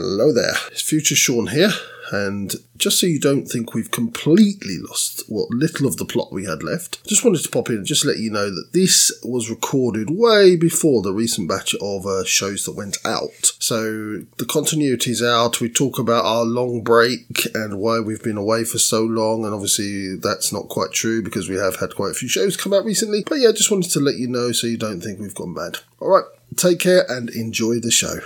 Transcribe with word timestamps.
Hello 0.00 0.32
there, 0.32 0.54
it's 0.70 0.80
Future 0.80 1.16
Sean 1.16 1.48
here, 1.48 1.72
and 2.12 2.54
just 2.76 3.00
so 3.00 3.06
you 3.08 3.18
don't 3.18 3.46
think 3.46 3.74
we've 3.74 3.90
completely 3.90 4.78
lost 4.78 5.24
what 5.26 5.50
little 5.50 5.88
of 5.88 5.96
the 5.96 6.04
plot 6.04 6.30
we 6.30 6.44
had 6.44 6.62
left, 6.62 7.04
just 7.04 7.24
wanted 7.24 7.42
to 7.42 7.48
pop 7.48 7.68
in 7.68 7.78
and 7.78 7.84
just 7.84 8.04
let 8.04 8.18
you 8.18 8.30
know 8.30 8.48
that 8.48 8.68
this 8.72 9.10
was 9.24 9.50
recorded 9.50 10.08
way 10.08 10.54
before 10.54 11.02
the 11.02 11.12
recent 11.12 11.48
batch 11.48 11.74
of 11.82 12.06
uh, 12.06 12.22
shows 12.22 12.64
that 12.64 12.76
went 12.76 12.98
out. 13.04 13.52
So 13.58 14.18
the 14.38 14.46
continuity's 14.48 15.20
out, 15.20 15.60
we 15.60 15.68
talk 15.68 15.98
about 15.98 16.24
our 16.24 16.44
long 16.44 16.84
break 16.84 17.48
and 17.52 17.80
why 17.80 17.98
we've 17.98 18.22
been 18.22 18.38
away 18.38 18.62
for 18.62 18.78
so 18.78 19.02
long, 19.02 19.44
and 19.44 19.52
obviously 19.52 20.14
that's 20.14 20.52
not 20.52 20.68
quite 20.68 20.92
true 20.92 21.24
because 21.24 21.48
we 21.48 21.56
have 21.56 21.80
had 21.80 21.96
quite 21.96 22.12
a 22.12 22.14
few 22.14 22.28
shows 22.28 22.56
come 22.56 22.72
out 22.72 22.84
recently, 22.84 23.24
but 23.28 23.40
yeah, 23.40 23.50
just 23.50 23.72
wanted 23.72 23.90
to 23.90 23.98
let 23.98 24.14
you 24.14 24.28
know 24.28 24.52
so 24.52 24.68
you 24.68 24.78
don't 24.78 25.00
think 25.00 25.18
we've 25.18 25.34
gone 25.34 25.54
bad. 25.54 25.78
Alright, 26.00 26.26
take 26.54 26.78
care 26.78 27.04
and 27.08 27.30
enjoy 27.30 27.80
the 27.80 27.90
show. 27.90 28.20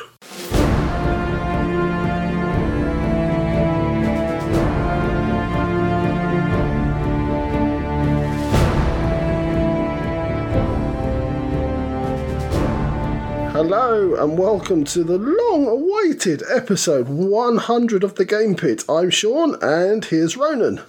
Hello 13.62 14.16
and 14.16 14.36
welcome 14.36 14.82
to 14.86 15.04
the 15.04 15.18
long 15.18 15.68
awaited 15.68 16.42
episode 16.50 17.08
100 17.08 18.02
of 18.02 18.16
the 18.16 18.24
Game 18.24 18.56
Pit. 18.56 18.82
I'm 18.88 19.08
Sean 19.08 19.56
and 19.62 20.04
here's 20.04 20.36
Ronan. 20.36 20.80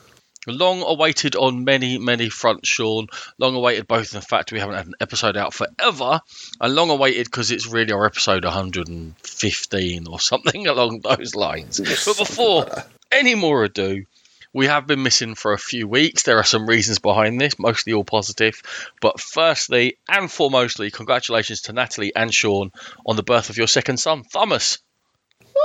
Long 0.48 0.82
awaited 0.82 1.36
on 1.36 1.66
many, 1.66 2.00
many 2.00 2.30
fronts, 2.30 2.68
Sean. 2.68 3.10
Long 3.38 3.54
awaited 3.54 3.88
both 3.88 4.12
in 4.12 4.20
the 4.20 4.26
fact 4.26 4.52
we 4.52 4.60
haven't 4.60 4.78
had 4.78 4.88
an 4.88 4.96
episode 5.00 5.38
out 5.38 5.54
forever, 5.54 6.20
and 6.60 6.74
long 6.74 6.90
awaited 6.90 7.28
because 7.28 7.52
it's 7.52 7.68
really 7.68 7.94
our 7.94 8.08
episode 8.08 8.44
115 8.44 10.08
or 10.08 10.20
something 10.20 10.66
along 10.68 11.02
those 11.02 11.36
lines. 11.36 11.80
But 11.80 12.18
before 12.18 12.66
any 13.12 13.36
more 13.36 13.64
ado, 13.66 14.04
we 14.54 14.68
have 14.68 14.88
been 14.88 15.04
missing 15.04 15.36
for 15.36 15.54
a 15.54 15.58
few 15.58 15.88
weeks. 15.88 16.24
There 16.24 16.38
are 16.38 16.44
some 16.44 16.68
reasons 16.68 17.00
behind 17.00 17.42
this, 17.42 17.58
mostly 17.58 17.94
all 17.94 18.04
positive. 18.04 18.62
But 19.02 19.20
firstly 19.20 19.98
and 20.08 20.30
foremostly, 20.30 20.94
congratulations 20.94 21.62
to 21.62 21.74
Natalie 21.74 22.16
and 22.16 22.34
Sean 22.34 22.72
on 23.06 23.16
the 23.16 23.24
birth 23.24 23.50
of 23.50 23.58
your 23.58 23.68
second 23.68 23.98
son, 23.98 24.24
Thomas. 24.32 24.78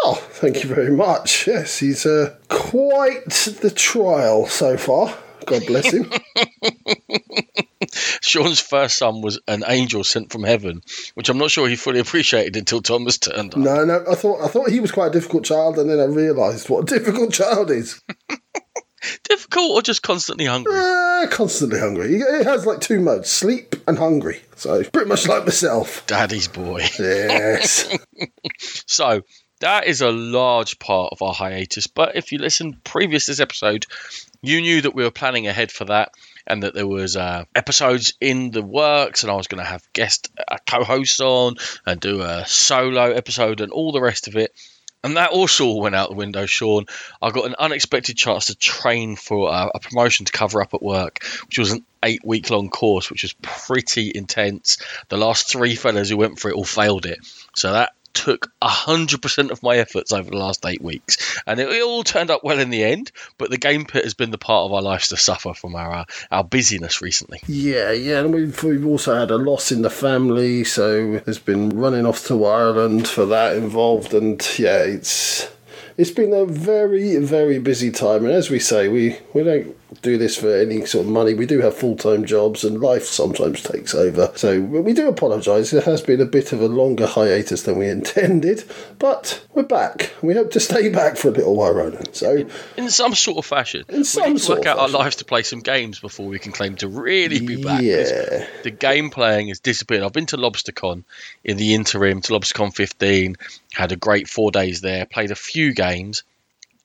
Oh, 0.05 0.15
thank 0.15 0.63
you 0.63 0.69
very 0.69 0.91
much. 0.91 1.47
Yes, 1.47 1.79
he's 1.79 2.07
uh, 2.07 2.37
quite 2.49 3.31
the 3.61 3.73
trial 3.75 4.47
so 4.47 4.77
far. 4.77 5.17
God 5.49 5.67
bless 5.67 5.93
him. 5.93 6.11
Sean's 8.21 8.61
first 8.61 8.99
son 8.99 9.23
was 9.23 9.41
an 9.49 9.65
angel 9.67 10.05
sent 10.05 10.31
from 10.31 10.43
heaven, 10.45 10.83
which 11.15 11.29
I'm 11.29 11.39
not 11.39 11.51
sure 11.51 11.69
he 11.69 11.77
fully 11.77 12.01
appreciated 12.01 12.57
until 12.57 12.83
Thomas 12.83 13.19
turned 13.19 13.55
up. 13.55 13.61
no, 13.61 13.85
no, 13.85 14.05
I 14.11 14.15
thought 14.15 14.43
I 14.43 14.49
thought 14.49 14.71
he 14.71 14.81
was 14.81 14.93
quite 14.93 15.09
a 15.09 15.13
difficult 15.13 15.45
child, 15.45 15.79
and 15.79 15.89
then 15.89 15.99
I 16.01 16.05
realised 16.05 16.69
what 16.69 16.91
a 16.91 16.99
difficult 16.99 17.33
child 17.33 17.71
is. 17.71 18.01
Difficult 19.23 19.71
or 19.71 19.81
just 19.81 20.03
constantly 20.03 20.45
hungry? 20.45 20.75
Uh, 20.75 21.27
constantly 21.31 21.79
hungry. 21.79 22.15
He 22.15 22.45
has 22.45 22.67
like 22.67 22.81
two 22.81 22.99
modes: 22.99 23.31
sleep 23.31 23.77
and 23.87 23.97
hungry. 23.97 24.41
So 24.57 24.83
pretty 24.83 25.09
much 25.09 25.29
like 25.29 25.45
myself. 25.45 26.05
Daddy's 26.09 26.49
boy. 26.49 26.85
Yes. 26.99 27.97
So 28.87 29.23
that 29.61 29.87
is 29.87 30.01
a 30.01 30.11
large 30.11 30.81
part 30.81 31.13
of 31.13 31.23
our 31.23 31.33
hiatus. 31.33 31.87
But 31.87 32.17
if 32.17 32.33
you 32.33 32.39
listened 32.39 32.83
previous 32.83 33.27
to 33.27 33.33
this 33.33 33.41
episode, 33.41 33.87
you 34.43 34.61
knew 34.61 34.83
that 34.83 34.95
we 34.95 35.03
were 35.05 35.11
planning 35.11 35.47
ahead 35.47 35.73
for 35.73 35.87
that, 35.87 36.13
and 36.47 36.63
that 36.63 36.75
there 36.75 36.87
was 36.87 37.17
uh, 37.17 37.45
episodes 37.55 38.15
in 38.21 38.51
the 38.51 38.63
works, 38.63 39.23
and 39.23 39.31
I 39.31 39.35
was 39.35 39.49
going 39.49 39.63
to 39.63 39.69
have 39.71 39.83
guest 39.93 40.31
uh, 40.47 40.57
co-hosts 40.67 41.21
on 41.21 41.57
and 41.87 42.01
do 42.01 42.23
a 42.23 42.45
solo 42.47 43.13
episode 43.13 43.61
and 43.61 43.73
all 43.73 43.93
the 43.93 44.01
rest 44.01 44.29
of 44.29 44.37
it. 44.37 44.53
And 45.05 45.17
that 45.17 45.31
also 45.31 45.65
all 45.67 45.81
went 45.81 45.95
out 45.95 46.09
the 46.09 46.17
window, 46.17 46.47
Sean. 46.47 46.87
I 47.23 47.31
got 47.31 47.47
an 47.47 47.55
unexpected 47.59 48.17
chance 48.17 48.47
to 48.47 48.57
train 48.57 49.15
for 49.15 49.49
uh, 49.53 49.69
a 49.73 49.79
promotion 49.79 50.27
to 50.27 50.33
cover 50.33 50.61
up 50.61 50.75
at 50.75 50.83
work, 50.83 51.23
which 51.47 51.59
was 51.59 51.71
an 51.71 51.85
eight 52.03 52.21
week 52.25 52.51
long 52.51 52.69
course, 52.69 53.09
which 53.09 53.23
was 53.23 53.33
pretty 53.41 54.11
intense. 54.13 54.79
The 55.09 55.17
last 55.17 55.49
three 55.49 55.77
fellas 55.77 56.11
who 56.11 56.17
went 56.17 56.41
for 56.41 56.51
it 56.51 56.55
all 56.55 56.65
failed 56.65 57.07
it. 57.07 57.21
So 57.55 57.73
that 57.73 57.93
took 58.19 58.51
100% 58.63 59.51
of 59.51 59.63
my 59.63 59.77
efforts 59.77 60.13
over 60.13 60.31
the 60.31 60.37
last 60.37 60.65
eight 60.67 60.83
weeks. 60.83 61.41
And 61.47 61.61
it, 61.61 61.69
it 61.69 61.83
all 61.83 62.05
turned 62.05 62.31
up 62.31 62.45
well 62.45 62.59
in 62.59 62.71
the 62.71 62.85
end, 62.85 63.13
but 63.39 63.51
the 63.51 63.59
game 63.59 63.85
pit 63.85 64.05
has 64.05 64.15
been 64.15 64.31
the 64.31 64.39
part 64.39 64.67
of 64.67 64.73
our 64.73 64.83
lives 64.83 65.09
to 65.09 65.17
suffer 65.17 65.55
from 65.55 65.75
our, 65.75 65.93
uh, 65.93 66.05
our 66.31 66.45
busyness 66.45 67.01
recently. 67.03 67.41
yeah, 67.47 67.93
yeah, 67.93 68.21
and 68.21 68.35
we've, 68.35 68.63
we've 68.63 68.87
also 68.87 69.15
had 69.15 69.31
a 69.31 69.37
loss 69.37 69.73
in 69.73 69.83
the 69.83 69.91
family, 69.91 70.65
so 70.65 71.19
there's 71.19 71.39
been 71.39 71.71
running 71.71 72.07
off 72.07 72.27
to 72.27 72.45
Ireland 72.45 73.09
for 73.09 73.27
that 73.27 73.57
involved, 73.57 74.15
and 74.15 74.41
yeah, 74.59 74.83
it's 74.83 75.51
it's 75.97 76.11
been 76.11 76.33
a 76.33 76.45
very 76.45 77.17
very 77.17 77.59
busy 77.59 77.91
time. 77.91 78.25
And 78.25 78.33
as 78.33 78.51
we 78.51 78.59
say, 78.59 78.89
we 78.89 79.19
we 79.35 79.43
don't 79.43 79.77
do 80.03 80.19
this 80.19 80.37
for 80.37 80.55
any 80.55 80.85
sort 80.87 81.07
of 81.07 81.13
money. 81.13 81.35
We 81.35 81.47
do 81.47 81.61
have 81.61 81.77
full 81.77 81.97
time 81.97 82.25
jobs, 82.25 82.65
and 82.65 82.81
life 82.81 83.05
sometimes 83.05 83.63
takes 83.63 83.95
over. 83.95 84.33
So 84.37 84.61
we 84.61 84.93
do 84.93 85.09
apologise. 85.09 85.73
It 85.73 85.85
has 85.85 86.03
been 86.03 86.21
a 86.21 86.27
bit 86.27 86.53
of 86.53 86.61
a 86.61 86.69
longer 86.69 87.07
hiatus 87.07 87.63
than 87.63 87.79
we 87.79 87.89
intended, 87.89 88.65
but 88.99 89.45
we're 89.55 89.63
back. 89.63 90.13
We 90.23 90.35
hope 90.35 90.51
to 90.53 90.61
stay 90.61 90.89
back 90.89 91.17
for 91.17 91.29
a 91.29 91.33
little 91.33 91.57
while, 91.57 91.73
Ronan. 91.73 92.13
So 92.13 92.49
In 92.77 92.91
some 92.91 93.15
sort 93.15 93.39
of 93.39 93.47
fashion. 93.47 93.85
In 93.89 94.05
some 94.05 94.25
we 94.25 94.33
need 94.35 94.43
to 94.43 94.53
work 94.53 94.67
out 94.67 94.79
our 94.79 94.89
lives 94.89 95.17
to 95.17 95.25
play 95.25 95.43
some 95.43 95.61
games 95.61 95.99
before 95.99 96.27
we 96.27 96.39
can 96.39 96.53
claim 96.53 96.77
to 96.77 96.89
really 96.89 97.41
be 97.41 97.63
back. 97.63 97.83
yeah. 97.83 98.47
The 98.63 98.71
game 98.71 99.11
playing 99.11 99.49
has 99.49 99.61
disappeared. 99.61 100.03
I've 100.03 100.13
been 100.13 100.27
to 100.27 100.37
LobsterCon 100.37 101.05
in 101.45 101.57
the 101.57 101.75
interim 101.75 102.21
to 102.23 102.33
LobsterCon 102.33 102.75
15, 102.75 103.37
had 103.73 103.93
a 103.93 103.97
great 103.97 104.29
four 104.29 104.51
days 104.51 104.81
there, 104.81 105.07
played 105.07 105.31
a 105.31 105.37
few 105.37 105.73
games. 105.73 106.23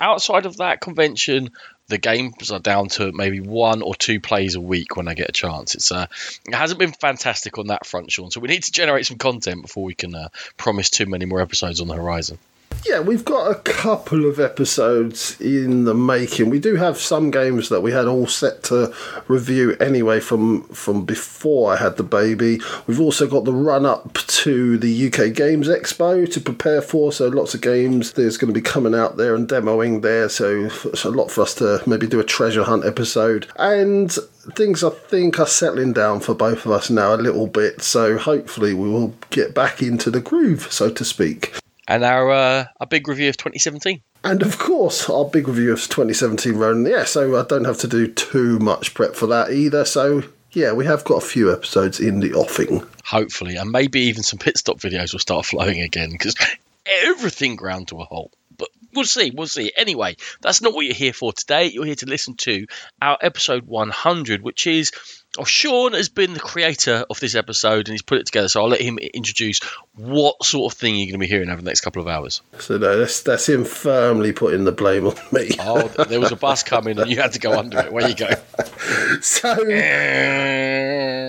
Outside 0.01 0.45
of 0.45 0.57
that 0.57 0.81
convention, 0.81 1.51
the 1.93 1.99
games 1.99 2.51
are 2.51 2.59
down 2.59 2.87
to 2.87 3.11
maybe 3.11 3.39
one 3.39 3.83
or 3.83 3.93
two 3.93 4.19
plays 4.19 4.55
a 4.55 4.61
week 4.61 4.97
when 4.97 5.07
I 5.07 5.13
get 5.13 5.29
a 5.29 5.31
chance. 5.31 5.75
It's 5.75 5.91
uh, 5.91 6.07
it 6.47 6.55
hasn't 6.55 6.79
been 6.79 6.91
fantastic 6.91 7.59
on 7.59 7.67
that 7.67 7.85
front, 7.85 8.11
Sean. 8.11 8.31
So 8.31 8.39
we 8.39 8.47
need 8.47 8.63
to 8.63 8.71
generate 8.71 9.05
some 9.05 9.19
content 9.19 9.61
before 9.61 9.83
we 9.83 9.93
can 9.93 10.15
uh, 10.15 10.29
promise 10.57 10.89
too 10.89 11.05
many 11.05 11.25
more 11.25 11.39
episodes 11.39 11.81
on 11.81 11.87
the 11.87 11.93
horizon. 11.93 12.39
Yeah, 12.85 12.99
we've 12.99 13.23
got 13.23 13.49
a 13.49 13.55
couple 13.55 14.25
of 14.25 14.41
episodes 14.41 15.39
in 15.39 15.85
the 15.85 15.93
making. 15.93 16.49
We 16.49 16.59
do 16.59 16.75
have 16.75 16.97
some 16.97 17.31
games 17.31 17.69
that 17.69 17.79
we 17.79 17.93
had 17.93 18.07
all 18.07 18.27
set 18.27 18.61
to 18.63 18.93
review 19.29 19.77
anyway 19.79 20.19
from 20.19 20.63
from 20.63 21.05
before 21.05 21.73
I 21.73 21.77
had 21.77 21.95
the 21.95 22.03
baby. 22.03 22.59
We've 22.85 22.99
also 22.99 23.25
got 23.25 23.45
the 23.45 23.53
run 23.53 23.85
up 23.85 24.13
to 24.13 24.77
the 24.77 25.07
UK 25.07 25.33
Games 25.33 25.69
Expo 25.69 26.29
to 26.31 26.41
prepare 26.41 26.81
for. 26.81 27.13
So 27.13 27.29
lots 27.29 27.53
of 27.53 27.61
games 27.61 28.13
there's 28.13 28.37
going 28.37 28.53
to 28.53 28.59
be 28.59 28.63
coming 28.63 28.93
out 28.93 29.15
there 29.15 29.33
and 29.33 29.47
demoing 29.47 30.01
there. 30.01 30.27
So 30.27 30.65
it's 30.65 31.05
a 31.05 31.09
lot 31.09 31.31
for 31.31 31.41
us 31.41 31.55
to 31.55 31.81
maybe 31.87 32.05
do 32.05 32.19
a 32.19 32.25
treasure 32.25 32.63
hunt 32.63 32.85
episode 32.85 33.47
and. 33.57 34.15
Things 34.57 34.83
I 34.83 34.89
think 34.89 35.39
are 35.39 35.47
settling 35.47 35.93
down 35.93 36.19
for 36.19 36.35
both 36.35 36.65
of 36.65 36.71
us 36.73 36.89
now 36.89 37.15
a 37.15 37.15
little 37.15 37.47
bit, 37.47 37.81
so 37.81 38.17
hopefully 38.17 38.73
we 38.73 38.89
will 38.89 39.13
get 39.29 39.55
back 39.55 39.81
into 39.81 40.11
the 40.11 40.19
groove, 40.19 40.67
so 40.69 40.89
to 40.89 41.05
speak. 41.05 41.62
And 41.87 42.03
our 42.03 42.31
uh, 42.31 42.65
our 42.79 42.87
big 42.87 43.07
review 43.07 43.29
of 43.29 43.37
2017. 43.37 44.01
And 44.23 44.41
of 44.41 44.57
course, 44.57 45.09
our 45.09 45.25
big 45.25 45.47
review 45.49 45.73
of 45.73 45.81
2017 45.81 46.55
Ronan. 46.55 46.89
Yeah, 46.89 47.03
so 47.03 47.37
I 47.37 47.43
don't 47.43 47.65
have 47.65 47.79
to 47.79 47.87
do 47.87 48.07
too 48.07 48.57
much 48.59 48.93
prep 48.93 49.15
for 49.15 49.27
that 49.27 49.51
either. 49.51 49.83
So, 49.83 50.23
yeah, 50.51 50.71
we 50.71 50.85
have 50.85 51.03
got 51.03 51.21
a 51.21 51.25
few 51.25 51.51
episodes 51.51 51.99
in 51.99 52.21
the 52.21 52.33
offing. 52.33 52.83
hopefully, 53.03 53.57
and 53.57 53.69
maybe 53.71 54.01
even 54.01 54.23
some 54.23 54.39
pit 54.39 54.57
stop 54.57 54.79
videos 54.79 55.11
will 55.11 55.19
start 55.19 55.45
flowing 55.53 55.81
again 55.81 56.09
because 56.11 56.35
everything 56.85 57.57
ground 57.57 57.89
to 57.89 57.99
a 57.99 58.05
halt. 58.05 58.33
But 58.55 58.69
we'll 58.93 59.03
see, 59.03 59.31
we'll 59.35 59.47
see. 59.47 59.71
Anyway, 59.75 60.15
that's 60.41 60.61
not 60.61 60.73
what 60.73 60.85
you're 60.85 60.95
here 60.95 61.11
for 61.11 61.33
today. 61.33 61.65
You're 61.65 61.85
here 61.85 61.95
to 61.95 62.05
listen 62.05 62.35
to 62.37 62.65
our 63.01 63.17
episode 63.21 63.65
100, 63.65 64.41
which 64.41 64.67
is. 64.67 64.91
Oh, 65.35 65.45
Sean 65.45 65.93
has 65.93 66.09
been 66.09 66.35
the 66.35 66.39
creator 66.39 67.05
of 67.09 67.19
this 67.19 67.33
episode 67.33 67.87
and 67.87 67.95
he's 67.95 68.03
put 68.03 68.19
it 68.19 68.27
together, 68.27 68.47
so 68.47 68.61
I'll 68.61 68.69
let 68.69 68.81
him 68.81 68.99
introduce 68.99 69.61
what 69.95 70.43
sort 70.43 70.73
of 70.73 70.77
thing 70.77 70.95
are 70.95 70.97
you're 70.97 71.05
going 71.05 71.13
to 71.13 71.19
be 71.19 71.27
hearing 71.27 71.49
over 71.49 71.61
the 71.61 71.69
next 71.69 71.81
couple 71.81 72.01
of 72.01 72.07
hours. 72.07 72.41
So, 72.59 72.77
no, 72.77 72.97
that's, 72.97 73.21
that's 73.21 73.47
him 73.47 73.63
firmly 73.63 74.31
putting 74.31 74.63
the 74.63 74.71
blame 74.71 75.05
on 75.05 75.15
me. 75.31 75.51
Oh, 75.59 75.87
there 75.87 76.19
was 76.19 76.31
a 76.31 76.35
bus 76.35 76.63
coming 76.63 76.99
and 76.99 77.09
you 77.09 77.17
had 77.17 77.33
to 77.33 77.39
go 77.39 77.57
under 77.57 77.79
it. 77.79 77.93
Where 77.93 78.07
you 78.07 78.15
go? 78.15 78.29
So, 79.21 79.53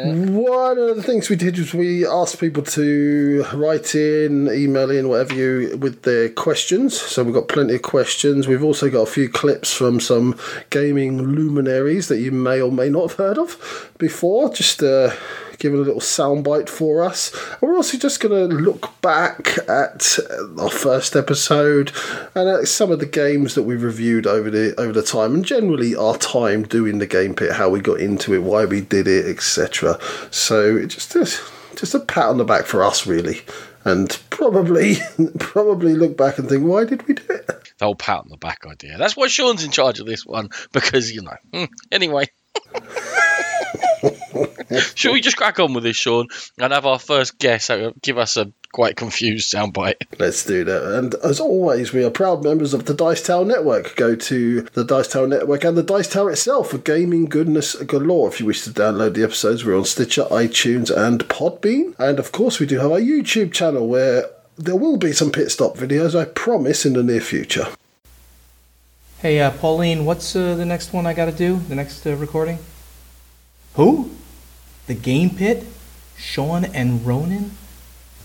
one 0.04 0.78
of 0.78 0.96
the 0.96 1.02
things 1.02 1.28
we 1.28 1.36
did 1.36 1.58
was 1.58 1.72
we 1.74 2.06
asked 2.06 2.40
people 2.40 2.62
to 2.62 3.44
write 3.54 3.94
in, 3.94 4.48
email 4.48 4.90
in, 4.90 5.08
whatever 5.08 5.34
you, 5.34 5.76
with 5.76 6.02
their 6.02 6.28
questions. 6.30 6.98
So 7.00 7.22
we've 7.22 7.34
got 7.34 7.48
plenty 7.48 7.74
of 7.76 7.82
questions. 7.82 8.48
We've 8.48 8.64
also 8.64 8.90
got 8.90 9.02
a 9.02 9.10
few 9.10 9.28
clips 9.28 9.72
from 9.72 10.00
some 10.00 10.38
gaming 10.70 11.22
luminaries 11.22 12.08
that 12.08 12.18
you 12.18 12.32
may 12.32 12.60
or 12.60 12.72
may 12.72 12.88
not 12.88 13.10
have 13.10 13.18
heard 13.18 13.38
of 13.38 13.92
before. 13.98 14.52
Just 14.52 14.82
uh, 14.82 15.10
giving 15.58 15.78
a 15.78 15.82
little 15.82 16.00
soundbite 16.00 16.68
for 16.68 17.02
us. 17.02 17.32
And 17.52 17.62
we're 17.62 17.76
also 17.76 17.98
just 17.98 18.20
going 18.20 18.48
to 18.48 18.54
look 18.54 19.00
back 19.00 19.58
at 19.68 20.18
our 20.58 20.70
first 20.70 21.16
episode 21.16 21.92
and 22.34 22.48
at 22.48 22.68
some 22.68 22.90
of 22.90 23.00
the 23.00 23.06
games 23.06 23.54
that 23.54 23.62
we've 23.62 23.82
reviewed 23.82 24.26
over 24.26 24.50
the 24.50 24.74
over 24.80 24.92
the 24.92 25.02
time, 25.02 25.34
and 25.34 25.44
generally 25.44 25.94
our 25.96 26.16
time 26.16 26.62
doing 26.64 26.98
the 26.98 27.06
game 27.06 27.34
pit, 27.34 27.52
how 27.52 27.68
we 27.68 27.80
got 27.80 28.00
into 28.00 28.34
it, 28.34 28.42
why 28.42 28.64
we 28.64 28.80
did 28.80 29.06
it, 29.08 29.26
etc. 29.26 29.98
So 30.30 30.76
it 30.76 30.86
just 30.88 31.12
just 31.12 31.42
just 31.76 31.94
a 31.94 32.00
pat 32.00 32.26
on 32.26 32.38
the 32.38 32.44
back 32.44 32.66
for 32.66 32.82
us, 32.84 33.06
really. 33.06 33.40
and 33.84 34.18
probably 34.30 34.96
probably 35.38 35.94
look 35.94 36.16
back 36.16 36.38
and 36.38 36.48
think, 36.48 36.64
why 36.64 36.84
did 36.84 37.06
we 37.06 37.14
do 37.14 37.24
it? 37.28 37.46
The 37.78 37.84
whole 37.86 37.94
pat 37.96 38.20
on 38.20 38.28
the 38.28 38.36
back 38.36 38.60
idea. 38.70 38.96
That's 38.98 39.16
why 39.16 39.26
Sean's 39.26 39.64
in 39.64 39.70
charge 39.72 39.98
of 40.00 40.06
this 40.06 40.24
one 40.24 40.48
because 40.72 41.12
you 41.12 41.22
know. 41.22 41.66
Anyway. 41.92 42.26
Should 44.94 45.12
we 45.12 45.20
just 45.20 45.36
crack 45.36 45.58
on 45.58 45.74
with 45.74 45.84
this, 45.84 45.96
Sean, 45.96 46.28
and 46.58 46.72
have 46.72 46.86
our 46.86 46.98
first 46.98 47.38
guess 47.38 47.70
uh, 47.70 47.92
give 48.02 48.18
us 48.18 48.36
a 48.36 48.52
quite 48.72 48.96
confused 48.96 49.52
soundbite? 49.52 50.18
Let's 50.18 50.44
do 50.44 50.64
that. 50.64 50.98
And 50.98 51.14
as 51.22 51.40
always, 51.40 51.92
we 51.92 52.04
are 52.04 52.10
proud 52.10 52.42
members 52.42 52.74
of 52.74 52.86
the 52.86 52.94
Dice 52.94 53.22
Tower 53.22 53.44
Network. 53.44 53.96
Go 53.96 54.16
to 54.16 54.62
the 54.62 54.84
Dice 54.84 55.08
Tower 55.08 55.26
Network 55.26 55.64
and 55.64 55.76
the 55.76 55.82
Dice 55.82 56.08
Tower 56.08 56.30
itself 56.30 56.70
for 56.70 56.78
gaming 56.78 57.26
goodness 57.26 57.74
galore. 57.82 58.28
If 58.28 58.40
you 58.40 58.46
wish 58.46 58.62
to 58.64 58.70
download 58.70 59.14
the 59.14 59.22
episodes, 59.22 59.64
we're 59.64 59.78
on 59.78 59.84
Stitcher, 59.84 60.24
iTunes, 60.24 60.94
and 60.94 61.20
Podbean. 61.28 61.94
And 61.98 62.18
of 62.18 62.32
course, 62.32 62.58
we 62.58 62.66
do 62.66 62.78
have 62.78 62.92
our 62.92 63.00
YouTube 63.00 63.52
channel 63.52 63.86
where 63.86 64.28
there 64.56 64.76
will 64.76 64.96
be 64.96 65.12
some 65.12 65.30
pit 65.30 65.50
stop 65.50 65.76
videos, 65.76 66.18
I 66.18 66.24
promise, 66.24 66.84
in 66.84 66.94
the 66.94 67.02
near 67.02 67.20
future. 67.20 67.68
Hey, 69.18 69.40
uh, 69.40 69.50
Pauline, 69.52 70.04
what's 70.04 70.36
uh, 70.36 70.54
the 70.54 70.66
next 70.66 70.92
one 70.92 71.06
I 71.06 71.14
got 71.14 71.26
to 71.26 71.32
do? 71.32 71.56
The 71.56 71.74
next 71.74 72.06
uh, 72.06 72.14
recording? 72.16 72.58
Who? 73.74 74.10
The 74.86 74.94
Game 74.94 75.30
Pit? 75.30 75.64
Sean 76.16 76.64
and 76.64 77.06
Ronan? 77.06 77.52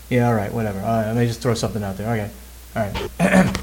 Yeah, 0.08 0.28
all 0.28 0.34
right, 0.34 0.52
whatever. 0.52 0.80
All 0.80 0.86
right, 0.86 1.06
let 1.06 1.16
me 1.16 1.26
just 1.26 1.40
throw 1.40 1.54
something 1.54 1.82
out 1.82 1.96
there. 1.96 2.10
Okay, 2.12 2.30
all 2.76 2.82
right. 2.82 3.56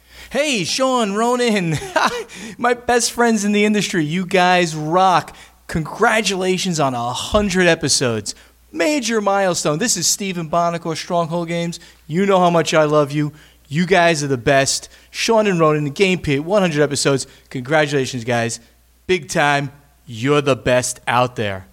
hey, 0.30 0.64
Sean, 0.64 1.12
Ronan, 1.12 1.74
my 2.58 2.74
best 2.74 3.12
friends 3.12 3.44
in 3.44 3.52
the 3.52 3.64
industry. 3.64 4.04
You 4.04 4.26
guys 4.26 4.74
rock. 4.74 5.36
Congratulations 5.66 6.80
on 6.80 6.94
a 6.94 7.12
hundred 7.12 7.66
episodes. 7.66 8.34
Major 8.72 9.20
milestone. 9.20 9.78
This 9.78 9.96
is 9.96 10.06
Stephen 10.06 10.48
Buonocore, 10.50 10.96
Stronghold 10.96 11.48
Games. 11.48 11.78
You 12.06 12.26
know 12.26 12.38
how 12.38 12.50
much 12.50 12.72
I 12.74 12.84
love 12.84 13.12
you. 13.12 13.32
You 13.68 13.86
guys 13.86 14.24
are 14.24 14.28
the 14.28 14.36
best. 14.36 14.88
Sean 15.10 15.46
and 15.46 15.60
Ronan, 15.60 15.84
the 15.84 15.90
Game 15.90 16.20
Pit, 16.20 16.44
100 16.44 16.82
episodes. 16.82 17.26
Congratulations, 17.50 18.24
guys. 18.24 18.58
Big 19.06 19.28
time. 19.28 19.70
You're 20.12 20.40
the 20.40 20.56
best 20.56 20.98
out 21.06 21.36
there. 21.36 21.66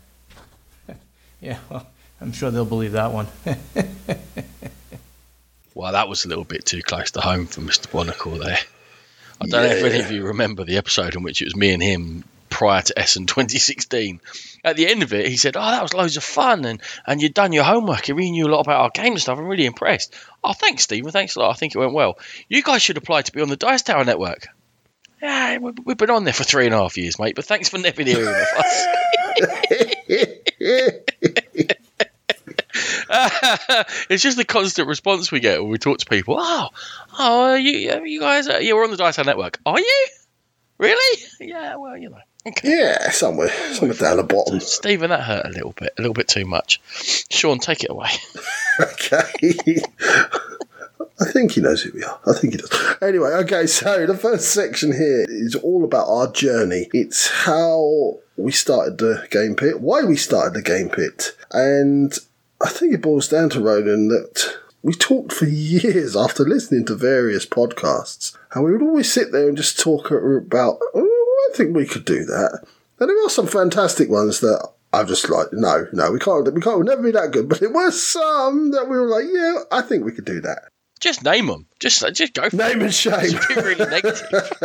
yeah, 1.41 1.57
well, 1.69 1.87
I'm 2.21 2.31
sure 2.31 2.51
they'll 2.51 2.65
believe 2.65 2.91
that 2.91 3.11
one. 3.11 3.27
Well, 5.77 5.91
that 5.91 6.09
was 6.09 6.25
a 6.25 6.27
little 6.27 6.43
bit 6.43 6.65
too 6.65 6.81
close 6.81 7.11
to 7.11 7.21
home 7.21 7.45
for 7.45 7.61
Mr. 7.61 7.87
Buonocore 7.87 8.43
there. 8.43 8.57
I 9.39 9.45
don't 9.45 9.61
know 9.61 9.75
if 9.75 9.83
any 9.83 9.99
of 9.99 10.09
you 10.09 10.25
remember 10.25 10.63
the 10.63 10.77
episode 10.77 11.13
in 11.13 11.21
which 11.21 11.39
it 11.39 11.45
was 11.45 11.55
me 11.55 11.71
and 11.71 11.83
him 11.83 12.23
prior 12.49 12.81
to 12.81 12.97
Essen 12.97 13.27
2016. 13.27 14.19
At 14.63 14.75
the 14.75 14.87
end 14.87 15.03
of 15.03 15.13
it, 15.13 15.27
he 15.27 15.37
said, 15.37 15.55
"Oh, 15.55 15.61
that 15.61 15.83
was 15.83 15.93
loads 15.93 16.17
of 16.17 16.23
fun, 16.23 16.65
and 16.65 16.81
and 17.05 17.21
you'd 17.21 17.35
done 17.35 17.53
your 17.53 17.63
homework. 17.63 18.07
You 18.07 18.15
really 18.15 18.31
knew 18.31 18.47
a 18.47 18.49
lot 18.49 18.61
about 18.61 18.81
our 18.81 18.89
game 18.89 19.13
and 19.13 19.21
stuff. 19.21 19.37
I'm 19.37 19.45
really 19.45 19.67
impressed." 19.67 20.15
Oh, 20.43 20.53
thanks, 20.53 20.81
Stephen. 20.81 21.11
Thanks 21.11 21.35
a 21.35 21.41
lot. 21.41 21.51
I 21.51 21.53
think 21.53 21.75
it 21.75 21.79
went 21.79 21.93
well. 21.93 22.17
You 22.49 22.63
guys 22.63 22.81
should 22.81 22.97
apply 22.97 23.21
to 23.21 23.31
be 23.31 23.41
on 23.41 23.49
the 23.49 23.55
Dice 23.55 23.83
Tower 23.83 24.03
Network. 24.03 24.47
Yeah, 25.21 25.57
we- 25.57 25.73
we've 25.83 25.97
been 25.97 26.09
on 26.09 26.23
there 26.23 26.33
for 26.33 26.43
three 26.43 26.65
and 26.65 26.73
a 26.73 26.77
half 26.77 26.97
years, 26.97 27.19
mate. 27.19 27.35
But 27.35 27.45
thanks 27.45 27.69
for 27.69 27.77
never 27.77 28.03
hearing 28.03 28.27
of 28.27 28.35
us. 28.35 28.87
it's 34.09 34.23
just 34.23 34.37
the 34.37 34.45
constant 34.45 34.87
response 34.87 35.31
we 35.31 35.39
get 35.39 35.61
when 35.61 35.71
we 35.71 35.77
talk 35.77 35.99
to 35.99 36.05
people. 36.05 36.35
Oh, 36.37 36.69
oh, 37.17 37.55
you, 37.55 38.03
you 38.05 38.19
guys, 38.19 38.47
uh, 38.47 38.59
yeah, 38.61 38.73
we're 38.73 38.83
on 38.83 38.91
the 38.91 38.97
Dice 38.97 39.17
Network. 39.17 39.59
Are 39.65 39.79
you? 39.79 40.07
Really? 40.77 41.21
Yeah. 41.39 41.75
Well, 41.77 41.97
you 41.97 42.09
know. 42.09 42.19
Okay. 42.45 42.69
Yeah, 42.69 43.09
somewhere, 43.09 43.49
somewhere 43.73 43.97
down 43.97 44.17
the 44.17 44.23
bottom. 44.23 44.59
Stephen, 44.61 45.09
that 45.09 45.21
hurt 45.23 45.45
a 45.45 45.49
little 45.49 45.73
bit, 45.73 45.93
a 45.97 46.01
little 46.01 46.13
bit 46.13 46.29
too 46.29 46.45
much. 46.45 46.79
Sean, 47.29 47.59
take 47.59 47.83
it 47.83 47.89
away. 47.91 48.09
Okay. 48.79 49.81
I 51.19 51.25
think 51.25 51.53
he 51.53 51.61
knows 51.61 51.81
who 51.81 51.91
we 51.93 52.03
are. 52.03 52.19
I 52.27 52.33
think 52.33 52.53
he 52.53 52.57
does. 52.57 52.95
Anyway, 53.01 53.29
okay, 53.29 53.65
so 53.65 54.05
the 54.05 54.17
first 54.17 54.51
section 54.51 54.91
here 54.91 55.25
is 55.27 55.55
all 55.55 55.83
about 55.83 56.07
our 56.07 56.31
journey. 56.31 56.89
It's 56.93 57.29
how 57.29 58.19
we 58.35 58.51
started 58.51 58.99
the 58.99 59.27
game 59.31 59.55
pit, 59.55 59.81
why 59.81 60.03
we 60.03 60.15
started 60.15 60.53
the 60.53 60.61
game 60.61 60.89
pit, 60.89 61.35
and 61.51 62.13
I 62.61 62.69
think 62.69 62.93
it 62.93 63.01
boils 63.01 63.27
down 63.27 63.49
to 63.51 63.61
Ronan 63.61 64.09
that 64.09 64.57
we 64.83 64.93
talked 64.93 65.33
for 65.33 65.45
years 65.47 66.15
after 66.15 66.43
listening 66.43 66.85
to 66.85 66.95
various 66.95 67.45
podcasts, 67.45 68.37
and 68.53 68.63
we 68.63 68.71
would 68.71 68.83
always 68.83 69.11
sit 69.11 69.31
there 69.31 69.47
and 69.47 69.57
just 69.57 69.79
talk 69.79 70.11
about, 70.11 70.79
oh, 70.93 71.49
I 71.51 71.57
think 71.57 71.75
we 71.75 71.85
could 71.85 72.05
do 72.05 72.25
that. 72.25 72.63
And 72.99 73.09
there 73.09 73.25
are 73.25 73.29
some 73.29 73.47
fantastic 73.47 74.09
ones 74.09 74.39
that 74.41 74.67
I'm 74.93 75.07
just 75.07 75.29
like, 75.29 75.47
no, 75.51 75.87
no, 75.93 76.11
we 76.11 76.19
can't, 76.19 76.51
we 76.53 76.61
can't, 76.61 76.77
we'll 76.77 76.85
never 76.85 77.03
be 77.03 77.11
that 77.11 77.31
good. 77.31 77.49
But 77.49 77.59
there 77.59 77.71
were 77.71 77.91
some 77.91 78.71
that 78.71 78.87
we 78.89 78.97
were 78.97 79.07
like, 79.07 79.25
yeah, 79.31 79.59
I 79.71 79.81
think 79.81 80.05
we 80.05 80.11
could 80.11 80.25
do 80.25 80.41
that. 80.41 80.69
Just 80.99 81.23
name 81.23 81.47
them. 81.47 81.65
Just, 81.79 82.03
uh, 82.03 82.11
just 82.11 82.33
go 82.33 82.49
for 82.49 82.55
it. 82.55 82.59
Name 82.59 82.81
and 82.81 82.93
shame. 82.93 83.31
Be 83.49 83.55
really 83.55 83.85
negative. 83.85 84.27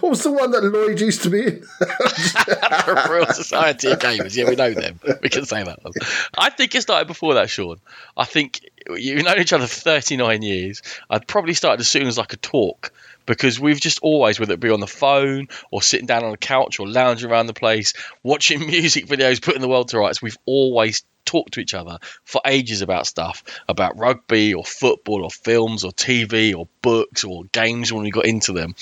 what 0.00 0.10
was 0.10 0.22
the 0.22 0.32
one 0.32 0.50
that 0.50 0.62
Lloyd 0.62 1.00
used 1.00 1.22
to 1.22 1.30
be 1.30 1.46
in? 1.46 1.64
Royal 3.10 3.26
Society 3.32 3.90
of 3.90 3.98
Gamers. 3.98 4.36
Yeah, 4.36 4.48
we 4.48 4.56
know 4.56 4.74
them. 4.74 5.00
We 5.22 5.28
can 5.28 5.46
say 5.46 5.62
that. 5.62 5.82
One. 5.82 5.92
I 6.36 6.50
think 6.50 6.74
it 6.74 6.82
started 6.82 7.08
before 7.08 7.34
that, 7.34 7.48
Sean. 7.48 7.78
I 8.16 8.24
think 8.24 8.60
you've 8.88 9.24
known 9.24 9.38
each 9.38 9.52
other 9.52 9.66
for 9.66 9.74
39 9.74 10.42
years. 10.42 10.82
I'd 11.08 11.26
probably 11.26 11.54
started 11.54 11.80
as 11.80 11.88
soon 11.88 12.06
as 12.06 12.18
I 12.18 12.24
could 12.24 12.42
talk 12.42 12.92
because 13.26 13.58
we've 13.60 13.80
just 13.80 13.98
always, 14.00 14.40
whether 14.40 14.54
it 14.54 14.60
be 14.60 14.70
on 14.70 14.80
the 14.80 14.86
phone 14.86 15.48
or 15.70 15.82
sitting 15.82 16.06
down 16.06 16.24
on 16.24 16.32
a 16.32 16.38
couch 16.38 16.78
or 16.80 16.88
lounging 16.88 17.30
around 17.30 17.46
the 17.46 17.54
place, 17.54 17.92
watching 18.22 18.60
music 18.66 19.06
videos, 19.06 19.42
putting 19.42 19.60
the 19.60 19.68
world 19.68 19.88
to 19.88 19.98
rights, 19.98 20.22
we've 20.22 20.38
always 20.46 21.04
talked 21.26 21.54
to 21.54 21.60
each 21.60 21.74
other 21.74 21.98
for 22.24 22.40
ages 22.46 22.82
about 22.82 23.06
stuff 23.06 23.42
about 23.68 23.98
rugby 23.98 24.54
or 24.54 24.64
football 24.64 25.24
or 25.24 25.30
films 25.30 25.84
or 25.84 25.90
TV 25.90 26.56
or 26.56 26.68
books 26.82 27.24
or 27.24 27.44
games 27.52 27.92
when 27.92 28.04
we 28.04 28.10
got 28.10 28.26
into 28.26 28.52
them. 28.52 28.74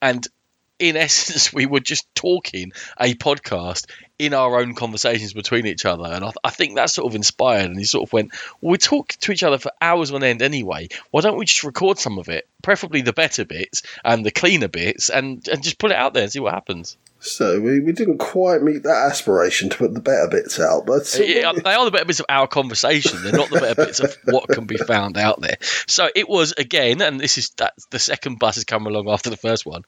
And 0.00 0.26
in 0.78 0.96
essence, 0.96 1.52
we 1.52 1.66
were 1.66 1.80
just 1.80 2.12
talking 2.14 2.72
a 3.00 3.14
podcast 3.14 3.86
in 4.18 4.34
our 4.34 4.60
own 4.60 4.74
conversations 4.74 5.32
between 5.32 5.66
each 5.66 5.84
other. 5.84 6.04
And 6.04 6.24
I, 6.24 6.32
I 6.44 6.50
think 6.50 6.76
that 6.76 6.90
sort 6.90 7.10
of 7.10 7.16
inspired. 7.16 7.66
And 7.66 7.78
he 7.78 7.84
sort 7.84 8.08
of 8.08 8.12
went, 8.12 8.32
well, 8.60 8.72
we 8.72 8.78
talk 8.78 9.08
to 9.08 9.32
each 9.32 9.42
other 9.42 9.58
for 9.58 9.72
hours 9.80 10.12
on 10.12 10.22
end 10.22 10.42
anyway. 10.42 10.88
Why 11.10 11.20
don't 11.20 11.38
we 11.38 11.46
just 11.46 11.64
record 11.64 11.98
some 11.98 12.18
of 12.18 12.28
it, 12.28 12.48
preferably 12.62 13.02
the 13.02 13.12
better 13.12 13.44
bits 13.44 13.82
and 14.04 14.24
the 14.24 14.30
cleaner 14.30 14.68
bits, 14.68 15.08
and, 15.08 15.46
and 15.48 15.62
just 15.62 15.78
put 15.78 15.90
it 15.90 15.96
out 15.96 16.14
there 16.14 16.24
and 16.24 16.32
see 16.32 16.40
what 16.40 16.54
happens? 16.54 16.96
So 17.22 17.60
we, 17.60 17.78
we 17.78 17.92
didn't 17.92 18.18
quite 18.18 18.62
meet 18.62 18.82
that 18.82 19.08
aspiration 19.10 19.70
to 19.70 19.76
put 19.76 19.94
the 19.94 20.00
better 20.00 20.28
bits 20.28 20.58
out, 20.58 20.86
but 20.86 21.12
Yeah, 21.18 21.52
they 21.52 21.72
are 21.72 21.84
the 21.84 21.92
better 21.92 22.04
bits 22.04 22.18
of 22.18 22.26
our 22.28 22.48
conversation. 22.48 23.22
They're 23.22 23.32
not 23.32 23.48
the 23.48 23.60
better 23.60 23.86
bits 23.86 24.00
of 24.00 24.16
what 24.24 24.48
can 24.48 24.64
be 24.64 24.76
found 24.76 25.16
out 25.16 25.40
there. 25.40 25.56
So 25.86 26.08
it 26.14 26.28
was 26.28 26.52
again, 26.58 27.00
and 27.00 27.20
this 27.20 27.38
is 27.38 27.50
that 27.58 27.74
the 27.90 28.00
second 28.00 28.40
bus 28.40 28.56
has 28.56 28.64
come 28.64 28.86
along 28.86 29.08
after 29.08 29.30
the 29.30 29.36
first 29.36 29.64
one. 29.64 29.84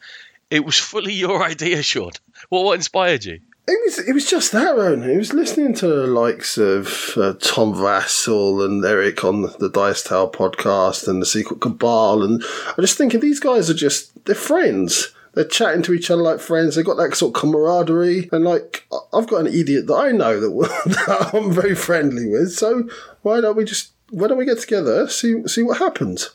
It 0.51 0.65
was 0.65 0.79
fully 0.79 1.13
your 1.13 1.43
idea, 1.43 1.83
Sean. 1.83 2.13
What 2.51 2.65
what 2.65 2.75
inspired 2.75 3.25
you? 3.25 3.41
It 3.67 3.81
was 3.85 3.99
it 3.99 4.13
was 4.13 4.29
just 4.29 4.53
that, 4.53 4.77
Ronan. 4.77 5.11
It 5.11 5.17
was 5.17 5.33
listening 5.33 5.75
to 5.77 5.87
the 5.87 6.07
likes 6.07 6.59
of 6.59 7.15
uh, 7.17 7.33
Tom 7.41 7.73
Vasel 7.73 8.63
and 8.65 8.85
Eric 8.85 9.25
on 9.25 9.43
the 9.59 9.71
Dice 9.73 10.03
Tower 10.03 10.31
podcast 10.31 11.09
and 11.09 11.21
the 11.21 11.27
Secret 11.27 11.63
Cabal, 11.63 12.23
and 12.23 12.45
I'm 12.69 12.85
just 12.85 12.99
thinking 12.99 13.21
these 13.21 13.41
guys 13.41 13.71
are 13.71 13.75
just 13.75 14.25
they're 14.27 14.35
friends. 14.35 15.14
They're 15.35 15.45
chatting 15.45 15.83
to 15.83 15.95
each 15.95 16.11
other 16.11 16.23
like 16.23 16.41
friends. 16.41 16.77
They've 16.77 16.85
got 16.85 16.97
that 16.97 17.15
sort 17.17 17.35
of 17.35 17.41
camaraderie, 17.41 18.29
and 18.33 18.45
like 18.45 18.87
I've 19.13 19.27
got 19.27 19.47
an 19.47 19.47
idiot 19.49 19.87
that 19.89 19.95
I 19.95 20.13
know 20.13 20.41
that, 20.41 20.83
that 21.07 21.31
I'm 21.35 21.53
very 21.53 21.75
friendly 21.75 22.27
with. 22.27 22.53
So 22.53 22.89
why 23.23 23.41
don't 23.41 23.57
we 23.57 23.65
just 23.65 23.93
why 24.11 24.29
don't 24.29 24.39
we 24.39 24.45
get 24.45 24.61
together 24.61 25.09
see 25.09 25.47
see 25.47 25.63
what 25.63 25.79
happens? 25.79 26.31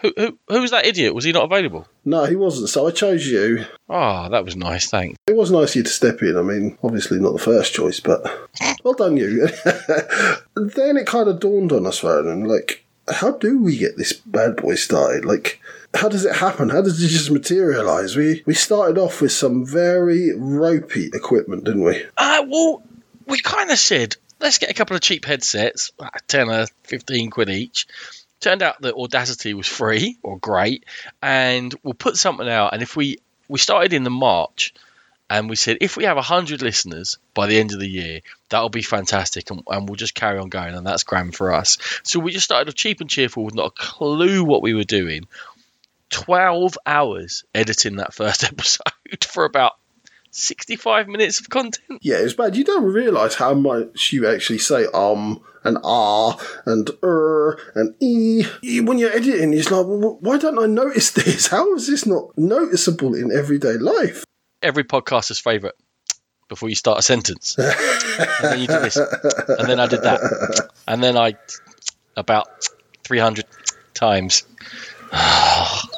Who 0.00 0.12
who 0.16 0.38
who 0.48 0.60
was 0.60 0.70
that 0.70 0.86
idiot? 0.86 1.14
Was 1.14 1.24
he 1.24 1.32
not 1.32 1.44
available? 1.44 1.86
No, 2.04 2.24
he 2.24 2.34
wasn't. 2.34 2.70
So 2.70 2.86
I 2.86 2.90
chose 2.90 3.26
you. 3.26 3.66
Oh, 3.88 4.28
that 4.30 4.44
was 4.44 4.56
nice. 4.56 4.88
Thanks. 4.88 5.18
It 5.26 5.36
was 5.36 5.50
nice 5.50 5.70
of 5.70 5.76
you 5.76 5.82
to 5.82 5.90
step 5.90 6.22
in. 6.22 6.38
I 6.38 6.42
mean, 6.42 6.78
obviously 6.82 7.20
not 7.20 7.32
the 7.32 7.38
first 7.38 7.74
choice, 7.74 8.00
but 8.00 8.22
well 8.84 8.94
done 8.94 9.16
you. 9.16 9.48
then 10.56 10.96
it 10.96 11.06
kind 11.06 11.28
of 11.28 11.40
dawned 11.40 11.72
on 11.72 11.86
us, 11.86 12.02
Ronan, 12.02 12.44
like, 12.44 12.84
how 13.10 13.32
do 13.32 13.62
we 13.62 13.76
get 13.76 13.96
this 13.96 14.12
bad 14.12 14.56
boy 14.56 14.74
started? 14.74 15.24
Like, 15.24 15.60
how 15.94 16.08
does 16.08 16.24
it 16.24 16.36
happen? 16.36 16.68
How 16.68 16.82
does 16.82 17.02
it 17.02 17.08
just 17.08 17.30
materialise? 17.30 18.16
We 18.16 18.42
we 18.46 18.54
started 18.54 18.98
off 18.98 19.20
with 19.20 19.32
some 19.32 19.66
very 19.66 20.34
ropey 20.36 21.10
equipment, 21.12 21.64
didn't 21.64 21.84
we? 21.84 22.04
Uh, 22.16 22.44
well, 22.48 22.82
we 23.26 23.40
kind 23.40 23.70
of 23.70 23.78
said 23.78 24.16
let's 24.40 24.58
get 24.58 24.70
a 24.70 24.74
couple 24.74 24.96
of 24.96 25.02
cheap 25.02 25.24
headsets, 25.24 25.92
ten 26.26 26.50
or 26.50 26.66
fifteen 26.84 27.30
quid 27.30 27.50
each. 27.50 27.86
Turned 28.40 28.62
out 28.62 28.80
that 28.80 28.94
Audacity 28.94 29.52
was 29.52 29.66
free 29.66 30.16
or 30.22 30.38
great, 30.38 30.84
and 31.20 31.74
we'll 31.82 31.94
put 31.94 32.16
something 32.16 32.48
out. 32.48 32.72
And 32.72 32.82
if 32.82 32.96
we 32.96 33.18
we 33.48 33.58
started 33.58 33.92
in 33.92 34.04
the 34.04 34.10
March, 34.10 34.72
and 35.30 35.48
we 35.48 35.56
said 35.56 35.78
if 35.80 35.96
we 35.96 36.04
have 36.04 36.18
hundred 36.18 36.60
listeners 36.60 37.18
by 37.32 37.46
the 37.46 37.58
end 37.58 37.72
of 37.72 37.78
the 37.78 37.88
year, 37.88 38.20
that'll 38.48 38.68
be 38.68 38.82
fantastic, 38.82 39.50
and, 39.50 39.62
and 39.68 39.88
we'll 39.88 39.96
just 39.96 40.14
carry 40.14 40.38
on 40.38 40.48
going, 40.48 40.74
and 40.74 40.86
that's 40.86 41.04
grand 41.04 41.34
for 41.34 41.54
us. 41.54 41.78
So 42.02 42.18
we 42.18 42.32
just 42.32 42.44
started 42.44 42.68
off 42.68 42.74
cheap 42.74 43.00
and 43.00 43.08
cheerful 43.08 43.44
with 43.44 43.54
not 43.54 43.68
a 43.68 43.82
clue 43.82 44.44
what 44.44 44.62
we 44.62 44.74
were 44.74 44.84
doing. 44.84 45.28
Twelve 46.10 46.76
hours 46.84 47.44
editing 47.54 47.96
that 47.96 48.12
first 48.12 48.42
episode 48.52 49.24
for 49.24 49.44
about 49.44 49.74
65 50.32 51.08
minutes 51.08 51.40
of 51.40 51.48
content. 51.48 52.00
Yeah, 52.02 52.18
it's 52.18 52.34
bad. 52.34 52.56
You 52.56 52.64
don't 52.64 52.84
realise 52.84 53.34
how 53.34 53.54
much 53.54 54.12
you 54.12 54.28
actually 54.28 54.58
say 54.58 54.86
um 54.94 55.42
and 55.64 55.78
ah 55.84 56.38
and 56.66 56.90
er 57.02 57.58
and 57.74 57.94
e. 58.00 58.44
When 58.80 58.98
you're 58.98 59.12
editing, 59.12 59.52
it's 59.54 59.70
like, 59.70 59.86
well, 59.86 60.18
why 60.20 60.38
don't 60.38 60.58
I 60.58 60.66
notice 60.66 61.10
this? 61.10 61.46
How 61.48 61.74
is 61.74 61.86
this 61.86 62.06
not 62.06 62.36
noticeable 62.38 63.14
in 63.14 63.30
everyday 63.30 63.74
life? 63.74 64.24
Every 64.62 64.84
podcaster's 64.84 65.38
favourite 65.38 65.74
before 66.48 66.68
you 66.68 66.74
start 66.74 66.98
a 66.98 67.02
sentence. 67.02 67.56
and 67.58 67.72
then 68.42 68.60
you 68.60 68.66
do 68.66 68.80
this. 68.80 68.96
And 68.96 69.68
then 69.68 69.80
I 69.80 69.86
did 69.86 70.02
that. 70.02 70.70
And 70.86 71.02
then 71.02 71.16
I, 71.16 71.34
about 72.16 72.68
300 73.04 73.46
times. 73.94 74.42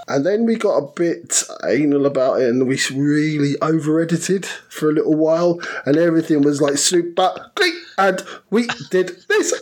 And 0.08 0.26
then 0.26 0.44
we 0.44 0.56
got 0.56 0.76
a 0.76 0.86
bit 0.94 1.42
anal 1.64 2.06
about 2.06 2.40
it 2.40 2.48
and 2.48 2.66
we 2.66 2.78
really 2.94 3.60
over 3.60 4.00
edited 4.00 4.44
for 4.46 4.90
a 4.90 4.92
little 4.92 5.14
while 5.14 5.60
and 5.86 5.96
everything 5.96 6.42
was 6.42 6.60
like 6.60 6.76
super 6.76 7.50
clean 7.54 7.80
and 7.98 8.22
we 8.50 8.66
did 8.90 9.08
this. 9.28 9.54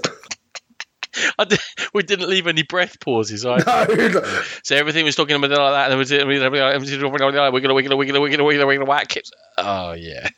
I 1.38 1.44
did, 1.44 1.60
we 1.92 2.02
didn't 2.02 2.28
leave 2.28 2.46
any 2.46 2.62
breath 2.62 3.00
pauses. 3.00 3.44
Either. 3.44 3.64
No. 3.64 4.42
So 4.62 4.76
everything 4.76 5.04
was 5.04 5.16
talking 5.16 5.36
about 5.36 5.50
like 5.50 5.72
that, 5.72 5.84
and 5.90 5.94
it 5.94 5.96
was 5.96 6.10
we're 6.10 7.18
gonna 7.18 7.30
wiggle, 7.50 7.52
wiggle, 7.52 7.98
wiggle, 7.98 8.20
wiggle, 8.20 8.46
wiggle, 8.46 8.66
wiggle, 8.66 8.86
whack. 8.86 9.16
Oh 9.58 9.92
yeah, 9.92 10.28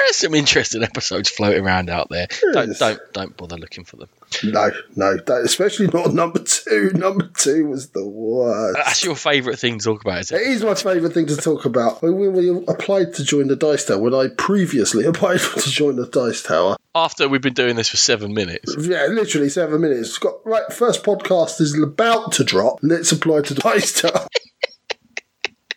there 0.00 0.10
are 0.10 0.12
some 0.12 0.34
interesting 0.34 0.82
episodes 0.82 1.28
floating 1.28 1.64
around 1.64 1.90
out 1.90 2.08
there. 2.10 2.26
Don't 2.52 2.76
don't 2.78 3.00
don't 3.12 3.36
bother 3.36 3.56
looking 3.56 3.84
for 3.84 3.96
them. 3.96 4.08
No, 4.44 4.70
no, 4.96 5.18
especially 5.44 5.88
not 5.88 6.14
number 6.14 6.38
two. 6.38 6.90
Number 6.94 7.28
two 7.36 7.66
was 7.66 7.90
the 7.90 8.06
worst. 8.06 8.78
That's 8.84 9.04
your 9.04 9.16
favourite 9.16 9.58
thing 9.58 9.78
to 9.78 9.84
talk 9.84 10.02
about, 10.02 10.20
is 10.20 10.32
It 10.32 10.40
it? 10.42 10.46
is 10.48 10.62
my 10.64 10.74
favourite 10.74 11.12
thing 11.12 11.26
to 11.26 11.36
talk 11.36 11.64
about. 11.64 12.00
When 12.02 12.16
we 12.32 12.48
applied 12.68 13.14
to 13.14 13.24
join 13.24 13.48
the 13.48 13.56
Dice 13.56 13.84
Tower, 13.86 13.98
when 13.98 14.14
I 14.14 14.28
previously 14.38 15.04
applied 15.06 15.40
to 15.40 15.70
join 15.70 15.96
the 15.96 16.06
Dice 16.06 16.42
Tower, 16.44 16.76
After 16.94 17.28
we've 17.28 17.42
been 17.42 17.54
doing 17.54 17.74
this 17.76 17.88
for 17.88 17.96
seven 17.96 18.32
minutes, 18.32 18.74
yeah, 18.78 19.06
literally 19.06 19.48
seven 19.48 19.80
minutes. 19.80 20.16
Got 20.18 20.34
right, 20.46 20.72
first 20.72 21.02
podcast 21.02 21.60
is 21.60 21.76
about 21.80 22.32
to 22.32 22.44
drop. 22.44 22.78
Let's 22.82 23.10
apply 23.12 23.42
to 23.42 23.54
the 23.54 23.60
Dice 23.60 24.00
Tower. 24.00 24.26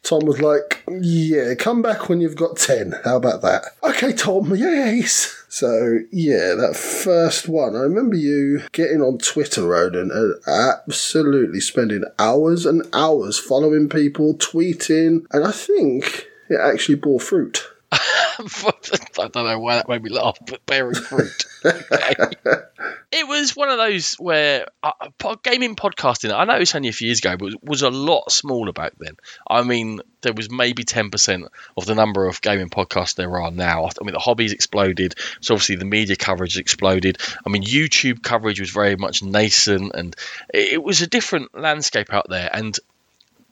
Tom 0.03 0.25
was 0.25 0.41
like, 0.41 0.83
"Yeah, 0.89 1.55
come 1.55 1.81
back 1.81 2.09
when 2.09 2.19
you've 2.21 2.35
got 2.35 2.57
ten. 2.57 2.95
How 3.03 3.15
about 3.15 3.41
that?" 3.41 3.63
Okay, 3.83 4.13
Tom. 4.13 4.53
Yes. 4.55 5.43
So 5.47 5.99
yeah, 6.11 6.55
that 6.55 6.75
first 6.75 7.47
one. 7.47 7.75
I 7.75 7.81
remember 7.81 8.15
you 8.15 8.63
getting 8.71 9.01
on 9.01 9.17
Twitter, 9.17 9.67
Ronan, 9.67 10.11
and 10.11 10.35
absolutely 10.47 11.61
spending 11.61 12.03
hours 12.19 12.65
and 12.65 12.83
hours 12.91 13.39
following 13.39 13.87
people, 13.87 14.33
tweeting, 14.33 15.25
and 15.31 15.45
I 15.45 15.51
think 15.51 16.27
it 16.49 16.59
actually 16.59 16.95
bore 16.95 17.19
fruit. 17.19 17.63
I 19.19 19.27
don't 19.27 19.35
know 19.35 19.59
why 19.59 19.75
that 19.75 19.87
made 19.87 20.03
me 20.03 20.09
laugh, 20.09 20.37
but 20.45 20.65
bearing 20.65 20.95
fruit. 20.95 21.45
it 21.63 23.27
was 23.27 23.55
one 23.55 23.69
of 23.69 23.77
those 23.77 24.15
where 24.15 24.65
uh, 24.81 24.91
gaming 25.43 25.75
podcasting. 25.75 26.33
I 26.33 26.45
know 26.45 26.55
it's 26.55 26.73
only 26.73 26.89
a 26.89 26.93
few 26.93 27.07
years 27.07 27.19
ago, 27.19 27.37
but 27.37 27.45
was, 27.45 27.55
was 27.61 27.81
a 27.83 27.89
lot 27.89 28.31
smaller 28.31 28.73
back 28.73 28.93
then. 28.99 29.17
I 29.47 29.63
mean, 29.63 30.01
there 30.21 30.33
was 30.33 30.49
maybe 30.49 30.83
ten 30.83 31.11
percent 31.11 31.47
of 31.77 31.85
the 31.85 31.95
number 31.95 32.27
of 32.27 32.41
gaming 32.41 32.69
podcasts 32.69 33.15
there 33.15 33.39
are 33.39 33.51
now. 33.51 33.85
I 33.85 34.03
mean, 34.03 34.13
the 34.13 34.19
hobbies 34.19 34.53
exploded, 34.53 35.15
so 35.41 35.53
obviously 35.53 35.75
the 35.75 35.85
media 35.85 36.15
coverage 36.15 36.57
exploded. 36.57 37.19
I 37.45 37.49
mean, 37.49 37.63
YouTube 37.63 38.23
coverage 38.23 38.59
was 38.59 38.71
very 38.71 38.95
much 38.95 39.21
nascent, 39.21 39.91
and 39.93 40.15
it, 40.53 40.73
it 40.73 40.83
was 40.83 41.01
a 41.01 41.07
different 41.07 41.57
landscape 41.57 42.13
out 42.13 42.27
there. 42.29 42.49
And 42.51 42.77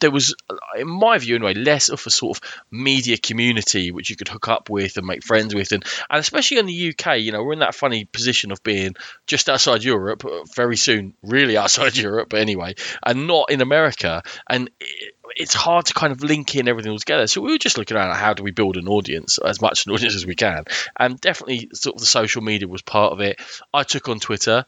there 0.01 0.11
was, 0.11 0.35
in 0.77 0.87
my 0.87 1.17
view 1.17 1.35
anyway, 1.35 1.53
less 1.53 1.89
of 1.89 2.03
a 2.05 2.09
sort 2.09 2.37
of 2.37 2.49
media 2.69 3.17
community 3.17 3.91
which 3.91 4.09
you 4.09 4.15
could 4.15 4.27
hook 4.27 4.47
up 4.47 4.69
with 4.69 4.97
and 4.97 5.07
make 5.07 5.23
friends 5.23 5.55
with, 5.55 5.71
and 5.71 5.83
and 6.09 6.19
especially 6.19 6.57
in 6.57 6.65
the 6.65 6.89
UK, 6.89 7.19
you 7.19 7.31
know, 7.31 7.43
we're 7.43 7.53
in 7.53 7.59
that 7.59 7.75
funny 7.75 8.05
position 8.05 8.51
of 8.51 8.61
being 8.63 8.95
just 9.27 9.49
outside 9.49 9.83
Europe, 9.83 10.25
uh, 10.25 10.43
very 10.55 10.77
soon, 10.77 11.13
really 11.23 11.57
outside 11.57 11.95
Europe, 12.07 12.29
but 12.29 12.41
anyway, 12.41 12.75
and 13.05 13.27
not 13.27 13.49
in 13.49 13.61
America, 13.61 14.23
and. 14.49 14.69
It, 14.79 15.13
it's 15.33 15.53
hard 15.53 15.85
to 15.85 15.93
kind 15.93 16.11
of 16.11 16.23
link 16.23 16.55
in 16.57 16.67
everything 16.67 16.91
all 16.91 16.99
together. 16.99 17.25
So 17.25 17.39
we 17.39 17.53
were 17.53 17.57
just 17.57 17.77
looking 17.77 17.95
at 17.95 18.13
how 18.17 18.33
do 18.33 18.43
we 18.43 18.51
build 18.51 18.75
an 18.75 18.89
audience, 18.89 19.37
as 19.37 19.61
much 19.61 19.85
an 19.85 19.93
audience 19.93 20.13
as 20.13 20.25
we 20.25 20.35
can, 20.35 20.65
and 20.99 21.21
definitely 21.21 21.69
sort 21.73 21.95
of 21.95 22.01
the 22.01 22.05
social 22.05 22.41
media 22.41 22.67
was 22.67 22.81
part 22.81 23.13
of 23.13 23.21
it. 23.21 23.39
I 23.73 23.83
took 23.83 24.09
on 24.09 24.19
Twitter, 24.19 24.65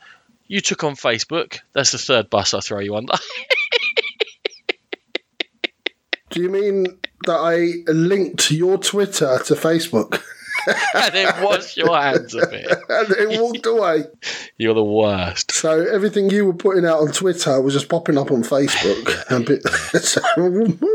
you 0.48 0.62
took 0.62 0.84
on 0.84 0.96
Facebook. 0.96 1.60
That's 1.74 1.92
the 1.92 1.98
third 1.98 2.30
bus 2.30 2.54
I 2.54 2.60
throw 2.60 2.80
you 2.80 2.96
under. 2.96 3.14
Do 6.34 6.42
you 6.42 6.50
mean 6.50 6.86
that 7.26 7.38
I 7.38 7.90
linked 7.92 8.52
your 8.52 8.78
Twitter 8.78 9.40
to 9.46 9.54
Facebook 9.54 10.22
and 10.96 11.14
then 11.14 11.44
washed 11.44 11.78
your 11.78 11.96
hands 11.96 12.34
of 12.34 12.44
it. 12.52 12.78
and 12.90 13.08
then 13.08 13.42
walked 13.42 13.66
away? 13.66 14.06
You're 14.58 14.74
the 14.74 14.84
worst. 14.84 15.52
So 15.52 15.82
everything 15.82 16.30
you 16.30 16.46
were 16.46 16.54
putting 16.54 16.86
out 16.86 17.00
on 17.00 17.12
Twitter 17.12 17.62
was 17.62 17.74
just 17.74 17.88
popping 17.88 18.18
up 18.18 18.32
on 18.32 18.44
Facebook. 18.44 19.30
and 19.30 19.46
bit, 19.46 19.64
so, 20.02 20.22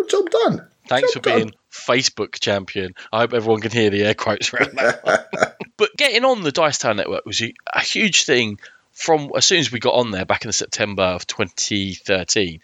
job 0.09 0.31
done. 0.31 0.67
Thanks 0.89 1.13
for 1.13 1.21
done. 1.21 1.37
being 1.37 1.53
Facebook 1.73 2.41
champion. 2.41 2.95
I 3.13 3.21
hope 3.21 3.33
everyone 3.33 3.61
can 3.61 3.71
hear 3.71 3.91
the 3.91 4.03
air 4.03 4.15
quotes 4.15 4.53
around 4.53 4.77
that 4.77 5.57
but 5.79 5.97
getting 5.97 6.25
on 6.25 6.43
the 6.43 6.53
Dice 6.53 6.79
Tower 6.79 6.95
network 6.95 7.25
was 7.25 7.41
a, 7.41 7.55
a 7.73 7.81
huge 7.81 8.25
thing 8.25 8.59
from 8.93 9.31
as 9.37 9.47
soon 9.47 9.61
as 9.61 9.73
we 9.73 9.79
got 9.79 9.95
on 9.95 10.11
there 10.11 10.27
back 10.27 10.45
in 10.45 10.53
September 10.53 11.05
of 11.05 11.27
2013 11.27 12.61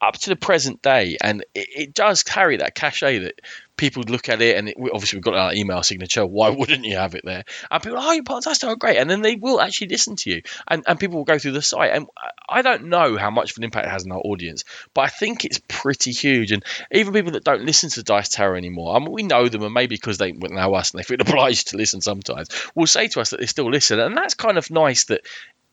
up 0.00 0.14
to 0.18 0.30
the 0.30 0.36
present 0.36 0.82
day. 0.82 1.16
And 1.20 1.44
it, 1.54 1.68
it 1.76 1.94
does 1.94 2.22
carry 2.22 2.58
that 2.58 2.74
cachet 2.74 3.18
that 3.20 3.40
people 3.76 4.02
look 4.02 4.28
at 4.28 4.42
it 4.42 4.56
and 4.56 4.68
it, 4.68 4.76
obviously 4.92 5.16
we've 5.16 5.24
got 5.24 5.34
our 5.34 5.54
email 5.54 5.82
signature. 5.82 6.26
Why 6.26 6.50
wouldn't 6.58 6.84
you 6.84 6.96
have 6.96 7.14
it 7.14 7.22
there? 7.24 7.44
And 7.70 7.82
people, 7.82 7.98
are, 7.98 8.08
oh, 8.08 8.12
your 8.12 8.24
podcasts 8.24 8.66
are 8.66 8.76
great. 8.76 8.98
And 8.98 9.08
then 9.08 9.22
they 9.22 9.36
will 9.36 9.60
actually 9.60 9.88
listen 9.88 10.16
to 10.16 10.30
you 10.30 10.42
and, 10.66 10.84
and 10.86 11.00
people 11.00 11.18
will 11.18 11.24
go 11.24 11.38
through 11.38 11.52
the 11.52 11.62
site. 11.62 11.92
And 11.92 12.06
I 12.48 12.62
don't 12.62 12.84
know 12.84 13.16
how 13.16 13.30
much 13.30 13.52
of 13.52 13.58
an 13.58 13.64
impact 13.64 13.86
it 13.86 13.90
has 13.90 14.04
on 14.04 14.12
our 14.12 14.18
audience, 14.18 14.64
but 14.94 15.02
I 15.02 15.08
think 15.08 15.44
it's 15.44 15.60
pretty 15.68 16.12
huge. 16.12 16.52
And 16.52 16.64
even 16.92 17.12
people 17.12 17.32
that 17.32 17.44
don't 17.44 17.64
listen 17.64 17.90
to 17.90 18.02
Dice 18.02 18.28
Tower 18.28 18.56
anymore, 18.56 18.94
I 18.94 18.98
mean, 18.98 19.12
we 19.12 19.22
know 19.22 19.48
them 19.48 19.62
and 19.62 19.74
maybe 19.74 19.96
because 19.96 20.18
they 20.18 20.32
know 20.32 20.74
us 20.74 20.92
and 20.92 20.98
they 20.98 21.04
feel 21.04 21.20
obliged 21.20 21.68
to 21.68 21.76
listen 21.76 22.00
sometimes, 22.00 22.48
will 22.74 22.86
say 22.86 23.08
to 23.08 23.20
us 23.20 23.30
that 23.30 23.40
they 23.40 23.46
still 23.46 23.70
listen. 23.70 23.98
And 23.98 24.16
that's 24.16 24.34
kind 24.34 24.58
of 24.58 24.70
nice 24.70 25.04
that 25.06 25.22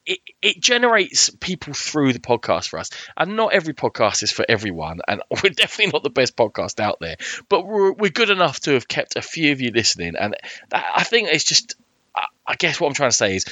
it, 0.06 0.20
it 0.42 0.60
generates 0.60 1.30
people 1.30 1.74
through 1.74 2.14
the 2.14 2.20
podcast 2.20 2.70
for 2.70 2.80
us. 2.80 2.90
And 3.18 3.36
not 3.36 3.54
every 3.54 3.74
podcast 3.74 4.24
is 4.24 4.32
for 4.32 4.46
everyone. 4.48 5.02
And 5.08 5.22
we're 5.30 5.50
definitely 5.50 5.94
not 5.94 6.04
the 6.04 6.10
best 6.10 6.36
podcast 6.36 6.80
out 6.80 7.00
there. 7.00 7.18
But 7.50 7.66
we're, 7.66 7.94
we're 7.94 8.12
good 8.12 8.30
enough 8.30 8.60
to 8.62 8.74
have 8.74 8.88
kept 8.88 9.16
a 9.16 9.22
few 9.22 9.52
of 9.52 9.62
you 9.62 9.72
listening. 9.72 10.16
And 10.20 10.36
that, 10.70 10.86
I 10.96 11.04
think 11.04 11.30
it's 11.32 11.44
just, 11.44 11.76
I, 12.16 12.26
I 12.46 12.56
guess 12.56 12.80
what 12.80 12.88
I'm 12.88 12.94
trying 12.94 13.12
to 13.12 13.16
say 13.18 13.36
is, 13.36 13.46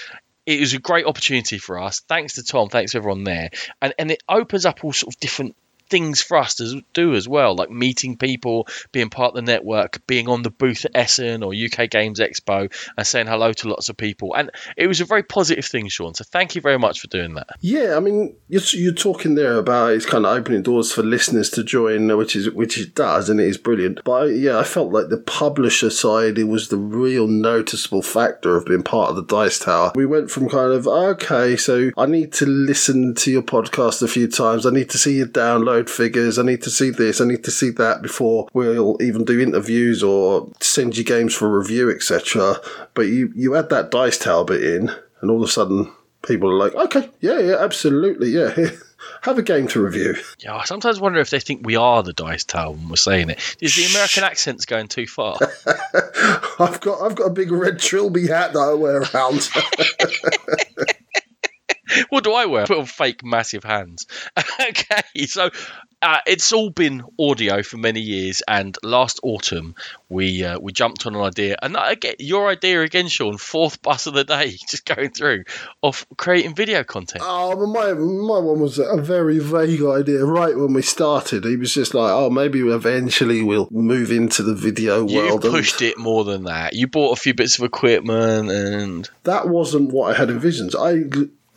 it 0.46 0.60
was 0.60 0.74
a 0.74 0.80
great 0.80 1.06
opportunity 1.06 1.58
for 1.58 1.80
us. 1.80 2.02
Thanks 2.02 2.34
to 2.34 2.44
Tom, 2.44 2.68
thanks 2.68 2.92
to 2.92 2.98
everyone 2.98 3.24
there. 3.24 3.50
And, 3.82 3.94
and 3.98 4.12
it 4.12 4.22
opens 4.28 4.66
up 4.66 4.84
all 4.84 4.92
sort 4.92 5.16
of 5.16 5.20
different 5.22 5.56
things 5.94 6.24
for 6.24 6.38
us 6.38 6.56
to 6.56 6.82
do 6.96 7.14
as 7.14 7.28
well, 7.28 7.56
like 7.56 7.70
meeting 7.70 8.18
people, 8.18 8.68
being 8.92 9.12
part 9.12 9.30
of 9.30 9.36
the 9.36 9.52
network, 9.52 10.02
being 10.08 10.28
on 10.28 10.42
the 10.42 10.50
booth 10.50 10.86
at 10.86 10.92
Essen 10.96 11.44
or 11.44 11.54
UK 11.54 11.88
Games 11.88 12.20
Expo 12.20 12.74
and 12.98 13.06
saying 13.06 13.28
hello 13.28 13.54
to 13.54 13.70
lots 13.70 13.90
of 13.90 13.98
people. 13.98 14.34
And 14.34 14.50
it 14.76 14.88
was 14.88 15.02
a 15.02 15.06
very 15.06 15.22
positive 15.22 15.66
thing, 15.66 15.88
Sean. 15.90 16.16
So 16.16 16.24
thank 16.24 16.56
you 16.56 16.62
very 16.62 16.80
much 16.80 17.00
for 17.00 17.06
doing 17.10 17.36
that. 17.36 17.46
Yeah, 17.62 17.96
I 17.96 18.00
mean, 18.00 18.36
you're, 18.50 18.64
you're 18.72 18.92
talking 18.92 19.36
there 19.36 19.60
about 19.60 19.92
it's 19.92 20.08
kind 20.08 20.26
of 20.26 20.36
opening 20.36 20.64
doors 20.64 20.92
for 20.92 21.04
listeners 21.04 21.52
to 21.52 21.64
join, 21.64 22.18
which 22.18 22.36
is 22.36 22.50
which 22.50 22.80
it 22.80 22.96
does, 22.96 23.30
and 23.30 23.40
it 23.40 23.46
is 23.46 23.60
brilliant. 23.60 24.04
But 24.04 24.12
I, 24.12 24.26
yeah, 24.30 24.58
I 24.58 24.64
felt 24.64 24.92
like 24.92 25.10
the 25.10 25.18
publisher 25.18 25.92
side 25.92 26.40
it 26.40 26.46
was 26.46 26.70
the 26.70 26.78
real 26.78 27.28
noticeable 27.28 28.02
factor 28.02 28.58
of 28.58 28.66
being 28.66 28.82
part 28.82 29.12
of 29.12 29.16
the 29.16 29.24
Dice 29.24 29.60
Tower. 29.60 29.92
We 29.94 30.08
went 30.08 30.32
from 30.32 30.50
kind 30.50 30.74
of 30.74 30.88
okay, 30.88 31.56
so 31.56 31.92
I 31.96 32.08
need 32.08 32.34
to 32.34 32.48
listen 32.48 33.14
to 33.14 33.30
your 33.30 33.44
podcast 33.44 34.02
a 34.02 34.08
few 34.08 34.28
times. 34.28 34.66
I 34.66 34.72
need 34.72 34.90
to 34.90 34.98
see 34.98 35.18
your 35.18 35.28
download 35.28 35.83
figures. 35.90 36.40
I 36.40 36.44
need 36.44 36.62
to 36.64 36.70
see 36.70 36.90
this. 36.90 37.22
I 37.22 37.26
need 37.26 37.44
to 37.44 37.52
see 37.52 37.70
that 37.72 38.02
before 38.02 38.48
we'll 38.54 39.02
even 39.02 39.26
do 39.26 39.40
interviews 39.40 40.04
or 40.04 40.50
send 40.60 40.98
you 40.98 41.04
games 41.04 41.34
for 41.34 41.58
review, 41.58 41.90
etc. 41.92 42.58
But 42.94 43.04
you 43.04 43.32
you 43.36 43.56
add 43.56 43.70
that 43.70 43.92
Dice 43.92 44.18
Tower 44.18 44.46
bit 44.46 44.64
in, 44.64 44.92
and 45.22 45.32
all 45.32 45.44
of 45.44 45.50
a 45.50 45.52
sudden 45.52 45.92
people 46.26 46.50
are 46.50 46.58
like, 46.58 46.76
okay, 46.76 47.10
yeah, 47.22 47.40
yeah, 47.40 47.58
absolutely, 47.60 48.30
yeah. 48.30 48.54
Have 49.24 49.38
a 49.38 49.44
game 49.44 49.68
to 49.70 49.82
review. 49.82 50.16
Yeah, 50.40 50.56
I 50.56 50.64
sometimes 50.64 51.00
wonder 51.00 51.20
if 51.20 51.30
they 51.30 51.40
think 51.40 51.66
we 51.66 51.76
are 51.76 52.04
the 52.04 52.14
Dice 52.14 52.46
Tower 52.46 52.72
when 52.72 52.90
we're 52.90 52.96
saying 52.96 53.30
it. 53.30 53.58
Is 53.60 53.76
the 53.76 53.86
American 53.86 54.24
accents 54.24 54.66
going 54.66 54.88
too 54.88 55.08
far? 55.08 55.38
I've 56.60 56.80
got 56.80 57.02
I've 57.02 57.16
got 57.16 57.26
a 57.26 57.30
big 57.30 57.52
red 57.52 57.80
trilby 57.80 58.28
hat 58.28 58.54
that 58.54 58.60
I 58.60 58.74
wear 58.74 59.02
around. 59.02 59.50
what 62.10 62.24
do 62.24 62.34
I 62.34 62.46
wear? 62.46 62.66
Put 62.66 62.80
on 62.80 62.86
fake 62.86 63.24
massive 63.24 63.64
hands. 63.64 64.08
okay, 64.60 65.26
so 65.26 65.50
uh, 66.04 66.20
it's 66.28 66.52
all 66.52 66.70
been 66.70 67.02
audio 67.18 67.64
for 67.64 67.78
many 67.78 68.02
years, 68.02 68.44
and 68.46 68.78
last 68.84 69.22
autumn 69.24 69.74
we 70.10 70.44
uh, 70.44 70.60
we 70.60 70.74
jumped 70.74 71.06
on 71.06 71.16
an 71.16 71.22
idea, 71.22 71.56
and 71.62 71.78
I 71.78 71.96
get 71.96 72.20
your 72.20 72.50
idea 72.50 72.82
again, 72.82 73.08
Sean. 73.08 73.38
Fourth 73.38 73.82
bus 73.82 74.06
of 74.06 74.14
the 74.14 74.26
day, 74.26 74.58
just 74.70 74.86
going 74.86 75.12
through 75.12 75.46
of 75.82 76.06
creating 76.18 76.56
video 76.56 76.84
content. 76.84 77.24
Oh, 77.26 77.66
my 77.68 77.94
my 77.94 78.40
one 78.40 78.60
was 78.60 78.80
a 78.80 78.98
very 78.98 79.40
vague 79.40 79.82
idea. 79.82 80.26
Right 80.26 80.58
when 80.58 80.74
we 80.74 80.82
started, 80.82 81.46
he 81.46 81.56
was 81.56 81.74
just 81.74 81.94
like, 81.94 82.12
"Oh, 82.12 82.30
maybe 82.30 82.60
eventually 82.60 83.42
we'll 83.42 83.70
move 83.72 84.12
into 84.12 84.44
the 84.44 84.56
video 84.56 85.08
You 85.08 85.18
world." 85.18 85.46
and 85.46 85.54
pushed 85.54 85.82
it 85.82 85.98
more 85.98 86.26
than 86.26 86.44
that. 86.44 86.74
You 86.74 86.88
bought 86.88 87.18
a 87.18 87.22
few 87.22 87.34
bits 87.34 87.58
of 87.58 87.64
equipment, 87.64 88.52
and 88.52 89.10
that 89.24 89.48
wasn't 89.48 89.92
what 89.94 90.14
I 90.14 90.18
had 90.18 90.30
envisioned. 90.30 90.74
I 90.78 91.04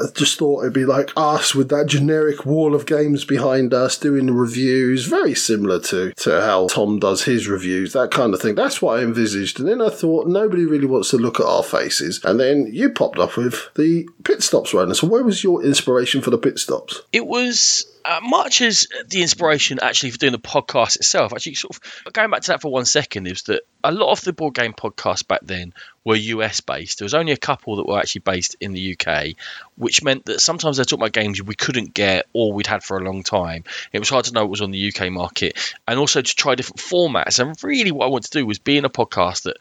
I 0.00 0.06
just 0.14 0.38
thought 0.38 0.62
it'd 0.62 0.72
be 0.74 0.84
like 0.84 1.10
us 1.16 1.54
with 1.54 1.68
that 1.70 1.86
generic 1.86 2.44
wall 2.44 2.74
of 2.74 2.86
games 2.86 3.24
behind 3.24 3.72
us 3.72 3.96
doing 3.96 4.30
reviews, 4.30 5.06
very 5.06 5.34
similar 5.34 5.80
to, 5.80 6.12
to 6.12 6.40
how 6.42 6.66
Tom 6.66 6.98
does 6.98 7.24
his 7.24 7.48
reviews, 7.48 7.92
that 7.94 8.10
kind 8.10 8.34
of 8.34 8.40
thing. 8.42 8.54
That's 8.54 8.82
what 8.82 8.98
I 8.98 9.02
envisaged. 9.02 9.58
And 9.58 9.68
then 9.68 9.80
I 9.80 9.88
thought 9.88 10.26
nobody 10.26 10.64
really 10.64 10.86
wants 10.86 11.10
to 11.10 11.16
look 11.16 11.40
at 11.40 11.46
our 11.46 11.62
faces. 11.62 12.20
And 12.24 12.38
then 12.38 12.68
you 12.70 12.90
popped 12.90 13.18
up 13.18 13.36
with 13.36 13.70
the 13.74 14.08
pit 14.24 14.42
stops 14.42 14.74
runner. 14.74 14.94
So 14.94 15.06
where 15.06 15.24
was 15.24 15.42
your 15.42 15.64
inspiration 15.64 16.20
for 16.20 16.30
the 16.30 16.38
pit 16.38 16.58
stops? 16.58 17.02
it 17.12 17.26
was 17.26 17.86
uh, 18.06 18.20
much 18.22 18.60
as 18.60 18.86
the 19.08 19.22
inspiration 19.22 19.78
actually 19.82 20.10
for 20.10 20.18
doing 20.18 20.32
the 20.32 20.38
podcast 20.38 20.96
itself. 20.96 21.32
Actually, 21.32 21.54
sort 21.54 21.76
of 21.76 22.12
going 22.12 22.30
back 22.30 22.42
to 22.42 22.48
that 22.48 22.62
for 22.62 22.70
one 22.70 22.84
second, 22.84 23.26
is 23.26 23.42
that 23.44 23.62
a 23.82 23.90
lot 23.90 24.12
of 24.12 24.20
the 24.22 24.32
board 24.32 24.54
game 24.54 24.72
podcasts 24.72 25.26
back 25.26 25.40
then 25.42 25.74
were 26.04 26.14
US 26.14 26.60
based. 26.60 26.98
There 26.98 27.04
was 27.04 27.14
only 27.14 27.32
a 27.32 27.36
couple 27.36 27.76
that 27.76 27.86
were 27.86 27.98
actually 27.98 28.20
based 28.20 28.56
in 28.60 28.72
the 28.72 28.96
UK, 28.96 29.34
which 29.76 30.04
meant 30.04 30.26
that 30.26 30.40
sometimes 30.40 30.76
they 30.76 30.84
talked 30.84 31.02
about 31.02 31.12
games 31.12 31.42
we 31.42 31.54
couldn't 31.54 31.94
get 31.94 32.26
or 32.32 32.52
we'd 32.52 32.68
had 32.68 32.84
for 32.84 32.96
a 32.96 33.04
long 33.04 33.24
time. 33.24 33.64
It 33.92 33.98
was 33.98 34.08
hard 34.08 34.26
to 34.26 34.32
know 34.32 34.42
what 34.42 34.50
was 34.50 34.62
on 34.62 34.70
the 34.70 34.92
UK 34.94 35.10
market, 35.10 35.58
and 35.88 35.98
also 35.98 36.22
to 36.22 36.36
try 36.36 36.54
different 36.54 36.80
formats. 36.80 37.40
And 37.40 37.56
really, 37.64 37.90
what 37.90 38.06
I 38.06 38.10
wanted 38.10 38.30
to 38.30 38.38
do 38.38 38.46
was 38.46 38.58
be 38.58 38.78
in 38.78 38.84
a 38.84 38.90
podcast 38.90 39.42
that 39.42 39.56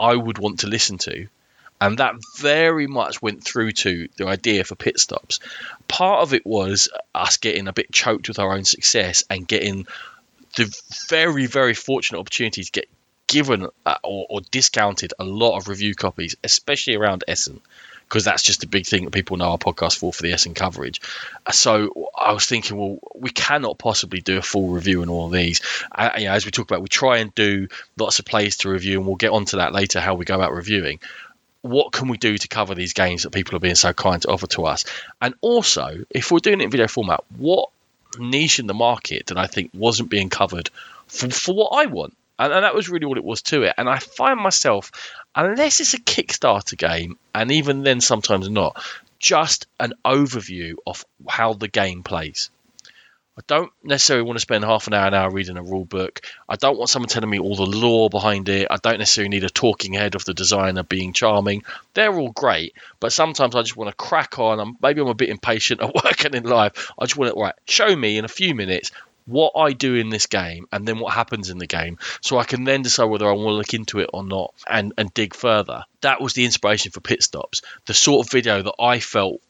I 0.00 0.14
would 0.14 0.38
want 0.38 0.60
to 0.60 0.66
listen 0.66 0.98
to. 0.98 1.28
And 1.80 1.98
that 1.98 2.14
very 2.38 2.86
much 2.86 3.20
went 3.20 3.44
through 3.44 3.72
to 3.72 4.08
the 4.16 4.26
idea 4.26 4.64
for 4.64 4.76
pit 4.76 4.98
stops. 4.98 5.40
Part 5.88 6.22
of 6.22 6.32
it 6.32 6.46
was 6.46 6.88
us 7.14 7.36
getting 7.36 7.68
a 7.68 7.72
bit 7.72 7.92
choked 7.92 8.28
with 8.28 8.38
our 8.38 8.54
own 8.54 8.64
success 8.64 9.24
and 9.28 9.46
getting 9.46 9.86
the 10.56 10.74
very, 11.10 11.46
very 11.46 11.74
fortunate 11.74 12.18
opportunity 12.18 12.64
to 12.64 12.72
get 12.72 12.88
given 13.26 13.66
uh, 13.84 13.96
or, 14.02 14.26
or 14.30 14.40
discounted 14.50 15.12
a 15.18 15.24
lot 15.24 15.58
of 15.58 15.68
review 15.68 15.94
copies, 15.94 16.36
especially 16.44 16.94
around 16.94 17.24
Essen, 17.28 17.60
because 18.08 18.24
that's 18.24 18.42
just 18.42 18.64
a 18.64 18.68
big 18.68 18.86
thing 18.86 19.04
that 19.04 19.10
people 19.10 19.36
know 19.36 19.50
our 19.50 19.58
podcast 19.58 19.98
for 19.98 20.12
for 20.12 20.22
the 20.22 20.32
Essen 20.32 20.54
coverage. 20.54 21.00
Uh, 21.44 21.52
So 21.52 22.08
I 22.16 22.32
was 22.32 22.46
thinking, 22.46 22.76
well, 22.78 22.98
we 23.14 23.30
cannot 23.30 23.78
possibly 23.78 24.20
do 24.20 24.38
a 24.38 24.42
full 24.42 24.68
review 24.68 25.02
on 25.02 25.08
all 25.08 25.26
of 25.26 25.32
these. 25.32 25.60
Uh, 25.92 26.10
you 26.16 26.26
know, 26.26 26.32
as 26.32 26.44
we 26.44 26.52
talk 26.52 26.70
about, 26.70 26.82
we 26.82 26.88
try 26.88 27.18
and 27.18 27.34
do 27.34 27.68
lots 27.98 28.18
of 28.18 28.24
plays 28.24 28.58
to 28.58 28.70
review, 28.70 28.98
and 28.98 29.06
we'll 29.06 29.16
get 29.16 29.32
onto 29.32 29.58
that 29.58 29.74
later 29.74 30.00
how 30.00 30.14
we 30.14 30.24
go 30.24 30.36
about 30.36 30.54
reviewing 30.54 31.00
what 31.66 31.92
can 31.92 32.08
we 32.08 32.16
do 32.16 32.36
to 32.36 32.48
cover 32.48 32.74
these 32.74 32.92
games 32.92 33.22
that 33.22 33.30
people 33.30 33.56
are 33.56 33.60
being 33.60 33.74
so 33.74 33.92
kind 33.92 34.22
to 34.22 34.28
offer 34.28 34.46
to 34.48 34.66
us? 34.66 34.84
And 35.20 35.34
also, 35.40 36.04
if 36.10 36.30
we're 36.30 36.38
doing 36.38 36.60
it 36.60 36.64
in 36.64 36.70
video 36.70 36.88
format, 36.88 37.24
what 37.36 37.70
niche 38.18 38.58
in 38.58 38.66
the 38.66 38.74
market 38.74 39.26
that 39.26 39.38
I 39.38 39.46
think 39.46 39.70
wasn't 39.74 40.10
being 40.10 40.30
covered 40.30 40.70
for, 41.06 41.30
for 41.30 41.54
what 41.54 41.70
I 41.70 41.86
want? 41.86 42.16
And, 42.38 42.52
and 42.52 42.64
that 42.64 42.74
was 42.74 42.88
really 42.88 43.06
what 43.06 43.18
it 43.18 43.24
was 43.24 43.42
to 43.42 43.62
it. 43.62 43.74
And 43.78 43.88
I 43.88 43.98
find 43.98 44.40
myself, 44.40 44.92
unless 45.34 45.80
it's 45.80 45.94
a 45.94 46.00
Kickstarter 46.00 46.76
game, 46.76 47.18
and 47.34 47.50
even 47.52 47.82
then 47.82 48.00
sometimes 48.00 48.48
not, 48.48 48.82
just 49.18 49.66
an 49.80 49.94
overview 50.04 50.74
of 50.86 51.04
how 51.26 51.54
the 51.54 51.68
game 51.68 52.02
plays. 52.02 52.50
I 53.38 53.42
don't 53.46 53.70
necessarily 53.82 54.24
want 54.24 54.36
to 54.36 54.40
spend 54.40 54.64
half 54.64 54.86
an 54.86 54.94
hour 54.94 55.08
an 55.08 55.14
hour 55.14 55.30
reading 55.30 55.58
a 55.58 55.62
rule 55.62 55.84
book. 55.84 56.22
I 56.48 56.56
don't 56.56 56.78
want 56.78 56.88
someone 56.88 57.10
telling 57.10 57.28
me 57.28 57.38
all 57.38 57.54
the 57.54 57.66
lore 57.66 58.08
behind 58.08 58.48
it. 58.48 58.68
I 58.70 58.78
don't 58.78 58.98
necessarily 58.98 59.28
need 59.28 59.44
a 59.44 59.50
talking 59.50 59.92
head 59.92 60.14
of 60.14 60.24
the 60.24 60.32
designer 60.32 60.82
being 60.82 61.12
charming. 61.12 61.62
They're 61.92 62.14
all 62.14 62.30
great, 62.30 62.74
but 62.98 63.12
sometimes 63.12 63.54
I 63.54 63.60
just 63.60 63.76
want 63.76 63.90
to 63.90 63.96
crack 63.96 64.38
on. 64.38 64.58
I'm, 64.58 64.78
maybe 64.80 65.02
I'm 65.02 65.08
a 65.08 65.14
bit 65.14 65.28
impatient 65.28 65.82
at 65.82 65.94
work 65.94 66.24
and 66.24 66.34
in 66.34 66.44
life. 66.44 66.90
I 66.98 67.04
just 67.04 67.18
want 67.18 67.34
to 67.34 67.38
right 67.38 67.54
show 67.66 67.94
me 67.94 68.16
in 68.16 68.24
a 68.24 68.28
few 68.28 68.54
minutes 68.54 68.90
what 69.26 69.52
I 69.56 69.72
do 69.72 69.94
in 69.96 70.08
this 70.08 70.26
game 70.26 70.66
and 70.72 70.86
then 70.86 71.00
what 71.00 71.12
happens 71.12 71.50
in 71.50 71.58
the 71.58 71.66
game 71.66 71.98
so 72.20 72.38
I 72.38 72.44
can 72.44 72.64
then 72.64 72.82
decide 72.82 73.06
whether 73.06 73.28
I 73.28 73.32
want 73.32 73.48
to 73.48 73.52
look 73.52 73.74
into 73.74 73.98
it 73.98 74.10
or 74.14 74.24
not 74.24 74.54
and, 74.68 74.92
and 74.96 75.12
dig 75.12 75.34
further. 75.34 75.84
That 76.00 76.20
was 76.20 76.32
the 76.32 76.44
inspiration 76.44 76.92
for 76.92 77.00
Pit 77.00 77.22
Stops, 77.22 77.62
the 77.86 77.94
sort 77.94 78.24
of 78.24 78.30
video 78.30 78.62
that 78.62 78.74
I 78.78 79.00
felt 79.00 79.40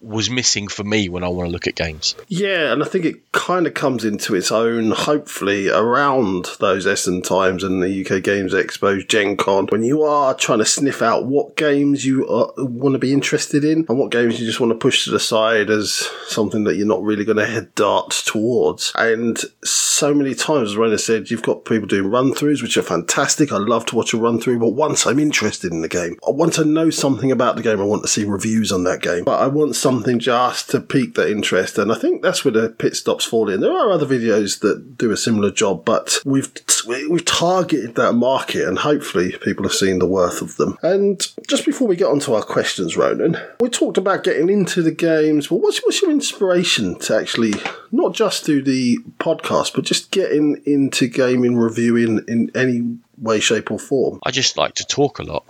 was 0.00 0.30
missing 0.30 0.68
for 0.68 0.84
me 0.84 1.08
when 1.08 1.24
I 1.24 1.28
want 1.28 1.48
to 1.48 1.52
look 1.52 1.66
at 1.66 1.74
games. 1.74 2.14
Yeah, 2.28 2.72
and 2.72 2.82
I 2.82 2.86
think 2.86 3.04
it 3.04 3.32
kind 3.32 3.66
of 3.66 3.74
comes 3.74 4.04
into 4.04 4.34
its 4.36 4.52
own, 4.52 4.92
hopefully, 4.92 5.68
around 5.68 6.46
those 6.60 6.86
Essen 6.86 7.20
times 7.20 7.64
and 7.64 7.82
the 7.82 8.06
UK 8.06 8.22
Games 8.22 8.54
Expo, 8.54 9.06
Gen 9.06 9.36
Con, 9.36 9.66
when 9.66 9.82
you 9.82 10.02
are 10.04 10.34
trying 10.34 10.60
to 10.60 10.64
sniff 10.64 11.02
out 11.02 11.26
what 11.26 11.56
games 11.56 12.06
you 12.06 12.26
uh, 12.28 12.52
want 12.58 12.92
to 12.92 12.98
be 12.98 13.12
interested 13.12 13.64
in 13.64 13.84
and 13.88 13.98
what 13.98 14.12
games 14.12 14.38
you 14.38 14.46
just 14.46 14.60
want 14.60 14.70
to 14.70 14.78
push 14.78 15.04
to 15.04 15.10
the 15.10 15.18
side 15.18 15.68
as 15.68 16.08
something 16.28 16.64
that 16.64 16.76
you're 16.76 16.86
not 16.86 17.02
really 17.02 17.24
going 17.24 17.38
to 17.38 17.46
head 17.46 17.74
dart 17.74 18.10
towards. 18.10 18.92
And 18.94 19.38
so 19.64 20.14
many 20.14 20.34
times, 20.34 20.70
as 20.70 20.76
Rona 20.76 20.98
said, 20.98 21.30
you've 21.30 21.42
got 21.42 21.64
people 21.64 21.88
doing 21.88 22.08
run 22.08 22.32
throughs, 22.32 22.62
which 22.62 22.76
are 22.76 22.82
fantastic. 22.82 23.50
I 23.50 23.56
love 23.56 23.84
to 23.86 23.96
watch 23.96 24.14
a 24.14 24.16
run 24.16 24.40
through, 24.40 24.60
but 24.60 24.70
once 24.74 25.06
I'm 25.06 25.18
interested 25.18 25.72
in 25.72 25.82
the 25.82 25.88
game, 25.88 26.16
I 26.26 26.30
want 26.30 26.52
to 26.54 26.64
know 26.64 26.90
something 26.90 27.32
about 27.32 27.56
the 27.56 27.62
game, 27.62 27.80
I 27.80 27.84
want 27.84 28.02
to 28.02 28.08
see 28.08 28.24
reviews 28.24 28.70
on 28.70 28.84
that 28.84 29.02
game. 29.02 29.24
But 29.24 29.40
I 29.40 29.48
want 29.48 29.74
something 29.74 29.87
just 30.18 30.70
to 30.70 30.80
pique 30.80 31.14
that 31.14 31.30
interest, 31.30 31.78
and 31.78 31.90
I 31.92 31.94
think 31.96 32.22
that's 32.22 32.44
where 32.44 32.52
the 32.52 32.68
pit 32.70 32.96
stops 32.96 33.24
fall 33.24 33.48
in. 33.48 33.60
There 33.60 33.72
are 33.72 33.90
other 33.92 34.06
videos 34.06 34.60
that 34.60 34.96
do 34.98 35.10
a 35.10 35.16
similar 35.16 35.50
job, 35.50 35.84
but 35.84 36.18
we've 36.24 36.50
we've 36.86 37.24
targeted 37.24 37.94
that 37.96 38.12
market, 38.14 38.66
and 38.66 38.78
hopefully 38.78 39.36
people 39.42 39.64
have 39.64 39.72
seen 39.72 39.98
the 39.98 40.06
worth 40.06 40.42
of 40.42 40.56
them. 40.56 40.76
And 40.82 41.26
just 41.48 41.64
before 41.64 41.88
we 41.88 41.96
get 41.96 42.06
onto 42.08 42.32
our 42.34 42.42
questions, 42.42 42.96
Ronan, 42.96 43.36
we 43.60 43.68
talked 43.68 43.98
about 43.98 44.24
getting 44.24 44.48
into 44.48 44.82
the 44.82 44.92
games. 44.92 45.50
Well, 45.50 45.60
what's 45.60 45.78
what's 45.84 46.02
your 46.02 46.10
inspiration 46.10 46.98
to 47.00 47.16
actually 47.16 47.52
not 47.92 48.14
just 48.14 48.44
do 48.44 48.62
the 48.62 48.98
podcast, 49.18 49.74
but 49.74 49.84
just 49.84 50.10
getting 50.10 50.62
into 50.66 51.06
gaming 51.08 51.56
reviewing 51.56 52.24
in 52.28 52.50
any 52.54 52.98
way, 53.18 53.40
shape, 53.40 53.70
or 53.70 53.78
form? 53.78 54.20
I 54.24 54.30
just 54.30 54.56
like 54.56 54.74
to 54.76 54.86
talk 54.86 55.18
a 55.18 55.22
lot. 55.22 55.44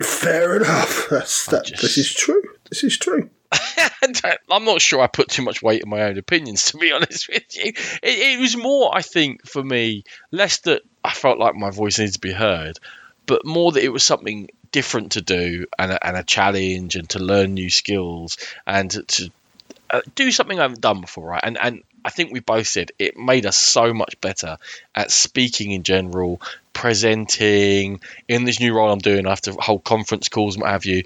Fair 0.00 0.56
enough. 0.56 1.06
That's 1.10 1.46
that. 1.46 1.66
just- 1.66 1.82
This 1.82 1.98
is 1.98 2.12
true. 2.12 2.42
This 2.70 2.82
is 2.82 2.98
true. 2.98 3.30
I'm 4.50 4.64
not 4.64 4.80
sure 4.80 5.00
I 5.00 5.06
put 5.06 5.28
too 5.28 5.42
much 5.42 5.62
weight 5.62 5.82
in 5.82 5.88
my 5.88 6.02
own 6.02 6.18
opinions, 6.18 6.66
to 6.66 6.78
be 6.78 6.92
honest 6.94 7.28
with 7.28 7.56
you. 7.56 7.72
It, 8.02 8.02
it 8.02 8.40
was 8.40 8.56
more, 8.56 8.96
I 8.96 9.02
think, 9.02 9.46
for 9.46 9.62
me, 9.62 10.04
less 10.30 10.58
that 10.60 10.82
I 11.02 11.12
felt 11.12 11.38
like 11.38 11.54
my 11.54 11.70
voice 11.70 11.98
needed 11.98 12.14
to 12.14 12.20
be 12.20 12.32
heard, 12.32 12.78
but 13.26 13.44
more 13.44 13.72
that 13.72 13.84
it 13.84 13.92
was 13.92 14.02
something 14.02 14.48
different 14.72 15.12
to 15.12 15.22
do 15.22 15.66
and 15.78 15.92
a, 15.92 16.06
and 16.06 16.16
a 16.16 16.22
challenge 16.22 16.96
and 16.96 17.08
to 17.10 17.18
learn 17.18 17.54
new 17.54 17.70
skills 17.70 18.38
and 18.66 18.90
to, 18.90 19.30
uh, 19.90 20.00
do 20.14 20.30
something 20.30 20.58
I 20.58 20.62
haven't 20.62 20.80
done 20.80 21.00
before, 21.00 21.28
right? 21.28 21.40
And 21.42 21.56
and 21.60 21.82
I 22.04 22.10
think 22.10 22.32
we 22.32 22.40
both 22.40 22.66
said 22.66 22.90
it 22.98 23.16
made 23.16 23.46
us 23.46 23.56
so 23.56 23.94
much 23.94 24.20
better 24.20 24.58
at 24.94 25.10
speaking 25.10 25.70
in 25.70 25.84
general, 25.84 26.40
presenting 26.72 28.00
in 28.28 28.44
this 28.44 28.60
new 28.60 28.74
role 28.74 28.90
I'm 28.90 28.98
doing. 28.98 29.26
I 29.26 29.30
have 29.30 29.40
to 29.42 29.52
hold 29.52 29.84
conference 29.84 30.28
calls 30.28 30.56
and 30.56 30.62
what 30.62 30.72
have 30.72 30.84
you, 30.84 31.04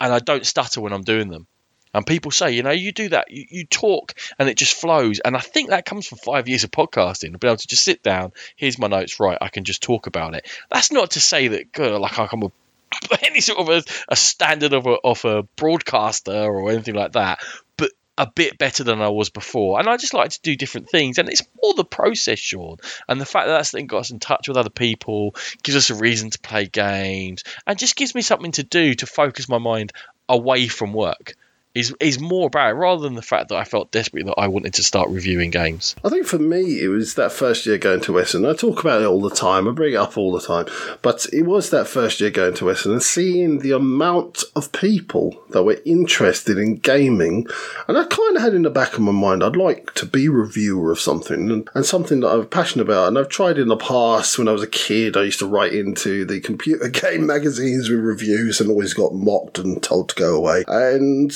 and 0.00 0.12
I 0.12 0.18
don't 0.18 0.46
stutter 0.46 0.80
when 0.80 0.92
I'm 0.92 1.04
doing 1.04 1.28
them. 1.28 1.46
And 1.94 2.04
people 2.06 2.32
say, 2.32 2.50
you 2.52 2.62
know, 2.62 2.72
you 2.72 2.92
do 2.92 3.08
that, 3.10 3.30
you, 3.30 3.46
you 3.48 3.64
talk 3.64 4.14
and 4.38 4.48
it 4.48 4.58
just 4.58 4.74
flows. 4.74 5.20
And 5.20 5.36
I 5.36 5.40
think 5.40 5.70
that 5.70 5.86
comes 5.86 6.06
from 6.06 6.18
five 6.18 6.48
years 6.48 6.64
of 6.64 6.72
podcasting, 6.72 7.38
being 7.38 7.52
able 7.52 7.56
to 7.56 7.68
just 7.68 7.84
sit 7.84 8.02
down, 8.02 8.32
here's 8.56 8.78
my 8.78 8.88
notes, 8.88 9.20
right, 9.20 9.38
I 9.40 9.48
can 9.48 9.64
just 9.64 9.82
talk 9.82 10.06
about 10.08 10.34
it. 10.34 10.46
That's 10.70 10.90
not 10.90 11.12
to 11.12 11.20
say 11.20 11.48
that, 11.48 11.72
God, 11.72 12.00
like 12.00 12.18
I'm 12.18 12.42
a, 12.42 12.52
any 13.22 13.40
sort 13.40 13.60
of 13.60 13.68
a, 13.68 13.82
a 14.08 14.16
standard 14.16 14.72
of 14.72 14.86
a, 14.86 14.96
of 15.04 15.24
a 15.24 15.44
broadcaster 15.56 16.32
or 16.32 16.70
anything 16.70 16.96
like 16.96 17.12
that, 17.12 17.38
but 17.76 17.92
a 18.18 18.28
bit 18.28 18.58
better 18.58 18.84
than 18.84 19.00
I 19.00 19.08
was 19.08 19.30
before. 19.30 19.78
And 19.78 19.88
I 19.88 19.96
just 19.96 20.14
like 20.14 20.30
to 20.30 20.40
do 20.42 20.56
different 20.56 20.88
things. 20.88 21.18
And 21.18 21.28
it's 21.28 21.42
more 21.62 21.74
the 21.74 21.84
process, 21.84 22.38
Sean. 22.38 22.78
And 23.08 23.20
the 23.20 23.26
fact 23.26 23.46
that 23.46 23.52
that's 23.56 23.70
then 23.72 23.86
got 23.86 24.00
us 24.00 24.10
in 24.10 24.20
touch 24.20 24.48
with 24.48 24.56
other 24.56 24.70
people, 24.70 25.34
gives 25.62 25.76
us 25.76 25.90
a 25.90 25.96
reason 25.96 26.30
to 26.30 26.38
play 26.38 26.66
games, 26.66 27.44
and 27.66 27.78
just 27.78 27.96
gives 27.96 28.14
me 28.14 28.22
something 28.22 28.52
to 28.52 28.62
do 28.62 28.94
to 28.94 29.06
focus 29.06 29.48
my 29.48 29.58
mind 29.58 29.92
away 30.28 30.68
from 30.68 30.92
work 30.92 31.34
is 31.74 31.94
is 31.98 32.20
more 32.20 32.46
about 32.46 32.70
it 32.70 32.74
rather 32.74 33.02
than 33.02 33.14
the 33.14 33.22
fact 33.22 33.48
that 33.48 33.56
I 33.56 33.64
felt 33.64 33.90
desperate 33.90 34.26
that 34.26 34.38
I 34.38 34.46
wanted 34.46 34.74
to 34.74 34.82
start 34.82 35.08
reviewing 35.10 35.50
games. 35.50 35.96
I 36.04 36.08
think 36.08 36.26
for 36.26 36.38
me, 36.38 36.80
it 36.80 36.88
was 36.88 37.14
that 37.14 37.32
first 37.32 37.66
year 37.66 37.78
going 37.78 38.00
to 38.02 38.20
Essen. 38.20 38.46
I 38.46 38.54
talk 38.54 38.80
about 38.80 39.02
it 39.02 39.06
all 39.06 39.20
the 39.20 39.34
time. 39.34 39.66
I 39.66 39.72
bring 39.72 39.94
it 39.94 39.96
up 39.96 40.16
all 40.16 40.32
the 40.32 40.40
time. 40.40 40.66
But 41.02 41.26
it 41.32 41.42
was 41.42 41.70
that 41.70 41.88
first 41.88 42.20
year 42.20 42.30
going 42.30 42.54
to 42.54 42.70
Essen 42.70 42.92
and 42.92 43.02
seeing 43.02 43.58
the 43.58 43.72
amount 43.72 44.44
of 44.54 44.72
people 44.72 45.36
that 45.50 45.64
were 45.64 45.80
interested 45.84 46.58
in 46.58 46.76
gaming. 46.76 47.46
And 47.88 47.98
I 47.98 48.04
kind 48.04 48.36
of 48.36 48.42
had 48.42 48.54
in 48.54 48.62
the 48.62 48.70
back 48.70 48.94
of 48.94 49.00
my 49.00 49.12
mind, 49.12 49.42
I'd 49.42 49.56
like 49.56 49.94
to 49.94 50.06
be 50.06 50.26
a 50.26 50.30
reviewer 50.30 50.92
of 50.92 51.00
something 51.00 51.50
and, 51.50 51.68
and 51.74 51.84
something 51.84 52.20
that 52.20 52.30
I'm 52.32 52.46
passionate 52.46 52.84
about. 52.84 53.08
And 53.08 53.18
I've 53.18 53.28
tried 53.28 53.58
in 53.58 53.68
the 53.68 53.76
past 53.76 54.38
when 54.38 54.48
I 54.48 54.52
was 54.52 54.62
a 54.62 54.68
kid, 54.68 55.16
I 55.16 55.24
used 55.24 55.40
to 55.40 55.46
write 55.46 55.74
into 55.74 56.24
the 56.24 56.40
computer 56.40 56.88
game 56.88 57.26
magazines 57.26 57.88
with 57.88 57.98
reviews 57.98 58.60
and 58.60 58.70
always 58.70 58.94
got 58.94 59.14
mocked 59.14 59.58
and 59.58 59.82
told 59.82 60.10
to 60.10 60.14
go 60.14 60.36
away. 60.36 60.64
And 60.68 61.32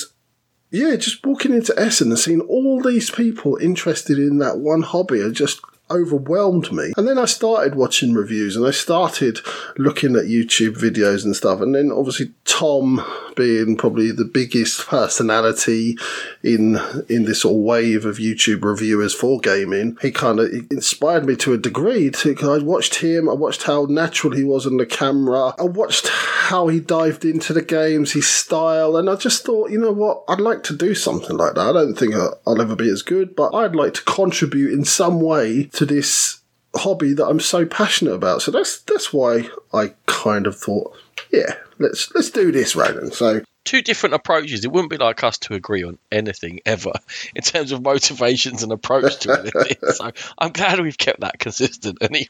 yeah, 0.71 0.97
just 0.97 1.25
walking 1.25 1.55
into 1.55 1.79
Essen 1.79 2.09
and 2.09 2.19
seeing 2.19 2.41
all 2.43 2.83
these 2.83 3.11
people 3.11 3.57
interested 3.57 4.19
in 4.19 4.39
that 4.39 4.59
one 4.59 4.83
hobby 4.83 5.21
are 5.21 5.31
just 5.31 5.61
overwhelmed 5.91 6.73
me. 6.73 6.93
And 6.97 7.07
then 7.07 7.19
I 7.19 7.25
started 7.25 7.75
watching 7.75 8.15
reviews 8.15 8.57
and 8.57 8.67
I 8.67 8.71
started 8.71 9.41
looking 9.77 10.17
at 10.17 10.25
YouTube 10.25 10.77
videos 10.77 11.25
and 11.25 11.35
stuff. 11.35 11.61
And 11.61 11.75
then 11.75 11.91
obviously 11.91 12.33
Tom 12.45 13.05
being 13.37 13.77
probably 13.77 14.11
the 14.11 14.25
biggest 14.25 14.87
personality 14.87 15.97
in 16.43 16.79
in 17.09 17.25
this 17.25 17.43
sort 17.43 17.55
of 17.55 17.63
wave 17.63 18.05
of 18.05 18.17
YouTube 18.17 18.65
reviewers 18.65 19.15
for 19.15 19.39
gaming, 19.39 19.97
he 20.03 20.11
kind 20.11 20.41
of 20.41 20.51
inspired 20.71 21.25
me 21.25 21.37
to 21.37 21.53
a 21.53 21.59
degree. 21.59 22.11
To, 22.11 22.37
I 22.43 22.59
watched 22.59 22.97
him, 22.97 23.29
I 23.29 23.35
watched 23.35 23.63
how 23.63 23.85
natural 23.85 24.35
he 24.35 24.45
was 24.45 24.67
on 24.67 24.77
the 24.77 24.87
camera, 24.87 25.55
I 25.59 25.65
watched 25.65 26.09
how 26.09 26.69
he 26.69 26.81
dived 26.81 27.25
into 27.25 27.53
the 27.53 27.63
games, 27.63 28.13
his 28.13 28.27
style, 28.27 28.97
and 28.97 29.09
I 29.09 29.17
just 29.17 29.45
thought, 29.45 29.71
you 29.71 29.79
know 29.79 29.93
what, 29.93 30.25
I'd 30.29 30.41
like 30.41 30.63
to 30.65 30.77
do 30.77 30.95
something 30.95 31.37
like 31.37 31.55
that. 31.55 31.69
I 31.69 31.73
don't 31.73 31.95
think 31.95 32.15
I'll 32.15 32.61
ever 32.61 32.75
be 32.75 32.91
as 32.91 33.03
good, 33.03 33.37
but 33.37 33.55
I'd 33.55 33.77
like 33.77 33.95
to 33.95 34.03
contribute 34.03 34.73
in 34.73 34.85
some 34.85 35.21
way 35.21 35.65
to 35.79 35.87
this 35.87 36.41
hobby 36.75 37.15
that 37.15 37.27
I'm 37.27 37.39
so 37.39 37.65
passionate 37.65 38.13
about. 38.13 38.43
So 38.43 38.51
that's 38.51 38.83
that's 38.83 39.13
why 39.13 39.49
I 39.73 39.95
kind 40.07 40.49
of 40.49 40.59
thought, 40.59 40.97
yeah, 41.31 41.55
let's 41.79 42.13
let's 42.15 42.31
do 42.31 42.51
this, 42.51 42.75
Ronan. 42.75 43.13
So 43.13 43.43
two 43.65 43.81
different 43.81 44.17
approaches. 44.17 44.65
It 44.65 44.73
wouldn't 44.73 44.91
be 44.91 44.97
like 44.97 45.23
us 45.23 45.39
to 45.39 45.55
agree 45.55 45.85
on 45.85 45.99
anything 46.11 46.61
ever 46.67 46.93
in 47.35 47.43
terms 47.43 47.71
of 47.71 47.83
motivations 47.83 48.65
and 48.65 48.73
approach 48.73 49.21
to 49.21 49.39
anything. 49.39 49.77
so 49.93 50.11
I'm 50.37 50.51
glad 50.51 50.81
we've 50.81 50.99
kept 50.99 51.21
that 51.21 51.39
consistent 51.39 51.99
anyway. 52.03 52.27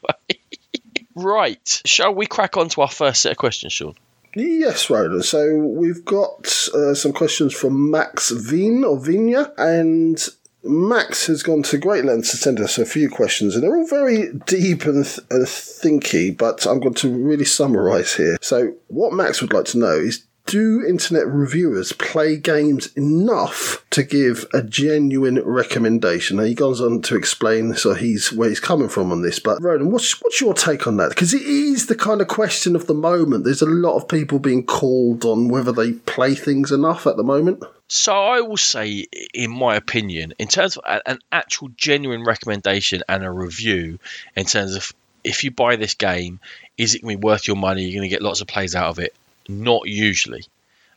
right, 1.15 1.81
shall 1.85 2.13
we 2.13 2.27
crack 2.27 2.55
on 2.55 2.69
to 2.69 2.81
our 2.81 2.91
first 2.91 3.23
set 3.23 3.31
of 3.31 3.37
questions, 3.37 3.73
Sean? 3.73 3.95
Yes, 4.35 4.91
Roland. 4.91 5.25
So 5.25 5.55
we've 5.55 6.05
got 6.05 6.69
uh, 6.75 6.93
some 6.93 7.13
questions 7.13 7.51
from 7.51 7.89
Max 7.89 8.29
Veen 8.29 8.83
or 8.83 8.99
Vina, 8.99 9.51
and 9.57 10.23
Max 10.69 11.25
has 11.25 11.41
gone 11.41 11.63
to 11.63 11.77
great 11.77 12.05
lengths 12.05 12.31
to 12.31 12.37
send 12.37 12.59
us 12.59 12.77
a 12.77 12.85
few 12.85 13.09
questions, 13.09 13.55
and 13.55 13.63
they're 13.63 13.75
all 13.75 13.87
very 13.87 14.31
deep 14.45 14.85
and, 14.85 15.03
th- 15.03 15.25
and 15.31 15.45
thinky, 15.45 16.37
but 16.37 16.67
I'm 16.67 16.79
going 16.79 16.93
to 16.95 17.09
really 17.11 17.45
summarise 17.45 18.15
here. 18.15 18.37
So, 18.41 18.75
what 18.87 19.13
Max 19.13 19.41
would 19.41 19.51
like 19.51 19.65
to 19.65 19.79
know 19.79 19.95
is 19.95 20.25
do 20.49 20.83
internet 20.83 21.27
reviewers 21.27 21.91
play 21.91 22.35
games 22.35 22.91
enough 22.95 23.85
to 23.91 24.01
give 24.01 24.47
a 24.51 24.63
genuine 24.63 25.39
recommendation? 25.43 26.37
Now 26.37 26.43
he 26.43 26.55
goes 26.55 26.81
on 26.81 27.03
to 27.03 27.15
explain 27.15 27.75
so 27.75 27.93
he's 27.93 28.33
where 28.33 28.49
he's 28.49 28.59
coming 28.59 28.89
from 28.89 29.11
on 29.11 29.21
this, 29.21 29.39
but 29.39 29.61
Ronan, 29.61 29.91
what's 29.91 30.19
what's 30.21 30.41
your 30.41 30.55
take 30.55 30.87
on 30.87 30.97
that? 30.97 31.09
Because 31.09 31.35
it 31.35 31.43
is 31.43 31.85
the 31.85 31.95
kind 31.95 32.19
of 32.19 32.27
question 32.27 32.75
of 32.75 32.87
the 32.87 32.95
moment. 32.95 33.43
There's 33.43 33.61
a 33.61 33.67
lot 33.67 33.95
of 33.95 34.07
people 34.07 34.39
being 34.39 34.65
called 34.65 35.23
on 35.23 35.49
whether 35.49 35.71
they 35.71 35.91
play 35.91 36.33
things 36.33 36.71
enough 36.71 37.05
at 37.05 37.15
the 37.15 37.23
moment. 37.23 37.63
So 37.87 38.13
I 38.13 38.41
will 38.41 38.57
say, 38.57 39.05
in 39.33 39.51
my 39.51 39.75
opinion, 39.75 40.33
in 40.39 40.47
terms 40.47 40.77
of 40.77 41.01
an 41.05 41.19
actual 41.31 41.69
genuine 41.77 42.23
recommendation 42.23 43.03
and 43.07 43.23
a 43.23 43.31
review, 43.31 43.99
in 44.35 44.45
terms 44.45 44.75
of 44.75 44.93
if 45.23 45.43
you 45.43 45.51
buy 45.51 45.75
this 45.75 45.93
game, 45.93 46.39
is 46.75 46.95
it 46.95 47.01
going 47.03 47.17
to 47.17 47.19
be 47.19 47.25
worth 47.25 47.47
your 47.47 47.57
money? 47.57 47.83
You're 47.83 47.99
going 47.99 48.09
to 48.09 48.15
get 48.15 48.23
lots 48.23 48.41
of 48.41 48.47
plays 48.47 48.73
out 48.73 48.89
of 48.89 48.99
it 48.99 49.13
not 49.49 49.87
usually. 49.87 50.43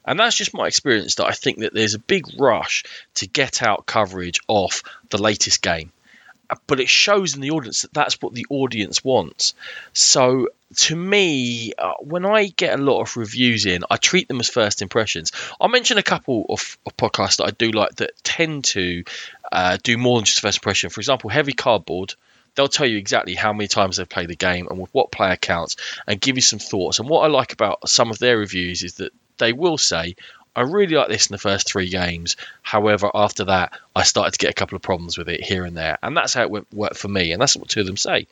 And 0.04 0.18
that's 0.18 0.36
just 0.36 0.54
my 0.54 0.66
experience 0.66 1.16
that 1.16 1.26
I 1.26 1.32
think 1.32 1.58
that 1.58 1.72
there's 1.72 1.94
a 1.94 1.98
big 1.98 2.24
rush 2.38 2.84
to 3.14 3.26
get 3.26 3.62
out 3.62 3.86
coverage 3.86 4.40
of 4.48 4.82
the 5.10 5.22
latest 5.22 5.62
game. 5.62 5.92
But 6.66 6.80
it 6.80 6.88
shows 6.88 7.34
in 7.34 7.40
the 7.40 7.52
audience 7.52 7.82
that 7.82 7.94
that's 7.94 8.20
what 8.20 8.34
the 8.34 8.46
audience 8.50 9.02
wants. 9.02 9.54
So 9.94 10.48
to 10.76 10.96
me, 10.96 11.72
uh, 11.78 11.94
when 12.00 12.26
I 12.26 12.48
get 12.48 12.78
a 12.78 12.82
lot 12.82 13.00
of 13.00 13.16
reviews 13.16 13.64
in, 13.64 13.84
I 13.90 13.96
treat 13.96 14.28
them 14.28 14.40
as 14.40 14.50
first 14.50 14.82
impressions. 14.82 15.32
I'll 15.60 15.68
mention 15.68 15.96
a 15.96 16.02
couple 16.02 16.44
of, 16.50 16.76
of 16.84 16.96
podcasts 16.96 17.36
that 17.36 17.46
I 17.46 17.50
do 17.52 17.70
like 17.70 17.94
that 17.96 18.22
tend 18.22 18.64
to 18.64 19.04
uh, 19.50 19.78
do 19.82 19.96
more 19.96 20.18
than 20.18 20.26
just 20.26 20.40
first 20.40 20.58
impression. 20.58 20.90
For 20.90 21.00
example, 21.00 21.30
Heavy 21.30 21.52
Cardboard 21.52 22.14
they'll 22.54 22.68
tell 22.68 22.86
you 22.86 22.98
exactly 22.98 23.34
how 23.34 23.52
many 23.52 23.68
times 23.68 23.96
they've 23.96 24.08
played 24.08 24.28
the 24.28 24.36
game 24.36 24.68
and 24.68 24.78
with 24.78 24.92
what 24.92 25.12
player 25.12 25.36
counts 25.36 25.76
and 26.06 26.20
give 26.20 26.36
you 26.36 26.42
some 26.42 26.58
thoughts. 26.58 26.98
And 26.98 27.08
what 27.08 27.22
I 27.22 27.28
like 27.28 27.52
about 27.52 27.88
some 27.88 28.10
of 28.10 28.18
their 28.18 28.38
reviews 28.38 28.82
is 28.82 28.94
that 28.94 29.12
they 29.38 29.52
will 29.52 29.78
say, 29.78 30.16
I 30.54 30.62
really 30.62 30.96
like 30.96 31.08
this 31.08 31.28
in 31.28 31.34
the 31.34 31.38
first 31.38 31.66
three 31.66 31.88
games. 31.88 32.36
However, 32.60 33.10
after 33.14 33.44
that, 33.44 33.78
I 33.96 34.02
started 34.02 34.32
to 34.32 34.38
get 34.38 34.50
a 34.50 34.54
couple 34.54 34.76
of 34.76 34.82
problems 34.82 35.16
with 35.16 35.28
it 35.28 35.42
here 35.42 35.64
and 35.64 35.76
there. 35.76 35.98
And 36.02 36.16
that's 36.16 36.34
how 36.34 36.42
it 36.42 36.66
worked 36.72 36.98
for 36.98 37.08
me. 37.08 37.32
And 37.32 37.40
that's 37.40 37.56
what 37.56 37.68
two 37.68 37.80
of 37.80 37.86
them 37.86 37.96
say. 37.96 38.26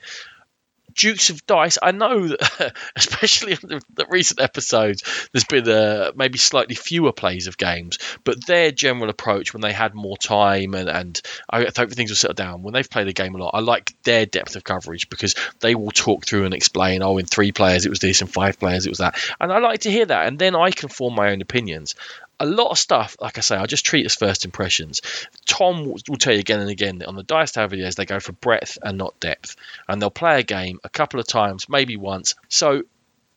Dukes 0.95 1.31
of 1.31 1.47
Dice, 1.47 1.79
I 1.83 1.93
know 1.93 2.29
that, 2.29 2.75
especially 2.97 3.53
in 3.53 3.59
the, 3.63 3.83
the 3.95 4.07
recent 4.09 4.41
episodes, 4.41 5.29
there's 5.33 5.45
been 5.45 5.69
uh, 5.69 6.13
maybe 6.15 6.39
slightly 6.39 6.75
fewer 6.75 7.13
plays 7.13 7.47
of 7.47 7.59
games, 7.59 7.99
but 8.25 8.47
their 8.47 8.71
general 8.71 9.11
approach 9.11 9.53
when 9.53 9.61
they 9.61 9.73
had 9.73 9.95
more 9.95 10.17
time 10.17 10.75
and, 10.75 10.89
and 10.89 11.21
I 11.49 11.65
hope 11.77 11.91
things 11.93 12.11
will 12.11 12.17
settle 12.17 12.35
down, 12.35 12.63
when 12.63 12.75
they've 12.75 12.89
played 12.89 13.09
the 13.09 13.13
game 13.13 13.35
a 13.35 13.39
lot, 13.39 13.55
I 13.55 13.61
like 13.61 13.95
their 14.05 14.27
depth 14.27 14.57
of 14.57 14.65
coverage 14.65 15.09
because 15.09 15.35
they 15.61 15.75
will 15.75 15.91
talk 15.91 16.27
through 16.27 16.45
and 16.45 16.55
explain, 16.55 17.03
oh, 17.03 17.19
in 17.19 17.27
three 17.27 17.53
players 17.53 17.87
it 17.87 17.91
was 17.91 18.01
this, 18.01 18.21
in 18.21 18.27
five 18.27 18.59
players 18.59 18.87
it 18.87 18.91
was 18.91 18.99
that. 18.99 19.19
And 19.41 19.53
I 19.53 19.59
like 19.59 19.81
to 19.81 19.91
hear 19.91 20.07
that, 20.07 20.27
and 20.27 20.39
then 20.39 20.55
I 20.55 20.71
can 20.71 20.89
form 20.89 21.15
my 21.15 21.31
own 21.31 21.41
opinions 21.41 21.95
a 22.41 22.47
lot 22.47 22.71
of 22.71 22.79
stuff, 22.79 23.17
like 23.21 23.37
I 23.37 23.43
say, 23.43 23.57
I 23.57 23.67
just 23.67 23.85
treat 23.85 24.07
as 24.07 24.15
first 24.15 24.47
impressions. 24.47 25.03
Tom 25.45 25.85
will, 25.85 26.17
tell 26.17 26.33
you 26.33 26.41
again 26.41 26.59
and 26.59 26.71
again 26.71 26.99
that 26.99 27.09
on 27.09 27.15
the 27.15 27.23
Dice 27.23 27.53
Tower 27.53 27.69
videos, 27.69 27.97
they 27.97 28.07
go 28.07 28.19
for 28.19 28.33
breadth 28.33 28.79
and 28.83 28.97
not 28.97 29.21
depth. 29.21 29.57
And 29.87 30.01
they'll 30.01 30.11
play 30.11 30.41
a 30.41 30.43
game 30.43 30.81
a 30.83 30.89
couple 30.89 31.21
of 31.21 31.27
times, 31.27 31.69
maybe 31.69 31.99
once. 31.99 32.35
So 32.49 32.83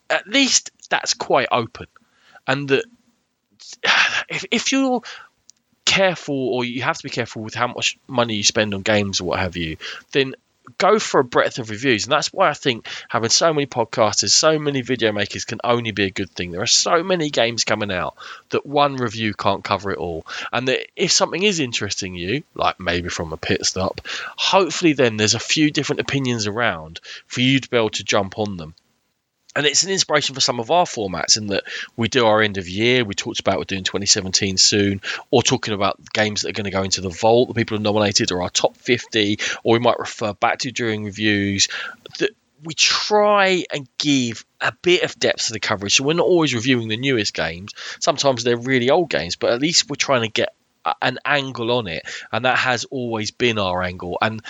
at 0.10 0.26
least 0.26 0.72
that's 0.90 1.14
quite 1.14 1.50
open. 1.52 1.88
And 2.48 2.70
that 2.70 2.86
if, 4.30 4.46
if 4.52 4.72
you're 4.72 5.02
careful 5.86 6.50
or 6.50 6.64
you 6.64 6.82
have 6.82 6.98
to 6.98 7.04
be 7.04 7.10
careful 7.10 7.42
with 7.42 7.54
how 7.54 7.68
much 7.68 7.98
money 8.08 8.36
you 8.36 8.44
spend 8.44 8.74
on 8.74 8.84
games 8.84 9.20
or 9.20 9.26
what 9.26 9.40
have 9.40 9.58
you, 9.58 9.76
then 10.14 10.34
go 10.78 11.00
for 11.00 11.20
a 11.20 11.24
breadth 11.24 11.60
of 11.60 11.70
reviews. 11.70 12.06
And 12.06 12.12
that's 12.12 12.32
why 12.32 12.50
I 12.50 12.54
think 12.54 12.88
having 13.10 13.30
so 13.30 13.54
many 13.54 13.68
podcasters, 13.68 14.30
so 14.30 14.58
many 14.60 14.82
video 14.82 15.12
makers 15.12 15.46
can 15.46 15.60
only 15.64 15.92
be 15.92 16.06
a 16.06 16.12
good 16.12 16.30
thing. 16.30 16.52
There 16.52 16.62
are 16.62 16.68
so 16.68 17.04
many 17.04 17.30
games 17.30 17.64
coming 17.64 17.92
out 17.92 18.16
that 18.50 18.66
one 18.66 18.96
review 18.96 19.34
can't 19.34 19.64
cover 19.64 19.92
it 19.92 19.98
all. 19.98 20.26
And 20.52 20.68
that 20.68 20.88
if 20.96 21.12
something 21.12 21.44
is 21.44 21.60
interesting 21.60 22.16
you, 22.16 22.44
like 22.56 22.80
maybe 22.80 23.10
from 23.10 23.34
a 23.34 23.38
pit 23.38 23.66
stop, 23.66 24.02
hopefully 24.38 24.94
then 24.94 25.18
there's 25.18 25.36
a 25.36 25.40
few 25.40 25.72
different 25.72 26.02
opinions 26.02 26.48
around 26.48 27.00
for 27.28 27.42
you 27.42 27.60
to 27.60 27.70
be 27.70 27.78
able 27.78 27.90
to 27.92 28.04
jump 28.04 28.40
on 28.40 28.58
them 28.58 28.74
and 29.56 29.66
it's 29.66 29.84
an 29.84 29.92
inspiration 29.92 30.36
for 30.36 30.42
some 30.42 30.60
of 30.60 30.72
our 30.72 30.86
formats 30.86 31.38
in 31.38 31.48
that 31.48 31.64
we 31.96 32.08
do 32.08 32.26
our 32.26 32.42
end 32.42 32.58
of 32.58 32.68
year. 32.68 33.06
We 33.06 33.14
talked 33.14 33.40
about 33.40 33.58
we're 33.58 33.66
doing 33.66 33.84
2017 33.84 34.58
soon, 34.58 35.02
or 35.32 35.44
talking 35.44 35.74
about 35.74 36.00
games 36.14 36.42
that 36.42 36.50
are 36.50 36.54
going 36.54 36.66
to 36.66 36.72
go 36.72 36.84
into 36.84 37.02
the 37.02 37.10
vault 37.10 37.48
that 37.48 37.56
people 37.56 37.78
have 37.78 37.84
nominated, 37.84 38.32
or 38.32 38.42
our 38.42 38.50
top 38.50 38.78
50, 38.78 39.40
or 39.64 39.74
we 39.74 39.80
might 39.80 40.00
refer 40.00 40.34
back 40.34 40.60
to 40.60 40.72
during 40.72 41.04
reviews. 41.04 41.68
That 42.20 42.32
we 42.64 42.74
try 42.74 43.66
and 43.74 43.88
give 43.98 44.46
a 44.62 44.72
bit 44.82 45.04
of 45.04 45.20
depth 45.20 45.48
to 45.48 45.54
the 45.54 45.60
coverage. 45.60 45.96
So 45.96 46.06
we're 46.06 46.14
not 46.14 46.26
always 46.26 46.56
reviewing 46.56 46.88
the 46.88 46.98
newest 46.98 47.34
games. 47.34 47.74
Sometimes 48.00 48.44
they're 48.44 48.56
really 48.56 48.90
old 48.90 49.10
games, 49.10 49.36
but 49.36 49.52
at 49.52 49.60
least 49.60 49.90
we're 49.90 49.96
trying 49.96 50.22
to 50.22 50.30
get 50.30 50.56
an 51.02 51.20
angle 51.26 51.72
on 51.72 51.88
it, 51.88 52.04
and 52.32 52.46
that 52.46 52.58
has 52.58 52.86
always 52.86 53.32
been 53.32 53.60
our 53.60 53.84
angle. 53.84 54.18
And 54.22 54.42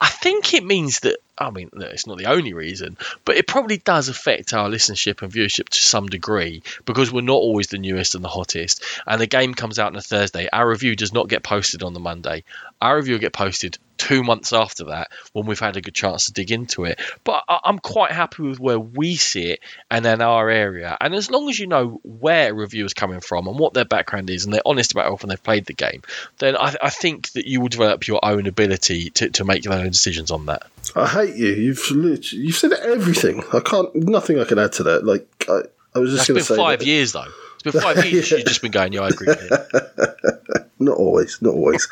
I 0.00 0.08
think 0.08 0.54
it 0.54 0.64
means 0.64 1.00
that 1.00 1.18
I 1.38 1.50
mean, 1.50 1.70
it's 1.74 2.06
not 2.06 2.18
the 2.18 2.26
only 2.26 2.54
reason, 2.54 2.96
but 3.24 3.36
it 3.36 3.46
probably 3.46 3.76
does 3.78 4.08
affect 4.08 4.52
our 4.52 4.68
listenership 4.68 5.22
and 5.22 5.32
viewership 5.32 5.68
to 5.68 5.78
some 5.78 6.06
degree 6.06 6.62
because 6.84 7.12
we're 7.12 7.20
not 7.20 7.34
always 7.34 7.68
the 7.68 7.78
newest 7.78 8.14
and 8.14 8.24
the 8.24 8.28
hottest. 8.28 8.82
And 9.06 9.20
the 9.20 9.26
game 9.26 9.54
comes 9.54 9.78
out 9.78 9.88
on 9.88 9.96
a 9.96 10.02
Thursday. 10.02 10.48
Our 10.52 10.68
review 10.68 10.96
does 10.96 11.12
not 11.12 11.28
get 11.28 11.42
posted 11.42 11.82
on 11.82 11.92
the 11.92 12.00
Monday. 12.00 12.44
Our 12.80 12.96
review 12.96 13.14
will 13.14 13.20
get 13.20 13.32
posted 13.32 13.78
two 13.96 14.22
months 14.22 14.52
after 14.52 14.84
that 14.84 15.10
when 15.32 15.46
we've 15.46 15.58
had 15.58 15.76
a 15.76 15.80
good 15.80 15.94
chance 15.94 16.26
to 16.26 16.32
dig 16.32 16.50
into 16.52 16.84
it. 16.84 17.00
But 17.24 17.44
I'm 17.48 17.78
quite 17.78 18.12
happy 18.12 18.42
with 18.42 18.60
where 18.60 18.78
we 18.78 19.16
sit 19.16 19.60
and 19.90 20.04
in 20.06 20.20
our 20.20 20.48
area. 20.48 20.96
And 21.00 21.14
as 21.14 21.30
long 21.30 21.48
as 21.48 21.58
you 21.58 21.66
know 21.66 22.00
where 22.02 22.50
a 22.50 22.54
review 22.54 22.84
is 22.84 22.94
coming 22.94 23.20
from 23.20 23.46
and 23.46 23.58
what 23.58 23.74
their 23.74 23.84
background 23.84 24.30
is 24.30 24.44
and 24.44 24.52
they're 24.52 24.60
honest 24.64 24.92
about 24.92 25.06
how 25.06 25.12
often 25.12 25.28
they've 25.28 25.42
played 25.42 25.66
the 25.66 25.72
game, 25.72 26.02
then 26.38 26.56
I, 26.56 26.74
I 26.82 26.90
think 26.90 27.32
that 27.32 27.46
you 27.46 27.60
will 27.60 27.68
develop 27.68 28.06
your 28.06 28.24
own 28.24 28.46
ability 28.46 29.10
to, 29.10 29.30
to 29.30 29.44
make 29.44 29.64
your 29.64 29.74
own 29.74 29.90
decisions 29.90 30.30
on 30.30 30.46
that. 30.46 30.66
Uh, 30.94 31.02
I 31.02 31.06
hate 31.06 31.25
you. 31.34 31.48
You've 31.48 31.90
you've 32.32 32.56
said 32.56 32.72
everything. 32.72 33.42
I 33.52 33.60
can't. 33.60 33.94
Nothing 33.94 34.38
I 34.38 34.44
can 34.44 34.58
add 34.58 34.72
to 34.74 34.82
that. 34.84 35.04
Like 35.04 35.26
I, 35.48 35.62
I 35.94 35.98
was 35.98 36.12
just 36.12 36.28
going 36.28 36.38
to 36.38 36.44
say. 36.44 36.54
It's 36.54 36.56
been 36.56 36.56
five 36.56 36.78
that. 36.80 36.86
years 36.86 37.12
though. 37.12 37.26
It's 37.54 37.72
been 37.72 37.82
five 37.82 38.04
years. 38.04 38.30
You've 38.30 38.46
just 38.46 38.62
been 38.62 38.72
going. 38.72 38.92
Yeah, 38.92 39.02
I 39.02 39.08
agree. 39.08 39.28
not 40.78 40.96
always. 40.96 41.40
Not 41.40 41.54
always. 41.54 41.88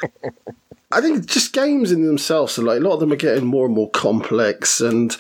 I 0.92 1.01
think 1.01 1.27
just 1.27 1.53
games 1.53 1.90
in 1.90 2.07
themselves 2.07 2.59
are 2.59 2.62
like 2.62 2.79
a 2.79 2.85
lot 2.85 2.94
of 2.94 3.01
them 3.01 3.12
are 3.12 3.16
getting 3.16 3.47
more 3.47 3.66
and 3.66 3.75
more 3.75 3.90
complex, 3.90 4.81
and 4.81 5.16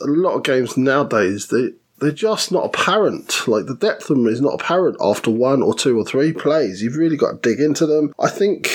a 0.00 0.06
lot 0.06 0.34
of 0.34 0.44
games 0.44 0.76
nowadays 0.76 1.48
they 1.48 1.72
they're 2.00 2.10
just 2.10 2.50
not 2.50 2.64
apparent. 2.64 3.46
Like 3.46 3.66
the 3.66 3.76
depth 3.76 4.08
of 4.10 4.16
them 4.16 4.26
is 4.26 4.40
not 4.40 4.54
apparent 4.54 4.96
after 5.00 5.30
one 5.30 5.62
or 5.62 5.74
two 5.74 5.98
or 5.98 6.04
three 6.04 6.32
plays. 6.32 6.82
You've 6.82 6.96
really 6.96 7.16
got 7.16 7.42
to 7.42 7.48
dig 7.48 7.60
into 7.60 7.86
them. 7.86 8.14
I 8.18 8.30
think 8.30 8.70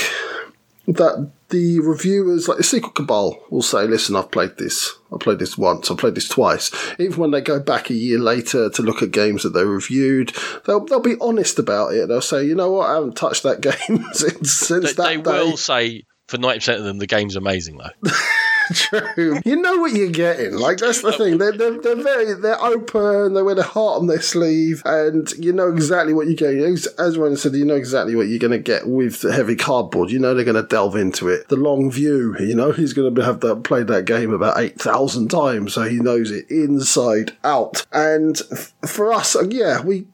that 0.88 1.32
the 1.50 1.80
reviewers, 1.80 2.48
like 2.48 2.58
the 2.58 2.64
Secret 2.64 2.96
Cabal, 2.96 3.38
will 3.50 3.62
say, 3.62 3.86
listen, 3.88 4.16
I've 4.16 4.32
played 4.32 4.58
this. 4.58 4.98
I 5.14 5.18
played 5.18 5.40
this 5.40 5.58
once. 5.58 5.92
I 5.92 5.96
played 5.96 6.16
this 6.16 6.28
twice. 6.28 6.72
Even 7.00 7.18
when 7.20 7.32
they 7.32 7.42
go 7.42 7.60
back 7.60 7.90
a 7.90 7.94
year 7.94 8.20
later 8.20 8.70
to 8.70 8.82
look 8.82 9.02
at 9.02 9.12
games 9.12 9.44
that 9.44 9.50
they 9.50 9.64
reviewed, 9.64 10.34
they'll 10.66 10.86
they'll 10.86 11.00
be 11.00 11.16
honest 11.22 11.60
about 11.60 11.94
it. 11.94 12.08
They'll 12.08 12.22
say, 12.22 12.46
you 12.46 12.56
know 12.56 12.72
what, 12.72 12.90
I 12.90 12.96
haven't 12.96 13.16
touched 13.16 13.44
that 13.44 13.62
game 13.90 14.06
since, 14.14 14.52
since 14.52 14.94
They, 14.94 14.94
that 14.94 14.98
they 15.04 15.18
day. 15.18 15.22
They 15.22 15.40
will 15.40 15.58
say 15.58 16.04
for 16.28 16.38
ninety 16.38 16.60
percent 16.60 16.80
of 16.80 16.86
them 16.86 16.98
the 16.98 17.08
game's 17.08 17.36
amazing 17.36 17.78
though. 17.78 18.12
True. 18.74 19.40
You 19.46 19.58
know 19.58 19.78
what 19.78 19.94
you're 19.94 20.10
getting. 20.10 20.54
Like 20.54 20.78
that's 20.78 21.02
the 21.02 21.12
thing. 21.12 21.38
They're, 21.38 21.52
they're, 21.52 21.80
they're 21.80 21.96
very 21.96 22.34
they're 22.34 22.62
open. 22.62 23.34
They 23.34 23.42
wear 23.44 23.56
their 23.56 23.64
heart 23.64 24.00
on 24.00 24.08
their 24.08 24.22
sleeve, 24.22 24.82
and 24.86 25.32
you 25.34 25.54
know 25.54 25.70
exactly 25.70 26.14
what 26.14 26.28
you're 26.28 26.36
getting. 26.36 26.64
As 26.64 27.18
Ryan 27.18 27.38
said, 27.38 27.54
you 27.54 27.66
know 27.66 27.76
exactly 27.76 28.16
what 28.16 28.28
you're 28.28 28.40
going 28.40 28.52
to 28.52 28.60
get 28.60 28.88
with 28.88 29.22
the 29.22 29.34
heavy 29.34 29.56
cardboard. 29.56 30.10
You 30.10 30.20
know 30.20 30.34
they're 30.34 30.46
going 30.46 30.62
to 30.62 30.68
delve 30.68 30.96
into 30.96 31.28
it. 31.28 31.48
The 31.48 31.56
long 31.56 31.92
view. 31.92 32.36
You 32.40 32.56
know 32.56 32.72
he's 32.72 32.94
going 32.94 33.14
to 33.14 33.24
have 33.24 33.42
that 33.42 33.64
played 33.64 33.88
that 33.88 34.06
game 34.06 34.34
about 34.34 34.58
eight 34.58 34.82
thousand 34.82 35.30
times, 35.30 35.74
so 35.74 35.84
he 35.84 35.98
knows 35.98 36.32
it 36.32 36.50
inside 36.50 37.38
out. 37.44 37.86
And 37.92 38.42
f- 38.52 38.74
for 38.88 39.14
us, 39.14 39.36
uh, 39.36 39.44
yeah, 39.44 39.82
we 39.82 40.08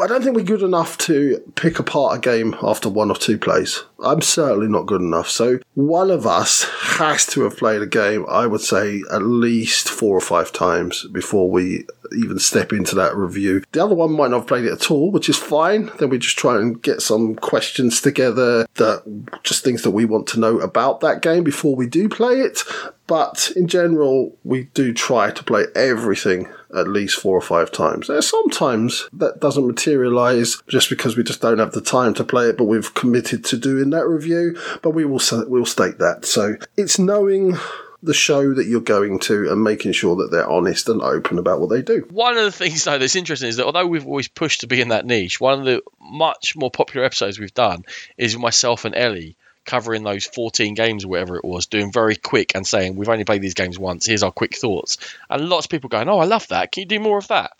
I 0.00 0.06
don't 0.06 0.22
think 0.22 0.36
we're 0.36 0.42
good 0.42 0.62
enough 0.62 0.98
to 0.98 1.38
pick 1.54 1.78
apart 1.78 2.18
a 2.18 2.20
game 2.20 2.54
after 2.62 2.88
one 2.88 3.10
or 3.10 3.16
two 3.16 3.38
plays. 3.38 3.84
I'm 4.00 4.20
certainly 4.20 4.68
not 4.68 4.86
good 4.86 5.00
enough. 5.00 5.28
So 5.28 5.60
one 5.74 6.10
of 6.10 6.26
us 6.26 6.64
has 6.80 7.26
to 7.28 7.42
have 7.42 7.56
played 7.56 7.80
a 7.80 7.86
game, 7.86 8.26
I 8.28 8.46
would 8.46 8.60
say, 8.60 9.02
at 9.10 9.22
least 9.22 9.88
four 9.88 10.16
or 10.16 10.20
five 10.20 10.52
times 10.52 11.06
before 11.12 11.50
we 11.50 11.86
even 12.16 12.38
step 12.38 12.72
into 12.72 12.94
that 12.96 13.16
review. 13.16 13.62
The 13.72 13.84
other 13.84 13.94
one 13.94 14.12
might 14.12 14.30
not 14.30 14.40
have 14.40 14.46
played 14.46 14.64
it 14.64 14.72
at 14.72 14.90
all, 14.90 15.10
which 15.10 15.28
is 15.28 15.36
fine. 15.36 15.90
Then 15.98 16.10
we 16.10 16.18
just 16.18 16.38
try 16.38 16.56
and 16.56 16.80
get 16.82 17.02
some 17.02 17.34
questions 17.36 18.00
together 18.00 18.66
that 18.74 19.40
just 19.42 19.64
things 19.64 19.82
that 19.82 19.90
we 19.90 20.04
want 20.04 20.26
to 20.28 20.40
know 20.40 20.58
about 20.60 21.00
that 21.00 21.22
game 21.22 21.44
before 21.44 21.74
we 21.74 21.86
do 21.86 22.08
play 22.08 22.40
it. 22.40 22.62
But 23.06 23.52
in 23.56 23.68
general, 23.68 24.36
we 24.44 24.64
do 24.74 24.92
try 24.92 25.30
to 25.30 25.44
play 25.44 25.64
everything 25.74 26.52
at 26.74 26.88
least 26.88 27.20
four 27.20 27.36
or 27.36 27.42
five 27.42 27.72
times. 27.72 28.10
Sometimes 28.26 29.08
that 29.12 29.40
doesn't 29.40 29.66
materialize 29.66 30.62
just 30.68 30.90
because 30.90 31.16
we 31.16 31.22
just 31.22 31.40
don't 31.40 31.58
have 31.58 31.72
the 31.72 31.80
time 31.80 32.14
to 32.14 32.24
play 32.24 32.48
it, 32.48 32.58
but 32.58 32.64
we've 32.64 32.94
committed 32.94 33.44
to 33.46 33.56
doing 33.56 33.90
that 33.90 34.06
review. 34.06 34.58
But 34.82 34.90
we 34.90 35.04
will 35.04 35.20
we'll 35.46 35.66
state 35.66 35.98
that. 35.98 36.24
So 36.24 36.56
it's 36.76 36.98
knowing 36.98 37.56
the 38.02 38.14
show 38.14 38.54
that 38.54 38.66
you're 38.66 38.80
going 38.80 39.18
to 39.18 39.50
and 39.50 39.62
making 39.62 39.92
sure 39.92 40.14
that 40.16 40.30
they're 40.30 40.48
honest 40.48 40.88
and 40.88 41.02
open 41.02 41.38
about 41.38 41.60
what 41.60 41.68
they 41.70 41.82
do. 41.82 42.06
One 42.10 42.36
of 42.36 42.44
the 42.44 42.52
things 42.52 42.84
though 42.84 42.98
that's 42.98 43.16
interesting 43.16 43.48
is 43.48 43.56
that 43.56 43.66
although 43.66 43.86
we've 43.86 44.06
always 44.06 44.28
pushed 44.28 44.60
to 44.60 44.66
be 44.66 44.80
in 44.80 44.88
that 44.88 45.04
niche, 45.04 45.40
one 45.40 45.58
of 45.60 45.64
the 45.64 45.82
much 46.00 46.54
more 46.56 46.70
popular 46.70 47.04
episodes 47.04 47.38
we've 47.38 47.54
done 47.54 47.84
is 48.16 48.36
myself 48.36 48.84
and 48.84 48.94
Ellie 48.94 49.36
covering 49.68 50.02
those 50.02 50.24
14 50.24 50.72
games 50.72 51.04
or 51.04 51.08
whatever 51.08 51.36
it 51.36 51.44
was, 51.44 51.66
doing 51.66 51.92
very 51.92 52.16
quick 52.16 52.52
and 52.54 52.66
saying, 52.66 52.96
We've 52.96 53.08
only 53.08 53.24
played 53.24 53.42
these 53.42 53.54
games 53.54 53.78
once, 53.78 54.06
here's 54.06 54.22
our 54.22 54.32
quick 54.32 54.56
thoughts. 54.56 54.96
And 55.28 55.48
lots 55.48 55.66
of 55.66 55.70
people 55.70 55.90
going, 55.90 56.08
Oh, 56.08 56.18
I 56.18 56.24
love 56.24 56.48
that. 56.48 56.72
Can 56.72 56.80
you 56.82 56.86
do 56.86 56.98
more 56.98 57.18
of 57.18 57.28
that? 57.28 57.52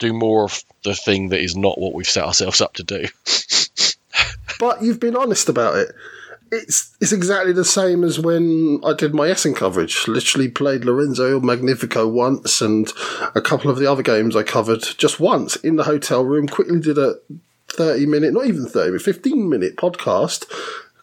Do 0.00 0.12
more 0.12 0.44
of 0.44 0.64
the 0.82 0.94
thing 0.94 1.28
that 1.28 1.40
is 1.40 1.56
not 1.56 1.78
what 1.78 1.94
we've 1.94 2.06
set 2.06 2.24
ourselves 2.24 2.60
up 2.60 2.74
to 2.74 2.82
do. 2.82 3.06
but 4.60 4.82
you've 4.82 4.98
been 4.98 5.16
honest 5.16 5.48
about 5.48 5.76
it. 5.76 5.94
It's 6.50 6.94
it's 7.00 7.12
exactly 7.12 7.52
the 7.52 7.64
same 7.64 8.04
as 8.04 8.20
when 8.20 8.80
I 8.84 8.92
did 8.92 9.14
my 9.14 9.28
Essen 9.28 9.54
coverage. 9.54 10.06
Literally 10.06 10.48
played 10.48 10.84
Lorenzo 10.84 11.40
Magnifico 11.40 12.06
once, 12.06 12.60
and 12.60 12.92
a 13.34 13.40
couple 13.40 13.68
of 13.68 13.78
the 13.78 13.90
other 13.90 14.02
games 14.02 14.36
I 14.36 14.44
covered 14.44 14.82
just 14.96 15.18
once 15.18 15.56
in 15.56 15.74
the 15.74 15.84
hotel 15.84 16.24
room. 16.24 16.46
Quickly 16.46 16.78
did 16.78 16.98
a 16.98 17.16
thirty 17.68 18.06
minute, 18.06 18.32
not 18.32 18.46
even 18.46 18.66
thirty, 18.66 18.92
but 18.92 19.02
fifteen 19.02 19.48
minute 19.48 19.76
podcast. 19.76 20.46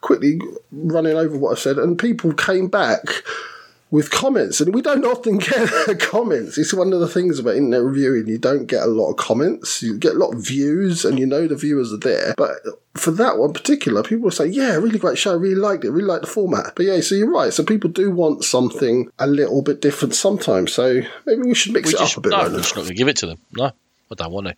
Quickly 0.04 0.40
running 0.72 1.16
over 1.18 1.38
what 1.38 1.58
I 1.58 1.60
said, 1.62 1.78
and 1.78 1.98
people 1.98 2.34
came 2.34 2.68
back 2.68 3.02
with 3.90 4.10
comments, 4.12 4.60
and 4.60 4.74
we 4.74 4.82
don't 4.82 5.06
often 5.06 5.38
get 5.40 6.00
comments. 6.00 6.58
It's 6.58 6.74
one 6.74 6.92
of 6.94 7.00
the 7.00 7.08
things 7.08 7.40
about 7.40 7.56
internet 7.56 7.84
reviewing. 7.84 8.28
You 8.28 8.38
don't 8.38 8.66
get 8.66 8.84
a 8.84 8.88
lot 8.88 9.12
of 9.12 9.18
comments. 9.18 9.82
You 9.84 9.98
get 9.98 10.14
a 10.16 10.18
lot 10.18 10.34
of 10.34 10.46
views, 10.46 11.06
and 11.06 11.18
you 11.20 11.26
know 11.26 11.48
the 11.48 11.56
viewers 11.56 11.94
are 11.94 11.98
there. 11.98 12.34
But 12.36 12.52
for 12.96 13.12
that 13.12 13.38
one 13.38 13.54
particular, 13.54 14.04
people 14.04 14.24
will 14.26 14.32
say, 14.32 14.48
"Yeah, 14.48 14.76
really 14.76 15.00
great 15.00 15.18
show. 15.18 15.38
Really 15.38 15.56
liked 15.56 15.86
it. 15.86 15.92
Really 15.92 16.08
liked 16.08 16.26
the 16.26 16.32
format." 16.32 16.74
But 16.76 16.86
yeah, 16.88 17.00
so 17.02 17.16
you're 17.16 17.32
right. 17.32 17.54
So 17.54 17.64
people 17.64 17.90
do 17.90 18.12
want 18.12 18.44
something 18.44 19.10
a 19.20 19.28
little 19.28 19.62
bit 19.62 19.80
different 19.82 20.16
sometimes. 20.16 20.74
So 20.74 21.02
maybe 21.26 21.44
we 21.44 21.54
should 21.54 21.72
mix 21.74 21.90
We 21.90 21.94
it 21.96 22.00
just, 22.00 22.14
up 22.14 22.18
a 22.18 22.22
bit. 22.22 22.32
no, 22.32 22.44
Ronan. 22.44 22.58
just 22.58 22.76
not 22.76 22.82
going 22.82 22.88
to 22.90 22.94
give 22.96 23.08
it 23.08 23.18
to 23.18 23.28
them. 23.28 23.38
No, 23.56 23.66
I 24.12 24.16
don't 24.18 24.32
want 24.34 24.48
to. 24.48 24.56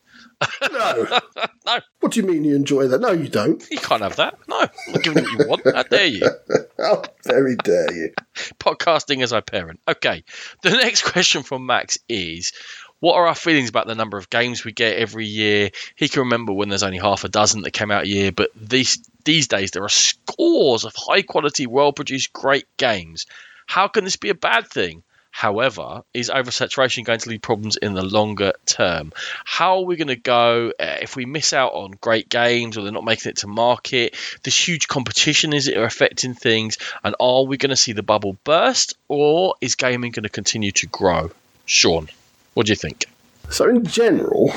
No. 0.71 1.19
No. 1.65 1.79
What 1.99 2.11
do 2.11 2.19
you 2.19 2.27
mean 2.27 2.43
you 2.43 2.55
enjoy 2.55 2.87
that? 2.89 3.01
No, 3.01 3.11
you 3.11 3.27
don't. 3.27 3.63
You 3.71 3.79
can't 3.79 4.03
have 4.03 4.17
that. 4.17 4.37
No, 4.47 4.59
I'm 4.59 4.69
not 4.93 5.01
giving 5.01 5.23
you 5.25 5.37
what 5.37 5.39
you 5.39 5.49
want. 5.49 5.75
How 5.75 5.81
dare 5.81 6.05
you? 6.05 6.21
How 6.77 7.01
very 7.25 7.55
dare 7.55 7.91
you? 7.91 8.13
podcasting 8.59 9.23
as 9.23 9.33
I 9.33 9.41
parent. 9.41 9.79
Okay, 9.87 10.23
the 10.61 10.69
next 10.69 11.01
question 11.11 11.41
from 11.41 11.65
Max 11.65 11.97
is. 12.07 12.53
What 12.99 13.15
are 13.15 13.27
our 13.27 13.35
feelings 13.35 13.69
about 13.69 13.87
the 13.87 13.95
number 13.95 14.17
of 14.17 14.29
games 14.29 14.63
we 14.63 14.71
get 14.71 14.97
every 14.97 15.25
year? 15.25 15.71
He 15.95 16.07
can 16.07 16.21
remember 16.21 16.53
when 16.53 16.69
there's 16.69 16.83
only 16.83 16.97
half 16.97 17.23
a 17.23 17.29
dozen 17.29 17.63
that 17.63 17.71
came 17.71 17.91
out 17.91 18.03
a 18.03 18.07
year, 18.07 18.31
but 18.31 18.51
these 18.55 19.03
these 19.25 19.47
days 19.47 19.71
there 19.71 19.83
are 19.83 19.89
scores 19.89 20.85
of 20.85 20.93
high 20.95 21.23
quality, 21.23 21.67
well 21.67 21.93
produced, 21.93 22.31
great 22.31 22.65
games. 22.77 23.25
How 23.65 23.87
can 23.87 24.03
this 24.03 24.17
be 24.17 24.29
a 24.29 24.35
bad 24.35 24.67
thing? 24.67 25.03
However, 25.35 26.05
is 26.13 26.29
oversaturation 26.29 27.03
going 27.03 27.19
to 27.19 27.29
lead 27.29 27.41
problems 27.41 27.75
in 27.75 27.93
the 27.93 28.01
longer 28.01 28.53
term? 28.65 29.11
How 29.43 29.79
are 29.79 29.83
we 29.83 29.97
going 29.97 30.07
to 30.07 30.15
go 30.15 30.71
uh, 30.79 30.95
if 31.01 31.17
we 31.17 31.25
miss 31.25 31.51
out 31.51 31.73
on 31.73 31.91
great 31.99 32.29
games 32.29 32.77
or 32.77 32.83
they're 32.83 32.93
not 32.93 33.03
making 33.03 33.31
it 33.31 33.37
to 33.39 33.47
market? 33.47 34.15
This 34.43 34.55
huge 34.55 34.87
competition 34.87 35.51
is 35.51 35.67
it 35.67 35.75
affecting 35.75 36.35
things? 36.35 36.77
And 37.03 37.15
are 37.19 37.43
we 37.43 37.57
going 37.57 37.71
to 37.71 37.75
see 37.75 37.91
the 37.91 38.01
bubble 38.01 38.37
burst 38.45 38.93
or 39.09 39.55
is 39.59 39.75
gaming 39.75 40.13
going 40.13 40.23
to 40.23 40.29
continue 40.29 40.71
to 40.71 40.87
grow? 40.87 41.31
Sean, 41.65 42.07
what 42.53 42.67
do 42.67 42.71
you 42.71 42.77
think? 42.77 43.03
So, 43.49 43.67
in 43.67 43.85
general, 43.85 44.53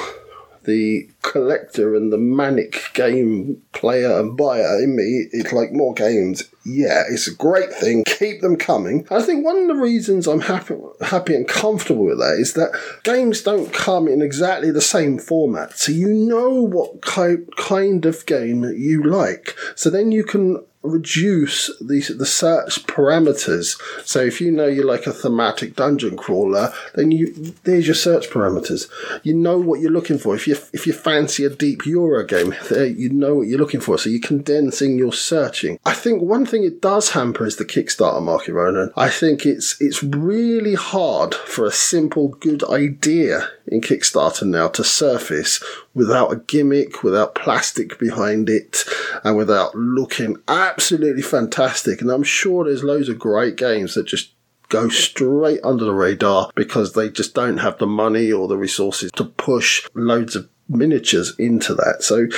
the 0.63 1.09
collector 1.23 1.95
and 1.95 2.13
the 2.13 2.19
manic 2.19 2.91
game 2.95 3.63
player 3.73 4.19
and 4.19 4.37
buyer 4.37 4.83
in 4.83 4.97
me, 4.97 5.29
it's 5.33 5.53
like 5.53 5.73
more 5.73 5.95
games. 5.95 6.45
Yeah, 6.65 7.05
it's 7.09 7.27
a 7.27 7.35
great 7.35 7.73
thing. 7.73 8.05
Keep 8.05 8.41
them 8.41 8.57
coming. 8.57 9.07
I 9.11 9.23
think 9.23 9.45
one 9.45 9.57
of 9.57 9.69
the 9.69 9.83
reasons 9.83 10.27
I'm 10.27 10.41
happy, 10.41 10.77
happy 11.01 11.35
and 11.35 11.49
comfortable 11.49 12.05
with 12.05 12.19
that 12.19 12.39
is 12.39 12.55
that 12.55 12.79
games 13.05 13.43
don't 13.43 13.73
come 13.73 14.07
in 14.07 14.23
exactly 14.23 14.71
the 14.71 14.81
same 14.81 15.19
format. 15.19 15.79
So 15.79 15.93
you 15.93 16.13
know 16.13 16.63
what 16.63 17.03
ki- 17.03 17.47
kind 17.57 18.05
of 18.05 18.27
game 18.27 18.65
you 18.65 19.03
like. 19.03 19.57
So 19.75 19.91
then 19.91 20.13
you 20.13 20.25
can 20.25 20.63
reduce 20.83 21.67
the 21.81 22.01
the 22.17 22.27
search 22.27 22.87
parameters. 22.87 23.81
So 24.07 24.21
if 24.21 24.41
you 24.41 24.51
know 24.51 24.67
you 24.67 24.85
like 24.85 25.07
a 25.07 25.13
thematic 25.13 25.77
dungeon 25.77 26.17
crawler, 26.17 26.73
then 26.95 27.11
you 27.11 27.55
there's 27.65 27.87
your 27.87 27.95
search 27.95 28.31
parameters. 28.31 28.89
You 29.23 29.35
know 29.35 29.59
what 29.59 29.81
you're 29.81 29.91
looking 29.91 30.19
for. 30.19 30.35
If 30.35 30.47
you 30.47 30.57
if 30.73 30.87
you 30.87 30.93
fancy 30.93 31.18
a 31.27 31.51
deep 31.51 31.87
Euro 31.87 32.25
game, 32.25 32.55
there 32.71 32.87
you 32.87 33.11
know 33.11 33.37
what 33.37 33.49
you're 33.49 33.59
looking 33.59 33.81
for. 33.81 33.99
So 33.99 34.11
you're 34.11 34.21
condensing 34.21 34.99
your 34.99 35.13
searching. 35.13 35.79
I 35.85 35.95
think 35.95 36.23
one 36.23 36.47
thing 36.47 36.65
it 36.65 36.81
does 36.81 37.11
hamper 37.11 37.47
is 37.47 37.57
the 37.57 37.65
Kickstarter 37.65 38.23
market, 38.23 38.53
Ronan. 38.53 38.93
I 38.97 39.09
think 39.09 39.45
it's 39.45 39.81
it's 39.81 40.03
really 40.03 40.75
hard 40.75 41.35
for 41.35 41.67
a 41.67 41.73
simple 41.73 42.29
good 42.29 42.63
idea 42.65 43.49
in 43.67 43.81
Kickstarter 43.81 44.47
now 44.47 44.69
to 44.69 44.85
surface 44.85 45.63
without 45.95 46.33
a 46.33 46.37
gimmick, 46.37 47.03
without 47.03 47.35
plastic 47.35 47.99
behind 47.99 48.49
it, 48.49 48.85
and 49.25 49.37
without 49.37 49.75
looking 49.75 50.37
absolutely 50.47 51.23
fantastic. 51.23 52.01
And 52.01 52.11
I'm 52.11 52.23
sure 52.23 52.65
there's 52.65 52.85
loads 52.85 53.09
of 53.09 53.19
great 53.19 53.57
games 53.57 53.95
that 53.95 54.07
just 54.07 54.33
go 54.69 54.89
straight 54.89 55.61
under 55.65 55.85
the 55.85 55.95
radar 55.95 56.51
because 56.55 56.93
they 56.93 57.09
just 57.09 57.35
don't 57.35 57.59
have 57.59 57.79
the 57.79 57.87
money 57.87 58.31
or 58.31 58.49
the 58.49 58.57
resources 58.57 59.11
to 59.13 59.25
push 59.25 59.87
loads 59.95 60.37
of 60.37 60.49
miniatures 60.69 61.35
into 61.39 61.75
that. 61.75 62.03
So 62.03 62.29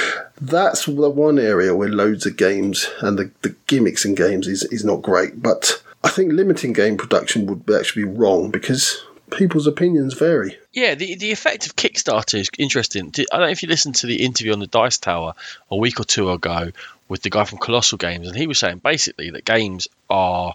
that's 0.40 0.87
the 0.87 1.11
one 1.11 1.38
area 1.38 1.75
where 1.75 1.88
loads 1.88 2.27
of 2.27 2.37
games 2.37 2.88
and 3.01 3.19
the, 3.19 3.31
the 3.43 3.55
gimmicks 3.66 4.05
in 4.05 4.14
games 4.14 4.47
is, 4.47 4.62
is 4.64 4.85
not 4.85 5.03
great. 5.03 5.43
But 5.43 5.83
I 6.05 6.09
think 6.11 6.33
limiting 6.33 6.73
game 6.73 6.97
production 6.97 7.47
would 7.47 7.75
actually 7.75 8.05
be 8.05 8.11
wrong 8.11 8.51
because 8.51 9.05
people's 9.31 9.66
opinions 9.66 10.14
vary. 10.14 10.59
Yeah, 10.73 10.95
the 10.95 11.16
the 11.16 11.33
effect 11.33 11.66
of 11.66 11.77
Kickstarter 11.77 12.38
is 12.38 12.51
interesting. 12.59 13.12
I 13.33 13.37
don't 13.37 13.47
know 13.47 13.53
if 13.53 13.62
you 13.62 13.69
listened 13.69 13.97
to 13.97 14.07
the 14.07 14.25
interview 14.25 14.53
on 14.53 14.61
the 14.61 14.66
Dice 14.66 14.99
Tower 14.99 15.35
a 15.71 15.77
week 15.77 16.01
or 16.01 16.05
two 16.05 16.31
ago 16.31 16.71
with 17.09 17.23
the 17.23 17.31
guy 17.31 17.45
from 17.45 17.59
Colossal 17.59 17.99
Games, 17.99 18.29
and 18.29 18.37
he 18.37 18.47
was 18.47 18.59
saying 18.59 18.79
basically 18.79 19.31
that 19.31 19.45
games 19.45 19.88
are 20.09 20.55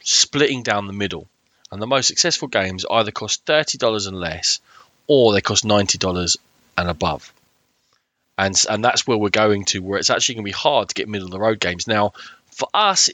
splitting 0.00 0.62
down 0.62 0.86
the 0.86 0.92
middle, 0.92 1.28
and 1.70 1.82
the 1.82 1.86
most 1.86 2.06
successful 2.06 2.48
games 2.48 2.86
either 2.90 3.10
cost 3.10 3.44
thirty 3.44 3.78
dollars 3.78 4.06
and 4.06 4.18
less, 4.18 4.60
or 5.06 5.32
they 5.32 5.40
cost 5.40 5.64
ninety 5.64 5.98
dollars 5.98 6.36
and 6.78 6.88
above. 6.88 7.32
And 8.38 8.54
and 8.70 8.84
that's 8.84 9.06
where 9.06 9.18
we're 9.18 9.30
going 9.30 9.64
to, 9.66 9.80
where 9.80 9.98
it's 9.98 10.10
actually 10.10 10.36
going 10.36 10.44
to 10.44 10.52
be 10.52 10.62
hard 10.68 10.88
to 10.88 10.94
get 10.94 11.08
middle 11.08 11.26
of 11.26 11.32
the 11.32 11.40
road 11.40 11.60
games. 11.60 11.86
Now, 11.86 12.12
for 12.52 12.68
us, 12.72 13.10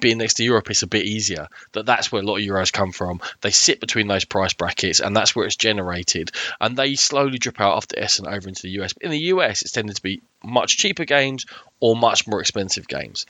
being 0.00 0.18
next 0.18 0.34
to 0.34 0.44
Europe, 0.44 0.70
it's 0.70 0.82
a 0.82 0.86
bit 0.86 1.04
easier. 1.06 1.48
That 1.72 1.86
that's 1.86 2.12
where 2.12 2.22
a 2.22 2.24
lot 2.24 2.36
of 2.36 2.42
euros 2.42 2.72
come 2.72 2.92
from. 2.92 3.20
They 3.40 3.50
sit 3.50 3.80
between 3.80 4.06
those 4.06 4.24
price 4.24 4.52
brackets, 4.52 5.00
and 5.00 5.16
that's 5.16 5.34
where 5.34 5.46
it's 5.46 5.56
generated. 5.56 6.30
And 6.60 6.76
they 6.76 6.94
slowly 6.94 7.38
drip 7.38 7.60
out 7.60 7.76
after 7.76 7.98
Essen 7.98 8.26
over 8.26 8.48
into 8.48 8.62
the 8.62 8.82
US. 8.82 8.92
In 9.00 9.10
the 9.10 9.18
US, 9.34 9.62
it's 9.62 9.72
tended 9.72 9.96
to 9.96 10.02
be 10.02 10.20
much 10.44 10.76
cheaper 10.76 11.06
games 11.06 11.46
or 11.80 11.96
much 11.96 12.26
more 12.26 12.40
expensive 12.40 12.86
games. 12.86 13.26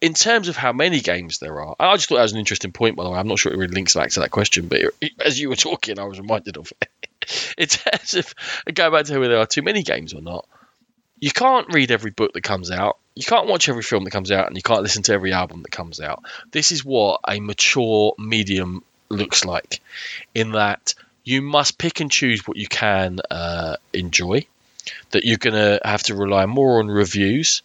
in 0.00 0.14
terms 0.14 0.48
of 0.48 0.56
how 0.56 0.72
many 0.72 1.00
games 1.00 1.38
there 1.38 1.60
are, 1.60 1.74
I 1.78 1.96
just 1.96 2.08
thought 2.08 2.16
that 2.16 2.22
was 2.22 2.32
an 2.32 2.38
interesting 2.38 2.72
point. 2.72 2.96
By 2.96 3.04
the 3.04 3.10
way, 3.10 3.18
I'm 3.18 3.26
not 3.26 3.38
sure 3.38 3.52
it 3.52 3.58
really 3.58 3.74
links 3.74 3.94
back 3.94 4.10
to 4.10 4.20
that 4.20 4.30
question, 4.30 4.68
but 4.68 4.80
as 5.24 5.40
you 5.40 5.48
were 5.48 5.56
talking, 5.56 5.98
I 5.98 6.04
was 6.04 6.20
reminded 6.20 6.56
of 6.56 6.72
it. 6.80 6.88
In 7.56 7.66
terms 7.66 8.14
of 8.14 8.34
go 8.72 8.90
back 8.90 9.06
to 9.06 9.18
whether 9.18 9.34
there 9.34 9.42
are 9.42 9.46
too 9.46 9.62
many 9.62 9.82
games 9.82 10.14
or 10.14 10.20
not, 10.20 10.46
you 11.20 11.30
can't 11.30 11.72
read 11.72 11.90
every 11.90 12.10
book 12.10 12.32
that 12.32 12.42
comes 12.42 12.70
out. 12.70 12.98
You 13.14 13.24
can't 13.24 13.48
watch 13.48 13.68
every 13.68 13.82
film 13.82 14.04
that 14.04 14.10
comes 14.10 14.30
out, 14.30 14.46
and 14.46 14.56
you 14.56 14.62
can't 14.62 14.82
listen 14.82 15.02
to 15.04 15.12
every 15.12 15.32
album 15.32 15.62
that 15.62 15.72
comes 15.72 16.00
out. 16.00 16.22
This 16.52 16.70
is 16.70 16.84
what 16.84 17.20
a 17.26 17.40
mature 17.40 18.14
medium 18.18 18.84
looks 19.08 19.44
like, 19.44 19.80
in 20.34 20.52
that 20.52 20.94
you 21.24 21.42
must 21.42 21.78
pick 21.78 22.00
and 22.00 22.10
choose 22.10 22.46
what 22.46 22.56
you 22.56 22.68
can 22.68 23.18
uh, 23.30 23.76
enjoy. 23.92 24.46
That 25.10 25.24
you're 25.24 25.36
going 25.36 25.54
to 25.54 25.80
have 25.84 26.02
to 26.04 26.14
rely 26.14 26.46
more 26.46 26.78
on 26.78 26.86
reviews 26.88 27.62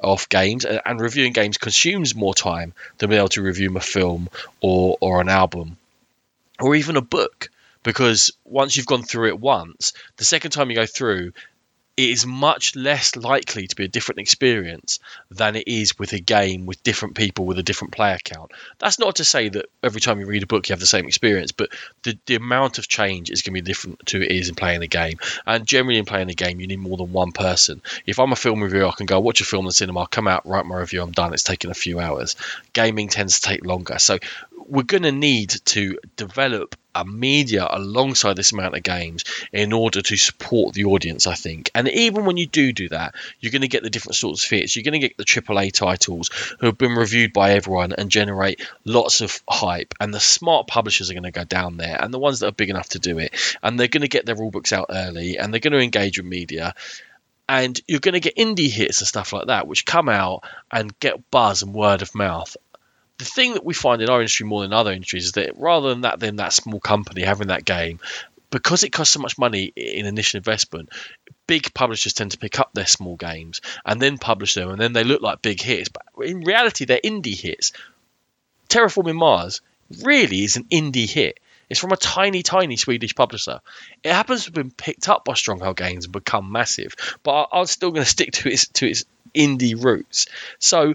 of 0.00 0.28
games, 0.28 0.64
and, 0.64 0.80
and 0.84 1.00
reviewing 1.00 1.32
games 1.32 1.58
consumes 1.58 2.14
more 2.14 2.34
time 2.34 2.74
than 2.98 3.10
being 3.10 3.20
able 3.20 3.28
to 3.30 3.42
review 3.42 3.76
a 3.76 3.80
film 3.80 4.28
or 4.60 4.98
or 5.00 5.20
an 5.20 5.28
album 5.28 5.76
or 6.60 6.74
even 6.74 6.96
a 6.96 7.00
book 7.02 7.50
because 7.88 8.32
once 8.44 8.76
you've 8.76 8.84
gone 8.84 9.02
through 9.02 9.28
it 9.28 9.40
once, 9.40 9.94
the 10.18 10.24
second 10.26 10.50
time 10.50 10.68
you 10.68 10.76
go 10.76 10.84
through, 10.84 11.32
it 11.96 12.10
is 12.10 12.26
much 12.26 12.76
less 12.76 13.16
likely 13.16 13.66
to 13.66 13.74
be 13.74 13.84
a 13.84 13.88
different 13.88 14.20
experience 14.20 15.00
than 15.30 15.56
it 15.56 15.66
is 15.66 15.98
with 15.98 16.12
a 16.12 16.20
game 16.20 16.66
with 16.66 16.82
different 16.82 17.16
people 17.16 17.46
with 17.46 17.58
a 17.58 17.62
different 17.62 17.92
player 17.92 18.18
count. 18.22 18.52
That's 18.78 19.00
not 19.00 19.16
to 19.16 19.24
say 19.24 19.48
that 19.48 19.66
every 19.82 20.02
time 20.02 20.20
you 20.20 20.26
read 20.26 20.42
a 20.42 20.46
book 20.46 20.68
you 20.68 20.74
have 20.74 20.80
the 20.80 20.86
same 20.86 21.06
experience, 21.06 21.50
but 21.50 21.70
the, 22.02 22.16
the 22.26 22.34
amount 22.34 22.76
of 22.76 22.86
change 22.86 23.30
is 23.30 23.40
going 23.40 23.54
to 23.54 23.62
be 23.62 23.66
different 23.66 24.06
to 24.06 24.22
it 24.22 24.30
is 24.30 24.50
in 24.50 24.54
playing 24.54 24.82
a 24.82 24.86
game. 24.86 25.18
And 25.44 25.66
generally, 25.66 25.98
in 25.98 26.04
playing 26.04 26.30
a 26.30 26.34
game, 26.34 26.60
you 26.60 26.68
need 26.68 26.78
more 26.78 26.98
than 26.98 27.12
one 27.12 27.32
person. 27.32 27.80
If 28.06 28.20
I'm 28.20 28.32
a 28.32 28.36
film 28.36 28.62
reviewer, 28.62 28.86
I 28.86 28.92
can 28.92 29.06
go 29.06 29.18
watch 29.18 29.40
a 29.40 29.44
film 29.44 29.64
in 29.64 29.68
the 29.68 29.72
cinema, 29.72 30.06
come 30.06 30.28
out, 30.28 30.46
write 30.46 30.66
my 30.66 30.76
review, 30.76 31.02
I'm 31.02 31.10
done. 31.10 31.32
It's 31.32 31.42
taken 31.42 31.70
a 31.70 31.74
few 31.74 31.98
hours. 31.98 32.36
Gaming 32.74 33.08
tends 33.08 33.40
to 33.40 33.48
take 33.48 33.64
longer. 33.64 33.98
So 33.98 34.18
we're 34.68 34.82
going 34.82 35.02
to 35.02 35.12
need 35.12 35.50
to 35.66 35.98
develop 36.16 36.76
a 36.94 37.04
media 37.04 37.66
alongside 37.70 38.34
this 38.34 38.52
amount 38.52 38.76
of 38.76 38.82
games 38.82 39.24
in 39.52 39.72
order 39.72 40.02
to 40.02 40.16
support 40.16 40.74
the 40.74 40.84
audience, 40.84 41.26
I 41.26 41.34
think. 41.34 41.70
And 41.74 41.88
even 41.88 42.24
when 42.24 42.36
you 42.36 42.46
do 42.46 42.72
do 42.72 42.88
that, 42.88 43.14
you're 43.40 43.52
going 43.52 43.62
to 43.62 43.68
get 43.68 43.82
the 43.82 43.90
different 43.90 44.16
sorts 44.16 44.42
of 44.42 44.48
fits. 44.48 44.74
You're 44.74 44.82
going 44.82 45.00
to 45.00 45.08
get 45.08 45.16
the 45.16 45.24
AAA 45.24 45.72
titles 45.72 46.30
who 46.58 46.66
have 46.66 46.78
been 46.78 46.94
reviewed 46.94 47.32
by 47.32 47.52
everyone 47.52 47.92
and 47.92 48.10
generate 48.10 48.66
lots 48.84 49.20
of 49.20 49.40
hype. 49.48 49.94
And 50.00 50.12
the 50.12 50.20
smart 50.20 50.66
publishers 50.66 51.10
are 51.10 51.14
going 51.14 51.22
to 51.22 51.30
go 51.30 51.44
down 51.44 51.76
there, 51.76 52.02
and 52.02 52.12
the 52.12 52.18
ones 52.18 52.40
that 52.40 52.48
are 52.48 52.52
big 52.52 52.70
enough 52.70 52.90
to 52.90 52.98
do 52.98 53.18
it. 53.18 53.34
And 53.62 53.78
they're 53.78 53.88
going 53.88 54.02
to 54.02 54.08
get 54.08 54.26
their 54.26 54.36
rulebooks 54.36 54.72
out 54.72 54.86
early, 54.90 55.38
and 55.38 55.52
they're 55.52 55.60
going 55.60 55.72
to 55.72 55.80
engage 55.80 56.18
with 56.18 56.26
media 56.26 56.74
and 57.50 57.80
you're 57.88 57.98
going 57.98 58.12
to 58.12 58.20
get 58.20 58.36
indie 58.36 58.70
hits 58.70 59.00
and 59.00 59.08
stuff 59.08 59.32
like 59.32 59.46
that, 59.46 59.66
which 59.66 59.86
come 59.86 60.10
out 60.10 60.44
and 60.70 60.98
get 61.00 61.30
buzz 61.30 61.62
and 61.62 61.72
word 61.72 62.02
of 62.02 62.14
mouth 62.14 62.58
the 63.18 63.24
thing 63.24 63.54
that 63.54 63.64
we 63.64 63.74
find 63.74 64.00
in 64.00 64.08
our 64.08 64.20
industry 64.20 64.46
more 64.46 64.62
than 64.62 64.72
other 64.72 64.92
industries 64.92 65.26
is 65.26 65.32
that 65.32 65.58
rather 65.58 65.88
than 65.90 66.02
that, 66.02 66.20
then 66.20 66.36
that 66.36 66.52
small 66.52 66.80
company 66.80 67.22
having 67.22 67.48
that 67.48 67.64
game, 67.64 67.98
because 68.50 68.84
it 68.84 68.90
costs 68.90 69.12
so 69.12 69.20
much 69.20 69.38
money 69.38 69.72
in 69.76 70.06
initial 70.06 70.38
investment, 70.38 70.88
big 71.46 71.74
publishers 71.74 72.12
tend 72.12 72.30
to 72.30 72.38
pick 72.38 72.58
up 72.60 72.70
their 72.72 72.86
small 72.86 73.16
games 73.16 73.60
and 73.84 74.00
then 74.00 74.18
publish 74.18 74.54
them, 74.54 74.70
and 74.70 74.80
then 74.80 74.92
they 74.92 75.04
look 75.04 75.20
like 75.20 75.42
big 75.42 75.60
hits. 75.60 75.88
But 75.88 76.04
in 76.24 76.40
reality, 76.40 76.84
they're 76.84 77.00
indie 77.02 77.38
hits. 77.38 77.72
Terraforming 78.68 79.16
Mars 79.16 79.60
really 80.02 80.44
is 80.44 80.56
an 80.56 80.64
indie 80.64 81.10
hit. 81.10 81.40
It's 81.68 81.80
from 81.80 81.92
a 81.92 81.96
tiny, 81.96 82.42
tiny 82.42 82.76
Swedish 82.76 83.14
publisher. 83.14 83.60
It 84.02 84.12
happens 84.12 84.44
to 84.44 84.46
have 84.48 84.54
been 84.54 84.70
picked 84.70 85.08
up 85.08 85.24
by 85.24 85.34
Stronghold 85.34 85.76
Games 85.76 86.04
and 86.04 86.12
become 86.12 86.50
massive, 86.50 86.94
but 87.22 87.48
I'm 87.52 87.66
still 87.66 87.90
going 87.90 88.04
to 88.04 88.10
stick 88.10 88.32
to 88.32 88.50
its 88.50 88.68
to 88.68 88.88
its 88.88 89.04
indie 89.34 89.82
roots. 89.82 90.26
So 90.58 90.94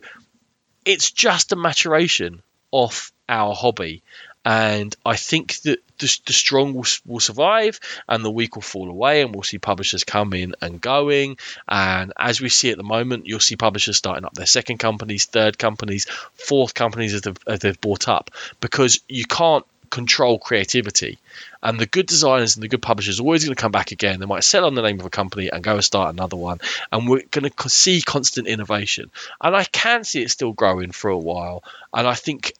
it's 0.86 1.12
just 1.12 1.52
a 1.52 1.56
maturation 1.56 2.42
of 2.72 3.12
our 3.30 3.54
hobby. 3.54 4.04
And 4.46 4.94
I 5.06 5.16
think 5.16 5.62
that 5.62 5.80
the, 6.00 6.20
the 6.26 6.34
strong 6.34 6.74
will, 6.74 6.86
will 7.06 7.22
survive 7.22 7.80
and 8.10 8.26
the 8.26 8.32
weak 8.32 8.56
will 8.56 8.62
fall 8.62 8.90
away, 8.90 9.22
and 9.22 9.34
we'll 9.34 9.44
see 9.44 9.58
publishers 9.58 10.04
come 10.04 10.34
in 10.34 10.56
and 10.62 10.82
going. 10.82 11.38
And 11.68 12.12
as 12.18 12.42
we 12.42 12.50
see 12.50 12.70
at 12.72 12.78
the 12.78 12.84
moment, 12.84 13.26
you'll 13.26 13.40
see 13.40 13.56
publishers 13.56 13.98
starting 13.98 14.26
up 14.26 14.34
their 14.34 14.46
second 14.46 14.80
companies, 14.80 15.26
third 15.26 15.58
companies, 15.58 16.08
fourth 16.34 16.74
companies 16.74 17.14
as 17.14 17.22
they've, 17.22 17.38
as 17.48 17.60
they've 17.60 17.80
bought 17.80 18.10
up 18.10 18.32
because 18.60 19.00
you 19.08 19.24
can't 19.26 19.66
control 19.94 20.40
creativity. 20.40 21.20
And 21.62 21.80
the 21.80 21.86
good 21.86 22.08
designers 22.08 22.56
and 22.56 22.64
the 22.64 22.68
good 22.68 22.82
publishers 22.82 23.20
are 23.20 23.24
always 23.24 23.46
going 23.46 23.56
to 23.56 23.62
come 23.62 23.72
back 23.72 23.92
again. 23.92 24.20
They 24.20 24.26
might 24.26 24.44
sell 24.44 24.66
on 24.66 24.74
the 24.74 24.82
name 24.82 25.00
of 25.00 25.06
a 25.06 25.12
company 25.12 25.50
and 25.50 25.64
go 25.64 25.76
and 25.76 25.84
start 25.84 26.12
another 26.12 26.36
one. 26.36 26.60
And 26.92 27.08
we're 27.08 27.22
going 27.30 27.50
to 27.50 27.70
see 27.70 28.02
constant 28.02 28.48
innovation. 28.48 29.12
And 29.40 29.56
I 29.56 29.66
can 29.66 30.04
see 30.04 30.24
it 30.24 30.32
still 30.32 30.52
growing 30.52 30.92
for 30.92 31.12
a 31.12 31.18
while. 31.18 31.64
And 31.94 32.08
I 32.08 32.16
think 32.16 32.54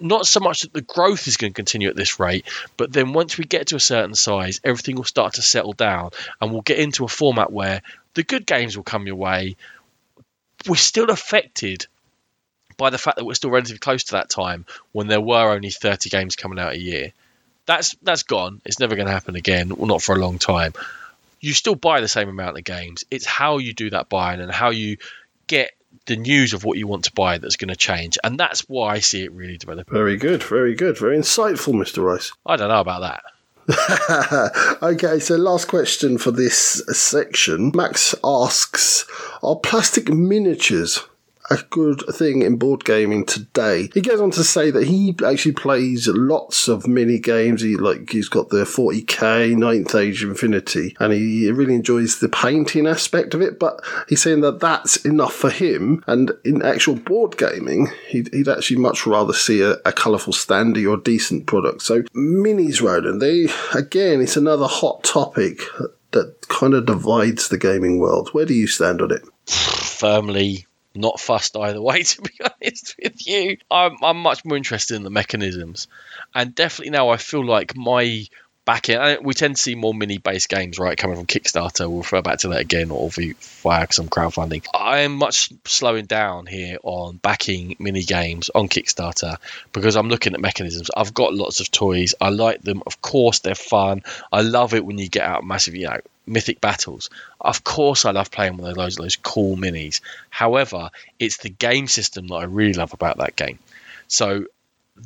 not 0.00 0.26
so 0.26 0.40
much 0.40 0.62
that 0.62 0.72
the 0.72 0.80
growth 0.80 1.28
is 1.28 1.36
going 1.36 1.52
to 1.52 1.56
continue 1.56 1.90
at 1.90 1.96
this 1.96 2.18
rate, 2.18 2.46
but 2.78 2.90
then 2.90 3.12
once 3.12 3.36
we 3.36 3.44
get 3.44 3.66
to 3.66 3.76
a 3.76 3.80
certain 3.80 4.14
size, 4.14 4.58
everything 4.64 4.96
will 4.96 5.04
start 5.04 5.34
to 5.34 5.42
settle 5.42 5.74
down 5.74 6.12
and 6.40 6.50
we'll 6.50 6.62
get 6.62 6.78
into 6.78 7.04
a 7.04 7.08
format 7.08 7.52
where 7.52 7.82
the 8.14 8.22
good 8.22 8.46
games 8.46 8.76
will 8.76 8.84
come 8.84 9.06
your 9.06 9.16
way. 9.16 9.56
We're 10.66 10.76
still 10.76 11.10
affected 11.10 11.86
by 12.78 12.88
the 12.88 12.96
fact 12.96 13.18
that 13.18 13.24
we're 13.24 13.34
still 13.34 13.50
relatively 13.50 13.78
close 13.78 14.04
to 14.04 14.12
that 14.12 14.30
time 14.30 14.64
when 14.92 15.08
there 15.08 15.20
were 15.20 15.52
only 15.52 15.68
30 15.68 16.08
games 16.08 16.36
coming 16.36 16.58
out 16.58 16.72
a 16.72 16.78
year. 16.78 17.12
That's 17.66 17.94
that's 18.02 18.22
gone. 18.22 18.62
It's 18.64 18.80
never 18.80 18.94
going 18.94 19.06
to 19.06 19.12
happen 19.12 19.36
again, 19.36 19.68
well, 19.76 19.86
not 19.86 20.00
for 20.00 20.14
a 20.14 20.18
long 20.18 20.38
time. 20.38 20.72
You 21.40 21.52
still 21.52 21.74
buy 21.74 22.00
the 22.00 22.08
same 22.08 22.30
amount 22.30 22.56
of 22.56 22.64
games. 22.64 23.04
It's 23.10 23.26
how 23.26 23.58
you 23.58 23.74
do 23.74 23.90
that 23.90 24.08
buying 24.08 24.40
and 24.40 24.50
how 24.50 24.70
you 24.70 24.96
get 25.46 25.72
the 26.06 26.16
news 26.16 26.54
of 26.54 26.64
what 26.64 26.78
you 26.78 26.86
want 26.86 27.04
to 27.04 27.12
buy 27.12 27.36
that's 27.36 27.56
going 27.56 27.68
to 27.68 27.76
change, 27.76 28.16
and 28.24 28.38
that's 28.38 28.60
why 28.62 28.94
I 28.94 29.00
see 29.00 29.22
it 29.24 29.32
really 29.32 29.58
developing. 29.58 29.92
Very 29.92 30.16
good, 30.16 30.42
very 30.42 30.74
good, 30.74 30.96
very 30.96 31.18
insightful, 31.18 31.74
Mr. 31.74 32.02
Rice. 32.02 32.32
I 32.46 32.56
don't 32.56 32.68
know 32.68 32.80
about 32.80 33.00
that. 33.02 33.22
okay, 34.82 35.18
so 35.18 35.36
last 35.36 35.68
question 35.68 36.16
for 36.16 36.30
this 36.30 36.82
section. 36.90 37.70
Max 37.74 38.14
asks 38.24 39.04
Are 39.42 39.56
plastic 39.56 40.08
miniatures 40.08 41.02
a 41.50 41.58
good 41.70 42.02
thing 42.12 42.42
in 42.42 42.56
board 42.56 42.84
gaming 42.84 43.24
today. 43.24 43.88
He 43.94 44.00
goes 44.00 44.20
on 44.20 44.30
to 44.32 44.44
say 44.44 44.70
that 44.70 44.86
he 44.86 45.14
actually 45.24 45.52
plays 45.52 46.08
lots 46.08 46.68
of 46.68 46.86
mini 46.86 47.18
games. 47.18 47.62
He 47.62 47.76
like 47.76 48.10
he's 48.10 48.28
got 48.28 48.50
the 48.50 48.64
40k 48.64 49.56
Ninth 49.56 49.94
Age 49.94 50.22
Infinity, 50.22 50.96
and 51.00 51.12
he 51.12 51.50
really 51.50 51.74
enjoys 51.74 52.20
the 52.20 52.28
painting 52.28 52.86
aspect 52.86 53.34
of 53.34 53.42
it. 53.42 53.58
But 53.58 53.80
he's 54.08 54.22
saying 54.22 54.40
that 54.42 54.60
that's 54.60 54.96
enough 55.04 55.34
for 55.34 55.50
him. 55.50 56.04
And 56.06 56.32
in 56.44 56.62
actual 56.62 56.96
board 56.96 57.36
gaming, 57.36 57.90
he'd, 58.08 58.32
he'd 58.32 58.48
actually 58.48 58.78
much 58.78 59.06
rather 59.06 59.32
see 59.32 59.62
a, 59.62 59.76
a 59.84 59.92
colourful 59.92 60.32
standy 60.32 60.88
or 60.88 60.96
decent 60.96 61.46
product. 61.46 61.82
So 61.82 62.02
minis, 62.14 62.82
Ronan, 62.82 63.18
they 63.18 63.48
again, 63.74 64.20
it's 64.20 64.36
another 64.36 64.66
hot 64.66 65.04
topic 65.04 65.60
that 66.12 66.48
kind 66.48 66.74
of 66.74 66.86
divides 66.86 67.48
the 67.48 67.58
gaming 67.58 67.98
world. 67.98 68.30
Where 68.32 68.46
do 68.46 68.54
you 68.54 68.66
stand 68.66 69.02
on 69.02 69.12
it? 69.12 69.22
Firmly 69.46 70.67
not 70.98 71.20
fussed 71.20 71.56
either 71.56 71.80
way, 71.88 72.02
to 72.02 72.22
be 72.22 72.32
honest 72.40 72.94
with 73.02 73.26
you. 73.26 73.58
I'm, 73.70 73.96
I'm 74.02 74.20
much 74.20 74.44
more 74.44 74.56
interested 74.56 74.96
in 74.96 75.02
the 75.02 75.10
mechanisms. 75.10 75.88
And 76.34 76.54
definitely 76.54 76.90
now 76.90 77.10
I 77.10 77.16
feel 77.16 77.44
like 77.44 77.76
my 77.76 78.26
back 78.68 78.90
in, 78.90 79.22
we 79.22 79.32
tend 79.32 79.56
to 79.56 79.62
see 79.62 79.74
more 79.74 79.94
mini 79.94 80.18
based 80.18 80.50
games, 80.50 80.78
right, 80.78 80.98
coming 80.98 81.16
from 81.16 81.24
Kickstarter. 81.24 81.88
We'll 81.88 81.98
refer 81.98 82.20
back 82.20 82.40
to 82.40 82.48
that 82.48 82.60
again, 82.60 82.90
or 82.90 83.08
via 83.08 83.86
some 83.90 84.10
crowdfunding. 84.10 84.66
I 84.74 85.00
am 85.00 85.14
much 85.14 85.50
slowing 85.64 86.04
down 86.04 86.44
here 86.44 86.76
on 86.82 87.16
backing 87.16 87.76
mini 87.78 88.02
games 88.02 88.50
on 88.54 88.68
Kickstarter 88.68 89.38
because 89.72 89.96
I'm 89.96 90.10
looking 90.10 90.34
at 90.34 90.40
mechanisms. 90.40 90.90
I've 90.94 91.14
got 91.14 91.32
lots 91.32 91.60
of 91.60 91.70
toys. 91.70 92.14
I 92.20 92.28
like 92.28 92.60
them. 92.60 92.82
Of 92.86 93.00
course, 93.00 93.38
they're 93.38 93.54
fun. 93.54 94.02
I 94.30 94.42
love 94.42 94.74
it 94.74 94.84
when 94.84 94.98
you 94.98 95.08
get 95.08 95.24
out 95.24 95.44
massive, 95.44 95.74
you 95.74 95.86
know, 95.86 96.00
mythic 96.28 96.60
battles. 96.60 97.10
Of 97.40 97.64
course, 97.64 98.04
I 98.04 98.12
love 98.12 98.30
playing 98.30 98.56
with 98.56 98.76
those 98.76 98.96
those 98.96 99.16
cool 99.16 99.56
minis. 99.56 100.00
However, 100.30 100.90
it's 101.18 101.38
the 101.38 101.50
game 101.50 101.86
system 101.88 102.28
that 102.28 102.36
I 102.36 102.44
really 102.44 102.74
love 102.74 102.92
about 102.92 103.18
that 103.18 103.36
game. 103.36 103.58
So 104.08 104.46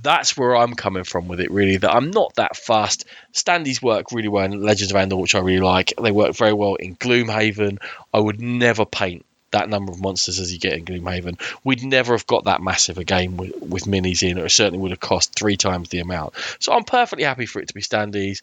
that's 0.03 0.37
where 0.37 0.57
I'm 0.57 0.75
coming 0.75 1.05
from 1.05 1.29
with 1.29 1.41
it, 1.41 1.51
really. 1.51 1.77
That 1.77 1.95
I'm 1.95 2.11
not 2.11 2.35
that 2.37 2.57
fast. 2.57 3.05
Standees 3.33 3.83
work 3.83 4.13
really 4.13 4.29
well 4.29 4.45
in 4.45 4.63
Legends 4.63 4.93
of 4.93 4.97
Andor, 4.97 5.17
which 5.17 5.35
I 5.35 5.41
really 5.41 5.61
like. 5.61 5.93
They 6.01 6.13
work 6.13 6.35
very 6.35 6.53
well 6.53 6.77
in 6.77 6.97
Gloomhaven. 6.97 7.79
I 8.13 8.19
would 8.19 8.41
never 8.41 8.87
paint 8.87 9.25
that 9.51 9.69
number 9.69 9.93
of 9.93 10.01
monsters 10.01 10.39
as 10.39 10.53
you 10.53 10.59
get 10.59 10.73
in 10.73 10.85
Gloomhaven. 10.85 11.39
We'd 11.63 11.85
never 11.85 12.15
have 12.15 12.27
got 12.27 12.45
that 12.45 12.63
massive 12.63 12.99
a 12.99 13.05
game 13.05 13.37
with, 13.37 13.55
with 13.61 13.85
minis 13.85 14.23
in, 14.23 14.39
or 14.39 14.47
it 14.47 14.51
certainly 14.51 14.79
would 14.79 14.91
have 14.91 15.01
cost 15.01 15.35
three 15.35 15.57
times 15.57 15.91
the 15.91 16.01
amount. 16.01 16.35
So 16.59 16.73
I'm 16.73 16.85
perfectly 16.85 17.25
happy 17.25 17.47
for 17.47 17.61
it 17.61 17.69
to 17.69 17.75
be 17.75 17.83
standees. 17.83 18.41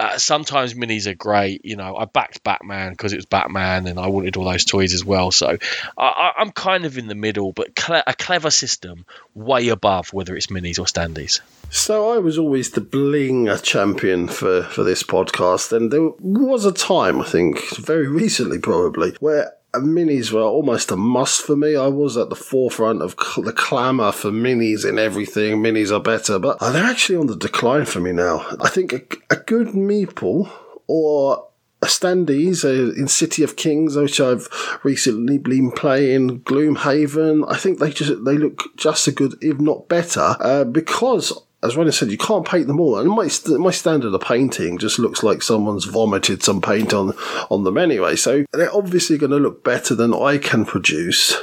Uh, 0.00 0.16
sometimes 0.16 0.74
minis 0.74 1.06
are 1.06 1.14
great. 1.14 1.64
You 1.64 1.76
know, 1.76 1.96
I 1.96 2.04
backed 2.04 2.44
Batman 2.44 2.92
because 2.92 3.12
it 3.12 3.16
was 3.16 3.26
Batman, 3.26 3.86
and 3.86 3.98
I 3.98 4.06
wanted 4.06 4.36
all 4.36 4.44
those 4.44 4.64
toys 4.64 4.94
as 4.94 5.04
well. 5.04 5.32
So 5.32 5.58
I, 5.96 6.32
am 6.38 6.52
kind 6.52 6.84
of 6.84 6.98
in 6.98 7.08
the 7.08 7.14
middle, 7.14 7.52
but 7.52 7.74
cle- 7.74 8.02
a 8.06 8.14
clever 8.14 8.50
system 8.50 9.06
way 9.34 9.68
above 9.68 10.12
whether 10.12 10.36
it's 10.36 10.46
minis 10.46 10.78
or 10.78 10.84
standees. 10.84 11.40
So 11.70 12.10
I 12.10 12.18
was 12.18 12.38
always 12.38 12.70
the 12.70 12.80
bling 12.80 13.48
champion 13.62 14.28
for 14.28 14.62
for 14.62 14.84
this 14.84 15.02
podcast, 15.02 15.72
and 15.72 15.92
there 15.92 16.10
was 16.20 16.64
a 16.64 16.72
time 16.72 17.20
I 17.20 17.24
think 17.24 17.76
very 17.76 18.06
recently 18.06 18.58
probably 18.58 19.16
where 19.20 19.52
minis 19.74 20.32
were 20.32 20.42
almost 20.42 20.90
a 20.90 20.96
must 20.96 21.42
for 21.42 21.56
me. 21.56 21.76
I 21.76 21.88
was 21.88 22.16
at 22.16 22.30
the 22.30 22.36
forefront 22.36 23.02
of 23.02 23.14
cl- 23.20 23.44
the 23.44 23.52
clamour 23.52 24.12
for 24.12 24.30
minis 24.30 24.88
in 24.88 24.98
everything. 24.98 25.62
Minis 25.62 25.90
are 25.90 26.00
better, 26.00 26.38
but 26.38 26.58
they're 26.60 26.84
actually 26.84 27.16
on 27.16 27.26
the 27.26 27.36
decline 27.36 27.84
for 27.84 28.00
me 28.00 28.12
now. 28.12 28.46
I 28.60 28.68
think 28.68 28.92
a, 28.92 29.02
a 29.30 29.36
good 29.36 29.68
meeple 29.68 30.50
or 30.86 31.48
a 31.80 31.86
standees 31.86 32.64
uh, 32.64 32.92
in 32.98 33.06
City 33.06 33.42
of 33.44 33.56
Kings, 33.56 33.96
which 33.96 34.20
I've 34.20 34.48
recently 34.82 35.38
been 35.38 35.70
playing, 35.70 36.40
Gloomhaven. 36.40 37.44
I 37.48 37.56
think 37.56 37.78
they 37.78 37.90
just 37.90 38.24
they 38.24 38.36
look 38.36 38.64
just 38.76 39.06
as 39.06 39.14
good, 39.14 39.36
if 39.40 39.60
not 39.60 39.88
better, 39.88 40.36
uh, 40.40 40.64
because 40.64 41.32
as 41.62 41.76
Ronnie 41.76 41.92
said, 41.92 42.10
you 42.10 42.18
can't 42.18 42.46
paint 42.46 42.66
them 42.68 42.80
all. 42.80 42.98
And 42.98 43.10
my 43.10 43.28
st- 43.28 43.60
my 43.60 43.70
standard 43.70 44.14
of 44.14 44.20
painting 44.20 44.78
just 44.78 44.98
looks 44.98 45.22
like 45.22 45.42
someone's 45.42 45.84
vomited 45.84 46.42
some 46.42 46.60
paint 46.60 46.94
on 46.94 47.12
on 47.50 47.64
them 47.64 47.78
anyway. 47.78 48.16
So 48.16 48.44
they're 48.52 48.74
obviously 48.74 49.18
going 49.18 49.32
to 49.32 49.38
look 49.38 49.64
better 49.64 49.94
than 49.94 50.14
I 50.14 50.38
can 50.38 50.64
produce. 50.64 51.36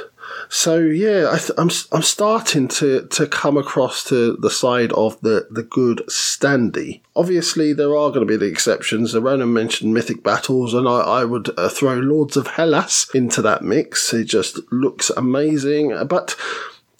So 0.48 0.78
yeah, 0.78 1.28
I 1.30 1.38
th- 1.38 1.58
I'm 1.58 1.70
I'm 1.92 2.02
starting 2.02 2.68
to 2.68 3.06
to 3.06 3.26
come 3.26 3.56
across 3.56 4.04
to 4.04 4.36
the 4.36 4.50
side 4.50 4.92
of 4.92 5.20
the 5.20 5.48
the 5.50 5.62
good 5.62 5.98
standy. 6.08 7.00
Obviously, 7.14 7.72
there 7.72 7.96
are 7.96 8.10
going 8.10 8.26
to 8.26 8.26
be 8.26 8.36
the 8.36 8.50
exceptions. 8.50 9.16
Ronan 9.16 9.52
mentioned 9.52 9.92
mythic 9.92 10.22
battles, 10.22 10.72
and 10.72 10.88
I, 10.88 11.00
I 11.00 11.24
would 11.24 11.50
uh, 11.58 11.68
throw 11.68 11.94
Lords 11.94 12.36
of 12.36 12.46
Hellas 12.46 13.10
into 13.14 13.42
that 13.42 13.62
mix. 13.62 14.14
It 14.14 14.24
just 14.24 14.60
looks 14.70 15.10
amazing, 15.10 16.06
but 16.06 16.36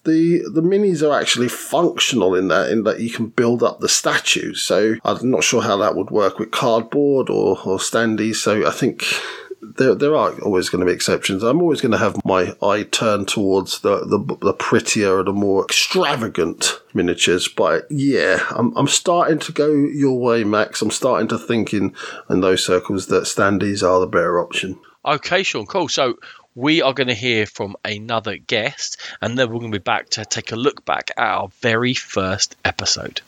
the 0.07 0.42
the 0.50 0.62
minis 0.62 1.07
are 1.07 1.18
actually 1.20 1.48
functional 1.48 2.34
in 2.34 2.48
that 2.48 2.70
in 2.70 2.84
that 2.84 3.00
you 3.00 3.11
can 3.11 3.26
build 3.26 3.62
up 3.62 3.80
the 3.80 3.88
statues. 3.88 4.62
So 4.62 4.94
I'm 5.04 5.30
not 5.30 5.44
sure 5.44 5.62
how 5.62 5.76
that 5.78 5.96
would 5.96 6.11
work 6.11 6.38
with 6.38 6.50
cardboard 6.50 7.28
or 7.28 7.59
or 7.64 7.78
standees. 7.78 8.36
So 8.36 8.66
I 8.66 8.70
think. 8.70 9.04
There, 9.78 9.96
there 9.96 10.14
are 10.14 10.38
always 10.42 10.68
going 10.68 10.80
to 10.80 10.86
be 10.86 10.92
exceptions. 10.92 11.42
I'm 11.42 11.61
always 11.61 11.80
going 11.80 11.92
to 11.92 11.98
have 11.98 12.24
my 12.24 12.54
eye 12.62 12.84
turned 12.84 13.26
towards 13.26 13.80
the, 13.80 14.04
the, 14.07 14.36
the 14.40 14.52
prettier 14.52 15.24
the 15.24 15.32
more 15.32 15.64
extravagant 15.64 16.80
miniatures. 16.94 17.48
But 17.48 17.86
yeah, 17.90 18.46
I'm, 18.50 18.76
I'm 18.76 18.86
starting 18.86 19.38
to 19.40 19.52
go 19.52 19.68
your 19.72 20.20
way, 20.20 20.44
Max. 20.44 20.82
I'm 20.82 20.90
starting 20.90 21.26
to 21.28 21.38
think 21.38 21.74
in, 21.74 21.94
in 22.30 22.42
those 22.42 22.64
circles 22.64 23.07
that 23.09 23.24
standees 23.24 23.82
are 23.82 23.98
the 23.98 24.07
better 24.07 24.38
option. 24.40 24.78
Okay, 25.04 25.42
Sean, 25.42 25.66
cool. 25.66 25.88
So 25.88 26.18
we 26.57 26.80
are 26.80 26.94
going 26.94 27.07
to 27.07 27.14
hear 27.14 27.44
from 27.44 27.76
another 27.84 28.38
guest, 28.38 28.98
and 29.20 29.38
then 29.38 29.48
we're 29.48 29.61
going 29.61 29.70
to 29.70 29.78
be 29.78 29.82
back 29.82 30.09
to 30.09 30.24
take 30.24 30.52
a 30.52 30.57
look 30.57 30.86
back 30.86 31.11
at 31.16 31.22
our 31.22 31.48
very 31.61 31.92
first 31.92 32.57
episode. 32.64 33.20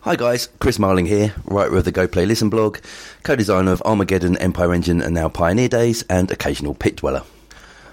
Hi 0.00 0.16
guys, 0.16 0.48
Chris 0.60 0.78
Marling 0.78 1.06
here, 1.06 1.34
writer 1.44 1.76
of 1.76 1.84
the 1.84 1.92
Go 1.92 2.08
Play 2.08 2.24
Listen 2.24 2.48
blog, 2.48 2.78
co-designer 3.22 3.72
of 3.72 3.82
Armageddon, 3.84 4.38
Empire 4.38 4.72
Engine 4.72 5.02
and 5.02 5.14
now 5.14 5.28
Pioneer 5.28 5.68
Days, 5.68 6.04
and 6.08 6.30
occasional 6.30 6.74
pit 6.74 6.96
dweller. 6.96 7.22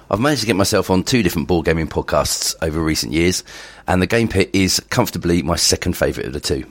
I've 0.09 0.21
managed 0.21 0.41
to 0.41 0.47
get 0.47 0.55
myself 0.55 0.89
on 0.89 1.03
two 1.03 1.21
different 1.21 1.49
board 1.49 1.65
gaming 1.65 1.87
podcasts 1.87 2.55
over 2.61 2.81
recent 2.81 3.11
years, 3.11 3.43
and 3.87 4.01
the 4.01 4.07
Game 4.07 4.29
Pit 4.29 4.51
is 4.53 4.79
comfortably 4.89 5.41
my 5.41 5.57
second 5.57 5.97
favourite 5.97 6.27
of 6.27 6.33
the 6.33 6.39
two. 6.39 6.65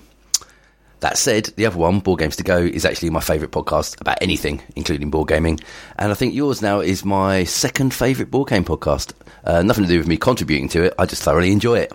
That 1.01 1.17
said, 1.17 1.47
the 1.57 1.65
other 1.65 1.79
one, 1.79 2.01
Board 2.01 2.21
Games 2.21 2.37
to 2.37 2.45
Go, 2.45 2.59
is 2.59 2.85
actually 2.85 3.11
my 3.11 3.21
favourite 3.21 3.53
podcast 3.53 4.01
about 4.01 4.19
anything, 4.21 4.63
including 4.77 5.11
board 5.11 5.29
gaming. 5.29 5.59
And 5.97 6.13
I 6.13 6.15
think 6.15 6.35
yours 6.35 6.61
now 6.61 6.81
is 6.81 7.05
my 7.05 7.45
second 7.45 7.95
favourite 7.95 8.31
board 8.31 8.51
game 8.51 8.65
podcast. 8.65 9.15
Uh, 9.45 9.63
nothing 9.63 9.85
to 9.85 9.91
do 9.91 9.99
with 9.99 10.07
me 10.07 10.19
contributing 10.19 10.69
to 10.71 10.83
it, 10.85 10.95
I 10.99 11.07
just 11.07 11.23
thoroughly 11.23 11.53
enjoy 11.53 11.79
it. 11.79 11.93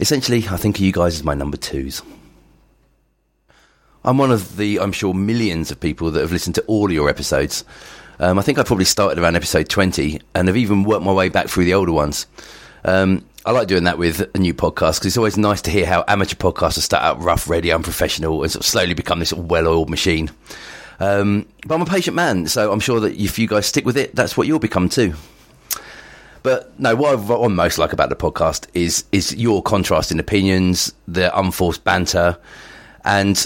Essentially, 0.00 0.44
I 0.50 0.58
think 0.58 0.80
you 0.80 0.92
guys 0.92 1.14
as 1.14 1.24
my 1.24 1.34
number 1.34 1.56
twos. 1.56 2.02
I'm 4.04 4.18
one 4.18 4.30
of 4.30 4.56
the, 4.56 4.80
I'm 4.80 4.92
sure, 4.92 5.14
millions 5.14 5.70
of 5.70 5.80
people 5.80 6.10
that 6.10 6.20
have 6.20 6.32
listened 6.32 6.56
to 6.56 6.62
all 6.62 6.92
your 6.92 7.08
episodes. 7.08 7.64
Um, 8.18 8.38
I 8.38 8.42
think 8.42 8.58
I 8.58 8.64
probably 8.64 8.84
started 8.84 9.18
around 9.18 9.36
episode 9.36 9.68
20 9.68 10.20
and 10.34 10.48
have 10.48 10.56
even 10.56 10.84
worked 10.84 11.04
my 11.04 11.12
way 11.12 11.28
back 11.28 11.48
through 11.48 11.64
the 11.64 11.74
older 11.74 11.92
ones. 11.92 12.26
Um, 12.84 13.24
I 13.44 13.50
like 13.50 13.66
doing 13.66 13.84
that 13.84 13.98
with 13.98 14.30
a 14.36 14.38
new 14.38 14.54
podcast 14.54 15.00
because 15.00 15.06
it's 15.06 15.16
always 15.16 15.36
nice 15.36 15.60
to 15.62 15.70
hear 15.70 15.84
how 15.84 16.04
amateur 16.06 16.36
podcasters 16.36 16.82
start 16.82 17.02
out 17.02 17.20
rough, 17.20 17.48
ready, 17.48 17.72
unprofessional, 17.72 18.42
and 18.42 18.52
sort 18.52 18.64
of 18.64 18.66
slowly 18.66 18.94
become 18.94 19.18
this 19.18 19.32
well-oiled 19.32 19.90
machine. 19.90 20.30
Um, 21.00 21.48
but 21.66 21.74
I'm 21.74 21.82
a 21.82 21.86
patient 21.86 22.14
man, 22.14 22.46
so 22.46 22.70
I'm 22.70 22.78
sure 22.78 23.00
that 23.00 23.16
if 23.20 23.40
you 23.40 23.48
guys 23.48 23.66
stick 23.66 23.84
with 23.84 23.96
it, 23.96 24.14
that's 24.14 24.36
what 24.36 24.46
you'll 24.46 24.60
become 24.60 24.88
too. 24.88 25.14
But 26.44 26.78
no, 26.78 26.94
what, 26.94 27.18
I, 27.18 27.48
most 27.48 27.78
like 27.78 27.92
about 27.92 28.10
the 28.10 28.16
podcast 28.16 28.68
is 28.74 29.04
is 29.10 29.34
your 29.34 29.60
contrasting 29.60 30.20
opinions, 30.20 30.92
the 31.08 31.36
unforced 31.36 31.82
banter, 31.82 32.38
and 33.04 33.44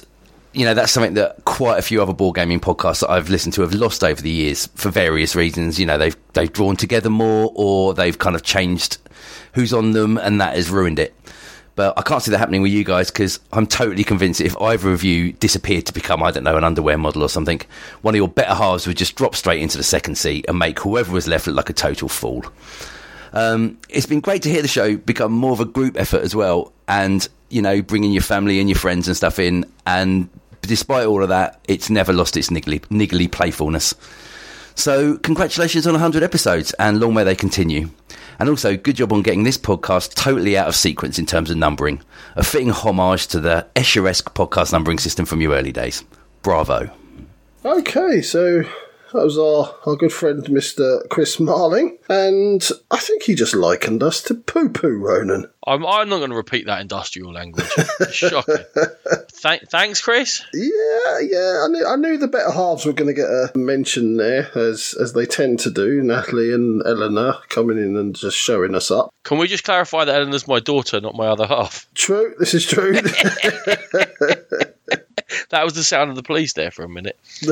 you 0.52 0.66
know 0.66 0.74
that's 0.74 0.92
something 0.92 1.14
that 1.14 1.42
quite 1.46 1.78
a 1.78 1.82
few 1.82 2.02
other 2.02 2.12
board 2.12 2.36
gaming 2.36 2.60
podcasts 2.60 3.00
that 3.00 3.10
I've 3.10 3.30
listened 3.30 3.54
to 3.54 3.62
have 3.62 3.72
lost 3.72 4.04
over 4.04 4.20
the 4.20 4.30
years 4.30 4.66
for 4.74 4.90
various 4.90 5.34
reasons. 5.34 5.80
You 5.80 5.86
know, 5.86 5.96
they've 5.96 6.16
they've 6.34 6.52
drawn 6.52 6.76
together 6.76 7.08
more, 7.08 7.50
or 7.54 7.94
they've 7.94 8.18
kind 8.18 8.36
of 8.36 8.42
changed 8.42 8.98
who's 9.56 9.72
on 9.72 9.90
them, 9.90 10.18
and 10.18 10.40
that 10.40 10.54
has 10.54 10.70
ruined 10.70 11.00
it. 11.00 11.12
But 11.74 11.98
I 11.98 12.02
can't 12.02 12.22
see 12.22 12.30
that 12.30 12.38
happening 12.38 12.62
with 12.62 12.72
you 12.72 12.84
guys 12.84 13.10
because 13.10 13.40
I'm 13.52 13.66
totally 13.66 14.04
convinced 14.04 14.40
if 14.40 14.56
either 14.60 14.92
of 14.92 15.02
you 15.02 15.32
disappeared 15.32 15.86
to 15.86 15.92
become, 15.92 16.22
I 16.22 16.30
don't 16.30 16.44
know, 16.44 16.56
an 16.56 16.64
underwear 16.64 16.96
model 16.96 17.22
or 17.22 17.28
something, 17.28 17.60
one 18.02 18.14
of 18.14 18.16
your 18.16 18.28
better 18.28 18.54
halves 18.54 18.86
would 18.86 18.96
just 18.96 19.16
drop 19.16 19.34
straight 19.34 19.60
into 19.60 19.76
the 19.76 19.82
second 19.82 20.16
seat 20.16 20.46
and 20.48 20.58
make 20.58 20.78
whoever 20.78 21.12
was 21.12 21.26
left 21.26 21.46
look 21.46 21.56
like 21.56 21.70
a 21.70 21.74
total 21.74 22.08
fool. 22.08 22.44
Um, 23.32 23.76
it's 23.90 24.06
been 24.06 24.20
great 24.20 24.42
to 24.42 24.50
hear 24.50 24.62
the 24.62 24.68
show 24.68 24.96
become 24.96 25.32
more 25.32 25.52
of 25.52 25.60
a 25.60 25.66
group 25.66 25.98
effort 25.98 26.22
as 26.22 26.34
well, 26.34 26.72
and 26.88 27.28
you 27.50 27.60
know, 27.62 27.82
bringing 27.82 28.12
your 28.12 28.22
family 28.22 28.60
and 28.60 28.68
your 28.68 28.78
friends 28.78 29.08
and 29.08 29.16
stuff 29.16 29.38
in. 29.38 29.64
And 29.86 30.28
despite 30.62 31.06
all 31.06 31.22
of 31.22 31.28
that, 31.28 31.60
it's 31.68 31.90
never 31.90 32.12
lost 32.12 32.36
its 32.36 32.48
niggly, 32.48 32.80
niggly 32.88 33.30
playfulness. 33.30 33.94
So, 34.74 35.16
congratulations 35.18 35.86
on 35.86 35.94
100 35.94 36.22
episodes, 36.22 36.72
and 36.74 37.00
long 37.00 37.14
may 37.14 37.24
they 37.24 37.34
continue. 37.34 37.88
And 38.38 38.48
also, 38.48 38.76
good 38.76 38.96
job 38.96 39.12
on 39.12 39.22
getting 39.22 39.44
this 39.44 39.58
podcast 39.58 40.14
totally 40.14 40.56
out 40.56 40.68
of 40.68 40.74
sequence 40.74 41.18
in 41.18 41.26
terms 41.26 41.50
of 41.50 41.56
numbering. 41.56 42.02
A 42.34 42.44
fitting 42.44 42.70
homage 42.70 43.26
to 43.28 43.40
the 43.40 43.66
Escher-esque 43.74 44.34
podcast 44.34 44.72
numbering 44.72 44.98
system 44.98 45.24
from 45.24 45.40
your 45.40 45.54
early 45.54 45.72
days. 45.72 46.04
Bravo. 46.42 46.90
Okay, 47.64 48.22
so 48.22 48.62
that 49.16 49.24
was 49.24 49.38
our, 49.38 49.74
our 49.86 49.96
good 49.96 50.12
friend 50.12 50.44
Mr. 50.44 51.08
Chris 51.08 51.40
Marling, 51.40 51.98
and 52.08 52.68
I 52.90 52.98
think 52.98 53.22
he 53.22 53.34
just 53.34 53.54
likened 53.54 54.02
us 54.02 54.22
to 54.24 54.34
poo 54.34 54.68
poo 54.68 54.96
Ronan. 54.96 55.50
I'm, 55.66 55.84
I'm 55.84 56.08
not 56.08 56.18
going 56.18 56.30
to 56.30 56.36
repeat 56.36 56.66
that 56.66 56.80
industrial 56.80 57.32
language. 57.32 57.66
Shocking. 58.12 58.56
Th- 59.42 59.62
thanks, 59.68 60.00
Chris. 60.00 60.44
Yeah, 60.54 61.18
yeah, 61.20 61.64
I 61.64 61.68
knew, 61.68 61.86
I 61.86 61.96
knew 61.96 62.18
the 62.18 62.28
better 62.28 62.52
halves 62.52 62.86
were 62.86 62.92
going 62.92 63.08
to 63.08 63.14
get 63.14 63.28
a 63.28 63.50
mention 63.56 64.16
there, 64.16 64.50
as 64.56 64.94
as 65.00 65.12
they 65.12 65.26
tend 65.26 65.58
to 65.60 65.70
do. 65.70 66.02
Natalie 66.02 66.52
and 66.52 66.82
Eleanor 66.86 67.38
coming 67.48 67.78
in 67.78 67.96
and 67.96 68.14
just 68.14 68.36
showing 68.36 68.74
us 68.74 68.90
up. 68.90 69.10
Can 69.24 69.38
we 69.38 69.48
just 69.48 69.64
clarify 69.64 70.04
that 70.04 70.14
Eleanor's 70.14 70.46
my 70.46 70.60
daughter, 70.60 71.00
not 71.00 71.16
my 71.16 71.26
other 71.26 71.46
half? 71.46 71.86
True, 71.94 72.34
this 72.38 72.54
is 72.54 72.64
true. 72.64 72.96
That 75.50 75.64
was 75.64 75.74
the 75.74 75.84
sound 75.84 76.10
of 76.10 76.16
the 76.16 76.22
police 76.22 76.52
there 76.52 76.70
for 76.70 76.84
a 76.84 76.88
minute. 76.88 77.18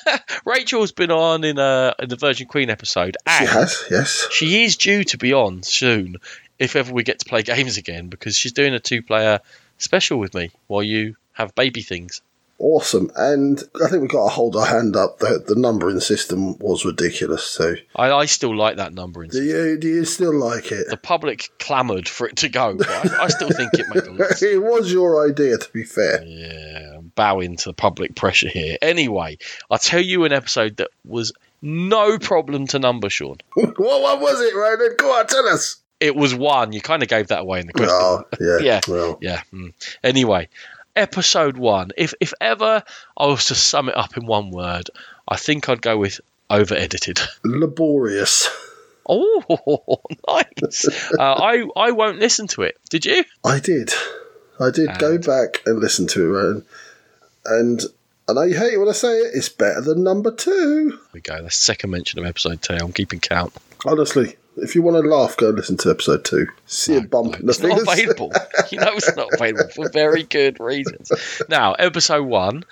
Rachel's 0.44 0.92
been 0.92 1.10
on 1.10 1.44
in 1.44 1.58
uh, 1.58 1.94
in 1.98 2.08
the 2.08 2.16
Virgin 2.16 2.46
Queen 2.46 2.70
episode, 2.70 3.16
she 3.38 3.44
has, 3.44 3.84
yes. 3.90 4.28
she 4.30 4.64
is 4.64 4.76
due 4.76 5.04
to 5.04 5.18
be 5.18 5.32
on 5.32 5.62
soon 5.62 6.16
if 6.58 6.76
ever 6.76 6.92
we 6.92 7.02
get 7.02 7.18
to 7.20 7.24
play 7.24 7.42
games 7.42 7.78
again 7.78 8.08
because 8.08 8.36
she's 8.36 8.52
doing 8.52 8.74
a 8.74 8.80
two 8.80 9.02
player 9.02 9.40
special 9.78 10.18
with 10.18 10.34
me 10.34 10.50
while 10.66 10.82
you 10.82 11.16
have 11.32 11.54
baby 11.54 11.82
things. 11.82 12.22
Awesome. 12.62 13.10
And 13.16 13.58
I 13.82 13.88
think 13.88 14.02
we've 14.02 14.10
got 14.10 14.24
to 14.24 14.28
hold 14.34 14.54
our 14.54 14.66
hand 14.66 14.94
up 14.94 15.18
that 15.20 15.46
the 15.46 15.54
numbering 15.54 15.98
system 16.00 16.58
was 16.58 16.84
ridiculous. 16.84 17.42
So, 17.42 17.74
I, 17.96 18.10
I 18.12 18.26
still 18.26 18.54
like 18.54 18.76
that 18.76 18.92
numbering. 18.92 19.30
do 19.30 19.42
you, 19.42 19.78
do 19.78 19.88
you 19.88 20.04
still 20.04 20.34
like 20.38 20.70
it? 20.70 20.86
The 20.90 20.98
public 20.98 21.48
clamoured 21.58 22.06
for 22.06 22.26
it 22.28 22.36
to 22.36 22.50
go, 22.50 22.74
but 22.76 22.88
I, 22.90 23.24
I 23.24 23.28
still 23.28 23.48
think 23.48 23.72
it 23.74 23.86
made 23.94 24.04
a 24.04 24.12
lot 24.12 24.28
sense. 24.28 24.42
it 24.42 24.62
was 24.62 24.92
your 24.92 25.26
idea, 25.26 25.56
to 25.56 25.72
be 25.72 25.84
fair. 25.84 26.22
Yeah, 26.22 26.98
I'm 26.98 27.12
bowing 27.14 27.56
to 27.56 27.70
the 27.70 27.72
public 27.72 28.14
pressure 28.14 28.48
here. 28.50 28.76
Anyway, 28.82 29.38
I'll 29.70 29.78
tell 29.78 30.02
you 30.02 30.24
an 30.26 30.32
episode 30.32 30.76
that 30.76 30.90
was 31.06 31.32
no 31.62 32.18
problem 32.18 32.66
to 32.68 32.78
number, 32.78 33.08
Sean. 33.08 33.38
what 33.54 33.78
one 33.78 34.20
was 34.20 34.38
it, 34.42 34.54
Ronan? 34.54 34.96
Go 34.98 35.10
on, 35.18 35.26
tell 35.26 35.48
us. 35.48 35.78
It 35.98 36.14
was 36.14 36.34
one. 36.34 36.72
You 36.72 36.80
kind 36.82 37.02
of 37.02 37.08
gave 37.08 37.28
that 37.28 37.40
away 37.40 37.60
in 37.60 37.66
the 37.66 37.72
question. 37.72 37.94
Oh, 37.98 38.24
yeah. 38.38 38.58
Yeah. 38.62 38.80
Well, 38.86 39.18
Yeah. 39.22 39.42
mm. 39.52 39.72
Anyway, 40.04 40.48
episode 40.96 41.56
one. 41.56 41.90
If 41.96 42.14
if 42.20 42.32
ever 42.40 42.82
I 43.16 43.26
was 43.26 43.46
to 43.46 43.54
sum 43.54 43.88
it 43.88 43.96
up 43.96 44.16
in 44.16 44.26
one 44.26 44.50
word, 44.50 44.90
I 45.28 45.36
think 45.36 45.68
I'd 45.68 45.82
go 45.82 45.96
with 45.98 46.20
over 46.48 46.74
edited. 46.74 47.20
laborious. 47.44 48.48
Oh, 49.12 49.98
nice. 50.28 50.86
uh, 51.18 51.20
I 51.20 51.64
I 51.74 51.90
won't 51.90 52.20
listen 52.20 52.46
to 52.48 52.62
it. 52.62 52.76
Did 52.90 53.06
you? 53.06 53.24
I 53.44 53.58
did. 53.58 53.92
I 54.60 54.70
did 54.70 54.98
go 54.98 55.18
back 55.18 55.62
and 55.66 55.80
listen 55.80 56.06
to 56.08 56.22
it, 56.22 56.28
Ronan. 56.28 56.64
And 57.44 57.80
I 58.28 58.34
know 58.34 58.42
you 58.42 58.56
hate 58.56 58.74
it 58.74 58.78
when 58.78 58.88
I 58.88 58.92
say 58.92 59.18
it, 59.18 59.32
it's 59.34 59.48
better 59.48 59.80
than 59.80 60.04
number 60.04 60.30
two. 60.30 60.90
There 60.90 60.98
we 61.12 61.20
go. 61.22 61.42
That's 61.42 61.58
the 61.58 61.64
second 61.64 61.90
mention 61.90 62.20
of 62.20 62.26
episode 62.26 62.62
two. 62.62 62.74
I'm 62.74 62.92
keeping 62.92 63.18
count. 63.18 63.52
Honestly, 63.84 64.36
if 64.56 64.74
you 64.74 64.82
want 64.82 65.02
to 65.02 65.08
laugh, 65.08 65.36
go 65.36 65.50
listen 65.50 65.76
to 65.78 65.90
episode 65.90 66.24
two. 66.24 66.46
See 66.66 66.96
a 66.96 67.00
bump 67.00 67.40
in 67.40 67.46
the 67.46 67.50
It's 67.50 67.60
not 67.60 67.80
available. 67.80 68.32
you 68.70 68.78
know 68.78 68.92
it's 68.94 69.16
not 69.16 69.32
available 69.32 69.68
for 69.68 69.90
very 69.90 70.22
good 70.22 70.60
reasons. 70.60 71.10
Now, 71.48 71.72
episode 71.72 72.24
one, 72.24 72.64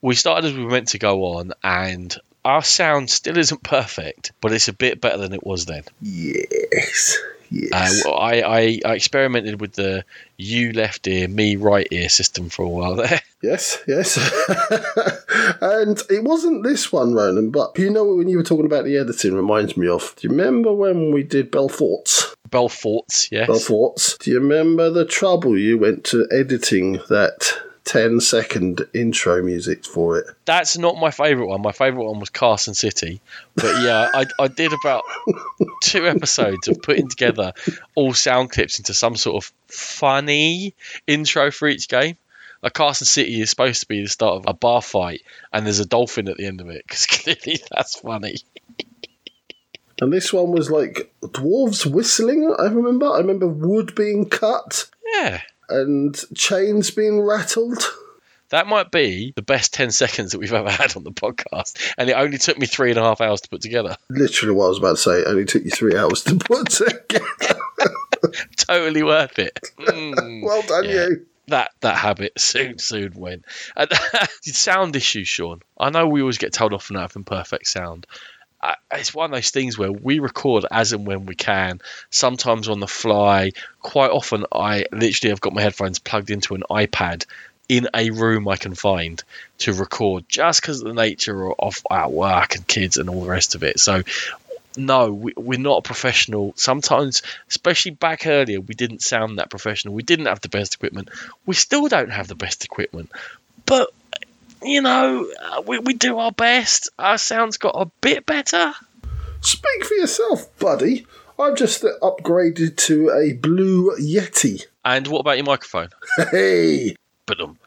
we 0.00 0.14
started 0.14 0.48
as 0.48 0.54
we 0.54 0.64
were 0.64 0.70
meant 0.70 0.88
to 0.88 0.98
go 0.98 1.36
on, 1.36 1.52
and 1.62 2.14
our 2.44 2.62
sound 2.62 3.10
still 3.10 3.38
isn't 3.38 3.62
perfect, 3.62 4.32
but 4.40 4.52
it's 4.52 4.68
a 4.68 4.72
bit 4.72 5.00
better 5.00 5.18
than 5.18 5.32
it 5.32 5.44
was 5.44 5.66
then. 5.66 5.84
Yes. 6.00 7.18
Uh, 7.44 7.56
Yes. 7.72 8.02
well, 8.04 8.16
I, 8.16 8.40
I, 8.40 8.80
I 8.84 8.94
experimented 8.94 9.60
with 9.60 9.72
the 9.74 10.04
you 10.36 10.72
left 10.72 11.06
ear, 11.06 11.28
me 11.28 11.56
right 11.56 11.86
ear 11.90 12.08
system 12.08 12.48
for 12.48 12.62
a 12.64 12.68
while 12.68 12.96
there. 12.96 13.20
Yes, 13.42 13.78
yes. 13.86 14.16
and 15.60 16.02
it 16.08 16.24
wasn't 16.24 16.64
this 16.64 16.90
one, 16.90 17.12
Ronan, 17.12 17.50
but 17.50 17.78
you 17.78 17.90
know 17.90 18.14
when 18.14 18.26
you 18.26 18.38
were 18.38 18.42
talking 18.42 18.64
about 18.64 18.86
the 18.86 18.96
editing 18.96 19.34
reminds 19.34 19.76
me 19.76 19.86
of. 19.86 20.14
Do 20.16 20.26
you 20.26 20.30
remember 20.30 20.72
when 20.72 21.12
we 21.12 21.24
did 21.24 21.50
Belfort's? 21.50 22.34
Belforts, 22.48 23.28
yes. 23.30 23.46
Belfort's. 23.46 24.16
Do 24.16 24.30
you 24.30 24.40
remember 24.40 24.88
the 24.88 25.04
trouble 25.04 25.58
you 25.58 25.76
went 25.76 26.04
to 26.04 26.26
editing 26.32 27.00
that 27.10 27.54
10 27.84 28.20
second 28.20 28.86
intro 28.94 29.42
music 29.42 29.84
for 29.84 30.18
it? 30.18 30.26
That's 30.44 30.78
not 30.78 30.96
my 30.96 31.10
favourite 31.10 31.48
one. 31.48 31.62
My 31.62 31.72
favourite 31.72 32.06
one 32.06 32.20
was 32.20 32.30
Carson 32.30 32.74
City. 32.74 33.20
But 33.54 33.82
yeah, 33.82 34.08
I, 34.14 34.26
I 34.40 34.48
did 34.48 34.72
about 34.72 35.04
two 35.82 36.06
episodes 36.06 36.68
of 36.68 36.82
putting 36.82 37.08
together 37.08 37.52
all 37.94 38.14
sound 38.14 38.50
clips 38.50 38.78
into 38.78 38.94
some 38.94 39.16
sort 39.16 39.44
of 39.44 39.52
funny 39.68 40.74
intro 41.06 41.50
for 41.50 41.68
each 41.68 41.88
game. 41.88 42.16
Like 42.62 42.72
Carson 42.72 43.06
City 43.06 43.42
is 43.42 43.50
supposed 43.50 43.80
to 43.80 43.88
be 43.88 44.02
the 44.02 44.08
start 44.08 44.36
of 44.36 44.44
a 44.46 44.54
bar 44.54 44.80
fight, 44.80 45.20
and 45.52 45.66
there's 45.66 45.80
a 45.80 45.86
dolphin 45.86 46.28
at 46.28 46.38
the 46.38 46.46
end 46.46 46.62
of 46.62 46.70
it 46.70 46.84
because 46.86 47.06
clearly 47.06 47.60
that's 47.70 48.00
funny. 48.00 48.36
And 50.00 50.12
this 50.12 50.32
one 50.32 50.50
was 50.50 50.70
like 50.70 51.12
dwarves 51.22 51.86
whistling, 51.86 52.54
I 52.58 52.64
remember. 52.64 53.06
I 53.06 53.18
remember 53.18 53.46
wood 53.46 53.94
being 53.94 54.28
cut 54.28 54.88
Yeah, 55.14 55.42
and 55.68 56.16
chains 56.34 56.90
being 56.90 57.20
rattled. 57.20 57.82
that 58.50 58.66
might 58.66 58.90
be 58.90 59.32
the 59.36 59.42
best 59.42 59.72
10 59.74 59.90
seconds 59.90 60.32
that 60.32 60.38
we've 60.38 60.52
ever 60.52 60.70
had 60.70 60.96
on 60.96 61.04
the 61.04 61.10
podcast. 61.12 61.78
And 61.98 62.08
it 62.08 62.14
only 62.14 62.38
took 62.38 62.58
me 62.58 62.66
three 62.66 62.90
and 62.90 62.98
a 62.98 63.02
half 63.02 63.20
hours 63.20 63.40
to 63.42 63.48
put 63.48 63.62
together. 63.62 63.96
Literally 64.10 64.54
what 64.54 64.66
I 64.66 64.68
was 64.68 64.78
about 64.78 64.96
to 64.96 65.02
say. 65.02 65.20
It 65.20 65.26
only 65.26 65.44
took 65.44 65.64
you 65.64 65.70
three 65.70 65.96
hours 65.96 66.22
to 66.24 66.36
put 66.36 66.68
together. 66.70 67.60
Totally 68.56 69.02
worth 69.02 69.38
it. 69.38 69.58
Mm. 69.78 70.42
well 70.44 70.62
done, 70.62 70.84
Yeah. 70.84 71.06
you. 71.08 71.26
that 71.48 71.70
that 71.80 71.96
habit 71.96 72.32
soon 72.38 72.78
soon 72.78 73.12
went. 73.14 73.44
And 73.76 73.90
sound 74.42 74.96
issues, 74.96 75.28
Sean. 75.28 75.60
I 75.78 75.90
know 75.90 76.08
we 76.08 76.20
always 76.20 76.38
get 76.38 76.52
told 76.52 76.72
off 76.72 76.84
for 76.84 76.94
not 76.94 77.02
having 77.02 77.24
perfect 77.24 77.66
sound. 77.66 78.06
It's 78.92 79.14
one 79.14 79.26
of 79.26 79.36
those 79.36 79.50
things 79.50 79.76
where 79.76 79.92
we 79.92 80.18
record 80.18 80.64
as 80.70 80.92
and 80.92 81.06
when 81.06 81.26
we 81.26 81.34
can. 81.34 81.80
Sometimes 82.10 82.68
on 82.68 82.80
the 82.80 82.86
fly. 82.86 83.52
Quite 83.80 84.10
often, 84.10 84.46
I 84.52 84.86
literally 84.92 85.30
have 85.30 85.40
got 85.40 85.54
my 85.54 85.62
headphones 85.62 85.98
plugged 85.98 86.30
into 86.30 86.54
an 86.54 86.64
iPad 86.70 87.26
in 87.68 87.88
a 87.94 88.10
room 88.10 88.46
I 88.48 88.56
can 88.56 88.74
find 88.74 89.22
to 89.58 89.72
record, 89.72 90.24
just 90.28 90.60
because 90.60 90.80
of 90.80 90.88
the 90.88 90.94
nature 90.94 91.52
of 91.52 91.80
our 91.90 92.08
work 92.08 92.56
and 92.56 92.66
kids 92.66 92.96
and 92.96 93.08
all 93.08 93.22
the 93.22 93.30
rest 93.30 93.54
of 93.54 93.62
it. 93.62 93.80
So. 93.80 94.02
No, 94.76 95.12
we, 95.12 95.32
we're 95.36 95.56
not 95.56 95.78
a 95.78 95.82
professional. 95.82 96.52
Sometimes, 96.56 97.22
especially 97.48 97.92
back 97.92 98.26
earlier, 98.26 98.60
we 98.60 98.74
didn't 98.74 99.02
sound 99.02 99.38
that 99.38 99.48
professional. 99.48 99.94
We 99.94 100.02
didn't 100.02 100.26
have 100.26 100.40
the 100.40 100.48
best 100.48 100.74
equipment 100.74 101.10
we 101.46 101.54
still 101.54 101.86
don't 101.86 102.10
have 102.10 102.26
the 102.26 102.34
best 102.34 102.64
equipment, 102.64 103.12
but 103.66 103.90
you 104.64 104.82
know, 104.82 105.30
uh, 105.42 105.62
we, 105.66 105.78
we 105.78 105.94
do 105.94 106.18
our 106.18 106.32
best. 106.32 106.90
Our 106.98 107.18
sound's 107.18 107.58
got 107.58 107.74
a 107.76 107.90
bit 108.00 108.26
better. 108.26 108.72
Speak 109.40 109.84
for 109.84 109.94
yourself, 109.94 110.56
buddy. 110.58 111.06
I've 111.38 111.56
just 111.56 111.82
upgraded 111.82 112.76
to 112.76 113.10
a 113.10 113.32
Blue 113.34 113.94
Yeti. 113.96 114.66
And 114.84 115.06
what 115.08 115.20
about 115.20 115.36
your 115.36 115.46
microphone? 115.46 115.88
Hey! 116.30 116.96
But 117.26 117.40
um, 117.40 117.58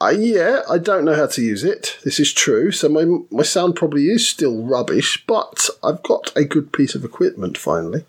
Uh, 0.00 0.14
yeah, 0.16 0.62
I 0.70 0.78
don't 0.78 1.04
know 1.04 1.14
how 1.14 1.26
to 1.26 1.42
use 1.42 1.64
it. 1.64 1.98
This 2.04 2.20
is 2.20 2.32
true. 2.32 2.70
So 2.70 2.88
my 2.88 3.04
my 3.30 3.42
sound 3.42 3.76
probably 3.76 4.06
is 4.06 4.28
still 4.28 4.62
rubbish, 4.62 5.24
but 5.26 5.68
I've 5.82 6.02
got 6.02 6.32
a 6.36 6.44
good 6.44 6.72
piece 6.72 6.94
of 6.94 7.04
equipment 7.04 7.58
finally. 7.58 8.04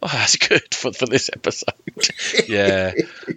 oh, 0.02 0.08
that's 0.10 0.36
good 0.36 0.74
for, 0.74 0.92
for 0.92 1.04
this 1.04 1.28
episode. 1.30 1.74
yeah, 2.48 2.92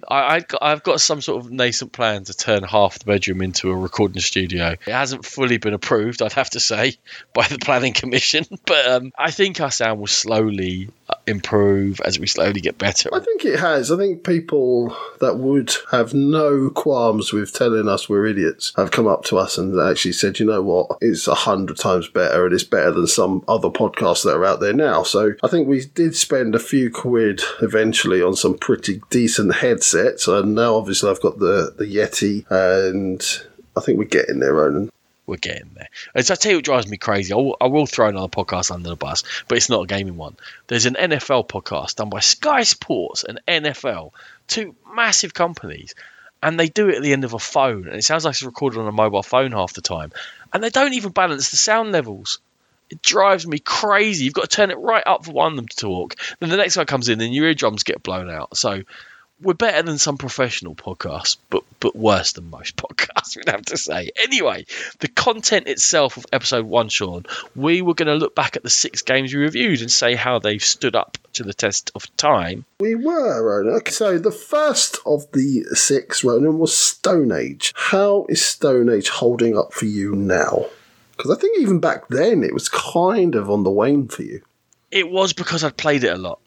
I, 0.07 0.35
I 0.35 0.39
got, 0.39 0.63
I've 0.63 0.83
got 0.83 1.01
some 1.01 1.19
sort 1.19 1.43
of 1.43 1.51
nascent 1.51 1.91
plan 1.91 2.23
to 2.23 2.33
turn 2.33 2.63
half 2.63 2.99
the 2.99 3.05
bedroom 3.05 3.41
into 3.41 3.69
a 3.69 3.75
recording 3.75 4.21
studio. 4.21 4.67
It 4.71 4.93
hasn't 4.93 5.25
fully 5.25 5.57
been 5.57 5.73
approved, 5.73 6.21
I'd 6.21 6.31
have 6.33 6.51
to 6.51 6.61
say, 6.61 6.95
by 7.33 7.47
the 7.47 7.57
planning 7.59 7.91
commission. 7.91 8.45
But 8.65 8.87
um, 8.87 9.11
I 9.17 9.31
think 9.31 9.59
our 9.59 9.71
sound 9.71 9.99
will 9.99 10.07
slowly 10.07 10.89
uh, 11.09 11.15
improve 11.27 11.99
as 11.99 12.17
we 12.17 12.27
slowly 12.27 12.61
get 12.61 12.77
better. 12.77 13.09
I 13.13 13.19
think 13.19 13.43
it 13.43 13.59
has. 13.59 13.91
I 13.91 13.97
think 13.97 14.23
people 14.23 14.95
that 15.19 15.35
would 15.37 15.73
have 15.91 16.13
no 16.13 16.69
qualms 16.69 17.33
with 17.33 17.53
telling 17.53 17.89
us 17.89 18.07
we're 18.07 18.25
idiots 18.25 18.71
have 18.77 18.91
come 18.91 19.07
up 19.07 19.25
to 19.25 19.37
us 19.37 19.57
and 19.57 19.77
actually 19.77 20.13
said, 20.13 20.39
you 20.39 20.45
know 20.45 20.61
what, 20.61 20.97
it's 21.01 21.27
a 21.27 21.35
hundred 21.35 21.77
times 21.77 22.07
better 22.07 22.45
and 22.45 22.53
it's 22.53 22.63
better 22.63 22.91
than 22.91 23.07
some 23.07 23.43
other 23.49 23.69
podcasts 23.69 24.23
that 24.23 24.37
are 24.37 24.45
out 24.45 24.61
there 24.61 24.71
now. 24.71 25.03
So 25.03 25.33
I 25.43 25.49
think 25.49 25.67
we 25.67 25.83
did 25.93 26.15
spend 26.15 26.52
a 26.55 26.59
few 26.59 26.89
quid 26.91 27.41
eventually 27.61 28.21
on 28.21 28.35
some 28.35 28.57
pretty 28.57 29.01
decent 29.09 29.55
headsets. 29.55 30.27
And 30.27 30.55
now 30.55 30.75
obviously 30.75 31.09
I've 31.09 31.21
got 31.21 31.39
the, 31.39 31.73
the 31.77 31.85
Yeti 31.85 32.45
and 32.49 33.21
I 33.75 33.81
think 33.81 33.97
we're 33.97 34.05
getting 34.05 34.39
there, 34.39 34.53
Ronan. 34.53 34.91
we're 35.25 35.37
getting 35.37 35.71
there. 35.73 35.89
As 36.13 36.29
I 36.31 36.35
tell 36.35 36.51
you 36.51 36.57
what 36.57 36.65
drives 36.65 36.87
me 36.87 36.97
crazy, 36.97 37.33
I 37.33 37.37
will, 37.37 37.57
I 37.59 37.67
will 37.67 37.85
throw 37.85 38.09
another 38.09 38.27
podcast 38.27 38.71
under 38.71 38.89
the 38.89 38.95
bus, 38.95 39.23
but 39.47 39.57
it's 39.57 39.69
not 39.69 39.83
a 39.83 39.87
gaming 39.87 40.17
one. 40.17 40.35
There's 40.67 40.85
an 40.85 40.95
NFL 40.95 41.47
podcast 41.47 41.95
done 41.95 42.09
by 42.09 42.19
Sky 42.19 42.63
Sports 42.63 43.23
and 43.23 43.41
NFL, 43.47 44.11
two 44.47 44.75
massive 44.93 45.33
companies, 45.33 45.95
and 46.41 46.59
they 46.59 46.67
do 46.67 46.89
it 46.89 46.97
at 46.97 47.01
the 47.01 47.13
end 47.13 47.23
of 47.23 47.33
a 47.33 47.39
phone, 47.39 47.87
and 47.87 47.95
it 47.95 48.03
sounds 48.03 48.25
like 48.25 48.33
it's 48.33 48.43
recorded 48.43 48.79
on 48.79 48.87
a 48.87 48.91
mobile 48.91 49.23
phone 49.23 49.53
half 49.53 49.73
the 49.73 49.81
time, 49.81 50.11
and 50.51 50.61
they 50.63 50.69
don't 50.69 50.93
even 50.93 51.11
balance 51.11 51.49
the 51.49 51.57
sound 51.57 51.91
levels. 51.93 52.39
It 52.93 53.01
drives 53.01 53.47
me 53.47 53.57
crazy. 53.57 54.25
You've 54.25 54.35
got 54.35 54.51
to 54.51 54.55
turn 54.55 54.69
it 54.69 54.77
right 54.77 55.01
up 55.03 55.25
for 55.25 55.31
one 55.31 55.53
of 55.53 55.55
them 55.55 55.67
to 55.67 55.75
talk. 55.75 56.15
Then 56.39 56.49
the 56.49 56.57
next 56.57 56.75
guy 56.75 56.85
comes 56.85 57.09
in, 57.09 57.19
and 57.21 57.33
your 57.33 57.47
eardrums 57.47 57.81
get 57.81 58.03
blown 58.03 58.29
out. 58.29 58.55
So 58.55 58.83
we're 59.41 59.55
better 59.55 59.81
than 59.81 59.97
some 59.97 60.19
professional 60.19 60.75
podcasts, 60.75 61.37
but 61.49 61.63
but 61.79 61.95
worse 61.95 62.33
than 62.33 62.51
most 62.51 62.75
podcasts, 62.77 63.35
we'd 63.35 63.49
have 63.49 63.65
to 63.65 63.77
say. 63.77 64.11
Anyway, 64.21 64.67
the 64.99 65.07
content 65.07 65.67
itself 65.67 66.17
of 66.17 66.27
episode 66.31 66.67
one, 66.67 66.89
Sean, 66.89 67.25
we 67.55 67.81
were 67.81 67.95
going 67.95 68.07
to 68.09 68.13
look 68.13 68.35
back 68.35 68.55
at 68.55 68.61
the 68.61 68.69
six 68.69 69.01
games 69.01 69.33
we 69.33 69.41
reviewed 69.41 69.81
and 69.81 69.91
say 69.91 70.13
how 70.13 70.37
they've 70.37 70.63
stood 70.63 70.95
up 70.95 71.17
to 71.33 71.43
the 71.43 71.53
test 71.55 71.89
of 71.95 72.15
time. 72.15 72.63
We 72.79 72.93
were, 72.93 73.43
Ronan. 73.43 73.73
Okay, 73.77 73.91
so 73.91 74.19
the 74.19 74.31
first 74.31 74.99
of 75.03 75.31
the 75.31 75.63
six, 75.73 76.23
Ronan, 76.23 76.59
was 76.59 76.77
Stone 76.77 77.31
Age. 77.31 77.73
How 77.75 78.27
is 78.29 78.45
Stone 78.45 78.89
Age 78.89 79.09
holding 79.09 79.57
up 79.57 79.73
for 79.73 79.85
you 79.85 80.15
now? 80.15 80.67
Because 81.15 81.31
I 81.31 81.39
think 81.39 81.59
even 81.59 81.79
back 81.79 82.07
then 82.09 82.43
it 82.43 82.53
was 82.53 82.69
kind 82.69 83.35
of 83.35 83.49
on 83.49 83.63
the 83.63 83.69
wane 83.69 84.07
for 84.07 84.23
you. 84.23 84.41
It 84.91 85.09
was 85.09 85.33
because 85.33 85.63
I'd 85.63 85.77
played 85.77 86.03
it 86.03 86.13
a 86.13 86.17
lot. 86.17 86.39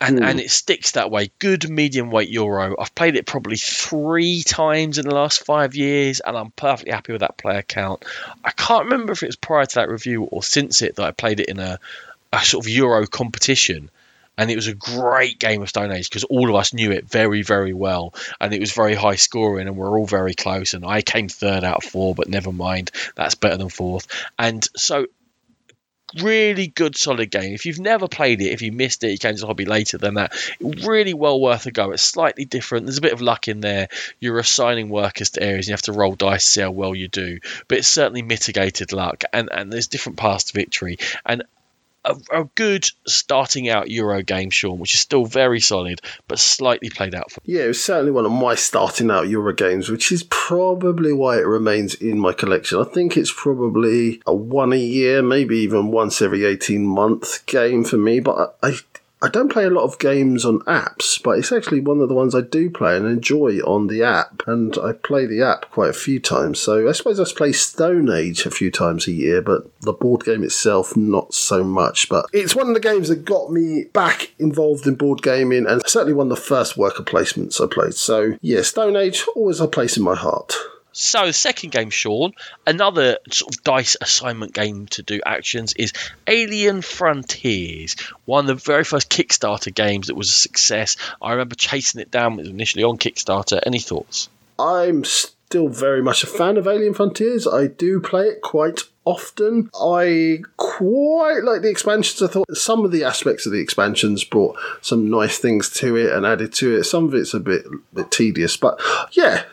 And, 0.00 0.22
and 0.22 0.38
hmm. 0.38 0.44
it 0.44 0.50
sticks 0.50 0.92
that 0.92 1.10
way. 1.10 1.30
Good 1.38 1.70
medium 1.70 2.10
weight 2.10 2.28
Euro. 2.28 2.74
I've 2.78 2.94
played 2.94 3.16
it 3.16 3.26
probably 3.26 3.56
three 3.56 4.42
times 4.42 4.98
in 4.98 5.08
the 5.08 5.14
last 5.14 5.44
five 5.44 5.74
years, 5.74 6.20
and 6.20 6.36
I'm 6.36 6.50
perfectly 6.50 6.92
happy 6.92 7.12
with 7.12 7.20
that 7.20 7.38
player 7.38 7.62
count. 7.62 8.04
I 8.44 8.50
can't 8.50 8.84
remember 8.84 9.12
if 9.12 9.22
it 9.22 9.26
was 9.26 9.36
prior 9.36 9.64
to 9.64 9.74
that 9.76 9.88
review 9.88 10.24
or 10.24 10.42
since 10.42 10.82
it 10.82 10.96
that 10.96 11.06
I 11.06 11.12
played 11.12 11.40
it 11.40 11.48
in 11.48 11.58
a, 11.58 11.78
a 12.32 12.44
sort 12.44 12.66
of 12.66 12.68
Euro 12.70 13.06
competition. 13.06 13.88
And 14.36 14.50
it 14.50 14.56
was 14.56 14.66
a 14.66 14.74
great 14.74 15.38
game 15.38 15.62
of 15.62 15.68
Stone 15.68 15.92
Age 15.92 16.08
because 16.08 16.24
all 16.24 16.48
of 16.48 16.56
us 16.56 16.72
knew 16.72 16.90
it 16.90 17.08
very, 17.08 17.42
very 17.42 17.72
well. 17.72 18.14
And 18.40 18.52
it 18.52 18.60
was 18.60 18.72
very 18.72 18.94
high 18.94 19.16
scoring, 19.16 19.68
and 19.68 19.76
we're 19.76 19.98
all 19.98 20.06
very 20.06 20.34
close. 20.34 20.74
And 20.74 20.84
I 20.84 21.02
came 21.02 21.28
third 21.28 21.64
out 21.64 21.84
of 21.84 21.90
four, 21.90 22.14
but 22.14 22.28
never 22.28 22.52
mind. 22.52 22.90
That's 23.14 23.34
better 23.34 23.56
than 23.56 23.68
fourth. 23.68 24.06
And 24.38 24.66
so 24.76 25.06
really 26.22 26.66
good 26.68 26.96
solid 26.96 27.30
game 27.30 27.54
if 27.54 27.66
you've 27.66 27.80
never 27.80 28.06
played 28.06 28.40
it 28.40 28.52
if 28.52 28.62
you 28.62 28.70
missed 28.70 29.02
it 29.02 29.10
you 29.10 29.18
came 29.18 29.34
to 29.34 29.40
the 29.40 29.46
hobby 29.46 29.64
later 29.64 29.98
than 29.98 30.14
that 30.14 30.32
really 30.60 31.14
well 31.14 31.40
worth 31.40 31.66
a 31.66 31.72
go 31.72 31.90
it's 31.90 32.02
slightly 32.02 32.44
different 32.44 32.86
there's 32.86 32.98
a 32.98 33.02
bit 33.02 33.12
of 33.12 33.20
luck 33.20 33.48
in 33.48 33.60
there 33.60 33.88
you're 34.20 34.38
assigning 34.38 34.88
workers 34.88 35.30
to 35.30 35.42
areas 35.42 35.66
and 35.66 35.68
you 35.68 35.72
have 35.72 35.82
to 35.82 35.92
roll 35.92 36.14
dice 36.14 36.44
to 36.44 36.50
see 36.50 36.60
how 36.60 36.70
well 36.70 36.94
you 36.94 37.08
do 37.08 37.38
but 37.68 37.78
it's 37.78 37.88
certainly 37.88 38.22
mitigated 38.22 38.92
luck 38.92 39.24
and 39.32 39.48
and 39.50 39.72
there's 39.72 39.88
different 39.88 40.18
paths 40.18 40.44
to 40.44 40.52
victory 40.52 40.98
and 41.26 41.42
a, 42.04 42.16
a 42.32 42.44
good 42.54 42.86
starting 43.06 43.68
out 43.68 43.90
Euro 43.90 44.22
game, 44.22 44.50
Sean, 44.50 44.78
which 44.78 44.94
is 44.94 45.00
still 45.00 45.24
very 45.24 45.60
solid, 45.60 46.00
but 46.28 46.38
slightly 46.38 46.90
played 46.90 47.14
out 47.14 47.30
for 47.30 47.40
Yeah, 47.44 47.64
it 47.64 47.68
was 47.68 47.82
certainly 47.82 48.12
one 48.12 48.26
of 48.26 48.32
my 48.32 48.54
starting 48.54 49.10
out 49.10 49.28
Euro 49.28 49.54
games, 49.54 49.88
which 49.88 50.12
is 50.12 50.22
probably 50.24 51.12
why 51.12 51.38
it 51.38 51.46
remains 51.46 51.94
in 51.94 52.18
my 52.18 52.32
collection. 52.32 52.80
I 52.80 52.84
think 52.84 53.16
it's 53.16 53.32
probably 53.34 54.20
a 54.26 54.34
one 54.34 54.72
a 54.72 54.76
year, 54.76 55.22
maybe 55.22 55.58
even 55.58 55.90
once 55.90 56.20
every 56.20 56.44
18 56.44 56.84
month 56.84 57.44
game 57.46 57.84
for 57.84 57.96
me, 57.96 58.20
but 58.20 58.56
I, 58.62 58.68
I 58.68 58.76
I 59.24 59.28
don't 59.30 59.50
play 59.50 59.64
a 59.64 59.70
lot 59.70 59.84
of 59.84 59.98
games 59.98 60.44
on 60.44 60.58
apps, 60.60 61.20
but 61.22 61.38
it's 61.38 61.50
actually 61.50 61.80
one 61.80 62.00
of 62.00 62.10
the 62.10 62.14
ones 62.14 62.34
I 62.34 62.42
do 62.42 62.68
play 62.68 62.94
and 62.94 63.06
enjoy 63.06 63.56
on 63.60 63.86
the 63.86 64.02
app. 64.02 64.42
And 64.46 64.76
I 64.76 64.92
play 64.92 65.24
the 65.24 65.40
app 65.40 65.70
quite 65.70 65.88
a 65.88 65.94
few 65.94 66.20
times. 66.20 66.60
So 66.60 66.86
I 66.86 66.92
suppose 66.92 67.18
I 67.18 67.24
play 67.34 67.52
Stone 67.52 68.10
Age 68.10 68.44
a 68.44 68.50
few 68.50 68.70
times 68.70 69.08
a 69.08 69.12
year, 69.12 69.40
but 69.40 69.80
the 69.80 69.94
board 69.94 70.24
game 70.24 70.44
itself, 70.44 70.94
not 70.94 71.32
so 71.32 71.64
much. 71.64 72.10
But 72.10 72.26
it's 72.34 72.54
one 72.54 72.68
of 72.68 72.74
the 72.74 72.80
games 72.80 73.08
that 73.08 73.24
got 73.24 73.50
me 73.50 73.84
back 73.94 74.34
involved 74.38 74.86
in 74.86 74.94
board 74.94 75.22
gaming 75.22 75.64
and 75.66 75.80
certainly 75.86 76.12
one 76.12 76.30
of 76.30 76.36
the 76.36 76.42
first 76.42 76.76
worker 76.76 77.02
placements 77.02 77.64
I 77.64 77.72
played. 77.72 77.94
So 77.94 78.36
yeah, 78.42 78.60
Stone 78.60 78.94
Age 78.94 79.24
always 79.34 79.58
a 79.58 79.66
place 79.66 79.96
in 79.96 80.02
my 80.02 80.16
heart. 80.16 80.54
So 80.96 81.32
second 81.32 81.72
game, 81.72 81.90
Sean, 81.90 82.34
another 82.68 83.18
sort 83.28 83.52
of 83.52 83.64
dice 83.64 83.96
assignment 84.00 84.54
game 84.54 84.86
to 84.88 85.02
do 85.02 85.20
actions 85.26 85.72
is 85.72 85.92
Alien 86.28 86.82
Frontiers, 86.82 87.96
one 88.26 88.48
of 88.48 88.58
the 88.60 88.64
very 88.64 88.84
first 88.84 89.10
Kickstarter 89.10 89.74
games 89.74 90.06
that 90.06 90.14
was 90.14 90.30
a 90.30 90.34
success. 90.34 90.96
I 91.20 91.32
remember 91.32 91.56
chasing 91.56 92.00
it 92.00 92.12
down 92.12 92.38
initially 92.38 92.84
on 92.84 92.98
Kickstarter. 92.98 93.58
Any 93.66 93.80
thoughts? 93.80 94.28
I'm 94.56 95.02
still 95.02 95.68
very 95.68 96.00
much 96.00 96.22
a 96.22 96.28
fan 96.28 96.56
of 96.56 96.68
Alien 96.68 96.94
Frontiers. 96.94 97.44
I 97.48 97.66
do 97.66 98.00
play 98.00 98.28
it 98.28 98.40
quite 98.40 98.82
often. 99.04 99.70
I 99.74 100.42
quite 100.56 101.40
like 101.42 101.62
the 101.62 101.70
expansions. 101.70 102.22
I 102.22 102.32
thought 102.32 102.56
some 102.56 102.84
of 102.84 102.92
the 102.92 103.04
aspects 103.04 103.46
of 103.46 103.52
the 103.52 103.60
expansions 103.60 104.24
brought 104.24 104.56
some 104.80 105.10
nice 105.10 105.38
things 105.38 105.70
to 105.70 105.96
it 105.96 106.12
and 106.12 106.24
added 106.24 106.52
to 106.54 106.76
it. 106.76 106.84
Some 106.84 107.04
of 107.04 107.14
it's 107.14 107.34
a 107.34 107.40
bit, 107.40 107.66
bit 107.92 108.10
tedious, 108.10 108.56
but 108.56 108.80
yeah, 109.12 109.44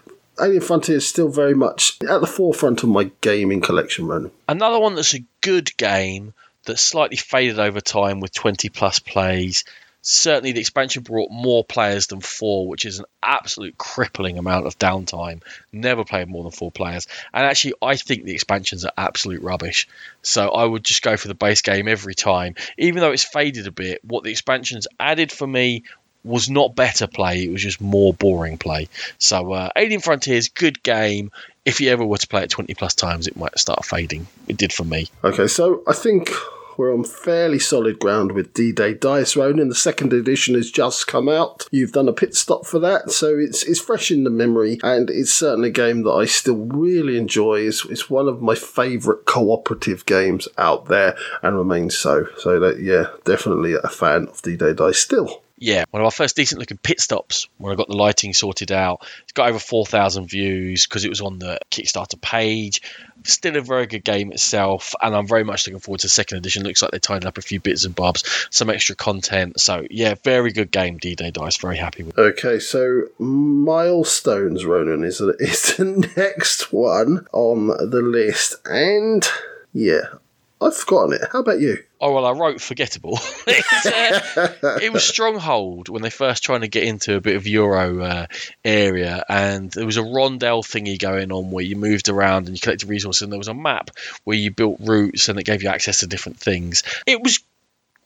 Alien 0.42 0.62
Frontier 0.62 0.98
is 0.98 1.08
still 1.08 1.30
very 1.30 1.54
much 1.54 1.98
at 2.02 2.20
the 2.20 2.28
forefront 2.28 2.82
of 2.84 2.90
my 2.90 3.12
gaming 3.22 3.62
collection, 3.62 4.08
man. 4.08 4.32
Another 4.48 4.80
one 4.80 4.96
that's 4.96 5.14
a 5.14 5.24
good 5.42 5.76
game 5.78 6.34
that 6.66 6.80
slightly 6.80 7.18
faded 7.18 7.60
over 7.60 7.82
time 7.82 8.20
with 8.20 8.34
20 8.34 8.70
plus 8.70 9.00
plays. 9.00 9.64
Certainly, 10.04 10.54
the 10.54 10.60
expansion 10.60 11.04
brought 11.04 11.30
more 11.30 11.64
players 11.64 12.08
than 12.08 12.22
four, 12.22 12.68
which 12.68 12.86
is 12.86 12.98
an 12.98 13.06
absolute 13.22 13.78
crippling 13.78 14.40
amount 14.40 14.66
of 14.66 14.80
downtime. 14.80 15.44
Never 15.72 16.04
played 16.04 16.28
more 16.28 16.42
than 16.42 16.52
four 16.52 16.72
players. 16.72 17.06
And 17.32 17.46
actually, 17.46 17.76
I 17.84 17.98
think 17.98 18.24
the 18.24 18.34
expansions 18.34 18.84
are 18.84 18.92
absolute 18.98 19.44
rubbish. 19.44 19.88
So 20.24 20.50
I 20.50 20.66
would 20.66 20.84
just 20.84 21.04
go 21.04 21.18
for 21.18 21.28
the 21.28 21.36
base 21.36 21.62
game 21.62 21.88
every 21.88 22.16
time. 22.16 22.56
Even 22.80 23.02
though 23.02 23.12
it's 23.12 23.24
faded 23.24 23.68
a 23.68 23.72
bit, 23.72 24.04
what 24.04 24.24
the 24.24 24.32
expansions 24.32 24.88
added 25.00 25.32
for 25.32 25.46
me 25.46 25.84
was 26.24 26.50
not 26.50 26.76
better 26.76 27.08
play, 27.08 27.44
it 27.44 27.52
was 27.52 27.62
just 27.62 27.82
more 27.82 28.14
boring 28.14 28.58
play. 28.58 28.88
So, 29.18 29.54
uh, 29.54 29.70
Alien 29.76 30.02
Frontiers, 30.02 30.50
good 30.50 30.82
game. 30.84 31.32
If 31.66 31.80
you 31.80 31.90
ever 31.90 32.06
were 32.06 32.18
to 32.18 32.28
play 32.28 32.44
it 32.44 32.50
20 32.50 32.74
plus 32.74 32.96
times, 32.96 33.28
it 33.28 33.38
might 33.38 33.58
start 33.60 33.86
fading. 33.86 34.28
It 34.48 34.58
did 34.58 34.74
for 34.74 34.84
me. 34.84 35.08
Okay, 35.24 35.48
so 35.48 35.84
I 35.88 35.94
think 35.94 36.32
we're 36.78 36.94
on 36.94 37.04
fairly 37.04 37.60
solid 37.60 38.00
ground 38.00 38.32
with 38.32 38.54
D 38.54 38.72
Day 38.72 38.96
Dice 38.96 39.36
Ronan. 39.36 39.70
The 39.70 39.76
second 39.76 40.14
edition 40.14 40.56
has 40.56 40.72
just 40.72 41.06
come 41.06 41.30
out. 41.30 41.68
You've 41.72 41.92
done 41.92 42.10
a 42.10 42.14
pit 42.14 42.36
stop 42.36 42.66
for 42.66 42.80
that, 42.80 43.12
so 43.12 43.38
it's 43.38 43.64
it's 43.64 43.80
fresh 43.80 44.10
in 44.10 44.24
the 44.24 44.30
memory, 44.30 44.80
and 44.82 45.10
it's 45.10 45.32
certainly 45.32 45.70
a 45.70 45.72
game 45.72 46.04
that 46.04 46.12
I 46.12 46.26
still 46.26 46.56
really 46.56 47.18
enjoy. 47.18 47.60
It's, 47.62 47.86
it's 47.86 48.10
one 48.10 48.28
of 48.28 48.42
my 48.42 48.56
favourite 48.56 49.26
cooperative 49.26 50.06
games 50.06 50.48
out 50.58 50.86
there, 50.86 51.16
and 51.44 51.56
remains 51.56 51.98
so. 51.98 52.28
So 52.38 52.60
that 52.60 52.80
yeah, 52.80 53.08
definitely 53.26 53.74
a 53.74 53.90
fan 53.90 54.28
of 54.28 54.42
D 54.42 54.56
Day 54.56 54.74
Dice 54.74 55.00
still 55.00 55.44
yeah, 55.62 55.86
one 55.92 56.02
of 56.02 56.06
our 56.06 56.12
first 56.12 56.36
decent 56.36 56.60
looking 56.60 56.80
pit 56.80 57.00
stops 57.00 57.48
when 57.60 57.72
I 57.72 57.76
got 57.76 57.88
the 57.88 57.96
lighting 57.96 58.34
sorted 58.34 58.72
out. 58.72 59.06
It's 59.22 59.32
got 59.32 59.48
over 59.48 59.60
4,000 59.60 60.26
views 60.26 60.88
because 60.88 61.06
it 61.06 61.10
was 61.10 61.22
on 61.22 61.38
the 61.38 61.60
Kickstarter 61.70 62.20
page. 62.20 62.82
Still 63.26 63.56
a 63.56 63.62
very 63.62 63.86
good 63.86 64.04
game 64.04 64.32
itself, 64.32 64.96
and 65.00 65.16
I'm 65.16 65.28
very 65.28 65.44
much 65.44 65.68
looking 65.68 65.80
forward 65.80 66.00
to 66.00 66.08
the 66.08 66.10
second 66.10 66.40
edition. 66.40 66.64
Looks 66.64 66.82
like 66.82 66.90
they 66.90 66.98
tidied 66.98 67.28
up 67.28 67.38
a 67.38 67.44
few 67.44 67.60
bits 67.60 67.86
and 67.86 67.94
bobs, 67.94 68.48
some 68.50 68.72
extra 68.72 68.96
content. 68.96 69.60
So, 69.60 69.86
yeah, 69.92 70.16
very 70.24 70.52
good 70.52 70.72
game, 70.72 70.98
D 70.98 71.14
Day 71.14 71.30
Dice. 71.30 71.58
Very 71.58 71.78
happy 71.78 72.02
with 72.02 72.18
it. 72.18 72.22
Okay, 72.22 72.58
so 72.58 73.04
Milestones, 73.20 74.66
Ronan, 74.66 75.04
is, 75.04 75.22
is 75.40 75.78
the 75.78 76.12
next 76.18 76.74
one 76.74 77.28
on 77.34 77.68
the 77.68 78.02
list. 78.02 78.56
And 78.66 79.28
yeah, 79.74 80.16
I've 80.60 80.76
forgotten 80.76 81.14
it. 81.14 81.22
How 81.32 81.42
about 81.42 81.60
you? 81.60 81.84
Oh 82.04 82.14
well, 82.14 82.26
I 82.26 82.32
wrote 82.32 82.60
forgettable. 82.60 83.20
uh, 83.48 83.52
it 84.82 84.92
was 84.92 85.04
Stronghold 85.04 85.88
when 85.88 86.02
they 86.02 86.10
first 86.10 86.44
trying 86.44 86.62
to 86.62 86.68
get 86.68 86.84
into 86.84 87.16
a 87.16 87.22
bit 87.22 87.36
of 87.36 87.46
Euro 87.46 88.02
uh, 88.02 88.26
area, 88.66 89.24
and 89.30 89.72
there 89.72 89.86
was 89.86 89.98
a 89.98 90.04
rondel 90.04 90.64
thingy 90.64 90.98
going 90.98 91.32
on 91.32 91.52
where 91.52 91.64
you 91.64 91.76
moved 91.76 92.10
around 92.10 92.48
and 92.48 92.56
you 92.56 92.60
collected 92.60 92.90
resources, 92.90 93.22
and 93.22 93.32
there 93.32 93.38
was 93.38 93.50
a 93.50 93.54
map 93.54 93.92
where 94.24 94.36
you 94.36 94.50
built 94.50 94.80
routes 94.80 95.30
and 95.30 95.40
it 95.40 95.44
gave 95.44 95.62
you 95.62 95.70
access 95.70 96.00
to 96.00 96.08
different 96.08 96.40
things. 96.40 96.82
It 97.06 97.22
was 97.22 97.40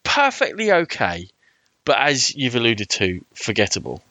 perfectly 0.03 0.73
okay, 0.73 1.29
but 1.85 1.97
as 1.97 2.35
you've 2.35 2.55
alluded 2.55 2.89
to, 2.89 3.23
forgettable. 3.33 4.03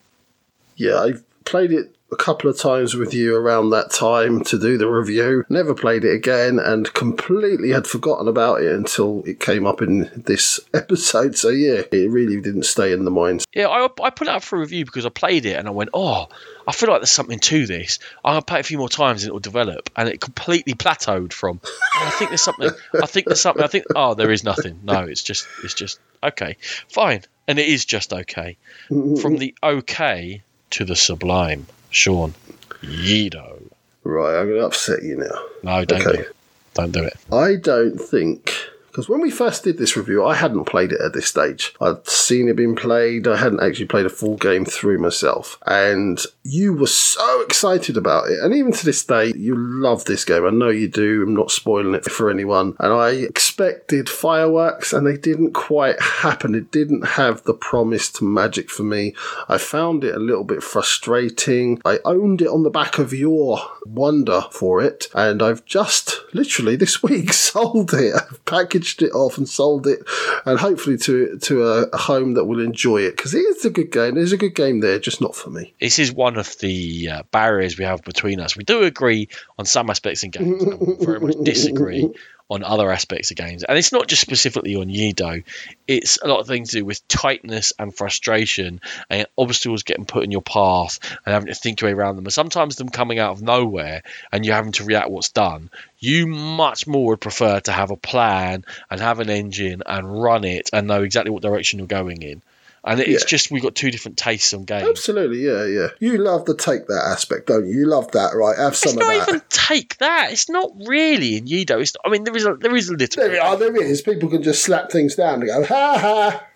Yeah, 0.77 0.97
I 0.97 1.13
played 1.45 1.73
it 1.73 1.95
a 2.15 2.17
couple 2.17 2.49
of 2.49 2.57
times 2.57 2.95
with 2.95 3.13
you 3.13 3.35
around 3.35 3.71
that 3.71 3.91
time 3.91 4.43
to 4.45 4.59
do 4.59 4.79
the 4.79 4.87
review. 4.87 5.45
Never 5.49 5.75
played 5.75 6.05
it 6.05 6.15
again 6.15 6.61
and 6.61 6.93
completely 6.95 7.71
had 7.71 7.87
forgotten 7.87 8.29
about 8.29 8.63
it 8.63 8.73
until 8.73 9.25
it 9.27 9.41
came 9.41 9.67
up 9.67 9.83
in 9.83 10.11
this 10.15 10.61
episode. 10.75 11.37
So, 11.37 11.49
yeah, 11.49 11.83
it 11.91 12.11
really 12.11 12.41
didn't 12.41 12.65
stay 12.65 12.93
in 12.93 13.05
the 13.05 13.11
mind. 13.11 13.45
Yeah, 13.53 13.67
I, 13.67 13.89
I 14.03 14.11
put 14.11 14.29
it 14.29 14.35
up 14.35 14.45
for 14.45 14.59
review 14.59 14.85
because 14.85 15.05
I 15.05 15.09
played 15.09 15.45
it 15.45 15.59
and 15.59 15.67
I 15.67 15.73
went, 15.73 15.91
oh, 15.93 16.29
I 16.69 16.73
feel 16.73 16.89
like 16.89 17.01
there's 17.01 17.11
something 17.11 17.41
to 17.41 17.67
this. 17.67 17.99
To 18.25 18.43
play 18.43 18.59
it 18.59 18.61
a 18.61 18.65
few 18.65 18.79
more 18.79 18.89
times 18.89 19.25
and 19.25 19.31
it 19.31 19.33
will 19.33 19.41
develop. 19.41 19.91
And 19.97 20.09
it 20.09 20.21
completely 20.21 20.75
plateaued 20.75 21.33
from, 21.33 21.61
I 21.97 22.11
think 22.11 22.31
there's 22.31 22.43
something. 22.43 22.71
I 23.03 23.07
think 23.07 23.27
there's 23.27 23.41
something. 23.41 23.63
I 23.63 23.67
think, 23.67 23.87
oh, 23.97 24.15
there 24.15 24.31
is 24.31 24.45
nothing. 24.45 24.81
No, 24.85 25.01
it's 25.01 25.23
just, 25.23 25.49
it's 25.65 25.75
just, 25.75 25.99
okay, 26.23 26.57
fine. 26.89 27.23
And 27.49 27.59
it 27.59 27.69
is 27.69 27.85
just 27.85 28.13
okay. 28.13 28.57
From 28.89 29.37
the 29.37 29.55
okay 29.63 30.43
to 30.71 30.85
the 30.85 30.97
sublime. 30.97 31.67
Sean. 31.95 32.35
Yedo. 32.83 33.63
Right, 34.03 34.39
I'm 34.39 34.47
going 34.49 34.61
to 34.61 34.67
upset 34.67 35.03
you 35.03 35.17
now. 35.17 35.45
No, 35.63 35.85
don't 35.85 36.03
okay. 36.03 36.17
do 36.17 36.23
it. 36.23 36.37
Don't 36.75 36.93
do 36.93 37.03
it. 37.05 37.17
I 37.33 37.55
don't 37.55 37.99
think 37.99 38.53
because 38.95 39.09
when 39.09 39.21
we 39.21 39.31
first 39.33 39.65
did 39.65 39.77
this 39.77 39.97
review, 39.97 40.25
I 40.25 40.37
hadn't 40.37 40.67
played 40.67 40.93
it 40.93 41.01
at 41.01 41.15
this 41.15 41.27
stage. 41.27 41.75
I'd 41.81 42.07
seen 42.07 42.49
it 42.49 42.55
being 42.55 42.77
played. 42.77 43.27
I 43.27 43.37
hadn't 43.37 43.61
actually 43.61 43.87
played 43.87 44.07
a 44.07 44.09
full 44.09 44.37
game 44.37 44.65
through 44.65 44.99
myself. 44.99 45.59
And 45.67 46.21
you 46.45 46.73
were 46.75 46.87
so 46.87 47.41
excited 47.41 47.97
about 47.97 48.29
it. 48.29 48.39
And 48.39 48.55
even 48.55 48.71
to 48.71 48.85
this 48.85 49.05
day, 49.05 49.33
you 49.35 49.57
love 49.57 50.05
this 50.05 50.25
game. 50.25 50.47
I 50.47 50.51
know 50.51 50.69
you 50.69 50.87
do. 50.87 51.25
I'm 51.25 51.35
not 51.35 51.51
spoiling 51.51 51.95
it 51.95 52.05
for 52.05 52.31
anyone. 52.31 52.77
And 52.79 52.93
I 52.93 53.11
expected 53.11 54.09
fireworks, 54.09 54.93
and 54.93 55.05
they 55.05 55.17
didn't 55.17 55.55
quite 55.55 56.01
happen. 56.01 56.55
It 56.55 56.71
didn't 56.71 57.05
have 57.05 57.43
the 57.43 57.55
promised 57.55 58.23
magic 58.23 58.71
for 58.71 58.85
me. 58.85 59.17
I 59.49 59.59
found 59.59 60.05
it 60.05 60.15
a 60.15 60.21
little 60.21 60.45
bit 60.45 60.63
frustrating. 60.63 61.83
I 61.85 61.99
owned 62.05 62.43
it 62.43 62.49
on 62.49 62.63
the 62.63 62.71
back 62.71 63.01
of 63.01 63.13
your 63.13 63.59
wonder 63.85 64.43
for 64.53 64.81
it. 64.81 65.09
And 65.15 65.43
I've 65.43 65.65
just 65.65 66.21
literally 66.33 66.77
this 66.77 67.03
week 67.03 67.33
sold 67.33 67.93
it. 67.93 68.15
I've 68.15 68.45
packaged 68.45 68.84
it 69.03 69.13
off 69.13 69.39
and 69.39 69.49
sold 69.49 69.87
it, 69.87 70.01
and 70.45 70.59
hopefully 70.59 70.97
to 70.99 71.39
to 71.39 71.67
a, 71.67 71.83
a 71.93 71.97
home 71.97 72.35
that 72.35 72.45
will 72.45 72.61
enjoy 72.61 73.03
it 73.03 73.17
because 73.17 73.35
it 73.35 73.39
is 73.39 73.65
a 73.65 73.71
good 73.71 73.91
game. 73.91 74.15
There's 74.15 74.33
a 74.33 74.37
good 74.37 74.55
game 74.55 74.81
there, 74.81 74.99
just 74.99 75.21
not 75.21 75.35
for 75.35 75.51
me. 75.51 75.75
This 75.81 75.99
is 75.99 76.13
one 76.13 76.37
of 76.37 76.59
the 76.59 77.09
uh, 77.11 77.23
barriers 77.31 77.79
we 77.79 77.85
have 77.85 78.03
between 78.03 78.41
us. 78.41 78.57
We 78.57 78.65
do 78.65 78.83
agree 78.83 79.29
on 79.59 79.65
some 79.65 79.91
aspects 79.91 80.23
in 80.23 80.31
games, 80.31 80.63
and 80.63 80.81
we 80.81 81.05
very 81.05 81.21
much 81.21 81.37
disagree 81.43 82.11
on 82.51 82.63
other 82.63 82.91
aspects 82.91 83.31
of 83.31 83.37
games. 83.37 83.65
And 83.65 83.79
it's 83.79 83.93
not 83.93 84.07
just 84.07 84.21
specifically 84.21 84.77
on 84.77 84.89
Yedo, 84.89 85.45
it's 85.89 86.19
a 86.23 86.29
lot 86.29 86.41
of 86.41 86.47
things 86.47 86.71
to 86.71 86.79
do 86.79 86.85
with 86.85 87.07
tightness 87.09 87.73
and 87.79 87.95
frustration 87.95 88.81
and 89.09 89.27
obstacles 89.37 89.83
getting 89.83 90.05
put 90.05 90.25
in 90.25 90.31
your 90.31 90.43
path 90.43 90.99
and 91.25 91.33
having 91.33 91.49
to 91.49 91.55
think 91.55 91.81
your 91.81 91.91
way 91.91 91.95
around 91.95 92.17
them. 92.17 92.27
And 92.27 92.33
sometimes 92.33 92.77
them 92.77 92.91
coming 92.91 93.19
out 93.19 93.33
of 93.33 93.43
nowhere 93.43 94.03
and 94.31 94.45
you 94.45 94.53
having 94.53 94.73
to 94.73 94.85
react 94.85 95.11
what's 95.11 95.31
done. 95.31 95.71
You 95.99 96.27
much 96.27 96.87
more 96.87 97.07
would 97.09 97.21
prefer 97.21 97.61
to 97.61 97.73
have 97.73 97.91
a 97.91 97.97
plan 97.97 98.65
and 98.91 99.01
have 99.01 99.21
an 99.21 99.31
engine 99.31 99.83
and 99.87 100.23
run 100.23 100.45
it 100.45 100.69
and 100.73 100.87
know 100.87 101.03
exactly 101.03 101.31
what 101.31 101.43
direction 101.43 101.79
you're 101.79 101.89
going 101.89 102.23
in. 102.23 102.43
And 102.87 103.01
it's 103.01 103.09
yeah. 103.09 103.27
just 103.27 103.51
we've 103.51 103.63
got 103.63 103.75
two 103.75 103.91
different 103.91 104.19
tastes 104.19 104.53
on 104.53 104.65
games. 104.65 104.87
Absolutely, 104.87 105.39
yeah, 105.39 105.65
yeah. 105.65 105.89
You 106.01 106.19
love 106.19 106.45
the 106.45 106.55
take 106.55 106.87
that 106.89 107.03
aspect, 107.13 107.47
don't 107.47 107.67
you? 107.67 107.79
You 107.81 107.87
love 107.87 108.11
that, 108.13 108.35
right? 108.35 108.59
Have 108.59 108.77
some 108.77 108.91
it's 108.91 109.01
of 109.01 109.07
that. 109.07 109.17
It's 109.17 109.27
not 109.27 109.29
even 109.29 109.43
take 109.49 109.97
that. 109.99 110.33
It's 110.33 110.51
not 110.51 110.71
really 110.87 111.37
in 111.37 111.47
Yedo. 111.47 111.81
It's, 111.81 111.95
I 112.05 112.11
mean, 112.11 112.25
there 112.25 112.37
is 112.37 112.45
a 112.45 112.57
there 112.57 112.77
is 112.77 112.91
a 112.91 112.95
little. 112.95 113.23
There, 113.23 113.43
are, 113.43 113.57
there 113.57 113.75
is. 113.75 114.03
People 114.03 114.29
can 114.29 114.43
just 114.43 114.63
slap 114.63 114.93
things 114.93 115.15
down 115.15 115.41
and 115.41 115.47
go 115.47 115.65
ha 115.65 115.99
ha. 115.99 116.47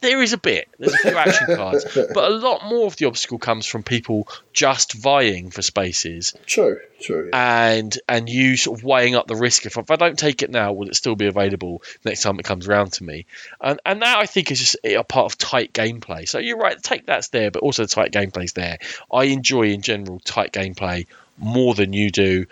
There 0.00 0.22
is 0.22 0.32
a 0.32 0.38
bit. 0.38 0.68
There's 0.78 0.94
a 0.94 0.98
few 0.98 1.16
action 1.16 1.46
cards, 1.56 1.84
but 1.94 2.30
a 2.30 2.34
lot 2.34 2.64
more 2.64 2.86
of 2.86 2.96
the 2.96 3.06
obstacle 3.06 3.38
comes 3.38 3.66
from 3.66 3.82
people 3.82 4.28
just 4.52 4.94
vying 4.94 5.50
for 5.50 5.62
spaces. 5.62 6.34
True, 6.46 6.80
true. 7.00 7.30
Yeah. 7.32 7.68
And 7.68 7.98
and 8.08 8.28
you 8.28 8.56
sort 8.56 8.78
of 8.78 8.84
weighing 8.84 9.14
up 9.14 9.26
the 9.26 9.36
risk. 9.36 9.66
If, 9.66 9.76
if 9.76 9.90
I 9.90 9.96
don't 9.96 10.18
take 10.18 10.42
it 10.42 10.50
now, 10.50 10.72
will 10.72 10.88
it 10.88 10.96
still 10.96 11.16
be 11.16 11.26
available 11.26 11.82
next 12.04 12.22
time 12.22 12.38
it 12.38 12.44
comes 12.44 12.66
around 12.66 12.92
to 12.94 13.04
me? 13.04 13.26
And 13.60 13.78
and 13.84 14.02
that 14.02 14.18
I 14.18 14.26
think 14.26 14.50
is 14.50 14.60
just 14.60 14.76
a 14.84 15.02
part 15.04 15.32
of 15.32 15.38
tight 15.38 15.72
gameplay. 15.72 16.28
So 16.28 16.38
you're 16.38 16.58
right, 16.58 16.82
take 16.82 17.06
that's 17.06 17.28
there, 17.28 17.50
but 17.50 17.62
also 17.62 17.82
the 17.82 17.88
tight 17.88 18.12
gameplay's 18.12 18.54
there. 18.54 18.78
I 19.12 19.24
enjoy 19.24 19.68
in 19.72 19.82
general 19.82 20.20
tight 20.20 20.52
gameplay 20.52 21.06
more 21.36 21.74
than 21.74 21.92
you 21.92 22.10
do 22.10 22.46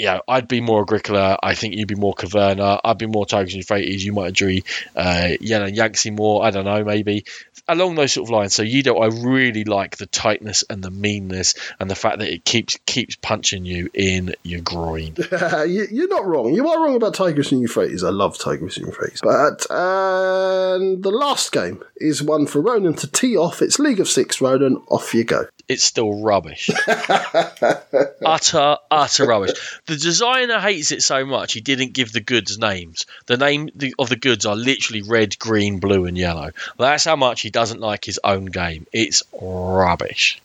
yeah, 0.00 0.20
I'd 0.26 0.48
be 0.48 0.62
more 0.62 0.80
Agricola. 0.80 1.38
I 1.42 1.54
think 1.54 1.74
you'd 1.74 1.86
be 1.86 1.94
more 1.94 2.14
Caverna. 2.14 2.80
I'd 2.82 2.96
be 2.96 3.06
more 3.06 3.26
Tigris 3.26 3.52
and 3.52 3.62
Euphrates. 3.62 4.02
You 4.02 4.14
might 4.14 4.28
enjoy 4.28 4.62
uh, 4.96 5.32
Yen 5.40 5.62
and 5.62 5.76
Yangtze 5.76 6.10
more. 6.10 6.42
I 6.42 6.50
don't 6.50 6.64
know, 6.64 6.82
maybe 6.82 7.24
along 7.68 7.94
those 7.94 8.14
sort 8.14 8.26
of 8.26 8.30
lines. 8.30 8.54
So 8.54 8.64
Yedo, 8.64 9.00
I 9.00 9.14
really 9.24 9.64
like 9.64 9.98
the 9.98 10.06
tightness 10.06 10.64
and 10.68 10.82
the 10.82 10.90
meanness 10.90 11.54
and 11.78 11.90
the 11.90 11.94
fact 11.94 12.18
that 12.18 12.32
it 12.32 12.44
keeps 12.44 12.78
keeps 12.86 13.16
punching 13.16 13.64
you 13.64 13.90
in 13.94 14.34
your 14.42 14.60
groin. 14.60 15.14
You're 15.40 16.08
not 16.08 16.24
wrong. 16.24 16.54
You 16.54 16.68
are 16.68 16.82
wrong 16.82 16.96
about 16.96 17.14
Tigris 17.14 17.52
and 17.52 17.60
Euphrates. 17.60 18.02
I 18.02 18.10
love 18.10 18.38
Tigris 18.38 18.78
and 18.78 18.86
Euphrates. 18.86 19.20
But 19.22 19.66
and 19.70 21.02
the 21.02 21.10
last 21.10 21.52
game 21.52 21.82
is 21.96 22.22
one 22.22 22.46
for 22.46 22.60
Ronan 22.60 22.94
to 22.94 23.06
tee 23.06 23.36
off. 23.36 23.62
It's 23.62 23.78
League 23.78 24.00
of 24.00 24.08
Six. 24.08 24.40
Ronan, 24.40 24.76
off 24.88 25.14
you 25.14 25.24
go. 25.24 25.46
It's 25.70 25.84
still 25.84 26.20
rubbish. 26.20 26.68
utter, 28.26 28.76
utter 28.90 29.24
rubbish. 29.24 29.80
The 29.86 29.96
designer 29.96 30.58
hates 30.58 30.90
it 30.90 31.00
so 31.00 31.24
much 31.24 31.52
he 31.52 31.60
didn't 31.60 31.92
give 31.92 32.10
the 32.10 32.20
goods 32.20 32.58
names. 32.58 33.06
The 33.26 33.36
name 33.36 33.68
of 33.96 34.08
the 34.08 34.16
goods 34.16 34.46
are 34.46 34.56
literally 34.56 35.02
red, 35.02 35.38
green, 35.38 35.78
blue, 35.78 36.06
and 36.06 36.18
yellow. 36.18 36.50
That's 36.76 37.04
how 37.04 37.14
much 37.14 37.42
he 37.42 37.50
doesn't 37.50 37.80
like 37.80 38.04
his 38.04 38.18
own 38.24 38.46
game. 38.46 38.88
It's 38.92 39.22
rubbish. 39.40 40.42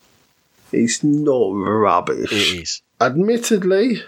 It's 0.72 1.04
not 1.04 1.50
rubbish. 1.54 2.32
It 2.32 2.62
is. 2.62 2.82
Admittedly, 3.02 4.04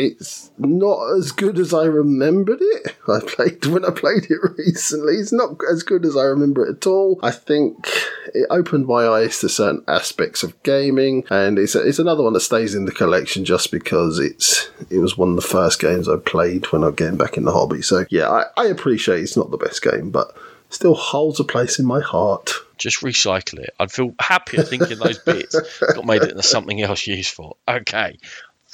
it's 0.00 0.50
not 0.56 1.12
as 1.16 1.30
good 1.30 1.58
as 1.58 1.74
I 1.74 1.84
remembered 1.84 2.60
it. 2.60 2.96
I 3.06 3.20
played 3.20 3.66
when 3.66 3.84
I 3.84 3.90
played 3.90 4.30
it 4.30 4.38
recently. 4.58 5.14
It's 5.14 5.32
not 5.32 5.56
as 5.70 5.82
good 5.82 6.06
as 6.06 6.16
I 6.16 6.22
remember 6.24 6.66
it 6.66 6.76
at 6.78 6.86
all. 6.86 7.20
I 7.22 7.30
think 7.30 7.86
it 8.34 8.46
opened 8.50 8.86
my 8.86 9.06
eyes 9.06 9.40
to 9.40 9.48
certain 9.48 9.84
aspects 9.86 10.42
of 10.42 10.60
gaming, 10.62 11.24
and 11.28 11.58
it's 11.58 11.74
a, 11.74 11.86
it's 11.86 11.98
another 11.98 12.22
one 12.22 12.32
that 12.32 12.40
stays 12.40 12.74
in 12.74 12.86
the 12.86 12.92
collection 12.92 13.44
just 13.44 13.70
because 13.70 14.18
it's 14.18 14.70
it 14.88 14.98
was 14.98 15.18
one 15.18 15.30
of 15.30 15.36
the 15.36 15.42
first 15.42 15.80
games 15.80 16.08
I 16.08 16.16
played 16.16 16.72
when 16.72 16.82
I 16.82 16.90
getting 16.90 17.18
back 17.18 17.36
in 17.36 17.44
the 17.44 17.52
hobby. 17.52 17.82
So 17.82 18.06
yeah, 18.10 18.30
I, 18.30 18.44
I 18.56 18.66
appreciate 18.66 19.22
it's 19.22 19.36
not 19.36 19.50
the 19.50 19.58
best 19.58 19.82
game, 19.82 20.10
but 20.10 20.34
still 20.70 20.94
holds 20.94 21.40
a 21.40 21.44
place 21.44 21.78
in 21.78 21.84
my 21.84 22.00
heart. 22.00 22.52
Just 22.78 23.02
recycle 23.02 23.58
it. 23.58 23.74
I'd 23.78 23.92
feel 23.92 24.14
happier 24.18 24.62
thinking 24.62 24.98
those 24.98 25.18
bits 25.18 25.54
got 25.94 26.06
made 26.06 26.22
it 26.22 26.30
into 26.30 26.42
something 26.42 26.80
else 26.80 27.06
useful. 27.06 27.58
Okay 27.68 28.16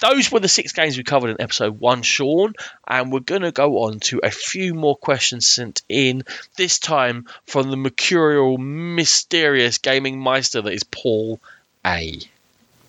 those 0.01 0.31
were 0.31 0.41
the 0.41 0.49
six 0.49 0.73
games 0.73 0.97
we 0.97 1.05
covered 1.05 1.31
in 1.31 1.41
episode 1.41 1.79
one, 1.81 2.03
Sean, 2.03 2.55
and 2.87 3.13
we're 3.13 3.21
going 3.21 3.43
to 3.43 3.53
go 3.53 3.85
on 3.85 4.01
to 4.01 4.21
a 4.23 4.31
few 4.31 4.75
more 4.75 4.97
questions 4.97 5.47
sent 5.47 5.83
in, 5.89 6.25
this 6.57 6.79
time 6.79 7.27
from 7.47 7.71
the 7.71 7.77
mercurial, 7.77 8.59
mysterious 8.59 9.79
gaming 9.79 10.19
meister 10.19 10.63
that 10.63 10.73
is 10.73 10.85
Paul 10.85 11.41
A. 11.85 12.21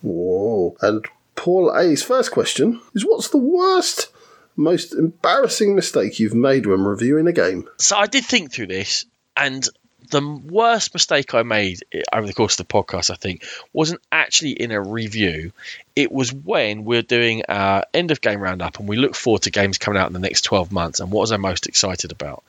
Whoa. 0.01 0.76
And 0.82 1.05
Paul 1.36 1.74
A's 1.76 2.03
first 2.03 2.32
question 2.32 2.82
is 2.93 3.05
What's 3.05 3.30
the 3.30 3.38
worst, 3.38 4.10
most 4.55 4.93
embarrassing 4.93 5.76
mistake 5.76 6.20
you've 6.20 6.34
made 6.36 6.66
when 6.66 6.84
reviewing 6.84 7.28
a 7.28 7.34
game? 7.34 7.70
So 7.78 7.97
I 7.97 8.08
did 8.08 8.26
think 8.26 8.51
through 8.51 8.68
this, 8.68 9.05
and 9.36 9.68
the 10.10 10.26
worst 10.26 10.93
mistake 10.93 11.34
I 11.34 11.43
made 11.43 11.84
over 12.14 12.26
the 12.26 12.34
course 12.34 12.60
of 12.60 12.68
the 12.68 12.74
podcast, 12.74 13.10
I 13.10 13.16
think, 13.16 13.43
wasn't 13.74 14.02
actually 14.12 14.52
in 14.52 14.72
a 14.72 14.82
review. 14.82 15.52
It 15.95 16.12
was 16.12 16.34
when 16.34 16.86
we're 16.86 17.02
doing 17.02 17.43
our 17.50 17.86
end 17.93 18.12
of 18.12 18.22
game 18.22 18.39
roundup 18.39 18.80
and 18.80 18.88
we 18.88 18.95
look 18.95 19.16
forward 19.16 19.43
to 19.43 19.52
games 19.52 19.78
coming 19.78 20.00
out 20.00 20.08
in 20.08 20.14
the 20.14 20.20
next 20.20 20.41
12 20.41 20.72
months 20.72 21.00
and 21.00 21.12
what 21.12 21.22
was 21.22 21.32
I 21.32 21.38
most 21.38 21.68
excited 21.68 22.12
about. 22.12 22.43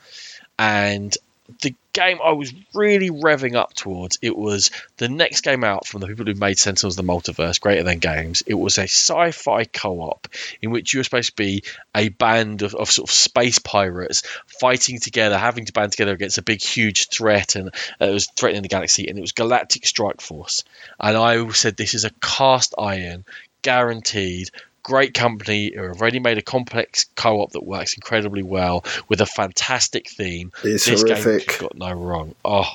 And 0.58 1.16
the 1.62 1.74
game 1.94 2.18
I 2.22 2.32
was 2.32 2.52
really 2.74 3.10
revving 3.10 3.56
up 3.56 3.72
towards. 3.74 4.18
It 4.20 4.36
was 4.36 4.70
the 4.98 5.08
next 5.08 5.40
game 5.40 5.64
out 5.64 5.86
from 5.86 6.00
the 6.00 6.06
people 6.06 6.26
who 6.26 6.34
made 6.34 6.58
Sentinels 6.58 6.98
of 6.98 7.04
the 7.04 7.12
Multiverse, 7.12 7.60
Greater 7.60 7.82
Than 7.82 7.98
Games. 7.98 8.42
It 8.46 8.54
was 8.54 8.78
a 8.78 8.82
sci 8.82 9.30
fi 9.30 9.64
co 9.64 10.00
op 10.00 10.28
in 10.60 10.70
which 10.70 10.92
you 10.92 11.00
were 11.00 11.04
supposed 11.04 11.30
to 11.30 11.36
be 11.36 11.64
a 11.94 12.10
band 12.10 12.62
of, 12.62 12.74
of 12.74 12.90
sort 12.90 13.08
of 13.08 13.14
space 13.14 13.58
pirates 13.58 14.22
fighting 14.60 15.00
together, 15.00 15.38
having 15.38 15.64
to 15.64 15.72
band 15.72 15.92
together 15.92 16.12
against 16.12 16.38
a 16.38 16.42
big, 16.42 16.62
huge 16.62 17.08
threat, 17.08 17.56
and 17.56 17.70
uh, 18.00 18.06
it 18.06 18.12
was 18.12 18.26
threatening 18.26 18.62
the 18.62 18.68
galaxy, 18.68 19.08
and 19.08 19.18
it 19.18 19.22
was 19.22 19.32
Galactic 19.32 19.86
Strike 19.86 20.20
Force. 20.20 20.64
And 21.00 21.16
I 21.16 21.48
said, 21.50 21.76
This 21.76 21.94
is 21.94 22.04
a 22.04 22.10
cast 22.20 22.74
iron, 22.78 23.24
guaranteed 23.62 24.50
great 24.88 25.12
company 25.12 25.70
who 25.74 25.82
have 25.82 26.00
already 26.00 26.18
made 26.18 26.38
a 26.38 26.42
complex 26.42 27.04
co-op 27.14 27.52
that 27.52 27.62
works 27.62 27.92
incredibly 27.92 28.42
well 28.42 28.84
with 29.06 29.20
a 29.20 29.26
fantastic 29.26 30.08
theme. 30.08 30.50
It's 30.64 30.86
this 30.86 31.02
horrific. 31.02 31.46
game 31.46 31.58
got 31.60 31.76
no 31.76 31.92
wrong. 31.92 32.34
Oh, 32.42 32.72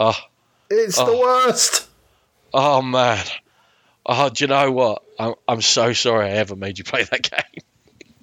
oh, 0.00 0.18
it's 0.70 0.98
oh. 0.98 1.04
the 1.04 1.18
worst. 1.18 1.86
Oh 2.54 2.80
man. 2.80 3.24
Oh, 4.06 4.30
do 4.30 4.44
you 4.44 4.48
know 4.48 4.72
what? 4.72 5.02
I'm, 5.18 5.34
I'm 5.46 5.60
so 5.60 5.92
sorry 5.92 6.26
I 6.26 6.30
ever 6.30 6.56
made 6.56 6.78
you 6.78 6.84
play 6.84 7.04
that 7.04 7.22
game. 7.30 7.64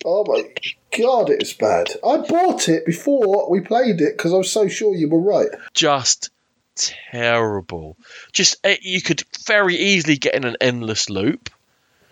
Oh 0.03 0.25
my 0.27 0.49
god, 0.97 1.29
it's 1.29 1.53
bad. 1.53 1.89
I 2.03 2.17
bought 2.17 2.67
it 2.69 2.88
before 2.88 3.51
we 3.51 3.61
played 3.61 4.01
it 4.01 4.17
because 4.17 4.33
I 4.33 4.38
was 4.38 4.51
so 4.51 4.67
sure 4.67 4.95
you 4.95 5.09
were 5.09 5.21
right. 5.21 5.49
Just 5.75 6.31
terrible. 6.75 7.97
Just 8.33 8.57
eh, 8.63 8.77
you 8.81 8.99
could 9.01 9.23
very 9.45 9.75
easily 9.75 10.17
get 10.17 10.33
in 10.33 10.43
an 10.43 10.57
endless 10.59 11.07
loop 11.07 11.51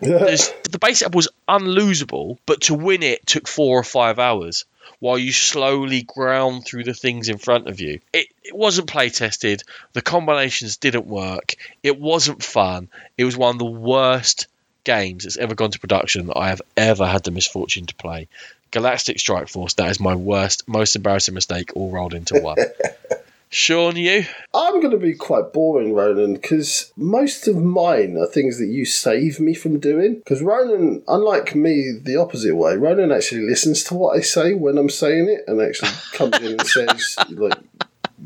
the 0.00 0.78
base 0.80 0.98
setup 0.98 1.14
was 1.14 1.28
unlosable, 1.48 2.38
but 2.46 2.62
to 2.62 2.74
win 2.74 3.02
it 3.02 3.26
took 3.26 3.48
four 3.48 3.78
or 3.78 3.84
five 3.84 4.18
hours 4.18 4.64
while 4.98 5.18
you 5.18 5.32
slowly 5.32 6.02
ground 6.02 6.64
through 6.64 6.84
the 6.84 6.94
things 6.94 7.28
in 7.28 7.38
front 7.38 7.68
of 7.68 7.80
you. 7.80 8.00
It, 8.12 8.28
it 8.42 8.54
wasn't 8.56 8.88
play 8.88 9.10
tested. 9.10 9.62
The 9.92 10.02
combinations 10.02 10.76
didn't 10.76 11.06
work. 11.06 11.54
It 11.82 11.98
wasn't 11.98 12.42
fun. 12.42 12.88
It 13.18 13.24
was 13.24 13.36
one 13.36 13.54
of 13.54 13.58
the 13.58 13.64
worst 13.64 14.46
games 14.84 15.24
that's 15.24 15.36
ever 15.36 15.54
gone 15.54 15.72
to 15.72 15.80
production 15.80 16.28
that 16.28 16.38
I 16.38 16.48
have 16.48 16.62
ever 16.76 17.06
had 17.06 17.24
the 17.24 17.30
misfortune 17.30 17.86
to 17.86 17.94
play. 17.94 18.28
Galactic 18.70 19.18
Strike 19.18 19.48
Force, 19.48 19.74
that 19.74 19.90
is 19.90 20.00
my 20.00 20.14
worst, 20.14 20.66
most 20.68 20.96
embarrassing 20.96 21.34
mistake 21.34 21.72
all 21.74 21.90
rolled 21.90 22.14
into 22.14 22.40
one. 22.40 22.56
Sean, 23.48 23.96
you? 23.96 24.24
I'm 24.52 24.80
going 24.80 24.90
to 24.90 24.98
be 24.98 25.14
quite 25.14 25.52
boring, 25.52 25.94
Ronan, 25.94 26.34
because 26.34 26.92
most 26.96 27.46
of 27.46 27.56
mine 27.56 28.16
are 28.16 28.26
things 28.26 28.58
that 28.58 28.66
you 28.66 28.84
save 28.84 29.38
me 29.38 29.54
from 29.54 29.78
doing. 29.78 30.16
Because 30.16 30.42
Ronan, 30.42 31.02
unlike 31.06 31.54
me, 31.54 31.92
the 32.02 32.16
opposite 32.16 32.56
way, 32.56 32.76
Ronan 32.76 33.12
actually 33.12 33.42
listens 33.42 33.84
to 33.84 33.94
what 33.94 34.16
I 34.16 34.20
say 34.20 34.54
when 34.54 34.78
I'm 34.78 34.90
saying 34.90 35.28
it 35.28 35.44
and 35.46 35.60
actually 35.60 35.92
comes 36.12 36.36
in 36.38 36.58
and 36.58 36.66
says, 36.66 37.16
like, 37.30 37.58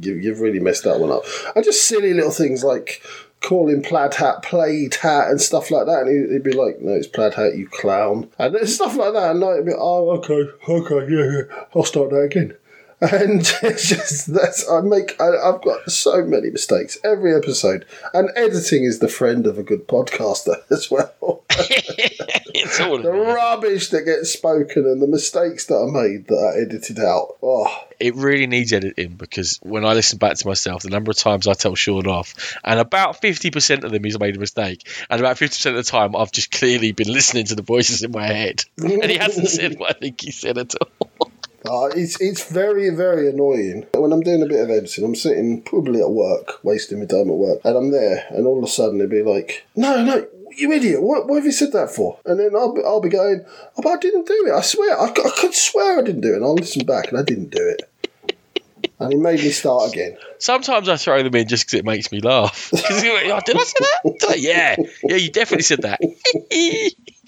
you, 0.00 0.14
you've 0.14 0.40
really 0.40 0.60
messed 0.60 0.84
that 0.84 1.00
one 1.00 1.12
up. 1.12 1.24
And 1.54 1.64
just 1.64 1.86
silly 1.86 2.14
little 2.14 2.30
things 2.30 2.64
like 2.64 3.02
calling 3.40 3.82
plaid 3.82 4.14
hat 4.14 4.42
plaid 4.42 4.94
hat 4.96 5.28
and 5.28 5.40
stuff 5.40 5.70
like 5.70 5.86
that, 5.86 6.02
and 6.06 6.32
he'd, 6.32 6.42
be 6.42 6.52
like, 6.52 6.80
"No, 6.80 6.92
it's 6.92 7.06
plaid 7.06 7.34
hat, 7.34 7.56
you 7.56 7.66
clown," 7.68 8.30
and 8.38 8.68
stuff 8.68 8.96
like 8.96 9.12
that. 9.14 9.32
And 9.32 9.44
I'd 9.44 9.66
be, 9.66 9.72
"Oh, 9.76 10.10
okay, 10.18 10.48
okay, 10.68 11.12
yeah, 11.12 11.24
yeah, 11.24 11.64
I'll 11.74 11.84
start 11.84 12.10
that 12.10 12.20
again." 12.20 12.56
And 13.00 13.40
it's 13.62 13.88
just 13.88 14.32
that's 14.32 14.68
I 14.68 14.80
make 14.80 15.20
I, 15.20 15.52
have 15.52 15.62
got 15.62 15.90
so 15.90 16.24
many 16.24 16.50
mistakes 16.50 16.98
every 17.02 17.34
episode, 17.34 17.86
and 18.12 18.30
editing 18.36 18.84
is 18.84 18.98
the 18.98 19.08
friend 19.08 19.46
of 19.46 19.58
a 19.58 19.62
good 19.62 19.88
podcaster 19.88 20.62
as 20.70 20.90
well. 20.90 21.44
it's 21.50 22.80
all 22.80 22.98
the 22.98 23.10
rubbish 23.10 23.88
that 23.90 24.02
gets 24.02 24.32
spoken 24.32 24.84
and 24.84 25.00
the 25.00 25.06
mistakes 25.06 25.66
that 25.66 25.76
are 25.76 25.90
made 25.90 26.26
that 26.28 26.36
are 26.36 26.60
edited 26.60 26.98
out. 26.98 27.36
Oh. 27.42 27.86
It 27.98 28.14
really 28.14 28.46
needs 28.46 28.72
editing 28.72 29.16
because 29.16 29.58
when 29.62 29.84
I 29.84 29.92
listen 29.92 30.18
back 30.18 30.36
to 30.36 30.46
myself, 30.46 30.82
the 30.82 30.88
number 30.88 31.10
of 31.10 31.18
times 31.18 31.46
I 31.46 31.52
tell 31.52 31.74
Sean 31.74 32.06
off, 32.06 32.56
and 32.64 32.80
about 32.80 33.20
fifty 33.20 33.50
percent 33.50 33.84
of 33.84 33.92
them 33.92 34.04
he's 34.04 34.18
made 34.18 34.36
a 34.36 34.40
mistake, 34.40 34.88
and 35.08 35.20
about 35.20 35.38
fifty 35.38 35.56
percent 35.56 35.76
of 35.76 35.84
the 35.84 35.90
time 35.90 36.16
I've 36.16 36.32
just 36.32 36.50
clearly 36.50 36.92
been 36.92 37.12
listening 37.12 37.46
to 37.46 37.54
the 37.54 37.62
voices 37.62 38.02
in 38.02 38.12
my 38.12 38.26
head, 38.26 38.64
and 38.78 39.04
he 39.04 39.18
hasn't 39.18 39.48
said 39.48 39.78
what 39.78 39.96
I 39.96 39.98
think 39.98 40.20
he 40.20 40.30
said 40.30 40.56
at 40.56 40.74
all. 40.80 41.29
Uh, 41.64 41.86
it's 41.94 42.18
it's 42.20 42.50
very 42.50 42.88
very 42.88 43.28
annoying 43.28 43.86
when 43.94 44.12
I'm 44.12 44.22
doing 44.22 44.42
a 44.42 44.46
bit 44.46 44.62
of 44.62 44.70
editing. 44.70 45.04
I'm 45.04 45.14
sitting 45.14 45.60
probably 45.62 46.00
at 46.00 46.10
work, 46.10 46.64
wasting 46.64 47.00
my 47.00 47.04
time 47.04 47.28
at 47.28 47.36
work, 47.36 47.60
and 47.64 47.76
I'm 47.76 47.90
there, 47.90 48.26
and 48.30 48.46
all 48.46 48.58
of 48.58 48.64
a 48.64 48.68
sudden 48.68 48.98
it'd 48.98 49.10
be 49.10 49.22
like, 49.22 49.66
"No, 49.76 50.02
no, 50.02 50.26
you 50.56 50.72
idiot! 50.72 51.02
What, 51.02 51.28
what 51.28 51.36
have 51.36 51.44
you 51.44 51.52
said 51.52 51.72
that 51.72 51.90
for?" 51.90 52.18
And 52.24 52.40
then 52.40 52.56
I'll 52.56 52.72
be, 52.72 52.82
I'll 52.82 53.02
be 53.02 53.10
going, 53.10 53.44
oh, 53.76 53.82
"But 53.82 53.90
I 53.90 53.96
didn't 53.96 54.26
do 54.26 54.46
it. 54.46 54.52
I 54.52 54.62
swear, 54.62 54.98
I, 54.98 55.10
I 55.10 55.30
could 55.38 55.54
swear 55.54 55.98
I 55.98 56.02
didn't 56.02 56.22
do 56.22 56.32
it." 56.32 56.36
And 56.36 56.44
I'll 56.44 56.54
listen 56.54 56.86
back, 56.86 57.08
and 57.08 57.18
I 57.18 57.22
didn't 57.22 57.50
do 57.50 57.68
it. 57.68 57.82
And 58.98 59.12
he 59.12 59.18
made 59.18 59.40
me 59.40 59.50
start 59.50 59.92
again. 59.92 60.16
Sometimes 60.38 60.88
I 60.88 60.96
throw 60.96 61.22
them 61.22 61.34
in 61.34 61.48
just 61.48 61.66
because 61.66 61.78
it 61.78 61.86
makes 61.86 62.12
me 62.12 62.20
laugh. 62.20 62.70
oh, 62.74 63.40
did 63.46 63.56
I 63.56 63.64
say 63.64 63.78
that? 63.80 64.36
yeah, 64.38 64.76
yeah, 65.02 65.16
you 65.16 65.30
definitely 65.30 65.62
said 65.62 65.82
that. 65.82 66.00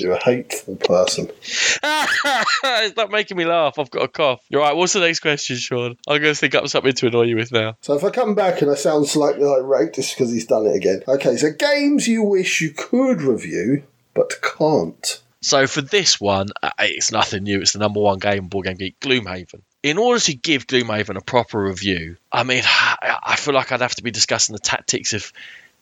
You're 0.00 0.12
a 0.12 0.22
hateful 0.22 0.76
person. 0.76 1.30
it's 1.42 2.96
not 2.96 3.10
making 3.10 3.36
me 3.36 3.44
laugh. 3.44 3.78
I've 3.78 3.90
got 3.90 4.02
a 4.02 4.08
cough. 4.08 4.40
You're 4.48 4.62
right. 4.62 4.74
What's 4.74 4.94
the 4.94 5.00
next 5.00 5.20
question, 5.20 5.56
Sean? 5.56 5.96
I'm 6.08 6.20
going 6.20 6.34
to 6.34 6.38
think 6.38 6.54
up 6.54 6.66
something 6.68 6.92
to 6.92 7.06
annoy 7.08 7.22
you 7.22 7.36
with 7.36 7.52
now. 7.52 7.76
So 7.80 7.94
if 7.94 8.04
I 8.04 8.10
come 8.10 8.34
back 8.34 8.62
and 8.62 8.70
I 8.70 8.74
sound 8.74 9.06
slightly 9.06 9.46
irate, 9.46 9.98
it's 9.98 10.14
because 10.14 10.32
he's 10.32 10.46
done 10.46 10.66
it 10.66 10.74
again. 10.74 11.02
Okay, 11.06 11.36
so 11.36 11.50
games 11.52 12.08
you 12.08 12.22
wish 12.22 12.60
you 12.60 12.70
could 12.70 13.22
review 13.22 13.84
but 14.14 14.40
can't. 14.42 15.20
So 15.42 15.66
for 15.66 15.80
this 15.80 16.20
one, 16.20 16.48
uh, 16.62 16.70
it's 16.80 17.12
nothing 17.12 17.44
new. 17.44 17.60
It's 17.60 17.72
the 17.72 17.78
number 17.78 18.00
one 18.00 18.18
game 18.18 18.48
Board 18.48 18.66
Game 18.66 18.76
Geek, 18.76 19.00
Gloomhaven. 19.00 19.62
In 19.82 19.96
order 19.96 20.20
to 20.20 20.34
give 20.34 20.66
Gloomhaven 20.66 21.16
a 21.16 21.22
proper 21.22 21.62
review, 21.62 22.16
I 22.30 22.42
mean, 22.44 22.62
I 22.66 23.36
feel 23.38 23.54
like 23.54 23.72
I'd 23.72 23.80
have 23.80 23.94
to 23.96 24.02
be 24.02 24.10
discussing 24.10 24.52
the 24.52 24.60
tactics 24.60 25.14
of 25.14 25.32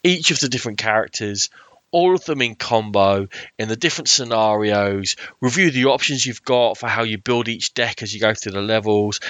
each 0.04 0.30
of 0.30 0.38
the 0.38 0.48
different 0.48 0.78
characters, 0.78 1.50
all 1.90 2.14
of 2.14 2.24
them 2.24 2.42
in 2.42 2.54
combo 2.54 3.28
in 3.58 3.68
the 3.68 3.76
different 3.76 4.08
scenarios, 4.08 5.16
review 5.40 5.70
the 5.70 5.86
options 5.86 6.24
you've 6.24 6.44
got 6.44 6.78
for 6.78 6.88
how 6.88 7.02
you 7.02 7.18
build 7.18 7.48
each 7.48 7.74
deck 7.74 8.02
as 8.02 8.12
you 8.12 8.20
go 8.20 8.34
through 8.34 8.52
the 8.52 8.62
levels. 8.62 9.20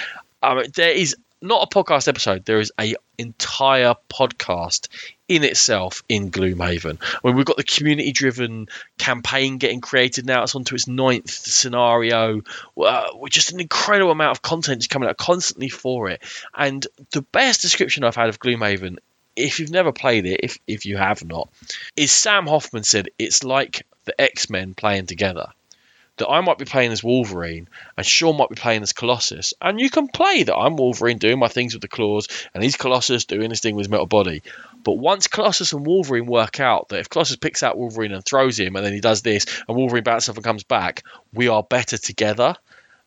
Mean, 0.43 0.65
there 0.75 0.91
is 0.91 1.15
not 1.41 1.63
a 1.63 1.73
podcast 1.73 2.07
episode, 2.07 2.45
there 2.45 2.59
is 2.59 2.71
a 2.79 2.95
entire 3.17 3.95
podcast 4.09 4.87
in 5.27 5.43
itself 5.43 6.03
in 6.09 6.31
Gloomhaven. 6.31 6.97
I 7.01 7.27
mean, 7.27 7.35
we've 7.35 7.45
got 7.45 7.57
the 7.57 7.63
community 7.63 8.11
driven 8.11 8.67
campaign 8.97 9.57
getting 9.57 9.79
created 9.79 10.25
now. 10.25 10.43
It's 10.43 10.55
on 10.55 10.63
to 10.65 10.75
its 10.75 10.87
ninth 10.87 11.29
scenario. 11.29 12.41
Uh, 12.77 13.07
just 13.29 13.53
an 13.53 13.59
incredible 13.59 14.11
amount 14.11 14.31
of 14.31 14.41
content 14.41 14.81
is 14.81 14.87
coming 14.87 15.07
out 15.07 15.17
constantly 15.17 15.69
for 15.69 16.09
it. 16.09 16.21
And 16.55 16.85
the 17.11 17.21
best 17.21 17.61
description 17.61 18.03
I've 18.03 18.15
had 18.15 18.29
of 18.29 18.39
Gloomhaven 18.39 18.97
if 19.39 19.59
you've 19.59 19.71
never 19.71 19.91
played 19.91 20.25
it, 20.25 20.41
if 20.43 20.59
if 20.67 20.85
you 20.85 20.97
have 20.97 21.23
not, 21.23 21.49
is 21.95 22.11
Sam 22.11 22.47
Hoffman 22.47 22.83
said 22.83 23.09
it's 23.17 23.43
like 23.43 23.85
the 24.05 24.19
X 24.19 24.49
Men 24.49 24.73
playing 24.73 25.05
together. 25.05 25.47
That 26.17 26.27
I 26.27 26.41
might 26.41 26.57
be 26.57 26.65
playing 26.65 26.91
as 26.91 27.01
Wolverine 27.01 27.69
and 27.95 28.05
Sean 28.05 28.35
might 28.35 28.49
be 28.49 28.55
playing 28.55 28.81
as 28.81 28.91
Colossus, 28.91 29.53
and 29.61 29.79
you 29.79 29.89
can 29.89 30.09
play 30.09 30.43
that 30.43 30.55
I'm 30.55 30.75
Wolverine 30.75 31.17
doing 31.17 31.39
my 31.39 31.47
things 31.47 31.73
with 31.73 31.81
the 31.81 31.87
claws, 31.87 32.27
and 32.53 32.61
he's 32.61 32.75
Colossus 32.75 33.23
doing 33.23 33.49
his 33.49 33.61
thing 33.61 33.75
with 33.75 33.85
his 33.85 33.89
metal 33.89 34.05
body. 34.05 34.43
But 34.83 34.97
once 34.97 35.27
Colossus 35.27 35.71
and 35.71 35.85
Wolverine 35.85 36.25
work 36.25 36.59
out 36.59 36.89
that 36.89 36.99
if 36.99 37.09
Colossus 37.09 37.37
picks 37.37 37.63
out 37.63 37.77
Wolverine 37.77 38.11
and 38.11 38.25
throws 38.25 38.59
him, 38.59 38.75
and 38.75 38.85
then 38.85 38.91
he 38.91 38.99
does 38.99 39.21
this, 39.21 39.45
and 39.65 39.77
Wolverine 39.77 40.03
bounces 40.03 40.27
off 40.27 40.35
and 40.35 40.43
comes 40.43 40.63
back, 40.63 41.03
we 41.33 41.47
are 41.47 41.63
better 41.63 41.97
together. 41.97 42.57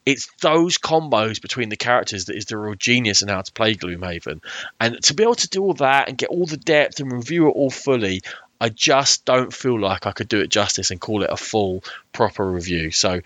It's 0.05 0.29
those 0.41 0.79
combos 0.79 1.41
between 1.41 1.69
the 1.69 1.77
characters 1.77 2.25
that 2.27 2.37
is 2.37 2.47
the 2.47 2.59
real 2.59 2.75
genius 2.75 3.23
in 3.23 3.29
how 3.29 3.43
to 3.43 3.53
play 3.53 3.75
Gloomhaven. 3.75 4.43
And 4.81 5.03
to 5.05 5.15
be 5.15 5.23
able 5.23 5.37
to 5.37 5.49
do 5.49 5.63
all 5.63 5.75
that 5.75 6.09
and 6.09 6.19
get 6.19 6.31
all 6.31 6.47
the 6.47 6.57
depth 6.57 7.01
and 7.01 7.13
review 7.13 7.49
it 7.49 7.53
all 7.53 7.71
fully, 7.71 8.23
I 8.61 8.69
just 8.69 9.25
don't 9.25 9.53
feel 9.53 9.81
like 9.81 10.07
I 10.07 10.13
could 10.13 10.29
do 10.29 10.41
it 10.41 10.49
justice 10.49 10.91
and 10.91 11.01
call 11.01 11.23
it 11.23 11.31
a 11.31 11.37
full, 11.37 11.85
proper 12.13 12.49
review. 12.49 12.91
So 12.91 13.21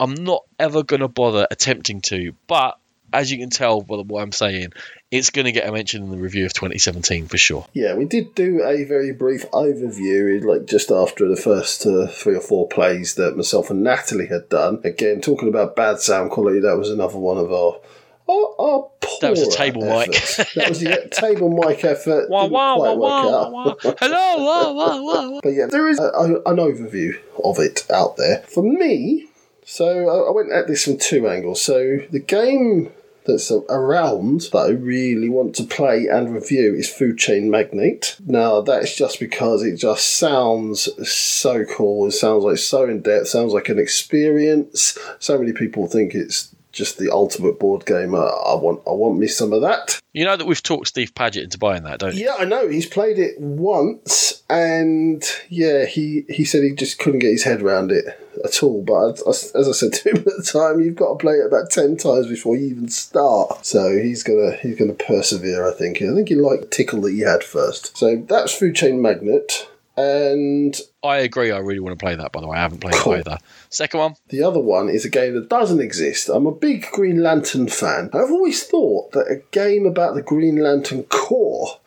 I'm 0.00 0.14
not 0.14 0.44
ever 0.58 0.82
going 0.82 1.00
to 1.00 1.08
bother 1.08 1.46
attempting 1.50 2.00
to. 2.02 2.34
But 2.46 2.78
as 3.12 3.30
you 3.30 3.38
can 3.38 3.50
tell 3.50 3.82
by 3.82 3.96
what 3.96 4.22
I'm 4.22 4.32
saying, 4.32 4.72
it's 5.10 5.30
going 5.30 5.44
to 5.44 5.52
get 5.52 5.68
a 5.68 5.72
mention 5.72 6.02
in 6.04 6.10
the 6.10 6.16
review 6.16 6.46
of 6.46 6.52
2017 6.54 7.26
for 7.28 7.36
sure. 7.38 7.66
Yeah, 7.72 7.94
we 7.94 8.04
did 8.06 8.34
do 8.34 8.62
a 8.64 8.84
very 8.84 9.12
brief 9.12 9.50
overview, 9.50 10.42
like 10.44 10.66
just 10.66 10.90
after 10.90 11.28
the 11.28 11.36
first 11.36 11.84
uh, 11.86 12.06
three 12.06 12.34
or 12.36 12.40
four 12.40 12.68
plays 12.68 13.14
that 13.16 13.36
myself 13.36 13.70
and 13.70 13.82
Natalie 13.82 14.26
had 14.28 14.48
done. 14.48 14.80
Again, 14.84 15.20
talking 15.20 15.48
about 15.48 15.76
bad 15.76 16.00
sound 16.00 16.30
quality, 16.30 16.60
that 16.60 16.76
was 16.76 16.90
another 16.90 17.18
one 17.18 17.38
of 17.38 17.52
our. 17.52 17.80
Our, 18.28 18.54
our 18.60 18.90
That 19.20 19.30
was 19.30 19.42
a 19.42 19.50
table 19.50 19.82
mic. 19.82 20.12
that 20.54 20.68
was 20.68 20.78
the 20.80 21.08
table 21.10 21.50
mic 21.66 21.84
effort. 21.84 22.30
Wah, 22.30 22.42
Didn't 22.42 22.52
wah, 22.52 22.76
quite 22.76 22.96
wah, 22.96 23.24
work 23.24 23.32
wah, 23.32 23.42
out. 23.42 23.52
wah, 23.52 23.74
wah. 23.84 23.94
Hello, 23.98 24.44
wah, 24.44 24.72
wah, 24.72 25.02
wah, 25.02 25.30
wah. 25.32 25.40
But 25.42 25.50
yeah, 25.50 25.66
there 25.66 25.88
is 25.88 25.98
a, 25.98 26.04
a, 26.04 26.24
an 26.46 26.56
overview 26.56 27.18
of 27.44 27.58
it 27.58 27.84
out 27.90 28.16
there. 28.16 28.38
For 28.48 28.62
me, 28.62 29.26
so 29.64 30.08
I, 30.08 30.28
I 30.28 30.30
went 30.30 30.52
at 30.52 30.68
this 30.68 30.84
from 30.84 30.98
two 30.98 31.28
angles. 31.28 31.60
So 31.62 31.98
the 32.10 32.20
game 32.20 32.92
that's 33.24 33.50
around 33.50 34.42
that 34.52 34.58
I 34.58 34.70
really 34.70 35.28
want 35.28 35.54
to 35.56 35.64
play 35.64 36.06
and 36.06 36.34
review 36.34 36.74
is 36.74 36.88
Food 36.88 37.18
Chain 37.18 37.50
Magnate. 37.50 38.16
Now 38.26 38.60
that's 38.60 38.94
just 38.96 39.20
because 39.20 39.62
it 39.62 39.76
just 39.76 40.16
sounds 40.16 40.88
so 41.08 41.64
cool. 41.64 42.08
It 42.08 42.12
sounds 42.12 42.44
like 42.44 42.58
so 42.58 42.84
in 42.84 43.02
depth. 43.02 43.28
Sounds 43.28 43.52
like 43.52 43.68
an 43.68 43.78
experience. 43.78 44.98
So 45.18 45.38
many 45.38 45.52
people 45.52 45.86
think 45.86 46.14
it's 46.14 46.51
just 46.72 46.98
the 46.98 47.10
ultimate 47.10 47.58
board 47.58 47.86
game. 47.86 48.14
I, 48.14 48.18
I 48.18 48.54
want 48.54 48.82
I 48.86 48.92
want 48.92 49.18
me 49.18 49.26
some 49.26 49.52
of 49.52 49.60
that. 49.62 50.00
You 50.12 50.24
know 50.24 50.36
that 50.36 50.46
we've 50.46 50.62
talked 50.62 50.88
Steve 50.88 51.14
Paget 51.14 51.44
into 51.44 51.58
buying 51.58 51.84
that, 51.84 52.00
don't 52.00 52.14
you? 52.14 52.24
Yeah, 52.24 52.36
I 52.38 52.44
know. 52.44 52.68
He's 52.68 52.86
played 52.86 53.18
it 53.18 53.40
once, 53.40 54.42
and 54.50 55.24
yeah, 55.48 55.86
he, 55.86 56.24
he 56.28 56.44
said 56.44 56.62
he 56.62 56.74
just 56.74 56.98
couldn't 56.98 57.20
get 57.20 57.30
his 57.30 57.44
head 57.44 57.62
around 57.62 57.92
it 57.92 58.04
at 58.44 58.62
all. 58.62 58.82
But 58.82 59.26
as, 59.26 59.52
as 59.54 59.68
I 59.68 59.72
said 59.72 59.92
to 59.94 60.10
him 60.10 60.16
at 60.18 60.24
the 60.24 60.48
time, 60.50 60.80
you've 60.80 60.96
got 60.96 61.12
to 61.12 61.18
play 61.18 61.34
it 61.34 61.46
about 61.46 61.70
ten 61.70 61.96
times 61.96 62.26
before 62.26 62.56
you 62.56 62.66
even 62.66 62.88
start. 62.88 63.64
So 63.64 63.96
he's 63.96 64.22
gonna 64.22 64.56
he's 64.56 64.78
gonna 64.78 64.92
persevere. 64.94 65.68
I 65.68 65.72
think. 65.72 66.02
I 66.02 66.14
think 66.14 66.28
he 66.28 66.34
liked 66.34 66.62
the 66.62 66.68
tickle 66.68 67.00
that 67.02 67.12
he 67.12 67.20
had 67.20 67.44
first. 67.44 67.96
So 67.96 68.16
that's 68.16 68.54
Food 68.54 68.74
Chain 68.74 69.00
Magnate, 69.00 69.68
and 69.96 70.78
I 71.02 71.18
agree. 71.18 71.50
I 71.50 71.58
really 71.58 71.80
want 71.80 71.98
to 71.98 72.02
play 72.02 72.14
that, 72.14 72.32
by 72.32 72.40
the 72.40 72.46
way. 72.46 72.56
I 72.56 72.62
haven't 72.62 72.80
played 72.80 72.94
Cool. 72.94 73.14
it 73.14 73.26
either. 73.26 73.38
Second 73.68 74.00
one, 74.00 74.14
The 74.28 74.42
other 74.42 74.60
one 74.60 74.88
is 74.88 75.04
a 75.04 75.10
game 75.10 75.34
that 75.34 75.48
doesn't 75.48 75.80
exist. 75.80 76.28
I'm 76.28 76.46
a 76.46 76.52
big 76.52 76.86
Green 76.92 77.22
Lantern 77.22 77.68
fan. 77.68 78.10
I've 78.12 78.30
always 78.30 78.64
thought 78.64 79.12
that 79.12 79.26
a 79.30 79.42
game 79.50 79.84
about 79.86 80.14
the 80.14 80.22
Green 80.22 80.56
Lantern 80.56 81.04
Corps 81.04 81.78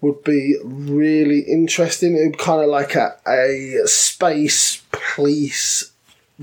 would 0.00 0.24
be 0.24 0.56
really 0.64 1.40
interesting. 1.40 2.16
It 2.16 2.26
would 2.26 2.38
kind 2.38 2.62
of 2.62 2.68
like 2.68 2.96
a, 2.96 3.14
a 3.26 3.86
space 3.86 4.82
police 4.90 5.91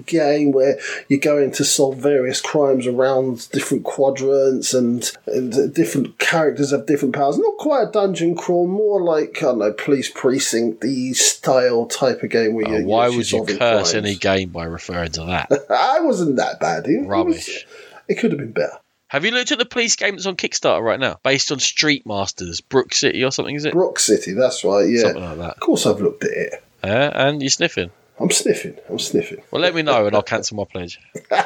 game 0.05 0.51
where 0.51 0.79
you're 1.07 1.19
going 1.19 1.51
to 1.51 1.63
solve 1.63 1.97
various 1.97 2.41
crimes 2.41 2.87
around 2.87 3.49
different 3.51 3.83
quadrants 3.83 4.73
and, 4.73 5.11
and 5.27 5.73
different 5.73 6.17
characters 6.19 6.71
have 6.71 6.85
different 6.85 7.15
powers. 7.15 7.37
Not 7.37 7.57
quite 7.57 7.89
a 7.89 7.91
dungeon 7.91 8.35
crawl, 8.35 8.67
more 8.67 9.01
like, 9.01 9.37
I 9.39 9.41
don't 9.47 9.59
know, 9.59 9.73
police 9.73 10.09
precinct, 10.09 10.81
the 10.81 11.13
style 11.13 11.85
type 11.85 12.23
of 12.23 12.29
game 12.29 12.53
where 12.55 12.67
uh, 12.67 12.77
you 12.79 12.85
why 12.85 13.07
you're 13.07 13.17
would 13.17 13.31
you 13.31 13.45
curse 13.45 13.57
crimes. 13.91 13.93
any 13.95 14.15
game 14.15 14.49
by 14.49 14.65
referring 14.65 15.11
to 15.13 15.25
that? 15.25 15.51
I 15.69 15.99
wasn't 16.01 16.37
that 16.37 16.59
bad. 16.59 16.87
It, 16.87 16.91
it 16.91 16.99
was- 16.99 17.07
Rubbish. 17.07 17.65
It, 18.07 18.15
could 18.15 18.31
have 18.31 18.39
been 18.39 18.51
better. 18.51 18.79
Have 19.09 19.25
you 19.25 19.31
looked 19.31 19.51
at 19.51 19.57
the 19.57 19.65
police 19.65 19.95
game 19.95 20.15
that's 20.15 20.25
on 20.27 20.35
Kickstarter 20.35 20.83
right 20.83 20.99
now, 20.99 21.19
based 21.23 21.51
on 21.51 21.59
Street 21.59 22.05
Masters, 22.05 22.61
Brook 22.61 22.93
City 22.93 23.23
or 23.23 23.31
something? 23.31 23.55
Is 23.55 23.65
it 23.65 23.73
Brook 23.73 23.99
City, 23.99 24.33
that's 24.33 24.63
right. 24.63 24.87
Yeah, 24.87 25.01
something 25.01 25.23
like 25.23 25.37
that? 25.37 25.53
of 25.53 25.59
course 25.59 25.85
I've 25.85 25.99
looked 25.99 26.23
at 26.23 26.31
it. 26.31 26.63
Uh, 26.83 26.87
and 27.13 27.41
you're 27.41 27.49
sniffing. 27.49 27.91
I'm 28.19 28.31
sniffing. 28.31 28.77
I'm 28.89 28.99
sniffing. 28.99 29.41
Well, 29.51 29.61
let 29.61 29.73
me 29.73 29.81
know 29.81 30.05
and 30.05 30.15
I'll 30.15 30.21
cancel 30.21 30.57
my 30.57 30.65
pledge. 30.65 30.99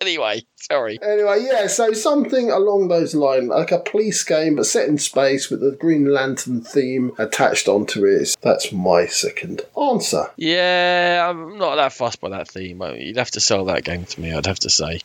anyway, 0.00 0.42
sorry. 0.56 0.98
Anyway, 1.02 1.46
yeah. 1.48 1.66
So 1.68 1.92
something 1.92 2.50
along 2.50 2.88
those 2.88 3.14
lines, 3.14 3.48
like 3.48 3.72
a 3.72 3.78
police 3.78 4.24
game, 4.24 4.56
but 4.56 4.66
set 4.66 4.88
in 4.88 4.98
space 4.98 5.50
with 5.50 5.60
the 5.60 5.72
Green 5.72 6.12
Lantern 6.12 6.62
theme 6.62 7.12
attached 7.18 7.68
onto 7.68 8.04
it. 8.04 8.36
That's 8.42 8.72
my 8.72 9.06
second 9.06 9.62
answer. 9.80 10.30
Yeah, 10.36 11.28
I'm 11.28 11.58
not 11.58 11.76
that 11.76 11.92
fussed 11.92 12.20
by 12.20 12.30
that 12.30 12.48
theme. 12.48 12.82
Uh, 12.82 12.92
you'd 12.92 13.18
have 13.18 13.30
to 13.32 13.40
sell 13.40 13.66
that 13.66 13.84
game 13.84 14.04
to 14.04 14.20
me, 14.20 14.32
I'd 14.32 14.46
have 14.46 14.60
to 14.60 14.70
say. 14.70 15.00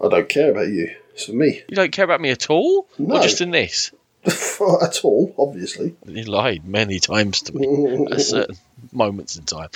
I 0.00 0.08
don't 0.08 0.28
care 0.28 0.50
about 0.50 0.68
you. 0.68 0.94
It's 1.12 1.26
for 1.26 1.32
me. 1.32 1.62
You 1.68 1.76
don't 1.76 1.92
care 1.92 2.04
about 2.04 2.20
me 2.20 2.30
at 2.30 2.48
all? 2.48 2.88
No. 2.98 3.16
Or 3.16 3.22
just 3.22 3.40
in 3.40 3.50
this? 3.50 3.92
at 4.24 5.00
all, 5.04 5.34
obviously. 5.38 5.94
You 6.06 6.24
lied 6.24 6.64
many 6.66 7.00
times 7.00 7.42
to 7.42 7.56
me 7.56 8.06
at 8.10 8.20
certain 8.20 8.56
moments 8.92 9.36
in 9.36 9.44
time. 9.44 9.68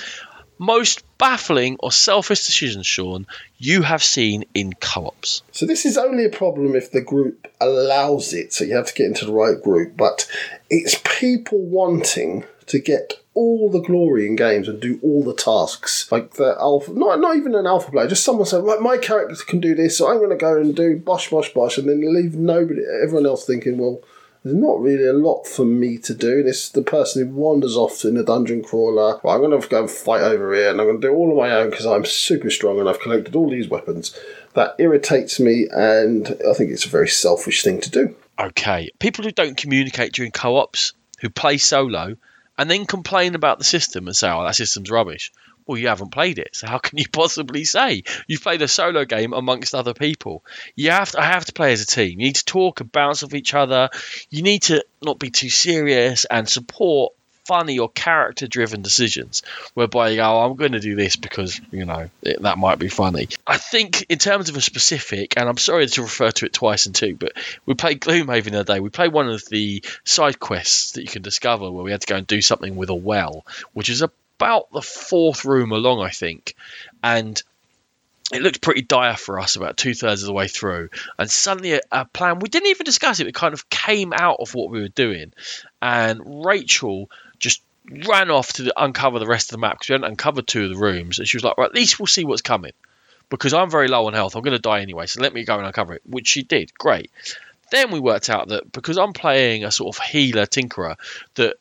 Most 0.57 1.03
baffling 1.17 1.75
or 1.81 1.91
selfish 1.91 2.45
decisions, 2.45 2.87
Sean, 2.87 3.27
you 3.57 3.81
have 3.81 4.01
seen 4.01 4.45
in 4.53 4.71
co 4.73 5.07
ops. 5.07 5.43
So 5.51 5.65
this 5.65 5.85
is 5.85 5.97
only 5.97 6.23
a 6.23 6.29
problem 6.29 6.75
if 6.75 6.91
the 6.91 7.01
group 7.01 7.47
allows 7.59 8.33
it. 8.33 8.53
So 8.53 8.63
you 8.63 8.75
have 8.75 8.87
to 8.87 8.93
get 8.93 9.07
into 9.07 9.25
the 9.25 9.33
right 9.33 9.61
group. 9.61 9.97
But 9.97 10.29
it's 10.69 11.01
people 11.03 11.59
wanting 11.59 12.45
to 12.67 12.79
get 12.79 13.19
all 13.33 13.69
the 13.69 13.81
glory 13.81 14.25
in 14.25 14.37
games 14.37 14.69
and 14.69 14.79
do 14.79 14.97
all 15.03 15.23
the 15.23 15.33
tasks. 15.35 16.09
Like 16.09 16.35
the 16.35 16.55
alpha, 16.57 16.93
not 16.93 17.19
not 17.19 17.35
even 17.35 17.53
an 17.53 17.67
alpha 17.67 17.91
player, 17.91 18.07
just 18.07 18.23
someone 18.23 18.45
saying, 18.45 18.65
"My- 18.65 18.77
"My 18.77 18.97
character 18.97 19.35
can 19.45 19.59
do 19.59 19.75
this, 19.75 19.97
so 19.97 20.07
I'm 20.09 20.19
going 20.19 20.29
to 20.29 20.37
go 20.37 20.55
and 20.55 20.73
do 20.73 20.95
bosh 20.95 21.29
bosh 21.29 21.53
bosh," 21.53 21.77
and 21.77 21.89
then 21.89 22.01
leave 22.13 22.35
nobody, 22.35 22.81
everyone 23.03 23.25
else 23.25 23.45
thinking, 23.45 23.77
"Well." 23.77 24.01
There's 24.45 24.55
not 24.55 24.79
really 24.79 25.07
a 25.07 25.13
lot 25.13 25.47
for 25.47 25.65
me 25.65 25.97
to 25.97 26.13
do. 26.13 26.43
This 26.43 26.65
is 26.65 26.69
the 26.69 26.83
person 26.83 27.27
who 27.27 27.33
wanders 27.33 27.75
off 27.75 28.05
in 28.05 28.15
a 28.15 28.21
dungeon 28.21 28.63
crawler. 28.63 29.19
Well, 29.23 29.33
I'm 29.33 29.41
going 29.41 29.59
to 29.59 29.67
go 29.67 29.81
and 29.81 29.89
fight 29.89 30.21
over 30.21 30.53
here, 30.53 30.69
and 30.69 30.79
I'm 30.79 30.85
going 30.85 31.01
to 31.01 31.07
do 31.07 31.15
all 31.15 31.31
on 31.31 31.37
my 31.37 31.49
own 31.49 31.71
because 31.71 31.87
I'm 31.87 32.05
super 32.05 32.51
strong 32.51 32.79
and 32.79 32.87
I've 32.87 32.99
collected 32.99 33.35
all 33.35 33.49
these 33.49 33.67
weapons. 33.67 34.15
That 34.53 34.75
irritates 34.77 35.39
me, 35.39 35.67
and 35.71 36.27
I 36.47 36.53
think 36.53 36.69
it's 36.69 36.85
a 36.85 36.89
very 36.89 37.07
selfish 37.07 37.63
thing 37.63 37.81
to 37.81 37.89
do. 37.89 38.15
Okay, 38.39 38.91
people 38.99 39.25
who 39.25 39.31
don't 39.31 39.57
communicate 39.57 40.13
during 40.13 40.31
co 40.31 40.57
ops, 40.57 40.93
who 41.21 41.31
play 41.31 41.57
solo, 41.57 42.15
and 42.55 42.69
then 42.69 42.85
complain 42.85 43.33
about 43.33 43.57
the 43.57 43.63
system 43.63 44.05
and 44.05 44.15
say, 44.15 44.29
oh, 44.29 44.43
that 44.43 44.55
system's 44.55 44.91
rubbish. 44.91 45.31
Well, 45.65 45.77
you 45.77 45.87
haven't 45.87 46.11
played 46.11 46.39
it, 46.39 46.55
so 46.55 46.67
how 46.67 46.77
can 46.77 46.97
you 46.97 47.05
possibly 47.11 47.63
say 47.63 48.03
you've 48.27 48.43
played 48.43 48.61
a 48.61 48.67
solo 48.67 49.05
game 49.05 49.33
amongst 49.33 49.73
other 49.73 49.93
people? 49.93 50.43
You 50.75 50.91
have 50.91 51.11
to, 51.11 51.21
I 51.21 51.25
have 51.25 51.45
to 51.45 51.53
play 51.53 51.73
as 51.73 51.81
a 51.81 51.87
team. 51.87 52.19
You 52.19 52.27
need 52.27 52.35
to 52.35 52.45
talk 52.45 52.81
and 52.81 52.91
bounce 52.91 53.23
off 53.23 53.33
each 53.33 53.53
other. 53.53 53.89
You 54.29 54.43
need 54.43 54.63
to 54.63 54.85
not 55.01 55.19
be 55.19 55.29
too 55.31 55.49
serious 55.49 56.25
and 56.25 56.47
support 56.47 57.13
funny 57.45 57.79
or 57.79 57.89
character 57.89 58.47
driven 58.47 58.81
decisions 58.81 59.43
whereby 59.73 60.09
you 60.09 60.17
go, 60.17 60.23
oh, 60.23 60.45
I'm 60.45 60.55
going 60.55 60.71
to 60.73 60.79
do 60.79 60.95
this 60.95 61.15
because, 61.15 61.61
you 61.71 61.85
know, 61.85 62.09
it, 62.21 62.41
that 62.41 62.57
might 62.57 62.79
be 62.79 62.89
funny. 62.89 63.29
I 63.45 63.57
think, 63.57 64.07
in 64.09 64.17
terms 64.17 64.49
of 64.49 64.57
a 64.57 64.61
specific, 64.61 65.35
and 65.37 65.47
I'm 65.47 65.57
sorry 65.57 65.87
to 65.87 66.01
refer 66.01 66.31
to 66.31 66.45
it 66.45 66.53
twice 66.53 66.87
and 66.87 66.95
two, 66.95 67.15
but 67.15 67.33
we 67.65 67.75
played 67.75 68.01
Gloomhaven 68.01 68.51
the 68.51 68.59
other 68.61 68.73
day. 68.73 68.79
We 68.79 68.89
played 68.89 69.13
one 69.13 69.29
of 69.29 69.45
the 69.45 69.83
side 70.03 70.39
quests 70.39 70.93
that 70.93 71.01
you 71.01 71.07
can 71.07 71.21
discover 71.21 71.71
where 71.71 71.83
we 71.83 71.91
had 71.91 72.01
to 72.01 72.07
go 72.07 72.15
and 72.15 72.27
do 72.27 72.41
something 72.41 72.75
with 72.75 72.89
a 72.89 72.95
well, 72.95 73.45
which 73.73 73.89
is 73.89 74.01
about 74.37 74.71
the 74.71 74.81
fourth 74.81 75.45
room 75.45 75.71
along, 75.71 76.01
I 76.01 76.09
think. 76.09 76.55
And 77.03 77.41
it 78.31 78.41
looked 78.41 78.61
pretty 78.61 78.81
dire 78.81 79.15
for 79.15 79.39
us 79.39 79.55
about 79.55 79.77
two 79.77 79.93
thirds 79.93 80.23
of 80.23 80.27
the 80.27 80.33
way 80.33 80.47
through, 80.47 80.89
and 81.17 81.29
suddenly 81.29 81.73
a, 81.73 81.81
a 81.91 82.05
plan 82.05 82.39
we 82.39 82.49
didn't 82.49 82.69
even 82.69 82.85
discuss 82.85 83.19
it. 83.19 83.27
It 83.27 83.35
kind 83.35 83.53
of 83.53 83.69
came 83.69 84.13
out 84.13 84.37
of 84.39 84.55
what 84.55 84.71
we 84.71 84.81
were 84.81 84.87
doing, 84.87 85.31
and 85.81 86.45
Rachel 86.45 87.09
just 87.37 87.61
ran 88.07 88.31
off 88.31 88.53
to 88.53 88.73
uncover 88.81 89.19
the 89.19 89.27
rest 89.27 89.51
of 89.51 89.57
the 89.57 89.61
map 89.61 89.73
because 89.73 89.89
we 89.89 89.93
hadn't 89.93 90.09
uncovered 90.09 90.47
two 90.47 90.63
of 90.63 90.69
the 90.71 90.77
rooms, 90.77 91.19
and 91.19 91.27
she 91.27 91.37
was 91.37 91.43
like, 91.43 91.57
"Right, 91.57 91.69
at 91.69 91.75
least 91.75 91.99
we'll 91.99 92.07
see 92.07 92.25
what's 92.25 92.41
coming." 92.41 92.73
Because 93.29 93.53
I'm 93.53 93.71
very 93.71 93.87
low 93.87 94.05
on 94.05 94.13
health, 94.13 94.35
I'm 94.35 94.43
going 94.43 94.55
to 94.55 94.59
die 94.59 94.81
anyway. 94.81 95.07
So 95.07 95.21
let 95.21 95.33
me 95.33 95.43
go 95.45 95.57
and 95.57 95.65
uncover 95.65 95.95
it, 95.95 96.03
which 96.05 96.27
she 96.27 96.43
did. 96.43 96.71
Great. 96.77 97.11
Then 97.71 97.89
we 97.89 97.99
worked 97.99 98.29
out 98.29 98.49
that 98.49 98.71
because 98.71 98.97
I'm 98.97 99.13
playing 99.13 99.63
a 99.63 99.71
sort 99.71 99.95
of 99.95 100.03
healer 100.03 100.45
tinkerer, 100.45 100.95
that 101.35 101.57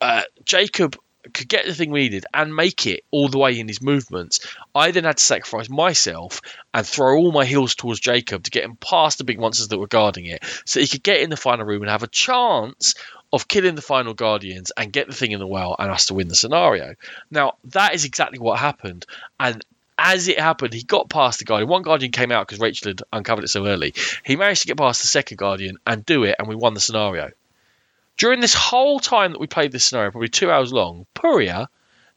uh, 0.00 0.22
Jacob 0.44 0.96
could 1.32 1.48
get 1.48 1.66
the 1.66 1.74
thing 1.74 1.90
we 1.90 2.00
needed 2.00 2.26
and 2.32 2.54
make 2.54 2.86
it 2.86 3.04
all 3.10 3.28
the 3.28 3.38
way 3.38 3.58
in 3.58 3.68
his 3.68 3.82
movements, 3.82 4.40
I 4.74 4.90
then 4.90 5.04
had 5.04 5.16
to 5.16 5.22
sacrifice 5.22 5.68
myself 5.68 6.40
and 6.74 6.86
throw 6.86 7.16
all 7.16 7.32
my 7.32 7.44
heals 7.44 7.74
towards 7.74 8.00
Jacob 8.00 8.44
to 8.44 8.50
get 8.50 8.64
him 8.64 8.76
past 8.76 9.18
the 9.18 9.24
big 9.24 9.38
monsters 9.38 9.68
that 9.68 9.78
were 9.78 9.86
guarding 9.86 10.26
it, 10.26 10.42
so 10.64 10.80
he 10.80 10.88
could 10.88 11.02
get 11.02 11.20
in 11.20 11.30
the 11.30 11.36
final 11.36 11.66
room 11.66 11.82
and 11.82 11.90
have 11.90 12.02
a 12.02 12.08
chance 12.08 12.94
of 13.32 13.48
killing 13.48 13.74
the 13.74 13.82
final 13.82 14.14
guardians 14.14 14.72
and 14.76 14.92
get 14.92 15.06
the 15.06 15.14
thing 15.14 15.32
in 15.32 15.38
the 15.38 15.46
well 15.46 15.76
and 15.78 15.90
us 15.90 16.06
to 16.06 16.14
win 16.14 16.28
the 16.28 16.34
scenario. 16.34 16.94
Now 17.30 17.54
that 17.64 17.94
is 17.94 18.04
exactly 18.04 18.38
what 18.38 18.58
happened, 18.58 19.06
and 19.38 19.64
as 19.98 20.28
it 20.28 20.38
happened, 20.38 20.72
he 20.72 20.84
got 20.84 21.10
past 21.10 21.40
the 21.40 21.44
guardian. 21.44 21.68
One 21.68 21.82
guardian 21.82 22.12
came 22.12 22.30
out 22.30 22.46
because 22.46 22.60
Rachel 22.60 22.90
had 22.90 23.02
uncovered 23.12 23.44
it 23.44 23.48
so 23.48 23.66
early. 23.66 23.94
He 24.24 24.36
managed 24.36 24.62
to 24.62 24.68
get 24.68 24.76
past 24.76 25.02
the 25.02 25.08
second 25.08 25.38
guardian 25.38 25.78
and 25.84 26.06
do 26.06 26.22
it, 26.22 26.36
and 26.38 26.46
we 26.46 26.54
won 26.54 26.74
the 26.74 26.80
scenario. 26.80 27.32
During 28.18 28.40
this 28.40 28.54
whole 28.54 29.00
time 29.00 29.32
that 29.32 29.40
we 29.40 29.46
played 29.46 29.72
this 29.72 29.84
scenario, 29.84 30.10
probably 30.10 30.28
two 30.28 30.50
hours 30.50 30.72
long, 30.72 31.06
Puria 31.14 31.68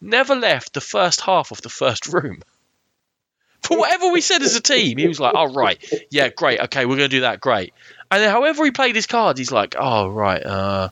never 0.02 0.36
left 0.36 0.74
the 0.74 0.82
first 0.82 1.22
half 1.22 1.52
of 1.52 1.62
the 1.62 1.70
first 1.70 2.08
room. 2.08 2.42
For 3.62 3.78
whatever 3.78 4.10
we 4.10 4.22
said 4.22 4.42
as 4.42 4.56
a 4.56 4.62
team, 4.62 4.98
he 4.98 5.08
was 5.08 5.20
like, 5.20 5.34
"Oh 5.36 5.54
right, 5.54 5.78
yeah, 6.10 6.30
great, 6.30 6.60
okay, 6.62 6.86
we're 6.86 6.98
going 6.98 7.10
to 7.10 7.18
do 7.18 7.22
that, 7.22 7.40
great." 7.40 7.74
And 8.10 8.22
then, 8.22 8.32
however 8.32 8.66
he 8.66 8.72
played 8.72 8.96
his 8.96 9.06
cards, 9.06 9.38
he's 9.38 9.52
like, 9.52 9.76
"Oh 9.78 10.10
right, 10.10 10.44
uh, 10.44 10.90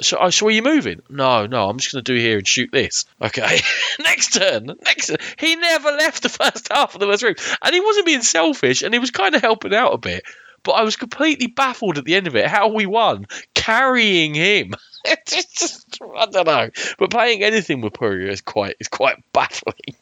so, 0.00 0.18
oh, 0.20 0.30
so 0.30 0.46
are 0.46 0.50
you 0.50 0.62
moving? 0.62 1.02
No, 1.08 1.46
no, 1.46 1.68
I'm 1.68 1.78
just 1.78 1.92
going 1.92 2.04
to 2.04 2.12
do 2.12 2.18
here 2.18 2.38
and 2.38 2.46
shoot 2.46 2.70
this. 2.72 3.04
Okay, 3.20 3.60
next 4.00 4.34
turn, 4.34 4.66
next. 4.84 5.08
Turn. 5.08 5.18
He 5.38 5.56
never 5.56 5.90
left 5.90 6.22
the 6.22 6.28
first 6.28 6.68
half 6.72 6.94
of 6.94 7.00
the 7.00 7.06
first 7.06 7.22
room, 7.22 7.34
and 7.62 7.74
he 7.74 7.80
wasn't 7.80 8.06
being 8.06 8.22
selfish, 8.22 8.82
and 8.82 8.94
he 8.94 8.98
was 8.98 9.10
kind 9.10 9.34
of 9.34 9.42
helping 9.42 9.74
out 9.74 9.94
a 9.94 9.98
bit. 9.98 10.24
But 10.62 10.72
I 10.72 10.82
was 10.82 10.96
completely 10.96 11.46
baffled 11.46 11.98
at 11.98 12.04
the 12.04 12.16
end 12.16 12.26
of 12.26 12.34
it 12.34 12.46
how 12.46 12.68
we 12.68 12.86
won, 12.86 13.26
carrying 13.66 14.32
him. 14.34 14.74
just, 15.26 15.98
I 16.16 16.26
don't 16.26 16.46
know. 16.46 16.70
But 16.98 17.10
playing 17.10 17.42
anything 17.42 17.80
with 17.80 17.94
Puria 17.94 18.28
is 18.28 18.40
quite 18.40 18.76
is 18.80 18.88
quite 18.88 19.16
baffling, 19.32 19.96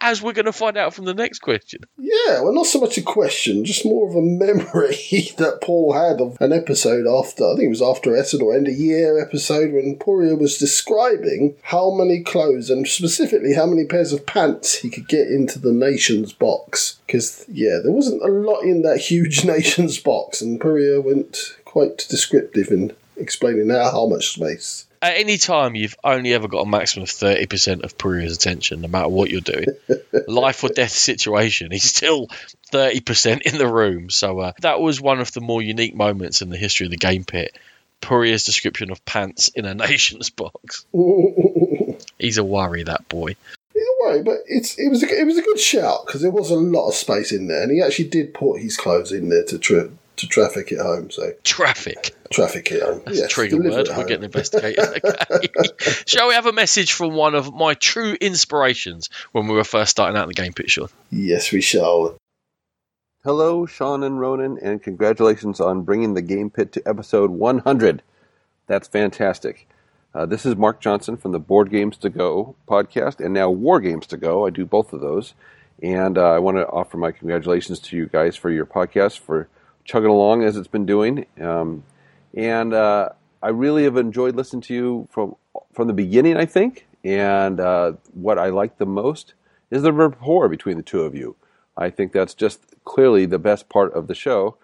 as 0.00 0.22
we're 0.22 0.32
going 0.32 0.46
to 0.46 0.52
find 0.52 0.76
out 0.76 0.94
from 0.94 1.04
the 1.04 1.14
next 1.14 1.40
question. 1.40 1.80
Yeah, 1.98 2.40
well, 2.40 2.52
not 2.52 2.66
so 2.66 2.80
much 2.80 2.98
a 2.98 3.02
question, 3.02 3.64
just 3.64 3.84
more 3.84 4.08
of 4.08 4.14
a 4.14 4.22
memory 4.22 5.32
that 5.38 5.60
Paul 5.62 5.92
had 5.92 6.20
of 6.20 6.36
an 6.40 6.52
episode 6.52 7.06
after, 7.06 7.44
I 7.44 7.54
think 7.54 7.66
it 7.66 7.68
was 7.68 7.82
after 7.82 8.16
Essen 8.16 8.42
or 8.42 8.54
end 8.54 8.68
of 8.68 8.74
year 8.74 9.20
episode, 9.20 9.72
when 9.72 9.98
Puria 9.98 10.38
was 10.38 10.58
describing 10.58 11.56
how 11.62 11.90
many 11.90 12.22
clothes 12.22 12.70
and 12.70 12.86
specifically 12.86 13.54
how 13.54 13.66
many 13.66 13.84
pairs 13.84 14.12
of 14.12 14.26
pants 14.26 14.76
he 14.76 14.90
could 14.90 15.08
get 15.08 15.28
into 15.28 15.58
the 15.58 15.72
Nations 15.72 16.32
box. 16.32 17.00
Because, 17.06 17.44
yeah, 17.48 17.78
there 17.82 17.92
wasn't 17.92 18.22
a 18.22 18.28
lot 18.28 18.62
in 18.62 18.82
that 18.82 18.98
huge 18.98 19.44
Nations 19.44 19.98
box, 19.98 20.40
and 20.40 20.60
Puria 20.60 21.02
went 21.02 21.56
quite 21.76 21.98
descriptive 22.08 22.68
in 22.70 22.90
explaining 23.18 23.68
how, 23.68 23.90
how 23.90 24.06
much 24.06 24.28
space. 24.28 24.86
At 25.02 25.18
any 25.18 25.36
time, 25.36 25.74
you've 25.74 25.94
only 26.02 26.32
ever 26.32 26.48
got 26.48 26.62
a 26.62 26.66
maximum 26.66 27.02
of 27.02 27.10
30% 27.10 27.84
of 27.84 27.98
Puria's 27.98 28.34
attention, 28.34 28.80
no 28.80 28.88
matter 28.88 29.08
what 29.08 29.28
you're 29.28 29.42
doing. 29.42 29.66
Life 30.26 30.64
or 30.64 30.70
death 30.70 30.92
situation, 30.92 31.70
he's 31.70 31.84
still 31.84 32.28
30% 32.72 33.42
in 33.42 33.58
the 33.58 33.68
room. 33.68 34.08
So 34.08 34.40
uh, 34.40 34.52
that 34.62 34.80
was 34.80 35.02
one 35.02 35.20
of 35.20 35.32
the 35.32 35.42
more 35.42 35.60
unique 35.60 35.94
moments 35.94 36.40
in 36.40 36.48
the 36.48 36.56
history 36.56 36.86
of 36.86 36.92
the 36.92 36.96
game 36.96 37.24
pit. 37.24 37.54
Puria's 38.00 38.44
description 38.44 38.90
of 38.90 39.04
pants 39.04 39.48
in 39.48 39.66
a 39.66 39.74
nation's 39.86 40.30
box. 40.30 40.86
he's 42.18 42.38
a 42.38 42.44
worry, 42.44 42.84
that 42.84 43.06
boy. 43.10 43.36
He's 43.74 43.82
a 43.82 44.06
worry, 44.06 44.22
but 44.22 44.38
it's 44.46 44.78
it 44.78 44.88
was 44.88 45.02
a, 45.02 45.08
it 45.08 45.26
was 45.26 45.36
a 45.36 45.42
good 45.42 45.60
shout 45.60 46.06
because 46.06 46.22
there 46.22 46.30
was 46.30 46.50
a 46.50 46.56
lot 46.56 46.88
of 46.88 46.94
space 46.94 47.32
in 47.32 47.48
there, 47.48 47.64
and 47.64 47.70
he 47.70 47.82
actually 47.82 48.08
did 48.08 48.32
put 48.32 48.62
his 48.62 48.78
clothes 48.78 49.12
in 49.12 49.28
there 49.28 49.44
to 49.44 49.58
trip 49.58 49.92
to 50.16 50.26
traffic 50.26 50.72
it 50.72 50.78
home. 50.78 51.10
So 51.10 51.32
traffic, 51.44 52.14
traffic 52.30 52.70
it 52.72 52.82
home. 52.82 53.02
That's 53.04 53.18
yes, 53.18 53.26
a 53.26 53.28
trigger 53.28 53.58
word. 53.58 53.88
We're 53.88 54.04
getting 54.04 54.24
investigated. 54.24 55.02
Okay. 55.28 55.92
Shall 56.06 56.28
we 56.28 56.34
have 56.34 56.46
a 56.46 56.52
message 56.52 56.92
from 56.92 57.14
one 57.14 57.34
of 57.34 57.52
my 57.52 57.74
true 57.74 58.16
inspirations 58.20 59.10
when 59.32 59.48
we 59.48 59.54
were 59.54 59.64
first 59.64 59.90
starting 59.90 60.16
out 60.16 60.24
in 60.24 60.28
the 60.28 60.34
game 60.34 60.52
pit, 60.52 60.70
Sean? 60.70 60.88
Yes, 61.10 61.52
we 61.52 61.60
shall. 61.60 62.16
Hello, 63.24 63.66
Sean 63.66 64.02
and 64.02 64.20
Ronan, 64.20 64.58
and 64.62 64.82
congratulations 64.82 65.60
on 65.60 65.82
bringing 65.82 66.14
the 66.14 66.22
game 66.22 66.48
pit 66.48 66.72
to 66.72 66.88
episode 66.88 67.30
100. 67.30 68.02
That's 68.66 68.88
fantastic. 68.88 69.68
Uh, 70.14 70.26
this 70.26 70.46
is 70.46 70.56
Mark 70.56 70.80
Johnson 70.80 71.16
from 71.16 71.32
the 71.32 71.38
Board 71.38 71.70
Games 71.70 71.96
to 71.98 72.08
Go 72.08 72.56
podcast, 72.68 73.22
and 73.22 73.34
now 73.34 73.50
War 73.50 73.80
Games 73.80 74.06
to 74.08 74.16
Go. 74.16 74.46
I 74.46 74.50
do 74.50 74.64
both 74.64 74.92
of 74.92 75.00
those, 75.00 75.34
and 75.82 76.16
uh, 76.16 76.30
I 76.32 76.38
want 76.38 76.56
to 76.56 76.66
offer 76.68 76.96
my 76.96 77.10
congratulations 77.10 77.80
to 77.80 77.96
you 77.96 78.06
guys 78.06 78.36
for 78.36 78.50
your 78.50 78.64
podcast 78.64 79.18
for 79.18 79.48
chugging 79.86 80.10
along 80.10 80.42
as 80.44 80.56
it's 80.56 80.68
been 80.68 80.86
doing. 80.86 81.26
Um, 81.40 81.84
and 82.34 82.74
uh, 82.74 83.10
I 83.42 83.48
really 83.48 83.84
have 83.84 83.96
enjoyed 83.96 84.36
listening 84.36 84.62
to 84.62 84.74
you 84.74 85.08
from 85.10 85.36
from 85.72 85.86
the 85.86 85.94
beginning. 85.94 86.36
I 86.36 86.44
think, 86.44 86.86
and 87.04 87.60
uh, 87.60 87.92
what 88.12 88.38
I 88.38 88.48
like 88.48 88.78
the 88.78 88.86
most 88.86 89.34
is 89.70 89.82
the 89.82 89.92
rapport 89.92 90.48
between 90.48 90.76
the 90.76 90.82
two 90.82 91.02
of 91.02 91.14
you. 91.14 91.36
I 91.76 91.90
think 91.90 92.12
that's 92.12 92.34
just 92.34 92.74
clearly 92.84 93.26
the 93.26 93.38
best 93.38 93.68
part 93.68 93.92
of 93.94 94.06
the 94.06 94.14
show. 94.14 94.56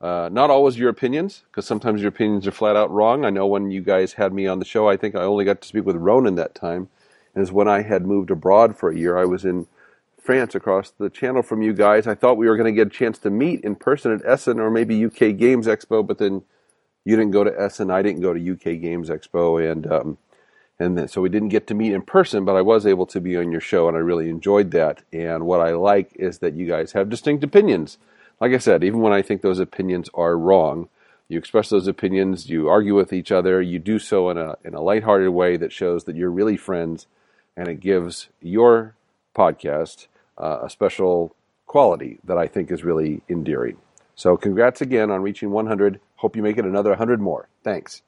Uh, 0.00 0.28
not 0.30 0.48
always 0.48 0.78
your 0.78 0.90
opinions, 0.90 1.42
because 1.50 1.66
sometimes 1.66 2.00
your 2.00 2.10
opinions 2.10 2.46
are 2.46 2.52
flat 2.52 2.76
out 2.76 2.90
wrong. 2.90 3.24
I 3.24 3.30
know 3.30 3.46
when 3.46 3.70
you 3.70 3.80
guys 3.80 4.12
had 4.12 4.32
me 4.32 4.46
on 4.46 4.58
the 4.58 4.64
show, 4.64 4.88
I 4.88 4.96
think 4.96 5.16
I 5.16 5.22
only 5.22 5.44
got 5.44 5.60
to 5.60 5.68
speak 5.68 5.84
with 5.84 5.96
Ronan 5.96 6.36
that 6.36 6.54
time. 6.54 6.88
And 7.34 7.42
it's 7.42 7.52
when 7.52 7.68
I 7.68 7.82
had 7.82 8.06
moved 8.06 8.30
abroad 8.30 8.76
for 8.76 8.90
a 8.90 8.96
year. 8.96 9.18
I 9.18 9.24
was 9.24 9.44
in 9.44 9.66
France 10.28 10.54
across 10.54 10.90
the 10.90 11.08
channel 11.08 11.42
from 11.42 11.62
you 11.62 11.72
guys. 11.72 12.06
I 12.06 12.14
thought 12.14 12.36
we 12.36 12.50
were 12.50 12.58
going 12.58 12.70
to 12.70 12.76
get 12.76 12.88
a 12.88 12.90
chance 12.90 13.16
to 13.20 13.30
meet 13.30 13.64
in 13.64 13.74
person 13.74 14.12
at 14.12 14.22
Essen 14.26 14.60
or 14.60 14.70
maybe 14.70 15.02
UK 15.02 15.34
Games 15.38 15.66
Expo, 15.66 16.06
but 16.06 16.18
then 16.18 16.42
you 17.02 17.16
didn't 17.16 17.30
go 17.30 17.44
to 17.44 17.58
Essen, 17.58 17.90
I 17.90 18.02
didn't 18.02 18.20
go 18.20 18.34
to 18.34 18.52
UK 18.52 18.78
Games 18.78 19.08
Expo, 19.08 19.72
and 19.72 19.90
um, 19.90 20.18
and 20.78 20.98
then, 20.98 21.08
so 21.08 21.22
we 21.22 21.30
didn't 21.30 21.48
get 21.48 21.66
to 21.68 21.74
meet 21.74 21.94
in 21.94 22.02
person. 22.02 22.44
But 22.44 22.56
I 22.56 22.60
was 22.60 22.84
able 22.84 23.06
to 23.06 23.22
be 23.22 23.38
on 23.38 23.50
your 23.50 23.62
show, 23.62 23.88
and 23.88 23.96
I 23.96 24.00
really 24.00 24.28
enjoyed 24.28 24.70
that. 24.72 25.02
And 25.14 25.46
what 25.46 25.60
I 25.60 25.72
like 25.72 26.10
is 26.16 26.40
that 26.40 26.52
you 26.52 26.66
guys 26.66 26.92
have 26.92 27.08
distinct 27.08 27.42
opinions. 27.42 27.96
Like 28.38 28.52
I 28.52 28.58
said, 28.58 28.84
even 28.84 29.00
when 29.00 29.14
I 29.14 29.22
think 29.22 29.40
those 29.40 29.58
opinions 29.58 30.10
are 30.12 30.36
wrong, 30.36 30.90
you 31.30 31.38
express 31.38 31.70
those 31.70 31.86
opinions, 31.86 32.50
you 32.50 32.68
argue 32.68 32.94
with 32.94 33.14
each 33.14 33.32
other, 33.32 33.62
you 33.62 33.78
do 33.78 33.98
so 33.98 34.28
in 34.28 34.36
a 34.36 34.56
in 34.62 34.74
a 34.74 34.82
lighthearted 34.82 35.30
way 35.30 35.56
that 35.56 35.72
shows 35.72 36.04
that 36.04 36.16
you're 36.16 36.30
really 36.30 36.58
friends, 36.58 37.06
and 37.56 37.66
it 37.66 37.80
gives 37.80 38.28
your 38.42 38.94
podcast 39.34 40.08
uh, 40.38 40.60
a 40.62 40.70
special 40.70 41.34
quality 41.66 42.18
that 42.24 42.38
I 42.38 42.46
think 42.46 42.70
is 42.70 42.84
really 42.84 43.20
endearing. 43.28 43.76
So, 44.16 44.36
congrats 44.36 44.80
again 44.80 45.10
on 45.10 45.22
reaching 45.22 45.50
100. 45.50 46.00
Hope 46.16 46.34
you 46.34 46.42
make 46.42 46.58
it 46.58 46.64
another 46.64 46.90
100 46.90 47.20
more. 47.20 47.48
Thanks. 47.62 48.02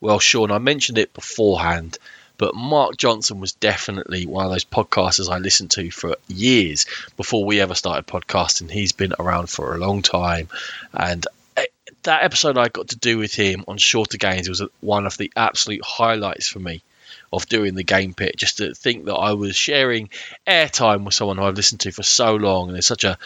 Well, 0.00 0.20
Sean, 0.20 0.50
I 0.50 0.58
mentioned 0.58 0.98
it 0.98 1.14
beforehand, 1.14 1.98
but 2.36 2.54
Mark 2.54 2.96
Johnson 2.96 3.40
was 3.40 3.52
definitely 3.52 4.26
one 4.26 4.44
of 4.44 4.52
those 4.52 4.64
podcasters 4.64 5.30
I 5.30 5.38
listened 5.38 5.70
to 5.72 5.90
for 5.90 6.16
years 6.28 6.86
before 7.16 7.44
we 7.44 7.60
ever 7.60 7.74
started 7.74 8.06
podcasting. 8.06 8.70
He's 8.70 8.92
been 8.92 9.14
around 9.18 9.48
for 9.48 9.74
a 9.74 9.78
long 9.78 10.02
time, 10.02 10.48
and 10.92 11.26
eh, 11.56 11.64
that 12.02 12.22
episode 12.22 12.58
I 12.58 12.68
got 12.68 12.88
to 12.88 12.98
do 12.98 13.18
with 13.18 13.34
him 13.34 13.64
on 13.66 13.78
Shorter 13.78 14.18
Games 14.18 14.48
was 14.48 14.62
one 14.80 15.06
of 15.06 15.16
the 15.16 15.32
absolute 15.34 15.84
highlights 15.84 16.48
for 16.48 16.58
me 16.58 16.82
of 17.34 17.48
doing 17.48 17.74
the 17.74 17.84
game 17.84 18.14
pit. 18.14 18.36
Just 18.36 18.58
to 18.58 18.74
think 18.74 19.06
that 19.06 19.14
I 19.14 19.32
was 19.32 19.56
sharing 19.56 20.10
airtime 20.46 21.04
with 21.04 21.14
someone 21.14 21.38
who 21.38 21.44
I've 21.44 21.56
listened 21.56 21.80
to 21.80 21.92
for 21.92 22.02
so 22.02 22.34
long, 22.36 22.68
and 22.68 22.74
there's 22.74 22.86
such 22.86 23.04
a 23.04 23.18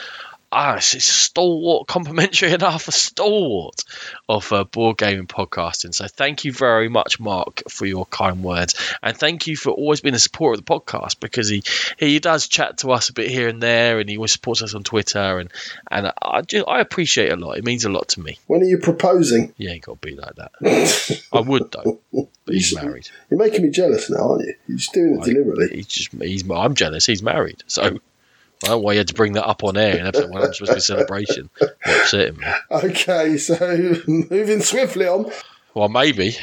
ah, 0.53 0.77
it's, 0.77 0.95
it's 0.95 1.05
stalwart, 1.05 1.87
complimentary 1.89 2.53
enough, 2.53 2.89
a 2.89 2.93
stalwart 2.93 3.85
of 4.29 4.53
uh, 4.53 4.65
board 4.65 4.99
gaming 4.99 5.27
podcasting. 5.27 5.95
So 5.95 6.07
thank 6.07 6.45
you 6.45 6.53
very 6.53 6.89
much, 6.89 7.21
Mark, 7.21 7.63
for 7.69 7.87
your 7.87 8.07
kind 8.07 8.43
words, 8.43 8.75
and 9.03 9.17
thank 9.17 9.47
you 9.47 9.57
for 9.57 9.71
always 9.71 10.01
being 10.01 10.15
a 10.15 10.19
supporter 10.19 10.59
of 10.59 10.65
the 10.65 10.71
podcast 10.71 11.21
because 11.21 11.49
he 11.49 11.63
he 11.99 12.19
does 12.19 12.49
chat 12.49 12.79
to 12.79 12.91
us 12.93 13.09
a 13.09 13.13
bit 13.13 13.31
here 13.31 13.49
and 13.49 13.63
there, 13.63 13.99
and 13.99 14.09
he 14.09 14.17
always 14.17 14.33
supports 14.33 14.63
us 14.63 14.75
on 14.75 14.85
Twitter, 14.85 15.39
and 15.39 15.51
and 15.91 16.13
I 16.21 16.43
just, 16.43 16.67
I 16.69 16.81
appreciate 16.81 17.29
it 17.31 17.39
a 17.41 17.45
lot. 17.45 17.59
It 17.59 17.65
means 17.65 17.85
a 17.85 17.91
lot 17.91 18.09
to 18.09 18.21
me. 18.21 18.39
When 18.47 18.63
are 18.63 18.67
you 18.67 18.79
proposing? 18.79 19.55
You 19.57 19.71
ain't 19.71 19.85
got 19.85 20.01
to 20.01 20.07
be 20.07 20.15
like 20.15 20.35
that. 20.37 21.23
I 21.33 21.41
would 21.41 21.71
though, 21.73 22.01
but 22.13 22.55
he's 22.55 22.75
married. 22.75 23.09
You're 23.31 23.39
making 23.39 23.63
me 23.63 23.71
jealous 23.71 24.11
now, 24.11 24.31
aren't 24.31 24.47
you? 24.47 24.55
You're 24.67 24.79
just 24.79 24.93
doing 24.93 25.21
it 25.21 25.25
deliberately. 25.25 25.77
He's 25.77 25.87
just 25.87 26.13
he's 26.13 26.49
I'm 26.51 26.75
jealous. 26.75 27.07
He's 27.07 27.23
married, 27.23 27.63
so. 27.67 27.99
I 28.65 28.67
don't 28.67 28.77
know 28.77 28.79
why 28.79 28.93
you 28.93 28.99
had 28.99 29.09
to 29.09 29.15
bring 29.15 29.35
that 29.35 29.47
up 29.47 29.63
on 29.63 29.77
air 29.77 29.97
in 29.99 30.07
episode 30.07 30.31
one. 30.31 30.43
It's 30.43 30.59
supposed 30.59 30.73
to 30.73 30.75
be 30.75 30.79
a 30.79 30.81
celebration. 30.81 31.51
upsetting 31.85 32.39
me. 32.39 32.47
Okay, 32.71 33.37
so 33.37 33.55
moving 34.09 34.63
swiftly 34.63 35.07
on. 35.07 35.31
Well, 35.75 35.89
maybe. 35.89 36.37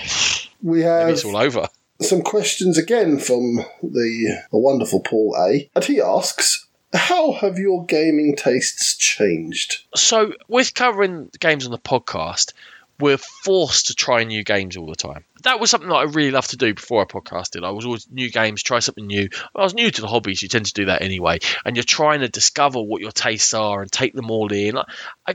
We 0.61 0.82
have. 0.82 1.07
Maybe 1.07 1.13
it's 1.13 1.26
all 1.26 1.36
over. 1.36 1.68
Some 2.01 2.22
questions 2.22 2.78
again 2.78 3.20
from 3.20 3.57
the, 3.84 4.41
the 4.51 4.57
wonderful 4.57 5.01
Paul 5.01 5.36
A. 5.38 5.70
And 5.76 5.84
he 5.84 6.01
asks, 6.01 6.66
how 6.93 7.34
have 7.34 7.57
your 7.57 7.86
gaming 7.86 8.36
tastes 8.36 8.95
changed? 8.95 9.84
So, 9.95 10.34
with 10.47 10.74
covering 10.74 11.30
games 11.39 11.66
on 11.66 11.72
the 11.72 11.78
podcast, 11.78 12.53
we're 12.99 13.17
forced 13.17 13.87
to 13.87 13.95
try 13.95 14.23
new 14.23 14.43
games 14.43 14.77
all 14.77 14.85
the 14.85 14.95
time. 14.95 15.25
That 15.43 15.59
was 15.59 15.69
something 15.69 15.89
that 15.89 15.95
I 15.95 16.03
really 16.03 16.31
loved 16.31 16.51
to 16.51 16.57
do 16.57 16.73
before 16.73 17.01
I 17.01 17.05
podcasted. 17.05 17.65
I 17.65 17.71
was 17.71 17.85
always 17.85 18.07
new 18.09 18.31
games, 18.31 18.63
try 18.63 18.79
something 18.79 19.05
new. 19.05 19.29
I 19.55 19.63
was 19.63 19.73
new 19.73 19.91
to 19.91 20.01
the 20.01 20.07
hobbies, 20.07 20.41
you 20.41 20.47
tend 20.47 20.65
to 20.67 20.73
do 20.73 20.85
that 20.85 21.01
anyway. 21.01 21.39
And 21.65 21.75
you're 21.75 21.83
trying 21.83 22.21
to 22.21 22.29
discover 22.29 22.81
what 22.81 23.01
your 23.01 23.11
tastes 23.11 23.53
are 23.53 23.81
and 23.81 23.91
take 23.91 24.13
them 24.13 24.31
all 24.31 24.51
in. 24.51 24.77
I, 24.77 24.85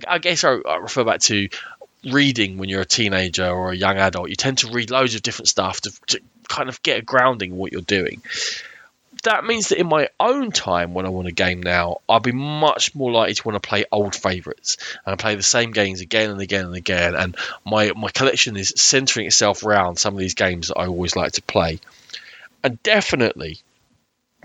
I 0.08 0.18
guess 0.18 0.42
I, 0.44 0.56
I 0.56 0.76
refer 0.76 1.04
back 1.04 1.20
to 1.22 1.48
reading 2.10 2.56
when 2.58 2.68
you're 2.68 2.80
a 2.80 2.86
teenager 2.86 3.46
or 3.46 3.72
a 3.72 3.76
young 3.76 3.98
adult. 3.98 4.30
You 4.30 4.36
tend 4.36 4.58
to 4.58 4.72
read 4.72 4.90
loads 4.90 5.14
of 5.14 5.22
different 5.22 5.48
stuff 5.48 5.82
to, 5.82 5.92
to 6.08 6.20
kind 6.48 6.68
of 6.68 6.82
get 6.82 6.98
a 6.98 7.02
grounding 7.02 7.52
in 7.52 7.56
what 7.56 7.72
you're 7.72 7.82
doing. 7.82 8.22
That 9.24 9.44
means 9.44 9.68
that 9.68 9.78
in 9.78 9.86
my 9.86 10.08
own 10.18 10.50
time, 10.50 10.94
when 10.94 11.04
I 11.04 11.10
want 11.10 11.28
a 11.28 11.32
game 11.32 11.62
now, 11.62 11.98
I'll 12.08 12.20
be 12.20 12.32
much 12.32 12.94
more 12.94 13.12
likely 13.12 13.34
to 13.34 13.48
want 13.48 13.62
to 13.62 13.68
play 13.68 13.84
old 13.92 14.14
favourites 14.14 14.78
and 15.04 15.18
play 15.18 15.34
the 15.34 15.42
same 15.42 15.72
games 15.72 16.00
again 16.00 16.30
and 16.30 16.40
again 16.40 16.66
and 16.66 16.74
again. 16.74 17.14
And 17.14 17.36
my 17.64 17.92
my 17.94 18.10
collection 18.10 18.56
is 18.56 18.72
centering 18.76 19.26
itself 19.26 19.64
around 19.64 19.96
some 19.96 20.14
of 20.14 20.20
these 20.20 20.34
games 20.34 20.68
that 20.68 20.78
I 20.78 20.86
always 20.86 21.16
like 21.16 21.32
to 21.32 21.42
play. 21.42 21.80
And 22.62 22.82
definitely, 22.82 23.58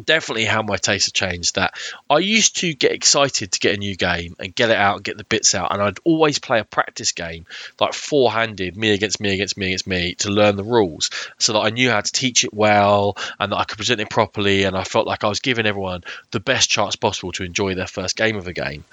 definitely 0.03 0.45
how 0.45 0.61
my 0.61 0.77
tastes 0.77 1.07
have 1.07 1.13
changed. 1.13 1.55
That 1.55 1.73
I 2.09 2.19
used 2.19 2.57
to 2.57 2.73
get 2.73 2.91
excited 2.91 3.51
to 3.51 3.59
get 3.59 3.75
a 3.75 3.79
new 3.79 3.95
game 3.95 4.35
and 4.39 4.53
get 4.53 4.69
it 4.69 4.77
out 4.77 4.95
and 4.95 5.03
get 5.03 5.17
the 5.17 5.23
bits 5.23 5.55
out, 5.55 5.73
and 5.73 5.81
I'd 5.81 5.99
always 6.03 6.39
play 6.39 6.59
a 6.59 6.65
practice 6.65 7.11
game 7.11 7.45
like 7.79 7.93
four 7.93 8.31
handed, 8.31 8.75
me 8.75 8.91
against 8.91 9.19
me 9.19 9.33
against 9.33 9.57
me 9.57 9.67
against 9.67 9.87
me, 9.87 10.15
to 10.15 10.29
learn 10.29 10.55
the 10.55 10.63
rules, 10.63 11.09
so 11.37 11.53
that 11.53 11.59
I 11.59 11.69
knew 11.69 11.89
how 11.89 12.01
to 12.01 12.11
teach 12.11 12.43
it 12.43 12.53
well 12.53 13.17
and 13.39 13.51
that 13.51 13.57
I 13.57 13.63
could 13.63 13.77
present 13.77 14.01
it 14.01 14.09
properly, 14.09 14.63
and 14.63 14.75
I 14.77 14.83
felt 14.83 15.07
like 15.07 15.23
I 15.23 15.29
was 15.29 15.39
giving 15.39 15.65
everyone 15.65 16.03
the 16.31 16.39
best 16.39 16.69
chance 16.69 16.95
possible 16.95 17.31
to 17.33 17.43
enjoy 17.43 17.75
their 17.75 17.87
first 17.87 18.15
game 18.15 18.35
of 18.35 18.47
a 18.47 18.53
game. 18.53 18.83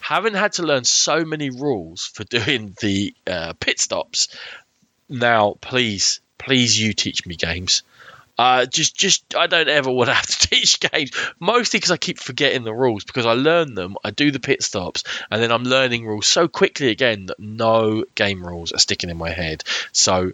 Having 0.00 0.34
had 0.34 0.54
to 0.54 0.62
learn 0.62 0.84
so 0.84 1.24
many 1.24 1.50
rules 1.50 2.06
for 2.06 2.24
doing 2.24 2.74
the 2.80 3.14
uh, 3.26 3.52
pit 3.60 3.78
stops, 3.78 4.28
now 5.08 5.56
please, 5.60 6.20
please, 6.38 6.80
you 6.80 6.92
teach 6.92 7.26
me 7.26 7.36
games. 7.36 7.82
Uh, 8.40 8.64
just, 8.64 8.96
just 8.96 9.36
I 9.36 9.48
don't 9.48 9.68
ever 9.68 9.90
want 9.90 10.08
to 10.08 10.14
have 10.20 10.26
to 10.26 10.48
teach 10.48 10.80
games. 10.80 11.10
Mostly 11.38 11.76
because 11.76 11.90
I 11.90 11.98
keep 11.98 12.18
forgetting 12.18 12.64
the 12.64 12.72
rules 12.72 13.04
because 13.04 13.26
I 13.26 13.34
learn 13.34 13.74
them, 13.74 13.98
I 14.02 14.12
do 14.12 14.30
the 14.30 14.40
pit 14.40 14.62
stops, 14.62 15.04
and 15.30 15.42
then 15.42 15.52
I'm 15.52 15.64
learning 15.64 16.06
rules 16.06 16.26
so 16.26 16.48
quickly 16.48 16.88
again 16.88 17.26
that 17.26 17.38
no 17.38 18.06
game 18.14 18.42
rules 18.42 18.72
are 18.72 18.78
sticking 18.78 19.10
in 19.10 19.18
my 19.18 19.28
head. 19.28 19.62
So 19.92 20.32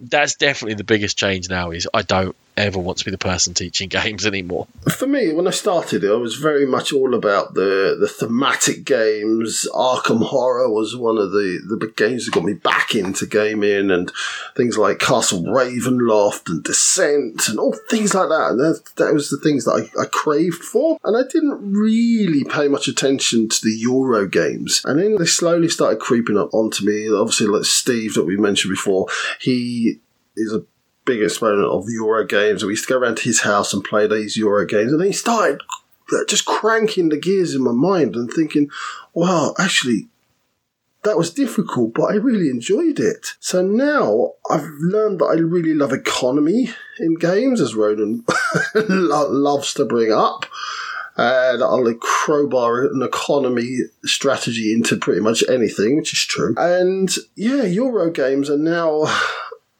that's 0.00 0.34
definitely 0.34 0.74
the 0.74 0.84
biggest 0.84 1.18
change 1.18 1.48
now. 1.48 1.70
Is 1.70 1.88
I 1.92 2.02
don't 2.02 2.36
ever 2.56 2.78
want 2.78 2.98
to 2.98 3.04
be 3.04 3.10
the 3.10 3.18
person 3.18 3.52
teaching 3.52 3.88
games 4.04 4.26
anymore. 4.26 4.66
For 4.96 5.06
me, 5.06 5.32
when 5.32 5.46
I 5.46 5.50
started 5.50 6.04
I 6.04 6.14
was 6.14 6.36
very 6.36 6.66
much 6.66 6.92
all 6.92 7.14
about 7.14 7.54
the 7.54 7.96
the 7.98 8.08
thematic 8.08 8.84
games. 8.84 9.66
Arkham 9.72 10.24
Horror 10.26 10.70
was 10.70 10.96
one 10.96 11.18
of 11.18 11.32
the, 11.32 11.60
the 11.68 11.76
big 11.76 11.96
games 11.96 12.24
that 12.24 12.34
got 12.34 12.44
me 12.44 12.54
back 12.54 12.94
into 12.94 13.26
gaming, 13.26 13.90
and 13.90 14.12
things 14.56 14.78
like 14.78 14.98
Castle 14.98 15.42
Ravenloft 15.42 16.48
and 16.48 16.62
Descent 16.62 17.48
and 17.48 17.58
all 17.58 17.76
things 17.88 18.14
like 18.14 18.28
that. 18.28 18.50
And 18.50 18.60
that, 18.60 18.82
that 18.96 19.14
was 19.14 19.30
the 19.30 19.38
things 19.38 19.64
that 19.64 19.88
I, 19.96 20.02
I 20.02 20.06
craved 20.06 20.62
for. 20.62 20.98
And 21.04 21.16
I 21.16 21.28
didn't 21.28 21.72
really 21.72 22.44
pay 22.44 22.68
much 22.68 22.88
attention 22.88 23.48
to 23.48 23.60
the 23.62 23.76
Euro 23.80 24.26
games. 24.26 24.82
And 24.84 24.98
then 24.98 25.16
they 25.16 25.26
slowly 25.26 25.68
started 25.68 26.00
creeping 26.00 26.38
up 26.38 26.52
onto 26.52 26.84
me. 26.84 27.10
Obviously, 27.10 27.46
like 27.46 27.64
Steve 27.64 28.14
that 28.14 28.24
we 28.24 28.36
mentioned 28.36 28.72
before, 28.72 29.06
he 29.40 29.73
is 30.36 30.52
a 30.52 30.64
big 31.04 31.22
exponent 31.22 31.68
of 31.68 31.88
Euro 31.88 32.26
games. 32.26 32.62
and 32.62 32.68
We 32.68 32.72
used 32.72 32.86
to 32.88 32.94
go 32.94 32.98
around 32.98 33.16
to 33.18 33.24
his 33.24 33.42
house 33.42 33.72
and 33.72 33.84
play 33.84 34.06
these 34.06 34.36
Euro 34.36 34.66
games, 34.66 34.92
and 34.92 35.00
then 35.00 35.08
he 35.08 35.12
started 35.12 35.60
just 36.28 36.44
cranking 36.44 37.08
the 37.08 37.16
gears 37.16 37.54
in 37.54 37.62
my 37.62 37.72
mind 37.72 38.14
and 38.14 38.30
thinking, 38.30 38.70
wow, 39.14 39.54
actually, 39.58 40.08
that 41.04 41.18
was 41.18 41.32
difficult, 41.32 41.94
but 41.94 42.04
I 42.04 42.14
really 42.14 42.48
enjoyed 42.48 42.98
it. 42.98 43.34
So 43.40 43.62
now 43.62 44.32
I've 44.50 44.68
learned 44.80 45.20
that 45.20 45.26
I 45.26 45.34
really 45.34 45.74
love 45.74 45.92
economy 45.92 46.70
in 46.98 47.14
games, 47.14 47.60
as 47.60 47.74
Ronan 47.74 48.24
loves 48.74 49.74
to 49.74 49.84
bring 49.84 50.12
up. 50.12 50.46
And 51.16 51.62
I'll 51.62 51.94
crowbar 51.94 52.86
an 52.86 53.02
economy 53.02 53.78
strategy 54.04 54.72
into 54.72 54.96
pretty 54.96 55.20
much 55.20 55.44
anything, 55.48 55.96
which 55.96 56.12
is 56.12 56.18
true. 56.18 56.54
And 56.56 57.08
yeah, 57.36 57.62
Euro 57.62 58.10
games 58.10 58.50
are 58.50 58.58
now 58.58 59.04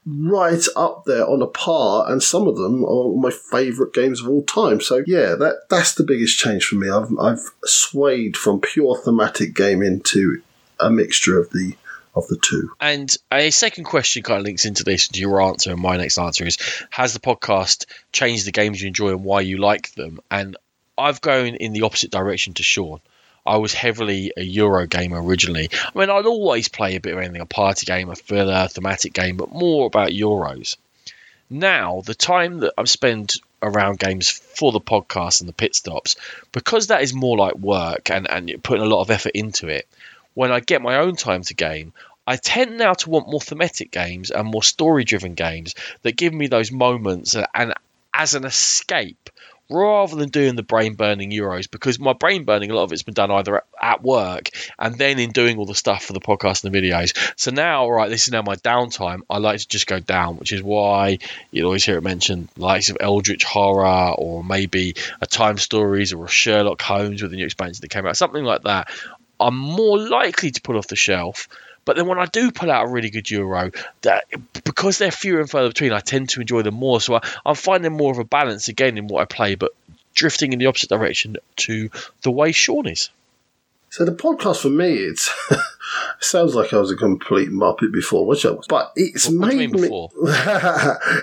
right 0.07 0.65
up 0.77 1.05
there 1.05 1.27
on 1.27 1.43
a 1.43 1.47
par, 1.47 2.11
and 2.11 2.23
some 2.23 2.47
of 2.47 2.57
them 2.57 2.85
are 2.85 3.15
my 3.15 3.31
favourite 3.31 3.93
games 3.93 4.21
of 4.21 4.29
all 4.29 4.43
time. 4.43 4.81
So 4.81 5.03
yeah, 5.07 5.35
that 5.37 5.69
that's 5.71 5.95
the 5.95 6.05
biggest 6.05 6.39
change 6.39 6.65
for 6.65 6.77
me. 6.77 6.91
I've 6.91 7.11
I've 7.19 7.51
swayed 7.65 8.37
from 8.37 8.61
pure 8.61 8.97
thematic 8.99 9.55
gaming 9.55 10.01
to 10.03 10.43
a 10.79 10.91
mixture 10.91 11.39
of 11.39 11.51
the 11.51 11.77
of 12.15 12.27
the 12.29 12.37
two. 12.37 12.71
And 12.81 13.15
a 13.33 13.51
second 13.51 13.85
question 13.85 14.23
kind 14.23 14.39
of 14.39 14.45
links 14.45 14.65
into 14.65 14.85
this, 14.85 15.09
into 15.09 15.21
your 15.21 15.43
answer, 15.43 15.71
and 15.71 15.81
my 15.81 15.97
next 15.97 16.19
answer 16.19 16.47
is: 16.47 16.59
Has 16.91 17.13
the 17.13 17.21
podcast 17.21 17.87
changed 18.13 18.47
the 18.47 18.53
games 18.53 18.81
you 18.81 18.89
enjoy 18.89 19.11
and 19.11 19.25
why 19.25 19.41
you 19.41 19.59
like 19.59 19.95
them? 19.95 20.21
And 20.31 20.57
I've 20.97 21.21
gone 21.21 21.55
in 21.55 21.73
the 21.73 21.83
opposite 21.83 22.11
direction 22.11 22.55
to 22.55 22.63
Sean. 22.63 23.01
I 23.47 23.59
was 23.59 23.75
heavily 23.75 24.33
a 24.37 24.43
Euro 24.43 24.87
gamer 24.87 25.23
originally. 25.23 25.69
I 25.73 25.99
mean, 25.99 26.11
I'd 26.11 26.27
always 26.27 26.69
play 26.69 26.97
a 26.97 27.01
bit 27.01 27.13
of 27.13 27.19
anything, 27.19 27.41
a 27.41 27.47
party 27.47 27.85
game, 27.85 28.09
a 28.09 28.17
filler, 28.17 28.69
thematic 28.69 29.13
game, 29.13 29.37
but 29.37 29.53
more 29.53 29.87
about 29.87 30.11
Euros. 30.11 30.77
Now, 31.51 32.01
the 32.01 32.15
time 32.15 32.61
that 32.61 32.73
I've 32.79 32.89
spent 32.89 33.37
around 33.63 33.99
games 33.99 34.31
for 34.31 34.73
the 34.73 34.81
podcast 34.81 35.41
and 35.41 35.49
the 35.49 35.53
pit 35.53 35.75
stops, 35.75 36.17
because 36.53 36.87
that 36.87 37.03
is 37.03 37.13
more 37.13 37.37
like 37.37 37.55
work 37.55 38.11
and, 38.11 38.29
and 38.31 38.63
putting 38.63 38.85
a 38.85 38.89
lot 38.89 39.03
of 39.03 39.11
effort 39.11 39.33
into 39.35 39.69
it, 39.69 39.87
when 40.33 40.51
I 40.51 40.61
get 40.61 40.83
my 40.83 40.97
own 40.97 41.17
time 41.17 41.43
to 41.43 41.55
game, 41.55 41.93
I 42.27 42.37
tend 42.37 42.79
now 42.79 42.95
to 42.95 43.11
want 43.11 43.29
more 43.29 43.41
thematic 43.41 43.91
games 43.91 44.31
and 44.31 44.49
more 44.49 44.63
story 44.63 45.05
driven 45.05 45.35
games 45.35 45.75
that 46.03 46.17
give 46.17 46.33
me 46.33 46.47
those 46.47 46.73
moments 46.73 47.35
and, 47.35 47.47
and 47.55 47.75
as 48.15 48.35
an 48.35 48.45
escape 48.45 49.29
rather 49.71 50.17
than 50.17 50.29
doing 50.29 50.57
the 50.57 50.63
brain 50.63 50.95
burning 50.95 51.31
euros 51.31 51.71
because 51.71 51.99
my 51.99 52.13
brain 52.13 52.45
burning 52.45 52.71
a 52.71 52.75
lot 52.75 52.85
of 52.85 52.93
it's 52.93 53.03
been 53.03 53.15
done 53.15 53.31
either 53.31 53.63
at 53.81 54.03
work 54.03 54.51
and 54.79 54.97
then 54.99 55.19
in 55.19 55.31
doing 55.31 55.59
all 55.59 55.67
the 55.67 55.75
stuff 55.75 56.05
for 56.05 56.13
the 56.13 56.21
podcast 56.21 56.65
and 56.65 56.75
the 56.75 56.79
videos. 56.79 57.17
So 57.37 57.51
now 57.51 57.89
right 57.89 58.11
this 58.11 58.25
is 58.25 58.33
now 58.33 58.43
my 58.43 58.57
downtime. 58.57 59.21
I 59.31 59.39
like 59.39 59.61
to 59.61 59.69
just 59.69 59.87
go 59.87 60.01
down 60.01 60.37
which 60.37 60.53
is 60.53 60.63
why 60.63 61.19
you'll 61.51 61.67
always 61.67 61.85
hear 61.85 61.97
it 61.97 62.03
mentioned 62.03 62.49
likes 62.57 62.91
of 62.91 62.99
eldritch 63.01 63.45
horror 63.45 64.15
or 64.17 64.45
maybe 64.45 64.97
a 65.21 65.27
time 65.27 65.59
stories 65.59 66.13
or 66.13 66.27
a 66.27 66.29
sherlock 66.29 66.83
holmes 66.83 67.23
with 67.23 67.31
the 67.31 67.37
new 67.37 67.47
expansion 67.47 67.81
that 67.81 67.91
came 67.91 68.07
out 68.07 68.17
something 68.17 68.45
like 68.45 68.63
that. 68.63 68.91
I'm 69.41 69.57
more 69.57 69.99
likely 69.99 70.51
to 70.53 70.61
put 70.61 70.77
off 70.77 70.87
the 70.87 70.97
shelf 70.97 71.49
but 71.85 71.97
then 71.97 72.07
when 72.07 72.19
I 72.19 72.27
do 72.27 72.51
pull 72.51 72.71
out 72.71 72.87
a 72.87 72.89
really 72.89 73.11
good 73.11 73.31
Euro, 73.31 73.71
that 74.03 74.25
because 74.65 74.99
they're 74.99 75.11
fewer 75.11 75.41
and 75.41 75.51
further 75.51 75.69
between, 75.69 75.93
I 75.93 76.01
tend 76.01 76.31
to 76.31 76.41
enjoy 76.41 76.63
them 76.63 76.75
more. 76.75 77.01
So 77.01 77.17
I, 77.17 77.21
I'm 77.45 77.55
finding 77.55 77.93
more 77.93 78.13
of 78.13 78.19
a 78.19 78.25
balance 78.25 78.69
again 78.69 78.99
in 78.99 79.07
what 79.07 79.23
I 79.23 79.25
play, 79.25 79.55
but 79.55 79.73
drifting 80.15 80.53
in 80.53 80.59
the 80.59 80.67
opposite 80.67 80.89
direction 80.89 81.37
to 81.57 81.91
the 82.23 82.31
way 82.31 82.53
Sean 82.53 82.87
is. 82.87 83.11
So 83.91 84.05
the 84.05 84.13
podcast 84.13 84.63
for 84.63 84.71
me, 84.71 84.95
it's 84.95 85.31
sounds 86.21 86.57
like 86.57 86.73
I 86.73 86.79
was 86.79 86.91
a 86.91 86.97
complete 86.97 87.51
muppet 87.51 87.93
before, 87.93 88.27
which 88.27 88.45
I 88.45 88.51
was, 88.51 88.67
but 88.67 88.93
it's 88.97 89.29
what, 89.29 89.55
made 89.55 89.71
me. 89.71 90.09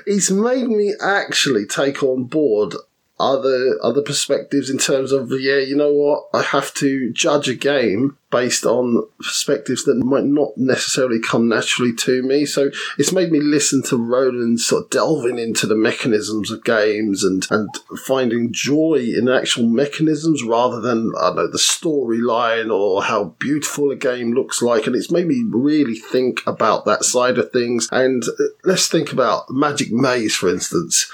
it's 0.05 0.31
made 0.31 0.67
me 0.67 0.93
actually 1.01 1.65
take 1.65 2.01
on 2.01 2.25
board 2.25 2.75
other 3.21 3.77
other 3.81 4.01
perspectives 4.01 4.69
in 4.69 4.77
terms 4.77 5.11
of 5.11 5.31
yeah, 5.31 5.57
you 5.57 5.75
know 5.75 5.93
what, 5.93 6.27
I 6.33 6.41
have 6.41 6.73
to 6.75 7.11
judge 7.11 7.47
a 7.47 7.55
game 7.55 8.17
based 8.31 8.65
on 8.65 9.03
perspectives 9.17 9.83
that 9.83 9.97
might 9.97 10.23
not 10.23 10.57
necessarily 10.57 11.19
come 11.19 11.47
naturally 11.49 11.93
to 11.93 12.23
me. 12.23 12.45
So 12.45 12.71
it's 12.97 13.11
made 13.11 13.31
me 13.31 13.39
listen 13.39 13.83
to 13.83 13.97
Ronan 13.97 14.57
sort 14.57 14.85
of 14.85 14.89
delving 14.89 15.37
into 15.37 15.67
the 15.67 15.75
mechanisms 15.75 16.49
of 16.49 16.63
games 16.63 17.23
and, 17.23 17.45
and 17.51 17.69
finding 18.05 18.51
joy 18.51 19.13
in 19.15 19.27
actual 19.29 19.67
mechanisms 19.67 20.43
rather 20.43 20.79
than, 20.79 21.11
I 21.19 21.33
know, 21.33 21.47
the 21.47 21.57
storyline 21.57 22.73
or 22.73 23.03
how 23.03 23.35
beautiful 23.37 23.91
a 23.91 23.95
game 23.95 24.33
looks 24.33 24.61
like. 24.61 24.87
And 24.87 24.95
it's 24.95 25.11
made 25.11 25.27
me 25.27 25.43
really 25.49 25.95
think 25.95 26.41
about 26.47 26.85
that 26.85 27.03
side 27.03 27.37
of 27.37 27.51
things. 27.51 27.89
And 27.91 28.23
uh, 28.23 28.43
let's 28.63 28.87
think 28.87 29.11
about 29.11 29.49
Magic 29.49 29.91
Maze, 29.91 30.35
for 30.35 30.49
instance. 30.49 31.11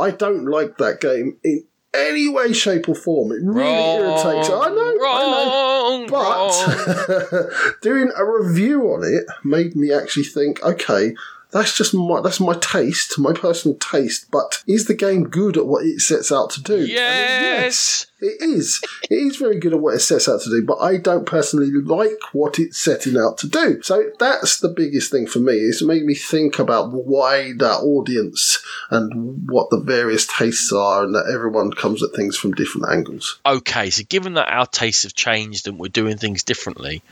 I 0.00 0.10
don't 0.10 0.46
like 0.46 0.78
that 0.78 1.00
game 1.00 1.36
in 1.44 1.64
any 1.92 2.28
way, 2.28 2.52
shape, 2.52 2.88
or 2.88 2.94
form. 2.94 3.32
It 3.32 3.40
really 3.42 3.62
Wrong, 3.62 3.96
irritates. 3.96 4.48
I 4.48 4.68
know, 4.70 4.98
I 5.04 5.24
know. 5.30 6.06
But 6.08 7.76
doing 7.82 8.10
a 8.16 8.24
review 8.24 8.82
on 8.92 9.02
it 9.04 9.24
made 9.44 9.76
me 9.76 9.92
actually 9.92 10.24
think, 10.24 10.62
okay, 10.62 11.14
that's 11.50 11.76
just 11.76 11.94
my 11.94 12.20
that's 12.20 12.40
my 12.40 12.54
taste, 12.54 13.18
my 13.18 13.32
personal 13.32 13.76
taste. 13.78 14.30
But 14.30 14.62
is 14.66 14.86
the 14.86 14.94
game 14.94 15.24
good 15.24 15.56
at 15.56 15.66
what 15.66 15.84
it 15.84 16.00
sets 16.00 16.30
out 16.30 16.50
to 16.50 16.62
do? 16.62 16.78
And 16.78 16.88
Yes. 16.88 18.06
It 18.20 18.40
is. 18.40 18.80
It 19.08 19.14
is 19.14 19.36
very 19.36 19.58
good 19.58 19.72
at 19.72 19.80
what 19.80 19.94
it 19.94 20.00
sets 20.00 20.28
out 20.28 20.40
to 20.42 20.50
do, 20.50 20.64
but 20.64 20.78
I 20.78 20.96
don't 20.96 21.26
personally 21.26 21.70
like 21.70 22.18
what 22.32 22.58
it's 22.58 22.78
setting 22.78 23.16
out 23.16 23.38
to 23.38 23.48
do. 23.48 23.82
So 23.82 24.10
that's 24.18 24.60
the 24.60 24.68
biggest 24.68 25.10
thing 25.10 25.26
for 25.26 25.38
me. 25.38 25.54
It's 25.54 25.82
made 25.82 26.04
me 26.04 26.14
think 26.14 26.58
about 26.58 26.90
the 26.90 26.98
wider 26.98 27.66
audience 27.66 28.64
and 28.90 29.48
what 29.50 29.70
the 29.70 29.80
various 29.80 30.26
tastes 30.26 30.72
are, 30.72 31.04
and 31.04 31.14
that 31.14 31.30
everyone 31.32 31.72
comes 31.72 32.02
at 32.02 32.14
things 32.14 32.36
from 32.36 32.52
different 32.52 32.88
angles. 32.90 33.38
Okay, 33.44 33.90
so 33.90 34.02
given 34.08 34.34
that 34.34 34.48
our 34.48 34.66
tastes 34.66 35.04
have 35.04 35.14
changed 35.14 35.68
and 35.68 35.78
we're 35.78 35.88
doing 35.88 36.16
things 36.16 36.42
differently, 36.42 37.02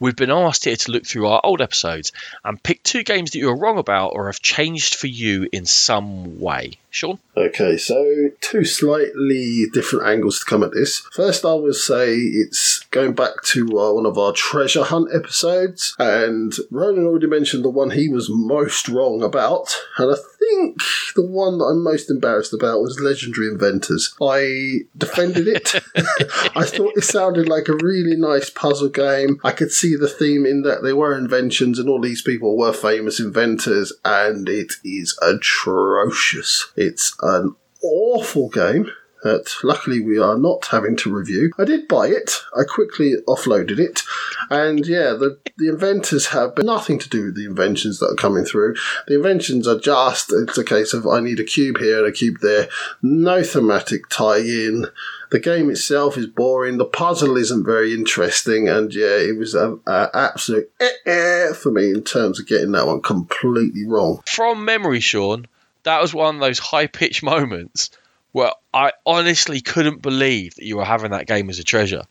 we've 0.00 0.16
been 0.16 0.30
asked 0.30 0.64
here 0.64 0.76
to 0.76 0.92
look 0.92 1.06
through 1.06 1.26
our 1.26 1.40
old 1.44 1.60
episodes 1.60 2.12
and 2.44 2.62
pick 2.62 2.82
two 2.82 3.02
games 3.02 3.30
that 3.30 3.38
you 3.38 3.46
were 3.46 3.56
wrong 3.56 3.78
about 3.78 4.10
or 4.14 4.26
have 4.26 4.40
changed 4.40 4.94
for 4.94 5.06
you 5.06 5.48
in 5.52 5.66
some 5.66 6.40
way. 6.40 6.78
Sean? 6.90 7.18
Okay, 7.36 7.76
so 7.76 8.30
two 8.40 8.64
slightly 8.64 9.66
different 9.72 10.06
angles 10.06 10.38
to 10.38 10.44
come 10.46 10.62
at 10.62 10.72
this. 10.72 11.00
First, 11.12 11.44
I 11.44 11.52
will 11.52 11.74
say 11.74 12.14
it's 12.14 12.80
going 12.90 13.12
back 13.12 13.42
to 13.44 13.78
uh, 13.78 13.92
one 13.92 14.06
of 14.06 14.16
our 14.16 14.32
treasure 14.32 14.84
hunt 14.84 15.10
episodes, 15.14 15.94
and 15.98 16.54
Ronan 16.70 17.04
already 17.04 17.26
mentioned 17.26 17.62
the 17.62 17.70
one 17.70 17.90
he 17.90 18.08
was 18.08 18.30
most 18.30 18.88
wrong 18.88 19.22
about, 19.22 19.76
and 19.98 20.12
I 20.12 20.16
think 20.38 20.80
the 21.14 21.26
one 21.26 21.58
that 21.58 21.64
I'm 21.64 21.82
most 21.82 22.10
embarrassed 22.10 22.54
about 22.54 22.80
was 22.80 23.00
Legendary 23.00 23.48
Inventors. 23.48 24.14
I 24.20 24.80
defended 24.96 25.46
it. 25.46 25.74
I 26.56 26.64
thought 26.64 26.96
it 26.96 27.04
sounded 27.04 27.48
like 27.48 27.68
a 27.68 27.76
really 27.76 28.16
nice 28.16 28.48
puzzle 28.48 28.88
game. 28.88 29.40
I 29.44 29.52
could 29.52 29.72
see 29.72 29.94
the 29.94 30.08
theme 30.08 30.46
in 30.46 30.62
that 30.62 30.82
they 30.82 30.92
were 30.92 31.16
inventions, 31.16 31.78
and 31.78 31.88
all 31.88 32.00
these 32.00 32.22
people 32.22 32.56
were 32.56 32.72
famous 32.72 33.20
inventors, 33.20 33.92
and 34.06 34.48
it 34.48 34.74
is 34.84 35.18
atrocious. 35.20 36.72
It's 36.76 37.14
an 37.26 37.54
awful 37.82 38.48
game 38.48 38.90
that 39.22 39.50
luckily 39.64 39.98
we 39.98 40.18
are 40.18 40.38
not 40.38 40.66
having 40.66 40.94
to 40.94 41.12
review. 41.12 41.50
I 41.58 41.64
did 41.64 41.88
buy 41.88 42.06
it. 42.06 42.42
I 42.56 42.62
quickly 42.62 43.14
offloaded 43.26 43.78
it. 43.78 44.02
And 44.50 44.86
yeah, 44.86 45.14
the, 45.14 45.40
the 45.56 45.68
inventors 45.68 46.28
have 46.28 46.52
nothing 46.58 46.98
to 47.00 47.08
do 47.08 47.24
with 47.24 47.34
the 47.34 47.46
inventions 47.46 47.98
that 47.98 48.06
are 48.06 48.14
coming 48.14 48.44
through. 48.44 48.76
The 49.08 49.16
inventions 49.16 49.66
are 49.66 49.80
just, 49.80 50.32
it's 50.32 50.58
a 50.58 50.64
case 50.64 50.92
of 50.92 51.06
I 51.06 51.20
need 51.20 51.40
a 51.40 51.44
cube 51.44 51.78
here 51.78 51.98
and 51.98 52.06
a 52.06 52.12
cube 52.12 52.36
there. 52.40 52.68
No 53.02 53.42
thematic 53.42 54.08
tie 54.08 54.38
in. 54.38 54.86
The 55.32 55.40
game 55.40 55.70
itself 55.70 56.16
is 56.16 56.26
boring. 56.26 56.78
The 56.78 56.84
puzzle 56.84 57.36
isn't 57.36 57.64
very 57.64 57.92
interesting. 57.92 58.68
And 58.68 58.94
yeah, 58.94 59.16
it 59.16 59.36
was 59.36 59.54
an 59.54 59.80
absolute 59.88 60.70
eh-eh 60.78 61.52
for 61.54 61.72
me 61.72 61.90
in 61.90 62.04
terms 62.04 62.38
of 62.38 62.46
getting 62.46 62.72
that 62.72 62.86
one 62.86 63.02
completely 63.02 63.84
wrong. 63.84 64.22
From 64.26 64.64
memory, 64.64 65.00
Sean, 65.00 65.48
that 65.86 66.02
was 66.02 66.12
one 66.12 66.34
of 66.34 66.40
those 66.40 66.58
high 66.58 66.88
pitched 66.88 67.22
moments 67.22 67.90
where 68.32 68.50
I 68.74 68.92
honestly 69.06 69.60
couldn't 69.60 70.02
believe 70.02 70.56
that 70.56 70.64
you 70.64 70.76
were 70.76 70.84
having 70.84 71.12
that 71.12 71.26
game 71.26 71.48
as 71.48 71.60
a 71.60 71.64
treasure. 71.64 72.02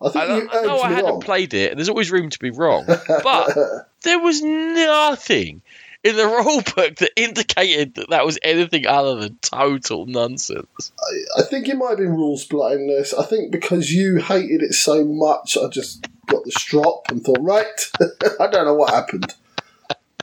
I 0.00 0.08
think 0.08 0.24
I, 0.24 0.36
you 0.36 0.48
I 0.50 0.62
know 0.62 0.80
I 0.80 0.90
hadn't 0.90 1.10
on. 1.10 1.20
played 1.20 1.52
it, 1.52 1.72
and 1.72 1.78
there's 1.78 1.88
always 1.88 2.12
room 2.12 2.30
to 2.30 2.38
be 2.38 2.50
wrong, 2.50 2.86
but 3.08 3.58
there 4.02 4.20
was 4.20 4.40
nothing 4.40 5.62
in 6.04 6.16
the 6.16 6.26
rule 6.44 6.62
book 6.76 6.96
that 6.96 7.10
indicated 7.16 7.96
that 7.96 8.10
that 8.10 8.24
was 8.24 8.38
anything 8.42 8.86
other 8.86 9.16
than 9.16 9.36
total 9.42 10.06
nonsense. 10.06 10.92
I 11.36 11.42
think 11.42 11.68
it 11.68 11.76
might 11.76 11.90
have 11.90 11.98
been 11.98 12.14
rules 12.14 12.44
blindness. 12.44 13.12
I 13.12 13.24
think 13.24 13.50
because 13.50 13.90
you 13.90 14.18
hated 14.18 14.62
it 14.62 14.74
so 14.74 15.04
much, 15.04 15.58
I 15.58 15.68
just 15.68 16.06
got 16.26 16.44
the 16.44 16.52
strop 16.52 17.10
and 17.10 17.22
thought, 17.24 17.40
right, 17.40 17.90
I 18.40 18.46
don't 18.46 18.64
know 18.64 18.74
what 18.74 18.94
happened. 18.94 19.34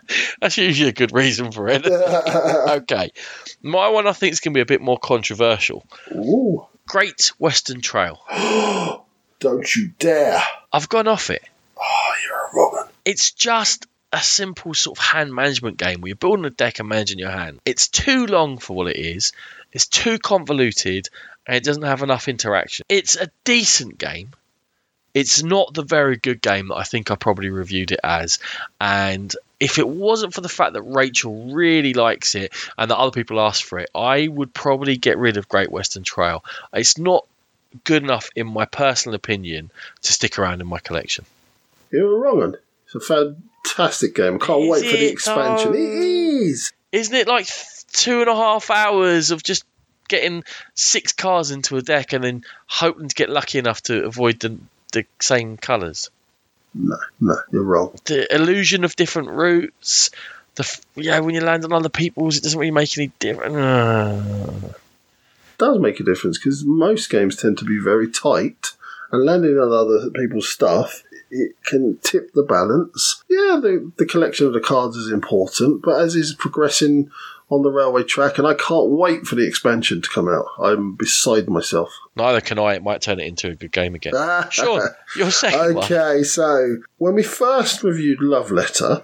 That's 0.41 0.57
usually 0.57 0.90
a 0.90 0.94
good 0.94 1.14
reason 1.14 1.52
for 1.52 1.68
it. 1.68 1.86
okay, 2.84 3.11
my 3.61 3.90
one 3.90 4.07
I 4.07 4.14
think 4.14 4.34
is 4.34 4.40
going 4.40 4.53
to 4.53 4.57
be 4.57 4.61
a 4.61 4.65
bit 4.65 4.82
more 4.82 4.98
controversial. 4.98 5.86
Ooh, 6.11 6.65
Great 6.88 7.32
Western 7.40 7.82
Trail. 7.82 8.19
don't 9.40 9.76
you 9.76 9.91
dare. 9.99 10.41
I've 10.72 10.90
gone 10.90 11.07
off 11.07 11.30
it. 11.30 11.44
Oh, 11.77 12.14
you're 12.23 12.38
a 12.38 12.69
one. 12.69 12.88
it's 13.03 13.32
just 13.32 13.88
a 14.14 14.22
simple 14.22 14.73
sort 14.73 14.98
of 14.98 15.03
hand 15.03 15.34
management 15.34 15.77
game 15.77 16.02
where 16.02 16.10
you're 16.10 16.15
building 16.15 16.45
a 16.45 16.49
deck 16.49 16.80
and 16.80 16.88
managing 16.88 17.19
your 17.19 17.32
hand. 17.32 17.60
It's 17.65 17.90
too 17.90 18.27
long 18.27 18.60
for 18.60 18.76
what 18.76 18.88
it 18.88 18.98
is. 18.98 19.34
It's 19.73 19.88
too 19.88 20.19
convoluted 20.19 21.10
and 21.45 21.57
it 21.57 21.64
doesn't 21.64 21.84
have 21.84 22.02
enough 22.02 22.27
interaction. 22.27 22.86
It's 22.88 23.15
a 23.18 23.30
decent 23.44 23.98
game. 23.98 24.32
It's 25.16 25.42
not 25.42 25.74
the 25.74 25.82
very 25.82 26.18
good 26.18 26.42
game 26.42 26.68
that 26.68 26.76
I 26.76 26.84
think 26.84 27.10
I 27.10 27.16
probably 27.16 27.50
reviewed 27.50 27.92
it 27.92 28.02
as. 28.04 28.38
And 28.80 29.34
if 29.60 29.80
it 29.80 29.88
wasn't 29.88 30.34
for 30.34 30.42
the 30.42 30.50
fact 30.50 30.74
that 30.74 30.82
Rachel 30.84 31.54
really 31.54 31.94
likes 31.94 32.36
it 32.36 32.54
and 32.78 32.92
that 32.92 32.98
other 32.98 33.12
people 33.12 33.40
asked 33.40 33.64
for 33.64 33.80
it, 33.80 33.90
I 33.96 34.28
would 34.28 34.54
probably 34.54 34.98
get 34.98 35.18
rid 35.18 35.38
of 35.38 35.48
Great 35.48 35.72
Western 35.72 36.04
Trail. 36.04 36.44
It's 36.74 36.98
not 36.98 37.26
good 37.86 38.04
enough, 38.04 38.30
in 38.36 38.48
my 38.48 38.66
personal 38.66 39.16
opinion, 39.16 39.72
to 40.02 40.14
stick 40.14 40.38
around 40.38 40.60
in 40.62 40.68
my 40.68 40.80
collection. 40.80 41.26
You're 41.92 42.20
wrong 42.20 42.40
one. 42.40 42.56
It's 42.86 42.96
a 42.96 43.00
fantastic 43.00 44.16
game. 44.16 44.38
Can't 44.40 44.64
Is 44.64 44.70
wait 44.70 44.86
for 44.92 44.98
the 44.98 45.08
expansion. 45.08 45.72
though? 45.72 45.78
It 45.78 45.82
is. 45.82 46.72
isn't 46.92 47.16
it 47.16 47.28
like 47.28 47.48
two 47.94 48.20
and 48.20 48.30
a 48.30 48.36
half 48.36 48.70
hours 48.70 49.32
of 49.32 49.42
just 49.44 49.64
getting 50.08 50.44
six 50.74 51.14
cars 51.14 51.52
into 51.52 51.78
a 51.78 51.82
deck 51.82 52.14
and 52.14 52.24
then 52.24 52.44
hoping 52.68 53.08
to 53.08 53.16
get 53.16 53.30
lucky 53.30 53.58
enough 53.58 53.82
to 53.84 54.04
avoid 54.06 54.40
the 54.40 54.58
the 54.96 55.06
same 55.22 55.58
colours? 55.58 56.10
No, 56.74 56.98
no, 57.22 57.38
you're 57.52 57.64
wrong. 57.64 57.96
The 58.06 58.34
illusion 58.34 58.84
of 58.84 58.96
different 58.96 59.30
routes. 59.30 60.10
The 60.56 60.80
yeah, 60.96 61.20
when 61.20 61.36
you 61.36 61.42
land 61.42 61.64
on 61.64 61.74
other 61.74 61.90
people's, 61.90 62.38
it 62.38 62.44
doesn't 62.44 62.60
really 62.60 62.72
make 62.72 62.98
any 62.98 63.12
difference. 63.20 64.64
It 64.64 65.58
does 65.58 65.80
make 65.80 66.00
a 66.00 66.04
difference 66.04 66.38
because 66.38 66.66
most 66.66 67.10
games 67.10 67.36
tend 67.36 67.58
to 67.60 67.66
be 67.66 67.80
very 67.80 68.10
tight, 68.10 68.72
and 69.12 69.24
landing 69.24 69.58
on 69.58 69.72
other 69.72 70.10
people's 70.10 70.50
stuff 70.50 71.04
it 71.32 71.56
can 71.66 71.98
tip 72.02 72.34
the 72.34 72.44
balance. 72.44 73.24
Yeah, 73.30 73.60
the 73.62 73.92
the 73.98 74.06
collection 74.06 74.48
of 74.48 74.54
the 74.54 74.60
cards 74.60 74.96
is 74.96 75.12
important, 75.12 75.82
but 75.82 76.02
as 76.02 76.16
is 76.16 76.34
progressing 76.34 77.12
on 77.50 77.62
the 77.62 77.72
railway 77.72 78.04
track, 78.04 78.38
and 78.38 78.48
I 78.48 78.54
can't 78.54 78.90
wait 78.90 79.26
for 79.26 79.36
the 79.36 79.48
expansion 79.48 80.02
to 80.02 80.10
come 80.10 80.28
out. 80.28 80.46
I'm 80.60 80.96
beside 80.96 81.50
myself. 81.50 81.92
Neither 82.16 82.42
can 82.42 82.58
I. 82.60 82.76
It 82.76 82.84
might 82.84 83.02
turn 83.02 83.20
it 83.20 83.28
into 83.28 83.50
a 83.50 83.56
good 83.56 83.72
game 83.72 83.96
again. 83.96 84.14
sure, 84.50 84.96
your 85.16 85.32
second 85.32 85.76
one. 85.76 85.84
Okay, 85.86 86.24
so 86.24 86.78
when 86.98 87.14
we 87.16 87.24
first 87.24 87.84
reviewed 87.84 88.22
Love 88.22 88.52
Letter, 88.52 89.04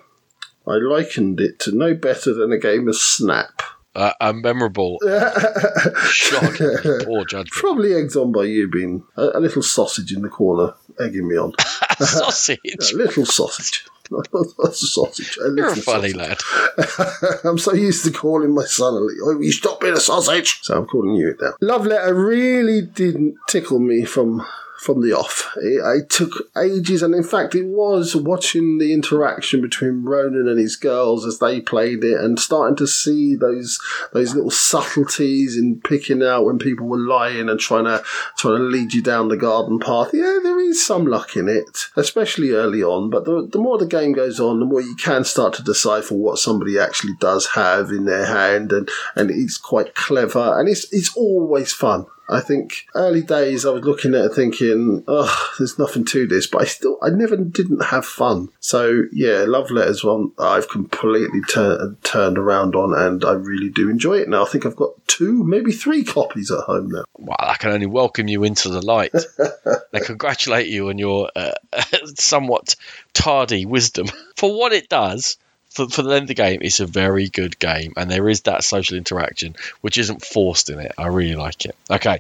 I 0.67 0.73
likened 0.73 1.39
it 1.39 1.59
to 1.61 1.71
no 1.75 1.93
better 1.93 2.33
than 2.33 2.51
a 2.51 2.57
game 2.57 2.87
of 2.87 2.95
Snap. 2.95 3.61
Uh, 3.93 4.13
a 4.21 4.31
memorable, 4.31 4.99
shocking, 6.05 6.77
poor 7.03 7.25
judgment. 7.25 7.49
Probably 7.51 7.93
egged 7.93 8.15
on 8.15 8.31
by 8.31 8.43
you 8.43 8.69
being 8.69 9.03
a, 9.17 9.31
a 9.35 9.39
little 9.41 9.61
sausage 9.61 10.13
in 10.13 10.21
the 10.21 10.29
corner, 10.29 10.73
egging 10.99 11.27
me 11.27 11.35
on. 11.35 11.51
Sausage. 11.99 12.59
A 12.93 12.95
little 12.95 13.25
sausage. 13.25 13.85
Not 14.11 14.27
a 14.63 14.73
sausage. 14.73 15.37
You're 15.37 15.67
a 15.69 15.75
funny 15.77 16.11
sausage. 16.11 16.15
lad. 16.15 17.39
I'm 17.45 17.57
so 17.57 17.73
used 17.73 18.03
to 18.05 18.11
calling 18.11 18.53
my 18.53 18.65
son, 18.65 18.93
oh, 19.23 19.39
you 19.39 19.51
stop 19.51 19.79
being 19.79 19.93
a 19.93 19.99
sausage. 19.99 20.59
So 20.63 20.77
I'm 20.77 20.85
calling 20.85 21.15
you 21.15 21.29
it 21.29 21.37
now. 21.41 21.53
Love 21.61 21.85
Letter 21.85 22.13
really 22.13 22.81
didn't 22.81 23.37
tickle 23.47 23.79
me 23.79 24.03
from 24.03 24.45
from 24.81 25.01
the 25.01 25.13
off. 25.15 25.55
It, 25.57 26.09
took 26.09 26.49
ages, 26.57 27.03
and 27.03 27.13
in 27.13 27.21
fact, 27.23 27.53
it 27.53 27.67
was 27.67 28.15
watching 28.15 28.79
the 28.79 28.93
interaction 28.93 29.61
between 29.61 30.03
Ronan 30.03 30.47
and 30.47 30.59
his 30.59 30.75
girls 30.75 31.23
as 31.23 31.37
they 31.37 31.61
played 31.61 32.03
it, 32.03 32.19
and 32.19 32.39
starting 32.39 32.75
to 32.77 32.87
see 32.87 33.35
those 33.35 33.79
those 34.11 34.33
little 34.33 34.49
subtleties 34.49 35.55
in 35.55 35.79
picking 35.81 36.23
out 36.23 36.45
when 36.45 36.57
people 36.57 36.87
were 36.87 36.97
lying 36.97 37.47
and 37.47 37.59
trying 37.59 37.85
to 37.85 38.03
trying 38.37 38.57
to 38.57 38.63
lead 38.63 38.91
you 38.91 39.03
down 39.03 39.27
the 39.27 39.37
garden 39.37 39.77
path. 39.77 40.09
Yeah, 40.13 40.39
there 40.41 40.59
is 40.59 40.83
some 40.83 41.05
luck 41.05 41.35
in 41.35 41.47
it, 41.47 41.85
especially 41.95 42.49
early 42.49 42.81
on. 42.81 43.11
But 43.11 43.25
the, 43.25 43.47
the 43.51 43.59
more 43.59 43.77
the 43.77 43.85
game 43.85 44.13
goes 44.13 44.39
on, 44.39 44.59
the 44.59 44.65
more 44.65 44.81
you 44.81 44.95
can 44.95 45.23
start 45.23 45.53
to 45.55 45.63
decipher 45.63 46.15
what 46.15 46.39
somebody 46.39 46.79
actually 46.79 47.13
does 47.19 47.49
have 47.53 47.91
in 47.91 48.05
their 48.05 48.25
hand, 48.25 48.71
and 48.71 48.89
and 49.15 49.29
it's 49.29 49.59
quite 49.59 49.93
clever, 49.93 50.59
and 50.59 50.67
it's 50.67 50.91
it's 50.91 51.15
always 51.15 51.71
fun. 51.71 52.07
I 52.31 52.39
think 52.39 52.85
early 52.95 53.21
days 53.21 53.65
I 53.65 53.71
was 53.71 53.83
looking 53.83 54.15
at 54.15 54.25
it 54.25 54.33
thinking, 54.33 55.03
oh, 55.07 55.51
there's 55.57 55.77
nothing 55.77 56.05
to 56.05 56.25
this, 56.25 56.47
but 56.47 56.61
I 56.61 56.65
still, 56.65 56.97
I 57.01 57.09
never 57.09 57.35
didn't 57.35 57.83
have 57.85 58.05
fun. 58.05 58.49
So 58.61 59.03
yeah, 59.11 59.43
Love 59.45 59.69
Letters 59.69 60.03
one 60.03 60.31
I've 60.39 60.69
completely 60.69 61.41
tur- 61.41 61.97
turned 62.03 62.37
around 62.37 62.75
on, 62.75 62.93
and 62.93 63.25
I 63.25 63.33
really 63.33 63.69
do 63.69 63.89
enjoy 63.89 64.19
it 64.19 64.29
now. 64.29 64.43
I 64.43 64.47
think 64.47 64.65
I've 64.65 64.77
got 64.77 64.91
two, 65.07 65.43
maybe 65.43 65.73
three 65.73 66.05
copies 66.05 66.51
at 66.51 66.63
home 66.63 66.89
now. 66.89 67.03
Well, 67.17 67.35
I 67.37 67.55
can 67.55 67.71
only 67.71 67.85
welcome 67.85 68.29
you 68.29 68.45
into 68.45 68.69
the 68.69 68.81
light 68.81 69.13
and 69.93 70.05
congratulate 70.05 70.67
you 70.67 70.87
on 70.87 70.97
your 70.97 71.29
uh, 71.35 71.53
somewhat 72.15 72.75
tardy 73.13 73.65
wisdom. 73.65 74.07
For 74.37 74.57
what 74.57 74.71
it 74.71 74.87
does, 74.87 75.37
for, 75.71 75.87
for 75.87 76.01
the 76.01 76.09
length 76.09 76.23
of 76.23 76.27
the 76.27 76.33
game, 76.35 76.59
it's 76.61 76.81
a 76.81 76.85
very 76.85 77.29
good 77.29 77.57
game, 77.57 77.93
and 77.95 78.11
there 78.11 78.27
is 78.27 78.41
that 78.41 78.63
social 78.63 78.97
interaction 78.97 79.55
which 79.79 79.97
isn't 79.97 80.23
forced 80.23 80.69
in 80.69 80.79
it. 80.79 80.91
I 80.97 81.07
really 81.07 81.35
like 81.35 81.65
it. 81.65 81.75
Okay, 81.89 82.19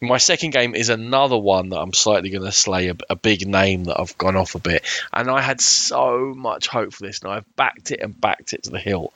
my 0.00 0.18
second 0.18 0.50
game 0.50 0.74
is 0.74 0.90
another 0.90 1.38
one 1.38 1.70
that 1.70 1.80
I'm 1.80 1.94
slightly 1.94 2.30
going 2.30 2.44
to 2.44 2.52
slay 2.52 2.88
a, 2.88 2.96
a 3.08 3.16
big 3.16 3.46
name 3.48 3.84
that 3.84 3.98
I've 3.98 4.16
gone 4.18 4.36
off 4.36 4.54
a 4.54 4.60
bit, 4.60 4.84
and 5.12 5.30
I 5.30 5.40
had 5.40 5.60
so 5.60 6.34
much 6.36 6.68
hope 6.68 6.92
for 6.92 7.04
this, 7.04 7.20
and 7.20 7.32
I've 7.32 7.56
backed 7.56 7.90
it 7.90 8.00
and 8.00 8.20
backed 8.20 8.52
it 8.52 8.64
to 8.64 8.70
the 8.70 8.78
hill. 8.78 9.12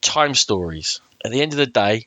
Time 0.00 0.34
Stories. 0.34 1.00
At 1.24 1.32
the 1.32 1.42
end 1.42 1.52
of 1.52 1.58
the 1.58 1.66
day, 1.66 2.06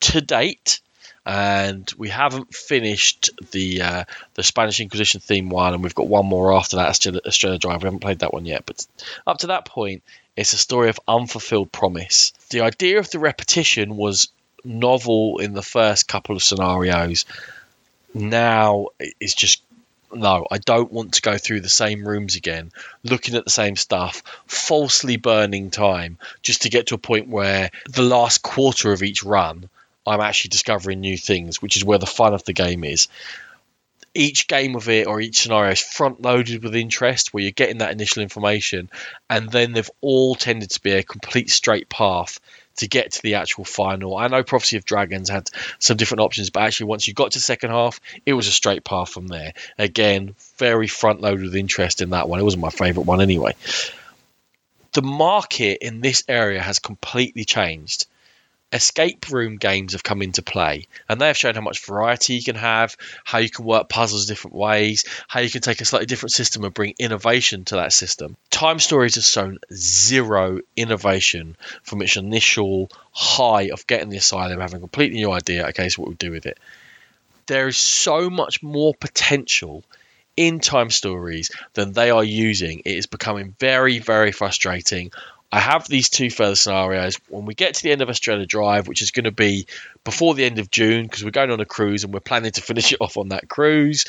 to 0.00 0.20
date, 0.20 0.80
and 1.26 1.92
we 1.98 2.08
haven't 2.08 2.54
finished 2.54 3.30
the 3.50 3.82
uh, 3.82 4.04
the 4.34 4.42
Spanish 4.42 4.80
Inquisition 4.80 5.20
theme 5.20 5.50
one, 5.50 5.74
and 5.74 5.82
we've 5.82 5.94
got 5.94 6.06
one 6.06 6.24
more 6.24 6.54
after 6.54 6.76
that, 6.76 7.06
Estrella 7.26 7.58
Drive. 7.58 7.82
We 7.82 7.86
haven't 7.86 8.00
played 8.00 8.20
that 8.20 8.32
one 8.32 8.46
yet, 8.46 8.62
but 8.64 8.86
up 9.26 9.38
to 9.38 9.48
that 9.48 9.66
point, 9.66 10.02
it's 10.38 10.52
a 10.52 10.56
story 10.58 10.88
of 10.88 11.00
unfulfilled 11.08 11.72
promise. 11.72 12.32
The 12.50 12.60
idea 12.60 13.00
of 13.00 13.10
the 13.10 13.18
repetition 13.18 13.96
was 13.96 14.28
novel 14.64 15.38
in 15.38 15.52
the 15.52 15.62
first 15.62 16.06
couple 16.06 16.36
of 16.36 16.44
scenarios. 16.44 17.24
Now 18.14 18.86
it's 19.18 19.34
just 19.34 19.62
no, 20.12 20.46
I 20.48 20.58
don't 20.58 20.92
want 20.92 21.14
to 21.14 21.22
go 21.22 21.36
through 21.38 21.62
the 21.62 21.68
same 21.68 22.06
rooms 22.06 22.36
again, 22.36 22.70
looking 23.02 23.34
at 23.34 23.44
the 23.44 23.50
same 23.50 23.74
stuff, 23.74 24.22
falsely 24.46 25.16
burning 25.16 25.70
time 25.70 26.18
just 26.40 26.62
to 26.62 26.70
get 26.70 26.86
to 26.86 26.94
a 26.94 26.98
point 26.98 27.28
where 27.28 27.70
the 27.90 28.02
last 28.02 28.40
quarter 28.40 28.92
of 28.92 29.02
each 29.02 29.24
run, 29.24 29.68
I'm 30.06 30.20
actually 30.20 30.50
discovering 30.50 31.00
new 31.00 31.18
things, 31.18 31.60
which 31.60 31.76
is 31.76 31.84
where 31.84 31.98
the 31.98 32.06
fun 32.06 32.32
of 32.32 32.44
the 32.44 32.54
game 32.54 32.84
is. 32.84 33.08
Each 34.18 34.48
game 34.48 34.74
of 34.74 34.88
it 34.88 35.06
or 35.06 35.20
each 35.20 35.40
scenario 35.42 35.70
is 35.70 35.80
front 35.80 36.20
loaded 36.20 36.64
with 36.64 36.74
interest 36.74 37.32
where 37.32 37.42
you're 37.42 37.52
getting 37.52 37.78
that 37.78 37.92
initial 37.92 38.22
information 38.22 38.90
and 39.30 39.48
then 39.50 39.72
they've 39.72 39.90
all 40.00 40.34
tended 40.34 40.70
to 40.70 40.80
be 40.80 40.90
a 40.90 41.04
complete 41.04 41.48
straight 41.48 41.88
path 41.88 42.40
to 42.76 42.88
get 42.88 43.12
to 43.12 43.22
the 43.22 43.36
actual 43.36 43.64
final. 43.64 44.16
I 44.16 44.26
know 44.28 44.42
Prophecy 44.42 44.76
of 44.76 44.84
Dragons 44.84 45.28
had 45.28 45.50
some 45.78 45.96
different 45.96 46.22
options, 46.22 46.50
but 46.50 46.64
actually 46.64 46.86
once 46.86 47.06
you 47.06 47.14
got 47.14 47.32
to 47.32 47.40
second 47.40 47.70
half, 47.70 48.00
it 48.26 48.32
was 48.34 48.48
a 48.48 48.52
straight 48.52 48.82
path 48.84 49.08
from 49.08 49.28
there. 49.28 49.52
Again, 49.78 50.34
very 50.56 50.88
front 50.88 51.20
loaded 51.20 51.44
with 51.44 51.56
interest 51.56 52.02
in 52.02 52.10
that 52.10 52.28
one. 52.28 52.40
It 52.40 52.44
wasn't 52.44 52.62
my 52.62 52.70
favourite 52.70 53.06
one 53.06 53.20
anyway. 53.20 53.54
The 54.94 55.02
market 55.02 55.78
in 55.80 56.00
this 56.00 56.24
area 56.28 56.60
has 56.60 56.80
completely 56.80 57.44
changed 57.44 58.06
escape 58.72 59.30
room 59.30 59.56
games 59.56 59.92
have 59.92 60.02
come 60.02 60.20
into 60.20 60.42
play 60.42 60.86
and 61.08 61.18
they 61.18 61.26
have 61.26 61.36
shown 61.36 61.54
how 61.54 61.60
much 61.62 61.86
variety 61.86 62.34
you 62.34 62.42
can 62.42 62.54
have 62.54 62.96
how 63.24 63.38
you 63.38 63.48
can 63.48 63.64
work 63.64 63.88
puzzles 63.88 64.26
different 64.26 64.54
ways 64.54 65.04
how 65.26 65.40
you 65.40 65.48
can 65.48 65.62
take 65.62 65.80
a 65.80 65.86
slightly 65.86 66.06
different 66.06 66.32
system 66.32 66.64
and 66.64 66.74
bring 66.74 66.94
innovation 66.98 67.64
to 67.64 67.76
that 67.76 67.92
system. 67.92 68.36
Time 68.50 68.78
stories 68.78 69.14
has 69.14 69.28
shown 69.28 69.58
zero 69.72 70.60
innovation 70.76 71.56
from 71.82 72.02
its 72.02 72.16
initial 72.16 72.90
high 73.10 73.70
of 73.70 73.86
getting 73.86 74.10
the 74.10 74.18
asylum 74.18 74.60
having 74.60 74.76
a 74.76 74.80
completely 74.80 75.18
new 75.18 75.32
idea 75.32 75.66
okay 75.68 75.88
so 75.88 76.02
what 76.02 76.10
we 76.10 76.14
do 76.16 76.30
with 76.30 76.44
it. 76.44 76.58
There 77.46 77.68
is 77.68 77.78
so 77.78 78.28
much 78.28 78.62
more 78.62 78.94
potential 78.94 79.82
in 80.36 80.60
time 80.60 80.90
stories 80.90 81.50
than 81.72 81.92
they 81.92 82.10
are 82.10 82.22
using. 82.22 82.80
It 82.84 82.96
is 82.96 83.06
becoming 83.06 83.56
very 83.58 83.98
very 83.98 84.30
frustrating 84.32 85.10
I 85.50 85.60
have 85.60 85.88
these 85.88 86.10
two 86.10 86.30
further 86.30 86.56
scenarios. 86.56 87.18
When 87.28 87.46
we 87.46 87.54
get 87.54 87.74
to 87.76 87.82
the 87.82 87.92
end 87.92 88.02
of 88.02 88.10
Estrella 88.10 88.44
Drive, 88.44 88.86
which 88.86 89.00
is 89.00 89.12
going 89.12 89.24
to 89.24 89.32
be 89.32 89.66
before 90.04 90.34
the 90.34 90.44
end 90.44 90.58
of 90.58 90.70
June, 90.70 91.04
because 91.04 91.24
we're 91.24 91.30
going 91.30 91.50
on 91.50 91.60
a 91.60 91.64
cruise 91.64 92.04
and 92.04 92.12
we're 92.12 92.20
planning 92.20 92.52
to 92.52 92.60
finish 92.60 92.92
it 92.92 92.98
off 93.00 93.16
on 93.16 93.30
that 93.30 93.48
cruise. 93.48 94.04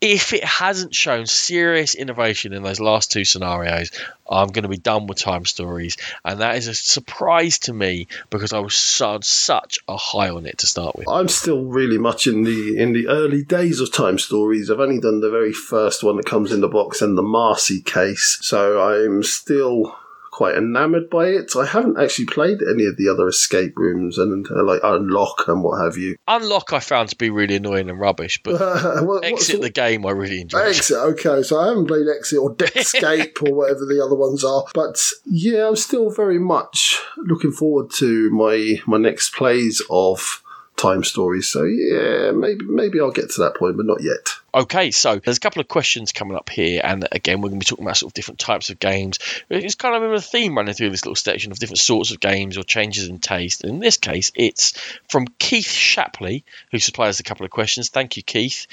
If 0.00 0.34
it 0.34 0.44
hasn't 0.44 0.94
shown 0.94 1.26
serious 1.26 1.94
innovation 1.94 2.52
in 2.52 2.62
those 2.62 2.80
last 2.80 3.12
two 3.12 3.24
scenarios, 3.24 3.90
I'm 4.28 4.48
going 4.48 4.64
to 4.64 4.68
be 4.68 4.76
done 4.76 5.06
with 5.06 5.18
time 5.18 5.46
stories, 5.46 5.96
and 6.24 6.40
that 6.40 6.56
is 6.56 6.66
a 6.66 6.74
surprise 6.74 7.60
to 7.60 7.72
me 7.72 8.08
because 8.28 8.52
I 8.52 8.58
was 8.58 8.74
so, 8.74 9.20
such 9.22 9.78
a 9.88 9.96
high 9.96 10.28
on 10.28 10.44
it 10.46 10.58
to 10.58 10.66
start 10.66 10.96
with. 10.96 11.08
I'm 11.08 11.28
still 11.28 11.64
really 11.64 11.96
much 11.96 12.26
in 12.26 12.42
the 12.42 12.76
in 12.76 12.92
the 12.92 13.06
early 13.06 13.44
days 13.44 13.80
of 13.80 13.92
time 13.92 14.18
stories. 14.18 14.68
I've 14.68 14.80
only 14.80 15.00
done 15.00 15.20
the 15.20 15.30
very 15.30 15.54
first 15.54 16.02
one 16.02 16.16
that 16.16 16.26
comes 16.26 16.52
in 16.52 16.60
the 16.60 16.68
box 16.68 17.00
and 17.00 17.16
the 17.16 17.22
Marcy 17.22 17.80
case, 17.80 18.38
so 18.42 18.82
I'm 18.82 19.22
still 19.22 19.96
quite 20.34 20.56
enamored 20.56 21.08
by 21.08 21.28
it. 21.28 21.52
I 21.56 21.64
haven't 21.64 21.96
actually 21.96 22.26
played 22.26 22.58
any 22.60 22.86
of 22.86 22.96
the 22.96 23.08
other 23.08 23.28
escape 23.28 23.74
rooms 23.76 24.18
and 24.18 24.44
uh, 24.50 24.64
like 24.64 24.80
Unlock 24.82 25.46
and 25.46 25.62
what 25.62 25.80
have 25.80 25.96
you. 25.96 26.16
Unlock 26.26 26.72
I 26.72 26.80
found 26.80 27.10
to 27.10 27.16
be 27.16 27.30
really 27.30 27.54
annoying 27.54 27.88
and 27.88 28.00
rubbish, 28.00 28.42
but 28.42 28.54
what, 29.06 29.24
Exit 29.24 29.60
the 29.60 29.70
game 29.70 30.04
I 30.04 30.10
really 30.10 30.40
enjoyed. 30.40 30.66
Exit, 30.66 30.96
okay, 30.96 31.44
so 31.44 31.60
I 31.60 31.68
haven't 31.68 31.86
played 31.86 32.06
Exit 32.08 32.40
or 32.40 32.56
Escape 32.74 33.40
or 33.42 33.54
whatever 33.54 33.86
the 33.86 34.02
other 34.04 34.16
ones 34.16 34.42
are, 34.42 34.64
but 34.74 35.00
yeah, 35.24 35.68
I'm 35.68 35.76
still 35.76 36.10
very 36.10 36.40
much 36.40 37.00
looking 37.16 37.52
forward 37.52 37.92
to 37.98 38.28
my 38.30 38.74
my 38.86 38.98
next 38.98 39.34
plays 39.34 39.80
of 39.88 40.42
time 40.76 41.04
stories. 41.04 41.48
So 41.48 41.62
yeah, 41.62 42.32
maybe 42.32 42.64
maybe 42.64 43.00
I'll 43.00 43.12
get 43.12 43.30
to 43.30 43.40
that 43.42 43.54
point, 43.54 43.76
but 43.76 43.86
not 43.86 44.02
yet. 44.02 44.30
Okay, 44.54 44.92
so 44.92 45.18
there's 45.18 45.38
a 45.38 45.40
couple 45.40 45.60
of 45.60 45.66
questions 45.66 46.12
coming 46.12 46.36
up 46.36 46.48
here, 46.48 46.80
and 46.84 47.08
again, 47.10 47.40
we're 47.40 47.48
going 47.48 47.58
to 47.58 47.64
be 47.64 47.68
talking 47.68 47.84
about 47.84 47.96
sort 47.96 48.10
of 48.10 48.14
different 48.14 48.38
types 48.38 48.70
of 48.70 48.78
games. 48.78 49.18
It's 49.50 49.74
kind 49.74 49.96
of 49.96 50.12
a 50.12 50.20
theme 50.20 50.56
running 50.56 50.74
through 50.74 50.90
this 50.90 51.04
little 51.04 51.16
section 51.16 51.50
of 51.50 51.58
different 51.58 51.80
sorts 51.80 52.12
of 52.12 52.20
games 52.20 52.56
or 52.56 52.62
changes 52.62 53.08
in 53.08 53.18
taste. 53.18 53.64
In 53.64 53.80
this 53.80 53.96
case, 53.96 54.30
it's 54.36 54.78
from 55.10 55.26
Keith 55.40 55.66
Shapley, 55.66 56.44
who 56.70 56.78
supplies 56.78 57.18
a 57.18 57.24
couple 57.24 57.44
of 57.44 57.50
questions. 57.50 57.88
Thank 57.88 58.16
you, 58.16 58.22
Keith. 58.22 58.68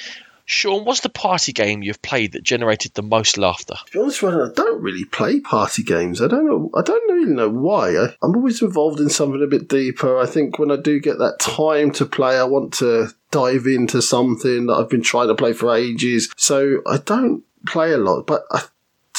Sean, 0.46 0.86
what's 0.86 1.02
the 1.02 1.10
party 1.10 1.52
game 1.52 1.84
you've 1.84 2.02
played 2.02 2.34
that 2.34 2.44
generated 2.44 2.94
the 2.94 3.04
most 3.04 3.38
laughter? 3.38 3.76
To 3.88 3.92
be 3.92 4.00
honest, 4.00 4.24
I 4.24 4.50
don't 4.54 4.82
really 4.82 5.06
play 5.06 5.40
party 5.40 5.84
games. 5.84 6.22
I 6.22 6.28
don't 6.28 6.46
know. 6.46 6.70
I 6.76 6.82
don't 6.82 7.12
really 7.12 7.34
know 7.34 7.50
why. 7.50 7.98
I, 7.98 8.16
I'm 8.22 8.36
always 8.36 8.62
involved 8.62 9.00
in 9.00 9.10
something 9.10 9.42
a 9.42 9.48
bit 9.48 9.68
deeper. 9.68 10.20
I 10.20 10.26
think 10.26 10.60
when 10.60 10.72
I 10.72 10.78
do 10.78 11.00
get 11.00 11.18
that 11.20 11.40
time 11.40 11.92
to 11.92 12.06
play, 12.06 12.38
I 12.38 12.44
want 12.44 12.74
to 12.76 13.10
dive 13.32 13.66
into 13.66 14.02
something 14.02 14.66
that 14.68 14.74
I've 14.74 14.90
been 14.90 15.02
trying 15.02 15.30
to 15.30 15.36
play 15.36 15.54
for 15.54 15.76
ages. 15.76 16.32
So 16.38 16.82
I 16.86 16.98
don't 16.98 17.44
play 17.66 17.94
a 17.94 17.98
lot, 17.98 18.28
but 18.28 18.44
I 18.52 18.64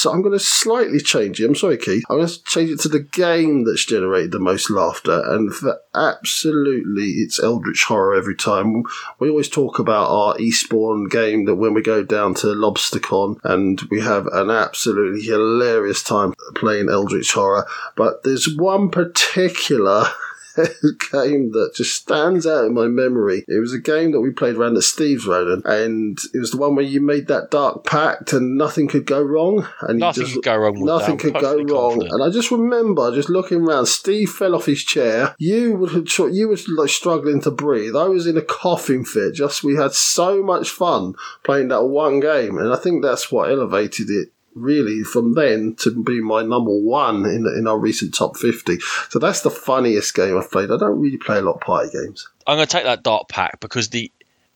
so 0.02 0.10
I'm 0.10 0.20
going 0.20 0.36
to 0.36 0.44
slightly 0.44 0.98
change 0.98 1.40
it. 1.40 1.46
I'm 1.46 1.54
sorry, 1.54 1.78
Keith. 1.78 2.02
I'm 2.10 2.16
going 2.16 2.26
to 2.26 2.42
change 2.42 2.70
it 2.70 2.80
to 2.80 2.88
the 2.88 2.98
game 2.98 3.64
that's 3.64 3.84
generated 3.84 4.32
the 4.32 4.40
most 4.40 4.68
laughter. 4.68 5.22
And 5.24 5.54
for 5.54 5.80
absolutely, 5.94 7.04
it's 7.04 7.40
Eldritch 7.40 7.84
Horror 7.84 8.16
every 8.16 8.34
time. 8.34 8.82
We 9.20 9.30
always 9.30 9.48
talk 9.48 9.78
about 9.78 10.10
our 10.10 10.36
Eastbourne 10.40 11.04
game 11.04 11.44
that 11.44 11.54
when 11.54 11.72
we 11.72 11.82
go 11.82 12.02
down 12.02 12.34
to 12.34 12.48
LobsterCon 12.48 13.38
and 13.44 13.80
we 13.92 14.00
have 14.00 14.26
an 14.26 14.50
absolutely 14.50 15.22
hilarious 15.22 16.02
time 16.02 16.34
playing 16.56 16.88
Eldritch 16.90 17.32
Horror. 17.32 17.68
But 17.94 18.24
there's 18.24 18.52
one 18.56 18.90
particular 18.90 20.06
game 21.12 21.52
that 21.52 21.72
just 21.74 21.94
stands 21.94 22.46
out 22.46 22.64
in 22.64 22.74
my 22.74 22.86
memory. 22.86 23.44
It 23.48 23.60
was 23.60 23.72
a 23.72 23.78
game 23.78 24.12
that 24.12 24.20
we 24.20 24.30
played 24.30 24.56
around 24.56 24.76
at 24.76 24.82
Steve's 24.82 25.26
Ronan, 25.26 25.62
and 25.64 26.18
it 26.34 26.38
was 26.38 26.50
the 26.50 26.58
one 26.58 26.74
where 26.74 26.84
you 26.84 27.00
made 27.00 27.28
that 27.28 27.50
dark 27.50 27.84
pact 27.84 28.32
and 28.32 28.56
nothing 28.56 28.88
could 28.88 29.06
go 29.06 29.22
wrong. 29.22 29.66
And 29.80 29.98
nothing 29.98 30.24
just, 30.24 30.34
could 30.34 30.44
go 30.44 30.56
wrong. 30.56 30.84
nothing 30.84 31.18
could 31.18 31.34
go 31.34 31.56
wrong. 31.56 31.92
Confident. 31.92 32.12
And 32.12 32.22
I 32.22 32.30
just 32.30 32.50
remember 32.50 33.14
just 33.14 33.28
looking 33.28 33.62
around. 33.62 33.86
Steve 33.86 34.30
fell 34.30 34.54
off 34.54 34.66
his 34.66 34.82
chair. 34.82 35.34
You 35.38 35.76
would 35.76 36.08
you 36.18 36.48
were 36.48 36.58
like 36.76 36.90
struggling 36.90 37.40
to 37.42 37.50
breathe. 37.50 37.96
I 37.96 38.04
was 38.04 38.26
in 38.26 38.36
a 38.36 38.42
coughing 38.42 39.04
fit. 39.04 39.34
Just 39.34 39.64
we 39.64 39.76
had 39.76 39.92
so 39.92 40.42
much 40.42 40.70
fun 40.70 41.14
playing 41.44 41.68
that 41.68 41.84
one 41.84 42.20
game, 42.20 42.58
and 42.58 42.72
I 42.72 42.76
think 42.76 43.02
that's 43.02 43.30
what 43.30 43.50
elevated 43.50 44.10
it 44.10 44.28
really 44.54 45.02
from 45.02 45.34
then 45.34 45.74
to 45.80 46.02
be 46.02 46.20
my 46.20 46.42
number 46.42 46.72
one 46.72 47.24
in 47.24 47.46
in 47.46 47.66
our 47.66 47.78
recent 47.78 48.14
top 48.14 48.36
50. 48.36 48.78
So 49.08 49.18
that's 49.18 49.42
the 49.42 49.50
funniest 49.50 50.14
game 50.14 50.36
I've 50.36 50.50
played. 50.50 50.70
I 50.70 50.76
don't 50.76 51.00
really 51.00 51.18
play 51.18 51.38
a 51.38 51.42
lot 51.42 51.54
of 51.54 51.60
party 51.60 51.90
games. 51.92 52.28
I'm 52.46 52.56
going 52.56 52.66
to 52.66 52.72
take 52.72 52.84
that 52.84 53.02
Dark 53.02 53.28
pact 53.28 53.60
because 53.60 53.88
the 53.88 54.10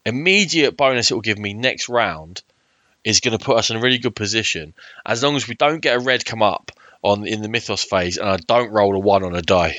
immediate 0.04 0.76
bonus 0.76 1.10
it 1.10 1.14
will 1.14 1.20
give 1.20 1.38
me 1.38 1.54
next 1.54 1.88
round 1.88 2.42
is 3.04 3.20
going 3.20 3.36
to 3.36 3.44
put 3.44 3.56
us 3.56 3.70
in 3.70 3.76
a 3.76 3.80
really 3.80 3.98
good 3.98 4.16
position 4.16 4.74
as 5.04 5.22
long 5.22 5.36
as 5.36 5.46
we 5.46 5.54
don't 5.54 5.80
get 5.80 5.96
a 5.96 6.00
red 6.00 6.24
come 6.24 6.42
up 6.42 6.72
on 7.02 7.26
in 7.26 7.42
the 7.42 7.48
mythos 7.48 7.84
phase 7.84 8.18
and 8.18 8.28
I 8.28 8.36
don't 8.36 8.72
roll 8.72 8.94
a 8.96 8.98
one 8.98 9.22
on 9.22 9.34
a 9.34 9.42
die. 9.42 9.76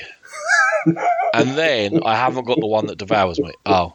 and 1.34 1.50
then 1.50 2.02
I 2.04 2.16
haven't 2.16 2.46
got 2.46 2.60
the 2.60 2.66
one 2.66 2.86
that 2.86 2.98
devours 2.98 3.38
me. 3.38 3.52
Oh. 3.66 3.94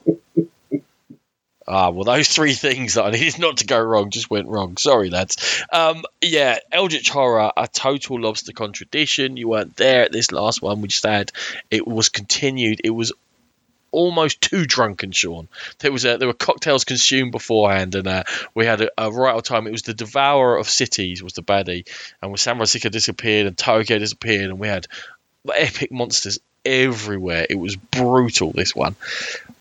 Ah, 1.67 1.89
well, 1.89 2.03
those 2.03 2.27
three 2.27 2.53
things 2.53 2.95
that 2.95 3.05
I 3.05 3.11
needed 3.11 3.39
not 3.39 3.57
to 3.57 3.65
go 3.65 3.79
wrong 3.79 4.09
just 4.09 4.29
went 4.29 4.47
wrong. 4.47 4.77
Sorry, 4.77 5.09
lads. 5.09 5.63
Um, 5.71 6.03
yeah, 6.21 6.59
Eldritch 6.71 7.09
Horror, 7.09 7.51
a 7.55 7.67
total 7.67 8.17
LobsterCon 8.17 8.73
tradition. 8.73 9.37
You 9.37 9.49
weren't 9.49 9.75
there 9.75 10.03
at 10.03 10.11
this 10.11 10.31
last 10.31 10.61
one 10.61 10.81
we 10.81 10.87
just 10.89 11.05
had. 11.05 11.31
It 11.71 11.87
was 11.87 12.09
continued. 12.09 12.81
It 12.83 12.89
was 12.89 13.13
almost 13.91 14.41
too 14.41 14.65
drunken, 14.65 15.11
Sean. 15.11 15.47
There 15.79 15.91
was 15.91 16.03
a, 16.03 16.17
there 16.17 16.27
were 16.27 16.33
cocktails 16.33 16.83
consumed 16.83 17.31
beforehand, 17.31 17.95
and 17.95 18.07
uh, 18.07 18.23
we 18.53 18.65
had 18.65 18.81
a, 18.81 18.89
a 18.97 19.11
right 19.11 19.35
old 19.35 19.45
time. 19.45 19.67
It 19.67 19.71
was 19.71 19.83
the 19.83 19.93
Devourer 19.93 20.57
of 20.57 20.67
Cities 20.67 21.23
was 21.23 21.33
the 21.33 21.43
baddie, 21.43 21.85
and 22.21 22.31
when 22.31 22.37
San 22.37 22.55
Francisco 22.55 22.89
disappeared 22.89 23.47
and 23.47 23.57
Tokyo 23.57 23.99
disappeared, 23.99 24.49
and 24.49 24.59
we 24.59 24.67
had 24.67 24.87
epic 25.53 25.91
monsters 25.91 26.39
everywhere. 26.65 27.45
It 27.49 27.55
was 27.55 27.75
brutal, 27.75 28.51
this 28.51 28.75
one. 28.75 28.95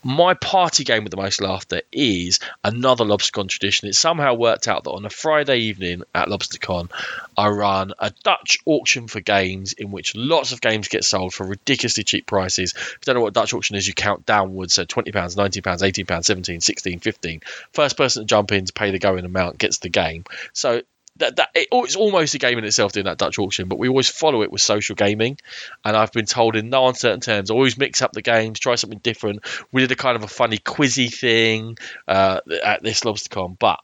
My 0.05 0.35
party 0.35 0.83
game 0.83 1.05
with 1.05 1.13
the 1.13 1.17
most 1.17 1.41
laughter 1.41 1.83
is 1.93 2.41
another 2.65 3.05
LobsterCon 3.05 3.49
tradition. 3.49 3.89
It 3.89 3.95
somehow 3.95 4.35
worked 4.35 4.67
out 4.67 4.85
that 4.85 4.91
on 4.91 5.05
a 5.05 5.11
Friday 5.11 5.59
evening 5.59 6.03
at 6.13 6.29
LobsterCon, 6.29 6.91
I 7.37 7.49
run 7.49 7.93
a 7.99 8.13
Dutch 8.25 8.59
auction 8.67 9.07
for 9.07 9.21
games 9.21 9.73
in 9.73 9.93
which 9.93 10.17
lots 10.17 10.53
of 10.53 10.61
games 10.61 10.89
get 10.89 11.05
sold 11.05 11.35
for 11.35 11.47
ridiculously 11.47 12.03
cheap 12.03 12.27
prices. 12.27 12.73
If 12.75 12.99
you 13.01 13.07
don't 13.07 13.15
know 13.17 13.23
what 13.23 13.35
Dutch 13.35 13.55
auction 13.55 13.77
is, 13.77 13.87
you 13.87 13.95
count 13.95 14.27
downwards. 14.27 14.75
So 14.75 14.85
£20, 14.85 15.13
£19, 15.13 15.63
£18, 15.63 16.25
17 16.25 16.61
16 16.61 16.99
15 16.99 17.41
First 17.73 17.97
person 17.97 18.23
to 18.23 18.27
jump 18.27 18.51
in 18.53 18.65
to 18.65 18.73
pay 18.73 18.91
the 18.91 18.99
going 18.99 19.25
amount 19.25 19.59
gets 19.59 19.79
the 19.79 19.89
game. 19.89 20.25
So 20.53 20.83
that, 21.17 21.37
that 21.37 21.51
it, 21.55 21.69
it's 21.71 21.97
almost 21.97 22.35
a 22.35 22.39
game 22.39 22.59
in 22.59 22.65
itself 22.65 22.93
doing 22.93 23.07
that 23.07 23.19
Dutch 23.19 23.39
auction, 23.39 23.69
but 23.69 23.79
we 23.79 23.89
always 23.89 24.09
follow 24.09 24.43
it 24.43 24.51
with 24.51 24.61
social 24.61 24.95
gaming. 24.95 25.39
And 25.85 25.97
I've 25.97 26.13
been 26.13 26.27
told 26.27 26.57
in 26.57 26.71
no 26.71 26.89
uncertain 26.89 27.21
terms, 27.21 27.51
always 27.51 27.77
mix 27.79 28.03
up 28.03 28.13
the 28.13 28.23
games, 28.23 28.59
try 28.59 28.75
something 28.77 28.99
different. 29.01 29.41
We 29.71 29.83
did 29.83 29.93
a 29.93 29.97
kind 29.97 30.17
of 30.17 30.25
a 30.25 30.29
funny 30.29 30.59
quizzy 30.59 31.13
thing 31.13 31.79
uh, 32.09 32.41
at 32.65 32.83
this 32.83 33.01
LobsterCon, 33.01 33.59
but 33.59 33.81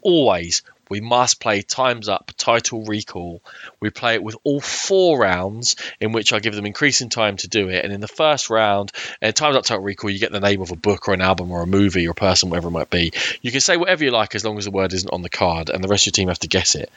always 0.00 0.62
we 0.88 1.00
must 1.00 1.40
play 1.40 1.62
Time's 1.62 2.08
Up 2.08 2.32
Title 2.36 2.84
Recall. 2.84 3.40
We 3.80 3.90
play 3.90 4.14
it 4.14 4.22
with 4.22 4.36
all 4.44 4.60
four 4.60 5.18
rounds, 5.18 5.76
in 6.00 6.12
which 6.12 6.32
I 6.32 6.40
give 6.40 6.54
them 6.54 6.66
increasing 6.66 7.08
time 7.08 7.36
to 7.38 7.48
do 7.48 7.68
it. 7.68 7.84
And 7.84 7.92
in 7.92 8.00
the 8.00 8.08
first 8.08 8.50
round, 8.50 8.92
uh, 9.22 9.32
Time's 9.32 9.56
Up 9.56 9.64
Title 9.64 9.82
Recall, 9.84 10.10
you 10.10 10.18
get 10.18 10.32
the 10.32 10.40
name 10.40 10.60
of 10.62 10.70
a 10.70 10.76
book 10.76 11.08
or 11.08 11.14
an 11.14 11.20
album 11.20 11.50
or 11.50 11.62
a 11.62 11.66
movie 11.66 12.06
or 12.06 12.12
a 12.12 12.14
person, 12.14 12.50
whatever 12.50 12.68
it 12.68 12.72
might 12.72 12.90
be. 12.90 13.12
You 13.42 13.50
can 13.50 13.60
say 13.60 13.76
whatever 13.76 14.04
you 14.04 14.10
like 14.10 14.34
as 14.34 14.44
long 14.44 14.58
as 14.58 14.64
the 14.64 14.70
word 14.70 14.92
isn't 14.92 15.12
on 15.12 15.22
the 15.22 15.28
card, 15.28 15.70
and 15.70 15.82
the 15.82 15.88
rest 15.88 16.06
of 16.06 16.12
your 16.12 16.22
team 16.22 16.28
have 16.28 16.38
to 16.40 16.48
guess 16.48 16.74
it. 16.74 16.90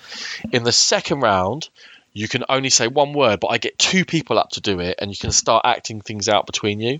In 0.51 0.63
the 0.63 0.71
second 0.71 1.21
round, 1.21 1.69
you 2.13 2.27
can 2.27 2.43
only 2.49 2.69
say 2.69 2.87
one 2.87 3.13
word, 3.13 3.39
but 3.39 3.47
I 3.47 3.57
get 3.57 3.79
two 3.79 4.03
people 4.03 4.37
up 4.37 4.51
to 4.51 4.61
do 4.61 4.79
it, 4.79 4.97
and 4.99 5.11
you 5.11 5.17
can 5.17 5.31
start 5.31 5.65
acting 5.65 6.01
things 6.01 6.27
out 6.27 6.45
between 6.45 6.79
you. 6.79 6.99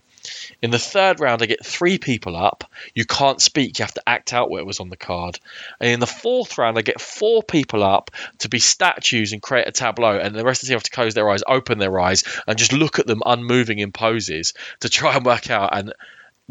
In 0.62 0.72
the 0.72 0.80
third 0.80 1.20
round, 1.20 1.42
I 1.42 1.48
get 1.48 1.66
three 1.66 1.98
people 1.98 2.36
up. 2.38 2.64
You 2.96 3.06
can't 3.06 3.42
speak, 3.42 3.80
you 3.80 3.84
have 3.84 3.94
to 3.96 4.04
act 4.08 4.34
out 4.34 4.50
what 4.50 4.66
was 4.66 4.80
on 4.80 4.90
the 4.90 4.98
card. 4.98 5.40
And 5.80 5.90
in 5.90 6.00
the 6.00 6.08
fourth 6.08 6.58
round, 6.58 6.78
I 6.78 6.82
get 6.82 7.02
four 7.02 7.44
people 7.44 7.84
up 7.84 8.12
to 8.40 8.50
be 8.50 8.60
statues 8.60 9.34
and 9.34 9.42
create 9.42 9.68
a 9.68 9.72
tableau, 9.72 10.18
and 10.18 10.34
the 10.34 10.46
rest 10.46 10.64
of 10.64 10.68
the 10.68 10.72
team 10.72 10.76
have 10.76 10.84
to 10.84 10.92
close 10.92 11.14
their 11.14 11.30
eyes, 11.30 11.44
open 11.46 11.80
their 11.80 12.00
eyes, 12.00 12.24
and 12.48 12.58
just 12.58 12.74
look 12.74 13.00
at 13.00 13.08
them 13.08 13.22
unmoving 13.26 13.80
in 13.80 13.92
poses 13.92 14.54
to 14.80 14.90
try 14.90 15.16
and 15.16 15.26
work 15.26 15.50
out. 15.50 15.76
And 15.78 15.94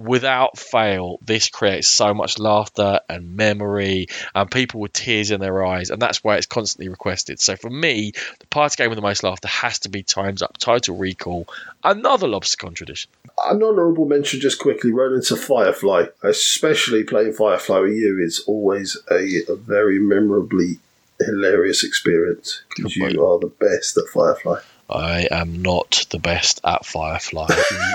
without 0.05 0.59
fail, 0.59 1.19
this 1.23 1.49
creates 1.49 1.89
so 1.89 2.15
much 2.15 2.39
laughter 2.39 3.01
and 3.09 3.37
memory, 3.37 4.07
and 4.35 4.51
people 4.51 4.81
with 4.81 4.93
tears 4.93 5.31
in 5.31 5.41
their 5.41 5.65
eyes, 5.65 5.91
and 5.91 6.01
that's 6.01 6.25
why 6.25 6.37
it's 6.37 6.47
constantly 6.47 6.89
requested. 6.89 7.41
So 7.41 7.57
for 7.57 7.71
me, 7.71 8.13
the 8.39 8.47
party 8.47 8.77
game 8.77 8.91
with 8.91 8.97
the 8.97 9.03
most 9.03 9.23
laughter 9.23 9.49
has 9.49 9.81
to 9.81 9.89
be 9.89 10.03
Times 10.03 10.43
Up 10.43 10.57
Title 10.59 10.97
Recall, 10.97 11.47
another 11.85 12.27
Lobstercon 12.27 12.75
tradition. 12.75 13.11
An 13.45 13.63
honourable 13.63 14.07
mention, 14.07 14.41
just 14.41 14.59
quickly, 14.59 14.93
Ronan 14.93 15.23
to 15.25 15.37
Firefly, 15.37 16.07
especially 16.23 17.05
playing 17.05 17.33
Firefly 17.33 17.81
with 17.81 17.93
you 17.93 18.19
is 18.19 18.43
always 18.47 18.97
a, 19.11 19.43
a 19.49 19.57
very 19.57 19.99
memorably 19.99 20.79
hilarious 21.21 21.85
experience 21.85 22.63
because 22.75 22.97
you 22.97 23.25
are 23.25 23.39
the 23.39 23.53
best 23.59 23.97
at 23.99 24.09
Firefly. 24.13 24.61
I 24.89 25.29
am 25.31 25.63
not 25.63 26.07
the 26.11 26.19
best 26.19 26.61
at 26.65 26.85
Firefly. 26.85 27.47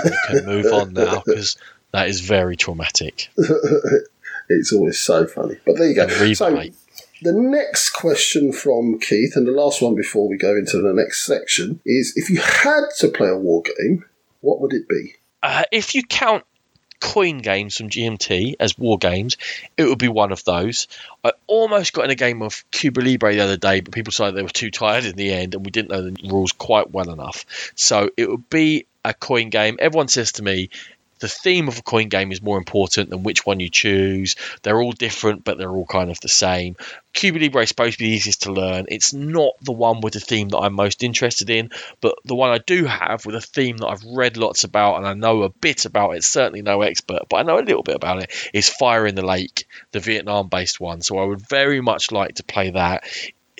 we 0.04 0.18
can 0.28 0.46
move 0.46 0.66
on 0.66 0.94
now 0.94 1.22
because 1.26 1.56
that 1.92 2.08
is 2.08 2.20
very 2.20 2.56
traumatic. 2.56 3.30
it's 4.48 4.72
always 4.72 4.98
so 4.98 5.26
funny. 5.26 5.56
But 5.64 5.76
there 5.76 5.88
you 5.88 5.94
go. 5.94 6.08
So, 6.34 6.50
the 7.22 7.32
next 7.32 7.90
question 7.90 8.52
from 8.52 8.98
Keith, 8.98 9.36
and 9.36 9.46
the 9.46 9.52
last 9.52 9.80
one 9.80 9.94
before 9.94 10.28
we 10.28 10.36
go 10.36 10.54
into 10.54 10.80
the 10.82 10.92
next 10.92 11.24
section, 11.24 11.80
is 11.86 12.12
if 12.16 12.28
you 12.28 12.40
had 12.40 12.82
to 12.98 13.08
play 13.08 13.28
a 13.28 13.36
war 13.36 13.62
game, 13.62 14.04
what 14.40 14.60
would 14.60 14.72
it 14.72 14.88
be? 14.88 15.14
Uh, 15.42 15.64
if 15.72 15.94
you 15.94 16.02
count 16.02 16.44
coin 17.00 17.38
games 17.38 17.76
from 17.76 17.88
GMT 17.88 18.56
as 18.60 18.78
war 18.78 18.98
games, 18.98 19.36
it 19.76 19.84
would 19.84 19.98
be 19.98 20.08
one 20.08 20.32
of 20.32 20.44
those. 20.44 20.88
I 21.24 21.32
almost 21.46 21.92
got 21.92 22.04
in 22.04 22.10
a 22.10 22.16
game 22.16 22.42
of 22.42 22.64
Cuba 22.70 23.00
Libre 23.00 23.32
the 23.32 23.40
other 23.40 23.56
day, 23.56 23.80
but 23.80 23.94
people 23.94 24.10
decided 24.10 24.34
they 24.34 24.42
were 24.42 24.48
too 24.48 24.70
tired 24.70 25.04
in 25.04 25.16
the 25.16 25.32
end, 25.32 25.54
and 25.54 25.64
we 25.64 25.70
didn't 25.70 25.90
know 25.90 26.02
the 26.02 26.16
rules 26.28 26.52
quite 26.52 26.90
well 26.90 27.10
enough. 27.10 27.72
So 27.74 28.10
it 28.16 28.28
would 28.28 28.48
be 28.50 28.86
a 29.04 29.14
coin 29.14 29.50
game. 29.50 29.76
Everyone 29.78 30.08
says 30.08 30.32
to 30.32 30.42
me, 30.42 30.70
the 31.18 31.28
theme 31.28 31.68
of 31.68 31.78
a 31.78 31.82
coin 31.82 32.08
game 32.08 32.32
is 32.32 32.42
more 32.42 32.58
important 32.58 33.10
than 33.10 33.22
which 33.22 33.46
one 33.46 33.60
you 33.60 33.68
choose. 33.68 34.36
They're 34.62 34.80
all 34.80 34.92
different, 34.92 35.44
but 35.44 35.58
they're 35.58 35.70
all 35.70 35.86
kind 35.86 36.10
of 36.10 36.20
the 36.20 36.28
same. 36.28 36.76
Cuba 37.12 37.38
Libre 37.38 37.62
is 37.62 37.70
supposed 37.70 37.94
to 37.94 37.98
be 37.98 38.10
the 38.10 38.16
easiest 38.16 38.42
to 38.42 38.52
learn. 38.52 38.86
It's 38.88 39.14
not 39.14 39.52
the 39.62 39.72
one 39.72 40.00
with 40.00 40.12
the 40.12 40.20
theme 40.20 40.48
that 40.50 40.58
I'm 40.58 40.74
most 40.74 41.02
interested 41.02 41.48
in, 41.48 41.70
but 42.00 42.16
the 42.24 42.34
one 42.34 42.50
I 42.50 42.58
do 42.58 42.84
have 42.84 43.24
with 43.24 43.34
a 43.34 43.40
theme 43.40 43.78
that 43.78 43.86
I've 43.86 44.04
read 44.04 44.36
lots 44.36 44.64
about 44.64 44.98
and 44.98 45.06
I 45.06 45.14
know 45.14 45.42
a 45.42 45.48
bit 45.48 45.86
about. 45.86 46.16
It's 46.16 46.28
certainly 46.28 46.62
no 46.62 46.82
expert, 46.82 47.22
but 47.30 47.38
I 47.38 47.42
know 47.42 47.58
a 47.58 47.60
little 47.60 47.82
bit 47.82 47.96
about 47.96 48.22
it. 48.22 48.50
Is 48.52 48.68
Fire 48.68 49.06
in 49.06 49.14
the 49.14 49.24
Lake, 49.24 49.66
the 49.92 50.00
Vietnam-based 50.00 50.80
one. 50.80 51.00
So 51.00 51.18
I 51.18 51.24
would 51.24 51.48
very 51.48 51.80
much 51.80 52.12
like 52.12 52.36
to 52.36 52.44
play 52.44 52.70
that 52.70 53.04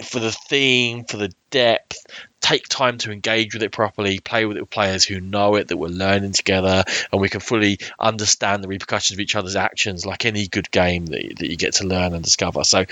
for 0.05 0.21
the 0.21 0.33
theme, 0.33 1.05
for 1.05 1.17
the 1.17 1.33
depth, 1.51 2.05
take 2.47 2.69
time 2.69 2.97
to 2.99 3.11
engage 3.11 3.55
with 3.55 3.63
it 3.65 3.73
properly, 3.73 4.21
play 4.21 4.45
with 4.45 4.57
it 4.57 4.61
with 4.61 4.71
players 4.71 5.05
who 5.05 5.21
know 5.21 5.57
it, 5.57 5.67
that 5.69 5.77
we're 5.77 5.89
learning 5.89 6.33
together, 6.33 6.85
and 7.11 7.21
we 7.21 7.29
can 7.29 7.41
fully 7.41 7.79
understand 7.99 8.63
the 8.63 8.69
repercussions 8.69 9.17
of 9.17 9.21
each 9.21 9.35
other's 9.35 9.57
actions, 9.57 10.07
like 10.07 10.25
any 10.25 10.47
good 10.47 10.71
game 10.71 11.07
that, 11.07 11.39
that 11.39 11.51
you 11.51 11.57
get 11.57 11.75
to 11.75 11.87
learn 11.87 12.15
and 12.15 12.23
discover. 12.23 12.63
So, 12.63 12.85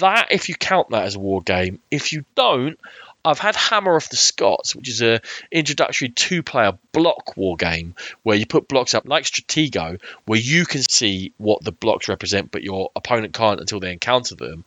that, 0.00 0.28
if 0.30 0.48
you 0.48 0.54
count 0.54 0.90
that 0.90 1.04
as 1.04 1.16
a 1.16 1.18
war 1.18 1.42
game, 1.42 1.80
if 1.90 2.12
you 2.12 2.24
don't, 2.36 2.78
I've 3.24 3.40
had 3.40 3.56
Hammer 3.56 3.96
of 3.96 4.08
the 4.08 4.16
Scots, 4.16 4.76
which 4.76 4.88
is 4.88 5.02
a 5.02 5.20
introductory 5.50 6.08
two-player 6.08 6.78
block 6.92 7.36
war 7.36 7.56
game 7.56 7.96
where 8.22 8.36
you 8.36 8.46
put 8.46 8.68
blocks 8.68 8.94
up 8.94 9.06
like 9.06 9.24
Stratego, 9.24 10.00
where 10.26 10.40
you 10.40 10.64
can 10.64 10.82
see 10.82 11.32
what 11.38 11.62
the 11.64 11.72
blocks 11.72 12.08
represent, 12.08 12.52
but 12.52 12.62
your 12.62 12.90
opponent 12.94 13.34
can't 13.34 13.60
until 13.60 13.80
they 13.80 13.92
encounter 13.92 14.36
them. 14.36 14.64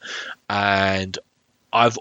And 0.49 1.17
I've 1.71 1.97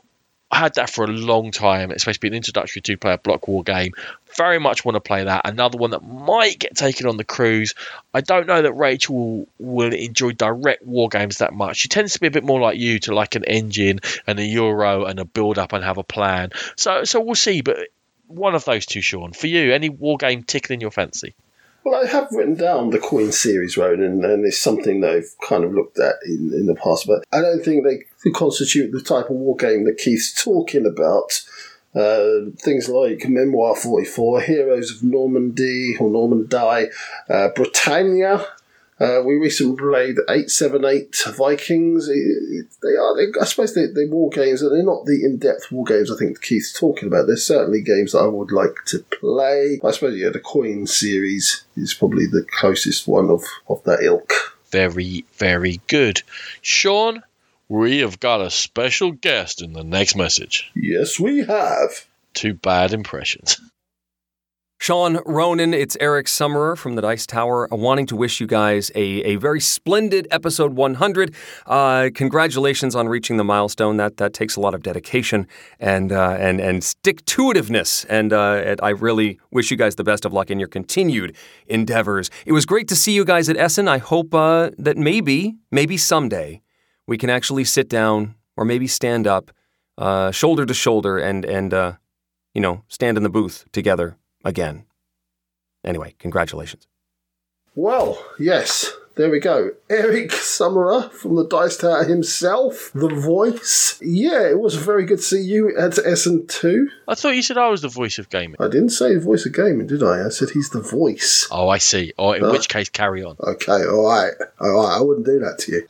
had 0.52 0.74
that 0.74 0.90
for 0.90 1.04
a 1.04 1.08
long 1.08 1.50
time. 1.50 1.90
It's 1.90 2.02
supposed 2.02 2.16
to 2.16 2.20
be 2.20 2.28
an 2.28 2.34
introductory 2.34 2.82
two 2.82 2.96
player 2.96 3.16
block 3.16 3.48
war 3.48 3.62
game. 3.62 3.92
Very 4.36 4.58
much 4.58 4.84
want 4.84 4.96
to 4.96 5.00
play 5.00 5.24
that. 5.24 5.42
Another 5.44 5.78
one 5.78 5.90
that 5.90 6.02
might 6.02 6.58
get 6.58 6.76
taken 6.76 7.06
on 7.06 7.16
the 7.16 7.24
cruise. 7.24 7.74
I 8.12 8.20
don't 8.20 8.46
know 8.46 8.62
that 8.62 8.72
Rachel 8.72 9.16
will, 9.16 9.46
will 9.58 9.92
enjoy 9.92 10.32
direct 10.32 10.84
war 10.84 11.08
games 11.08 11.38
that 11.38 11.52
much. 11.52 11.78
She 11.78 11.88
tends 11.88 12.14
to 12.14 12.20
be 12.20 12.26
a 12.26 12.32
bit 12.32 12.44
more 12.44 12.60
like 12.60 12.78
you 12.78 12.98
to 13.00 13.14
like 13.14 13.36
an 13.36 13.44
engine 13.44 14.00
and 14.26 14.38
a 14.38 14.44
Euro 14.44 15.04
and 15.04 15.18
a 15.18 15.24
build 15.24 15.58
up 15.58 15.72
and 15.72 15.84
have 15.84 15.98
a 15.98 16.04
plan. 16.04 16.50
So 16.76 17.04
so 17.04 17.20
we'll 17.20 17.34
see. 17.34 17.60
But 17.60 17.88
one 18.26 18.54
of 18.54 18.64
those 18.64 18.86
two, 18.86 19.00
Sean. 19.00 19.32
For 19.32 19.46
you, 19.46 19.72
any 19.72 19.88
war 19.88 20.16
game 20.16 20.42
tickling 20.42 20.80
your 20.80 20.90
fancy? 20.90 21.34
Well, 21.84 22.02
I 22.02 22.06
have 22.06 22.32
written 22.32 22.54
down 22.54 22.90
the 22.90 22.98
Coin 22.98 23.30
series, 23.30 23.76
Ronan, 23.76 24.24
and 24.24 24.46
it's 24.46 24.58
something 24.58 25.02
that 25.02 25.10
I've 25.10 25.36
kind 25.46 25.64
of 25.64 25.74
looked 25.74 25.98
at 25.98 26.14
in, 26.24 26.50
in 26.54 26.64
the 26.64 26.74
past, 26.74 27.06
but 27.06 27.24
I 27.30 27.42
don't 27.42 27.62
think 27.62 27.84
they 27.84 28.30
constitute 28.30 28.90
the 28.90 29.02
type 29.02 29.26
of 29.26 29.36
war 29.36 29.54
game 29.54 29.84
that 29.84 29.98
Keith's 29.98 30.42
talking 30.42 30.86
about. 30.86 31.42
Uh, 31.94 32.50
things 32.58 32.88
like 32.88 33.28
Memoir 33.28 33.76
44, 33.76 34.40
Heroes 34.40 34.90
of 34.90 35.04
Normandy 35.04 35.94
or 36.00 36.10
Normandy, 36.10 36.88
uh, 37.28 37.48
Britannia, 37.54 38.44
uh, 39.00 39.20
we 39.24 39.34
recently 39.34 39.76
played 39.76 40.16
878 40.28 41.16
Vikings. 41.36 42.08
It, 42.08 42.66
they 42.80 42.96
are, 42.96 43.16
they, 43.16 43.40
I 43.40 43.44
suppose, 43.44 43.74
they, 43.74 43.86
they're 43.86 44.08
war 44.08 44.30
games, 44.30 44.62
and 44.62 44.70
they're 44.70 44.84
not 44.84 45.04
the 45.04 45.24
in 45.24 45.38
depth 45.38 45.72
war 45.72 45.84
games 45.84 46.12
I 46.12 46.16
think 46.16 46.40
Keith's 46.40 46.78
talking 46.78 47.08
about. 47.08 47.26
There's 47.26 47.46
certainly 47.46 47.82
games 47.82 48.12
that 48.12 48.20
I 48.20 48.26
would 48.26 48.52
like 48.52 48.76
to 48.86 49.00
play. 49.00 49.80
I 49.82 49.90
suppose, 49.90 50.16
yeah, 50.16 50.30
the 50.30 50.38
Coin 50.38 50.86
series 50.86 51.64
is 51.76 51.92
probably 51.92 52.26
the 52.26 52.46
closest 52.48 53.08
one 53.08 53.30
of, 53.30 53.42
of 53.68 53.82
that 53.84 54.02
ilk. 54.02 54.32
Very, 54.70 55.24
very 55.34 55.80
good. 55.88 56.22
Sean, 56.62 57.22
we 57.68 57.98
have 57.98 58.20
got 58.20 58.40
a 58.40 58.50
special 58.50 59.10
guest 59.10 59.60
in 59.60 59.72
the 59.72 59.84
next 59.84 60.14
message. 60.14 60.70
Yes, 60.76 61.18
we 61.18 61.44
have. 61.44 62.06
Two 62.32 62.54
bad 62.54 62.92
impressions. 62.92 63.60
Sean 64.84 65.18
Ronan, 65.24 65.72
it's 65.72 65.96
Eric 65.98 66.26
Summerer 66.26 66.76
from 66.76 66.94
the 66.94 67.00
Dice 67.00 67.26
Tower, 67.26 67.72
uh, 67.72 67.74
wanting 67.74 68.04
to 68.04 68.14
wish 68.14 68.38
you 68.38 68.46
guys 68.46 68.90
a, 68.94 69.22
a 69.22 69.36
very 69.36 69.58
splendid 69.58 70.28
episode 70.30 70.74
100. 70.74 71.34
Uh, 71.64 72.10
congratulations 72.14 72.94
on 72.94 73.08
reaching 73.08 73.38
the 73.38 73.44
milestone. 73.44 73.96
That 73.96 74.18
that 74.18 74.34
takes 74.34 74.56
a 74.56 74.60
lot 74.60 74.74
of 74.74 74.82
dedication 74.82 75.48
and 75.80 76.12
uh, 76.12 76.36
and 76.38 76.60
and 76.60 76.84
stick 76.84 77.24
to 77.24 77.44
itiveness. 77.44 78.04
And, 78.10 78.34
uh, 78.34 78.62
and 78.62 78.80
I 78.82 78.90
really 78.90 79.40
wish 79.50 79.70
you 79.70 79.78
guys 79.78 79.94
the 79.94 80.04
best 80.04 80.26
of 80.26 80.34
luck 80.34 80.50
in 80.50 80.58
your 80.58 80.68
continued 80.68 81.34
endeavors. 81.66 82.28
It 82.44 82.52
was 82.52 82.66
great 82.66 82.86
to 82.88 82.94
see 82.94 83.12
you 83.12 83.24
guys 83.24 83.48
at 83.48 83.56
Essen. 83.56 83.88
I 83.88 83.96
hope 83.96 84.34
uh, 84.34 84.68
that 84.76 84.98
maybe 84.98 85.54
maybe 85.70 85.96
someday 85.96 86.60
we 87.06 87.16
can 87.16 87.30
actually 87.30 87.64
sit 87.64 87.88
down 87.88 88.34
or 88.54 88.66
maybe 88.66 88.86
stand 88.86 89.26
up, 89.26 89.50
uh, 89.96 90.30
shoulder 90.30 90.66
to 90.66 90.74
shoulder, 90.74 91.16
and 91.16 91.46
and 91.46 91.72
you 92.52 92.60
know 92.60 92.82
stand 92.88 93.16
in 93.16 93.22
the 93.22 93.30
booth 93.30 93.64
together 93.72 94.18
again. 94.44 94.84
Anyway, 95.84 96.14
congratulations. 96.18 96.86
Well, 97.74 98.24
yes, 98.38 98.92
there 99.16 99.30
we 99.30 99.38
go. 99.38 99.70
Eric 99.88 100.30
Summerer 100.30 101.10
from 101.10 101.36
the 101.36 101.46
Dice 101.46 101.76
Tower 101.76 102.04
himself, 102.04 102.90
the 102.94 103.08
voice. 103.08 103.98
Yeah, 104.02 104.48
it 104.48 104.58
was 104.58 104.74
very 104.74 105.04
good 105.04 105.18
to 105.18 105.22
see 105.22 105.40
you 105.40 105.76
at 105.76 105.98
Essen 105.98 106.46
too. 106.46 106.88
I 107.06 107.14
thought 107.14 107.36
you 107.36 107.42
said 107.42 107.58
I 107.58 107.68
was 107.68 107.82
the 107.82 107.88
voice 107.88 108.18
of 108.18 108.28
gaming. 108.30 108.56
I 108.58 108.68
didn't 108.68 108.90
say 108.90 109.16
voice 109.16 109.46
of 109.46 109.52
gaming, 109.52 109.86
did 109.86 110.02
I? 110.02 110.24
I 110.26 110.28
said 110.30 110.50
he's 110.50 110.70
the 110.70 110.80
voice. 110.80 111.46
Oh, 111.50 111.68
I 111.68 111.78
see. 111.78 112.12
Oh, 112.18 112.32
in 112.32 112.42
which 112.50 112.68
case, 112.68 112.88
carry 112.88 113.22
on. 113.22 113.36
Okay, 113.40 113.84
all 113.84 114.06
right, 114.08 114.32
all 114.60 114.72
right. 114.72 114.98
I 114.98 115.00
wouldn't 115.00 115.26
do 115.26 115.38
that 115.40 115.58
to 115.60 115.72
you. 115.72 115.86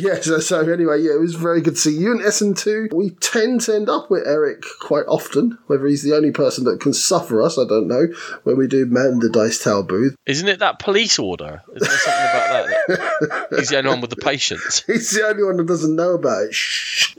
Yeah, 0.14 0.20
so, 0.20 0.38
so, 0.38 0.60
anyway, 0.70 1.00
yeah, 1.00 1.14
it 1.14 1.20
was 1.20 1.34
very 1.34 1.60
good 1.60 1.74
to 1.74 1.80
see 1.80 1.96
you 1.96 2.12
in 2.12 2.24
Essen 2.24 2.54
too. 2.54 2.88
We 2.92 3.10
tend 3.10 3.62
to 3.62 3.74
end 3.74 3.88
up 3.88 4.10
with 4.10 4.26
Eric 4.26 4.62
quite 4.80 5.06
often. 5.06 5.58
Whether 5.66 5.86
he's 5.86 6.02
the 6.02 6.14
only 6.14 6.30
person 6.30 6.64
that 6.64 6.80
can 6.80 6.92
suffer 6.92 7.42
us, 7.42 7.58
I 7.58 7.66
don't 7.66 7.88
know. 7.88 8.08
When 8.44 8.56
we 8.56 8.66
do 8.66 8.86
man 8.86 9.18
the 9.18 9.30
Dice 9.30 9.62
Tower 9.62 9.82
booth, 9.82 10.14
isn't 10.26 10.46
it 10.46 10.58
that 10.60 10.78
police 10.78 11.18
order? 11.18 11.62
Is 11.74 11.82
there 11.82 11.90
something 11.90 12.30
about 12.30 12.48
that? 12.48 12.53
he's 13.50 13.68
the 13.68 13.78
only 13.78 13.90
one 13.90 14.00
with 14.00 14.10
the 14.10 14.16
patience. 14.16 14.82
He's 14.86 15.10
the 15.12 15.26
only 15.26 15.42
one 15.42 15.56
that 15.56 15.66
doesn't 15.66 15.94
know 15.94 16.14
about 16.14 16.44
it. 16.44 16.54
Shh. 16.54 17.14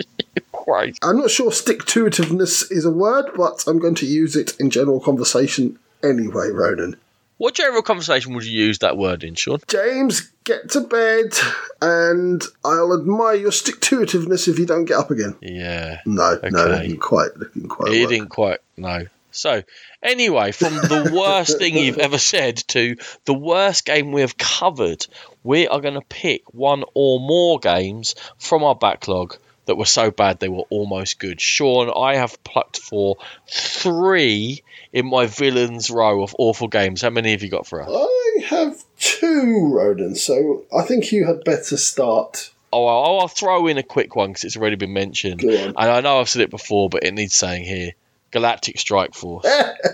right. 0.67 0.97
I'm 1.01 1.17
not 1.17 1.29
sure 1.29 1.51
stick 1.51 1.85
to 1.85 2.05
itiveness 2.05 2.71
is 2.71 2.85
a 2.85 2.91
word, 2.91 3.31
but 3.35 3.63
I'm 3.67 3.79
going 3.79 3.95
to 3.95 4.05
use 4.05 4.35
it 4.35 4.59
in 4.59 4.69
general 4.69 4.99
conversation 4.99 5.79
anyway, 6.03 6.49
Ronan. 6.49 6.97
What 7.37 7.53
general 7.53 7.81
conversation 7.81 8.33
would 8.33 8.45
you 8.45 8.57
use 8.57 8.79
that 8.79 8.97
word 8.97 9.23
in, 9.23 9.35
Sean? 9.35 9.59
James, 9.67 10.31
get 10.45 10.69
to 10.71 10.81
bed, 10.81 11.33
and 11.81 12.41
I'll 12.63 12.97
admire 12.97 13.35
your 13.35 13.51
stick 13.51 13.81
to 13.81 13.99
itiveness 13.99 14.47
if 14.47 14.57
you 14.57 14.65
don't 14.65 14.85
get 14.85 14.97
up 14.97 15.11
again. 15.11 15.35
Yeah. 15.41 15.99
No, 16.05 16.23
okay. 16.23 16.49
no, 16.49 16.79
didn't 16.79 16.99
quite, 16.99 17.31
didn't 17.37 17.67
quite. 17.67 17.91
He 17.91 18.05
didn't 18.05 18.29
quite. 18.29 18.59
No. 18.77 19.05
So, 19.35 19.63
anyway, 20.01 20.51
from 20.51 20.75
the 20.75 21.11
worst 21.15 21.57
thing 21.57 21.77
you've 21.77 21.97
ever 21.97 22.17
said 22.17 22.57
to 22.69 22.95
the 23.25 23.33
worst 23.33 23.85
game 23.85 24.11
we 24.11 24.21
have 24.21 24.37
covered, 24.37 25.05
we 25.43 25.67
are 25.67 25.81
going 25.81 25.95
to 25.95 26.01
pick 26.01 26.53
one 26.53 26.83
or 26.93 27.19
more 27.19 27.59
games 27.59 28.15
from 28.37 28.63
our 28.63 28.75
backlog 28.75 29.37
that 29.65 29.75
were 29.75 29.85
so 29.85 30.11
bad 30.11 30.39
they 30.39 30.49
were 30.49 30.65
almost 30.69 31.19
good. 31.19 31.41
Sean, 31.41 31.91
I 31.95 32.15
have 32.15 32.43
plucked 32.43 32.79
for 32.79 33.17
three 33.49 34.63
in 34.93 35.07
my 35.07 35.25
villains 35.25 35.89
row 35.89 36.23
of 36.23 36.35
awful 36.37 36.67
games. 36.67 37.01
How 37.01 37.09
many 37.09 37.31
have 37.31 37.43
you 37.43 37.49
got 37.49 37.67
for 37.67 37.81
us? 37.81 37.89
I 37.91 38.45
have 38.45 38.83
two, 38.99 39.71
Ronan, 39.73 40.15
so 40.15 40.63
I 40.75 40.83
think 40.83 41.11
you 41.11 41.25
had 41.25 41.43
better 41.43 41.77
start. 41.77 42.51
Oh, 42.71 42.85
well, 42.85 43.19
I'll 43.21 43.27
throw 43.27 43.67
in 43.67 43.77
a 43.77 43.83
quick 43.83 44.15
one 44.15 44.29
because 44.29 44.43
it's 44.43 44.57
already 44.57 44.75
been 44.75 44.93
mentioned. 44.93 45.41
And 45.43 45.77
I 45.77 46.01
know 46.01 46.19
I've 46.19 46.29
said 46.29 46.41
it 46.41 46.49
before, 46.49 46.89
but 46.89 47.03
it 47.03 47.13
needs 47.13 47.35
saying 47.35 47.63
here. 47.63 47.93
Galactic 48.35 48.77
Strike 48.77 49.13
Force. 49.13 49.47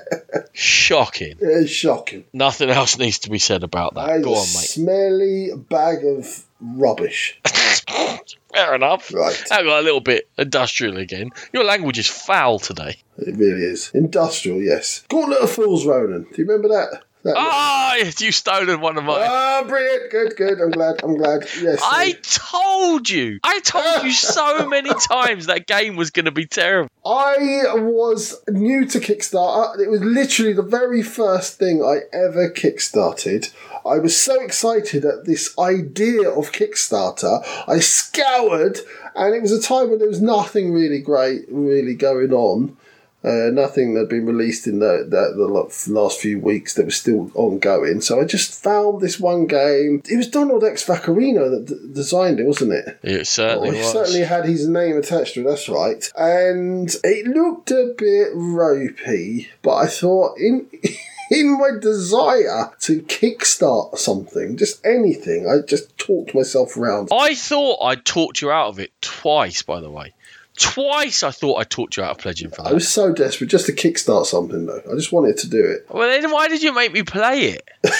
Shocking. 0.53 1.37
It's 1.39 1.69
shocking. 1.69 2.25
Nothing 2.33 2.71
else 2.71 2.97
needs 2.97 3.19
to 3.19 3.29
be 3.29 3.37
said 3.37 3.63
about 3.63 3.93
that. 3.93 4.07
That 4.07 4.15
is 4.17 4.25
Go 4.25 4.31
on, 4.31 4.39
mate. 4.39 4.47
smelly 4.47 5.49
bag 5.69 6.03
of 6.03 6.43
rubbish. 6.59 7.39
Fair 8.51 8.73
enough. 8.73 9.13
Right. 9.13 9.39
I 9.51 9.61
got 9.61 9.79
a 9.79 9.83
little 9.83 9.99
bit 10.01 10.27
industrial 10.39 10.97
again. 10.97 11.29
Your 11.53 11.63
language 11.65 11.99
is 11.99 12.07
foul 12.07 12.57
today. 12.57 12.97
It 13.19 13.35
really 13.37 13.61
is. 13.61 13.91
Industrial, 13.93 14.59
yes. 14.59 15.03
Gauntlet 15.07 15.41
of 15.41 15.51
Fools, 15.51 15.85
Ronan. 15.85 16.23
Do 16.23 16.41
you 16.41 16.45
remember 16.47 16.69
that? 16.69 17.03
That 17.23 17.35
Ah, 17.37 17.95
you've 17.95 18.35
stolen 18.35 18.81
one 18.81 18.97
of 18.97 19.03
my. 19.03 19.13
Ah, 19.27 19.63
brilliant. 19.67 20.11
Good, 20.11 20.35
good. 20.35 20.59
I'm 20.61 20.71
glad. 20.71 21.03
I'm 21.03 21.17
glad. 21.17 21.47
Yes. 21.61 21.79
I 21.83 22.13
told 22.23 23.09
you. 23.09 23.39
I 23.43 23.59
told 23.59 24.03
you 24.03 24.11
so 24.11 24.67
many 24.67 24.91
times 25.07 25.45
that 25.45 25.67
game 25.67 25.95
was 25.95 26.09
going 26.09 26.25
to 26.25 26.31
be 26.31 26.45
terrible. 26.45 26.89
I 27.05 27.63
was 27.75 28.41
new 28.47 28.85
to 28.85 28.99
Kickstarter. 28.99 29.79
It 29.79 29.89
was 29.89 30.01
literally 30.01 30.53
the 30.53 30.61
very 30.63 31.03
first 31.03 31.57
thing 31.59 31.83
I 31.83 32.01
ever 32.15 32.49
kickstarted. 32.49 33.53
I 33.85 33.97
was 33.97 34.15
so 34.15 34.39
excited 34.41 35.05
at 35.05 35.25
this 35.25 35.57
idea 35.57 36.29
of 36.29 36.51
Kickstarter. 36.51 37.43
I 37.67 37.79
scoured, 37.79 38.79
and 39.15 39.33
it 39.33 39.41
was 39.41 39.51
a 39.51 39.61
time 39.61 39.89
when 39.89 39.97
there 39.99 40.07
was 40.07 40.21
nothing 40.21 40.71
really 40.73 40.99
great 41.01 41.45
really 41.49 41.95
going 41.95 42.31
on. 42.31 42.77
Uh, 43.23 43.51
nothing 43.51 43.95
had 43.95 44.09
been 44.09 44.25
released 44.25 44.65
in 44.65 44.79
the, 44.79 45.05
the, 45.07 45.33
the 45.37 45.91
last 45.93 46.19
few 46.19 46.39
weeks 46.39 46.73
that 46.73 46.85
was 46.85 46.95
still 46.97 47.29
ongoing. 47.35 48.01
So 48.01 48.19
I 48.19 48.25
just 48.25 48.63
found 48.63 48.99
this 48.99 49.19
one 49.19 49.45
game. 49.45 50.01
It 50.09 50.17
was 50.17 50.27
Donald 50.27 50.63
X 50.63 50.83
Vaccarino 50.85 51.51
that 51.51 51.65
d- 51.67 51.93
designed 51.93 52.39
it, 52.39 52.47
wasn't 52.47 52.73
it? 52.73 52.97
It 53.03 53.27
certainly 53.27 53.69
Oh, 53.69 53.71
he 53.73 53.77
was. 53.79 53.91
certainly 53.91 54.21
had 54.21 54.45
his 54.45 54.67
name 54.67 54.97
attached 54.97 55.35
to 55.35 55.41
it, 55.41 55.43
that's 55.49 55.69
right. 55.69 56.11
And 56.17 56.89
it 57.03 57.27
looked 57.27 57.69
a 57.69 57.93
bit 57.97 58.29
ropey, 58.33 59.49
but 59.61 59.75
I 59.75 59.85
thought 59.87 60.37
in 60.39 60.67
in 61.31 61.57
my 61.59 61.69
desire 61.79 62.71
to 62.81 63.01
kickstart 63.03 63.97
something, 63.97 64.57
just 64.57 64.83
anything, 64.85 65.47
I 65.47 65.65
just 65.65 65.97
talked 65.97 66.33
myself 66.35 66.75
around. 66.75 67.09
I 67.11 67.35
thought 67.35 67.77
I'd 67.83 68.03
talked 68.03 68.41
you 68.41 68.51
out 68.51 68.67
of 68.69 68.79
it 68.79 68.91
twice, 69.01 69.61
by 69.61 69.79
the 69.79 69.89
way. 69.89 70.13
Twice 70.57 71.23
I 71.23 71.31
thought 71.31 71.59
I 71.59 71.63
talked 71.63 71.97
you 71.97 72.03
out 72.03 72.11
of 72.11 72.17
pledging 72.19 72.49
for 72.49 72.63
that. 72.63 72.71
I 72.71 72.73
was 72.73 72.87
so 72.87 73.13
desperate 73.13 73.49
just 73.49 73.65
to 73.67 73.73
kickstart 73.73 74.25
something 74.25 74.65
though. 74.65 74.81
I 74.91 74.95
just 74.95 75.11
wanted 75.11 75.37
to 75.37 75.49
do 75.49 75.63
it. 75.65 75.85
Well, 75.89 76.07
then 76.09 76.29
why 76.31 76.47
did 76.49 76.61
you 76.61 76.73
make 76.73 76.91
me 76.93 77.03
play 77.03 77.45
it? 77.57 77.69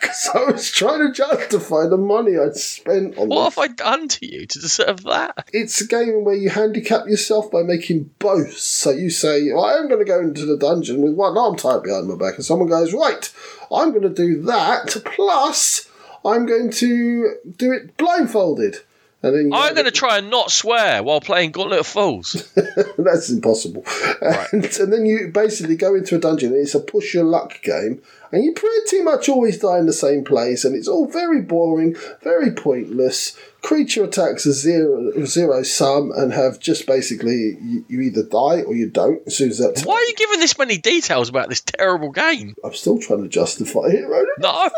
Because 0.00 0.30
I 0.34 0.44
was 0.50 0.70
trying 0.72 1.06
to 1.06 1.12
justify 1.12 1.86
the 1.86 1.98
money 1.98 2.38
I'd 2.38 2.56
spent 2.56 3.18
on 3.18 3.28
What 3.28 3.44
this. 3.50 3.54
have 3.56 3.64
I 3.64 3.66
done 3.74 4.08
to 4.08 4.26
you 4.26 4.46
to 4.46 4.58
deserve 4.58 5.02
that? 5.04 5.46
It's 5.52 5.78
a 5.82 5.86
game 5.86 6.24
where 6.24 6.34
you 6.34 6.48
handicap 6.48 7.06
yourself 7.06 7.50
by 7.50 7.62
making 7.62 8.04
boasts. 8.18 8.64
So 8.64 8.92
you 8.92 9.10
say, 9.10 9.52
well, 9.52 9.66
I'm 9.66 9.88
going 9.88 9.98
to 10.00 10.06
go 10.10 10.18
into 10.18 10.46
the 10.46 10.56
dungeon 10.56 11.02
with 11.02 11.12
one 11.12 11.36
arm 11.36 11.54
tied 11.56 11.82
behind 11.82 12.08
my 12.08 12.16
back, 12.16 12.36
and 12.36 12.44
someone 12.44 12.70
goes, 12.70 12.94
right, 12.94 13.30
I'm 13.70 13.90
going 13.90 14.02
to 14.02 14.08
do 14.08 14.40
that, 14.44 15.02
plus 15.04 15.86
I'm 16.24 16.46
going 16.46 16.70
to 16.70 17.34
do 17.58 17.72
it 17.72 17.94
blindfolded. 17.98 18.76
And 19.22 19.34
then 19.34 19.50
I'm 19.52 19.74
going 19.74 19.84
to 19.84 19.90
try 19.90 20.18
and 20.18 20.30
not 20.30 20.50
swear 20.50 21.02
while 21.02 21.20
playing 21.20 21.50
Gauntlet 21.52 21.80
of 21.80 21.86
Fools. 21.86 22.50
That's 22.98 23.28
impossible. 23.28 23.84
And, 24.52 24.64
and 24.64 24.92
then 24.92 25.04
you 25.04 25.30
basically 25.32 25.76
go 25.76 25.94
into 25.94 26.16
a 26.16 26.18
dungeon, 26.18 26.52
and 26.52 26.62
it's 26.62 26.74
a 26.74 26.80
push 26.80 27.12
your 27.12 27.24
luck 27.24 27.60
game, 27.62 28.00
and 28.32 28.44
you 28.44 28.52
pretty 28.52 29.02
much 29.02 29.28
always 29.28 29.58
die 29.58 29.78
in 29.78 29.86
the 29.86 29.92
same 29.92 30.24
place, 30.24 30.64
and 30.64 30.76
it's 30.76 30.88
all 30.88 31.06
very 31.06 31.40
boring, 31.40 31.96
very 32.22 32.52
pointless. 32.52 33.36
Creature 33.62 34.04
attacks 34.04 34.46
are 34.46 34.52
zero, 34.52 35.24
zero 35.26 35.62
sum 35.62 36.12
and 36.16 36.32
have 36.32 36.58
just 36.58 36.86
basically 36.86 37.58
you, 37.60 37.84
you 37.88 38.00
either 38.00 38.22
die 38.22 38.62
or 38.62 38.74
you 38.74 38.88
don't 38.88 39.20
as 39.26 39.36
soon 39.36 39.50
as 39.50 39.58
that. 39.58 39.82
Why 39.84 39.94
are 39.94 40.02
you 40.02 40.14
giving 40.14 40.40
this 40.40 40.56
many 40.56 40.78
details 40.78 41.28
about 41.28 41.50
this 41.50 41.60
terrible 41.60 42.10
game? 42.10 42.54
I'm 42.64 42.72
still 42.72 42.98
trying 42.98 43.22
to 43.22 43.28
justify 43.28 43.88
it. 43.88 44.28
No, 44.38 44.70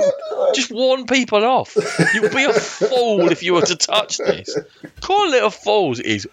just 0.52 0.72
warn 0.72 1.06
people 1.06 1.44
off. 1.44 1.76
You'd 2.12 2.34
be 2.34 2.44
a 2.44 2.52
fool 2.52 3.30
if 3.30 3.44
you 3.44 3.54
were 3.54 3.62
to 3.62 3.76
touch 3.76 4.18
this. 4.18 4.58
Gauntlet 5.00 5.42
of 5.42 5.54
Fools 5.54 6.00
is 6.00 6.26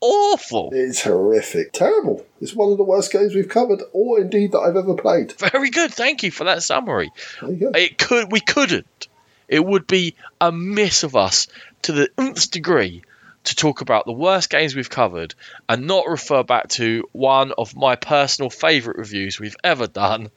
awful. 0.00 0.70
It's 0.72 1.02
horrific. 1.02 1.72
Terrible. 1.72 2.24
It's 2.40 2.54
one 2.54 2.72
of 2.72 2.78
the 2.78 2.84
worst 2.84 3.12
games 3.12 3.34
we've 3.34 3.48
covered, 3.48 3.82
or 3.92 4.20
indeed 4.20 4.52
that 4.52 4.60
I've 4.60 4.76
ever 4.76 4.94
played. 4.94 5.32
Very 5.32 5.70
good. 5.70 5.92
Thank 5.92 6.22
you 6.22 6.30
for 6.30 6.44
that 6.44 6.62
summary. 6.62 7.10
There 7.40 7.50
you 7.50 7.56
go. 7.56 7.70
It 7.74 7.98
could. 7.98 8.32
We 8.32 8.40
couldn't. 8.40 9.08
It 9.48 9.64
would 9.64 9.86
be 9.86 10.14
a 10.40 10.52
miss 10.52 11.02
of 11.02 11.16
us 11.16 11.48
to 11.82 11.92
the 11.92 12.08
nth 12.16 12.50
degree 12.50 13.02
to 13.44 13.56
talk 13.56 13.80
about 13.80 14.04
the 14.04 14.12
worst 14.12 14.50
games 14.50 14.76
we've 14.76 14.90
covered 14.90 15.34
and 15.68 15.86
not 15.86 16.06
refer 16.06 16.42
back 16.42 16.68
to 16.68 17.08
one 17.12 17.52
of 17.56 17.74
my 17.74 17.96
personal 17.96 18.50
favourite 18.50 18.98
reviews 18.98 19.40
we've 19.40 19.56
ever 19.64 19.86
done. 19.86 20.30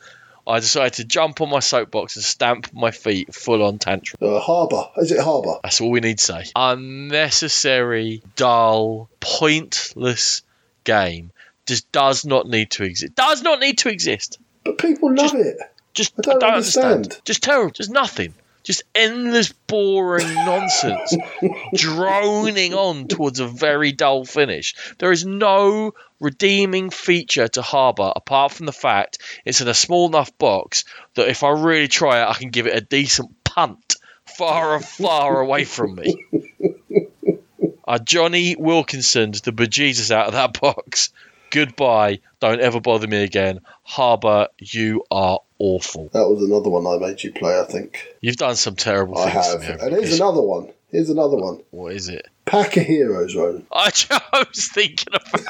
I 0.46 0.60
decided 0.60 0.94
to 0.94 1.06
jump 1.06 1.40
on 1.42 1.50
my 1.50 1.60
soapbox 1.60 2.16
and 2.18 2.26
stamp 2.26 2.74
my 2.74 2.92
feet 2.92 3.34
full 3.34 3.64
on 3.64 3.80
tantrum. 3.80 4.18
Uh, 4.22 4.40
Harbour. 4.40 4.90
Is 4.98 5.12
it 5.12 5.20
Harbour? 5.20 5.60
That's 5.64 5.80
all 5.80 5.90
we 5.90 6.02
need 6.02 6.18
to 6.18 6.24
say. 6.24 6.44
Unnecessary, 6.56 8.22
dull, 8.36 9.10
pointless 9.20 10.42
game. 10.84 11.32
Just 11.66 11.90
does 11.94 12.26
not 12.26 12.48
need 12.48 12.72
to 12.72 12.84
exist. 12.84 13.16
Does 13.16 13.42
not 13.42 13.62
need 13.62 13.78
to 13.80 13.90
exist. 13.90 14.38
But 14.66 14.78
people 14.78 15.14
love 15.16 15.34
it. 15.36 15.58
Just 15.94 16.14
I 16.18 16.22
don't 16.24 16.44
understand. 16.44 16.94
understand. 16.94 17.22
Just 17.24 17.44
terrible. 17.44 17.72
Just 17.72 17.92
nothing. 17.92 18.34
Just 18.64 18.84
endless 18.96 19.52
boring 19.52 20.34
nonsense 20.34 21.16
droning 21.76 22.74
on 22.74 23.08
towards 23.08 23.40
a 23.40 23.48
very 23.48 23.92
dull 23.92 24.26
finish. 24.26 24.76
There 25.00 25.12
is 25.12 25.26
no 25.26 25.94
redeeming 26.20 26.90
feature 26.90 27.48
to 27.50 27.62
Harbour 27.62 28.14
apart 28.16 28.54
from 28.54 28.66
the 28.66 28.72
fact 28.72 29.18
it's 29.44 29.60
in 29.60 29.68
a 29.68 29.74
small 29.74 30.08
enough 30.08 30.38
box 30.38 30.86
that 31.16 31.28
if 31.28 31.44
I 31.44 31.50
really 31.50 31.90
try 31.90 32.22
it, 32.22 32.30
I 32.30 32.34
can 32.36 32.50
give 32.50 32.68
it 32.68 32.78
a 32.78 32.82
decent 32.82 33.44
punt 33.44 33.98
far 34.26 34.80
far 34.80 35.42
away 35.42 35.66
from 35.66 35.96
me. 35.96 36.26
Uh, 37.86 38.00
Jonny 38.00 38.56
Wilkinson's 38.58 39.42
the 39.42 39.52
bejesus 39.52 40.10
out 40.10 40.28
of 40.28 40.34
that 40.34 40.60
box. 40.60 41.10
Goodbye. 41.50 42.20
Don't 42.40 42.62
ever 42.62 42.80
bother 42.80 43.08
me 43.08 43.24
again. 43.24 43.60
Harbour, 43.84 44.48
you 44.58 45.04
are 45.12 45.40
awful. 45.60 46.10
That 46.14 46.28
was 46.28 46.44
another 46.44 46.70
one 46.70 46.86
I 46.88 46.98
made 46.98 47.24
you 47.24 47.32
play, 47.32 47.60
I 47.60 47.64
think. 47.64 48.06
You've 48.22 48.38
done 48.38 48.56
some 48.56 48.76
terrible 48.76 49.18
I 49.18 49.32
things 49.32 49.48
to 49.48 49.62
have. 49.62 49.82
And 49.82 49.94
here's 49.94 50.20
another 50.20 50.42
one. 50.42 50.70
Here's 50.90 51.10
another 51.10 51.38
one. 51.38 51.64
What 51.72 51.94
is 51.94 52.10
it? 52.10 52.28
Pack 52.46 52.78
of 52.78 52.84
Heroes, 52.84 53.36
Ronan. 53.36 53.66
I 53.72 53.92
was 54.34 54.68
thinking 54.68 55.14
about 55.14 55.46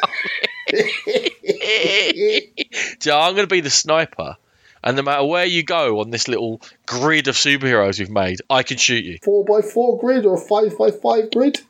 it. 0.68 2.94
so 3.04 3.20
I'm 3.20 3.34
going 3.34 3.48
to 3.48 3.54
be 3.54 3.62
the 3.62 3.70
sniper. 3.70 4.38
And 4.84 4.98
no 4.98 5.04
matter 5.04 5.26
where 5.26 5.46
you 5.46 5.64
go 5.64 6.02
on 6.02 6.12
this 6.12 6.28
little 6.28 6.62
grid 6.86 7.28
of 7.28 7.36
superheroes 7.36 8.00
we've 8.00 8.10
made, 8.10 8.42
I 8.50 8.64
can 8.64 8.78
shoot 8.78 9.06
you. 9.06 9.20
4x4 9.20 10.00
grid 10.00 10.26
or 10.26 10.36
a 10.36 10.42
5x5 10.42 11.34
grid. 11.34 11.62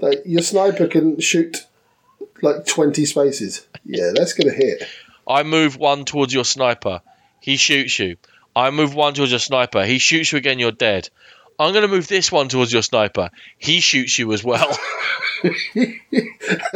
that 0.00 0.26
your 0.26 0.42
sniper 0.42 0.86
can 0.86 1.20
shoot 1.20 1.66
like 2.42 2.66
20 2.66 3.06
spaces. 3.06 3.66
Yeah, 3.84 4.10
that's 4.14 4.34
going 4.34 4.50
to 4.50 4.54
hit. 4.54 4.82
I 5.28 5.42
move 5.42 5.76
one 5.76 6.04
towards 6.04 6.32
your 6.32 6.44
sniper. 6.44 7.00
He 7.40 7.56
shoots 7.56 7.98
you. 7.98 8.16
I 8.56 8.70
move 8.70 8.94
one 8.94 9.14
towards 9.14 9.32
your 9.32 9.40
sniper. 9.40 9.84
He 9.84 9.98
shoots 9.98 10.32
you 10.32 10.38
again. 10.38 10.58
You're 10.58 10.70
dead. 10.72 11.08
I'm 11.58 11.72
going 11.72 11.82
to 11.82 11.88
move 11.88 12.08
this 12.08 12.32
one 12.32 12.48
towards 12.48 12.72
your 12.72 12.82
sniper. 12.82 13.30
He 13.58 13.80
shoots 13.80 14.18
you 14.18 14.32
as 14.32 14.42
well. 14.42 14.76
we 15.74 16.00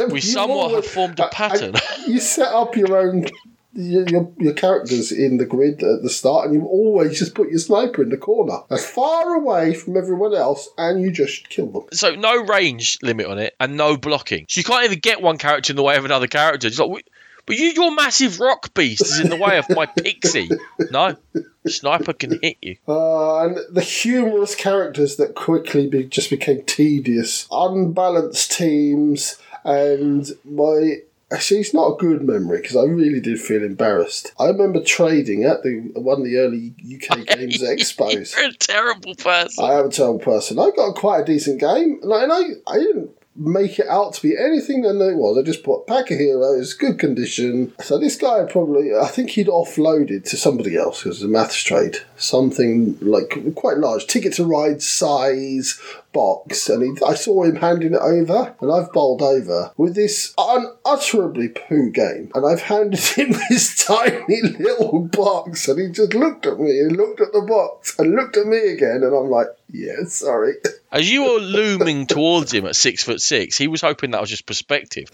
You 0.09 0.21
somewhat 0.21 0.73
have 0.75 0.85
formed 0.85 1.19
a 1.19 1.27
pattern. 1.29 1.75
I- 1.75 2.05
you 2.07 2.19
set 2.19 2.51
up 2.53 2.75
your 2.75 2.97
own. 2.97 3.25
Your, 3.73 4.31
your, 4.39 4.53
characters 4.53 5.11
in 5.11 5.37
the 5.37 5.45
grid 5.45 5.83
at 5.83 6.01
the 6.01 6.09
start, 6.09 6.47
and 6.47 6.55
you 6.55 6.65
always 6.65 7.19
just 7.19 7.35
put 7.35 7.49
your 7.49 7.59
sniper 7.59 8.01
in 8.01 8.09
the 8.09 8.17
corner, 8.17 8.57
as 8.71 8.85
far 8.89 9.35
away 9.35 9.75
from 9.75 9.95
everyone 9.95 10.33
else, 10.33 10.67
and 10.75 10.99
you 10.99 11.11
just 11.11 11.47
kill 11.49 11.67
them. 11.67 11.83
so 11.93 12.15
no 12.15 12.43
range 12.45 12.97
limit 13.03 13.27
on 13.27 13.37
it 13.37 13.55
and 13.59 13.77
no 13.77 13.95
blocking. 13.95 14.47
So 14.49 14.59
you 14.59 14.63
can't 14.63 14.85
even 14.85 14.97
get 14.99 15.21
one 15.21 15.37
character 15.37 15.71
in 15.71 15.77
the 15.77 15.83
way 15.83 15.95
of 15.97 16.03
another 16.03 16.25
character. 16.25 16.65
It's 16.67 16.79
like, 16.79 16.89
"Wait, 16.89 17.07
but 17.49 17.57
you, 17.57 17.71
your 17.71 17.91
massive 17.91 18.39
rock 18.39 18.75
beast 18.75 19.01
is 19.01 19.19
in 19.19 19.31
the 19.31 19.35
way 19.35 19.57
of 19.57 19.67
my 19.71 19.87
pixie. 19.87 20.51
No, 20.91 21.17
sniper 21.65 22.13
can 22.13 22.39
hit 22.43 22.57
you. 22.61 22.77
Uh, 22.87 23.43
and 23.43 23.57
the 23.71 23.81
humorous 23.81 24.53
characters 24.53 25.15
that 25.15 25.33
quickly 25.33 25.87
be, 25.87 26.03
just 26.03 26.29
became 26.29 26.61
tedious, 26.65 27.47
unbalanced 27.51 28.51
teams, 28.51 29.39
and 29.65 30.29
my. 30.45 30.97
Actually, 31.31 31.61
it's 31.61 31.73
not 31.73 31.93
a 31.93 31.97
good 31.97 32.21
memory 32.23 32.61
because 32.61 32.75
I 32.75 32.83
really 32.83 33.19
did 33.19 33.39
feel 33.39 33.63
embarrassed. 33.63 34.31
I 34.39 34.45
remember 34.45 34.83
trading 34.83 35.43
at 35.43 35.63
the 35.63 35.91
one 35.95 36.19
of 36.19 36.25
the 36.25 36.37
early 36.37 36.73
UK 36.81 37.25
Games 37.35 37.63
Expos. 37.63 38.37
You're 38.37 38.49
a 38.49 38.53
terrible 38.53 39.15
person. 39.15 39.65
I 39.65 39.73
am 39.73 39.87
a 39.87 39.89
terrible 39.89 40.19
person. 40.19 40.59
I 40.59 40.69
got 40.75 40.95
quite 40.95 41.21
a 41.21 41.25
decent 41.25 41.59
game, 41.59 41.99
and 42.03 42.13
I, 42.13 42.23
and 42.23 42.31
I, 42.31 42.41
I 42.67 42.77
didn't 42.77 43.18
make 43.35 43.79
it 43.79 43.87
out 43.87 44.13
to 44.13 44.21
be 44.21 44.35
anything 44.37 44.81
than 44.81 45.01
it 45.01 45.15
was. 45.15 45.37
I 45.37 45.43
just 45.43 45.63
put 45.63 45.87
pack 45.87 46.11
of 46.11 46.19
heroes, 46.19 46.73
good 46.73 46.99
condition. 46.99 47.73
So 47.81 47.97
this 47.97 48.15
guy 48.15 48.43
probably, 48.43 48.93
I 48.93 49.07
think 49.07 49.31
he'd 49.31 49.47
offloaded 49.47 50.29
to 50.29 50.37
somebody 50.37 50.75
else 50.75 51.03
because 51.03 51.17
it's 51.17 51.25
a 51.25 51.29
maths 51.29 51.63
trade. 51.63 51.97
Something 52.17 52.97
like 53.01 53.55
quite 53.55 53.77
large, 53.77 54.07
ticket 54.07 54.33
to 54.33 54.45
ride 54.45 54.81
size 54.81 55.79
box, 56.11 56.69
and 56.69 56.83
he, 56.83 57.05
I 57.05 57.13
saw 57.15 57.43
him 57.43 57.55
handing 57.57 57.93
it 57.93 57.99
over, 58.01 58.55
and 58.59 58.71
I've 58.71 58.91
bowled 58.91 59.21
over 59.21 59.71
with 59.77 59.95
this 59.95 60.33
unutterably 60.37 61.49
poo 61.49 61.89
game, 61.91 62.31
and 62.33 62.45
I've 62.45 62.61
handed 62.61 62.99
him 63.17 63.33
this 63.49 63.85
tiny 63.85 64.41
little 64.41 65.01
box, 65.01 65.67
and 65.67 65.79
he 65.79 65.89
just 65.91 66.13
looked 66.13 66.45
at 66.45 66.59
me 66.59 66.79
and 66.79 66.95
looked 66.97 67.21
at 67.21 67.31
the 67.31 67.41
box 67.41 67.97
and 67.99 68.15
looked 68.15 68.37
at 68.37 68.45
me 68.45 68.57
again, 68.73 69.01
and 69.03 69.15
I'm 69.15 69.29
like, 69.29 69.47
yeah, 69.71 70.03
sorry. 70.07 70.53
As 70.91 71.09
you 71.11 71.23
were 71.23 71.39
looming 71.39 72.07
towards 72.07 72.51
him 72.51 72.65
at 72.65 72.75
six 72.75 73.03
foot 73.03 73.21
six, 73.21 73.57
he 73.57 73.67
was 73.67 73.81
hoping 73.81 74.11
that 74.11 74.21
was 74.21 74.29
just 74.31 74.47
perspective. 74.47 75.07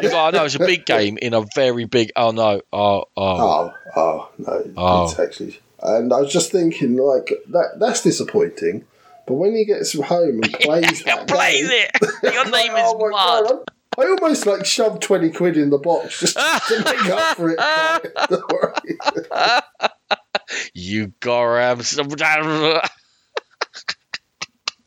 He's 0.00 0.12
like, 0.12 0.34
oh 0.34 0.36
no, 0.36 0.44
it's 0.44 0.56
a 0.56 0.58
big 0.58 0.84
game 0.84 1.18
in 1.22 1.34
a 1.34 1.44
very 1.54 1.84
big. 1.84 2.10
Oh 2.16 2.32
no, 2.32 2.60
oh 2.72 3.04
oh. 3.16 3.16
Oh, 3.16 3.74
oh 3.94 4.30
no, 4.38 4.64
Oh. 4.76 5.04
it's 5.04 5.18
actually. 5.20 5.60
And 5.80 6.12
I 6.12 6.20
was 6.20 6.32
just 6.32 6.50
thinking, 6.50 6.96
like 6.96 7.30
that. 7.50 7.76
That's 7.78 8.02
disappointing. 8.02 8.84
But 9.26 9.34
when 9.34 9.54
he 9.54 9.64
gets 9.64 9.98
home 9.98 10.40
and 10.42 10.52
plays 10.60 11.02
that 11.04 11.26
Plays 11.28 11.68
game, 11.68 11.70
it. 11.70 11.90
Your 12.34 12.44
name 12.50 12.72
is 12.72 12.82
oh 12.84 12.98
Mud. 13.10 13.48
God, 13.48 13.58
I 13.98 14.06
almost 14.10 14.44
like 14.46 14.66
shoved 14.66 15.02
twenty 15.02 15.30
quid 15.30 15.56
in 15.56 15.70
the 15.70 15.78
box 15.78 16.20
just 16.20 16.36
to 16.36 16.82
make 16.84 17.06
up 17.06 17.36
for 17.36 17.54
it. 17.56 19.62
You 20.74 21.12
Goram. 21.20 21.80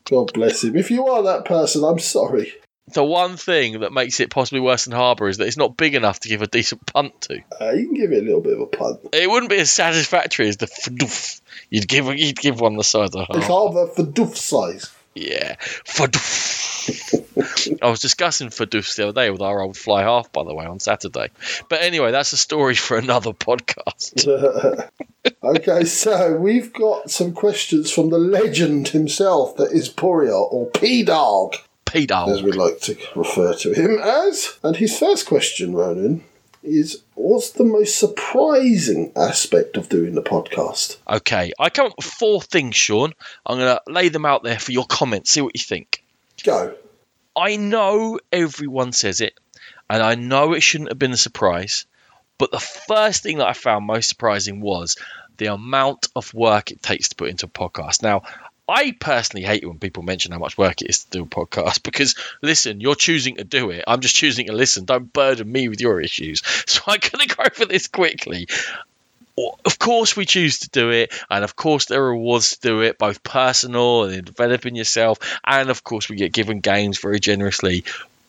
God 0.10 0.34
bless 0.34 0.64
him. 0.64 0.76
If 0.76 0.92
you 0.92 1.08
are 1.08 1.24
that 1.24 1.46
person, 1.46 1.84
I'm 1.84 2.00
sorry. 2.00 2.54
The 2.94 3.04
one 3.04 3.36
thing 3.36 3.82
that 3.82 3.92
makes 3.92 4.20
it 4.22 4.30
possibly 4.30 4.62
worse 4.62 4.86
than 4.86 4.94
Harbour 4.94 5.28
is 5.28 5.38
that 5.38 5.48
it's 5.48 5.58
not 5.58 5.76
big 5.76 5.94
enough 5.94 6.22
to 6.22 6.30
give 6.30 6.42
a 6.42 6.48
decent 6.48 6.86
punt 6.86 7.20
to. 7.22 7.42
Uh, 7.60 7.72
you 7.72 7.88
can 7.88 7.96
give 7.96 8.12
it 8.14 8.24
a 8.24 8.26
little 8.26 8.42
bit 8.42 8.54
of 8.54 8.62
a 8.62 8.66
punt. 8.66 9.02
It 9.12 9.30
wouldn't 9.30 9.50
be 9.50 9.58
as 9.60 9.70
satisfactory 9.70 10.48
as 10.48 10.58
the 10.58 10.68
fdoof. 10.68 11.42
You'd 11.70 11.88
give 11.88 12.08
you'd 12.18 12.38
give 12.38 12.62
one 12.62 12.78
the 12.78 12.84
size 12.84 13.14
of 13.14 13.26
It's 13.30 13.48
half. 13.48 13.74
half 13.74 13.96
for 13.96 14.04
doof 14.04 14.36
size. 14.38 14.90
Yeah, 15.16 15.56
fdoof. 15.86 16.64
I 17.82 17.90
was 17.90 18.00
discussing 18.00 18.50
fdoofs 18.50 18.96
the 18.96 19.10
other 19.10 19.22
day 19.22 19.30
with 19.30 19.42
our 19.42 19.62
old 19.62 19.76
fly 19.76 20.04
half, 20.04 20.32
by 20.32 20.44
the 20.44 20.54
way, 20.54 20.66
on 20.66 20.80
Saturday. 20.80 21.30
But 21.70 21.82
anyway, 21.82 22.12
that's 22.12 22.32
a 22.34 22.38
story 22.38 22.76
for 22.76 22.98
another 22.98 23.34
podcast. 23.34 24.28
okay, 25.44 25.84
so 25.84 26.36
we've 26.38 26.72
got 26.72 27.12
some 27.12 27.34
questions 27.34 27.92
from 27.92 28.10
the 28.10 28.18
legend 28.18 28.90
himself, 28.90 29.58
that 29.58 29.72
is 29.72 29.90
Poria, 29.90 30.38
or 30.38 30.68
P-Dog. 30.72 31.56
P 31.88 32.08
as 32.12 32.44
we 32.44 32.52
like 32.52 32.80
to 32.82 32.98
refer 33.16 33.54
to 33.56 33.74
him 33.74 33.98
as. 34.00 34.60
And 34.64 34.76
his 34.76 34.98
first 34.98 35.26
question, 35.26 35.74
Ronan, 35.74 36.24
is 36.64 37.02
what's 37.16 37.52
the 37.52 37.64
most 37.64 37.98
surprising 37.98 39.12
aspect 39.16 39.78
of 39.78 39.90
doing 39.90 40.14
the 40.14 40.22
podcast? 40.22 40.98
Okay, 41.08 41.54
I 41.60 41.70
come 41.70 41.88
up 41.88 41.98
with 41.98 42.06
four 42.06 42.42
things, 42.42 42.76
Sean. 42.76 43.14
I'm 43.46 43.58
going 43.58 43.78
to 43.78 43.92
lay 43.92 44.10
them 44.10 44.26
out 44.26 44.44
there 44.44 44.60
for 44.60 44.72
your 44.72 44.86
comments. 44.86 45.32
See 45.32 45.42
what 45.42 45.56
you 45.56 45.64
think. 45.64 46.04
Go. 46.44 46.76
I 47.36 47.56
know 47.56 48.20
everyone 48.32 48.92
says 48.92 49.22
it, 49.22 49.40
and 49.90 50.04
I 50.04 50.16
know 50.16 50.54
it 50.54 50.64
shouldn't 50.64 50.90
have 50.90 51.00
been 51.00 51.14
a 51.14 51.18
surprise, 51.18 51.86
but 52.38 52.52
the 52.52 52.60
first 52.60 53.24
thing 53.24 53.38
that 53.38 53.48
I 53.48 53.54
found 53.54 53.86
most 53.86 54.10
surprising 54.10 54.60
was 54.60 54.98
the 55.38 55.48
amount 55.48 56.08
of 56.16 56.34
work 56.34 56.72
it 56.72 56.82
takes 56.82 57.10
to 57.10 57.16
put 57.16 57.30
into 57.30 57.46
a 57.46 57.50
podcast. 57.50 58.02
Now, 58.02 58.24
I 58.68 58.92
personally 58.92 59.46
hate 59.46 59.64
it 59.64 59.68
when 59.68 59.80
people 59.80 60.04
mention 60.04 60.32
how 60.32 60.40
much 60.40 60.58
work 60.58 60.82
it 60.82 60.90
is 60.90 61.06
to 61.06 61.10
do 61.12 61.24
a 61.24 61.28
podcast 61.28 61.84
because, 61.84 62.16
listen, 62.42 62.82
you're 62.82 62.96
choosing 62.96 63.38
to 63.38 63.44
do 63.44 63.70
it. 63.70 63.86
I'm 63.88 64.02
just 64.02 64.16
choosing 64.16 64.48
to 64.48 64.54
listen. 64.54 64.86
Don't 64.86 65.12
burden 65.12 65.50
me 65.50 65.70
with 65.70 65.82
your 65.82 66.02
issues. 66.02 66.42
So 66.68 66.82
I'm 66.88 67.00
going 67.00 67.28
to 67.28 67.36
go 67.36 67.44
for 67.54 67.66
this 67.66 67.88
quickly 67.88 68.48
of 69.66 69.78
course 69.78 70.18
we 70.18 70.26
choose 70.26 70.60
to 70.60 70.70
do 70.70 70.90
it 70.90 71.14
and 71.30 71.44
of 71.44 71.56
course 71.56 71.86
there 71.86 72.04
are 72.04 72.12
rewards 72.12 72.58
to 72.58 72.68
do 72.68 72.82
it 72.82 72.98
both 72.98 73.22
personal 73.22 74.04
and 74.04 74.14
in 74.14 74.24
developing 74.24 74.76
yourself 74.76 75.20
and 75.46 75.70
of 75.70 75.84
course 75.84 76.10
we 76.10 76.16
get 76.16 76.34
given 76.34 76.60
games 76.60 76.98
very 76.98 77.20
generously 77.20 77.84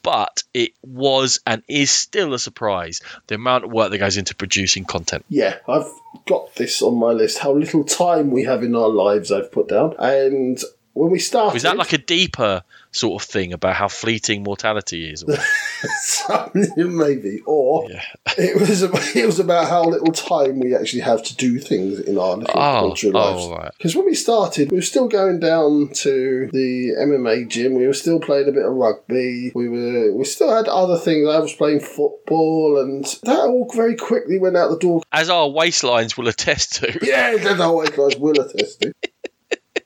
but 0.08 0.42
it 0.54 0.72
was 0.82 1.38
and 1.46 1.62
is 1.68 1.90
still 1.90 2.32
a 2.32 2.38
surprise 2.38 3.02
the 3.26 3.34
amount 3.34 3.64
of 3.64 3.70
work 3.70 3.90
that 3.90 3.98
goes 3.98 4.16
into 4.16 4.34
producing 4.34 4.86
content 4.86 5.22
Yeah, 5.28 5.56
I've 5.68 5.90
got 6.26 6.54
this 6.54 6.80
on 6.80 6.98
my 6.98 7.10
list. 7.12 7.38
How 7.38 7.52
little 7.52 7.84
time 7.84 8.30
we 8.30 8.44
have 8.44 8.62
in 8.62 8.74
our 8.74 8.88
lives, 8.88 9.30
I've 9.30 9.52
put 9.52 9.68
down. 9.68 9.94
And 9.98 10.58
when 10.94 11.10
we 11.10 11.18
started, 11.18 11.56
is 11.56 11.62
that 11.62 11.76
like 11.76 11.92
a 11.92 11.98
deeper 11.98 12.62
sort 12.90 13.22
of 13.22 13.28
thing 13.28 13.52
about 13.52 13.76
how 13.76 13.86
fleeting 13.88 14.42
mortality 14.42 15.10
is 15.10 15.24
maybe, 16.76 17.40
or 17.46 17.88
Yeah. 17.90 18.02
it 18.36 18.58
was 18.58 18.82
about, 18.82 19.14
it 19.16 19.26
was 19.26 19.38
about 19.38 19.68
how 19.68 19.84
little 19.84 20.12
time 20.12 20.58
we 20.60 20.74
actually 20.74 21.02
have 21.02 21.22
to 21.24 21.36
do 21.36 21.58
things 21.58 22.00
in 22.00 22.18
our 22.18 22.36
little 22.36 22.58
Oh, 22.58 22.80
cultural 22.80 23.16
oh, 23.16 23.34
lives. 23.34 23.48
right. 23.50 23.72
Because 23.76 23.94
when 23.96 24.06
we 24.06 24.14
started, 24.14 24.70
we 24.70 24.78
were 24.78 24.82
still 24.82 25.08
going 25.08 25.38
down 25.40 25.90
to 25.94 26.48
the 26.52 26.94
MMA 26.98 27.48
gym. 27.48 27.74
We 27.74 27.86
were 27.86 27.92
still 27.94 28.20
playing 28.20 28.48
a 28.48 28.52
bit 28.52 28.64
of 28.64 28.72
rugby. 28.72 29.52
We 29.54 29.68
were 29.68 30.12
we 30.14 30.24
still 30.24 30.54
had 30.54 30.66
other 30.68 30.98
things. 30.98 31.28
I 31.28 31.38
was 31.38 31.52
playing 31.52 31.80
football, 31.80 32.80
and 32.80 33.04
that 33.24 33.38
all 33.40 33.70
very 33.74 33.96
quickly 33.96 34.38
went 34.38 34.56
out 34.56 34.70
the 34.70 34.78
door. 34.78 35.02
as 35.12 35.30
our 35.30 35.46
waistlines 35.48 36.16
will 36.16 36.28
attest 36.28 36.76
to 36.76 36.98
Yeah, 37.02 37.36
how 37.54 37.76
white 37.76 37.96
guys 37.96 38.16
will 38.16 38.40
attest 38.40 38.82
to. 38.82 38.92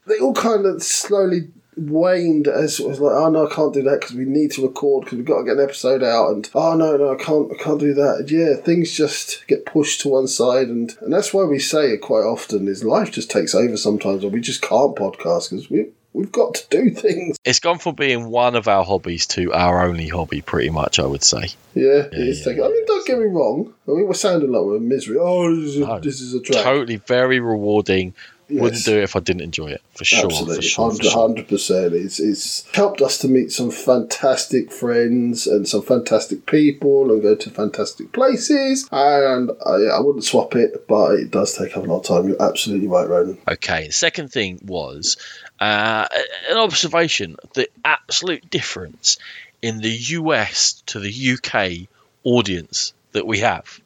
they 0.07 0.19
all 0.19 0.35
kind 0.35 0.67
of 0.67 0.83
slowly 0.83 1.49
waned 1.77 2.49
as 2.49 2.79
it 2.81 2.87
was 2.87 3.01
like, 3.01 3.15
oh 3.15 3.31
no, 3.31 3.47
I 3.47 3.55
can't 3.55 3.73
do 3.73 3.83
that 3.85 4.01
because 4.01 4.15
we 4.15 4.25
need 4.27 4.51
to 4.53 4.63
record 4.63 5.05
because 5.05 5.17
we've 5.17 5.27
got 5.27 5.39
to 5.39 5.45
get 5.45 5.57
an 5.57 5.65
episode 5.65 6.03
out, 6.03 6.31
and 6.31 6.49
oh 6.55 6.75
no, 6.77 6.97
no, 6.97 7.13
I 7.13 7.17
can't, 7.17 7.51
I 7.53 7.63
can't 7.63 7.81
do 7.81 7.95
that. 7.95 8.17
And 8.21 8.31
yeah, 8.31 8.55
things 8.57 8.93
just 8.93 9.47
get 9.47 9.65
pushed 9.67 10.03
to 10.03 10.09
one 10.09 10.29
side, 10.29 10.69
and 10.69 10.93
and 11.01 11.13
that's 11.13 11.33
why 11.33 11.45
we 11.45 11.59
say 11.59 11.91
it 11.93 11.99
quite 12.03 12.25
often 12.25 12.69
is 12.69 12.85
life 12.85 13.11
just 13.11 13.31
takes 13.31 13.55
over 13.55 13.77
sometimes, 13.77 14.25
or 14.25 14.29
we 14.31 14.41
just 14.41 14.63
can't 14.63 14.95
podcast 14.97 15.51
because 15.51 15.71
we 15.71 15.87
we've 16.13 16.31
got 16.33 16.55
to 16.55 16.69
do 16.69 16.91
things. 16.95 17.39
it's 17.43 17.59
gone 17.59 17.79
from 17.79 17.95
being 17.95 18.29
one 18.29 18.55
of 18.55 18.69
our 18.69 18.85
hobbies 18.85 19.27
to 19.29 19.51
our 19.55 19.83
only 19.83 20.09
hobby 20.09 20.43
pretty 20.43 20.69
much 20.69 20.99
i 20.99 21.07
would 21.07 21.23
say 21.23 21.45
Yeah, 21.73 22.03
it 22.05 22.13
is 22.13 22.45
taking. 22.45 22.63
I 22.63 22.69
mean, 22.69 22.85
don't 22.85 23.07
get 23.07 23.19
me 23.19 23.25
wrong. 23.25 23.73
I 23.89 23.93
mean, 23.93 24.07
we're 24.07 24.13
sounding 24.13 24.53
like 24.53 24.61
we're 24.63 24.79
misery. 24.79 25.17
Oh, 25.19 25.49
this 25.57 25.71
is 25.71 25.77
a, 25.79 25.81
No. 25.87 26.01
this 26.01 26.21
is 26.21 26.35
a 26.35 26.41
drag. 26.43 26.63
totally 26.65 26.97
very 26.97 27.41
rewarding 27.41 28.13
wouldn't 28.61 28.85
do 28.85 28.99
it 28.99 29.05
if 29.05 29.17
i 29.17 29.21
didn't 29.21 29.43
enjoy 29.43 29.69
it 29.69 29.83
for 29.95 30.05
sure 30.05 30.27
Absolutely, 30.27 30.57
for 30.57 30.63
sure. 30.63 31.13
hundred 31.13 31.49
percent. 31.49 31.95
It's 31.95 32.19
it's 32.19 32.69
helped 32.75 33.03
us 33.03 33.19
to 33.19 33.29
meet 33.29 33.53
some 33.53 33.71
fantastic 33.71 34.73
friends 34.73 35.47
and 35.47 35.69
some 35.69 35.83
fantastic 35.83 36.47
people 36.47 37.11
and 37.11 37.23
go 37.23 37.35
to 37.35 37.51
fantastic 37.51 38.13
places. 38.13 38.89
And 38.91 39.51
I, 39.65 39.97
I 39.97 40.01
wouldn't 40.01 40.25
swap 40.25 40.55
it, 40.57 40.87
but 40.89 41.15
it 41.15 41.31
does 41.31 41.57
take 41.57 41.77
up 41.77 41.85
a 41.85 41.87
lot 41.87 42.01
of 42.01 42.07
time. 42.07 42.29
You're 42.29 42.43
absolutely 42.43 42.89
right, 42.89 43.09
Ronan. 43.09 43.39
Okay. 43.49 43.87
The 43.89 43.93
second 43.93 44.33
thing 44.33 44.61
was 44.65 45.17
uh, 45.61 46.07
an 46.51 46.57
observation: 46.57 47.37
the 47.55 47.69
absolute 47.85 48.49
difference 48.51 49.19
in 49.61 49.79
the 49.79 49.91
US 49.91 50.83
to 50.87 50.99
the 51.01 51.35
UK 51.35 51.89
audience 52.25 52.93
that 53.13 53.27
we 53.27 53.41
have. 53.41 53.81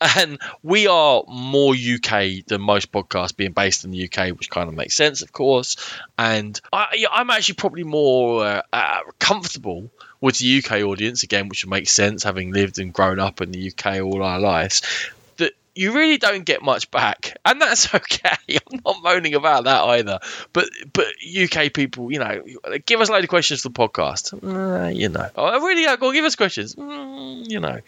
And 0.00 0.40
we 0.62 0.86
are 0.86 1.24
more 1.28 1.74
UK 1.74 2.44
than 2.46 2.62
most 2.62 2.90
podcasts 2.90 3.36
being 3.36 3.52
based 3.52 3.84
in 3.84 3.90
the 3.90 4.04
UK, 4.04 4.30
which 4.30 4.48
kind 4.48 4.68
of 4.68 4.74
makes 4.74 4.94
sense, 4.94 5.22
of 5.22 5.32
course. 5.32 5.76
And 6.16 6.58
I, 6.72 7.04
I'm 7.12 7.30
actually 7.30 7.56
probably 7.56 7.84
more 7.84 8.44
uh, 8.44 8.62
uh, 8.72 9.00
comfortable 9.18 9.90
with 10.20 10.38
the 10.38 10.58
UK 10.58 10.82
audience, 10.82 11.22
again, 11.22 11.48
which 11.48 11.64
would 11.64 11.70
make 11.70 11.88
sense, 11.88 12.24
having 12.24 12.52
lived 12.52 12.78
and 12.78 12.92
grown 12.92 13.18
up 13.18 13.40
in 13.40 13.52
the 13.52 13.72
UK 13.72 14.00
all 14.00 14.22
our 14.22 14.40
lives 14.40 14.82
that 15.40 15.54
you 15.74 15.92
really 15.92 16.18
don't 16.18 16.44
get 16.44 16.62
much 16.62 16.90
back, 16.90 17.36
and 17.44 17.60
that's 17.60 17.92
okay. 17.94 18.36
I'm 18.48 18.80
not 18.84 19.02
moaning 19.02 19.34
about 19.34 19.64
that 19.64 19.82
either. 19.82 20.20
But 20.52 20.68
but 20.92 21.06
UK 21.24 21.72
people, 21.72 22.12
you 22.12 22.18
know, 22.20 22.42
give 22.86 23.00
us 23.00 23.08
a 23.08 23.12
load 23.12 23.24
of 23.24 23.30
questions 23.30 23.62
for 23.62 23.70
the 23.70 23.74
podcast. 23.74 24.34
Uh, 24.34 24.88
you 24.88 25.08
know, 25.08 25.28
oh, 25.36 25.60
really, 25.66 25.84
go 25.96 26.12
give 26.12 26.24
us 26.24 26.36
questions. 26.36 26.76
Mm, 26.76 27.50
you 27.50 27.60
know. 27.60 27.80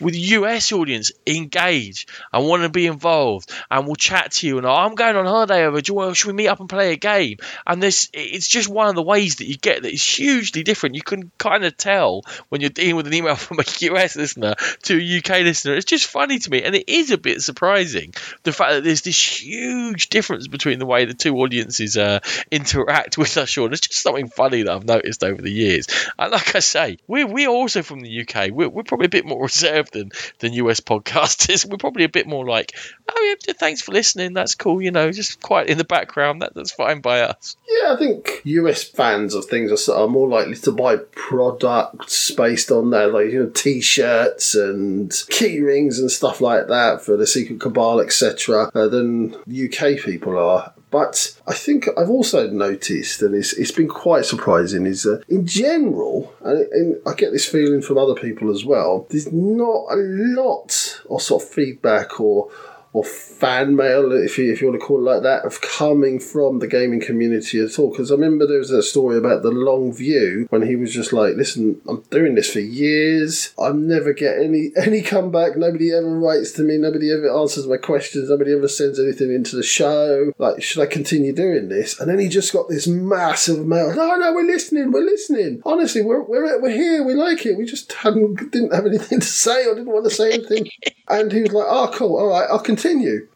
With 0.00 0.14
US 0.16 0.72
audience, 0.72 1.12
engage 1.26 2.06
and 2.32 2.46
want 2.46 2.62
to 2.62 2.68
be 2.68 2.86
involved, 2.86 3.50
and 3.70 3.86
we'll 3.86 3.96
chat 3.96 4.32
to 4.32 4.46
you. 4.46 4.58
And 4.58 4.66
I'm 4.66 4.94
going 4.94 5.16
on 5.16 5.26
holiday 5.26 5.64
over. 5.64 5.80
Do 5.80 5.90
you 5.90 5.94
want, 5.94 6.16
should 6.16 6.28
we 6.28 6.32
meet 6.32 6.48
up 6.48 6.60
and 6.60 6.68
play 6.68 6.92
a 6.92 6.96
game? 6.96 7.38
And 7.66 7.82
this, 7.82 8.08
it's 8.12 8.48
just 8.48 8.68
one 8.68 8.88
of 8.88 8.94
the 8.94 9.02
ways 9.02 9.36
that 9.36 9.46
you 9.46 9.56
get 9.56 9.82
that 9.82 9.92
is 9.92 10.04
hugely 10.04 10.62
different. 10.62 10.96
You 10.96 11.02
can 11.02 11.30
kind 11.38 11.64
of 11.64 11.76
tell 11.76 12.22
when 12.48 12.60
you're 12.60 12.70
dealing 12.70 12.96
with 12.96 13.06
an 13.06 13.14
email 13.14 13.36
from 13.36 13.58
a 13.60 13.64
US 13.90 14.16
listener 14.16 14.54
to 14.82 14.98
a 14.98 15.18
UK 15.18 15.42
listener. 15.42 15.74
It's 15.74 15.84
just 15.84 16.06
funny 16.06 16.38
to 16.38 16.50
me, 16.50 16.62
and 16.62 16.74
it 16.74 16.88
is 16.88 17.10
a 17.10 17.18
bit 17.18 17.40
surprising 17.42 18.14
the 18.42 18.52
fact 18.52 18.72
that 18.72 18.84
there's 18.84 19.02
this 19.02 19.42
huge 19.42 20.08
difference 20.08 20.48
between 20.48 20.78
the 20.78 20.86
way 20.86 21.04
the 21.04 21.14
two 21.14 21.36
audiences 21.36 21.96
uh, 21.96 22.20
interact 22.50 23.16
with 23.18 23.36
us. 23.36 23.48
Sean, 23.48 23.72
it's 23.72 23.80
just 23.80 24.02
something 24.02 24.28
funny 24.28 24.62
that 24.62 24.72
I've 24.74 24.84
noticed 24.84 25.22
over 25.22 25.40
the 25.40 25.52
years. 25.52 25.86
And 26.18 26.32
like 26.32 26.54
I 26.56 26.60
say, 26.60 26.98
we're 27.06 27.26
we're 27.26 27.48
also 27.48 27.82
from 27.82 28.00
the 28.00 28.20
UK. 28.20 28.50
We're, 28.50 28.68
we're 28.68 28.82
probably 28.82 29.06
a 29.06 29.10
bit 29.10 29.24
more 29.24 29.42
reserved 29.42 29.83
than 29.90 30.10
than 30.40 30.52
US 30.54 30.80
podcasters. 30.92 31.68
We're 31.68 31.76
probably 31.76 32.04
a 32.04 32.08
bit 32.08 32.26
more 32.26 32.46
like, 32.46 32.76
oh 33.08 33.36
yeah, 33.46 33.54
thanks 33.54 33.80
for 33.80 33.92
listening. 33.92 34.34
That's 34.34 34.54
cool. 34.54 34.82
You 34.82 34.90
know, 34.90 35.10
just 35.12 35.40
quiet 35.40 35.68
in 35.68 35.78
the 35.78 35.84
background. 35.84 36.42
That 36.42 36.54
that's 36.54 36.72
fine 36.72 37.00
by 37.00 37.20
us. 37.20 37.56
Yeah, 37.68 37.94
I 37.94 37.96
think 37.96 38.42
US 38.44 38.84
fans 38.84 39.34
of 39.34 39.46
things 39.46 39.88
are, 39.88 39.94
of 39.94 40.10
more 40.10 40.28
likely 40.28 40.56
to 40.56 40.72
buy 40.72 40.96
products 40.96 42.30
based 42.32 42.70
on 42.70 42.90
that, 42.90 43.12
like 43.12 43.30
you 43.30 43.44
know, 43.44 43.50
t-shirts 43.50 44.54
and 44.54 45.12
key 45.30 45.60
rings 45.60 45.98
and 45.98 46.10
stuff 46.10 46.40
like 46.40 46.68
that 46.68 47.02
for 47.02 47.16
the 47.16 47.26
Secret 47.26 47.60
Cabal, 47.60 48.00
etc., 48.00 48.70
uh, 48.74 48.88
than 48.88 49.34
UK 49.34 49.98
people 50.04 50.38
are. 50.38 50.73
But 50.94 51.36
I 51.44 51.54
think 51.54 51.88
I've 51.98 52.08
also 52.08 52.48
noticed, 52.48 53.20
and 53.20 53.34
it's, 53.34 53.52
it's 53.54 53.72
been 53.72 53.88
quite 53.88 54.24
surprising, 54.26 54.86
is 54.86 55.02
that 55.02 55.24
in 55.28 55.44
general, 55.44 56.32
and, 56.40 56.68
and 56.70 56.96
I 57.04 57.14
get 57.14 57.32
this 57.32 57.48
feeling 57.48 57.82
from 57.82 57.98
other 57.98 58.14
people 58.14 58.48
as 58.48 58.64
well, 58.64 59.04
there's 59.10 59.32
not 59.32 59.86
a 59.90 59.96
lot 59.96 61.02
of 61.10 61.20
sort 61.20 61.42
of 61.42 61.48
feedback 61.48 62.20
or 62.20 62.48
or 62.94 63.02
fan 63.02 63.74
mail, 63.74 64.12
if 64.12 64.38
you, 64.38 64.52
if 64.52 64.60
you 64.60 64.68
want 64.68 64.80
to 64.80 64.86
call 64.86 64.98
it 64.98 65.12
like 65.12 65.22
that, 65.24 65.44
of 65.44 65.60
coming 65.60 66.20
from 66.20 66.60
the 66.60 66.68
gaming 66.68 67.00
community 67.00 67.58
at 67.58 67.76
all. 67.76 67.90
Because 67.90 68.12
I 68.12 68.14
remember 68.14 68.46
there 68.46 68.58
was 68.58 68.70
a 68.70 68.84
story 68.84 69.18
about 69.18 69.42
the 69.42 69.50
long 69.50 69.92
view 69.92 70.46
when 70.50 70.62
he 70.62 70.76
was 70.76 70.94
just 70.94 71.12
like, 71.12 71.34
"Listen, 71.34 71.80
I'm 71.88 72.02
doing 72.10 72.36
this 72.36 72.52
for 72.52 72.60
years. 72.60 73.52
I 73.58 73.72
never 73.72 74.12
get 74.12 74.38
any 74.38 74.70
any 74.76 75.02
comeback. 75.02 75.56
Nobody 75.56 75.92
ever 75.92 76.18
writes 76.18 76.52
to 76.52 76.62
me. 76.62 76.78
Nobody 76.78 77.12
ever 77.12 77.28
answers 77.36 77.66
my 77.66 77.78
questions. 77.78 78.30
Nobody 78.30 78.52
ever 78.52 78.68
sends 78.68 79.00
anything 79.00 79.34
into 79.34 79.56
the 79.56 79.64
show. 79.64 80.32
Like, 80.38 80.62
should 80.62 80.82
I 80.82 80.86
continue 80.86 81.32
doing 81.32 81.68
this?" 81.68 81.98
And 81.98 82.08
then 82.08 82.20
he 82.20 82.28
just 82.28 82.52
got 82.52 82.68
this 82.68 82.86
massive 82.86 83.66
mail. 83.66 83.92
No, 83.92 84.14
no, 84.14 84.32
we're 84.32 84.46
listening. 84.46 84.92
We're 84.92 85.04
listening. 85.04 85.62
Honestly, 85.66 86.02
we're 86.02 86.22
we're 86.22 86.62
we're 86.62 86.70
here. 86.70 87.02
We 87.02 87.14
like 87.14 87.44
it. 87.44 87.58
We 87.58 87.64
just 87.64 87.92
hadn't 87.92 88.52
didn't 88.52 88.72
have 88.72 88.86
anything 88.86 89.18
to 89.18 89.26
say 89.26 89.66
or 89.66 89.74
didn't 89.74 89.92
want 89.92 90.04
to 90.04 90.10
say 90.10 90.30
anything. 90.34 90.68
and 91.08 91.32
he 91.32 91.42
was 91.42 91.52
like, 91.52 91.66
"Oh, 91.68 91.90
cool. 91.92 92.16
All 92.16 92.28
right, 92.28 92.46
I'll 92.48 92.60
continue." 92.60 92.83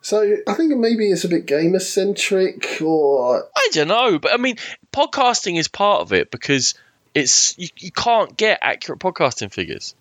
So 0.02 0.36
I 0.46 0.54
think 0.54 0.76
maybe 0.76 1.10
it's 1.10 1.24
a 1.24 1.28
bit 1.28 1.46
gamer 1.46 1.78
centric, 1.78 2.80
or 2.82 3.48
I 3.56 3.68
don't 3.72 3.88
know, 3.88 4.18
but 4.18 4.32
I 4.32 4.36
mean, 4.36 4.56
podcasting 4.92 5.58
is 5.58 5.68
part 5.68 6.02
of 6.02 6.12
it 6.12 6.30
because 6.30 6.74
it's 7.14 7.58
you, 7.58 7.68
you 7.78 7.90
can't 7.90 8.36
get 8.36 8.58
accurate 8.62 9.00
podcasting 9.00 9.52
figures. 9.52 9.94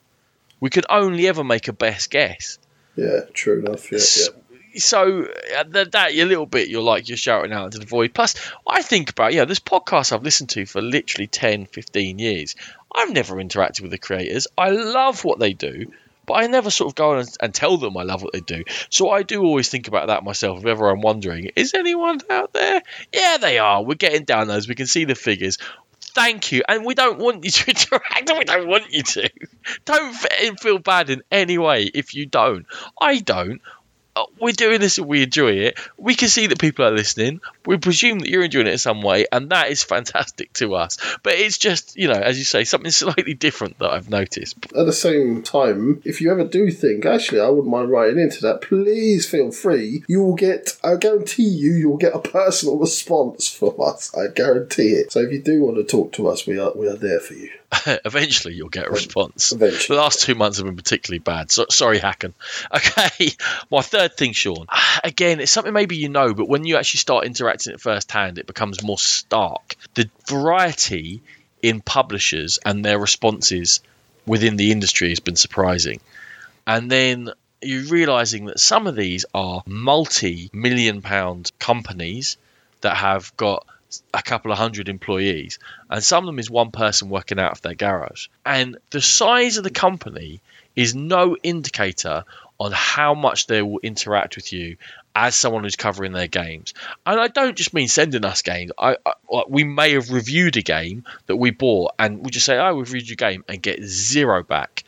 We 0.60 0.70
could 0.70 0.86
only 0.90 1.28
ever 1.28 1.44
make 1.44 1.68
a 1.68 1.74
best 1.74 2.10
guess. 2.10 2.58
yeah, 2.96 3.22
true 3.34 3.60
enough. 3.60 3.92
Yeah, 3.92 4.00
yeah. 4.00 4.80
So 4.80 5.24
uh, 5.24 5.64
that, 5.70 5.92
that 5.94 6.12
a 6.14 6.26
little 6.26 6.46
bit, 6.46 6.70
you're 6.70 6.82
like 6.82 7.10
you're 7.10 7.18
shouting 7.18 7.52
out 7.52 7.66
into 7.66 7.80
the 7.80 7.86
void. 7.86 8.14
Plus, 8.14 8.36
I 8.68 8.82
think 8.82 9.10
about 9.10 9.34
yeah, 9.34 9.46
there's 9.46 9.60
podcasts 9.60 10.12
I've 10.12 10.24
listened 10.24 10.50
to 10.52 10.66
for 10.66 10.82
literally 10.82 11.28
10, 11.28 11.66
15 11.66 12.20
years. 12.20 12.56
I've 12.94 13.12
never 13.12 13.36
interacted 13.36 13.82
with 13.82 13.92
the 13.92 13.98
creators. 13.98 14.48
I 14.58 14.70
love 14.70 15.24
what 15.24 15.40
they 15.40 15.54
do, 15.54 15.92
but 16.28 16.34
I 16.36 16.46
never 16.48 16.70
sort 16.70 16.92
of 16.92 16.96
go 16.96 17.14
and, 17.16 17.28
and 17.42 17.54
tell 17.54 17.78
them 17.78 17.98
I 17.98 18.04
love 18.04 18.22
what 18.22 18.34
they 18.34 18.42
do. 18.42 18.64
So 18.92 19.10
I 19.10 19.24
do 19.24 19.42
always 19.44 19.70
think 19.70 19.88
about 19.88 20.08
that 20.08 20.24
myself. 20.24 20.60
If 20.60 20.66
ever 20.68 20.90
I'm 20.90 21.02
wondering, 21.02 21.50
is 21.56 21.74
anyone 21.74 22.20
out 22.30 22.54
there? 22.54 22.84
Yeah, 23.12 23.38
they 23.42 23.58
are. 23.58 23.84
We're 23.84 23.96
getting 23.96 24.26
down 24.26 24.48
those. 24.48 24.68
We 24.68 24.76
can 24.76 24.88
see 24.88 25.06
the 25.06 25.16
figures. 25.16 25.58
Thank 26.02 26.52
you, 26.52 26.64
and 26.68 26.86
we 26.86 26.94
don't 26.96 27.20
want 27.20 27.44
you 27.44 27.52
to 27.52 27.70
interact. 27.70 28.32
We 28.38 28.44
don't 28.44 28.68
want 28.68 28.92
you 28.92 29.04
to. 29.04 29.30
Don't 29.86 30.14
feel 30.60 30.80
bad 30.80 31.10
in 31.10 31.24
any 31.32 31.58
way 31.58 31.84
if 31.94 32.14
you 32.14 32.26
don't. 32.26 32.66
I 33.00 33.20
don't. 33.20 33.62
Uh, 34.16 34.26
We're 34.40 34.54
doing 34.54 34.80
this 34.80 34.98
and 34.98 35.08
we 35.08 35.22
enjoy 35.24 35.52
it. 35.52 35.80
We 35.98 36.16
can 36.16 36.28
see 36.28 36.48
that 36.48 36.60
people 36.60 36.86
are 36.86 36.92
listening. 36.92 37.40
We 37.68 37.78
presume 37.78 38.20
that 38.20 38.30
you're 38.30 38.44
enjoying 38.44 38.68
it 38.68 38.72
in 38.72 38.78
some 38.78 39.02
way, 39.02 39.26
and 39.32 39.50
that 39.50 39.70
is 39.70 39.84
fantastic 39.84 40.54
to 40.54 40.76
us. 40.76 40.98
But 41.22 41.34
it's 41.34 41.58
just, 41.58 41.96
you 41.98 42.08
know, 42.08 42.20
as 42.20 42.40
you 42.40 42.46
say, 42.46 42.64
something 42.64 42.92
slightly 42.92 43.34
different 43.34 43.78
that 43.80 43.92
I've 43.92 44.10
noticed. 44.10 44.58
At 44.76 44.86
the 44.86 44.94
same 44.94 45.44
time, 45.44 46.02
if 46.06 46.22
you 46.22 46.32
ever 46.32 46.46
do 46.46 46.72
think, 46.72 47.06
actually, 47.06 47.42
I 47.42 47.50
wouldn't 47.50 47.68
mind 47.68 47.92
writing 47.92 48.20
into 48.20 48.42
that, 48.42 48.62
please 48.62 49.30
feel 49.30 49.52
free. 49.52 50.04
You 50.08 50.24
will 50.24 50.36
get, 50.36 50.78
I 50.84 50.96
guarantee 50.96 51.44
you, 51.44 51.74
you 51.74 51.90
will 51.90 51.98
get 51.98 52.16
a 52.16 52.20
personal 52.20 52.78
response 52.80 53.50
from 53.50 53.76
us. 53.80 54.16
I 54.16 54.28
guarantee 54.34 54.94
it. 54.94 55.12
So 55.12 55.20
if 55.20 55.32
you 55.32 55.42
do 55.42 55.62
want 55.62 55.76
to 55.78 55.84
talk 55.84 56.14
to 56.14 56.30
us, 56.30 56.48
we 56.48 56.58
are 56.58 56.72
we 56.74 56.88
are 56.88 56.96
there 56.96 57.20
for 57.20 57.34
you. 57.34 57.50
Eventually, 58.06 58.54
you'll 58.54 58.70
get 58.70 58.88
a 58.88 58.92
response. 58.92 59.52
Eventually. 59.52 59.98
The 59.98 60.02
last 60.02 60.22
two 60.22 60.36
months 60.36 60.58
have 60.58 60.66
been 60.66 60.78
particularly 60.78 61.20
bad. 61.20 61.52
So, 61.52 61.66
sorry, 61.70 62.00
Hacken. 62.00 62.34
Okay, 62.78 63.32
my 63.72 63.82
third 63.82 64.16
thing, 64.16 64.34
Sean. 64.34 64.68
Again, 65.04 65.40
it's 65.40 65.52
something 65.52 65.74
maybe 65.74 65.98
you 65.98 66.10
know, 66.10 66.34
but 66.34 66.48
when 66.48 66.64
you 66.64 66.78
actually 66.78 67.00
start 67.00 67.26
interacting 67.26 67.57
it 67.66 67.82
firsthand, 67.82 68.38
it 68.38 68.46
becomes 68.46 68.84
more 68.84 69.00
stark. 69.00 69.76
The 69.96 70.10
variety 70.28 71.22
in 71.64 71.82
publishers 71.82 72.60
and 72.64 72.86
their 72.86 73.00
responses 73.00 73.80
within 74.28 74.58
the 74.58 74.72
industry 74.72 75.10
has 75.10 75.20
been 75.20 75.36
surprising. 75.36 76.00
And 76.68 76.92
then 76.92 77.32
you're 77.62 77.90
realizing 77.90 78.46
that 78.46 78.60
some 78.60 78.86
of 78.86 78.96
these 78.96 79.26
are 79.34 79.64
multi 79.66 80.52
million 80.54 81.02
pound 81.02 81.52
companies 81.58 82.38
that 82.82 82.98
have 82.98 83.36
got 83.36 83.66
a 84.14 84.22
couple 84.22 84.52
of 84.52 84.58
hundred 84.58 84.90
employees, 84.90 85.60
and 85.90 86.04
some 86.04 86.24
of 86.24 86.28
them 86.28 86.40
is 86.40 86.50
one 86.50 86.72
person 86.72 87.10
working 87.10 87.40
out 87.40 87.54
of 87.54 87.62
their 87.62 87.74
garage. 87.74 88.28
And 88.46 88.78
the 88.90 89.02
size 89.02 89.58
of 89.58 89.64
the 89.64 89.70
company 89.70 90.42
is 90.76 90.94
no 90.94 91.38
indicator 91.42 92.26
on 92.60 92.72
how 92.74 93.14
much 93.14 93.48
they 93.48 93.62
will 93.62 93.80
interact 93.82 94.36
with 94.36 94.52
you 94.52 94.78
as 95.20 95.36
someone 95.36 95.64
who's 95.64 95.76
covering 95.76 96.12
their 96.12 96.28
games. 96.28 96.76
And 97.06 97.20
I 97.20 97.28
don't 97.28 97.58
just 97.58 97.74
mean 97.74 97.88
sending 97.88 98.24
us 98.24 98.44
games. 98.44 98.72
I, 98.78 98.98
I 99.06 99.14
like, 99.30 99.50
we 99.50 99.64
may 99.64 99.94
have 99.94 100.12
reviewed 100.12 100.58
a 100.58 100.62
game 100.62 101.06
that 101.26 101.38
we 101.38 101.50
bought, 101.50 101.94
and 101.98 102.24
we 102.24 102.30
just 102.30 102.46
say, 102.46 102.58
"Oh, 102.58 102.76
we've 102.76 102.92
reviewed 102.92 103.10
your 103.10 103.16
game," 103.16 103.44
and 103.50 103.62
get 103.62 103.84
zero 103.84 104.44
back. 104.44 104.84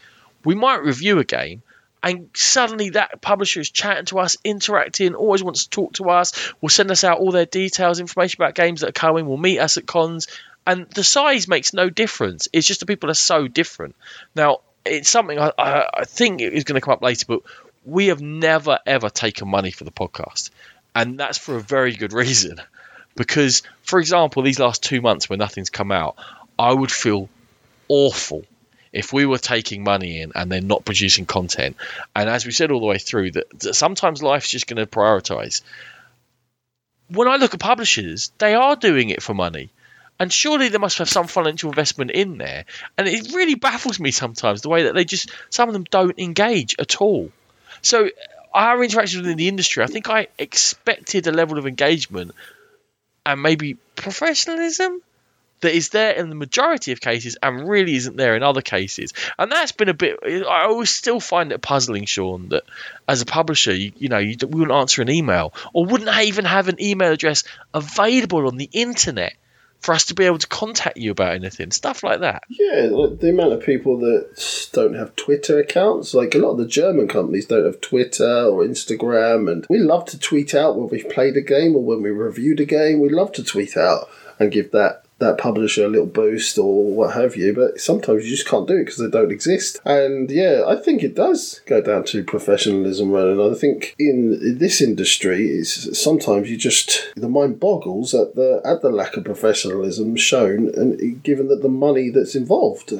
We 0.45 0.55
might 0.55 0.83
review 0.83 1.19
a 1.19 1.25
game 1.25 1.63
and 2.01 2.29
suddenly 2.33 2.91
that 2.91 3.21
publisher 3.21 3.59
is 3.59 3.69
chatting 3.69 4.05
to 4.05 4.19
us, 4.19 4.37
interacting, 4.45 5.15
always 5.15 5.43
wants 5.43 5.65
to 5.65 5.69
talk 5.69 5.93
to 5.93 6.09
us, 6.09 6.31
will 6.61 6.69
send 6.69 6.91
us 6.91 7.03
out 7.03 7.19
all 7.19 7.31
their 7.31 7.45
details, 7.45 7.99
information 7.99 8.41
about 8.41 8.55
games 8.55 8.81
that 8.81 8.89
are 8.89 8.93
coming, 8.93 9.27
will 9.27 9.37
meet 9.37 9.59
us 9.59 9.75
at 9.75 9.85
cons, 9.85 10.27
and 10.65 10.89
the 10.91 11.03
size 11.03 11.47
makes 11.47 11.73
no 11.73 11.89
difference. 11.89 12.47
It's 12.53 12.67
just 12.67 12.79
the 12.79 12.85
people 12.85 13.09
are 13.09 13.15
so 13.15 13.47
different. 13.47 13.95
Now, 14.33 14.59
it's 14.85 15.09
something 15.09 15.37
I, 15.37 15.51
I, 15.57 15.89
I 15.93 16.05
think 16.05 16.41
is 16.41 16.63
going 16.63 16.79
to 16.79 16.85
come 16.85 16.93
up 16.93 17.01
later, 17.01 17.25
but 17.27 17.41
we 17.85 18.07
have 18.07 18.21
never 18.21 18.79
ever 18.85 19.09
taken 19.09 19.47
money 19.47 19.71
for 19.71 19.83
the 19.83 19.91
podcast, 19.91 20.49
and 20.95 21.19
that's 21.19 21.37
for 21.37 21.55
a 21.55 21.61
very 21.61 21.93
good 21.93 22.13
reason. 22.13 22.59
Because, 23.15 23.63
for 23.83 23.99
example, 23.99 24.43
these 24.43 24.59
last 24.59 24.83
two 24.83 25.01
months 25.01 25.29
when 25.29 25.39
nothing's 25.39 25.69
come 25.69 25.91
out, 25.91 26.15
I 26.57 26.71
would 26.71 26.91
feel 26.91 27.27
awful 27.87 28.45
if 28.91 29.13
we 29.13 29.25
were 29.25 29.37
taking 29.37 29.83
money 29.83 30.21
in 30.21 30.31
and 30.35 30.51
then 30.51 30.67
not 30.67 30.85
producing 30.85 31.25
content. 31.25 31.75
And 32.15 32.29
as 32.29 32.45
we 32.45 32.51
said 32.51 32.71
all 32.71 32.79
the 32.79 32.85
way 32.85 32.97
through, 32.97 33.31
that, 33.31 33.59
that 33.59 33.73
sometimes 33.75 34.23
life's 34.23 34.49
just 34.49 34.67
going 34.67 34.77
to 34.77 34.85
prioritize. 34.85 35.61
When 37.09 37.27
I 37.27 37.37
look 37.37 37.53
at 37.53 37.59
publishers, 37.59 38.31
they 38.37 38.55
are 38.55 38.75
doing 38.75 39.09
it 39.09 39.21
for 39.21 39.33
money. 39.33 39.69
And 40.19 40.33
surely 40.33 40.67
they 40.67 40.77
must 40.77 40.97
have 40.97 41.09
some 41.09 41.27
financial 41.27 41.69
investment 41.69 42.11
in 42.11 42.37
there. 42.37 42.65
And 42.97 43.07
it 43.07 43.33
really 43.33 43.55
baffles 43.55 43.99
me 43.99 44.11
sometimes 44.11 44.61
the 44.61 44.69
way 44.69 44.83
that 44.83 44.93
they 44.93 45.05
just, 45.05 45.31
some 45.49 45.69
of 45.69 45.73
them 45.73 45.85
don't 45.85 46.19
engage 46.19 46.75
at 46.77 46.99
all. 46.99 47.31
So, 47.81 48.09
our 48.53 48.83
interactions 48.83 49.21
within 49.21 49.37
the 49.37 49.47
industry, 49.47 49.83
I 49.83 49.87
think 49.87 50.09
I 50.09 50.27
expected 50.37 51.27
a 51.27 51.31
level 51.31 51.57
of 51.57 51.67
engagement 51.67 52.31
and 53.25 53.41
maybe 53.41 53.77
professionalism 53.95 55.01
that 55.61 55.75
is 55.75 55.89
there 55.89 56.13
in 56.13 56.29
the 56.29 56.35
majority 56.35 56.91
of 56.91 57.01
cases 57.01 57.37
and 57.43 57.67
really 57.67 57.95
isn't 57.95 58.15
there 58.15 58.35
in 58.35 58.43
other 58.43 58.61
cases. 58.61 59.13
And 59.37 59.51
that's 59.51 59.71
been 59.71 59.89
a 59.89 59.93
bit. 59.93 60.17
I 60.25 60.63
always 60.65 60.89
still 60.89 61.19
find 61.19 61.51
it 61.51 61.61
puzzling, 61.61 62.05
Sean, 62.05 62.49
that 62.49 62.63
as 63.07 63.21
a 63.21 63.25
publisher, 63.25 63.73
you, 63.73 63.91
you 63.97 64.09
know, 64.09 64.19
you 64.19 64.37
wouldn't 64.41 64.71
answer 64.71 65.01
an 65.01 65.09
email 65.09 65.53
or 65.73 65.85
wouldn't 65.85 66.17
even 66.21 66.45
have 66.45 66.69
an 66.69 66.81
email 66.81 67.11
address 67.11 67.43
available 67.73 68.47
on 68.47 68.57
the 68.57 68.69
internet 68.71 69.33
for 69.79 69.93
us 69.93 70.05
to 70.05 70.13
be 70.13 70.25
able 70.25 70.37
to 70.37 70.47
contact 70.47 70.97
you 70.97 71.11
about 71.11 71.33
anything, 71.33 71.71
stuff 71.71 72.03
like 72.03 72.19
that. 72.19 72.43
Yeah, 72.49 72.87
the 72.87 73.29
amount 73.29 73.53
of 73.53 73.61
people 73.61 73.97
that 73.99 74.69
don't 74.73 74.95
have 74.95 75.15
Twitter 75.15 75.59
accounts, 75.59 76.13
like 76.13 76.35
a 76.35 76.39
lot 76.39 76.51
of 76.51 76.57
the 76.57 76.67
German 76.67 77.07
companies 77.07 77.45
don't 77.45 77.65
have 77.65 77.81
Twitter 77.81 78.45
or 78.45 78.63
Instagram, 78.63 79.51
and 79.51 79.65
we 79.69 79.79
love 79.79 80.05
to 80.05 80.19
tweet 80.19 80.53
out 80.53 80.77
when 80.77 80.89
we've 80.89 81.09
played 81.09 81.37
a 81.37 81.41
game 81.41 81.75
or 81.75 81.83
when 81.83 82.01
we 82.01 82.09
reviewed 82.09 82.59
a 82.59 82.65
game. 82.65 82.99
We 82.99 83.09
love 83.09 83.31
to 83.33 83.43
tweet 83.43 83.77
out 83.77 84.09
and 84.37 84.51
give 84.51 84.71
that 84.71 85.03
that 85.19 85.37
publisher 85.37 85.85
a 85.85 85.89
little 85.89 86.07
boost 86.07 86.57
or 86.57 86.91
what 86.91 87.13
have 87.13 87.35
you, 87.35 87.53
but 87.53 87.79
sometimes 87.79 88.23
you 88.23 88.31
just 88.31 88.47
can't 88.47 88.67
do 88.67 88.75
it 88.75 88.85
because 88.85 88.97
they 88.97 89.09
don't 89.09 89.31
exist. 89.31 89.79
And 89.85 90.31
yeah, 90.31 90.63
I 90.65 90.77
think 90.77 91.03
it 91.03 91.15
does 91.15 91.61
go 91.65 91.81
down 91.81 92.05
to 92.05 92.23
professionalism, 92.23 93.13
and 93.13 93.41
I 93.41 93.53
think 93.53 93.95
in, 93.99 94.57
this 94.57 94.81
industry, 94.81 95.47
it's 95.49 95.99
sometimes 96.01 96.49
you 96.49 96.57
just 96.57 97.13
the 97.15 97.29
mind 97.29 97.59
boggles 97.59 98.13
at 98.13 98.35
the 98.35 98.61
at 98.63 98.81
the 98.81 98.89
lack 98.89 99.17
of 99.17 99.25
professionalism 99.25 100.15
shown, 100.15 100.71
and 100.75 101.21
given 101.21 101.49
that 101.49 101.61
the 101.61 101.69
money 101.69 102.09
that's 102.09 102.35
involved. 102.35 102.93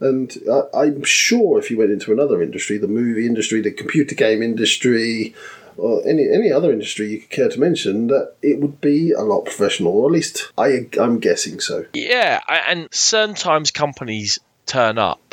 And 0.00 0.34
I, 0.50 0.62
I'm 0.86 1.04
sure 1.04 1.58
if 1.58 1.70
you 1.70 1.76
went 1.76 1.90
into 1.90 2.10
another 2.10 2.42
industry, 2.42 2.78
the 2.78 2.88
movie 2.88 3.26
industry, 3.26 3.60
the 3.60 3.70
computer 3.70 4.14
game 4.14 4.42
industry, 4.42 5.34
or 5.80 6.06
any 6.06 6.28
any 6.30 6.52
other 6.52 6.72
industry 6.72 7.08
you 7.08 7.20
could 7.20 7.30
care 7.30 7.48
to 7.48 7.60
mention, 7.60 8.08
that 8.08 8.34
it 8.42 8.60
would 8.60 8.80
be 8.80 9.12
a 9.12 9.22
lot 9.22 9.44
professional, 9.44 9.92
or 9.92 10.06
at 10.06 10.12
least 10.12 10.52
I 10.56 10.86
I'm 11.00 11.18
guessing 11.18 11.60
so. 11.60 11.86
Yeah, 11.92 12.40
and 12.68 12.88
sometimes 12.92 13.70
companies 13.70 14.38
turn 14.66 14.98
up 14.98 15.30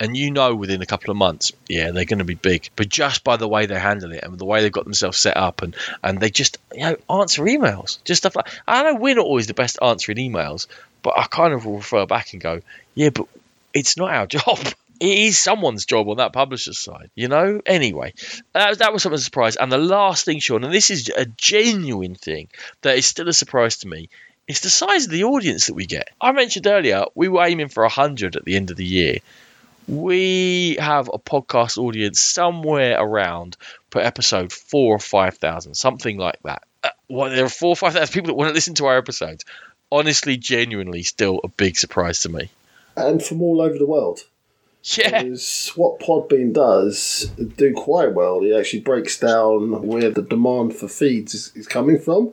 and 0.00 0.16
you 0.16 0.30
know 0.30 0.54
within 0.54 0.80
a 0.80 0.86
couple 0.86 1.10
of 1.10 1.16
months, 1.18 1.52
yeah, 1.68 1.90
they're 1.90 2.06
going 2.06 2.18
to 2.18 2.24
be 2.24 2.34
big. 2.34 2.70
But 2.74 2.88
just 2.88 3.22
by 3.22 3.36
the 3.36 3.46
way 3.46 3.66
they 3.66 3.78
handle 3.78 4.12
it 4.12 4.24
and 4.24 4.38
the 4.38 4.46
way 4.46 4.62
they've 4.62 4.72
got 4.72 4.84
themselves 4.84 5.18
set 5.18 5.36
up, 5.36 5.62
and 5.62 5.76
and 6.02 6.18
they 6.18 6.30
just 6.30 6.58
you 6.72 6.80
know 6.80 6.96
answer 7.10 7.44
emails, 7.44 8.02
just 8.04 8.22
stuff 8.22 8.34
like 8.34 8.48
I 8.66 8.82
know 8.82 8.94
we're 8.94 9.14
not 9.14 9.26
always 9.26 9.46
the 9.46 9.54
best 9.54 9.78
answering 9.82 10.18
emails, 10.18 10.66
but 11.02 11.14
I 11.16 11.24
kind 11.24 11.52
of 11.52 11.66
will 11.66 11.76
refer 11.76 12.06
back 12.06 12.32
and 12.32 12.40
go, 12.40 12.62
yeah, 12.94 13.10
but 13.10 13.26
it's 13.74 13.98
not 13.98 14.10
our 14.10 14.26
job. 14.38 14.58
It 15.00 15.18
is 15.18 15.38
someone's 15.38 15.86
job 15.86 16.08
on 16.08 16.18
that 16.18 16.34
publisher's 16.34 16.78
side, 16.78 17.10
you 17.14 17.28
know. 17.28 17.62
Anyway, 17.64 18.12
that 18.52 18.68
was, 18.68 18.78
that 18.78 18.92
was 18.92 19.02
something 19.02 19.16
of 19.16 19.20
a 19.20 19.24
surprise. 19.24 19.56
And 19.56 19.72
the 19.72 19.78
last 19.78 20.26
thing, 20.26 20.40
Sean, 20.40 20.62
and 20.62 20.74
this 20.74 20.90
is 20.90 21.08
a 21.08 21.24
genuine 21.24 22.14
thing 22.14 22.48
that 22.82 22.98
is 22.98 23.06
still 23.06 23.28
a 23.28 23.32
surprise 23.32 23.78
to 23.78 23.88
me, 23.88 24.10
it's 24.46 24.60
the 24.60 24.68
size 24.68 25.06
of 25.06 25.12
the 25.12 25.24
audience 25.24 25.68
that 25.68 25.74
we 25.74 25.86
get. 25.86 26.10
I 26.20 26.32
mentioned 26.32 26.66
earlier 26.66 27.04
we 27.14 27.28
were 27.28 27.44
aiming 27.44 27.68
for 27.68 27.82
100 27.84 28.36
at 28.36 28.44
the 28.44 28.56
end 28.56 28.70
of 28.70 28.76
the 28.76 28.84
year. 28.84 29.18
We 29.88 30.76
have 30.78 31.08
a 31.08 31.18
podcast 31.18 31.78
audience 31.78 32.20
somewhere 32.20 33.00
around 33.00 33.56
per 33.88 34.00
episode 34.00 34.52
four 34.52 34.96
or 34.96 34.98
5,000, 34.98 35.74
something 35.74 36.18
like 36.18 36.40
that. 36.44 36.62
Uh, 36.84 36.90
well, 37.08 37.30
there 37.30 37.44
are 37.44 37.48
four 37.48 37.70
or 37.70 37.76
5,000 37.76 38.12
people 38.12 38.28
that 38.28 38.34
want 38.34 38.50
to 38.50 38.54
listen 38.54 38.74
to 38.74 38.86
our 38.86 38.98
episodes. 38.98 39.44
Honestly, 39.90 40.36
genuinely, 40.36 41.04
still 41.04 41.40
a 41.42 41.48
big 41.48 41.76
surprise 41.76 42.20
to 42.20 42.28
me. 42.28 42.50
And 42.96 43.22
from 43.22 43.42
all 43.42 43.60
over 43.60 43.78
the 43.78 43.86
world. 43.86 44.24
Yeah. 44.96 45.22
Because 45.22 45.72
what 45.76 46.00
Podbean 46.00 46.54
does 46.54 47.30
do 47.56 47.74
quite 47.74 48.14
well. 48.14 48.42
It 48.42 48.58
actually 48.58 48.80
breaks 48.80 49.18
down 49.18 49.86
where 49.86 50.10
the 50.10 50.22
demand 50.22 50.74
for 50.74 50.88
feeds 50.88 51.34
is, 51.34 51.52
is 51.54 51.68
coming 51.68 51.98
from. 51.98 52.32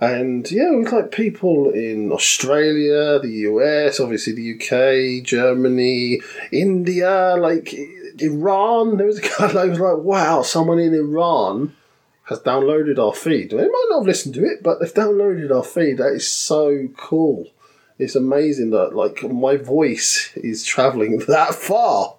And 0.00 0.50
yeah, 0.50 0.70
we've 0.70 0.88
got 0.88 1.10
people 1.10 1.70
in 1.70 2.10
Australia, 2.10 3.18
the 3.18 3.44
US, 3.50 4.00
obviously 4.00 4.32
the 4.32 4.54
UK, 4.54 5.24
Germany, 5.26 6.22
India, 6.50 7.36
like 7.36 7.74
Iran. 8.18 8.96
There 8.96 9.06
was 9.06 9.18
a 9.18 9.22
guy 9.22 9.52
that 9.52 9.68
was 9.68 9.78
like, 9.80 9.98
wow, 9.98 10.42
someone 10.42 10.78
in 10.78 10.94
Iran 10.94 11.76
has 12.24 12.38
downloaded 12.40 12.98
our 12.98 13.12
feed. 13.12 13.50
They 13.50 13.56
might 13.56 13.86
not 13.90 13.98
have 13.98 14.06
listened 14.06 14.34
to 14.36 14.44
it, 14.44 14.62
but 14.62 14.80
they've 14.80 14.94
downloaded 14.94 15.54
our 15.54 15.64
feed. 15.64 15.98
That 15.98 16.14
is 16.14 16.30
so 16.30 16.88
cool. 16.96 17.48
It's 18.02 18.16
amazing 18.16 18.70
that 18.70 18.94
like 18.94 19.22
my 19.22 19.56
voice 19.56 20.32
is 20.36 20.64
traveling 20.64 21.18
that 21.28 21.54
far. 21.54 22.14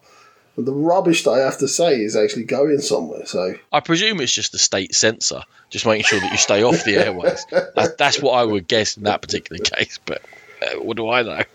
And 0.58 0.68
the 0.68 0.74
rubbish 0.74 1.24
that 1.24 1.32
I 1.32 1.40
have 1.40 1.58
to 1.60 1.68
say 1.68 2.02
is 2.02 2.16
actually 2.18 2.44
going 2.44 2.80
somewhere. 2.80 3.26
So 3.26 3.53
I 3.72 3.80
presume 3.80 4.20
it's 4.20 4.34
just 4.34 4.52
the 4.52 4.60
state 4.60 4.94
censor, 4.94 5.44
just 5.70 5.86
making 5.86 6.03
sure 6.03 6.20
that 6.20 6.32
you 6.32 6.38
stay 6.38 6.62
off 6.64 6.84
the 6.84 6.98
airways. 6.98 7.45
That, 7.49 7.95
that's 7.98 8.22
what 8.22 8.34
I 8.34 8.44
would 8.44 8.68
guess 8.68 8.98
in 8.98 9.03
that 9.03 9.22
particular 9.22 9.64
case. 9.64 9.98
But 10.06 10.22
uh, 10.62 10.80
what 10.82 10.98
do 10.98 11.10
I 11.10 11.22
know? 11.24 11.44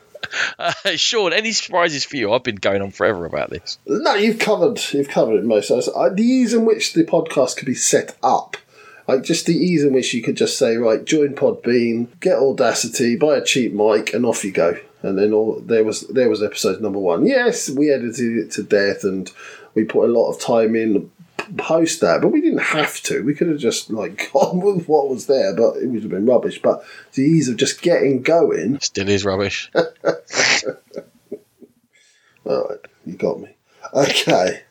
Uh, 0.58 0.72
Sean, 0.96 1.32
any 1.32 1.52
surprises 1.52 2.02
for 2.04 2.16
you? 2.16 2.32
I've 2.32 2.42
been 2.42 2.56
going 2.56 2.82
on 2.82 2.90
forever 2.90 3.26
about 3.26 3.48
this. 3.50 3.78
no, 3.86 4.14
you've 4.14 4.40
covered 4.40 4.80
you've 4.92 5.08
covered 5.08 5.36
it 5.36 5.44
most. 5.44 5.70
Uh, 5.70 6.08
The 6.08 6.22
ease 6.22 6.52
in 6.52 6.64
which 6.64 6.94
the 6.94 7.04
podcast 7.04 7.56
could 7.56 7.66
be 7.66 7.74
set 7.74 8.16
up. 8.24 8.56
Like 9.08 9.22
just 9.22 9.46
the 9.46 9.54
ease 9.54 9.84
in 9.84 9.92
which 9.92 10.12
you 10.14 10.22
could 10.22 10.36
just 10.36 10.58
say, 10.58 10.76
right, 10.76 11.04
join 11.04 11.34
Podbean, 11.34 12.08
get 12.20 12.38
Audacity, 12.38 13.16
buy 13.16 13.36
a 13.36 13.44
cheap 13.44 13.72
mic, 13.72 14.12
and 14.12 14.26
off 14.26 14.44
you 14.44 14.52
go. 14.52 14.78
And 15.02 15.16
then 15.18 15.32
all 15.32 15.60
there 15.60 15.84
was 15.84 16.02
there 16.08 16.28
was 16.28 16.42
episode 16.42 16.80
number 16.80 16.98
one. 16.98 17.26
Yes, 17.26 17.70
we 17.70 17.92
edited 17.92 18.38
it 18.38 18.50
to 18.52 18.62
death, 18.62 19.04
and 19.04 19.30
we 19.74 19.84
put 19.84 20.08
a 20.08 20.12
lot 20.12 20.30
of 20.30 20.40
time 20.40 20.74
in 20.74 21.10
post 21.56 22.00
that, 22.00 22.20
but 22.20 22.28
we 22.28 22.40
didn't 22.40 22.58
have 22.58 23.00
to. 23.02 23.22
We 23.22 23.34
could 23.34 23.48
have 23.48 23.58
just 23.58 23.90
like 23.90 24.30
gone 24.32 24.60
with 24.60 24.88
what 24.88 25.08
was 25.08 25.26
there, 25.26 25.54
but 25.54 25.76
it 25.76 25.86
would 25.86 26.02
have 26.02 26.10
been 26.10 26.26
rubbish. 26.26 26.60
But 26.60 26.84
the 27.14 27.22
ease 27.22 27.48
of 27.48 27.56
just 27.56 27.82
getting 27.82 28.22
going. 28.22 28.80
Still 28.80 29.08
is 29.08 29.24
rubbish. 29.24 29.70
All 32.44 32.68
right, 32.68 32.78
you 33.04 33.14
got 33.14 33.40
me. 33.40 33.56
Okay. 33.92 34.62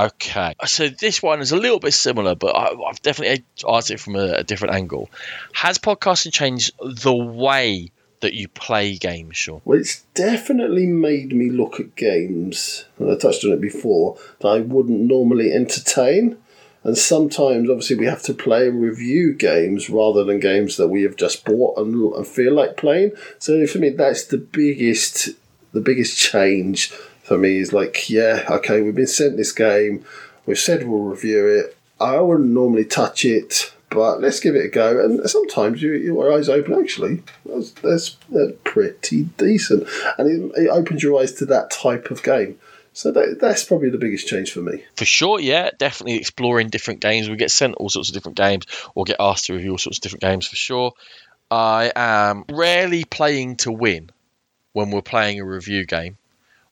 Okay, 0.00 0.54
so 0.64 0.88
this 0.88 1.22
one 1.22 1.42
is 1.42 1.52
a 1.52 1.58
little 1.58 1.78
bit 1.78 1.92
similar, 1.92 2.34
but 2.34 2.56
I, 2.56 2.72
I've 2.88 3.02
definitely 3.02 3.44
asked 3.68 3.90
it 3.90 4.00
from 4.00 4.16
a, 4.16 4.32
a 4.32 4.44
different 4.44 4.74
angle. 4.74 5.10
Has 5.52 5.78
podcasting 5.78 6.32
changed 6.32 6.72
the 6.80 7.14
way 7.14 7.90
that 8.20 8.32
you 8.32 8.48
play 8.48 8.96
games, 8.96 9.36
Sean? 9.36 9.60
Well, 9.66 9.78
it's 9.78 10.00
definitely 10.14 10.86
made 10.86 11.34
me 11.34 11.50
look 11.50 11.80
at 11.80 11.96
games, 11.96 12.86
and 12.98 13.10
I 13.10 13.16
touched 13.16 13.44
on 13.44 13.52
it 13.52 13.60
before, 13.60 14.16
that 14.40 14.48
I 14.48 14.60
wouldn't 14.60 15.00
normally 15.00 15.52
entertain. 15.52 16.38
And 16.82 16.96
sometimes, 16.96 17.68
obviously, 17.68 17.96
we 17.96 18.06
have 18.06 18.22
to 18.22 18.32
play 18.32 18.68
and 18.68 18.80
review 18.80 19.34
games 19.34 19.90
rather 19.90 20.24
than 20.24 20.40
games 20.40 20.78
that 20.78 20.88
we 20.88 21.02
have 21.02 21.16
just 21.16 21.44
bought 21.44 21.76
and, 21.76 21.94
and 22.14 22.26
feel 22.26 22.54
like 22.54 22.78
playing. 22.78 23.12
So 23.38 23.66
for 23.66 23.76
me, 23.76 23.90
that's 23.90 24.24
the 24.24 24.38
biggest, 24.38 25.28
the 25.72 25.82
biggest 25.82 26.16
change 26.16 26.90
for 27.30 27.38
me 27.38 27.58
is 27.58 27.72
like, 27.72 28.10
yeah, 28.10 28.44
okay, 28.50 28.82
we've 28.82 28.96
been 28.96 29.06
sent 29.06 29.36
this 29.36 29.52
game, 29.52 30.04
we've 30.46 30.58
said 30.58 30.88
we'll 30.88 31.04
review 31.04 31.46
it. 31.46 31.76
I 32.00 32.18
wouldn't 32.18 32.48
normally 32.48 32.84
touch 32.84 33.24
it, 33.24 33.72
but 33.88 34.20
let's 34.20 34.40
give 34.40 34.56
it 34.56 34.64
a 34.64 34.68
go. 34.68 34.98
And 34.98 35.30
sometimes 35.30 35.80
you, 35.80 35.92
your 35.92 36.32
eyes 36.32 36.48
open. 36.48 36.74
Actually, 36.74 37.22
that's, 37.46 37.70
that's, 37.70 38.16
that's 38.30 38.54
pretty 38.64 39.22
decent, 39.38 39.86
and 40.18 40.28
it, 40.28 40.62
it 40.62 40.68
opens 40.70 41.04
your 41.04 41.22
eyes 41.22 41.30
to 41.34 41.46
that 41.46 41.70
type 41.70 42.10
of 42.10 42.24
game. 42.24 42.58
So 42.94 43.12
that, 43.12 43.38
that's 43.40 43.62
probably 43.62 43.90
the 43.90 43.98
biggest 43.98 44.26
change 44.26 44.50
for 44.50 44.62
me. 44.62 44.82
For 44.96 45.04
sure, 45.04 45.38
yeah, 45.38 45.70
definitely 45.78 46.16
exploring 46.16 46.68
different 46.68 46.98
games. 46.98 47.28
We 47.28 47.36
get 47.36 47.52
sent 47.52 47.76
all 47.76 47.90
sorts 47.90 48.08
of 48.08 48.14
different 48.14 48.38
games, 48.38 48.66
or 48.96 49.04
get 49.04 49.18
asked 49.20 49.46
to 49.46 49.52
review 49.52 49.70
all 49.70 49.78
sorts 49.78 49.98
of 49.98 50.02
different 50.02 50.22
games. 50.22 50.48
For 50.48 50.56
sure, 50.56 50.94
I 51.48 51.92
am 51.94 52.44
rarely 52.50 53.04
playing 53.04 53.58
to 53.58 53.70
win 53.70 54.10
when 54.72 54.90
we're 54.90 55.00
playing 55.00 55.38
a 55.38 55.44
review 55.44 55.86
game. 55.86 56.16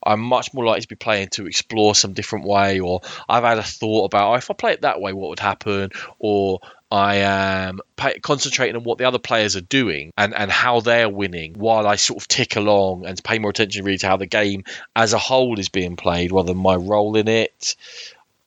I'm 0.05 0.21
much 0.21 0.55
more 0.55 0.65
likely 0.65 0.83
to 0.83 0.89
be 0.89 0.97
playing 0.97 1.29
to 1.33 1.47
explore 1.47 1.95
some 1.95 2.13
different 2.13 2.47
way, 2.47 2.81
or 2.81 3.01
I've 3.29 3.45
had 3.45 3.59
a 3.59 3.63
thought 3.63 4.07
about 4.07 4.33
oh, 4.33 4.35
if 4.35 4.51
I 4.51 4.55
play 4.55 4.73
it 4.73 4.83
that 4.83 5.01
way, 5.01 5.13
what 5.13 5.31
would 5.31 5.41
happen, 5.41 5.91
or 6.19 6.61
I 6.91 7.17
am 7.17 7.81
pay, 7.97 8.19
concentrating 8.21 8.77
on 8.77 8.85
what 8.85 8.99
the 8.99 9.05
other 9.05 9.19
players 9.19 9.57
are 9.57 9.61
doing 9.61 10.13
and, 10.17 10.35
and 10.35 10.51
how 10.51 10.81
they're 10.81 11.09
winning 11.09 11.55
while 11.55 11.87
I 11.87 11.97
sort 11.97 12.23
of 12.23 12.29
tick 12.29 12.57
along 12.57 13.05
and 13.05 13.23
pay 13.23 13.39
more 13.39 13.51
attention 13.51 13.85
really 13.85 13.99
to 13.99 14.07
how 14.07 14.17
the 14.17 14.27
game 14.27 14.65
as 14.97 15.13
a 15.13 15.19
whole 15.19 15.59
is 15.59 15.69
being 15.69 15.97
played 15.97 16.33
rather 16.33 16.49
than 16.49 16.63
my 16.63 16.77
role 16.77 17.17
in 17.17 17.29
it. 17.29 17.77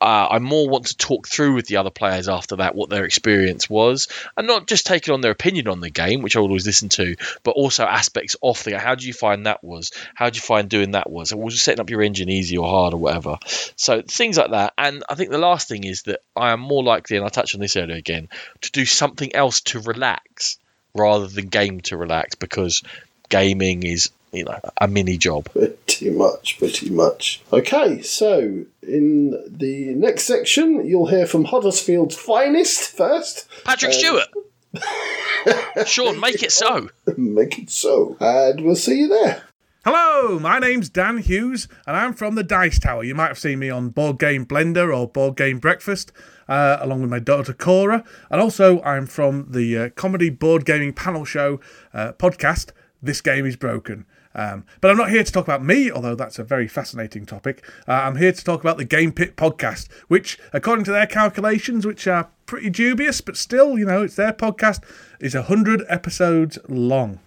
Uh, 0.02 0.28
I 0.32 0.40
more 0.40 0.68
want 0.68 0.88
to 0.88 0.98
talk 0.98 1.28
through 1.28 1.54
with 1.54 1.68
the 1.68 1.78
other 1.78 1.92
players 1.92 2.28
after 2.28 2.56
that 2.56 2.74
what 2.74 2.90
their 2.90 3.06
experience 3.06 3.70
was, 3.70 4.08
and 4.36 4.48
not 4.48 4.68
just 4.68 4.88
taking 4.88 5.14
on 5.14 5.22
their 5.22 5.32
opinion 5.32 5.68
on 5.68 5.80
the 5.80 5.92
game, 5.92 6.24
which 6.24 6.36
I 6.36 6.40
would 6.40 6.48
always 6.48 6.66
listen 6.66 6.90
to, 6.90 7.16
but 7.44 7.52
also 7.52 7.84
aspects 7.86 8.36
off 8.42 8.64
the. 8.64 8.80
How 8.80 8.96
do 8.96 9.06
you 9.06 9.14
find 9.14 9.46
that 9.46 9.64
was? 9.64 9.92
How 10.16 10.32
do 10.32 10.38
you 10.38 10.42
find 10.42 10.68
doing 10.68 10.92
that 10.92 11.10
was? 11.10 11.34
was 11.36 11.62
setting 11.62 11.82
up 11.82 11.92
your 11.92 12.02
engine 12.02 12.30
easy 12.30 12.58
or 12.58 12.68
hard 12.68 12.96
or 12.96 12.98
whatever? 12.98 13.38
So 13.76 14.02
things 14.02 14.38
like 14.38 14.52
that. 14.52 14.74
And 14.76 15.04
I 15.08 15.14
think 15.14 15.30
the 15.30 15.38
last 15.38 15.68
thing 15.68 15.84
is 15.84 16.02
that 16.04 16.22
I 16.36 16.52
am 16.52 16.62
more 16.62 16.84
likely, 16.84 17.18
and 17.18 17.26
I 17.26 17.30
touched 17.30 17.54
on 17.54 17.62
this 17.62 17.78
earlier 17.78 17.98
again, 17.98 18.28
to 18.62 18.72
do 18.72 18.86
something 18.86 19.36
else 19.36 19.62
to 19.62 19.80
relax 19.82 20.58
rather 20.96 21.28
than 21.28 21.48
game 21.48 21.82
to 21.82 21.96
relax 21.96 22.36
because 22.36 22.82
gaming 23.30 23.84
is 23.84 24.10
you 24.32 24.44
know 24.44 24.60
a 24.80 24.88
mini 24.88 25.18
job. 25.18 25.50
Pretty 25.52 26.10
much, 26.10 26.58
pretty 26.58 26.90
much. 26.90 27.42
Okay, 27.52 28.02
so 28.02 28.66
in 28.82 29.32
the 29.48 29.94
next 29.96 30.24
section, 30.24 30.86
you'll 30.86 31.08
hear 31.08 31.26
from 31.26 31.46
Huddersfield's 31.46 32.16
finest 32.16 32.92
first. 32.92 33.48
Patrick 33.64 33.94
Stewart. 33.94 34.28
Sean, 35.86 36.20
make 36.20 36.44
it 36.44 36.52
so. 36.52 36.90
Make 37.18 37.60
it 37.60 37.70
so. 37.70 38.16
And 38.20 38.62
we'll 38.62 38.76
see 38.76 39.00
you 39.00 39.08
there. 39.10 39.44
Hello, 39.84 40.38
my 40.38 40.60
name's 40.60 40.90
Dan 40.90 41.18
Hughes, 41.18 41.68
and 41.88 41.98
I'm 41.98 42.14
from 42.14 42.36
the 42.36 42.44
Dice 42.44 42.78
Tower. 42.78 43.04
You 43.04 43.16
might 43.16 43.30
have 43.30 43.40
seen 43.40 43.58
me 43.58 43.72
on 43.72 43.90
Board 43.90 44.20
Game 44.20 44.46
Blender 44.46 44.96
or 44.96 45.08
Board 45.08 45.36
Game 45.36 45.58
Breakfast, 45.58 46.12
uh, 46.48 46.78
along 46.80 47.02
with 47.02 47.10
my 47.10 47.18
daughter 47.18 47.52
Cora. 47.52 48.04
And 48.30 48.40
also, 48.40 48.80
I'm 48.84 49.08
from 49.08 49.48
the 49.50 49.78
uh, 49.78 49.90
comedy 49.90 50.30
board 50.30 50.66
gaming 50.66 50.94
panel 50.94 51.26
show 51.26 51.60
uh, 51.96 52.12
podcast, 52.14 52.74
This 53.02 53.22
Game 53.22 53.48
is 53.48 53.56
Broken. 53.56 54.06
Um, 54.34 54.66
but 54.80 54.92
I'm 54.92 54.98
not 54.98 55.10
here 55.10 55.24
to 55.24 55.32
talk 55.32 55.46
about 55.46 55.64
me, 55.64 55.92
although 55.92 56.16
that's 56.16 56.40
a 56.40 56.44
very 56.44 56.68
fascinating 56.68 57.26
topic. 57.26 57.66
Uh, 57.88 57.94
I'm 57.94 58.18
here 58.18 58.32
to 58.32 58.44
talk 58.44 58.62
about 58.62 58.78
the 58.78 58.86
Game 58.86 59.12
Pit 59.12 59.36
podcast, 59.36 59.92
which, 60.08 60.40
according 60.54 60.86
to 60.86 60.92
their 60.92 61.08
calculations, 61.08 61.86
which 61.86 62.08
are 62.08 62.30
pretty 62.46 62.70
dubious, 62.70 63.22
but 63.22 63.38
still, 63.38 63.78
you 63.78 63.86
know, 63.86 64.04
it's 64.04 64.16
their 64.16 64.34
podcast, 64.34 64.84
is 65.20 65.36
100 65.36 65.84
episodes 65.90 66.58
long. 66.68 67.20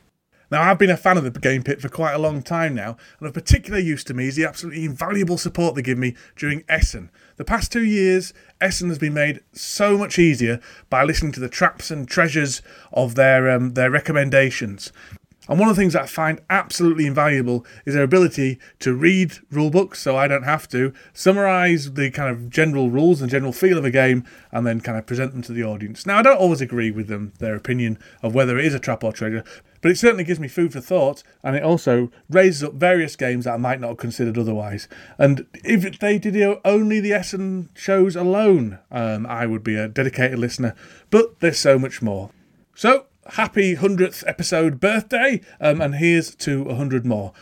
Now, 0.51 0.63
I've 0.63 0.79
been 0.79 0.91
a 0.91 0.97
fan 0.97 1.17
of 1.17 1.25
the 1.25 1.31
Game 1.41 1.63
Pit 1.63 1.81
for 1.81 1.89
quite 1.89 2.13
a 2.13 2.19
long 2.19 2.43
time 2.43 2.75
now, 2.75 2.97
and 3.19 3.27
of 3.27 3.35
particular 3.35 3.79
use 3.79 4.05
to 4.05 4.15
me 4.15 4.29
is 4.29 4.37
the 4.37 4.45
absolutely 4.45 4.85
invaluable 4.85 5.39
support 5.39 5.75
they 5.75 5.83
give 5.83 5.99
me 5.99 6.15
during 6.37 6.65
Essen. 6.69 7.11
The 7.37 7.45
past 7.45 7.73
two 7.73 7.85
years, 7.85 8.33
Essen 8.61 8.89
has 8.89 8.99
been 8.99 9.15
made 9.15 9.41
so 9.53 9.99
much 9.99 10.19
easier 10.19 10.61
by 10.91 11.03
listening 11.03 11.33
to 11.33 11.41
the 11.41 11.49
traps 11.49 11.91
and 11.91 12.07
treasures 12.07 12.63
of 12.93 13.15
their 13.15 13.51
um, 13.51 13.73
their 13.73 13.91
recommendations. 13.91 14.93
And 15.49 15.59
one 15.59 15.69
of 15.69 15.77
the 15.77 15.83
things 15.83 15.95
I 15.95 16.07
find 16.07 16.41
absolutely 16.49 17.07
invaluable 17.07 17.67
is 17.85 17.95
their 17.95 18.03
ability 18.03 18.59
to 18.79 18.95
read 18.95 19.33
rulebooks, 19.53 19.97
so 19.97 20.17
I 20.17 20.27
don't 20.27 20.45
have 20.45 20.67
to, 20.69 20.95
summarize 21.13 21.93
the 21.93 22.11
kind 22.11 22.31
of 22.31 22.49
general 22.49 22.91
rules 22.91 23.21
and 23.21 23.31
general 23.31 23.53
feel 23.53 23.77
of 23.77 23.85
a 23.85 23.91
game, 23.91 24.25
and 24.53 24.67
then 24.67 24.81
kind 24.81 24.97
of 24.97 25.07
present 25.07 25.33
them 25.33 25.43
to 25.43 25.53
the 25.53 25.63
audience. 25.63 26.07
Now, 26.07 26.19
I 26.19 26.23
don't 26.23 26.39
always 26.39 26.63
agree 26.63 26.91
with 26.91 27.09
them, 27.09 27.35
their 27.41 27.55
opinion 27.55 27.99
of 28.23 28.35
whether 28.35 28.59
it 28.59 28.65
is 28.65 28.75
a 28.75 28.79
trap 28.79 29.05
or 29.05 29.13
treasure, 29.13 29.45
but 29.83 29.91
it 29.91 29.99
certainly 29.99 30.25
gives 30.25 30.41
me 30.41 30.49
food 30.49 30.73
for 30.73 30.81
thought, 30.81 31.23
and 31.43 31.55
it 31.55 31.63
also 31.63 32.11
raises 32.31 32.65
up 32.65 32.73
various 32.73 33.17
games 33.17 33.45
that 33.45 33.53
I 33.53 33.59
might 33.59 33.81
not 33.81 33.89
have 33.89 33.97
considered 33.99 34.39
otherwise. 34.39 34.89
And 35.19 35.47
if 35.63 35.99
they 35.99 36.19
did 36.19 36.59
only 36.65 37.01
the 37.01 37.13
Essen 37.13 37.69
shows 37.75 38.17
alone, 38.17 38.79
um, 38.91 39.27
I 39.27 39.45
would 39.45 39.63
be 39.63 39.77
a 39.77 39.89
dedicated 39.89 40.39
listener, 40.39 40.75
but 41.11 41.41
there's 41.41 41.59
so 41.59 41.79
much 41.79 42.01
more. 42.01 42.31
So, 42.75 43.07
happy 43.27 43.77
100th 43.77 44.25
episode 44.27 44.81
birthday, 44.81 45.41
um, 45.61 45.81
and 45.81 45.95
here's 45.95 46.35
to 46.37 46.65
100 46.65 47.05
more. 47.05 47.33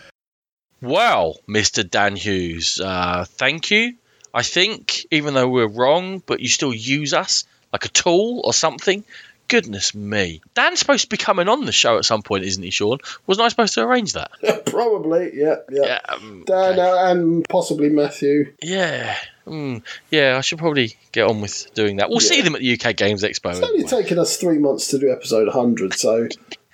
Wow, 0.80 1.34
Mr. 1.48 1.88
Dan 1.88 2.16
Hughes, 2.16 2.80
uh, 2.80 3.24
thank 3.28 3.70
you. 3.70 3.94
I 4.34 4.42
think, 4.42 5.06
even 5.10 5.34
though 5.34 5.48
we're 5.48 5.68
wrong, 5.68 6.22
but 6.24 6.40
you 6.40 6.48
still 6.48 6.74
use 6.74 7.12
us 7.12 7.44
like 7.72 7.84
a 7.84 7.88
tool 7.88 8.40
or 8.44 8.52
something. 8.52 9.04
Goodness 9.52 9.94
me. 9.94 10.40
Dan's 10.54 10.78
supposed 10.78 11.02
to 11.02 11.08
be 11.10 11.18
coming 11.18 11.46
on 11.46 11.66
the 11.66 11.72
show 11.72 11.98
at 11.98 12.06
some 12.06 12.22
point, 12.22 12.44
isn't 12.44 12.62
he, 12.62 12.70
Sean? 12.70 13.00
Wasn't 13.26 13.44
I 13.44 13.48
supposed 13.48 13.74
to 13.74 13.82
arrange 13.82 14.14
that? 14.14 14.30
Probably, 14.64 15.30
yeah, 15.34 15.56
yeah. 15.70 15.82
Yeah, 15.84 16.00
um, 16.08 16.44
Dan 16.46 16.72
okay. 16.72 16.80
uh, 16.80 17.10
and 17.10 17.46
possibly 17.50 17.90
Matthew. 17.90 18.54
Yeah. 18.62 19.14
Mm, 19.46 19.82
yeah, 20.10 20.38
I 20.38 20.40
should 20.40 20.58
probably 20.58 20.96
get 21.10 21.28
on 21.28 21.42
with 21.42 21.68
doing 21.74 21.96
that. 21.96 22.08
We'll 22.08 22.20
see 22.20 22.40
them 22.40 22.54
at 22.54 22.62
the 22.62 22.80
UK 22.80 22.96
Games 22.96 23.24
Expo. 23.24 23.50
It's 23.50 23.60
only 23.60 23.80
anyway. 23.80 23.88
taken 23.90 24.18
us 24.18 24.38
three 24.38 24.58
months 24.58 24.88
to 24.88 24.98
do 24.98 25.12
episode 25.12 25.48
100, 25.48 25.92
so. 25.94 26.28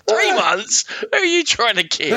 Three 0.09 0.32
months? 0.35 0.85
Who 1.01 1.09
are 1.12 1.24
you 1.24 1.44
trying 1.44 1.76
to 1.76 1.85
kid? 1.86 2.12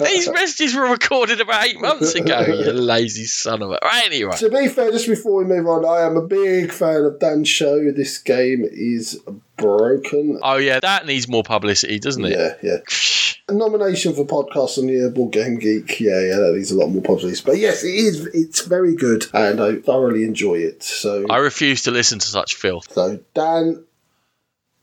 These 0.00 0.30
messages 0.30 0.74
were 0.74 0.90
recorded 0.90 1.40
about 1.40 1.66
eight 1.66 1.80
months 1.80 2.14
ago, 2.14 2.40
you 2.40 2.72
lazy 2.72 3.24
son 3.24 3.62
of 3.62 3.70
a. 3.70 3.78
Right, 3.82 4.06
anyway. 4.06 4.36
To 4.36 4.50
be 4.50 4.68
fair, 4.68 4.90
just 4.90 5.06
before 5.06 5.36
we 5.36 5.44
move 5.44 5.66
on, 5.66 5.84
I 5.84 6.02
am 6.06 6.16
a 6.16 6.22
big 6.26 6.72
fan 6.72 7.04
of 7.04 7.18
Dan's 7.18 7.48
show. 7.48 7.90
This 7.92 8.18
game 8.18 8.64
is 8.70 9.20
broken. 9.56 10.40
Oh, 10.42 10.56
yeah, 10.56 10.80
that 10.80 11.06
needs 11.06 11.28
more 11.28 11.42
publicity, 11.42 11.98
doesn't 11.98 12.24
it? 12.24 12.32
Yeah, 12.38 12.54
yeah. 12.62 12.78
A 13.48 13.52
nomination 13.54 14.14
for 14.14 14.24
podcast 14.24 14.78
on 14.78 14.86
the 14.86 15.10
Board 15.10 15.32
Game 15.32 15.58
Geek. 15.58 15.98
Yeah, 15.98 16.20
yeah, 16.20 16.36
that 16.36 16.52
needs 16.54 16.70
a 16.70 16.76
lot 16.76 16.90
more 16.90 17.02
publicity. 17.02 17.42
But 17.44 17.58
yes, 17.58 17.82
it 17.82 17.88
is. 17.92 18.26
It's 18.26 18.60
very 18.64 18.94
good, 18.94 19.26
and 19.34 19.60
I 19.60 19.76
thoroughly 19.76 20.22
enjoy 20.22 20.58
it. 20.58 20.84
So, 20.84 21.26
I 21.28 21.38
refuse 21.38 21.82
to 21.82 21.90
listen 21.90 22.20
to 22.20 22.26
such 22.26 22.54
filth. 22.54 22.92
so 22.92 23.18
Dan. 23.34 23.84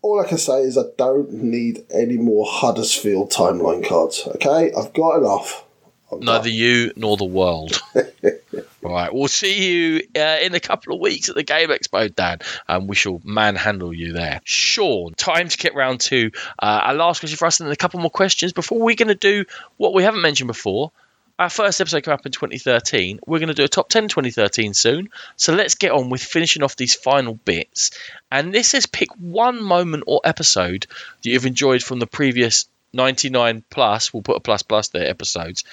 All 0.02 0.22
I 0.22 0.28
can 0.28 0.38
say 0.38 0.62
is 0.62 0.78
I 0.78 0.84
don't 0.98 1.32
need 1.32 1.86
any 1.90 2.18
more 2.18 2.46
Huddersfield 2.48 3.32
timeline 3.32 3.88
cards. 3.88 4.28
Okay, 4.36 4.72
I've 4.74 4.94
got 4.94 5.18
enough. 5.18 5.66
I'm 6.12 6.22
Neither 6.22 6.50
done. 6.50 6.58
you 6.58 6.94
nor 6.96 7.18
the 7.18 7.26
world. 7.26 7.80
right, 8.82 9.14
we'll 9.14 9.28
see 9.28 9.68
you 9.70 10.02
uh, 10.16 10.38
in 10.42 10.56
a 10.56 10.60
couple 10.60 10.94
of 10.94 11.02
weeks 11.02 11.30
at 11.30 11.36
the 11.36 11.44
Game 11.44 11.70
Expo, 11.70 12.14
Dan, 12.14 12.40
and 12.68 12.90
we 12.90 12.96
shall 12.96 13.22
manhandle 13.24 13.94
you 13.94 14.14
there. 14.14 14.42
Sean, 14.44 15.14
time 15.14 15.50
to 15.50 15.58
get 15.58 15.76
round 15.76 16.00
to 16.02 16.32
uh, 16.58 16.82
our 16.84 16.94
last 16.94 17.20
question 17.20 17.38
for 17.38 17.46
us, 17.46 17.60
and 17.60 17.68
then 17.68 17.74
a 17.74 17.78
couple 17.78 18.00
more 18.00 18.10
questions 18.10 18.54
before 18.54 18.80
we're 18.80 18.96
going 18.96 19.10
to 19.10 19.16
do 19.16 19.46
what 19.78 19.94
we 19.94 20.04
haven't 20.04 20.22
mentioned 20.22 20.48
before. 20.48 20.92
Our 21.40 21.50
first 21.50 21.80
episode 21.80 22.04
came 22.04 22.14
up 22.14 22.26
in 22.26 22.34
2013. 22.34 23.22
We're 23.26 23.40
going 23.40 23.48
to 23.48 23.54
do 23.54 23.64
a 23.64 23.70
top 23.70 23.88
10 23.88 24.10
2013 24.10 24.74
soon. 24.74 25.10
So 25.38 25.54
let's 25.54 25.76
get 25.76 25.94
on 25.94 26.10
with 26.10 26.22
finishing 26.22 26.64
off 26.64 26.76
these 26.76 26.96
final 26.96 27.34
bits. 27.34 27.92
And 28.30 28.54
this 28.54 28.74
is 28.74 28.86
pick 28.88 29.08
one 29.16 29.64
moment 29.64 30.04
or 30.06 30.20
episode 30.26 30.86
that 31.24 31.30
you've 31.30 31.46
enjoyed 31.46 31.82
from 31.82 32.00
the 32.00 32.08
previous 32.08 32.68
99 32.92 33.64
plus, 33.70 34.14
we'll 34.14 34.22
put 34.22 34.36
a 34.36 34.42
plus 34.42 34.64
plus 34.64 34.90
there, 34.90 35.08
episodes. 35.08 35.64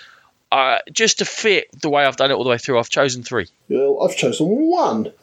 Uh, 0.57 0.78
just 0.91 1.19
to 1.19 1.27
fit 1.27 1.69
the 1.83 1.91
way 1.91 2.07
I've 2.07 2.16
done 2.16 2.31
it 2.31 2.35
all 2.35 2.43
the 2.43 2.49
way 2.49 2.57
through, 2.57 2.78
I've 2.78 2.89
chosen 2.89 3.23
three. 3.23 3.47
Well, 3.69 4.03
I've 4.03 4.16
chosen 4.16 4.47
one. 4.49 5.12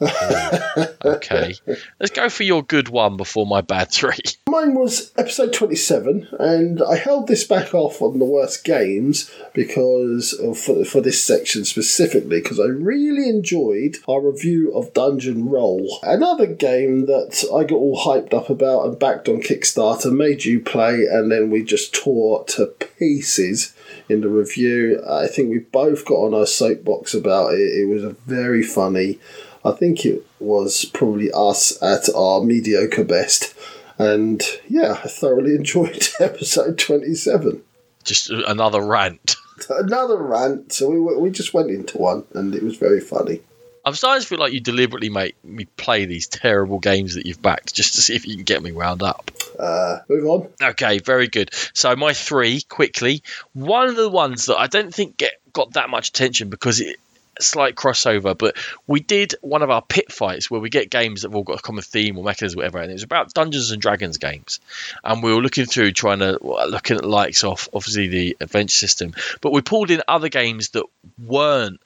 Okay. 1.04 1.54
Let's 2.00 2.12
go 2.12 2.28
for 2.28 2.44
your 2.44 2.62
good 2.62 2.88
one 2.88 3.16
before 3.16 3.46
my 3.46 3.60
bad 3.60 3.90
three. 3.90 4.16
Mine 4.48 4.74
was 4.74 5.12
episode 5.18 5.52
27, 5.52 6.28
and 6.38 6.82
I 6.82 6.96
held 6.96 7.26
this 7.26 7.44
back 7.44 7.74
off 7.74 8.00
on 8.00 8.18
the 8.18 8.24
worst 8.24 8.64
games 8.64 9.30
because 9.52 10.32
of, 10.32 10.58
for, 10.58 10.84
for 10.84 11.00
this 11.02 11.22
section 11.22 11.64
specifically, 11.64 12.40
because 12.40 12.58
I 12.58 12.64
really 12.64 13.28
enjoyed 13.28 13.96
our 14.08 14.20
review 14.20 14.74
of 14.74 14.94
Dungeon 14.94 15.48
Roll. 15.48 15.98
Another 16.02 16.46
game 16.46 17.06
that 17.06 17.44
I 17.54 17.64
got 17.64 17.76
all 17.76 17.98
hyped 17.98 18.32
up 18.32 18.48
about 18.48 18.86
and 18.86 18.98
backed 18.98 19.28
on 19.28 19.42
Kickstarter, 19.42 20.10
made 20.10 20.44
you 20.44 20.60
play, 20.60 21.04
and 21.04 21.30
then 21.30 21.50
we 21.50 21.62
just 21.62 21.94
tore 21.94 22.44
to 22.46 22.66
pieces 22.66 23.73
in 24.08 24.20
the 24.20 24.28
review. 24.28 25.02
I 25.08 25.26
think 25.26 25.50
we 25.50 25.58
both 25.58 26.04
got 26.04 26.16
on 26.16 26.34
our 26.34 26.46
soapbox 26.46 27.14
about 27.14 27.54
it. 27.54 27.60
It 27.60 27.88
was 27.88 28.04
a 28.04 28.16
very 28.26 28.62
funny. 28.62 29.18
I 29.64 29.72
think 29.72 30.04
it 30.04 30.24
was 30.38 30.84
probably 30.84 31.30
us 31.32 31.82
at 31.82 32.14
our 32.14 32.42
mediocre 32.42 33.04
best. 33.04 33.54
And 33.98 34.42
yeah, 34.68 35.00
I 35.04 35.08
thoroughly 35.08 35.54
enjoyed 35.56 36.08
episode 36.20 36.78
27. 36.78 37.62
Just 38.02 38.30
another 38.30 38.84
rant. 38.84 39.36
Another 39.70 40.18
rant, 40.18 40.72
so 40.72 40.90
we, 40.90 40.98
we 41.16 41.30
just 41.30 41.54
went 41.54 41.70
into 41.70 41.96
one 41.96 42.24
and 42.34 42.54
it 42.54 42.62
was 42.62 42.76
very 42.76 43.00
funny. 43.00 43.40
I'm 43.84 43.94
starting 43.94 44.22
to 44.22 44.26
feel 44.26 44.38
like 44.38 44.52
you 44.52 44.60
deliberately 44.60 45.10
make 45.10 45.42
me 45.44 45.66
play 45.66 46.06
these 46.06 46.26
terrible 46.26 46.78
games 46.78 47.14
that 47.14 47.26
you've 47.26 47.42
backed 47.42 47.74
just 47.74 47.94
to 47.94 48.02
see 48.02 48.16
if 48.16 48.26
you 48.26 48.34
can 48.34 48.44
get 48.44 48.62
me 48.62 48.72
wound 48.72 49.02
up. 49.02 49.30
Uh, 49.58 49.98
move 50.08 50.26
on. 50.26 50.48
Okay, 50.62 50.98
very 50.98 51.28
good. 51.28 51.50
So 51.72 51.94
my 51.96 52.12
three 52.12 52.62
quickly. 52.62 53.22
One 53.52 53.88
of 53.88 53.96
the 53.96 54.08
ones 54.08 54.46
that 54.46 54.56
I 54.56 54.66
don't 54.66 54.92
think 54.92 55.16
get 55.16 55.34
got 55.52 55.74
that 55.74 55.88
much 55.90 56.08
attention 56.08 56.50
because 56.50 56.80
it 56.80 56.96
slight 57.40 57.74
crossover, 57.74 58.36
but 58.36 58.56
we 58.86 59.00
did 59.00 59.34
one 59.40 59.62
of 59.62 59.70
our 59.70 59.82
pit 59.82 60.12
fights 60.12 60.50
where 60.50 60.60
we 60.60 60.70
get 60.70 60.90
games 60.90 61.22
that 61.22 61.28
have 61.28 61.36
all 61.36 61.42
got 61.42 61.58
a 61.58 61.62
common 61.62 61.82
theme 61.82 62.16
or 62.18 62.24
mechanism, 62.24 62.58
or 62.58 62.62
whatever, 62.62 62.78
and 62.78 62.90
it 62.90 62.94
was 62.94 63.02
about 63.02 63.34
Dungeons 63.34 63.70
and 63.70 63.80
Dragons 63.80 64.18
games, 64.18 64.60
and 65.02 65.22
we 65.22 65.34
were 65.34 65.42
looking 65.42 65.66
through 65.66 65.92
trying 65.92 66.20
to 66.20 66.38
looking 66.42 66.96
at 66.96 67.04
likes 67.04 67.44
off 67.44 67.68
obviously 67.74 68.08
the 68.08 68.36
adventure 68.40 68.76
system, 68.76 69.14
but 69.40 69.52
we 69.52 69.62
pulled 69.62 69.90
in 69.90 70.02
other 70.06 70.28
games 70.28 70.70
that 70.70 70.84
weren't 71.24 71.80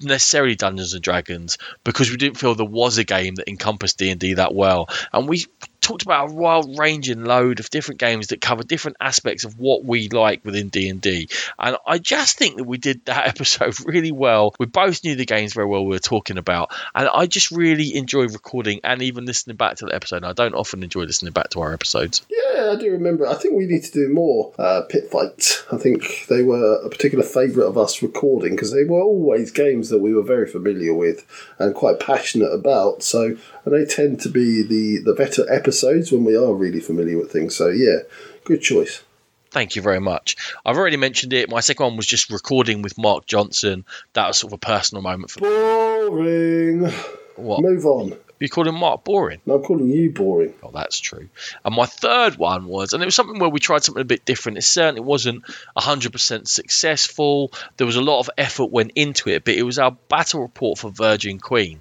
necessarily 0.00 0.54
Dungeons 0.54 0.94
and 0.94 1.02
Dragons 1.02 1.58
because 1.84 2.10
we 2.10 2.16
didn't 2.16 2.38
feel 2.38 2.54
there 2.54 2.66
was 2.66 2.98
a 2.98 3.04
game 3.04 3.36
that 3.36 3.48
encompassed 3.48 3.98
D 3.98 4.10
and 4.10 4.20
D 4.20 4.34
that 4.34 4.54
well, 4.54 4.88
and 5.12 5.28
we 5.28 5.46
talked 5.86 6.02
about 6.02 6.30
a 6.30 6.32
wild 6.32 6.78
ranging 6.78 7.24
load 7.24 7.60
of 7.60 7.70
different 7.70 8.00
games 8.00 8.28
that 8.28 8.40
cover 8.40 8.64
different 8.64 8.96
aspects 9.00 9.44
of 9.44 9.58
what 9.58 9.84
we 9.84 10.08
like 10.08 10.44
within 10.44 10.68
D&D. 10.68 11.28
And 11.58 11.76
I 11.86 11.98
just 11.98 12.36
think 12.36 12.56
that 12.56 12.64
we 12.64 12.76
did 12.76 13.04
that 13.04 13.28
episode 13.28 13.74
really 13.86 14.10
well. 14.10 14.54
We 14.58 14.66
both 14.66 15.04
knew 15.04 15.14
the 15.14 15.24
games 15.24 15.54
very 15.54 15.66
well 15.66 15.84
we 15.84 15.90
were 15.90 15.98
talking 16.00 16.38
about. 16.38 16.74
And 16.94 17.08
I 17.08 17.26
just 17.26 17.52
really 17.52 17.94
enjoy 17.94 18.22
recording 18.24 18.80
and 18.82 19.00
even 19.02 19.26
listening 19.26 19.56
back 19.56 19.76
to 19.76 19.86
the 19.86 19.94
episode. 19.94 20.24
I 20.24 20.32
don't 20.32 20.54
often 20.54 20.82
enjoy 20.82 21.02
listening 21.02 21.32
back 21.32 21.50
to 21.50 21.60
our 21.60 21.72
episodes. 21.72 22.26
Yeah, 22.28 22.72
I 22.72 22.76
do 22.76 22.90
remember. 22.90 23.26
I 23.26 23.34
think 23.34 23.54
we 23.54 23.66
need 23.66 23.84
to 23.84 23.92
do 23.92 24.08
more 24.12 24.52
uh, 24.58 24.82
pit 24.88 25.10
fights. 25.10 25.64
I 25.70 25.76
think 25.76 26.26
they 26.28 26.42
were 26.42 26.80
a 26.84 26.88
particular 26.88 27.24
favourite 27.24 27.68
of 27.68 27.78
us 27.78 28.02
recording 28.02 28.56
because 28.56 28.72
they 28.72 28.84
were 28.84 29.00
always 29.00 29.52
games 29.52 29.85
that 29.90 29.98
we 29.98 30.14
were 30.14 30.22
very 30.22 30.46
familiar 30.46 30.94
with 30.94 31.26
and 31.58 31.74
quite 31.74 32.00
passionate 32.00 32.52
about. 32.52 33.02
So, 33.02 33.36
and 33.64 33.74
they 33.74 33.84
tend 33.84 34.20
to 34.20 34.28
be 34.28 34.62
the, 34.62 34.98
the 35.04 35.14
better 35.14 35.50
episodes 35.52 36.12
when 36.12 36.24
we 36.24 36.36
are 36.36 36.52
really 36.52 36.80
familiar 36.80 37.18
with 37.18 37.32
things. 37.32 37.56
So, 37.56 37.68
yeah, 37.68 37.98
good 38.44 38.62
choice. 38.62 39.02
Thank 39.50 39.76
you 39.76 39.82
very 39.82 40.00
much. 40.00 40.36
I've 40.64 40.76
already 40.76 40.98
mentioned 40.98 41.32
it. 41.32 41.48
My 41.50 41.60
second 41.60 41.84
one 41.84 41.96
was 41.96 42.06
just 42.06 42.30
recording 42.30 42.82
with 42.82 42.98
Mark 42.98 43.26
Johnson. 43.26 43.86
That 44.12 44.28
was 44.28 44.38
sort 44.38 44.52
of 44.52 44.56
a 44.56 44.58
personal 44.58 45.02
moment 45.02 45.30
for 45.30 45.40
me. 45.40 45.48
Boring. 45.48 46.92
What? 47.36 47.62
Move 47.62 47.86
on. 47.86 48.16
You 48.38 48.48
him 48.66 48.74
Mark 48.74 49.04
boring. 49.04 49.40
No, 49.46 49.54
I'm 49.54 49.62
calling 49.62 49.88
you 49.88 50.10
boring. 50.10 50.52
Oh, 50.62 50.70
that's 50.72 51.00
true. 51.00 51.28
And 51.64 51.74
my 51.74 51.86
third 51.86 52.36
one 52.36 52.66
was, 52.66 52.92
and 52.92 53.02
it 53.02 53.06
was 53.06 53.14
something 53.14 53.38
where 53.38 53.48
we 53.48 53.60
tried 53.60 53.82
something 53.82 54.00
a 54.00 54.04
bit 54.04 54.24
different. 54.24 54.58
It 54.58 54.62
certainly 54.62 55.00
wasn't 55.00 55.44
100% 55.76 56.46
successful. 56.46 57.52
There 57.76 57.86
was 57.86 57.96
a 57.96 58.02
lot 58.02 58.20
of 58.20 58.30
effort 58.36 58.70
went 58.70 58.92
into 58.94 59.30
it, 59.30 59.44
but 59.44 59.54
it 59.54 59.62
was 59.62 59.78
our 59.78 59.92
battle 59.92 60.42
report 60.42 60.78
for 60.78 60.90
Virgin 60.90 61.38
Queen, 61.38 61.80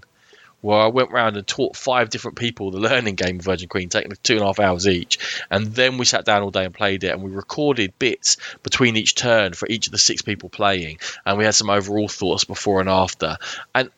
where 0.61 0.79
I 0.79 0.87
went 0.87 1.11
round 1.11 1.35
and 1.35 1.45
taught 1.45 1.75
five 1.75 2.09
different 2.09 2.37
people 2.37 2.71
the 2.71 2.79
learning 2.79 3.15
game 3.15 3.39
of 3.39 3.45
Virgin 3.45 3.67
Queen, 3.67 3.89
taking 3.89 4.13
two 4.23 4.35
and 4.35 4.43
a 4.43 4.45
half 4.45 4.59
hours 4.61 4.87
each. 4.87 5.19
And 5.51 5.67
then 5.67 5.97
we 5.97 6.05
sat 6.05 6.23
down 6.23 6.41
all 6.41 6.51
day 6.51 6.63
and 6.63 6.73
played 6.73 7.03
it, 7.03 7.11
and 7.11 7.21
we 7.21 7.31
recorded 7.31 7.99
bits 7.99 8.37
between 8.63 8.95
each 8.95 9.15
turn 9.15 9.53
for 9.53 9.67
each 9.67 9.87
of 9.87 9.91
the 9.91 9.97
six 9.97 10.21
people 10.21 10.47
playing. 10.47 10.99
And 11.25 11.37
we 11.37 11.43
had 11.43 11.55
some 11.55 11.69
overall 11.69 12.07
thoughts 12.07 12.45
before 12.45 12.79
and 12.79 12.89
after. 12.89 13.37
And 13.73 13.89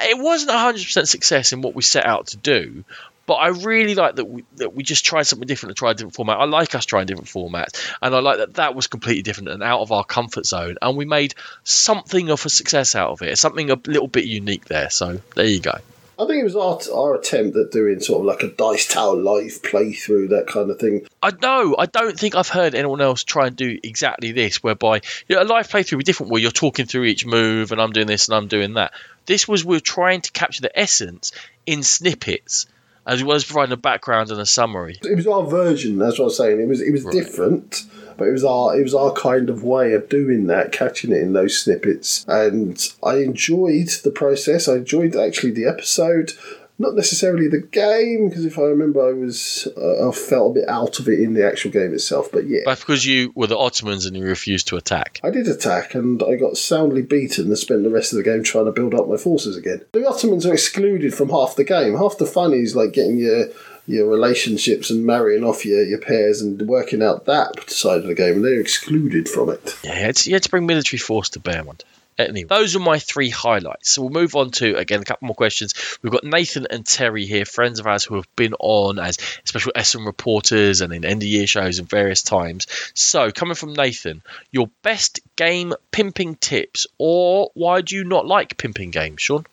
it 0.00 0.18
wasn't 0.18 0.52
100% 0.52 1.08
success 1.08 1.52
in 1.52 1.62
what 1.62 1.74
we 1.74 1.82
set 1.82 2.06
out 2.06 2.28
to 2.28 2.36
do, 2.36 2.84
but 3.26 3.34
I 3.34 3.48
really 3.48 3.94
like 3.94 4.16
that 4.16 4.24
we 4.24 4.44
that 4.56 4.72
we 4.72 4.84
just 4.84 5.04
tried 5.04 5.24
something 5.24 5.46
different 5.46 5.72
and 5.72 5.76
tried 5.76 5.92
a 5.92 5.94
different 5.94 6.14
format. 6.14 6.38
I 6.38 6.44
like 6.44 6.74
us 6.74 6.86
trying 6.86 7.06
different 7.06 7.28
formats, 7.28 7.84
and 8.00 8.14
I 8.14 8.20
like 8.20 8.38
that 8.38 8.54
that 8.54 8.74
was 8.74 8.86
completely 8.86 9.22
different 9.22 9.48
and 9.48 9.62
out 9.62 9.80
of 9.80 9.92
our 9.92 10.04
comfort 10.04 10.46
zone, 10.46 10.76
and 10.80 10.96
we 10.96 11.04
made 11.04 11.34
something 11.64 12.30
of 12.30 12.46
a 12.46 12.48
success 12.48 12.94
out 12.94 13.10
of 13.10 13.22
it. 13.22 13.36
Something 13.36 13.70
a 13.70 13.80
little 13.86 14.08
bit 14.08 14.26
unique 14.26 14.66
there. 14.66 14.90
So 14.90 15.20
there 15.34 15.46
you 15.46 15.60
go. 15.60 15.78
I 16.18 16.26
think 16.26 16.40
it 16.40 16.44
was 16.44 16.56
our, 16.56 16.78
our 16.96 17.14
attempt 17.14 17.56
at 17.56 17.70
doing 17.70 18.00
sort 18.00 18.20
of 18.20 18.26
like 18.26 18.42
a 18.42 18.48
Dice 18.48 18.88
Tower 18.88 19.16
live 19.16 19.60
playthrough, 19.62 20.30
that 20.30 20.46
kind 20.46 20.70
of 20.70 20.80
thing. 20.80 21.06
I 21.22 21.32
know. 21.42 21.76
I 21.78 21.84
don't 21.86 22.18
think 22.18 22.34
I've 22.34 22.48
heard 22.48 22.74
anyone 22.74 23.02
else 23.02 23.22
try 23.22 23.48
and 23.48 23.56
do 23.56 23.78
exactly 23.82 24.32
this, 24.32 24.62
whereby 24.62 25.02
you 25.28 25.36
know, 25.36 25.42
a 25.42 25.44
live 25.44 25.68
playthrough 25.68 25.92
would 25.92 25.98
be 25.98 26.04
different, 26.04 26.32
where 26.32 26.40
you're 26.40 26.50
talking 26.50 26.86
through 26.86 27.04
each 27.04 27.26
move, 27.26 27.70
and 27.70 27.80
I'm 27.80 27.92
doing 27.92 28.06
this 28.06 28.28
and 28.28 28.36
I'm 28.36 28.48
doing 28.48 28.74
that. 28.74 28.92
This 29.26 29.46
was 29.46 29.64
we're 29.64 29.80
trying 29.80 30.22
to 30.22 30.32
capture 30.32 30.62
the 30.62 30.78
essence 30.78 31.32
in 31.66 31.82
snippets, 31.82 32.66
as 33.06 33.22
well 33.22 33.36
as 33.36 33.44
providing 33.44 33.72
a 33.72 33.76
background 33.76 34.30
and 34.30 34.40
a 34.40 34.46
summary. 34.46 34.98
It 35.02 35.16
was 35.16 35.26
our 35.26 35.44
version. 35.44 35.98
That's 35.98 36.18
what 36.18 36.26
I'm 36.26 36.30
saying. 36.30 36.60
It 36.60 36.68
was 36.68 36.80
it 36.80 36.92
was 36.92 37.04
different, 37.04 37.82
but 38.16 38.28
it 38.28 38.32
was 38.32 38.44
our 38.44 38.78
it 38.78 38.82
was 38.82 38.94
our 38.94 39.12
kind 39.12 39.50
of 39.50 39.62
way 39.62 39.92
of 39.92 40.08
doing 40.08 40.46
that, 40.46 40.72
catching 40.72 41.12
it 41.12 41.22
in 41.22 41.32
those 41.32 41.60
snippets. 41.60 42.24
And 42.28 42.80
I 43.02 43.16
enjoyed 43.16 43.88
the 44.04 44.10
process. 44.10 44.68
I 44.68 44.76
enjoyed 44.76 45.16
actually 45.16 45.52
the 45.52 45.66
episode. 45.66 46.32
Not 46.78 46.94
necessarily 46.94 47.48
the 47.48 47.62
game, 47.62 48.28
because 48.28 48.44
if 48.44 48.58
I 48.58 48.64
remember, 48.64 49.08
I 49.08 49.14
was 49.14 49.66
uh, 49.78 50.10
I 50.10 50.12
felt 50.12 50.50
a 50.50 50.60
bit 50.60 50.68
out 50.68 50.98
of 50.98 51.08
it 51.08 51.20
in 51.20 51.32
the 51.32 51.46
actual 51.46 51.70
game 51.70 51.94
itself. 51.94 52.28
But 52.30 52.46
yeah, 52.48 52.60
that's 52.66 52.82
because 52.82 53.06
you 53.06 53.32
were 53.34 53.46
the 53.46 53.56
Ottomans 53.56 54.04
and 54.04 54.14
you 54.14 54.22
refused 54.22 54.68
to 54.68 54.76
attack. 54.76 55.18
I 55.24 55.30
did 55.30 55.48
attack 55.48 55.94
and 55.94 56.22
I 56.22 56.36
got 56.36 56.58
soundly 56.58 57.00
beaten 57.00 57.46
and 57.46 57.56
spent 57.56 57.82
the 57.82 57.88
rest 57.88 58.12
of 58.12 58.18
the 58.18 58.22
game 58.22 58.42
trying 58.42 58.66
to 58.66 58.72
build 58.72 58.94
up 58.94 59.08
my 59.08 59.16
forces 59.16 59.56
again. 59.56 59.80
The 59.92 60.06
Ottomans 60.06 60.44
are 60.44 60.52
excluded 60.52 61.14
from 61.14 61.30
half 61.30 61.56
the 61.56 61.64
game. 61.64 61.96
Half 61.96 62.18
the 62.18 62.26
fun 62.26 62.52
is 62.52 62.76
like 62.76 62.92
getting 62.92 63.16
your 63.16 63.46
your 63.86 64.08
relationships 64.08 64.90
and 64.90 65.06
marrying 65.06 65.44
off 65.44 65.64
your, 65.64 65.82
your 65.84 66.00
pairs 66.00 66.42
and 66.42 66.60
working 66.62 67.02
out 67.02 67.26
that 67.26 67.70
side 67.70 67.98
of 67.98 68.06
the 68.06 68.14
game, 68.14 68.36
and 68.36 68.44
they're 68.44 68.60
excluded 68.60 69.28
from 69.28 69.50
it. 69.50 69.78
Yeah, 69.82 69.98
you 69.98 70.04
had 70.04 70.16
to, 70.16 70.30
you 70.30 70.34
had 70.36 70.42
to 70.42 70.50
bring 70.50 70.66
military 70.66 70.98
force 70.98 71.30
to 71.30 71.40
bear 71.40 71.62
one. 71.64 71.78
Anyway, 72.18 72.44
those 72.44 72.74
are 72.74 72.80
my 72.80 72.98
three 72.98 73.28
highlights. 73.28 73.90
So 73.90 74.02
we'll 74.02 74.10
move 74.10 74.36
on 74.36 74.50
to 74.52 74.76
again 74.76 75.02
a 75.02 75.04
couple 75.04 75.26
more 75.26 75.34
questions. 75.34 75.74
We've 76.00 76.12
got 76.12 76.24
Nathan 76.24 76.66
and 76.70 76.86
Terry 76.86 77.26
here, 77.26 77.44
friends 77.44 77.78
of 77.78 77.86
ours 77.86 78.04
who 78.04 78.14
have 78.14 78.36
been 78.36 78.54
on 78.58 78.98
as 78.98 79.18
special 79.44 79.72
SM 79.78 80.06
reporters 80.06 80.80
and 80.80 80.92
in 80.92 81.04
end 81.04 81.22
of 81.22 81.28
year 81.28 81.46
shows 81.46 81.78
at 81.78 81.86
various 81.86 82.22
times. 82.22 82.66
So 82.94 83.30
coming 83.30 83.54
from 83.54 83.74
Nathan, 83.74 84.22
your 84.50 84.70
best 84.82 85.20
game 85.36 85.74
pimping 85.90 86.36
tips, 86.36 86.86
or 86.96 87.50
why 87.54 87.82
do 87.82 87.94
you 87.94 88.04
not 88.04 88.26
like 88.26 88.56
pimping 88.56 88.92
games, 88.92 89.20
Sean? 89.20 89.44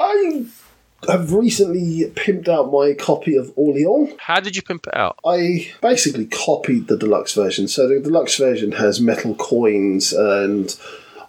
I 0.00 0.46
have 1.06 1.32
recently 1.32 2.10
pimped 2.14 2.48
out 2.48 2.72
my 2.72 2.94
copy 2.94 3.36
of 3.36 3.52
Orleans. 3.56 4.14
How 4.18 4.40
did 4.40 4.56
you 4.56 4.62
pimp 4.62 4.86
it 4.86 4.96
out? 4.96 5.18
I 5.24 5.72
basically 5.80 6.26
copied 6.26 6.88
the 6.88 6.96
deluxe 6.96 7.34
version. 7.34 7.68
So 7.68 7.88
the 7.88 8.00
deluxe 8.00 8.36
version 8.36 8.72
has 8.72 9.00
metal 9.00 9.34
coins, 9.34 10.12
and 10.12 10.76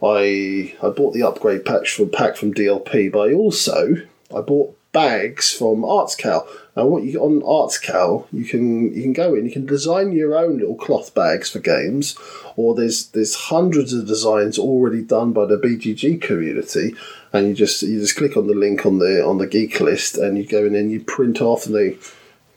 I 0.02 0.76
I 0.82 0.90
bought 0.90 1.14
the 1.14 1.24
upgrade 1.24 1.66
pack 1.66 1.86
from 1.86 2.10
pack 2.10 2.36
from 2.36 2.54
DLP. 2.54 3.12
But 3.12 3.30
I 3.30 3.34
also 3.34 3.96
I 4.36 4.42
bought 4.42 4.76
bags 4.92 5.52
from 5.52 5.82
ArtsCow. 5.82 6.48
And 6.76 6.90
what 6.90 7.04
you 7.04 7.20
on 7.22 7.42
ArtsCow, 7.42 8.28
you 8.32 8.46
can 8.46 8.94
you 8.94 9.04
can 9.04 9.14
go 9.14 9.36
in, 9.36 9.46
you 9.46 9.52
can 9.52 9.66
design 9.66 10.12
your 10.12 10.36
own 10.36 10.58
little 10.58 10.76
cloth 10.76 11.14
bags 11.14 11.50
for 11.50 11.60
games, 11.60 12.18
or 12.56 12.74
there's 12.74 13.08
there's 13.10 13.36
hundreds 13.36 13.94
of 13.94 14.08
designs 14.08 14.58
already 14.58 15.02
done 15.02 15.34
by 15.34 15.46
the 15.46 15.58
BGG 15.58 16.22
community, 16.22 16.96
and 17.34 17.48
you 17.48 17.54
just 17.54 17.82
you 17.82 18.00
just 18.00 18.16
click 18.16 18.38
on 18.38 18.48
the 18.48 18.56
link 18.56 18.86
on 18.86 19.00
the 19.00 19.26
on 19.26 19.38
the 19.38 19.48
geek 19.48 19.80
list, 19.80 20.18
and 20.18 20.38
you 20.38 20.46
go 20.46 20.66
in 20.66 20.76
and 20.76 20.92
you 20.92 21.04
print 21.04 21.42
off, 21.42 21.66
and 21.66 21.76
they 21.76 21.98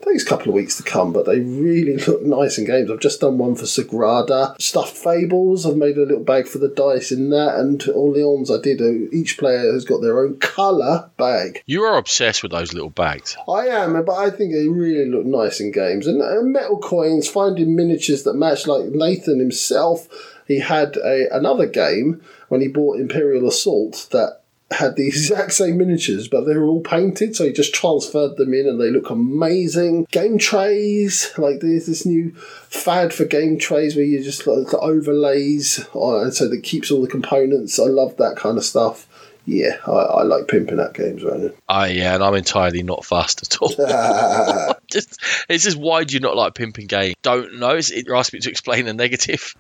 takes 0.03 0.25
a 0.25 0.27
couple 0.27 0.49
of 0.49 0.55
weeks 0.55 0.77
to 0.77 0.83
come, 0.83 1.13
but 1.13 1.27
they 1.27 1.41
really 1.41 1.97
look 1.97 2.23
nice 2.23 2.59
in 2.59 2.65
games. 2.65 2.91
I've 2.91 3.01
just 3.01 3.21
done 3.21 3.39
one 3.39 3.55
for 3.55 3.65
Sagrada. 3.65 4.61
Stuffed 4.61 4.97
Fables, 4.97 5.65
I've 5.65 5.77
made 5.77 5.97
a 5.97 6.03
little 6.03 6.25
bag 6.25 6.47
for 6.47 6.59
the 6.59 6.69
dice 6.69 7.13
in 7.13 7.31
that, 7.31 7.57
and 7.57 7.83
Orleans 7.89 8.51
I 8.51 8.61
did. 8.61 8.81
A, 8.81 9.09
each 9.15 9.39
player 9.39 9.73
has 9.73 9.85
got 9.85 10.01
their 10.01 10.21
own 10.21 10.39
colour 10.39 11.11
bag. 11.17 11.63
You 11.67 11.83
are 11.83 11.99
obsessed 11.99 12.43
with 12.43 12.53
those 12.53 12.73
little 12.73 12.91
bags. 12.91 13.37
I 13.49 13.69
am, 13.69 13.93
but 14.05 14.17
I 14.17 14.31
think 14.31 14.53
they 14.53 14.69
really 14.69 15.09
look 15.09 15.25
nice 15.25 15.61
in 15.61 15.73
games. 15.73 16.07
And 16.07 16.23
uh, 16.23 16.43
metal 16.43 16.79
coins, 16.79 17.29
finding 17.29 17.77
miniatures 17.77 18.25
that 18.25 18.35
match, 18.35 18.67
like 18.67 18.87
Nathan 18.87 19.39
himself, 19.39 20.09
he 20.47 20.59
had 20.59 20.97
a 20.97 21.35
another 21.35 21.67
game 21.67 22.21
when 22.49 22.61
he 22.61 22.69
bought 22.69 23.01
Imperial 23.01 23.49
Assault 23.49 24.09
that 24.11 24.42
had 24.73 24.97
the 24.97 25.07
exact 25.09 25.53
same 25.53 25.79
miniatures, 25.79 26.29
but 26.29 26.43
they 26.43 26.57
were 26.57 26.67
all 26.67 26.81
painted, 26.81 27.37
so 27.37 27.45
he 27.45 27.53
just 27.53 27.75
transferred 27.75 28.37
them 28.37 28.55
in 28.55 28.67
and 28.67 28.81
they 28.81 28.91
look 28.91 29.11
amazing. 29.11 30.07
Game 30.11 30.39
trays, 30.39 31.33
like 31.39 31.61
there's 31.61 31.87
this 31.87 32.07
new 32.07 32.33
fad 32.69 33.13
for 33.13 33.25
game 33.25 33.59
trays 33.59 33.97
where 33.97 34.05
you 34.05 34.23
just 34.23 34.47
like 34.47 34.69
the 34.69 34.79
overlays, 34.79 35.87
on, 35.93 36.23
and 36.23 36.35
so 36.35 36.49
that 36.49 36.63
keeps 36.63 36.91
all 36.91 37.03
the 37.03 37.09
components. 37.09 37.79
I 37.79 37.85
love 37.85 38.17
that 38.17 38.37
kind 38.37 38.59
of 38.59 38.65
stuff. 38.65 39.09
Yeah, 39.45 39.79
I, 39.87 39.91
I 39.91 40.23
like 40.23 40.47
pimping 40.47 40.79
out 40.79 40.95
games, 40.95 41.25
Ronan. 41.25 41.53
I 41.69 41.89
yeah, 41.89 42.15
and 42.15 42.23
I'm 42.23 42.35
entirely 42.35 42.85
not 42.85 43.05
fast 43.05 43.43
at 43.43 43.61
all. 43.61 43.71
just, 44.87 45.21
it's 45.49 45.65
just 45.65 45.77
why 45.77 46.05
do 46.05 46.15
you 46.15 46.21
not 46.21 46.37
like 46.37 46.55
pimping 46.55 46.87
game? 46.87 47.15
Don't 47.23 47.59
know. 47.59 47.71
It's, 47.71 47.91
it 47.91 48.07
asks 48.09 48.33
me 48.33 48.39
to 48.41 48.51
explain 48.51 48.87
a 48.87 48.93
negative. 48.93 49.57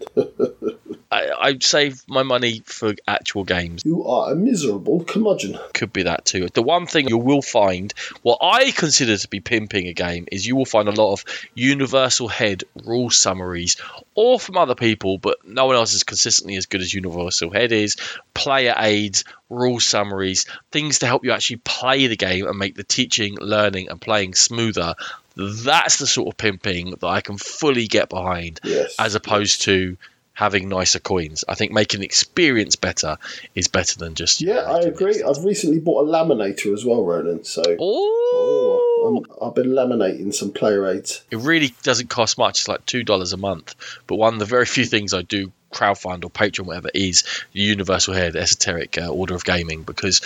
I, 1.42 1.58
save 1.60 2.02
my 2.08 2.22
money 2.22 2.62
for 2.64 2.94
actual 3.06 3.44
games. 3.44 3.82
You 3.84 4.04
are 4.04 4.32
a 4.32 4.34
miserable 4.34 5.04
curmudgeon. 5.04 5.58
Could 5.74 5.92
be 5.92 6.04
that 6.04 6.24
too. 6.24 6.48
The 6.48 6.62
one 6.62 6.86
thing 6.86 7.08
you 7.08 7.18
will 7.18 7.42
find, 7.42 7.92
what 8.22 8.38
I 8.40 8.70
consider 8.70 9.16
to 9.16 9.28
be 9.28 9.40
pimping 9.40 9.88
a 9.88 9.92
game, 9.92 10.26
is 10.30 10.46
you 10.46 10.56
will 10.56 10.64
find 10.64 10.88
a 10.88 10.92
lot 10.92 11.12
of 11.12 11.24
universal 11.54 12.28
head 12.28 12.64
rule 12.84 13.10
summaries, 13.10 13.76
or 14.14 14.38
from 14.38 14.56
other 14.56 14.74
people, 14.74 15.18
but 15.18 15.38
no 15.46 15.66
one 15.66 15.76
else 15.76 15.94
is 15.94 16.04
consistently 16.04 16.56
as 16.56 16.66
good 16.66 16.80
as 16.80 16.94
universal 16.94 17.50
head 17.50 17.72
is. 17.72 17.96
Player 18.34 18.74
aids, 18.78 19.24
rule 19.50 19.80
summaries, 19.80 20.46
things 20.70 21.00
to 21.00 21.06
help 21.06 21.24
you 21.24 21.32
actually 21.32 21.56
play 21.56 22.06
the 22.06 22.16
game 22.16 22.46
and 22.46 22.58
make 22.58 22.74
the 22.76 22.84
teaching, 22.84 23.36
learning, 23.40 23.88
and 23.88 24.00
playing 24.00 24.34
smoother. 24.34 24.94
That's 25.34 25.96
the 25.96 26.06
sort 26.06 26.28
of 26.28 26.36
pimping 26.36 26.90
that 26.90 27.06
I 27.06 27.22
can 27.22 27.38
fully 27.38 27.86
get 27.86 28.10
behind, 28.10 28.60
Yes. 28.64 28.94
as 28.98 29.14
opposed 29.14 29.62
to 29.62 29.96
having 30.34 30.68
nicer 30.68 30.98
coins. 30.98 31.44
I 31.48 31.54
think 31.54 31.72
making 31.72 32.00
the 32.00 32.06
experience 32.06 32.76
better 32.76 33.18
is 33.54 33.68
better 33.68 33.98
than 33.98 34.14
just 34.14 34.40
Yeah, 34.40 34.60
I 34.60 34.80
agree. 34.80 35.22
I've 35.22 35.44
recently 35.44 35.78
bought 35.78 36.08
a 36.08 36.10
laminator 36.10 36.72
as 36.72 36.84
well, 36.84 37.04
Roland. 37.04 37.46
So 37.46 37.62
Oh, 37.78 39.04
I'm, 39.06 39.46
I've 39.46 39.54
been 39.54 39.68
laminating 39.70 40.32
some 40.34 40.52
player 40.52 40.86
aids. 40.86 41.22
it 41.30 41.38
really 41.38 41.74
doesn't 41.82 42.08
cost 42.08 42.38
much. 42.38 42.60
It's 42.60 42.68
like 42.68 42.86
two 42.86 43.04
dollars 43.04 43.32
a 43.32 43.36
month. 43.36 43.74
But 44.06 44.16
one 44.16 44.32
of 44.34 44.40
the 44.40 44.46
very 44.46 44.66
few 44.66 44.84
things 44.84 45.12
I 45.14 45.22
do 45.22 45.52
crowdfund 45.72 46.24
or 46.24 46.30
Patreon, 46.30 46.66
whatever, 46.66 46.88
is 46.94 47.24
the 47.52 47.60
Universal 47.60 48.14
Head 48.14 48.36
Esoteric 48.36 48.98
uh, 48.98 49.08
Order 49.08 49.34
of 49.34 49.44
Gaming 49.44 49.82
because. 49.82 50.20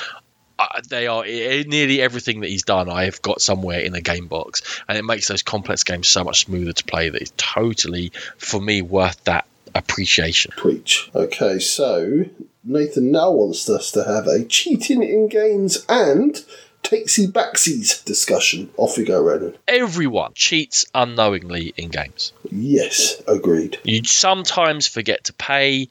Uh, 0.58 0.80
they 0.88 1.06
are 1.06 1.22
nearly 1.22 2.00
everything 2.00 2.40
that 2.40 2.48
he's 2.48 2.62
done. 2.62 2.88
I 2.88 3.04
have 3.04 3.20
got 3.20 3.42
somewhere 3.42 3.80
in 3.80 3.94
a 3.94 4.00
game 4.00 4.26
box, 4.26 4.62
and 4.88 4.96
it 4.96 5.04
makes 5.04 5.28
those 5.28 5.42
complex 5.42 5.84
games 5.84 6.08
so 6.08 6.24
much 6.24 6.46
smoother 6.46 6.72
to 6.72 6.82
play. 6.84 7.10
That 7.10 7.20
it's 7.20 7.32
totally, 7.36 8.12
for 8.38 8.58
me, 8.58 8.80
worth 8.80 9.22
that 9.24 9.44
appreciation. 9.76 10.52
Preach. 10.56 11.10
Okay, 11.14 11.58
so 11.58 12.24
Nathan 12.64 13.10
now 13.12 13.30
wants 13.30 13.68
us 13.68 13.90
to 13.92 14.04
have 14.04 14.26
a 14.26 14.44
cheating 14.44 15.02
in 15.02 15.28
games 15.28 15.84
and 15.88 16.44
takesy 16.82 17.26
backsies 17.26 18.04
discussion. 18.04 18.70
Off 18.76 18.96
we 18.96 19.04
go, 19.04 19.20
Ronan. 19.20 19.56
Everyone 19.66 20.32
cheats 20.34 20.86
unknowingly 20.94 21.74
in 21.76 21.88
games. 21.88 22.32
Yes, 22.50 23.22
agreed. 23.26 23.78
You 23.84 24.04
sometimes 24.04 24.86
forget 24.86 25.24
to 25.24 25.32
pay, 25.32 25.88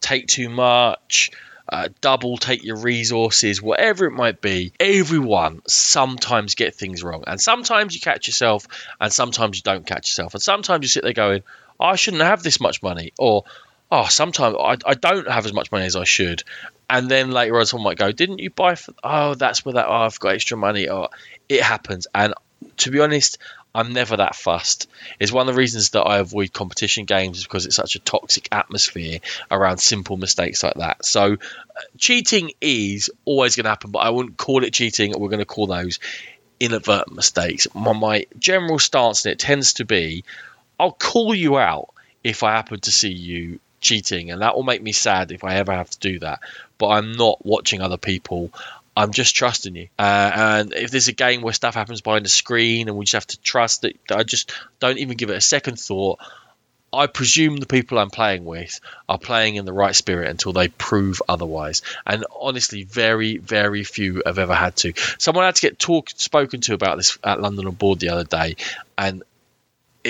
take 0.00 0.26
too 0.26 0.48
much, 0.48 1.30
uh, 1.68 1.88
double 2.00 2.38
take 2.38 2.64
your 2.64 2.76
resources, 2.76 3.60
whatever 3.60 4.06
it 4.06 4.12
might 4.12 4.40
be. 4.40 4.72
Everyone 4.80 5.60
sometimes 5.66 6.54
get 6.54 6.74
things 6.74 7.02
wrong, 7.02 7.24
and 7.26 7.40
sometimes 7.40 7.94
you 7.94 8.00
catch 8.00 8.26
yourself, 8.26 8.66
and 9.00 9.12
sometimes 9.12 9.58
you 9.58 9.62
don't 9.62 9.86
catch 9.86 10.08
yourself, 10.08 10.34
and 10.34 10.42
sometimes 10.42 10.82
you 10.82 10.88
sit 10.88 11.04
there 11.04 11.12
going, 11.12 11.42
"I 11.80 11.96
shouldn't 11.96 12.22
have 12.22 12.42
this 12.42 12.60
much 12.60 12.82
money," 12.82 13.12
or 13.18 13.44
"Oh, 13.90 14.06
sometimes 14.06 14.56
I, 14.58 14.76
I 14.84 14.94
don't 14.94 15.28
have 15.28 15.46
as 15.46 15.52
much 15.52 15.72
money 15.72 15.86
as 15.86 15.96
I 15.96 16.04
should." 16.04 16.42
And 16.90 17.10
then 17.10 17.30
later 17.30 17.58
on, 17.58 17.66
someone 17.66 17.90
might 17.90 17.98
go, 17.98 18.12
"Didn't 18.12 18.38
you 18.38 18.50
buy? 18.50 18.74
For, 18.74 18.94
oh, 19.04 19.34
that's 19.34 19.64
where 19.64 19.74
that. 19.74 19.88
Oh, 19.88 19.92
I've 19.92 20.18
got 20.18 20.34
extra 20.34 20.56
money." 20.56 20.88
Or 20.88 21.10
it 21.48 21.62
happens, 21.62 22.06
and 22.14 22.34
to 22.78 22.90
be 22.90 23.00
honest, 23.00 23.38
I'm 23.74 23.92
never 23.92 24.16
that 24.16 24.34
fussed. 24.34 24.88
It's 25.20 25.30
one 25.30 25.48
of 25.48 25.54
the 25.54 25.58
reasons 25.58 25.90
that 25.90 26.02
I 26.02 26.18
avoid 26.18 26.52
competition 26.52 27.04
games 27.04 27.42
because 27.42 27.66
it's 27.66 27.76
such 27.76 27.96
a 27.96 28.00
toxic 28.00 28.48
atmosphere 28.50 29.20
around 29.50 29.78
simple 29.78 30.16
mistakes 30.16 30.62
like 30.62 30.74
that. 30.74 31.04
So, 31.04 31.34
uh, 31.34 31.80
cheating 31.98 32.52
is 32.60 33.10
always 33.24 33.56
going 33.56 33.64
to 33.64 33.70
happen, 33.70 33.90
but 33.90 34.00
I 34.00 34.10
wouldn't 34.10 34.36
call 34.36 34.64
it 34.64 34.72
cheating. 34.72 35.12
We're 35.16 35.28
going 35.28 35.38
to 35.38 35.44
call 35.44 35.66
those 35.66 35.98
inadvertent 36.58 37.14
mistakes. 37.14 37.68
My, 37.74 37.92
my 37.92 38.26
general 38.38 38.78
stance 38.78 39.26
in 39.26 39.32
it 39.32 39.38
tends 39.38 39.74
to 39.74 39.84
be 39.84 40.24
I'll 40.78 40.92
call 40.92 41.34
you 41.34 41.58
out 41.58 41.90
if 42.22 42.42
I 42.42 42.52
happen 42.52 42.80
to 42.80 42.90
see 42.90 43.10
you 43.10 43.60
cheating, 43.80 44.30
and 44.30 44.42
that 44.42 44.54
will 44.54 44.62
make 44.62 44.82
me 44.82 44.92
sad 44.92 45.32
if 45.32 45.44
I 45.44 45.56
ever 45.56 45.72
have 45.72 45.90
to 45.90 45.98
do 45.98 46.18
that. 46.20 46.40
But 46.78 46.88
I'm 46.88 47.12
not 47.12 47.44
watching 47.44 47.80
other 47.80 47.96
people. 47.96 48.50
I'm 48.96 49.12
just 49.12 49.36
trusting 49.36 49.76
you. 49.76 49.88
Uh, 49.98 50.30
and 50.34 50.72
if 50.74 50.90
there's 50.90 51.08
a 51.08 51.12
game 51.12 51.42
where 51.42 51.52
stuff 51.52 51.74
happens 51.74 52.00
behind 52.00 52.24
the 52.24 52.30
screen 52.30 52.88
and 52.88 52.96
we 52.96 53.04
just 53.04 53.12
have 53.12 53.26
to 53.28 53.40
trust 53.40 53.82
that, 53.82 53.96
I 54.10 54.24
just 54.24 54.52
don't 54.80 54.98
even 54.98 55.16
give 55.16 55.30
it 55.30 55.36
a 55.36 55.40
second 55.40 55.78
thought, 55.78 56.18
I 56.92 57.06
presume 57.06 57.58
the 57.58 57.66
people 57.66 57.98
I'm 57.98 58.10
playing 58.10 58.44
with 58.44 58.80
are 59.08 59.18
playing 59.18 59.56
in 59.56 59.66
the 59.66 59.72
right 59.72 59.94
spirit 59.94 60.30
until 60.30 60.52
they 60.52 60.68
prove 60.68 61.20
otherwise. 61.28 61.82
And 62.06 62.24
honestly, 62.40 62.84
very, 62.84 63.36
very 63.36 63.84
few 63.84 64.22
have 64.24 64.38
ever 64.38 64.54
had 64.54 64.74
to. 64.76 64.94
Someone 65.18 65.44
had 65.44 65.54
to 65.56 65.62
get 65.62 65.78
talk 65.78 66.10
spoken 66.10 66.60
to 66.62 66.74
about 66.74 66.96
this 66.96 67.18
at 67.22 67.40
London 67.40 67.66
on 67.66 67.74
board 67.74 68.00
the 68.00 68.08
other 68.08 68.24
day, 68.24 68.56
and 68.96 69.22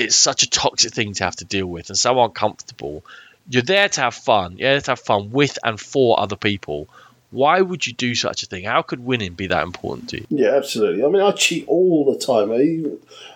it's 0.02 0.16
such 0.16 0.42
a 0.42 0.50
toxic 0.50 0.92
thing 0.92 1.14
to 1.14 1.24
have 1.24 1.36
to 1.36 1.44
deal 1.44 1.66
with 1.66 1.90
and 1.90 1.98
so 1.98 2.22
uncomfortable. 2.22 3.04
You're 3.48 3.62
there 3.62 3.88
to 3.88 4.00
have 4.02 4.14
fun. 4.14 4.58
You're 4.58 4.72
there 4.72 4.80
to 4.82 4.90
have 4.92 5.00
fun 5.00 5.30
with 5.30 5.58
and 5.64 5.80
for 5.80 6.20
other 6.20 6.36
people. 6.36 6.88
Why 7.30 7.60
would 7.60 7.86
you 7.86 7.92
do 7.92 8.14
such 8.14 8.42
a 8.42 8.46
thing? 8.46 8.64
How 8.64 8.80
could 8.80 9.04
winning 9.04 9.34
be 9.34 9.48
that 9.48 9.62
important 9.62 10.08
to 10.10 10.20
you? 10.20 10.26
Yeah, 10.30 10.54
absolutely. 10.54 11.04
I 11.04 11.08
mean, 11.08 11.20
I 11.20 11.32
cheat 11.32 11.66
all 11.68 12.10
the 12.10 12.18
time. 12.18 12.48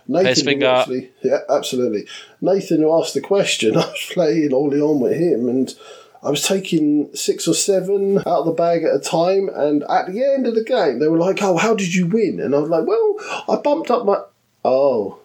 Nathan, 0.09 0.45
finger. 0.45 0.67
Uh, 0.67 0.81
actually, 0.81 1.11
yeah, 1.23 1.39
absolutely. 1.51 2.07
Nathan, 2.41 2.81
who 2.81 2.99
asked 2.99 3.13
the 3.13 3.21
question, 3.21 3.77
I 3.77 3.87
was 3.87 4.11
playing 4.11 4.55
early 4.55 4.81
on 4.81 5.01
with 5.01 5.19
him, 5.19 5.49
and 5.49 5.75
I 6.23 6.31
was 6.31 6.47
taking 6.47 7.15
six 7.15 7.47
or 7.47 7.55
seven 7.55 8.19
out 8.19 8.27
of 8.27 8.47
the 8.47 8.53
bag 8.53 8.85
at 8.85 8.95
a 8.95 9.01
time. 9.01 9.51
And 9.53 9.83
at 9.85 10.07
the 10.07 10.25
end 10.25 10.47
of 10.47 10.55
the 10.55 10.65
game, 10.65 10.99
they 10.99 11.09
were 11.09 11.19
like, 11.19 11.43
"Oh, 11.43 11.59
how 11.59 11.75
did 11.75 11.95
you 11.95 12.07
win?" 12.07 12.41
And 12.41 12.55
I 12.55 12.59
was 12.61 12.71
like, 12.71 12.87
"Well, 12.87 13.17
I 13.49 13.57
bumped 13.57 13.91
up 13.91 14.07
my." 14.07 14.23
Oh, 14.65 15.19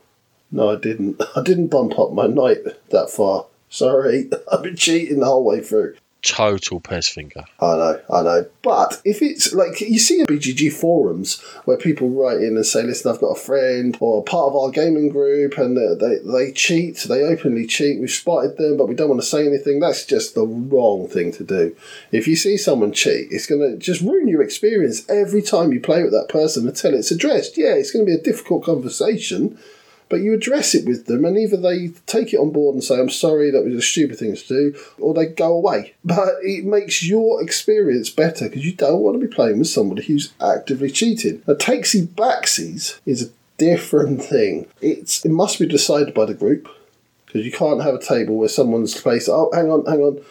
no, 0.51 0.69
I 0.69 0.75
didn't. 0.75 1.21
I 1.35 1.41
didn't 1.41 1.67
bump 1.67 1.97
up 1.99 2.11
my 2.11 2.27
knight 2.27 2.59
that 2.89 3.09
far. 3.09 3.45
Sorry, 3.69 4.29
I've 4.51 4.63
been 4.63 4.75
cheating 4.75 5.19
the 5.19 5.25
whole 5.25 5.43
way 5.43 5.61
through. 5.61 5.95
Total 6.23 6.81
pez 6.81 7.09
finger. 7.09 7.45
I 7.61 7.77
know, 7.77 8.01
I 8.11 8.21
know. 8.23 8.45
But 8.63 9.01
if 9.05 9.21
it's 9.21 9.53
like 9.53 9.79
you 9.79 9.99
see 9.99 10.19
in 10.19 10.25
BGG 10.25 10.73
forums 10.73 11.39
where 11.65 11.77
people 11.77 12.09
write 12.09 12.37
in 12.37 12.55
and 12.55 12.65
say, 12.65 12.81
"Listen, 12.81 13.11
I've 13.11 13.21
got 13.21 13.37
a 13.37 13.39
friend 13.39 13.95
or 14.01 14.19
a 14.19 14.23
part 14.23 14.47
of 14.47 14.55
our 14.55 14.71
gaming 14.71 15.09
group, 15.09 15.57
and 15.57 15.77
they 15.77 15.95
they, 15.95 16.17
they 16.17 16.51
cheat, 16.51 17.05
they 17.07 17.21
openly 17.21 17.67
cheat. 17.67 17.99
We've 17.99 18.09
spotted 18.09 18.57
them, 18.57 18.77
but 18.77 18.87
we 18.87 18.95
don't 18.95 19.09
want 19.09 19.21
to 19.21 19.27
say 19.27 19.45
anything." 19.45 19.79
That's 19.79 20.05
just 20.05 20.33
the 20.33 20.45
wrong 20.45 21.07
thing 21.07 21.31
to 21.33 21.43
do. 21.43 21.75
If 22.11 22.27
you 22.27 22.35
see 22.35 22.57
someone 22.57 22.93
cheat, 22.93 23.27
it's 23.31 23.45
going 23.45 23.61
to 23.61 23.77
just 23.77 24.01
ruin 24.01 24.27
your 24.27 24.41
experience 24.41 25.07
every 25.07 25.43
time 25.43 25.71
you 25.71 25.79
play 25.79 26.01
with 26.01 26.13
that 26.13 26.29
person 26.29 26.67
until 26.67 26.95
it's 26.95 27.11
addressed. 27.11 27.57
Yeah, 27.57 27.75
it's 27.75 27.91
going 27.91 28.05
to 28.05 28.11
be 28.11 28.17
a 28.17 28.21
difficult 28.21 28.63
conversation. 28.65 29.59
But 30.09 30.21
you 30.21 30.33
address 30.33 30.73
it 30.73 30.85
with 30.85 31.05
them, 31.05 31.25
and 31.25 31.37
either 31.37 31.57
they 31.57 31.89
take 32.05 32.33
it 32.33 32.37
on 32.37 32.51
board 32.51 32.75
and 32.75 32.83
say, 32.83 32.99
I'm 32.99 33.09
sorry, 33.09 33.51
that 33.51 33.63
was 33.63 33.73
a 33.73 33.81
stupid 33.81 34.17
thing 34.17 34.35
to 34.35 34.47
do, 34.47 34.79
or 34.99 35.13
they 35.13 35.25
go 35.25 35.53
away. 35.53 35.93
But 36.05 36.35
it 36.43 36.65
makes 36.65 37.03
your 37.03 37.41
experience 37.41 38.09
better 38.09 38.47
because 38.47 38.65
you 38.65 38.73
don't 38.73 39.01
want 39.01 39.19
to 39.19 39.27
be 39.27 39.33
playing 39.33 39.59
with 39.59 39.67
somebody 39.67 40.03
who's 40.03 40.33
actively 40.41 40.89
cheating. 40.91 41.41
Now, 41.47 41.55
takesy 41.55 42.07
backsies 42.07 42.99
is 43.05 43.23
a 43.23 43.31
different 43.57 44.23
thing. 44.23 44.67
It's 44.81 45.25
It 45.25 45.31
must 45.31 45.59
be 45.59 45.65
decided 45.65 46.13
by 46.13 46.25
the 46.25 46.33
group 46.33 46.69
because 47.25 47.45
you 47.45 47.51
can't 47.51 47.83
have 47.83 47.95
a 47.95 48.01
table 48.01 48.37
where 48.37 48.49
someone's 48.49 48.99
placed, 48.99 49.27
oh, 49.29 49.51
hang 49.53 49.69
on, 49.69 49.85
hang 49.85 50.01
on. 50.01 50.21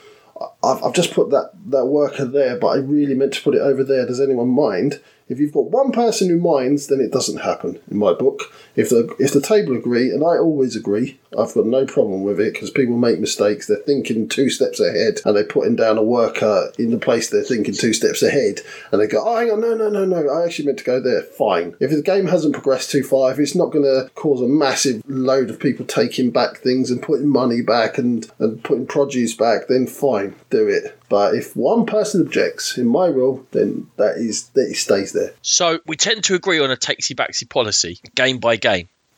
I've, 0.62 0.82
I've 0.82 0.94
just 0.94 1.12
put 1.12 1.31
that, 1.31 1.51
that 1.66 1.86
worker 1.86 2.24
there, 2.24 2.57
but 2.57 2.69
I 2.69 2.77
really 2.77 3.15
meant 3.15 3.35
to 3.35 3.43
put 3.43 3.55
it 3.55 3.61
over 3.61 3.85
there. 3.85 4.07
Does 4.07 4.20
anyone 4.20 4.48
mind? 4.48 5.01
If 5.28 5.40
you've 5.40 5.53
got 5.53 5.70
one 5.70 5.93
person 5.93 6.28
who 6.28 6.39
minds, 6.39 6.86
then 6.86 7.01
it 7.01 7.11
doesn't 7.11 7.39
happen 7.39 7.81
in 7.90 7.98
my 7.98 8.12
book. 8.12 8.43
If 8.77 8.90
the 8.90 9.15
if 9.19 9.32
the 9.32 9.40
table 9.40 9.77
agree, 9.77 10.11
and 10.11 10.23
I 10.23 10.39
always 10.39 10.77
agree, 10.77 11.19
I've 11.36 11.55
got 11.55 11.66
no 11.66 11.86
problem 11.86 12.23
with 12.23 12.39
it 12.39 12.53
because 12.53 12.70
people 12.70 12.97
make 12.97 13.19
mistakes. 13.19 13.66
They're 13.66 13.78
thinking 13.78 14.28
two 14.28 14.51
steps 14.51 14.81
ahead, 14.81 15.20
and 15.24 15.36
they're 15.36 15.44
putting 15.44 15.77
down 15.77 15.98
a 15.98 16.03
worker 16.03 16.73
in 16.78 16.90
the 16.90 16.98
place 16.98 17.31
they're 17.31 17.43
thinking 17.43 17.74
two 17.74 17.93
steps 17.93 18.23
ahead, 18.23 18.61
and 18.93 19.01
they 19.01 19.07
go, 19.07 19.23
"Oh, 19.24 19.36
hang 19.36 19.51
on, 19.51 19.61
no, 19.61 19.74
no, 19.74 19.89
no, 19.89 20.05
no, 20.05 20.28
I 20.28 20.44
actually 20.44 20.66
meant 20.66 20.78
to 20.78 20.85
go 20.85 21.01
there." 21.01 21.23
Fine. 21.23 21.74
If 21.81 21.90
the 21.90 22.03
game 22.03 22.27
hasn't 22.27 22.53
progressed 22.53 22.90
too 22.90 23.03
far, 23.03 23.32
if 23.32 23.39
it's 23.39 23.55
not 23.55 23.73
going 23.73 23.85
to 23.85 24.11
cause 24.15 24.43
a 24.43 24.48
massive 24.48 25.03
load 25.09 25.51
of 25.51 25.59
people 25.59 25.86
taking 25.86 26.31
back 26.31 26.59
things 26.59 26.90
and 26.90 27.03
putting 27.03 27.28
money 27.28 27.62
back 27.62 27.97
and 27.97 28.31
and 28.39 28.62
putting 28.62 28.86
produce 28.86 29.35
back, 29.35 29.69
then 29.69 29.86
fine, 29.86 30.35
do 30.51 30.69
it. 30.69 30.98
But 31.09 31.35
if 31.35 31.55
one 31.57 31.86
person 31.86 32.20
objects, 32.20 32.77
in 32.77 32.89
my 32.89 33.07
rule, 33.07 33.47
then 33.53 33.89
that 33.97 34.16
is 34.16 34.48
that 34.51 34.70
it 34.70 34.77
stays 34.77 35.12
there. 35.12 35.32
So 35.40 35.78
we 35.86 35.97
tend 35.97 36.24
to 36.24 36.35
agree 36.35 36.59
on 36.59 36.70
a 36.70 36.77
takesy 36.77 37.15
backsy 37.15 37.48
policy, 37.48 38.01
game 38.15 38.39
by 38.39 38.57
game. 38.57 38.65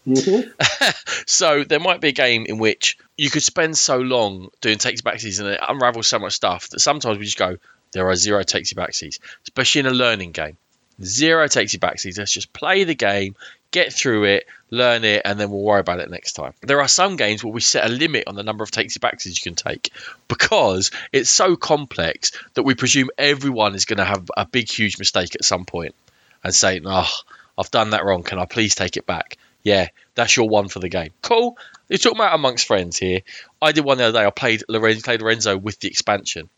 Mm-hmm. 0.06 1.22
so 1.26 1.64
there 1.64 1.80
might 1.80 2.00
be 2.00 2.08
a 2.08 2.12
game 2.12 2.46
in 2.46 2.58
which 2.58 2.98
you 3.16 3.30
could 3.30 3.42
spend 3.42 3.76
so 3.76 3.98
long 3.98 4.48
doing 4.60 4.78
takesy 4.78 5.02
backsies 5.02 5.40
and 5.40 5.48
it 5.48 5.60
unravels 5.66 6.06
so 6.06 6.18
much 6.18 6.34
stuff 6.34 6.70
that 6.70 6.80
sometimes 6.80 7.18
we 7.18 7.24
just 7.24 7.38
go, 7.38 7.58
there 7.92 8.08
are 8.08 8.16
zero 8.16 8.42
takesy 8.42 8.74
backsies, 8.74 9.18
especially 9.44 9.80
in 9.80 9.86
a 9.86 9.90
learning 9.90 10.32
game. 10.32 10.56
Zero 11.02 11.46
takesy 11.46 11.78
backsies. 11.78 12.18
Let's 12.18 12.32
just 12.32 12.52
play 12.52 12.84
the 12.84 12.94
game, 12.94 13.36
get 13.70 13.92
through 13.92 14.24
it, 14.24 14.46
learn 14.70 15.04
it, 15.04 15.22
and 15.24 15.38
then 15.38 15.50
we'll 15.50 15.62
worry 15.62 15.80
about 15.80 16.00
it 16.00 16.10
next 16.10 16.32
time. 16.32 16.54
There 16.62 16.80
are 16.80 16.88
some 16.88 17.16
games 17.16 17.44
where 17.44 17.52
we 17.52 17.60
set 17.60 17.86
a 17.86 17.88
limit 17.88 18.24
on 18.26 18.34
the 18.34 18.42
number 18.42 18.64
of 18.64 18.70
takesy 18.70 18.98
backsies 18.98 19.44
you 19.44 19.52
can 19.52 19.54
take 19.54 19.92
because 20.26 20.90
it's 21.12 21.30
so 21.30 21.56
complex 21.56 22.32
that 22.54 22.64
we 22.64 22.74
presume 22.74 23.10
everyone 23.16 23.74
is 23.74 23.84
going 23.84 23.98
to 23.98 24.04
have 24.04 24.30
a 24.36 24.44
big, 24.44 24.70
huge 24.70 24.98
mistake 24.98 25.34
at 25.34 25.44
some 25.44 25.64
point 25.64 25.94
and 26.42 26.54
say, 26.54 26.80
oh, 26.84 27.10
I've 27.58 27.70
done 27.70 27.90
that 27.90 28.04
wrong. 28.04 28.22
Can 28.22 28.38
I 28.38 28.44
please 28.46 28.74
take 28.76 28.96
it 28.96 29.04
back? 29.04 29.36
Yeah, 29.64 29.88
that's 30.14 30.36
your 30.36 30.48
one 30.48 30.68
for 30.68 30.78
the 30.78 30.88
game. 30.88 31.10
Cool. 31.20 31.58
You're 31.88 31.98
talking 31.98 32.18
about 32.18 32.34
amongst 32.34 32.66
friends 32.66 32.96
here. 32.96 33.20
I 33.60 33.72
did 33.72 33.84
one 33.84 33.98
the 33.98 34.04
other 34.04 34.20
day. 34.20 34.26
I 34.26 34.30
played 34.30 34.62
Lorenzo, 34.68 35.02
played 35.02 35.20
Lorenzo 35.20 35.58
with 35.58 35.80
the 35.80 35.88
expansion. 35.88 36.48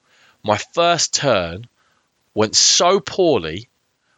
My 0.45 0.59
first 0.59 1.15
turn 1.15 1.67
went 2.35 2.55
so 2.55 3.01
poorly 3.01 3.69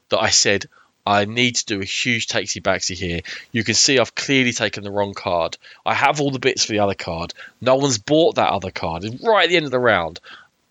that 0.09 0.21
I 0.21 0.31
said, 0.31 0.67
I 1.07 1.25
need 1.25 1.57
to 1.57 1.67
do 1.67 1.81
a 1.81 1.85
huge 1.85 2.29
takesy 2.29 2.63
backsy 2.63 2.95
here. 2.95 3.21
You 3.51 3.65
can 3.65 3.75
see 3.75 3.99
I've 3.99 4.15
clearly 4.15 4.53
taken 4.53 4.85
the 4.85 4.91
wrong 4.91 5.15
card. 5.15 5.59
I 5.85 5.95
have 5.95 6.21
all 6.21 6.31
the 6.31 6.39
bits 6.39 6.65
for 6.65 6.73
the 6.73 6.81
other 6.81 6.95
card. 6.95 7.35
No 7.61 7.77
one's 7.77 7.99
bought 7.99 8.37
that 8.37 8.51
other 8.51 8.71
card. 8.71 9.05
And 9.05 9.21
right 9.23 9.45
at 9.45 9.51
the 9.51 9.57
end 9.57 9.65
of 9.65 9.73
the 9.73 9.81
round, 9.81 10.21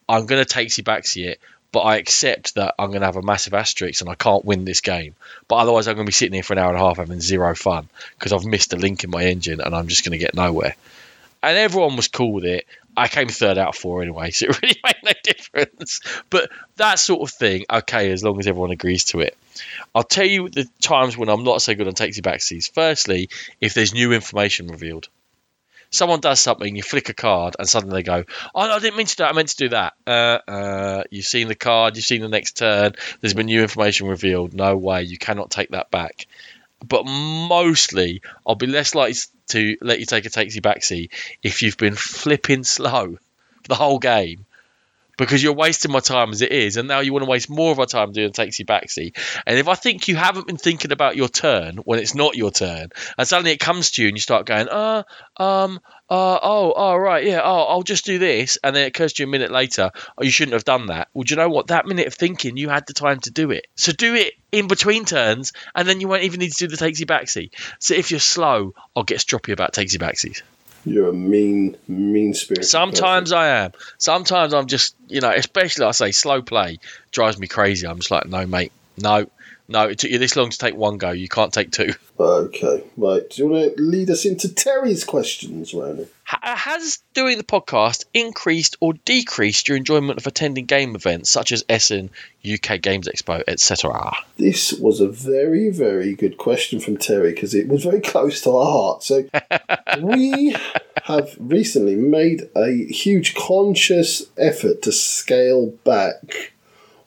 I'm 0.07 0.25
going 0.25 0.43
to 0.43 0.53
takesy 0.53 0.83
backsy 0.83 1.27
it, 1.27 1.39
but 1.71 1.81
I 1.81 1.97
accept 1.97 2.55
that 2.55 2.75
I'm 2.77 2.89
going 2.89 3.01
to 3.01 3.05
have 3.05 3.15
a 3.15 3.21
massive 3.21 3.53
asterisk 3.53 4.01
and 4.01 4.09
I 4.09 4.15
can't 4.15 4.43
win 4.43 4.65
this 4.65 4.81
game. 4.81 5.15
But 5.47 5.57
otherwise, 5.57 5.87
I'm 5.87 5.95
going 5.95 6.05
to 6.05 6.09
be 6.09 6.13
sitting 6.13 6.33
here 6.33 6.43
for 6.43 6.53
an 6.53 6.59
hour 6.59 6.69
and 6.69 6.77
a 6.77 6.83
half 6.83 6.97
having 6.97 7.21
zero 7.21 7.55
fun 7.55 7.87
because 8.17 8.33
I've 8.33 8.45
missed 8.45 8.73
a 8.73 8.77
link 8.77 9.03
in 9.03 9.09
my 9.09 9.23
engine 9.23 9.61
and 9.61 9.73
I'm 9.73 9.87
just 9.87 10.03
going 10.03 10.11
to 10.11 10.17
get 10.17 10.35
nowhere. 10.35 10.75
And 11.43 11.57
everyone 11.57 11.95
was 11.95 12.07
cool 12.07 12.33
with 12.33 12.45
it. 12.45 12.67
I 12.95 13.07
came 13.07 13.29
third 13.29 13.57
out 13.57 13.69
of 13.69 13.75
four 13.75 14.01
anyway, 14.01 14.31
so 14.31 14.47
it 14.47 14.61
really 14.61 14.79
made 14.83 14.95
no 15.03 15.11
difference. 15.23 16.01
But 16.29 16.51
that 16.75 16.99
sort 16.99 17.21
of 17.21 17.33
thing, 17.33 17.65
okay, 17.69 18.11
as 18.11 18.23
long 18.23 18.39
as 18.39 18.47
everyone 18.47 18.71
agrees 18.71 19.05
to 19.05 19.21
it. 19.21 19.37
I'll 19.95 20.03
tell 20.03 20.25
you 20.25 20.49
the 20.49 20.67
times 20.81 21.17
when 21.17 21.29
I'm 21.29 21.43
not 21.43 21.61
so 21.61 21.73
good 21.73 21.87
on 21.87 21.93
takesy 21.93 22.21
backsies. 22.21 22.71
Firstly, 22.71 23.29
if 23.59 23.73
there's 23.73 23.93
new 23.93 24.11
information 24.11 24.67
revealed. 24.67 25.07
Someone 25.91 26.21
does 26.21 26.39
something, 26.39 26.75
you 26.75 26.83
flick 26.83 27.09
a 27.09 27.13
card, 27.13 27.55
and 27.59 27.67
suddenly 27.67 27.95
they 27.95 28.03
go, 28.03 28.23
"Oh 28.55 28.65
no, 28.65 28.73
I 28.73 28.79
didn't 28.79 28.97
mean 28.97 29.07
to 29.07 29.15
do 29.15 29.23
that. 29.23 29.29
I 29.29 29.33
meant 29.33 29.49
to 29.49 29.57
do 29.57 29.69
that." 29.69 29.93
Uh, 30.07 30.39
uh, 30.49 31.03
you've 31.11 31.25
seen 31.25 31.47
the 31.47 31.55
card, 31.55 31.95
you've 31.95 32.05
seen 32.05 32.21
the 32.21 32.29
next 32.29 32.57
turn. 32.57 32.93
There's 33.19 33.33
been 33.33 33.47
new 33.47 33.61
information 33.61 34.07
revealed. 34.07 34.53
No 34.53 34.75
way, 34.77 35.03
you 35.03 35.17
cannot 35.17 35.51
take 35.51 35.71
that 35.71 35.91
back. 35.91 36.27
But 36.87 37.05
mostly, 37.05 38.21
I'll 38.47 38.55
be 38.55 38.67
less 38.67 38.95
likely 38.95 39.19
to 39.49 39.77
let 39.81 39.99
you 39.99 40.05
take 40.05 40.25
a 40.25 40.29
takesy 40.29 40.61
backsy 40.61 41.09
if 41.43 41.61
you've 41.61 41.77
been 41.77 41.95
flipping 41.95 42.63
slow 42.77 43.17
the 43.67 43.75
whole 43.75 43.99
game 43.99 44.45
because 45.21 45.43
you're 45.43 45.53
wasting 45.53 45.91
my 45.91 45.99
time 45.99 46.31
as 46.31 46.41
it 46.41 46.51
is, 46.51 46.77
and 46.77 46.87
now 46.87 46.99
you 46.99 47.13
want 47.13 47.23
to 47.23 47.29
waste 47.29 47.47
more 47.47 47.71
of 47.71 47.79
our 47.79 47.85
time 47.85 48.11
doing 48.11 48.31
takesy 48.31 48.65
backsy. 48.65 49.15
And 49.45 49.59
if 49.59 49.67
I 49.67 49.75
think 49.75 50.07
you 50.07 50.15
haven't 50.15 50.47
been 50.47 50.57
thinking 50.57 50.91
about 50.91 51.15
your 51.15 51.27
turn 51.27 51.77
when 51.77 51.99
it's 51.99 52.15
not 52.15 52.35
your 52.35 52.49
turn, 52.49 52.89
and 53.19 53.27
suddenly 53.27 53.51
it 53.51 53.59
comes 53.59 53.91
to 53.91 54.01
you 54.01 54.07
and 54.07 54.17
you 54.17 54.21
start 54.21 54.47
going, 54.47 54.67
uh, 54.67 55.03
um, 55.37 55.79
uh, 56.09 56.39
oh, 56.41 56.73
oh, 56.75 56.95
right, 56.95 57.23
yeah, 57.23 57.39
oh, 57.43 57.65
I'll 57.65 57.83
just 57.83 58.03
do 58.03 58.17
this, 58.17 58.57
and 58.63 58.75
then 58.75 58.85
it 58.85 58.87
occurs 58.87 59.13
to 59.13 59.21
you 59.21 59.27
a 59.27 59.31
minute 59.31 59.51
later, 59.51 59.91
oh, 60.17 60.23
you 60.23 60.31
shouldn't 60.31 60.53
have 60.53 60.63
done 60.63 60.87
that. 60.87 61.09
Well, 61.13 61.21
do 61.21 61.35
you 61.35 61.37
know 61.37 61.49
what? 61.49 61.67
That 61.67 61.85
minute 61.85 62.07
of 62.07 62.15
thinking, 62.15 62.57
you 62.57 62.69
had 62.69 62.87
the 62.87 62.93
time 62.93 63.19
to 63.19 63.29
do 63.29 63.51
it. 63.51 63.67
So 63.75 63.91
do 63.91 64.15
it 64.15 64.33
in 64.51 64.67
between 64.67 65.05
turns, 65.05 65.53
and 65.75 65.87
then 65.87 66.01
you 66.01 66.07
won't 66.07 66.23
even 66.23 66.39
need 66.39 66.51
to 66.53 66.67
do 66.67 66.75
the 66.75 66.83
takesy 66.83 67.05
backsy. 67.05 67.51
So 67.77 67.93
if 67.93 68.09
you're 68.09 68.19
slow, 68.19 68.73
I'll 68.95 69.03
get 69.03 69.19
stroppy 69.19 69.53
about 69.53 69.73
takesy 69.73 69.99
backsies. 69.99 70.41
You're 70.85 71.09
a 71.09 71.13
mean, 71.13 71.77
mean 71.87 72.33
spirit. 72.33 72.65
Sometimes 72.65 73.31
I 73.31 73.47
am. 73.47 73.71
Sometimes 73.97 74.53
I'm 74.53 74.67
just, 74.67 74.95
you 75.07 75.21
know, 75.21 75.31
especially 75.31 75.85
I 75.85 75.91
say 75.91 76.11
slow 76.11 76.41
play 76.41 76.79
drives 77.11 77.37
me 77.37 77.47
crazy. 77.47 77.87
I'm 77.87 77.97
just 77.97 78.11
like, 78.11 78.25
no, 78.25 78.45
mate, 78.45 78.71
no, 78.97 79.27
no. 79.71 79.87
It 79.87 79.99
took 79.99 80.11
you 80.11 80.17
this 80.17 80.35
long 80.35 80.49
to 80.49 80.57
take 80.57 80.75
one 80.75 80.97
go. 80.97 81.11
You 81.11 81.27
can't 81.27 81.53
take 81.53 81.71
two. 81.71 81.93
Okay, 82.19 82.83
right. 82.97 83.27
Do 83.29 83.41
you 83.41 83.49
want 83.49 83.75
to 83.75 83.81
lead 83.81 84.09
us 84.09 84.25
into 84.25 84.53
Terry's 84.53 85.03
questions, 85.03 85.73
Ronan? 85.73 86.07
Has 86.25 86.99
doing 87.13 87.37
the 87.37 87.43
podcast 87.43 88.05
increased 88.13 88.77
or 88.79 88.93
decreased 88.93 89.67
your 89.67 89.75
enjoyment 89.75 90.17
of 90.17 90.27
attending 90.27 90.65
game 90.65 90.95
events 90.95 91.29
such 91.29 91.51
as 91.51 91.65
Essen, 91.67 92.09
UK 92.49 92.79
Games 92.79 93.07
Expo, 93.07 93.43
etc.? 93.47 94.15
This 94.37 94.71
was 94.73 95.01
a 95.01 95.09
very, 95.09 95.71
very 95.71 96.13
good 96.13 96.37
question 96.37 96.79
from 96.79 96.97
Terry 96.97 97.31
because 97.31 97.53
it 97.53 97.67
was 97.67 97.83
very 97.83 98.01
close 98.01 98.41
to 98.41 98.51
our 98.51 98.71
heart. 98.71 99.03
So, 99.03 99.25
we 99.99 100.55
have 101.03 101.35
recently 101.39 101.95
made 101.95 102.49
a 102.55 102.85
huge 102.85 103.35
conscious 103.35 104.23
effort 104.37 104.83
to 104.83 104.91
scale 104.91 105.67
back 105.83 106.53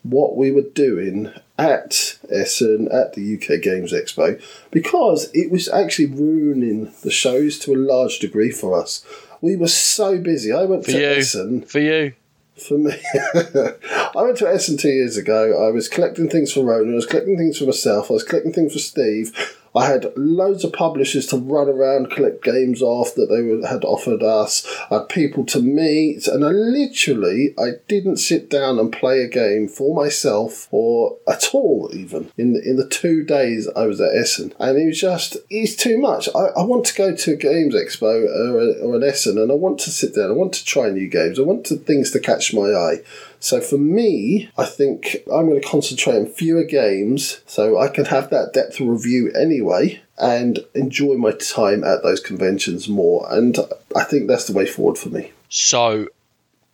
what 0.04 0.36
we 0.36 0.52
were 0.52 0.62
doing 0.62 1.32
at 1.58 2.18
Essen, 2.30 2.88
at 2.92 3.14
the 3.14 3.34
UK 3.36 3.60
Games 3.60 3.92
Expo, 3.92 4.40
because 4.70 5.30
it 5.34 5.50
was 5.50 5.68
actually 5.68 6.06
ruining 6.06 6.92
the 7.02 7.10
shows 7.10 7.58
to 7.60 7.74
a 7.74 7.76
large 7.76 8.18
degree 8.20 8.50
for 8.52 8.80
us. 8.80 9.04
we 9.40 9.56
were 9.56 9.68
so 9.68 10.18
busy. 10.18 10.52
I 10.52 10.64
went 10.64 10.84
For 10.84 10.92
to 10.92 10.98
you. 11.00 11.06
Essen 11.06 11.62
For 11.62 11.80
you. 11.80 12.12
for 12.56 12.78
me. 12.78 12.92
I 13.34 14.12
went 14.22 14.38
to 14.38 14.48
Essen 14.48 14.76
two 14.76 14.88
years 14.88 15.16
ago. 15.16 15.66
I 15.66 15.70
was 15.70 15.88
collecting 15.88 16.28
things 16.28 16.52
for 16.52 16.64
Ronan. 16.64 16.92
I 16.92 16.96
was 16.96 17.06
collecting 17.06 17.36
things 17.36 17.58
for 17.58 17.64
myself. 17.66 18.10
I 18.10 18.14
was 18.14 18.24
collecting 18.24 18.52
things 18.52 18.72
for 18.72 18.78
Steve. 18.78 19.32
I 19.74 19.86
had 19.86 20.12
loads 20.16 20.64
of 20.64 20.72
publishers 20.72 21.26
to 21.28 21.36
run 21.36 21.68
around, 21.68 22.10
collect 22.10 22.44
games 22.44 22.80
off 22.80 23.14
that 23.16 23.26
they 23.26 23.68
had 23.68 23.84
offered 23.84 24.22
us. 24.22 24.64
I 24.90 24.98
had 24.98 25.08
people 25.08 25.44
to 25.46 25.60
meet, 25.60 26.28
and 26.28 26.44
I 26.44 26.48
literally 26.48 27.54
I 27.58 27.72
didn't 27.88 28.18
sit 28.18 28.48
down 28.48 28.78
and 28.78 28.92
play 28.92 29.22
a 29.22 29.28
game 29.28 29.68
for 29.68 29.94
myself 29.94 30.68
or 30.70 31.18
at 31.26 31.54
all, 31.54 31.90
even 31.92 32.30
in 32.36 32.52
the, 32.52 32.62
in 32.62 32.76
the 32.76 32.88
two 32.88 33.24
days 33.24 33.68
I 33.74 33.86
was 33.86 34.00
at 34.00 34.14
Essen. 34.14 34.54
And 34.58 34.78
it 34.78 34.86
was 34.86 35.00
just 35.00 35.36
it's 35.50 35.74
too 35.74 35.98
much. 35.98 36.28
I, 36.34 36.46
I 36.56 36.62
want 36.62 36.84
to 36.86 36.94
go 36.94 37.14
to 37.14 37.32
a 37.32 37.36
games 37.36 37.74
expo 37.74 38.02
or, 38.02 38.60
a, 38.60 38.72
or 38.86 38.96
an 38.96 39.02
Essen, 39.02 39.38
and 39.38 39.50
I 39.50 39.54
want 39.54 39.80
to 39.80 39.90
sit 39.90 40.14
down. 40.14 40.30
I 40.30 40.34
want 40.34 40.52
to 40.54 40.64
try 40.64 40.90
new 40.90 41.08
games. 41.08 41.38
I 41.38 41.42
want 41.42 41.66
to, 41.66 41.76
things 41.76 42.12
to 42.12 42.20
catch 42.20 42.54
my 42.54 42.70
eye. 42.70 42.98
So 43.44 43.60
for 43.60 43.76
me, 43.76 44.48
I 44.56 44.64
think 44.64 45.16
I'm 45.30 45.46
going 45.46 45.60
to 45.60 45.68
concentrate 45.68 46.16
on 46.16 46.24
fewer 46.24 46.64
games 46.64 47.42
so 47.46 47.78
I 47.78 47.88
can 47.88 48.06
have 48.06 48.30
that 48.30 48.54
depth 48.54 48.80
of 48.80 48.88
review 48.88 49.30
anyway 49.32 50.00
and 50.16 50.60
enjoy 50.74 51.16
my 51.16 51.32
time 51.32 51.84
at 51.84 52.02
those 52.02 52.20
conventions 52.20 52.88
more. 52.88 53.26
And 53.30 53.58
I 53.94 54.04
think 54.04 54.28
that's 54.28 54.46
the 54.46 54.54
way 54.54 54.64
forward 54.64 54.96
for 54.96 55.10
me. 55.10 55.30
So 55.50 56.08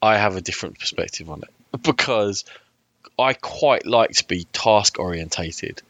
I 0.01 0.16
have 0.16 0.36
a 0.36 0.40
different 0.40 0.78
perspective 0.78 1.28
on 1.28 1.42
it 1.42 1.82
because 1.82 2.44
I 3.18 3.32
quite 3.32 3.84
like 3.84 4.12
to 4.12 4.26
be 4.28 4.44
task 4.52 5.01
orientated 5.01 5.82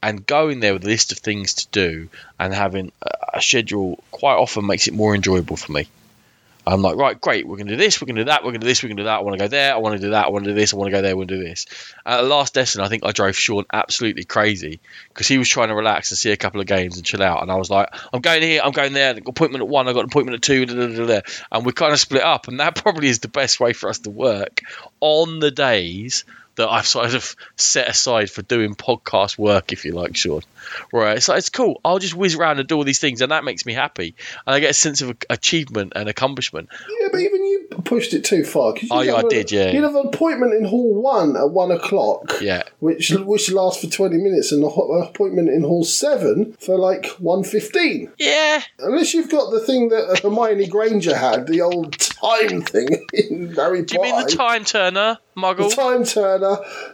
and 0.00 0.24
going 0.24 0.60
there 0.60 0.74
with 0.74 0.84
a 0.84 0.88
list 0.88 1.10
of 1.10 1.18
things 1.18 1.54
to 1.54 1.68
do 1.72 2.08
and 2.38 2.54
having 2.54 2.92
a- 3.02 3.38
a 3.38 3.42
schedule 3.42 4.02
quite 4.12 4.36
often 4.36 4.64
makes 4.64 4.86
it 4.86 4.94
more 4.94 5.12
enjoyable 5.12 5.56
for 5.56 5.72
me. 5.72 5.88
I'm 6.66 6.82
like, 6.82 6.96
right, 6.96 7.20
great, 7.20 7.46
we're 7.46 7.56
going 7.56 7.68
to 7.68 7.76
do 7.76 7.82
this, 7.82 8.00
we're 8.00 8.06
going 8.06 8.16
to 8.16 8.22
do 8.22 8.26
that, 8.26 8.42
we're 8.42 8.50
going 8.50 8.60
to 8.60 8.66
do 8.66 8.68
this, 8.68 8.82
we're 8.82 8.88
going 8.88 8.98
to 8.98 9.02
do 9.02 9.06
that, 9.06 9.18
I 9.18 9.22
want 9.22 9.38
to 9.38 9.44
go 9.44 9.48
there, 9.48 9.74
I 9.74 9.78
want 9.78 9.96
to 9.96 10.00
do 10.00 10.10
that, 10.10 10.26
I 10.26 10.28
want 10.28 10.44
to 10.44 10.50
do 10.50 10.54
this, 10.54 10.74
I 10.74 10.76
want 10.76 10.88
to 10.88 10.92
go 10.92 11.02
there, 11.02 11.10
I 11.10 11.14
want 11.14 11.28
to 11.28 11.36
do 11.36 11.42
this. 11.42 11.66
At 12.04 12.20
the 12.20 12.28
last 12.28 12.56
Essen, 12.58 12.82
I 12.82 12.88
think 12.88 13.04
I 13.04 13.12
drove 13.12 13.36
Sean 13.36 13.64
absolutely 13.72 14.24
crazy 14.24 14.80
because 15.08 15.26
he 15.26 15.38
was 15.38 15.48
trying 15.48 15.68
to 15.68 15.74
relax 15.74 16.10
and 16.10 16.18
see 16.18 16.32
a 16.32 16.36
couple 16.36 16.60
of 16.60 16.66
games 16.66 16.96
and 16.96 17.04
chill 17.04 17.22
out. 17.22 17.42
And 17.42 17.50
I 17.50 17.56
was 17.56 17.70
like, 17.70 17.88
I'm 18.12 18.20
going 18.20 18.42
here, 18.42 18.60
I'm 18.62 18.72
going 18.72 18.92
there, 18.92 19.16
appointment 19.26 19.62
at 19.62 19.68
one, 19.68 19.88
I've 19.88 19.94
got 19.94 20.00
an 20.00 20.10
appointment 20.10 20.36
at 20.36 20.42
two, 20.42 20.66
and 21.50 21.66
we 21.66 21.72
kind 21.72 21.92
of 21.92 22.00
split 22.00 22.22
up. 22.22 22.48
And 22.48 22.60
that 22.60 22.74
probably 22.82 23.08
is 23.08 23.20
the 23.20 23.28
best 23.28 23.58
way 23.60 23.72
for 23.72 23.88
us 23.88 24.00
to 24.00 24.10
work 24.10 24.62
on 25.00 25.40
the 25.40 25.50
days 25.50 26.24
that 26.56 26.68
I've 26.68 26.86
sort 26.86 27.14
of 27.14 27.34
set 27.56 27.88
aside 27.88 28.30
for 28.30 28.42
doing 28.42 28.74
podcast 28.74 29.38
work, 29.38 29.72
if 29.72 29.84
you 29.84 29.92
like, 29.92 30.16
Sean. 30.16 30.42
Right, 30.92 31.22
so 31.22 31.34
it's 31.34 31.48
cool. 31.48 31.80
I'll 31.84 31.98
just 31.98 32.14
whiz 32.14 32.34
around 32.34 32.58
and 32.58 32.68
do 32.68 32.76
all 32.76 32.84
these 32.84 32.98
things, 32.98 33.20
and 33.22 33.32
that 33.32 33.44
makes 33.44 33.64
me 33.64 33.72
happy, 33.72 34.14
and 34.46 34.54
I 34.54 34.60
get 34.60 34.70
a 34.70 34.74
sense 34.74 35.00
of 35.02 35.16
achievement 35.30 35.94
and 35.96 36.08
accomplishment. 36.08 36.68
Yeah, 37.00 37.08
but 37.10 37.20
even 37.20 37.44
you 37.44 37.68
pushed 37.84 38.12
it 38.14 38.24
too 38.24 38.44
far. 38.44 38.74
'cause 38.74 38.88
Oh, 38.90 39.00
yeah, 39.00 39.14
I 39.14 39.20
a- 39.20 39.28
did, 39.28 39.50
yeah. 39.52 39.70
You'd 39.70 39.84
have 39.84 39.94
an 39.94 40.06
appointment 40.08 40.54
in 40.54 40.64
Hall 40.64 40.94
1 41.00 41.36
at 41.36 41.50
1 41.50 41.70
o'clock. 41.70 42.36
Yeah. 42.40 42.62
Which 42.80 43.10
which 43.10 43.50
lasts 43.50 43.82
for 43.82 43.90
20 43.90 44.16
minutes, 44.18 44.52
and 44.52 44.62
an 44.62 44.70
uh, 44.70 44.80
appointment 45.08 45.48
in 45.48 45.62
Hall 45.62 45.84
7 45.84 46.56
for 46.60 46.76
like 46.76 47.06
1.15. 47.20 48.10
Yeah, 48.18 48.62
Unless 48.78 49.14
you've 49.14 49.30
got 49.30 49.50
the 49.50 49.60
thing 49.60 49.88
that 49.90 50.20
Hermione 50.22 50.66
Granger 50.66 51.16
had, 51.16 51.46
the 51.46 51.62
old 51.62 51.98
time 51.98 52.62
thing 52.62 53.06
in 53.12 53.54
Harry 53.54 53.82
do 53.82 53.94
you 53.96 54.02
mean 54.02 54.16
the 54.26 54.30
time 54.30 54.64
turner, 54.64 55.18
Muggle? 55.36 55.70
The 55.70 55.76
time 55.76 56.04
turner, 56.04 56.49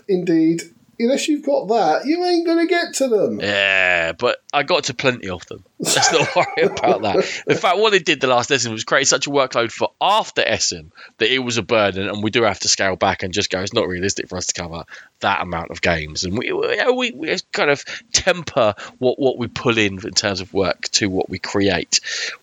indeed. 0.08 0.62
Unless 0.98 1.28
you've 1.28 1.44
got 1.44 1.68
that, 1.68 2.06
you 2.06 2.24
ain't 2.24 2.46
going 2.46 2.58
to 2.58 2.66
get 2.66 2.94
to 2.94 3.08
them. 3.08 3.38
Yeah, 3.38 4.12
but 4.12 4.42
I 4.50 4.62
got 4.62 4.84
to 4.84 4.94
plenty 4.94 5.28
of 5.28 5.44
them. 5.44 5.62
Let's 5.78 6.10
not 6.10 6.34
worry 6.36 6.68
about 6.68 7.02
that. 7.02 7.16
In 7.46 7.56
fact, 7.56 7.78
what 7.78 7.90
they 7.90 7.98
did 7.98 8.22
the 8.22 8.28
last 8.28 8.50
Essen 8.50 8.72
was 8.72 8.84
create 8.84 9.06
such 9.06 9.26
a 9.26 9.30
workload 9.30 9.70
for 9.70 9.90
after 10.00 10.40
Essen 10.40 10.92
that 11.18 11.30
it 11.30 11.40
was 11.40 11.58
a 11.58 11.62
burden, 11.62 12.08
and 12.08 12.22
we 12.22 12.30
do 12.30 12.44
have 12.44 12.60
to 12.60 12.68
scale 12.68 12.96
back 12.96 13.22
and 13.22 13.34
just 13.34 13.50
go. 13.50 13.60
It's 13.60 13.74
not 13.74 13.88
realistic 13.88 14.28
for 14.28 14.38
us 14.38 14.46
to 14.46 14.54
cover 14.54 14.84
that 15.20 15.42
amount 15.42 15.70
of 15.70 15.82
games, 15.82 16.24
and 16.24 16.38
we 16.38 16.50
we, 16.50 17.12
we, 17.12 17.36
kind 17.52 17.68
of 17.68 17.84
temper 18.12 18.74
what 18.96 19.18
what 19.18 19.36
we 19.36 19.48
pull 19.48 19.76
in 19.76 19.94
in 20.02 20.14
terms 20.14 20.40
of 20.40 20.54
work 20.54 20.88
to 20.92 21.10
what 21.10 21.28
we 21.28 21.38
create. 21.38 22.00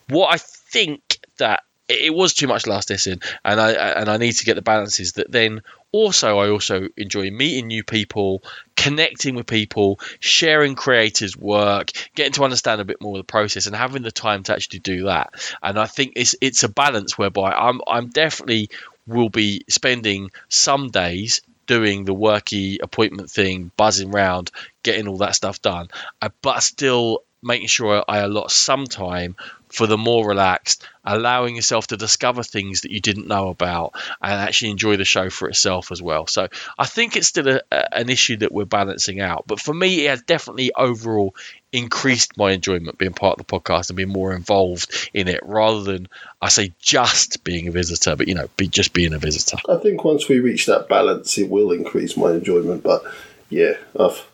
What 0.08 0.32
I 0.32 0.36
think 0.38 1.18
that 1.38 1.64
it 1.88 2.00
it 2.00 2.14
was 2.14 2.34
too 2.34 2.46
much 2.46 2.66
last 2.66 2.90
Essen, 2.90 3.20
and 3.44 3.60
I 3.60 3.72
and 3.72 4.08
I 4.08 4.16
need 4.16 4.32
to 4.32 4.44
get 4.44 4.54
the 4.54 4.62
balances 4.62 5.12
that 5.12 5.30
then 5.30 5.62
also 5.94 6.40
I 6.40 6.48
also 6.48 6.88
enjoy 6.96 7.30
meeting 7.30 7.68
new 7.68 7.84
people, 7.84 8.42
connecting 8.76 9.36
with 9.36 9.46
people, 9.46 10.00
sharing 10.18 10.74
creators' 10.74 11.36
work, 11.36 11.92
getting 12.16 12.32
to 12.32 12.42
understand 12.42 12.80
a 12.80 12.84
bit 12.84 13.00
more 13.00 13.16
of 13.16 13.20
the 13.20 13.32
process, 13.32 13.66
and 13.68 13.76
having 13.76 14.02
the 14.02 14.10
time 14.10 14.42
to 14.42 14.52
actually 14.54 14.80
do 14.80 15.04
that. 15.04 15.34
And 15.62 15.78
I 15.78 15.86
think 15.86 16.14
it's 16.16 16.34
it's 16.40 16.64
a 16.64 16.68
balance 16.68 17.16
whereby 17.16 17.52
I'm 17.52 17.80
I'm 17.86 18.08
definitely 18.08 18.70
will 19.06 19.28
be 19.28 19.62
spending 19.68 20.32
some 20.48 20.88
days 20.88 21.42
doing 21.66 22.04
the 22.04 22.14
worky 22.14 22.78
appointment 22.82 23.30
thing, 23.30 23.70
buzzing 23.76 24.12
around, 24.12 24.50
getting 24.82 25.06
all 25.06 25.18
that 25.18 25.36
stuff 25.36 25.62
done, 25.62 25.88
uh, 26.20 26.30
but 26.42 26.60
still 26.60 27.20
making 27.40 27.68
sure 27.68 28.02
I 28.08 28.18
allot 28.18 28.50
some 28.50 28.86
time 28.86 29.36
for 29.74 29.88
the 29.88 29.98
more 29.98 30.26
relaxed, 30.26 30.86
allowing 31.04 31.56
yourself 31.56 31.88
to 31.88 31.96
discover 31.96 32.44
things 32.44 32.82
that 32.82 32.92
you 32.92 33.00
didn't 33.00 33.26
know 33.26 33.48
about 33.48 33.94
and 34.22 34.40
actually 34.40 34.70
enjoy 34.70 34.96
the 34.96 35.04
show 35.04 35.30
for 35.30 35.48
itself 35.48 35.90
as 35.90 36.00
well. 36.00 36.28
So 36.28 36.46
I 36.78 36.86
think 36.86 37.16
it's 37.16 37.26
still 37.26 37.48
a, 37.48 37.60
a- 37.72 37.96
an 37.98 38.08
issue 38.08 38.36
that 38.36 38.52
we're 38.52 38.66
balancing 38.66 39.20
out. 39.20 39.44
But 39.48 39.58
for 39.58 39.74
me, 39.74 40.06
it 40.06 40.10
has 40.10 40.22
definitely 40.22 40.70
overall 40.76 41.34
increased 41.72 42.38
my 42.38 42.52
enjoyment 42.52 42.98
being 42.98 43.14
part 43.14 43.40
of 43.40 43.44
the 43.44 43.58
podcast 43.58 43.90
and 43.90 43.96
being 43.96 44.08
more 44.08 44.32
involved 44.32 45.10
in 45.12 45.26
it 45.26 45.40
rather 45.42 45.82
than, 45.82 46.08
I 46.40 46.50
say, 46.50 46.72
just 46.78 47.42
being 47.42 47.66
a 47.66 47.72
visitor, 47.72 48.14
but, 48.14 48.28
you 48.28 48.36
know, 48.36 48.48
be 48.56 48.68
just 48.68 48.92
being 48.92 49.12
a 49.12 49.18
visitor. 49.18 49.56
I 49.68 49.78
think 49.78 50.04
once 50.04 50.28
we 50.28 50.38
reach 50.38 50.66
that 50.66 50.88
balance, 50.88 51.36
it 51.36 51.50
will 51.50 51.72
increase 51.72 52.16
my 52.16 52.30
enjoyment. 52.30 52.84
But 52.84 53.02
yeah, 53.50 53.72
I've, 53.98 54.24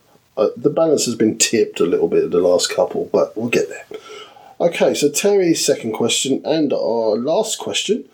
the 0.55 0.69
balance 0.71 1.07
has 1.07 1.15
been 1.15 1.39
tipped 1.39 1.81
a 1.81 1.87
little 1.87 2.09
bit 2.09 2.25
in 2.25 2.31
the 2.31 2.41
last 2.41 2.69
couple, 2.75 3.09
but 3.11 3.35
we'll 3.37 3.49
get 3.49 3.71
there. 3.71 3.87
Okay, 4.61 4.93
so 4.93 5.09
Terry's 5.09 5.65
second 5.65 5.93
question 5.93 6.43
and 6.45 6.71
our 6.71 7.17
last 7.17 7.59
question 7.59 8.07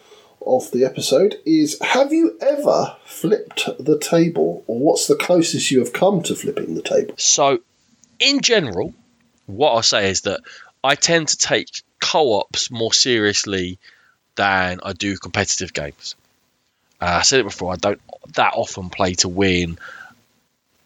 of 0.47 0.71
the 0.71 0.85
episode 0.85 1.41
is 1.45 1.77
Have 1.81 2.13
you 2.13 2.39
ever 2.41 2.97
flipped 3.05 3.69
the 3.81 3.99
table, 3.99 4.63
or 4.69 4.79
what's 4.79 5.09
the 5.09 5.17
closest 5.17 5.73
you 5.73 5.81
have 5.81 5.93
come 5.93 6.23
to 6.23 6.37
flipping 6.37 6.77
the 6.77 6.83
table? 6.83 7.15
So, 7.19 7.59
in 8.21 8.43
general, 8.43 8.95
what 9.47 9.73
I'll 9.73 9.83
say 9.83 10.09
is 10.09 10.21
that 10.21 10.41
I 10.85 10.95
tend 10.95 11.29
to 11.29 11.37
take 11.37 11.83
co 12.01 12.35
ops 12.35 12.71
more 12.71 12.93
seriously 12.93 13.81
than 14.37 14.79
I 14.85 14.93
do 14.93 15.17
competitive 15.17 15.73
games. 15.73 16.15
Uh, 17.01 17.19
I 17.19 17.23
said 17.23 17.41
it 17.41 17.45
before, 17.45 17.73
I 17.73 17.77
don't 17.77 18.01
that 18.35 18.53
often 18.55 18.89
play 18.89 19.15
to 19.15 19.29
win. 19.29 19.79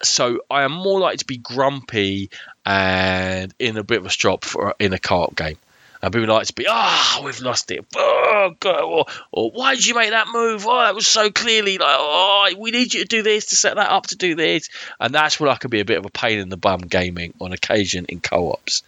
So 0.02 0.40
I 0.50 0.62
am 0.62 0.72
more 0.72 1.00
likely 1.00 1.18
to 1.18 1.26
be 1.26 1.36
grumpy 1.36 2.30
and 2.64 3.54
in 3.58 3.76
a 3.76 3.84
bit 3.84 3.98
of 3.98 4.06
a 4.06 4.10
strop 4.10 4.44
for 4.44 4.74
in 4.78 4.92
a 4.92 4.98
co-op 4.98 5.36
game. 5.36 5.56
And 6.02 6.14
people 6.14 6.34
like 6.34 6.46
to 6.46 6.54
be, 6.54 6.66
ah, 6.66 7.20
we've 7.22 7.40
lost 7.40 7.70
it. 7.70 7.84
Oh, 7.94 8.54
God. 8.58 8.82
Or, 8.82 9.04
or 9.32 9.50
why 9.50 9.74
did 9.74 9.86
you 9.86 9.94
make 9.94 10.10
that 10.10 10.28
move? 10.32 10.66
Oh, 10.66 10.78
that 10.78 10.94
was 10.94 11.06
so 11.06 11.30
clearly 11.30 11.76
like, 11.76 11.96
oh, 11.98 12.48
we 12.58 12.70
need 12.70 12.94
you 12.94 13.02
to 13.02 13.06
do 13.06 13.22
this 13.22 13.46
to 13.46 13.56
set 13.56 13.76
that 13.76 13.90
up 13.90 14.06
to 14.06 14.16
do 14.16 14.34
this. 14.34 14.70
And 14.98 15.14
that's 15.14 15.38
where 15.38 15.50
I 15.50 15.56
can 15.56 15.68
be 15.68 15.80
a 15.80 15.84
bit 15.84 15.98
of 15.98 16.06
a 16.06 16.10
pain 16.10 16.38
in 16.38 16.48
the 16.48 16.56
bum 16.56 16.80
gaming 16.80 17.34
on 17.38 17.52
occasion 17.52 18.06
in 18.08 18.20
co-ops. 18.20 18.82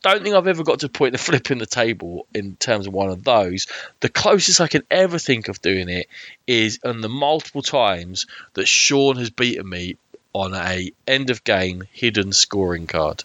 Don't 0.00 0.22
think 0.22 0.36
I've 0.36 0.46
ever 0.46 0.62
got 0.62 0.78
to 0.80 0.86
the 0.86 0.92
point 0.92 1.14
of 1.14 1.20
flipping 1.20 1.58
the 1.58 1.66
table 1.66 2.26
in 2.32 2.56
terms 2.56 2.86
of 2.86 2.94
one 2.94 3.10
of 3.10 3.24
those. 3.24 3.66
The 4.00 4.08
closest 4.08 4.62
I 4.62 4.68
can 4.68 4.84
ever 4.90 5.18
think 5.18 5.48
of 5.48 5.60
doing 5.60 5.90
it 5.90 6.06
is 6.46 6.80
on 6.82 7.02
the 7.02 7.10
multiple 7.10 7.62
times 7.62 8.26
that 8.54 8.68
Sean 8.68 9.16
has 9.16 9.28
beaten 9.28 9.68
me 9.68 9.96
on 10.32 10.54
a 10.54 10.92
end 11.06 11.30
of 11.30 11.42
game 11.44 11.84
hidden 11.92 12.32
scoring 12.32 12.86
card 12.86 13.24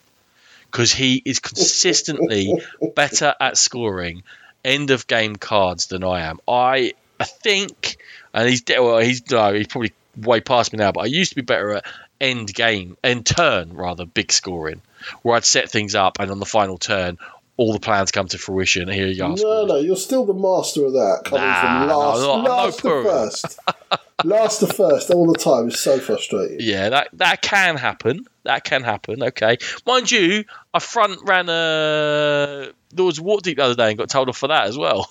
because 0.71 0.91
he 0.93 1.21
is 1.25 1.39
consistently 1.39 2.53
better 2.95 3.33
at 3.39 3.57
scoring 3.57 4.23
end 4.63 4.89
of 4.91 5.05
game 5.07 5.35
cards 5.35 5.87
than 5.87 6.03
I 6.03 6.21
am. 6.21 6.39
I 6.47 6.93
I 7.19 7.25
think, 7.25 7.97
and 8.33 8.49
he's 8.49 8.63
well, 8.67 8.97
he's 8.99 9.29
no, 9.29 9.53
he's 9.53 9.67
probably 9.67 9.93
way 10.17 10.41
past 10.41 10.73
me 10.73 10.77
now. 10.77 10.91
But 10.91 11.01
I 11.01 11.05
used 11.05 11.31
to 11.31 11.35
be 11.35 11.41
better 11.41 11.73
at 11.75 11.85
end 12.19 12.53
game, 12.53 12.97
end 13.03 13.25
turn 13.25 13.73
rather, 13.73 14.05
big 14.05 14.31
scoring, 14.31 14.81
where 15.21 15.35
I'd 15.35 15.45
set 15.45 15.69
things 15.69 15.95
up, 15.95 16.17
and 16.19 16.31
on 16.31 16.39
the 16.39 16.45
final 16.45 16.77
turn, 16.77 17.17
all 17.55 17.71
the 17.73 17.79
plans 17.79 18.11
come 18.11 18.27
to 18.29 18.37
fruition. 18.37 18.87
Here 18.89 19.07
you 19.07 19.23
are. 19.23 19.35
No, 19.35 19.65
no, 19.65 19.75
you're 19.77 19.95
still 19.95 20.25
the 20.25 20.33
master 20.33 20.85
of 20.85 20.93
that. 20.93 21.21
Coming 21.25 21.45
Nah, 21.45 21.61
from 21.61 21.87
last, 21.89 22.19
no, 22.19 22.33
I'm 22.33 22.43
no 22.43 22.49
last 22.49 22.75
to 22.77 22.81
pro. 22.81 23.03
first, 23.03 23.59
last 24.23 24.59
to 24.59 24.67
first, 24.67 25.09
all 25.11 25.31
the 25.31 25.37
time. 25.37 25.69
is 25.69 25.79
so 25.79 25.99
frustrating. 25.99 26.57
Yeah, 26.59 26.89
that 26.89 27.09
that 27.13 27.41
can 27.41 27.77
happen. 27.77 28.25
That 28.43 28.63
can 28.63 28.83
happen. 28.83 29.23
Okay, 29.23 29.57
mind 29.85 30.11
you, 30.11 30.45
I 30.73 30.79
front 30.79 31.19
ran 31.23 31.49
a 31.49 32.73
there 32.93 33.05
was 33.05 33.19
Waterdeep 33.19 33.55
the 33.55 33.63
other 33.63 33.75
day 33.75 33.89
and 33.89 33.97
got 33.97 34.09
told 34.09 34.29
off 34.29 34.37
for 34.37 34.47
that 34.47 34.67
as 34.67 34.77
well. 34.77 35.09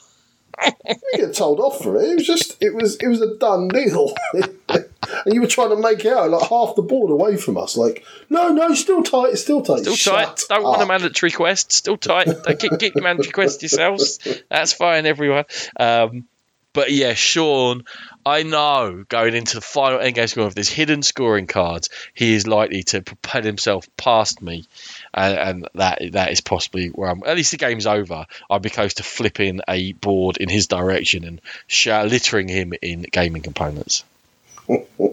We 0.87 1.19
get 1.19 1.35
told 1.35 1.61
off 1.61 1.83
for 1.83 1.97
it. 1.97 2.11
It 2.11 2.15
was 2.17 2.27
just, 2.27 2.63
it 2.63 2.75
was, 2.75 2.97
it 2.97 3.09
was 3.09 3.21
a 3.21 3.37
done 3.37 3.69
deal. 3.69 4.15
and 4.69 4.87
you 5.27 5.41
were 5.41 5.47
trying 5.47 5.71
to 5.71 5.77
make 5.77 6.05
it 6.05 6.13
out 6.13 6.31
like 6.31 6.49
half 6.49 6.77
the 6.77 6.83
board 6.83 7.11
away 7.11 7.37
from 7.37 7.57
us. 7.57 7.77
Like, 7.77 8.05
no, 8.29 8.49
no, 8.49 8.75
still 8.75 9.03
tight, 9.03 9.37
still 9.39 9.63
tight. 9.63 9.81
Still 9.81 9.97
Shut 9.97 10.37
tight. 10.37 10.45
Don't 10.49 10.63
want 10.63 10.81
a 10.81 10.83
up. 10.83 10.89
mandatory 10.89 11.33
quest. 11.33 11.73
Still 11.73 11.97
tight. 11.97 12.27
Don't 12.27 12.59
keep, 12.59 12.79
keep 12.79 12.95
your 12.95 13.03
mandatory 13.03 13.33
quest 13.33 13.63
yourselves. 13.63 14.19
That's 14.51 14.73
fine, 14.73 15.07
everyone. 15.07 15.45
Um, 15.79 16.27
but 16.73 16.93
yeah, 16.93 17.15
Sean, 17.15 17.85
I 18.25 18.45
know 18.45 19.05
going 19.09 19.35
into 19.35 19.57
the 19.57 19.61
final 19.61 19.99
endgame 19.99 20.29
score, 20.29 20.47
if 20.47 20.55
there's 20.55 20.69
hidden 20.69 21.03
scoring 21.03 21.47
cards, 21.47 21.89
he 22.15 22.35
is 22.35 22.47
likely 22.47 22.85
to 22.85 23.03
propel 23.03 23.43
himself 23.43 23.89
past 23.97 24.41
me, 24.41 24.65
and, 25.13 25.39
and 25.39 25.69
that 25.75 26.13
that 26.13 26.31
is 26.31 26.41
possibly 26.41 26.89
where 26.89 27.11
I'm. 27.11 27.23
At 27.27 27.37
least 27.37 27.51
the 27.51 27.57
game's 27.57 27.87
over. 27.87 28.27
I'd 28.49 28.63
be 28.63 28.71
close 28.71 28.95
to 28.95 29.03
flipping 29.03 29.61
a 29.69 29.93
board 29.93 30.37
in 30.37 30.49
his 30.49 30.69
direction 30.69 31.25
and 31.25 31.41
sh- 31.67 31.89
littering 31.89 32.49
him 32.49 32.75
in 32.81 33.03
gaming 33.03 33.43
components. 33.43 34.05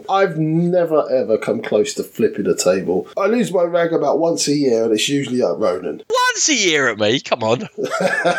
I've 0.10 0.38
never 0.38 1.10
ever 1.12 1.38
come 1.38 1.62
close 1.62 1.94
to 1.96 2.04
flipping 2.04 2.48
a 2.48 2.56
table. 2.56 3.08
I 3.18 3.28
lose 3.28 3.52
my 3.52 3.64
rag 3.64 3.94
about 3.94 4.20
once 4.20 4.48
a 4.48 4.56
year, 4.56 4.84
and 4.84 4.94
it's 4.94 5.10
usually 5.10 5.42
at 5.42 5.58
Ronan. 5.58 6.04
Once 6.10 6.50
a 6.50 6.56
year 6.56 6.90
at 6.90 7.00
me, 7.00 7.20
come 7.20 7.44
on, 7.44 7.68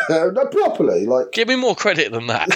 no, 0.09 0.47
properly, 0.47 1.07
like 1.07 1.33
give 1.33 1.49
me 1.49 1.57
more 1.57 1.75
credit 1.75 2.13
than 2.13 2.29
that. 2.29 2.49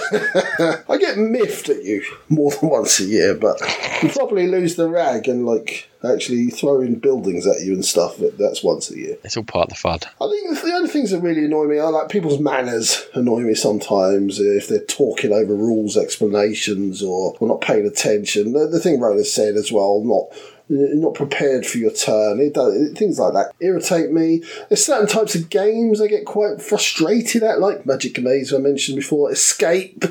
I 0.89 0.97
get 0.97 1.19
miffed 1.19 1.69
at 1.69 1.83
you 1.83 2.05
more 2.29 2.53
than 2.53 2.71
once 2.71 3.01
a 3.01 3.05
year, 3.05 3.35
but 3.35 3.61
you 4.03 4.09
properly 4.11 4.47
lose 4.47 4.77
the 4.77 4.89
rag 4.89 5.29
and 5.29 5.45
like 5.45 5.89
actually 6.07 6.47
throwing 6.49 6.97
buildings 6.97 7.47
at 7.47 7.61
you 7.63 7.73
and 7.73 7.85
stuff. 7.85 8.17
that- 8.19 8.39
That's 8.39 8.63
once 8.63 8.91
a 8.91 8.99
year. 8.99 9.17
It's 9.25 9.37
all 9.37 9.45
part 9.45 9.65
of 9.67 9.71
the 9.71 9.75
fun. 9.77 10.01
I 10.21 10.29
think 10.29 10.61
the 10.63 10.73
only 10.75 10.89
things 10.89 11.11
that 11.11 11.21
really 11.21 11.45
annoy 11.45 11.65
me 11.67 11.79
are 11.79 11.91
like 11.93 12.09
people's 12.09 12.39
manners 12.41 13.07
annoy 13.15 13.41
me 13.41 13.55
sometimes 13.55 14.39
if 14.41 14.69
they're 14.69 14.81
talking 14.85 15.33
over 15.33 15.55
rules 15.55 15.97
explanations 15.97 17.03
or, 17.03 17.37
or 17.41 17.49
not 17.49 17.61
paying 17.61 17.87
attention. 17.87 18.53
The, 18.53 18.67
the 18.67 18.81
thing 18.81 19.01
Rona 19.01 19.25
said 19.25 19.57
as 19.57 19.71
well, 19.73 20.03
not 20.05 20.37
not 20.69 21.13
prepared 21.13 21.67
for 21.67 21.77
your 21.77 21.91
turn. 21.93 22.41
It 22.41 22.55
does 22.55 22.93
things 22.97 23.19
like 23.19 23.35
that 23.35 23.53
irritate 23.61 24.11
me. 24.11 24.43
There's 24.71 24.83
certain 24.85 25.07
types 25.07 25.35
of 25.35 25.51
games 25.51 26.01
I 26.01 26.07
get 26.07 26.25
quite 26.25 26.63
frustrated 26.63 27.43
at, 27.43 27.61
like 27.61 27.85
Magic 27.85 28.19
Maze 28.19 28.51
I 28.53 28.57
mentioned 28.59 28.97
before. 28.97 29.31
Escape. 29.31 30.05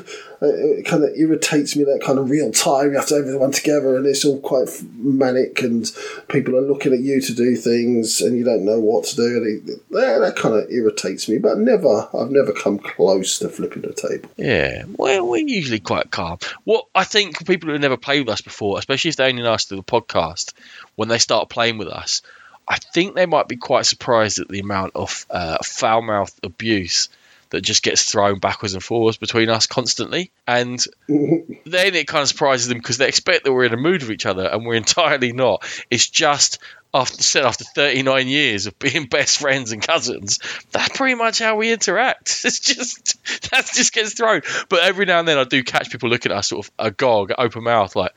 Uh, 0.44 0.78
It 0.78 0.86
kind 0.86 1.04
of 1.04 1.10
irritates 1.16 1.76
me 1.76 1.84
that 1.84 2.02
kind 2.04 2.18
of 2.18 2.30
real 2.30 2.52
time. 2.52 2.90
You 2.90 2.96
have 2.96 3.06
to 3.08 3.16
have 3.16 3.24
everyone 3.24 3.52
together, 3.52 3.96
and 3.96 4.06
it's 4.06 4.24
all 4.24 4.40
quite 4.40 4.68
manic, 4.96 5.62
and 5.62 5.90
people 6.28 6.56
are 6.56 6.60
looking 6.60 6.92
at 6.92 7.00
you 7.00 7.20
to 7.20 7.34
do 7.34 7.56
things, 7.56 8.20
and 8.20 8.36
you 8.36 8.44
don't 8.44 8.64
know 8.64 8.80
what 8.80 9.04
to 9.04 9.16
do. 9.16 9.22
And 9.22 9.46
it, 9.46 9.90
that, 9.90 10.18
that 10.18 10.36
kind 10.36 10.54
of 10.54 10.70
irritates 10.70 11.28
me. 11.28 11.38
But 11.38 11.58
never, 11.58 12.08
I've 12.14 12.30
never 12.30 12.52
come 12.52 12.78
close 12.78 13.38
to 13.40 13.48
flipping 13.48 13.82
the 13.82 13.92
table. 13.92 14.30
Yeah, 14.36 14.84
well, 14.96 15.28
we're 15.28 15.46
usually 15.46 15.80
quite 15.80 16.10
calm. 16.10 16.38
What 16.64 16.86
I 16.94 17.04
think 17.04 17.46
people 17.46 17.68
who 17.68 17.72
have 17.72 17.82
never 17.82 17.96
played 17.96 18.20
with 18.20 18.30
us 18.30 18.40
before, 18.40 18.78
especially 18.78 19.10
if 19.10 19.16
they 19.16 19.28
only 19.28 19.42
know 19.42 19.54
us 19.54 19.64
through 19.64 19.78
the 19.78 19.82
podcast, 19.82 20.52
when 20.96 21.08
they 21.08 21.18
start 21.18 21.48
playing 21.48 21.78
with 21.78 21.88
us, 21.88 22.22
I 22.66 22.78
think 22.78 23.14
they 23.14 23.26
might 23.26 23.48
be 23.48 23.56
quite 23.56 23.86
surprised 23.86 24.38
at 24.38 24.48
the 24.48 24.60
amount 24.60 24.92
of 24.94 25.26
uh, 25.30 25.58
foul 25.62 26.02
mouthed 26.02 26.40
abuse 26.42 27.08
that 27.54 27.62
just 27.62 27.82
gets 27.82 28.10
thrown 28.10 28.38
backwards 28.38 28.74
and 28.74 28.82
forwards 28.82 29.16
between 29.16 29.48
us 29.48 29.66
constantly. 29.66 30.30
And 30.46 30.84
then 31.08 31.94
it 31.94 32.06
kind 32.06 32.22
of 32.22 32.28
surprises 32.28 32.68
them 32.68 32.78
because 32.78 32.98
they 32.98 33.08
expect 33.08 33.44
that 33.44 33.52
we're 33.52 33.64
in 33.64 33.72
a 33.72 33.78
mood 33.78 34.02
with 34.02 34.10
each 34.10 34.26
other, 34.26 34.46
and 34.46 34.66
we're 34.66 34.74
entirely 34.84 35.32
not. 35.32 35.64
It's 35.90 36.08
just 36.08 36.58
after 36.92 37.22
said 37.22 37.44
after 37.44 37.64
39 37.64 38.28
years 38.28 38.66
of 38.66 38.78
being 38.78 39.06
best 39.10 39.38
friends 39.38 39.72
and 39.72 39.82
cousins, 39.82 40.38
that's 40.70 40.96
pretty 40.96 41.14
much 41.14 41.38
how 41.38 41.56
we 41.56 41.72
interact. 41.72 42.42
It's 42.44 42.60
just 42.60 43.50
that 43.50 43.68
just 43.72 43.92
gets 43.92 44.14
thrown. 44.14 44.42
But 44.68 44.82
every 44.82 45.06
now 45.06 45.20
and 45.20 45.28
then 45.28 45.38
I 45.38 45.44
do 45.44 45.62
catch 45.62 45.90
people 45.90 46.08
looking 46.08 46.32
at 46.32 46.38
us 46.38 46.48
sort 46.48 46.66
of 46.66 46.72
agog, 46.78 47.32
open 47.36 47.64
mouth, 47.64 47.96
like, 47.96 48.12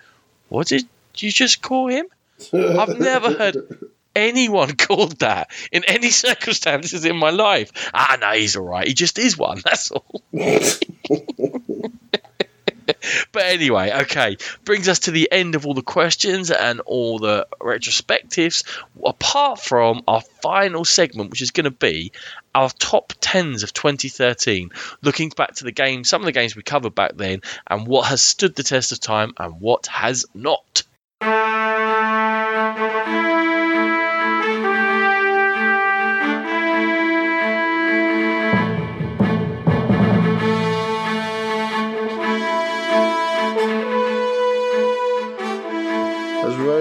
"What 0.49 0.67
did 0.67 0.87
you 1.15 1.31
just 1.31 1.61
call 1.61 1.87
him?" 1.87 2.07
I've 2.53 2.99
never 2.99 3.33
heard 3.33 3.91
anyone 4.17 4.75
called 4.75 5.19
that 5.19 5.51
in 5.71 5.83
any 5.85 6.09
circumstances 6.09 7.05
in 7.05 7.15
my 7.15 7.29
life. 7.29 7.71
Ah, 7.93 8.17
no, 8.19 8.31
he's 8.31 8.55
all 8.55 8.65
right. 8.65 8.87
He 8.87 8.93
just 8.93 9.19
is 9.19 9.37
one. 9.37 9.61
That's 9.65 9.91
all. 9.91 10.21
But 13.31 13.43
anyway, 13.43 13.91
okay, 14.03 14.37
brings 14.63 14.87
us 14.87 14.99
to 14.99 15.11
the 15.11 15.29
end 15.31 15.55
of 15.55 15.65
all 15.65 15.73
the 15.73 15.81
questions 15.81 16.51
and 16.51 16.79
all 16.81 17.19
the 17.19 17.47
retrospectives, 17.61 18.63
apart 19.05 19.59
from 19.59 20.03
our 20.07 20.21
final 20.41 20.85
segment, 20.85 21.29
which 21.29 21.41
is 21.41 21.51
going 21.51 21.65
to 21.65 21.71
be 21.71 22.11
our 22.55 22.69
top 22.69 23.13
10s 23.13 23.63
of 23.63 23.73
2013, 23.73 24.71
looking 25.01 25.29
back 25.29 25.55
to 25.55 25.63
the 25.63 25.71
games, 25.71 26.09
some 26.09 26.21
of 26.21 26.25
the 26.25 26.31
games 26.31 26.55
we 26.55 26.63
covered 26.63 26.95
back 26.95 27.15
then, 27.15 27.41
and 27.67 27.87
what 27.87 28.07
has 28.07 28.21
stood 28.21 28.55
the 28.55 28.63
test 28.63 28.91
of 28.91 28.99
time 28.99 29.33
and 29.37 29.59
what 29.59 29.87
has 29.87 30.25
not. 30.33 30.83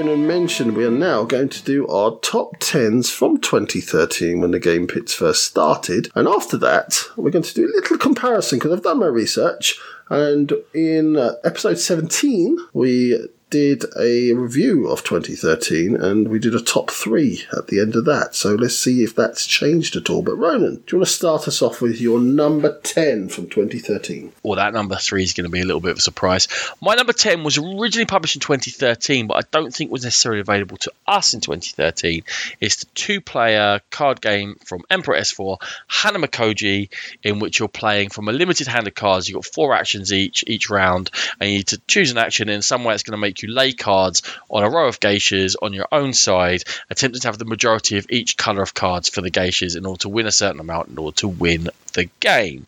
Ronan 0.07 0.29
mentioned, 0.29 0.77
we 0.77 0.85
are 0.85 0.91
now 0.91 1.25
going 1.25 1.49
to 1.49 1.65
do 1.65 1.85
our 1.89 2.17
top 2.21 2.61
10s 2.61 3.11
from 3.11 3.39
2013 3.39 4.41
when 4.41 4.53
the 4.53 4.61
game 4.61 4.87
pits 4.87 5.13
first 5.13 5.45
started. 5.45 6.11
And 6.15 6.29
after 6.29 6.57
that, 6.59 7.03
we're 7.17 7.33
going 7.33 7.43
to 7.43 7.55
do 7.55 7.67
a 7.67 7.75
little 7.75 7.99
comparison 7.99 8.61
because 8.61 8.71
I've 8.71 8.85
done 8.85 9.01
my 9.01 9.07
research. 9.07 9.81
And 10.09 10.53
in 10.73 11.17
uh, 11.17 11.33
episode 11.43 11.81
17, 11.81 12.57
we 12.73 13.19
did 13.57 13.85
a 13.99 14.35
review 14.35 14.87
of 14.87 15.03
2013 15.03 15.97
and 15.97 16.29
we 16.29 16.39
did 16.39 16.55
a 16.55 16.61
top 16.61 16.91
three 16.91 17.45
at 17.57 17.69
the 17.69 17.81
end 17.81 17.97
of 17.97 18.05
that. 18.05 18.35
So 18.35 18.55
let's 18.55 18.77
see 18.77 19.03
if 19.03 19.15
that's 19.15 19.47
changed 19.47 19.97
at 19.97 20.11
all. 20.11 20.21
But 20.21 20.37
Ronan, 20.37 20.77
do 20.77 20.83
you 20.93 20.99
want 20.99 21.09
to 21.09 21.15
start 21.15 21.49
us 21.49 21.63
off 21.63 21.81
with 21.81 21.99
your 21.99 22.21
number 22.21 22.79
10 22.83 23.31
from 23.31 23.49
2013? 23.49 24.33
Well, 24.43 24.57
that 24.57 24.75
number 24.75 24.97
three 24.97 25.23
is 25.23 25.33
going 25.33 25.47
to 25.47 25.51
be 25.51 25.63
a 25.63 25.65
little 25.65 25.81
bit 25.81 25.93
of 25.93 25.97
a 25.97 26.03
surprise. 26.03 26.49
My 26.83 26.97
number 26.97 27.15
10 27.15 27.45
was 27.45 27.57
originally 27.57 28.05
published 28.05 28.37
in 28.37 28.41
2013, 28.41 29.27
but 29.27 29.39
I 29.39 29.49
don't 29.51 29.75
think 29.75 29.91
was 29.91 30.05
necessarily 30.05 30.43
available 30.43 30.77
to 30.79 30.93
us 31.07 31.33
in 31.33 31.41
2013. 31.41 32.25
It's 32.61 32.85
the 32.85 32.87
two 32.95 33.23
player 33.23 33.81
card 33.91 34.21
game 34.21 34.57
from 34.67 34.83
Emperor 34.91 35.17
S4, 35.17 35.57
Hanamikoji, 35.91 36.91
in 37.23 37.39
which 37.39 37.59
you're 37.59 37.69
playing 37.69 38.11
from 38.11 38.29
a 38.29 38.33
limited 38.33 38.67
hand 38.67 38.87
of 38.87 38.95
cards. 38.95 39.31
You've 39.31 39.37
got 39.37 39.47
four 39.47 39.75
actions 39.75 40.13
each 40.13 40.45
each 40.47 40.69
round, 40.69 41.11
and 41.41 41.49
you 41.49 41.57
need 41.57 41.69
to 41.69 41.81
choose 41.89 42.11
an 42.11 42.19
action. 42.19 42.51
In 42.51 42.61
some 42.61 42.85
way, 42.85 42.93
it's 42.93 43.03
going 43.03 43.13
to 43.13 43.19
make 43.19 43.41
you 43.41 43.46
lay 43.47 43.73
cards 43.73 44.23
on 44.51 44.65
a 44.65 44.71
row 44.71 44.89
of 44.89 45.01
geishas 45.01 45.57
on 45.61 45.73
your 45.73 45.89
own 45.93 46.13
side, 46.13 46.65
attempting 46.91 47.21
to 47.21 47.29
have 47.29 47.39
the 47.39 47.45
majority 47.45 47.99
of 47.99 48.07
each 48.11 48.37
color 48.37 48.63
of 48.63 48.75
cards 48.75 49.09
for 49.09 49.21
the 49.21 49.31
geishas 49.31 49.77
in 49.77 49.87
order 49.87 50.01
to 50.01 50.09
win 50.09 50.27
a 50.27 50.33
certain 50.33 50.61
amount 50.61 50.89
in 50.89 50.99
order 50.99 51.17
to 51.17 51.29
win 51.29 51.69
the 51.95 52.09
game 52.21 52.67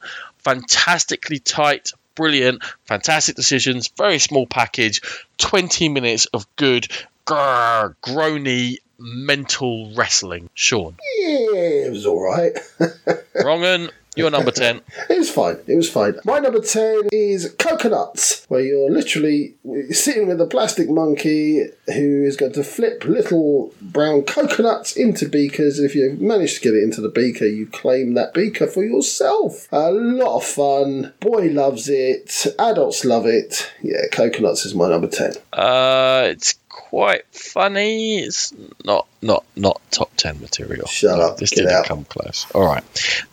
fantastically 0.49 1.39
tight, 1.39 1.93
brilliant, 2.15 2.63
fantastic 2.85 3.37
decisions, 3.37 3.89
very 3.89 4.19
small 4.19 4.47
package, 4.47 5.03
20 5.39 5.91
minutes 5.91 6.27
of 6.27 6.47
good, 6.57 6.89
grrr, 7.27 7.95
groany, 8.03 8.79
mental 8.99 9.93
wrestling. 9.95 10.49
Sean, 10.55 10.97
Yeah, 11.21 11.87
it 11.87 11.91
was 11.91 12.07
alright. 12.07 12.55
Wrongen, 13.37 13.91
you're 14.19 14.31
number 14.31 14.51
10. 14.51 14.81
It 15.11 15.19
was 15.19 15.31
fine. 15.31 15.57
It 15.67 15.77
was 15.77 15.91
fine. 15.91 16.15
My 16.25 16.39
number 16.39 16.61
10 16.61 17.09
is 17.13 17.55
Coconuts, 17.59 18.45
where 18.49 18.61
you're 18.61 18.91
literally 18.91 19.55
sitting 19.91 20.29
with 20.29 20.41
a 20.41 20.47
plastic 20.47 20.89
monkey 20.91 21.67
who 21.87 22.25
is 22.25 22.37
going 22.37 22.53
to 22.53 22.65
flip 22.65 23.05
little 23.05 23.73
brown 23.81 24.23
coconuts 24.23 24.97
into 24.97 25.29
beakers. 25.29 25.79
If 25.79 25.95
you 25.95 26.17
manage 26.21 26.57
to 26.57 26.61
get 26.61 26.75
it 26.75 26.83
into 26.83 27.01
the 27.01 27.09
beaker, 27.09 27.47
you 27.47 27.67
claim 27.67 28.15
that 28.15 28.35
beaker 28.35 28.67
for 28.67 28.85
yourself. 28.85 29.67
A 29.73 29.91
lot 29.91 30.37
of 30.37 30.45
fun. 30.45 31.15
Boy 31.21 31.47
loves 31.47 31.89
it. 31.89 32.47
Adults 32.59 33.05
love 33.05 33.27
it. 33.27 33.73
Yeah, 33.83 34.03
Coconuts 34.13 34.67
is 34.67 34.75
my 34.75 34.89
number 34.89 35.09
10. 35.09 35.33
Uh, 35.53 36.29
it's 36.31 36.55
quite 36.79 37.23
funny. 37.33 38.19
It's 38.19 38.55
not 38.85 39.07
not 39.21 39.45
not 39.57 39.81
top 39.91 40.11
10 40.17 40.41
material. 40.41 40.87
Shut 40.87 41.19
up, 41.19 41.37
This 41.39 41.51
get 41.51 41.57
didn't 41.63 41.73
out. 41.73 41.85
come 41.87 42.05
close. 42.05 42.47
All 42.55 42.65
right. 42.65 42.85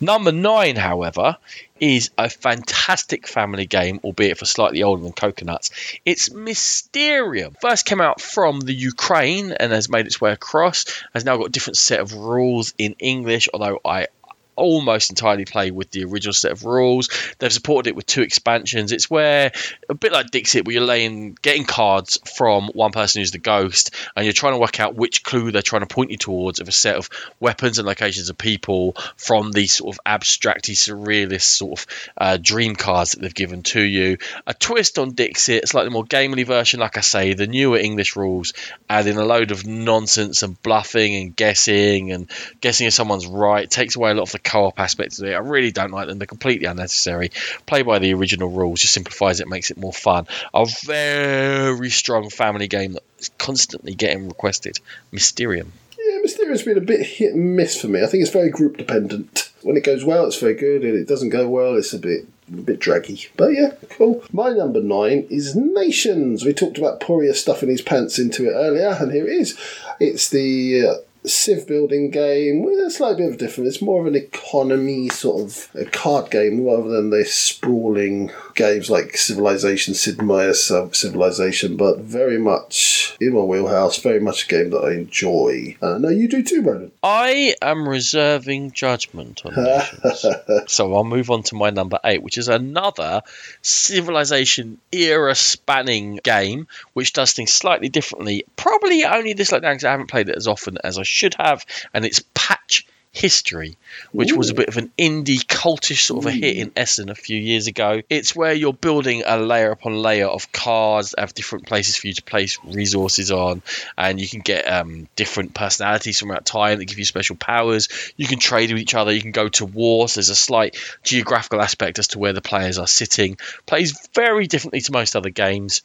Number 0.01 0.31
9, 0.31 0.75
however, 0.75 1.37
is 1.79 2.09
a 2.17 2.29
fantastic 2.29 3.27
family 3.27 3.65
game, 3.65 3.99
albeit 4.03 4.37
for 4.39 4.45
slightly 4.45 4.81
older 4.83 5.03
than 5.03 5.11
Coconuts. 5.13 5.69
It's 6.05 6.31
Mysterium. 6.31 7.55
First 7.61 7.85
came 7.85 8.01
out 8.01 8.19
from 8.19 8.59
the 8.61 8.73
Ukraine 8.73 9.51
and 9.51 9.71
has 9.71 9.89
made 9.89 10.05
its 10.07 10.19
way 10.19 10.31
across. 10.31 10.85
Has 11.13 11.23
now 11.25 11.37
got 11.37 11.47
a 11.47 11.49
different 11.49 11.77
set 11.77 11.99
of 11.99 12.13
rules 12.13 12.73
in 12.77 12.95
English, 12.99 13.47
although 13.53 13.79
I 13.85 14.07
almost 14.55 15.09
entirely 15.09 15.45
play 15.45 15.71
with 15.71 15.91
the 15.91 16.05
original 16.05 16.33
set 16.33 16.51
of 16.51 16.65
rules. 16.65 17.09
They've 17.39 17.51
supported 17.51 17.89
it 17.89 17.95
with 17.95 18.05
two 18.05 18.21
expansions. 18.21 18.91
It's 18.91 19.09
where 19.09 19.51
a 19.89 19.93
bit 19.93 20.11
like 20.11 20.31
Dixit, 20.31 20.65
where 20.65 20.73
you're 20.73 20.83
laying 20.83 21.37
getting 21.41 21.65
cards 21.65 22.19
from 22.35 22.69
one 22.69 22.91
person 22.91 23.21
who's 23.21 23.31
the 23.31 23.37
ghost, 23.37 23.93
and 24.15 24.25
you're 24.25 24.33
trying 24.33 24.53
to 24.53 24.59
work 24.59 24.79
out 24.79 24.95
which 24.95 25.23
clue 25.23 25.51
they're 25.51 25.61
trying 25.61 25.85
to 25.85 25.93
point 25.93 26.11
you 26.11 26.17
towards 26.17 26.59
of 26.59 26.67
a 26.67 26.71
set 26.71 26.95
of 26.95 27.09
weapons 27.39 27.77
and 27.77 27.87
locations 27.87 28.29
of 28.29 28.37
people 28.37 28.95
from 29.17 29.51
these 29.51 29.75
sort 29.75 29.95
of 29.95 29.99
abstracty 30.05 30.75
surrealist 30.75 31.43
sort 31.43 31.79
of 31.79 31.87
uh, 32.17 32.37
dream 32.41 32.75
cards 32.75 33.11
that 33.11 33.21
they've 33.21 33.33
given 33.33 33.63
to 33.63 33.81
you. 33.81 34.17
A 34.47 34.53
twist 34.53 34.99
on 34.99 35.11
Dixit, 35.11 35.67
slightly 35.67 35.91
more 35.91 36.03
gamely 36.03 36.43
version, 36.43 36.79
like 36.79 36.97
I 36.97 37.01
say, 37.01 37.33
the 37.33 37.47
newer 37.47 37.77
English 37.77 38.15
rules, 38.15 38.53
adding 38.89 39.17
a 39.17 39.25
load 39.25 39.51
of 39.51 39.65
nonsense 39.65 40.43
and 40.43 40.61
bluffing 40.61 41.15
and 41.15 41.35
guessing 41.35 42.11
and 42.11 42.29
guessing 42.61 42.87
if 42.87 42.93
someone's 42.93 43.27
right. 43.27 43.69
Takes 43.69 43.95
away 43.95 44.11
a 44.11 44.13
lot 44.13 44.23
of 44.23 44.31
the 44.31 44.39
co-op 44.45 44.79
aspect 44.79 45.19
of 45.19 45.25
it. 45.25 45.33
I 45.33 45.39
really 45.39 45.71
don't 45.71 45.91
like 45.91 46.07
them. 46.07 46.19
They're 46.19 46.27
completely 46.27 46.67
unnecessary. 46.67 47.31
Play 47.65 47.81
by 47.81 47.99
the 47.99 48.13
original 48.13 48.49
rules, 48.49 48.79
just 48.79 48.93
simplifies 48.93 49.41
it, 49.41 49.49
makes 49.49 49.71
it 49.71 49.77
more 49.77 49.91
fun. 49.91 50.27
A 50.53 50.65
very 50.85 51.89
strong 51.89 52.29
family 52.29 52.67
game 52.67 52.93
that 52.93 53.03
is 53.19 53.29
constantly 53.37 53.95
getting 53.95 54.27
requested. 54.27 54.79
Mysterium. 55.11 55.73
Yeah, 55.97 56.19
Mysterium's 56.21 56.63
been 56.63 56.77
a 56.77 56.81
bit 56.81 57.05
hit 57.05 57.33
and 57.33 57.55
miss 57.55 57.79
for 57.79 57.87
me. 57.87 58.03
I 58.03 58.05
think 58.05 58.21
it's 58.21 58.31
very 58.31 58.49
group 58.49 58.77
dependent. 58.77 59.51
When 59.63 59.75
it 59.75 59.83
goes 59.83 60.05
well, 60.05 60.27
it's 60.27 60.39
very 60.39 60.53
good, 60.53 60.83
and 60.83 60.95
it 60.95 61.07
doesn't 61.07 61.29
go 61.29 61.49
well, 61.49 61.75
it's 61.75 61.93
a 61.93 61.99
bit 61.99 62.27
a 62.47 62.61
bit 62.61 62.79
draggy. 62.79 63.27
But 63.35 63.53
yeah, 63.53 63.71
cool. 63.89 64.23
My 64.31 64.51
number 64.51 64.81
nine 64.81 65.25
is 65.31 65.55
Nations. 65.55 66.45
We 66.45 66.53
talked 66.53 66.77
about 66.77 66.99
Poirier 66.99 67.33
stuffing 67.33 67.69
his 67.69 67.81
pants 67.81 68.19
into 68.19 68.47
it 68.47 68.53
earlier, 68.53 68.95
and 68.99 69.11
here 69.11 69.27
it 69.27 69.33
is. 69.33 69.57
It's 69.99 70.29
the 70.29 70.87
uh, 70.87 70.93
Civ 71.27 71.67
building 71.67 72.11
game 72.11 72.63
with 72.63 72.79
a 72.79 72.91
slight 72.91 73.17
bit 73.17 73.31
of 73.31 73.37
difference. 73.37 73.75
It's 73.75 73.81
more 73.81 74.01
of 74.01 74.07
an 74.07 74.15
economy 74.15 75.09
sort 75.09 75.43
of 75.43 75.69
a 75.75 75.85
card 75.85 76.31
game 76.31 76.65
rather 76.65 76.89
than 76.89 77.09
this 77.09 77.33
sprawling 77.33 78.31
games 78.55 78.89
like 78.89 79.17
Civilization, 79.17 79.93
Sid 79.93 80.21
Meier's 80.21 80.71
Civilization, 80.93 81.77
but 81.77 81.99
very 81.99 82.37
much 82.37 83.15
in 83.21 83.33
my 83.33 83.41
wheelhouse, 83.41 84.01
very 84.01 84.19
much 84.19 84.45
a 84.45 84.47
game 84.47 84.69
that 84.71 84.79
I 84.79 84.93
enjoy. 84.93 85.77
Uh, 85.81 85.97
no, 85.97 86.09
you 86.09 86.27
do 86.27 86.41
too, 86.41 86.61
Brendan. 86.63 86.91
I 87.03 87.55
am 87.61 87.87
reserving 87.87 88.71
judgment 88.71 89.45
on 89.45 89.55
Nations. 89.63 90.25
so 90.67 90.93
I'll 90.93 91.03
move 91.03 91.29
on 91.29 91.43
to 91.43 91.55
my 91.55 91.69
number 91.69 91.99
eight, 92.03 92.23
which 92.23 92.37
is 92.37 92.47
another 92.47 93.21
Civilization 93.61 94.79
era 94.91 95.35
spanning 95.35 96.19
game, 96.23 96.67
which 96.93 97.13
does 97.13 97.33
things 97.33 97.51
slightly 97.51 97.89
differently. 97.89 98.45
Probably 98.55 99.05
only 99.05 99.33
this 99.33 99.51
like 99.51 99.61
because 99.61 99.83
I 99.83 99.91
haven't 99.91 100.09
played 100.09 100.29
it 100.29 100.35
as 100.35 100.47
often 100.47 100.77
as 100.83 100.97
I 100.97 101.03
should 101.03 101.35
have, 101.35 101.65
and 101.93 102.05
it's 102.05 102.23
Patch 102.33 102.85
History, 103.15 103.77
which 104.11 104.33
was 104.33 104.49
a 104.49 104.53
bit 104.53 104.67
of 104.67 104.75
an 104.75 104.91
indie 104.97 105.39
cultish 105.39 106.03
sort 106.03 106.25
of 106.25 106.27
a 106.27 106.31
hit 106.31 106.57
in 106.57 106.73
Essen 106.75 107.09
a 107.09 107.15
few 107.15 107.39
years 107.39 107.67
ago. 107.67 108.01
It's 108.09 108.35
where 108.35 108.51
you're 108.51 108.73
building 108.73 109.23
a 109.25 109.39
layer 109.39 109.71
upon 109.71 109.95
layer 109.95 110.27
of 110.27 110.51
cards 110.51 111.11
that 111.11 111.21
have 111.21 111.33
different 111.33 111.65
places 111.65 111.95
for 111.95 112.07
you 112.07 112.13
to 112.13 112.23
place 112.23 112.59
resources 112.65 113.31
on, 113.31 113.61
and 113.97 114.19
you 114.19 114.27
can 114.27 114.41
get 114.41 114.69
um, 114.69 115.07
different 115.15 115.53
personalities 115.53 116.19
from 116.19 116.29
that 116.29 116.45
time 116.45 116.79
that 116.79 116.85
give 116.85 116.99
you 116.99 117.05
special 117.05 117.37
powers. 117.37 117.87
You 118.17 118.27
can 118.27 118.39
trade 118.39 118.69
with 118.69 118.81
each 118.81 118.95
other. 118.95 119.13
You 119.13 119.21
can 119.21 119.31
go 119.31 119.47
to 119.47 119.65
war. 119.65 120.09
So 120.09 120.19
there's 120.19 120.29
a 120.29 120.35
slight 120.35 120.75
geographical 121.03 121.61
aspect 121.61 121.99
as 121.99 122.09
to 122.09 122.19
where 122.19 122.33
the 122.33 122.41
players 122.41 122.77
are 122.79 122.87
sitting. 122.87 123.37
Plays 123.65 123.97
very 124.13 124.47
differently 124.47 124.81
to 124.81 124.91
most 124.91 125.15
other 125.15 125.29
games 125.29 125.83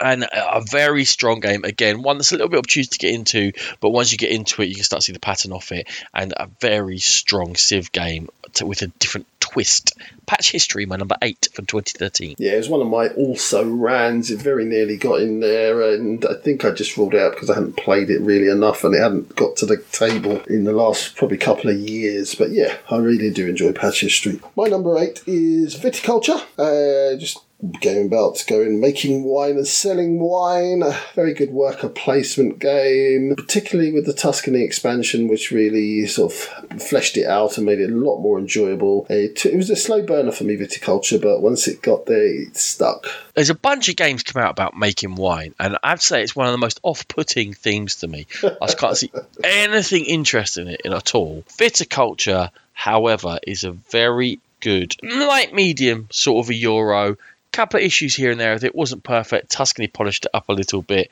and 0.00 0.24
a 0.32 0.62
very 0.70 1.04
strong 1.04 1.40
game 1.40 1.64
again 1.64 2.02
one 2.02 2.18
that's 2.18 2.32
a 2.32 2.34
little 2.34 2.48
bit 2.48 2.58
obtuse 2.58 2.88
to 2.88 2.98
get 2.98 3.14
into 3.14 3.52
but 3.80 3.90
once 3.90 4.12
you 4.12 4.18
get 4.18 4.30
into 4.30 4.62
it 4.62 4.68
you 4.68 4.74
can 4.74 4.84
start 4.84 5.00
to 5.00 5.06
see 5.06 5.12
the 5.12 5.20
pattern 5.20 5.52
of 5.52 5.70
it 5.72 5.88
and 6.14 6.32
a 6.36 6.48
very 6.60 6.98
strong 6.98 7.54
civ 7.54 7.92
game 7.92 8.28
to, 8.54 8.66
with 8.66 8.82
a 8.82 8.86
different 8.98 9.26
twist 9.40 9.92
Patchistory 10.26 10.86
my 10.86 10.96
number 10.96 11.16
eight 11.20 11.48
from 11.52 11.66
2013 11.66 12.36
Yeah, 12.38 12.52
it 12.52 12.58
was 12.58 12.68
one 12.68 12.80
of 12.80 12.86
my 12.88 13.08
also 13.08 13.68
rans. 13.68 14.30
It 14.30 14.40
very 14.40 14.64
nearly 14.64 14.96
got 14.96 15.20
in 15.20 15.40
there, 15.40 15.82
and 15.92 16.24
I 16.24 16.34
think 16.34 16.64
I 16.64 16.70
just 16.70 16.96
ruled 16.96 17.14
out 17.14 17.32
because 17.32 17.50
I 17.50 17.54
hadn't 17.54 17.76
played 17.76 18.08
it 18.08 18.20
really 18.20 18.48
enough, 18.48 18.84
and 18.84 18.94
it 18.94 19.02
hadn't 19.02 19.34
got 19.36 19.56
to 19.56 19.66
the 19.66 19.78
table 19.92 20.40
in 20.44 20.64
the 20.64 20.72
last 20.72 21.16
probably 21.16 21.38
couple 21.38 21.70
of 21.70 21.76
years. 21.76 22.34
But 22.34 22.50
yeah, 22.50 22.76
I 22.90 22.96
really 22.98 23.30
do 23.30 23.48
enjoy 23.48 23.72
Patchistory. 23.72 24.40
My 24.56 24.68
number 24.68 24.96
eight 24.98 25.22
is 25.26 25.76
Viticulture. 25.76 26.42
Uh, 26.56 27.18
just 27.18 27.40
game 27.80 28.06
about 28.06 28.42
going 28.48 28.80
making 28.80 29.24
wine 29.24 29.56
and 29.56 29.66
selling 29.66 30.18
wine. 30.18 30.82
A 30.82 30.98
very 31.14 31.34
good 31.34 31.50
worker 31.50 31.88
placement 31.88 32.58
game, 32.58 33.34
particularly 33.36 33.92
with 33.92 34.06
the 34.06 34.12
Tuscany 34.12 34.62
expansion, 34.62 35.28
which 35.28 35.50
really 35.50 36.06
sort 36.06 36.32
of 36.32 36.82
fleshed 36.82 37.16
it 37.16 37.26
out 37.26 37.56
and 37.56 37.66
made 37.66 37.80
it 37.80 37.90
a 37.90 37.94
lot 37.94 38.20
more 38.20 38.38
enjoyable. 38.38 39.06
It, 39.08 39.46
it 39.46 39.56
was 39.56 39.70
a 39.70 39.76
slow 39.76 40.02
burner 40.02 40.32
for 40.32 40.44
me, 40.44 40.56
Viticulture, 40.56 41.20
but 41.20 41.40
once 41.40 41.68
it 41.68 41.82
got 41.82 42.06
there, 42.06 42.42
it 42.42 42.56
stuck. 42.56 43.06
there's 43.34 43.50
a 43.50 43.54
bunch 43.54 43.88
of 43.88 43.96
games 43.96 44.22
come 44.22 44.42
out 44.42 44.50
about 44.50 44.76
making 44.76 45.14
wine, 45.14 45.54
and 45.60 45.78
I'd 45.82 46.02
say 46.02 46.22
it's 46.22 46.36
one 46.36 46.46
of 46.46 46.52
the 46.52 46.58
most 46.58 46.80
off-putting 46.82 47.54
themes 47.54 47.96
to 47.96 48.08
me. 48.08 48.26
I 48.42 48.66
just 48.66 48.78
can't 48.78 48.96
see 48.96 49.12
anything 49.44 50.04
interesting 50.04 50.66
in 50.66 50.74
it 50.74 50.86
at 50.86 51.14
all. 51.14 51.44
Viticulture, 51.58 52.50
however, 52.72 53.38
is 53.46 53.64
a 53.64 53.72
very 53.72 54.40
good 54.62 54.94
light 55.02 55.52
medium 55.52 56.08
sort 56.10 56.46
of 56.46 56.50
a 56.50 56.54
Euro. 56.54 57.16
Couple 57.52 57.80
of 57.80 57.84
issues 57.84 58.14
here 58.14 58.30
and 58.30 58.40
there. 58.40 58.52
It 58.54 58.74
wasn't 58.74 59.04
perfect. 59.04 59.50
Tuscany 59.50 59.86
polished 59.86 60.24
it 60.24 60.30
up 60.34 60.48
a 60.48 60.52
little 60.52 60.82
bit. 60.82 61.10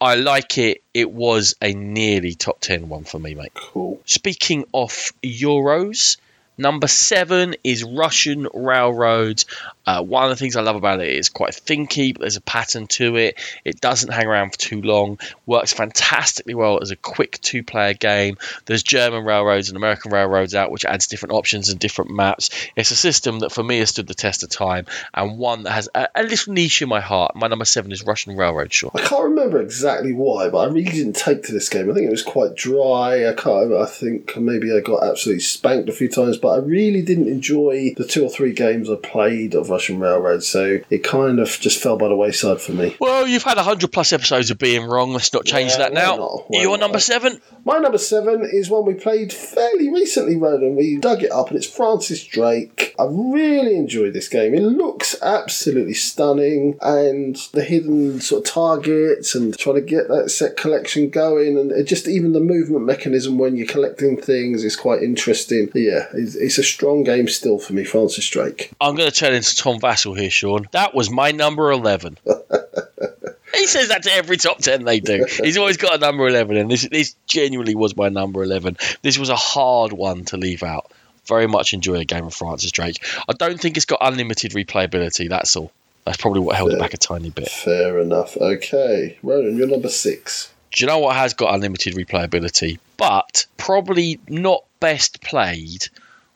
I 0.00 0.14
like 0.14 0.58
it. 0.58 0.82
It 0.94 1.10
was 1.10 1.54
a 1.62 1.74
nearly 1.74 2.34
top 2.34 2.60
10 2.60 2.88
one 2.88 3.04
for 3.04 3.18
me, 3.18 3.34
mate. 3.34 3.52
Cool. 3.54 4.00
Speaking 4.04 4.64
of 4.74 5.12
Euros, 5.22 6.16
number 6.62 6.86
seven 6.86 7.56
is 7.62 7.84
Russian 7.84 8.48
Railroads. 8.54 9.44
Uh, 9.84 10.00
one 10.00 10.22
of 10.22 10.30
the 10.30 10.36
things 10.36 10.54
I 10.54 10.62
love 10.62 10.76
about 10.76 11.00
it 11.00 11.10
is 11.10 11.28
quite 11.28 11.50
thinky, 11.50 12.14
but 12.14 12.20
there's 12.20 12.36
a 12.36 12.40
pattern 12.40 12.86
to 12.86 13.16
it. 13.16 13.38
It 13.64 13.80
doesn't 13.80 14.12
hang 14.12 14.26
around 14.26 14.52
for 14.52 14.58
too 14.58 14.80
long. 14.80 15.18
Works 15.44 15.72
fantastically 15.72 16.54
well 16.54 16.78
as 16.80 16.92
a 16.92 16.96
quick 16.96 17.40
two-player 17.42 17.94
game. 17.94 18.38
There's 18.64 18.84
German 18.84 19.24
railroads 19.24 19.68
and 19.68 19.76
American 19.76 20.12
railroads 20.12 20.54
out, 20.54 20.70
which 20.70 20.84
adds 20.84 21.08
different 21.08 21.32
options 21.32 21.68
and 21.68 21.80
different 21.80 22.12
maps. 22.12 22.50
It's 22.76 22.92
a 22.92 22.96
system 22.96 23.40
that 23.40 23.50
for 23.50 23.64
me 23.64 23.80
has 23.80 23.90
stood 23.90 24.06
the 24.06 24.14
test 24.14 24.44
of 24.44 24.50
time 24.50 24.86
and 25.12 25.36
one 25.36 25.64
that 25.64 25.72
has 25.72 25.88
a, 25.94 26.08
a 26.14 26.22
little 26.22 26.52
niche 26.52 26.80
in 26.80 26.88
my 26.88 27.00
heart. 27.00 27.34
My 27.34 27.48
number 27.48 27.64
seven 27.64 27.90
is 27.90 28.04
Russian 28.04 28.36
Railroad. 28.36 28.72
Sure. 28.72 28.92
I 28.94 29.00
can't 29.00 29.24
remember 29.24 29.60
exactly 29.60 30.12
why, 30.12 30.48
but 30.48 30.58
I 30.58 30.66
really 30.66 30.92
didn't 30.92 31.16
take 31.16 31.42
to 31.44 31.52
this 31.52 31.68
game. 31.68 31.90
I 31.90 31.94
think 31.94 32.06
it 32.06 32.10
was 32.10 32.22
quite 32.22 32.54
dry. 32.54 33.28
I 33.28 33.32
can't. 33.32 33.72
I 33.72 33.86
think 33.86 34.36
maybe 34.36 34.72
I 34.72 34.78
got 34.78 35.02
absolutely 35.02 35.40
spanked 35.40 35.88
a 35.88 35.92
few 35.92 36.08
times, 36.08 36.38
but 36.38 36.51
I 36.52 36.58
really 36.58 37.02
didn't 37.02 37.28
enjoy 37.28 37.94
the 37.96 38.04
two 38.06 38.24
or 38.24 38.28
three 38.28 38.52
games 38.52 38.88
I 38.90 38.96
played 38.96 39.54
of 39.54 39.70
Russian 39.70 39.98
Railroad. 39.98 40.42
So 40.42 40.80
it 40.90 41.04
kind 41.04 41.38
of 41.38 41.48
just 41.60 41.82
fell 41.82 41.96
by 41.96 42.08
the 42.08 42.16
wayside 42.16 42.60
for 42.60 42.72
me. 42.72 42.96
Well, 43.00 43.26
you've 43.26 43.42
had 43.42 43.56
100 43.56 43.92
plus 43.92 44.12
episodes 44.12 44.50
of 44.50 44.58
being 44.58 44.84
wrong. 44.86 45.12
Let's 45.12 45.32
not 45.32 45.44
change 45.44 45.72
Yeah, 45.72 45.78
that 45.78 45.92
now. 45.92 46.16
not? 46.16 46.44
Why 46.50 46.62
Your 46.62 46.78
number 46.78 46.98
seven? 47.00 47.40
My 47.64 47.78
number 47.78 47.98
seven 47.98 48.48
is 48.52 48.68
one 48.68 48.84
we 48.86 48.94
played 48.94 49.32
fairly 49.32 49.88
recently, 49.88 50.36
Ronan. 50.36 50.76
We 50.76 50.96
dug 50.96 51.22
it 51.22 51.30
up, 51.30 51.48
and 51.48 51.56
it's 51.56 51.66
Francis 51.66 52.24
Drake. 52.24 52.94
I 52.98 53.04
really 53.08 53.76
enjoyed 53.76 54.12
this 54.14 54.28
game. 54.28 54.54
It 54.54 54.62
looks 54.62 55.14
absolutely 55.22 55.94
stunning, 55.94 56.76
and 56.80 57.36
the 57.52 57.62
hidden 57.64 58.20
sort 58.20 58.46
of 58.46 58.52
targets 58.52 59.34
and 59.34 59.56
trying 59.56 59.76
to 59.76 59.80
get 59.82 60.08
that 60.08 60.30
set 60.30 60.56
collection 60.56 61.08
going, 61.08 61.56
and 61.56 61.86
just 61.86 62.08
even 62.08 62.32
the 62.32 62.40
movement 62.40 62.84
mechanism 62.84 63.38
when 63.38 63.56
you're 63.56 63.66
collecting 63.66 64.20
things 64.20 64.64
is 64.64 64.76
quite 64.76 65.02
interesting. 65.02 65.70
Yeah, 65.74 66.06
it's, 66.36 66.58
a 66.58 66.62
strong 66.62 67.04
game 67.04 67.28
still 67.28 67.58
for 67.58 67.72
me, 67.72 67.84
Francis 67.84 68.28
Drake. 68.28 68.70
I'm 68.80 68.94
going 68.94 69.10
to 69.10 69.14
turn 69.14 69.34
into 69.34 69.56
Tom 69.56 69.78
Vasel 69.78 70.18
here, 70.18 70.30
Sean. 70.30 70.68
That 70.72 70.94
was 70.94 71.10
my 71.10 71.32
number 71.32 71.70
11. 71.70 72.18
he 73.54 73.66
says 73.66 73.88
that 73.88 74.02
to 74.04 74.12
every 74.12 74.36
top 74.36 74.58
10 74.58 74.84
they 74.84 75.00
do. 75.00 75.26
He's 75.42 75.56
always 75.56 75.76
got 75.76 75.94
a 75.94 75.98
number 75.98 76.26
11, 76.26 76.56
and 76.56 76.70
this, 76.70 76.88
this 76.88 77.14
genuinely 77.26 77.74
was 77.74 77.96
my 77.96 78.08
number 78.08 78.42
11. 78.42 78.76
This 79.02 79.18
was 79.18 79.28
a 79.28 79.36
hard 79.36 79.92
one 79.92 80.24
to 80.26 80.36
leave 80.36 80.62
out. 80.62 80.90
Very 81.26 81.46
much 81.46 81.72
enjoy 81.72 81.96
a 81.96 82.04
game 82.04 82.26
of 82.26 82.34
Francis 82.34 82.72
Drake. 82.72 83.04
I 83.28 83.32
don't 83.32 83.60
think 83.60 83.76
it's 83.76 83.86
got 83.86 84.00
unlimited 84.02 84.52
replayability, 84.52 85.28
that's 85.28 85.56
all. 85.56 85.72
That's 86.04 86.16
probably 86.16 86.40
what 86.40 86.56
held 86.56 86.72
it 86.72 86.80
back 86.80 86.94
a 86.94 86.96
tiny 86.96 87.30
bit. 87.30 87.48
Fair 87.48 88.00
enough. 88.00 88.36
Okay, 88.36 89.18
Ronan, 89.22 89.56
you're 89.56 89.68
number 89.68 89.88
six. 89.88 90.52
Do 90.72 90.82
you 90.82 90.88
know 90.88 90.98
what 90.98 91.14
has 91.14 91.34
got 91.34 91.54
unlimited 91.54 91.94
replayability? 91.94 92.78
But 92.96 93.46
probably 93.56 94.18
not 94.26 94.64
best 94.80 95.20
played 95.20 95.88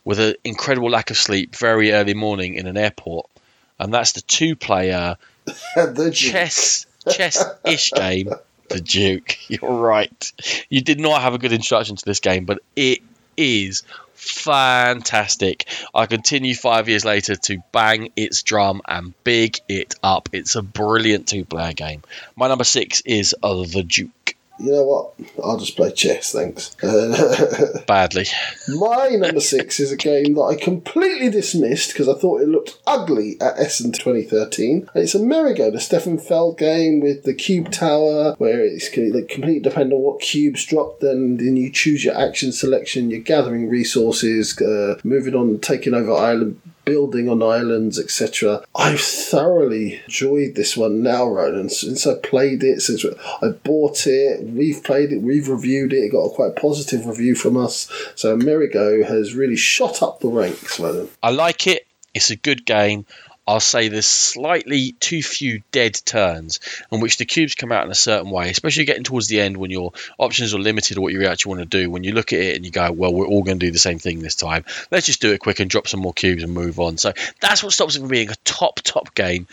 with 0.07 0.21
an 0.21 0.37
incredible 0.45 0.89
lack 0.89 1.11
of 1.11 1.19
sleep 1.19 1.57
very 1.57 1.91
early 1.91 2.15
morning 2.15 2.55
in 2.55 2.69
an 2.69 2.77
airport. 2.79 3.29
And 3.79 3.93
that's 3.93 4.13
the 4.13 4.23
two 4.23 4.55
player 4.57 5.17
the 5.75 6.11
chess 6.15 6.87
chess 7.11 7.45
ish 7.65 7.91
game, 7.95 8.31
The 8.69 8.81
Duke. 8.81 9.37
You're 9.49 9.71
right. 9.71 10.33
You 10.71 10.81
did 10.81 11.01
not 11.01 11.21
have 11.21 11.35
a 11.35 11.39
good 11.39 11.53
introduction 11.53 11.97
to 11.97 12.05
this 12.05 12.21
game, 12.21 12.45
but 12.45 12.61
it 12.77 13.01
is 13.37 13.83
fantastic. 14.15 15.67
I 15.93 16.07
continue 16.07 16.55
five 16.55 16.89
years 16.89 17.05
later 17.05 17.35
to 17.35 17.63
bang 17.73 18.13
its 18.17 18.45
drum 18.45 18.83
and 18.87 19.13
big 19.25 19.59
it 19.69 19.97
up. 20.05 20.29
It's 20.33 20.55
a 20.55 20.63
brilliant 20.63 21.27
two 21.27 21.45
player 21.45 21.73
game. 21.73 22.03
My 22.37 22.47
number 22.47 22.65
six 22.65 23.01
is 23.01 23.35
uh, 23.43 23.65
The 23.65 23.83
Duke. 23.83 24.11
You 24.59 24.73
know 24.73 24.85
what? 24.85 25.13
I'll 25.43 25.59
just 25.59 25.77
play 25.77 25.93
chess, 25.93 26.33
thanks. 26.33 26.75
Badly. 27.87 28.25
My 28.69 29.09
number 29.11 29.41
six 29.41 29.79
is 29.81 29.93
a 29.93 29.97
game 29.97 30.35
that 30.35 30.43
I 30.43 30.55
completely 30.57 31.29
dismissed 31.29 31.93
because 31.93 32.09
I 32.09 32.15
thought 32.15 32.41
it 32.41 32.49
looked 32.49 32.79
ugly 32.87 33.39
at 33.41 33.59
Essen 33.59 33.93
2013. 33.93 34.89
And 34.95 35.05
it's 35.05 35.15
Amerigo, 35.15 35.71
the 35.71 35.81
Stefan 35.81 36.19
Feld 36.19 36.59
game 36.59 37.01
with 37.01 37.25
the 37.25 37.35
cube 37.35 37.71
tower, 37.71 38.35
where 38.39 38.65
it's 38.65 38.97
like, 38.97 39.29
completely 39.29 39.61
dependent 39.61 39.95
on 39.95 40.01
what 40.01 40.21
cubes 40.21 40.65
drop. 40.65 41.01
Then, 41.01 41.37
then 41.37 41.57
you 41.57 41.71
choose 41.71 42.05
your 42.05 42.17
action 42.17 42.53
selection, 42.53 43.11
you're 43.11 43.21
gathering 43.21 43.69
resources, 43.69 44.59
uh, 44.61 44.99
moving 45.05 45.35
on, 45.35 45.59
taking 45.61 45.95
over 45.95 46.13
island 46.13 46.61
building 46.87 47.29
on 47.29 47.43
islands, 47.43 47.99
etc. 47.99 48.65
I've 48.75 49.01
thoroughly 49.01 50.01
enjoyed 50.05 50.55
this 50.55 50.75
one 50.77 51.03
now, 51.03 51.27
Ronan. 51.27 51.69
Since 51.69 52.07
I 52.07 52.15
played 52.15 52.63
it, 52.63 52.81
since 52.81 53.05
I 53.43 53.49
bought 53.49 54.07
it, 54.07 54.43
we've 54.43 54.83
played 54.83 55.13
it, 55.13 55.21
we've 55.21 55.49
reviewed 55.49 55.93
it, 55.93 55.99
it 55.99 56.13
got 56.13 56.25
a 56.25 56.35
quite 56.35 56.57
positive 56.57 57.05
review 57.07 57.35
from 57.35 57.59
us. 57.59 57.93
So 58.15 58.33
Amerigo 58.33 59.05
has 59.05 59.35
really 59.35 59.57
shot 59.57 60.03
up 60.03 60.21
the 60.21 60.29
ranks, 60.29 60.81
Ronan. 60.81 61.11
I 61.23 61.31
like 61.31 61.67
it. 61.67 61.87
It's 62.15 62.31
a 62.31 62.37
good 62.37 62.65
game. 62.65 63.05
I'll 63.47 63.61
say 63.61 63.89
there's 63.89 64.07
slightly 64.07 64.93
too 64.99 65.23
few 65.23 65.63
dead 65.71 65.95
turns 66.05 66.59
in 66.91 67.01
which 67.01 67.17
the 67.17 67.25
cubes 67.25 67.55
come 67.55 67.71
out 67.71 67.85
in 67.85 67.93
a 67.93 67.97
certain 67.97 68.31
way, 68.31 68.51
especially 68.51 68.87
getting 68.87 69.05
towards 69.05 69.29
the 69.29 69.41
end 69.41 69.57
when 69.57 69.71
your 69.71 69.93
options 70.19 70.53
are 70.53 70.59
limited 70.59 70.99
or 70.99 71.03
what 71.03 71.13
you 71.13 71.27
actually 71.27 71.57
want 71.57 71.71
to 71.71 71.79
do. 71.79 71.91
When 71.91 72.03
you 72.03 72.13
look 72.13 72.33
at 72.33 72.41
it 72.41 72.57
and 72.57 72.65
you 72.65 72.73
go, 72.73 72.91
well, 72.91 73.15
we're 73.15 73.27
all 73.27 73.45
going 73.45 73.61
to 73.61 73.67
do 73.67 73.71
the 73.71 73.79
same 73.79 74.01
thing 74.01 74.21
this 74.21 74.35
time. 74.35 74.65
Let's 74.91 75.07
just 75.07 75.21
do 75.21 75.33
it 75.33 75.39
quick 75.39 75.61
and 75.61 75.71
drop 75.71 75.87
some 75.87 76.01
more 76.01 76.13
cubes 76.13 76.43
and 76.43 76.53
move 76.53 76.81
on. 76.81 76.99
So 76.99 77.13
that's 77.41 77.63
what 77.63 77.73
stops 77.73 77.95
it 77.95 78.01
from 78.01 78.09
being 78.09 78.31
a 78.31 78.37
top, 78.45 78.81
top 78.81 79.15
game, 79.15 79.47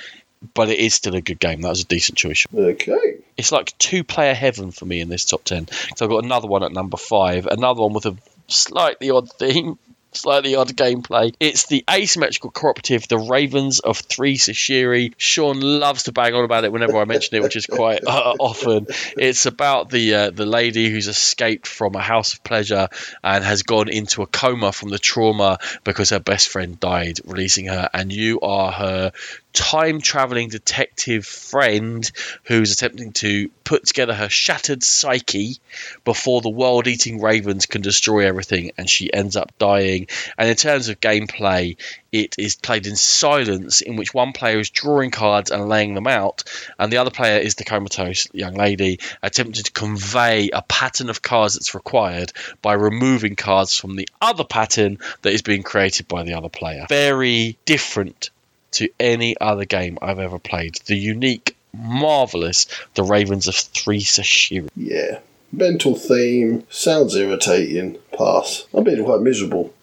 but 0.56 0.70
it 0.70 0.80
is 0.80 0.95
still 0.95 1.15
a 1.15 1.22
good 1.22 1.40
game. 1.40 1.61
That 1.61 1.70
was 1.70 1.82
a 1.82 1.86
decent 1.86 2.18
choice. 2.18 2.48
Okay. 2.53 3.18
It's 3.38 3.52
like 3.52 3.78
two 3.78 4.03
player 4.03 4.34
heaven 4.34 4.72
for 4.72 4.86
me 4.86 5.02
in 5.02 5.10
this 5.10 5.26
top 5.26 5.44
10. 5.44 5.68
So 5.95 6.06
I've 6.06 6.11
got 6.11 6.24
another 6.24 6.48
one 6.48 6.64
at 6.64 6.72
number 6.72 6.98
five, 6.98 7.45
another 7.45 7.82
one 7.82 7.94
with 7.94 8.07
a 8.07 8.18
slightly 8.48 9.11
odd 9.11 9.32
theme 9.32 9.78
slightly 10.15 10.56
odd 10.56 10.69
gameplay. 10.69 11.34
It's 11.40 11.68
the 11.68 11.84
asymmetrical 11.90 12.52
cooperative, 12.52 13.07
the 13.07 13.18
Ravens 13.18 13.80
of 13.80 13.98
Thri 13.98 14.35
Sahashri. 14.35 15.14
Sean 15.18 15.60
loves 15.60 16.03
to 16.03 16.11
bang 16.11 16.34
on 16.34 16.44
about 16.44 16.64
it 16.64 16.72
whenever 16.72 16.98
I 16.98 17.06
mention 17.06 17.38
it, 17.38 17.44
which 17.44 17.56
is 17.56 17.65
quite 17.65 18.03
uh, 18.07 18.35
often. 18.40 18.88
It's 19.18 19.45
about 19.45 19.90
the 19.90 20.15
uh, 20.15 20.30
the 20.31 20.45
lady 20.45 20.90
who's 20.90 21.07
escaped 21.07 21.68
from 21.68 21.95
a 21.95 22.02
house 22.02 22.34
of 22.34 22.44
pleasure 22.44 22.90
and 23.23 23.44
has 23.44 23.64
gone 23.64 23.90
into 23.90 24.22
a 24.22 24.27
coma 24.27 24.72
from 24.72 24.90
the 24.90 24.99
trauma 24.99 25.60
because 25.84 26.10
her 26.10 26.19
best 26.19 26.49
friend 26.49 26.80
died, 26.80 27.19
releasing 27.26 27.68
her, 27.68 27.90
and 27.94 28.11
you 28.11 28.40
are 28.41 28.72
her 28.72 29.11
time 29.54 30.02
traveling 30.02 30.50
detective 30.50 31.26
friend 31.26 32.12
who's 32.46 32.74
attempting 32.74 33.14
to 33.14 33.50
put 33.64 33.86
together 33.86 34.14
her 34.14 34.30
shattered 34.30 34.84
psyche 34.84 35.58
before 36.04 36.42
the 36.42 36.50
world 36.50 36.88
eating 36.88 37.22
ravens 37.22 37.66
can 37.66 37.82
destroy 37.82 38.28
everything 38.28 38.72
and 38.78 38.90
she 38.90 39.14
ends 39.14 39.36
up 39.36 39.58
dying. 39.58 40.08
And 40.38 40.50
in 40.50 40.56
terms 40.56 40.90
of 40.90 41.00
gameplay, 41.00 41.78
it 42.12 42.36
is 42.38 42.56
played 42.56 42.86
in 42.86 42.96
silence, 42.96 43.82
in 43.82 43.96
which 43.96 44.14
one 44.14 44.34
player 44.34 44.60
is 44.60 44.70
drawing 44.70 45.10
cards 45.10 45.50
and 45.50 45.68
laying 45.68 45.96
them 45.96 46.06
out, 46.06 46.44
and 46.78 46.94
the 46.94 46.98
other 46.98 47.10
player 47.10 47.40
is 47.40 47.56
the 47.56 47.64
comatose 47.64 48.28
young 48.34 48.54
lady 48.54 49.00
attempting 49.24 49.64
to 49.64 49.72
convey 49.72 50.50
a 50.54 50.62
pattern 50.62 51.10
of 51.10 51.24
cards 51.24 51.56
that's 51.56 51.74
required 51.74 52.32
by 52.62 52.74
removing 52.74 53.36
cards 53.36 53.76
from 53.76 53.96
the 53.96 54.08
other 54.22 54.44
pattern 54.44 55.00
that 55.24 55.34
is 55.34 55.42
being 55.42 55.64
created 55.64 56.08
by 56.08 56.22
the 56.22 56.36
other 56.36 56.50
player. 56.50 56.86
Very 56.88 57.58
different 57.66 58.30
to 58.74 58.90
any 59.00 59.36
other 59.40 59.66
game 59.66 59.98
I've 60.02 60.20
ever 60.20 60.40
played. 60.40 60.76
The 60.86 60.95
unique, 60.95 61.56
marvelous 61.74 62.68
The 62.95 63.04
Ravens 63.04 63.48
of 63.48 63.56
Thri 63.56 64.00
Sahashri. 64.00 64.70
Yeah. 64.76 65.20
Mental 65.52 65.95
theme. 65.95 66.66
Sounds 66.70 67.16
irritating. 67.16 67.98
Pass. 68.18 68.66
I'm 68.74 68.84
being 68.84 69.04
quite 69.04 69.22
miserable. 69.22 69.74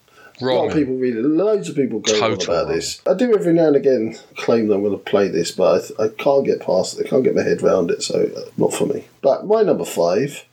A 0.41 0.45
lot 0.45 0.53
Wrong. 0.55 0.69
of 0.69 0.75
people 0.75 0.95
read 0.97 1.17
it. 1.17 1.23
Loads 1.25 1.69
of 1.69 1.77
people 1.77 2.01
go 2.01 2.15
on 2.25 2.33
about 2.33 2.49
wrong. 2.49 2.69
this. 2.69 3.01
I 3.07 3.15
do 3.15 3.35
every 3.35 3.53
now 3.53 3.67
and 3.69 3.77
again 3.77 4.17
claim 4.37 4.69
that 4.69 4.75
I'm 4.75 4.83
going 4.83 4.93
to 4.99 4.99
play 4.99 5.29
this, 5.29 5.51
but 5.53 5.75
I, 5.75 5.87
th- 5.87 6.01
I 6.01 6.23
can't 6.23 6.47
get 6.47 6.61
past 6.61 6.99
it. 6.99 7.07
I 7.07 7.09
can't 7.11 7.23
get 7.25 7.35
my 7.37 7.43
head 7.43 7.63
around 7.63 7.91
it, 7.91 8.03
so 8.03 8.23
uh, 8.37 8.51
not 8.57 8.73
for 8.73 8.87
me. 8.87 9.05
But 9.21 9.47
my 9.47 9.63
number 9.63 9.85
five 9.85 10.45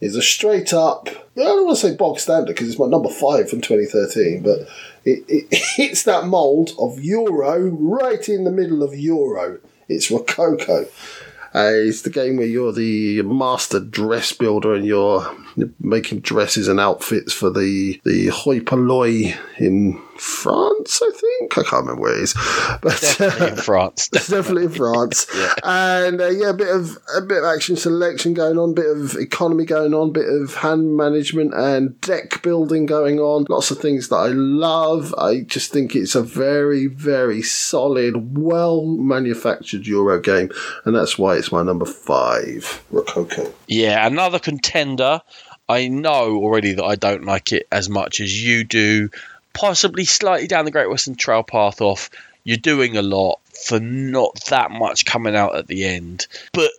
is 0.00 0.16
a 0.16 0.20
straight 0.22 0.74
up. 0.74 1.08
I 1.36 1.40
don't 1.44 1.64
want 1.64 1.78
to 1.78 1.88
say 1.88 1.94
bog 1.94 2.18
standard 2.18 2.48
because 2.54 2.68
it's 2.68 2.78
my 2.78 2.86
number 2.88 3.08
five 3.08 3.48
from 3.48 3.60
2013, 3.60 4.42
but 4.42 4.68
it, 5.06 5.24
it 5.28 5.54
hits 5.76 6.02
that 6.02 6.26
mould 6.26 6.72
of 6.78 7.02
Euro 7.02 7.70
right 7.70 8.28
in 8.28 8.44
the 8.44 8.50
middle 8.50 8.82
of 8.82 8.94
Euro. 8.94 9.58
It's 9.88 10.10
Rococo. 10.10 10.86
Uh, 11.54 11.70
it's 11.72 12.02
the 12.02 12.10
game 12.10 12.36
where 12.36 12.46
you're 12.46 12.72
the 12.72 13.22
master 13.22 13.80
dress 13.80 14.32
builder 14.32 14.74
and 14.74 14.84
you're 14.84 15.34
making 15.80 16.20
dresses 16.20 16.68
and 16.68 16.78
outfits 16.78 17.32
for 17.32 17.48
the 17.48 17.98
the 18.04 18.26
hoi 18.26 18.60
polloi 18.60 19.34
in 19.56 19.98
France, 20.18 21.00
I 21.02 21.10
think. 21.10 21.58
I 21.58 21.62
can't 21.62 21.82
remember 21.86 22.02
where 22.02 22.16
it 22.16 22.22
is, 22.22 22.34
but 22.82 22.98
Definitely 23.00 23.48
in 23.48 23.56
France. 23.56 24.08
definitely 24.08 24.64
in 24.64 24.70
France. 24.72 25.26
And 25.62 26.20
uh, 26.20 26.28
yeah, 26.28 26.50
a 26.50 26.54
bit 26.54 26.68
of 26.74 26.98
a 27.16 27.20
bit 27.20 27.38
of 27.38 27.44
action 27.44 27.76
selection 27.76 28.34
going 28.34 28.58
on, 28.58 28.74
bit 28.74 28.86
of 28.86 29.14
economy 29.16 29.64
going 29.64 29.94
on, 29.94 30.12
bit 30.12 30.28
of 30.28 30.54
hand 30.54 30.96
management 30.96 31.54
and 31.54 32.00
deck 32.00 32.42
building 32.42 32.86
going 32.86 33.18
on. 33.18 33.46
Lots 33.48 33.70
of 33.70 33.78
things 33.78 34.08
that 34.08 34.16
I 34.16 34.28
love. 34.28 35.14
I 35.18 35.40
just 35.40 35.72
think 35.72 35.94
it's 35.94 36.14
a 36.14 36.22
very, 36.22 36.86
very 36.86 37.42
solid, 37.42 38.36
well 38.38 38.84
manufactured 38.84 39.86
Euro 39.86 40.20
game, 40.20 40.50
and 40.84 40.94
that's 40.94 41.18
why 41.18 41.36
it's 41.36 41.52
my 41.52 41.62
number 41.62 41.86
five, 41.86 42.82
Rococo. 42.90 43.52
Yeah, 43.66 44.06
another 44.06 44.38
contender. 44.38 45.20
I 45.68 45.88
know 45.88 46.36
already 46.36 46.74
that 46.74 46.84
I 46.84 46.94
don't 46.94 47.24
like 47.24 47.52
it 47.52 47.66
as 47.72 47.88
much 47.88 48.20
as 48.20 48.40
you 48.44 48.62
do. 48.62 49.10
Possibly 49.56 50.04
slightly 50.04 50.46
down 50.46 50.64
the 50.64 50.70
Great 50.70 50.88
Western 50.90 51.16
Trail 51.16 51.42
path 51.42 51.80
off. 51.80 52.10
You're 52.44 52.56
doing 52.56 52.96
a 52.96 53.02
lot 53.02 53.40
for 53.66 53.80
not 53.80 54.44
that 54.46 54.70
much 54.70 55.04
coming 55.04 55.34
out 55.34 55.56
at 55.56 55.66
the 55.66 55.84
end. 55.84 56.26
But 56.52 56.70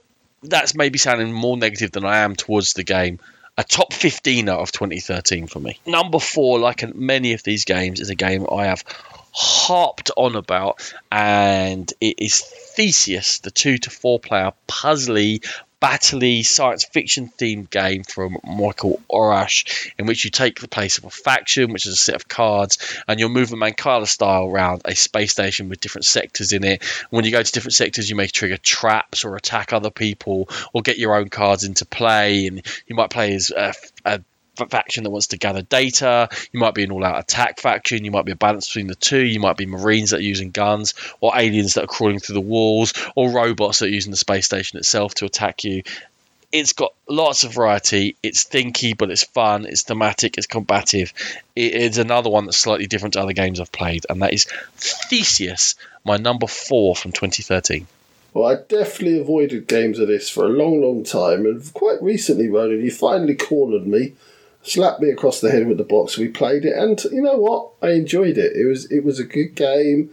that's 0.43 0.75
maybe 0.75 0.97
sounding 0.97 1.33
more 1.33 1.57
negative 1.57 1.91
than 1.91 2.05
I 2.05 2.19
am 2.19 2.35
towards 2.35 2.73
the 2.73 2.83
game. 2.83 3.19
A 3.57 3.63
top 3.63 3.91
15 3.91 4.49
out 4.49 4.59
of 4.59 4.71
2013 4.71 5.47
for 5.47 5.59
me. 5.59 5.79
Number 5.85 6.19
four, 6.19 6.59
like 6.59 6.93
many 6.93 7.33
of 7.33 7.41
these 7.41 7.65
games, 7.65 7.99
is 7.99 8.11
a 8.11 8.15
game 8.15 8.45
I 8.51 8.65
have 8.65 8.83
harped 9.31 10.11
on 10.15 10.35
about, 10.35 10.93
and 11.11 11.91
it 11.99 12.15
is 12.19 12.41
Theseus, 12.41 13.39
the 13.39 13.51
two 13.51 13.77
to 13.79 13.89
four 13.89 14.19
player 14.19 14.51
puzzly 14.67 15.43
battley 15.81 16.43
science 16.43 16.85
fiction 16.85 17.31
themed 17.37 17.69
game 17.69 18.03
from 18.03 18.37
Michael 18.43 18.99
Oracz, 19.09 19.91
in 19.97 20.05
which 20.05 20.23
you 20.23 20.31
take 20.31 20.59
the 20.59 20.67
place 20.67 20.97
of 20.97 21.05
a 21.05 21.09
faction, 21.09 21.71
which 21.71 21.85
is 21.85 21.93
a 21.93 21.97
set 21.97 22.15
of 22.15 22.27
cards, 22.27 22.77
and 23.07 23.19
you're 23.19 23.29
moving 23.29 23.59
Mancala 23.59 24.07
style 24.07 24.45
around 24.45 24.81
a 24.85 24.95
space 24.95 25.31
station 25.31 25.69
with 25.69 25.79
different 25.79 26.05
sectors 26.05 26.53
in 26.53 26.63
it. 26.63 26.83
When 27.09 27.25
you 27.25 27.31
go 27.31 27.43
to 27.43 27.51
different 27.51 27.75
sectors, 27.75 28.09
you 28.09 28.15
may 28.15 28.27
trigger 28.27 28.57
traps 28.57 29.23
or 29.23 29.35
attack 29.35 29.73
other 29.73 29.91
people 29.91 30.49
or 30.73 30.81
get 30.81 30.97
your 30.97 31.15
own 31.15 31.29
cards 31.29 31.63
into 31.63 31.85
play, 31.85 32.47
and 32.47 32.63
you 32.87 32.95
might 32.95 33.09
play 33.09 33.35
as 33.35 33.51
a, 33.51 33.73
a 34.05 34.21
faction 34.65 35.03
that 35.03 35.09
wants 35.09 35.27
to 35.27 35.37
gather 35.37 35.61
data. 35.61 36.29
You 36.51 36.59
might 36.59 36.73
be 36.73 36.83
an 36.83 36.91
all-out 36.91 37.19
attack 37.19 37.59
faction. 37.59 38.03
You 38.03 38.11
might 38.11 38.25
be 38.25 38.31
a 38.31 38.35
balance 38.35 38.67
between 38.67 38.87
the 38.87 38.95
two. 38.95 39.23
You 39.23 39.39
might 39.39 39.57
be 39.57 39.65
Marines 39.65 40.11
that 40.11 40.19
are 40.19 40.23
using 40.23 40.51
guns, 40.51 40.93
or 41.21 41.31
aliens 41.35 41.75
that 41.75 41.85
are 41.85 41.87
crawling 41.87 42.19
through 42.19 42.35
the 42.35 42.41
walls, 42.41 42.93
or 43.15 43.29
robots 43.29 43.79
that 43.79 43.85
are 43.85 43.93
using 43.93 44.11
the 44.11 44.17
space 44.17 44.45
station 44.45 44.77
itself 44.77 45.15
to 45.15 45.25
attack 45.25 45.63
you. 45.63 45.83
It's 46.51 46.73
got 46.73 46.93
lots 47.09 47.43
of 47.43 47.53
variety. 47.53 48.15
It's 48.23 48.45
thinky, 48.45 48.97
but 48.97 49.11
it's 49.11 49.25
fun. 49.25 49.65
It's 49.65 49.83
thematic. 49.83 50.37
It's 50.37 50.47
combative. 50.47 51.13
It 51.55 51.73
is 51.73 51.97
another 51.97 52.29
one 52.29 52.45
that's 52.45 52.57
slightly 52.57 52.87
different 52.87 53.13
to 53.13 53.21
other 53.21 53.33
games 53.33 53.59
I've 53.59 53.71
played, 53.71 54.05
and 54.09 54.21
that 54.21 54.33
is 54.33 54.47
Theseus, 54.77 55.75
my 56.05 56.17
number 56.17 56.47
four 56.47 56.95
from 56.95 57.11
2013. 57.11 57.85
Well, 58.33 58.49
I 58.49 58.61
definitely 58.69 59.19
avoided 59.19 59.67
games 59.67 59.97
of 59.97 60.07
this 60.07 60.29
for 60.29 60.45
a 60.45 60.49
long, 60.49 60.79
long 60.79 61.03
time, 61.03 61.45
and 61.45 61.73
quite 61.73 62.01
recently, 62.03 62.47
Ronan, 62.47 62.83
you 62.83 62.91
finally 62.91 63.35
cornered 63.35 63.87
me, 63.87 64.13
slapped 64.67 65.01
me 65.01 65.09
across 65.09 65.41
the 65.41 65.51
head 65.51 65.67
with 65.67 65.77
the 65.77 65.83
box. 65.83 66.17
We 66.17 66.27
played 66.27 66.65
it, 66.65 66.77
and 66.77 67.01
you 67.05 67.21
know 67.21 67.37
what? 67.37 67.71
I 67.81 67.91
enjoyed 67.91 68.37
it. 68.37 68.55
It 68.55 68.65
was 68.65 68.91
it 68.91 69.03
was 69.03 69.19
a 69.19 69.23
good 69.23 69.55
game. 69.55 70.11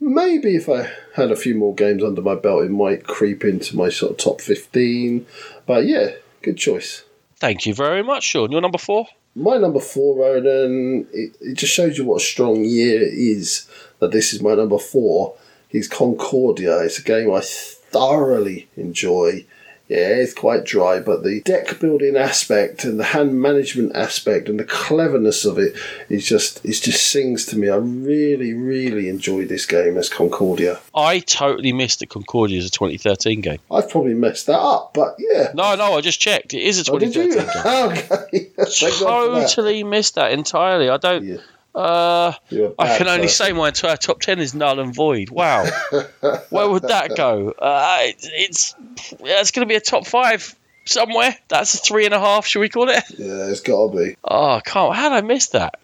Maybe 0.00 0.56
if 0.56 0.68
I 0.68 0.90
had 1.14 1.30
a 1.30 1.36
few 1.36 1.54
more 1.54 1.74
games 1.74 2.02
under 2.02 2.20
my 2.20 2.34
belt, 2.34 2.64
it 2.64 2.70
might 2.70 3.06
creep 3.06 3.44
into 3.44 3.76
my 3.76 3.88
sort 3.88 4.12
of 4.12 4.18
top 4.18 4.40
fifteen. 4.40 5.26
But 5.66 5.86
yeah, 5.86 6.12
good 6.42 6.58
choice. 6.58 7.04
Thank 7.36 7.66
you 7.66 7.74
very 7.74 8.02
much, 8.02 8.24
Sean. 8.24 8.52
Your 8.52 8.60
number 8.60 8.78
four? 8.78 9.06
My 9.34 9.56
number 9.56 9.80
four, 9.80 10.16
Ronan, 10.16 11.08
it, 11.12 11.36
it 11.40 11.54
just 11.54 11.72
shows 11.72 11.98
you 11.98 12.04
what 12.04 12.22
a 12.22 12.24
strong 12.24 12.64
year 12.64 13.02
it 13.02 13.14
is 13.14 13.68
that 13.98 14.12
this 14.12 14.32
is 14.32 14.40
my 14.40 14.54
number 14.54 14.78
four. 14.78 15.34
Is 15.70 15.88
Concordia. 15.88 16.78
It's 16.82 17.00
a 17.00 17.02
game 17.02 17.34
I 17.34 17.40
thoroughly 17.42 18.68
enjoy. 18.76 19.44
Yeah, 19.86 20.08
it's 20.16 20.32
quite 20.32 20.64
dry, 20.64 20.98
but 21.00 21.24
the 21.24 21.42
deck 21.42 21.78
building 21.78 22.16
aspect 22.16 22.84
and 22.84 22.98
the 22.98 23.04
hand 23.04 23.38
management 23.40 23.94
aspect 23.94 24.48
and 24.48 24.58
the 24.58 24.64
cleverness 24.64 25.44
of 25.44 25.58
it 25.58 25.76
is 26.08 26.26
just 26.26 26.64
it 26.64 26.72
just 26.80 27.06
sings 27.08 27.44
to 27.46 27.56
me. 27.58 27.68
I 27.68 27.76
really, 27.76 28.54
really 28.54 29.10
enjoyed 29.10 29.48
this 29.50 29.66
game 29.66 29.98
as 29.98 30.08
Concordia. 30.08 30.80
I 30.94 31.18
totally 31.18 31.74
missed 31.74 32.00
that 32.00 32.08
Concordia 32.08 32.58
is 32.58 32.66
a 32.66 32.70
2013 32.70 33.42
game. 33.42 33.58
I've 33.70 33.90
probably 33.90 34.14
messed 34.14 34.46
that 34.46 34.58
up, 34.58 34.94
but 34.94 35.16
yeah. 35.18 35.52
No, 35.54 35.74
no, 35.74 35.92
I 35.92 36.00
just 36.00 36.18
checked. 36.20 36.54
It 36.54 36.62
is 36.62 36.88
a 36.88 36.90
Oh, 36.90 36.98
did 36.98 37.12
2013 37.12 37.92
you? 37.94 38.02
game. 38.02 38.14
okay. 38.16 38.50
God 39.04 39.34
that. 39.36 39.50
Totally 39.50 39.84
missed 39.84 40.14
that 40.14 40.32
entirely. 40.32 40.88
I 40.88 40.96
don't. 40.96 41.24
Yeah. 41.24 41.36
Uh, 41.74 42.32
I 42.78 42.98
can 42.98 43.08
only 43.08 43.22
person. 43.22 43.46
say 43.46 43.52
my 43.52 43.68
entire 43.68 43.96
top 43.96 44.20
ten 44.20 44.38
is 44.38 44.54
null 44.54 44.78
and 44.78 44.94
void. 44.94 45.30
Wow, 45.30 45.64
where 46.50 46.68
would 46.68 46.84
that 46.84 47.16
go? 47.16 47.50
Uh, 47.50 47.98
it's 48.02 48.28
it's, 48.32 48.74
it's 49.20 49.50
going 49.50 49.66
to 49.66 49.70
be 49.70 49.74
a 49.74 49.80
top 49.80 50.06
five 50.06 50.54
somewhere. 50.84 51.36
That's 51.48 51.74
a 51.74 51.78
three 51.78 52.04
and 52.04 52.14
a 52.14 52.20
half. 52.20 52.46
Should 52.46 52.60
we 52.60 52.68
call 52.68 52.88
it? 52.90 53.02
Yeah, 53.18 53.48
it's 53.48 53.60
got 53.60 53.90
to 53.90 53.96
be. 53.96 54.16
Oh, 54.22 54.52
I 54.52 54.60
can't. 54.60 54.94
How 54.94 55.08
did 55.08 55.16
I 55.16 55.20
miss 55.22 55.48
that? 55.48 55.80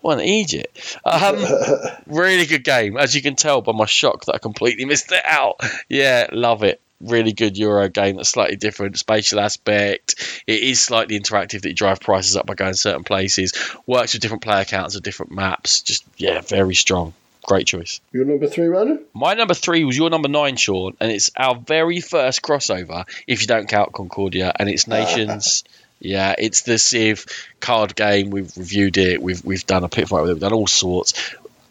What 0.00 0.18
an 0.18 0.24
Egypt. 0.24 0.96
Um, 1.04 1.36
really 2.06 2.46
good 2.46 2.64
game, 2.64 2.96
as 2.96 3.14
you 3.14 3.22
can 3.22 3.36
tell 3.36 3.60
by 3.60 3.72
my 3.72 3.86
shock 3.86 4.24
that 4.26 4.34
I 4.34 4.38
completely 4.38 4.84
missed 4.84 5.10
it 5.12 5.22
out. 5.24 5.60
Yeah, 5.88 6.28
love 6.32 6.62
it. 6.62 6.80
Really 7.00 7.32
good 7.32 7.56
Euro 7.58 7.88
game 7.88 8.16
that's 8.16 8.28
slightly 8.28 8.56
different, 8.56 8.98
spatial 8.98 9.40
aspect. 9.40 10.42
It 10.46 10.62
is 10.62 10.80
slightly 10.80 11.18
interactive 11.18 11.62
that 11.62 11.68
you 11.68 11.74
drive 11.74 12.00
prices 12.00 12.36
up 12.36 12.46
by 12.46 12.54
going 12.54 12.74
certain 12.74 13.04
places. 13.04 13.52
Works 13.86 14.14
with 14.14 14.22
different 14.22 14.42
player 14.42 14.64
counts 14.64 14.96
of 14.96 15.02
different 15.02 15.32
maps. 15.32 15.82
Just 15.82 16.04
yeah, 16.16 16.40
very 16.40 16.74
strong. 16.74 17.14
Great 17.48 17.66
choice. 17.66 18.00
Your 18.12 18.26
number 18.26 18.46
three, 18.46 18.66
Ronan? 18.66 19.00
My 19.14 19.34
number 19.34 19.54
three 19.54 19.84
was 19.84 19.96
your 19.96 20.10
number 20.10 20.28
nine, 20.28 20.56
Sean, 20.56 20.94
and 21.00 21.10
it's 21.10 21.30
our 21.36 21.54
very 21.54 22.00
first 22.00 22.42
crossover, 22.42 23.06
if 23.26 23.40
you 23.40 23.46
don't 23.46 23.68
count 23.68 23.92
Concordia, 23.92 24.52
and 24.58 24.68
it's 24.68 24.86
Nations. 24.86 25.64
yeah, 26.00 26.34
it's 26.36 26.62
the 26.62 26.78
Civ 26.78 27.24
card 27.60 27.96
game. 27.96 28.30
We've 28.30 28.54
reviewed 28.56 28.98
it. 28.98 29.22
We've 29.22 29.42
we've 29.44 29.64
done 29.64 29.84
a 29.84 29.88
pit 29.88 30.08
fight 30.08 30.22
with 30.22 30.30
it. 30.30 30.34
We've 30.34 30.42
done 30.42 30.52
all 30.52 30.66
sorts. 30.66 31.14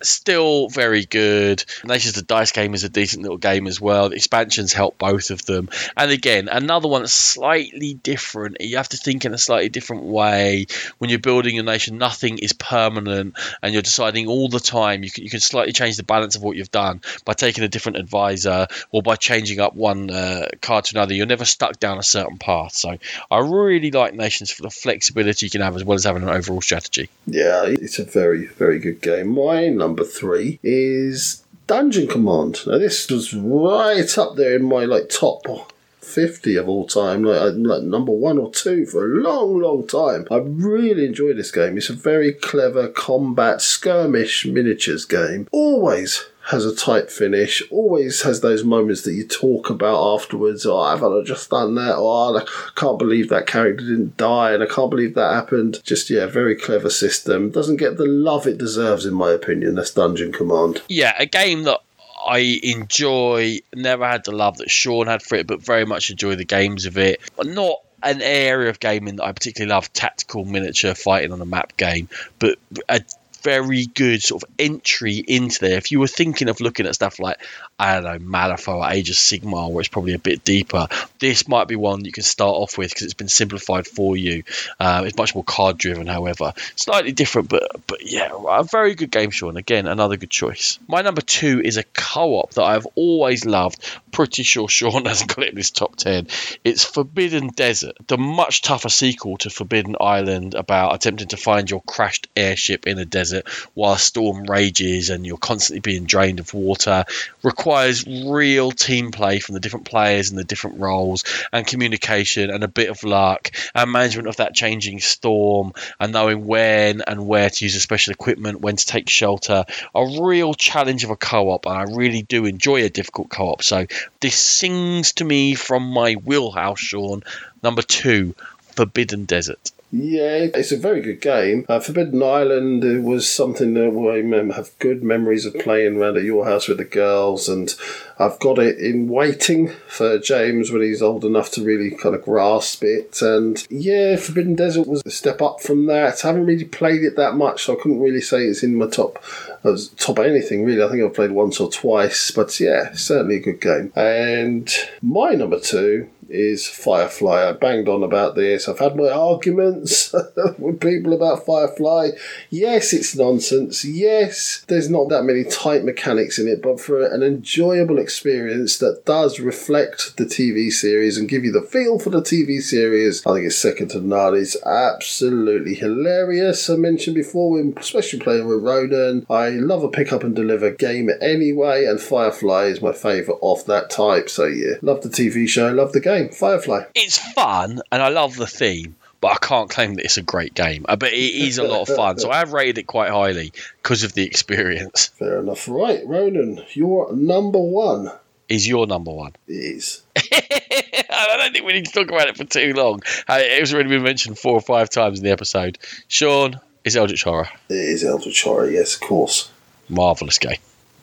Still 0.08 0.70
very 0.70 1.06
good. 1.06 1.64
Nations 1.84 2.16
the 2.16 2.22
dice 2.22 2.52
game 2.52 2.74
is 2.74 2.84
a 2.84 2.90
decent 2.90 3.24
little 3.24 3.38
game 3.38 3.68
as 3.68 3.80
well. 3.82 4.10
The 4.10 4.16
expansions 4.16 4.74
help 4.74 4.98
both 4.98 5.32
of 5.32 5.46
them. 5.46 5.70
And 5.96 6.12
again, 6.12 6.48
another 6.48 6.88
one 6.88 7.02
that's 7.02 7.14
slightly 7.14 7.94
different. 7.94 8.58
You 8.62 8.78
have 8.78 8.90
to 8.90 8.98
think 8.98 9.26
in 9.26 9.34
a 9.34 9.38
slightly 9.38 9.70
different 9.70 10.04
way 10.04 10.68
when 10.98 11.10
you're 11.10 11.20
building 11.20 11.56
your 11.56 11.64
nation. 11.64 11.98
Nothing 11.98 12.40
is 12.40 12.54
permanent, 12.54 13.38
and 13.62 13.74
you're 13.74 13.82
deciding 13.82 14.28
all 14.28 14.50
the 14.50 14.60
time. 14.60 15.04
You 15.04 15.12
can 15.12 15.24
you 15.24 15.30
can 15.30 15.40
slightly 15.40 15.74
change 15.74 15.98
the 15.98 16.04
balance 16.04 16.36
of 16.36 16.42
what 16.42 16.56
you've 16.56 16.72
done 16.72 17.02
by 17.26 17.34
taking 17.34 17.64
a 17.64 17.68
different 17.68 17.98
advisor 17.98 18.68
or 18.92 19.02
by 19.02 19.16
changing 19.16 19.60
up 19.60 19.76
one 19.76 20.10
uh, 20.10 20.48
card 20.62 20.86
to 20.86 20.96
another. 20.96 21.14
You're 21.14 21.26
never 21.26 21.46
stuck 21.46 21.80
down 21.80 21.98
a 21.98 22.04
certain 22.04 22.38
path. 22.38 22.74
So 22.74 22.98
I 23.30 23.40
really 23.40 23.92
like 23.92 24.14
nations 24.14 24.52
for 24.52 24.64
the 24.64 24.70
flexibility 24.70 25.48
you 25.48 25.50
can 25.50 25.62
have 25.62 25.76
as 25.76 25.84
well 25.84 25.96
as 25.96 26.06
having 26.06 26.24
an 26.24 26.30
overall 26.30 26.62
strategy. 26.62 27.10
Yeah, 27.26 27.66
it's 27.66 28.00
a 28.00 28.06
very, 28.06 28.46
very 28.46 28.80
good 28.80 29.02
game. 29.02 29.30
My 29.30 29.68
number 29.68 29.97
three 30.04 30.60
is 30.64 31.44
Dungeon 31.68 32.08
Command. 32.08 32.60
Now, 32.66 32.78
this 32.78 33.10
was 33.10 33.34
right 33.34 34.18
up 34.18 34.36
there 34.36 34.56
in 34.56 34.64
my 34.64 34.86
like 34.86 35.10
top 35.10 35.72
50 36.02 36.56
of 36.56 36.70
all 36.70 36.88
time, 36.88 37.24
like, 37.24 37.40
uh, 37.42 37.52
like 37.52 37.84
number 37.84 38.14
one 38.14 38.38
or 38.38 38.50
two 38.52 38.86
for 38.86 39.06
a 39.06 39.22
long, 39.22 39.60
long 39.60 39.86
time. 39.86 40.26
I 40.32 40.38
really 40.38 41.06
enjoy 41.06 41.34
this 41.34 41.52
game. 41.52 41.78
It's 41.78 41.90
a 41.90 41.94
very 41.94 42.34
clever 42.34 42.88
combat 42.88 43.62
skirmish 43.62 44.46
miniatures 44.46 45.06
game. 45.06 45.48
Always 45.52 46.26
has 46.50 46.66
a 46.66 46.76
tight 46.76 47.12
finish, 47.12 47.62
always 47.70 48.22
has 48.22 48.40
those 48.40 48.64
moments 48.64 49.02
that 49.02 49.14
you 49.14 49.28
talk 49.28 49.70
about 49.70 50.16
afterwards. 50.16 50.66
Oh, 50.66 50.80
I've 50.80 51.26
just 51.26 51.50
done 51.50 51.76
that. 51.76 51.96
Oh, 51.98 52.38
I 52.38 52.46
can't 52.76 52.98
believe 52.98 53.28
that 53.30 53.48
character 53.48 53.84
didn't 53.84 54.16
die, 54.16 54.54
and 54.54 54.64
I 54.64 54.66
can't 54.66 54.90
believe 54.90 55.14
that 55.16 55.34
happened. 55.34 55.80
Just, 55.84 56.10
yeah, 56.10 56.26
very 56.26 56.56
clever 56.56 56.90
system. 56.90 57.52
Doesn't 57.52 57.78
get 57.78 57.98
the 57.98 58.06
love 58.06 58.48
it 58.48 58.58
deserves, 58.58 59.06
in 59.06 59.14
my 59.14 59.32
opinion. 59.32 59.76
That's 59.76 59.92
Dungeon 59.92 60.32
Command. 60.32 60.82
yeah, 60.88 61.14
a 61.20 61.26
game 61.26 61.64
that 61.64 61.82
I 62.26 62.60
enjoy. 62.64 63.60
Never 63.76 64.08
had 64.08 64.24
the 64.24 64.32
love 64.32 64.58
that 64.58 64.70
Sean 64.70 65.08
had 65.08 65.22
for 65.22 65.36
it, 65.36 65.48
but 65.48 65.62
very 65.62 65.86
much 65.86 66.10
enjoy 66.10 66.36
the 66.36 66.46
games 66.46 66.86
of 66.86 66.98
it. 66.98 67.20
Not 67.44 67.80
an 68.04 68.22
area 68.22 68.70
of 68.70 68.80
gaming 68.80 69.18
that 69.18 69.26
I 69.26 69.32
particularly 69.34 69.74
love 69.74 69.92
tactical 69.92 70.46
miniature 70.46 70.94
fighting 70.94 71.34
on 71.34 71.42
a 71.42 71.46
map 71.46 71.76
game, 71.76 72.08
but 72.40 72.58
a 72.88 73.02
very 73.48 73.86
good 73.86 74.22
sort 74.22 74.44
of 74.44 74.50
entry 74.60 75.16
into 75.16 75.62
there. 75.62 75.78
If 75.78 75.94
you 75.94 76.02
were 76.02 76.08
thinking 76.08 76.50
of 76.50 76.60
looking 76.60 76.86
at 76.86 76.96
stuff 76.96 77.18
like, 77.18 77.38
I 77.80 77.94
don't 77.94 78.04
know, 78.04 78.20
Malifaux 78.20 78.80
or 78.80 78.90
Age 78.92 79.10
of 79.10 79.16
Sigmar, 79.16 79.72
where 79.72 79.80
it's 79.80 79.88
probably 79.88 80.14
a 80.14 80.20
bit 80.20 80.44
deeper, 80.44 80.90
this 81.20 81.48
might 81.48 81.70
be 81.70 81.78
one 81.78 82.04
you 82.04 82.12
can 82.12 82.24
start 82.24 82.56
off 82.56 82.78
with 82.78 82.90
because 82.90 83.04
it's 83.04 83.14
been 83.14 83.30
simplified 83.30 83.88
for 83.88 84.18
you. 84.18 84.44
Uh, 84.82 85.04
it's 85.06 85.16
much 85.16 85.34
more 85.34 85.46
card 85.46 85.78
driven, 85.78 86.08
however. 86.08 86.52
Slightly 86.76 87.14
different, 87.14 87.48
but 87.48 87.64
but 87.88 88.06
yeah, 88.06 88.32
a 88.50 88.66
very 88.66 88.96
good 88.96 89.12
game, 89.12 89.30
Sean. 89.30 89.56
Again, 89.56 89.88
another 89.88 90.18
good 90.18 90.30
choice. 90.30 90.78
My 90.90 91.02
number 91.02 91.22
two 91.22 91.62
is 91.64 91.78
a 91.78 91.84
co 91.84 92.40
op 92.40 92.52
that 92.56 92.64
I've 92.64 92.88
always 92.96 93.46
loved. 93.46 93.80
Pretty 94.12 94.44
sure 94.44 94.68
Sean 94.68 95.06
hasn't 95.12 95.34
got 95.34 95.46
it 95.46 95.52
in 95.52 95.58
his 95.58 95.72
top 95.72 95.96
10. 95.96 96.28
It's 96.66 96.84
Forbidden 96.84 97.50
Desert, 97.50 97.96
the 98.08 98.18
much 98.18 98.62
tougher 98.62 98.90
sequel 98.90 99.38
to 99.38 99.50
Forbidden 99.50 99.96
Island 100.02 100.56
about 100.56 100.96
attempting 100.96 101.30
to 101.30 101.38
find 101.38 101.70
your 101.70 101.82
crashed 101.82 102.28
airship 102.36 102.88
in 102.88 102.98
a 102.98 103.06
desert 103.06 103.37
while 103.74 103.96
storm 103.98 104.44
rages 104.44 105.10
and 105.10 105.26
you're 105.26 105.38
constantly 105.38 105.80
being 105.80 106.06
drained 106.06 106.40
of 106.40 106.54
water. 106.54 107.06
Requires 107.44 108.06
real 108.06 108.72
team 108.72 109.12
play 109.12 109.40
from 109.40 109.54
the 109.54 109.60
different 109.60 109.86
players 109.86 110.30
and 110.30 110.38
the 110.38 110.44
different 110.44 110.80
roles 110.80 111.24
and 111.52 111.66
communication 111.66 112.50
and 112.50 112.64
a 112.64 112.68
bit 112.68 112.90
of 112.90 113.04
luck 113.04 113.52
and 113.74 113.92
management 113.92 114.28
of 114.28 114.38
that 114.38 114.54
changing 114.54 115.00
storm 115.00 115.74
and 116.00 116.14
knowing 116.14 116.46
when 116.46 117.02
and 117.02 117.28
where 117.28 117.50
to 117.50 117.66
use 117.66 117.74
the 117.74 117.80
special 117.80 118.12
equipment, 118.12 118.62
when 118.62 118.76
to 118.76 118.86
take 118.86 119.10
shelter. 119.10 119.66
A 119.96 120.22
real 120.22 120.54
challenge 120.54 121.04
of 121.04 121.10
a 121.10 121.16
co 121.16 121.50
op, 121.50 121.66
and 121.66 121.78
I 121.78 121.84
really 121.84 122.22
do 122.22 122.46
enjoy 122.46 122.84
a 122.84 122.90
difficult 122.90 123.30
co 123.30 123.50
op. 123.50 123.64
So 123.64 123.86
this 124.20 124.36
sings 124.36 125.14
to 125.14 125.26
me 125.26 125.56
from 125.56 125.84
my 125.90 126.14
wheelhouse, 126.14 126.80
Sean. 126.80 127.24
Number 127.64 127.82
two, 127.82 128.36
Forbidden 128.76 129.26
Desert. 129.26 129.72
Yeah, 129.90 130.48
it's 130.54 130.74
a 130.74 130.78
very 130.78 131.00
good 131.00 131.22
game. 131.22 131.66
Uh, 131.70 131.80
Forbidden 131.80 132.22
Island 132.22 132.84
uh, 132.84 133.02
was 133.02 133.30
something 133.30 133.74
that 133.76 134.52
I 134.52 134.56
have 134.56 134.78
good 134.80 135.02
memories 135.02 135.46
of 135.46 135.54
playing 135.60 135.96
around 135.96 136.18
at 136.18 136.24
your 136.24 136.46
house 136.46 136.68
with 136.68 136.78
the 136.78 136.84
girls, 136.84 137.48
and 137.48 137.74
I've 138.20 138.38
got 138.40 138.60
it 138.60 138.80
in 138.80 139.08
waiting 139.08 139.70
for 139.88 140.20
James 140.20 140.72
when 140.72 140.82
he's 140.82 141.02
old 141.02 141.24
enough 141.24 141.52
to 141.52 141.64
really 141.64 141.92
kind 141.92 142.16
of 142.16 142.24
grasp 142.24 142.84
it. 142.84 143.22
And 143.22 143.66
yeah, 143.70 144.18
Forbidden 144.18 144.56
Desert 144.56 144.88
was 144.88 145.02
a 145.06 145.12
step 145.12 145.42
up 145.42 145.62
from 145.62 145.86
that. 145.86 146.26
I 146.26 146.28
haven't 146.28 146.48
really 146.48 146.66
played 146.66 147.04
it 147.04 147.16
that 147.16 147.36
much, 147.36 147.64
so 147.64 147.74
I 147.74 147.82
couldn't 147.82 148.02
really 148.02 148.22
say 148.22 148.44
it's 148.44 148.64
in 148.64 148.76
my 148.76 148.88
top 148.88 149.24
as 149.64 149.90
top 149.90 150.20
anything 150.20 150.66
really. 150.66 150.84
I 150.84 150.90
think 150.90 151.04
I've 151.04 151.14
played 151.14 151.32
once 151.32 151.62
or 151.62 151.72
twice, 151.72 152.32
but 152.32 152.60
yeah, 152.60 152.92
certainly 152.94 153.38
a 153.38 153.42
good 153.42 153.62
game. 153.62 153.94
And 153.96 154.70
my 155.02 155.32
number 155.32 155.60
two 155.60 156.10
is 156.30 156.68
Firefly. 156.68 157.50
I 157.50 157.52
banged 157.54 157.88
on 157.90 158.04
about 158.04 158.36
this. 158.36 158.68
I've 158.68 158.80
had 158.80 158.96
my 158.96 159.10
arguments 159.10 160.14
with 160.58 160.80
people 160.80 161.14
about 161.14 161.46
Firefly. 161.46 162.10
Yes, 162.50 162.94
it's 162.94 163.16
nonsense. 163.16 163.86
Yes, 163.86 164.66
there's 164.68 164.90
not 164.90 165.10
that 165.10 165.24
many 165.24 165.44
tight 165.44 165.84
mechanics 165.84 166.40
in 166.40 166.48
it, 166.48 166.62
but 166.62 166.80
for 166.80 167.06
an 167.06 167.24
enjoyable 167.24 168.00
experience 168.00 168.78
that 168.80 169.06
does 169.06 169.40
reflect 169.40 170.18
the 170.18 170.26
TV 170.26 170.72
series 170.72 171.18
and 171.18 171.30
give 171.30 171.44
you 171.44 171.52
the 171.52 171.62
feel 171.62 172.00
for 172.00 172.10
the 172.10 172.22
TV 172.22 172.62
series, 172.62 173.26
I 173.26 173.34
think 173.34 173.46
it's 173.46 173.56
second 173.58 173.90
to 173.90 174.02
none. 174.02 174.36
It's 174.36 174.58
absolutely 174.66 175.76
hilarious. 175.76 176.70
I 176.70 176.76
mentioned 176.76 177.16
before, 177.16 177.52
when- 177.52 177.74
especially 177.78 178.20
playing 178.20 178.48
with 178.48 178.64
Ronan. 178.64 179.26
I 179.30 179.50
love 179.50 179.84
a 179.84 179.90
pick 179.90 180.12
up 180.12 180.24
and 180.24 180.36
deliver 180.36 180.72
game 180.72 181.10
anyway, 181.22 181.86
and 181.86 182.00
Firefly 182.02 182.66
is 182.66 182.82
my 182.82 182.92
favourite 182.92 183.40
of 183.42 183.66
that 183.66 183.90
type. 183.90 184.30
So 184.30 184.46
yeah, 184.46 184.76
love 184.82 185.02
the 185.02 185.10
TV 185.10 185.48
show, 185.48 185.72
love 185.72 185.92
the 185.94 186.00
game. 186.00 186.17
Firefly. 186.26 186.84
It's 186.96 187.18
fun, 187.34 187.82
and 187.92 188.02
I 188.02 188.10
love 188.10 188.36
the 188.36 188.48
theme. 188.48 188.96
But 189.20 189.32
I 189.32 189.36
can't 189.48 189.68
claim 189.70 189.96
that 189.96 190.06
it's 190.06 190.18
a 190.18 190.22
great 190.22 190.54
game. 190.54 190.86
Uh, 190.88 190.96
But 190.96 191.12
it 191.12 191.16
is 191.18 191.58
a 191.58 191.64
lot 191.64 191.90
of 191.90 191.96
fun, 191.96 192.20
so 192.20 192.30
I 192.30 192.38
have 192.38 192.54
rated 192.54 192.78
it 192.78 192.84
quite 192.88 193.10
highly 193.10 193.52
because 193.82 194.04
of 194.04 194.14
the 194.14 194.24
experience. 194.24 195.08
Fair 195.20 195.40
enough. 195.40 195.68
Right, 195.68 196.06
Ronan, 196.06 196.64
your 196.74 197.12
number 197.14 197.58
one 197.58 198.12
Is 198.48 198.68
your 198.68 198.86
number 198.86 199.12
one? 199.12 199.34
is. 199.48 200.04
I 200.16 201.38
don't 201.40 201.52
think 201.52 201.66
we 201.66 201.74
need 201.74 201.86
to 201.88 201.92
talk 201.92 202.10
about 202.10 202.28
it 202.28 202.38
for 202.38 202.44
too 202.44 202.74
long. 202.74 203.02
It 203.28 203.60
was 203.60 203.74
already 203.74 203.90
been 203.90 204.04
mentioned 204.04 204.38
four 204.38 204.54
or 204.54 204.62
five 204.62 204.90
times 204.92 205.18
in 205.20 205.26
the 205.26 205.32
episode. 205.32 205.80
Sean 206.08 206.60
is 206.84 206.96
Eldritch 206.96 207.24
Horror. 207.24 207.50
It 207.70 207.74
is 207.74 208.04
Eldritch 208.04 208.44
Horror, 208.44 208.70
yes, 208.70 208.96
of 208.96 209.02
course. 209.02 209.50
Marvelous 209.90 210.38
game. 210.38 210.58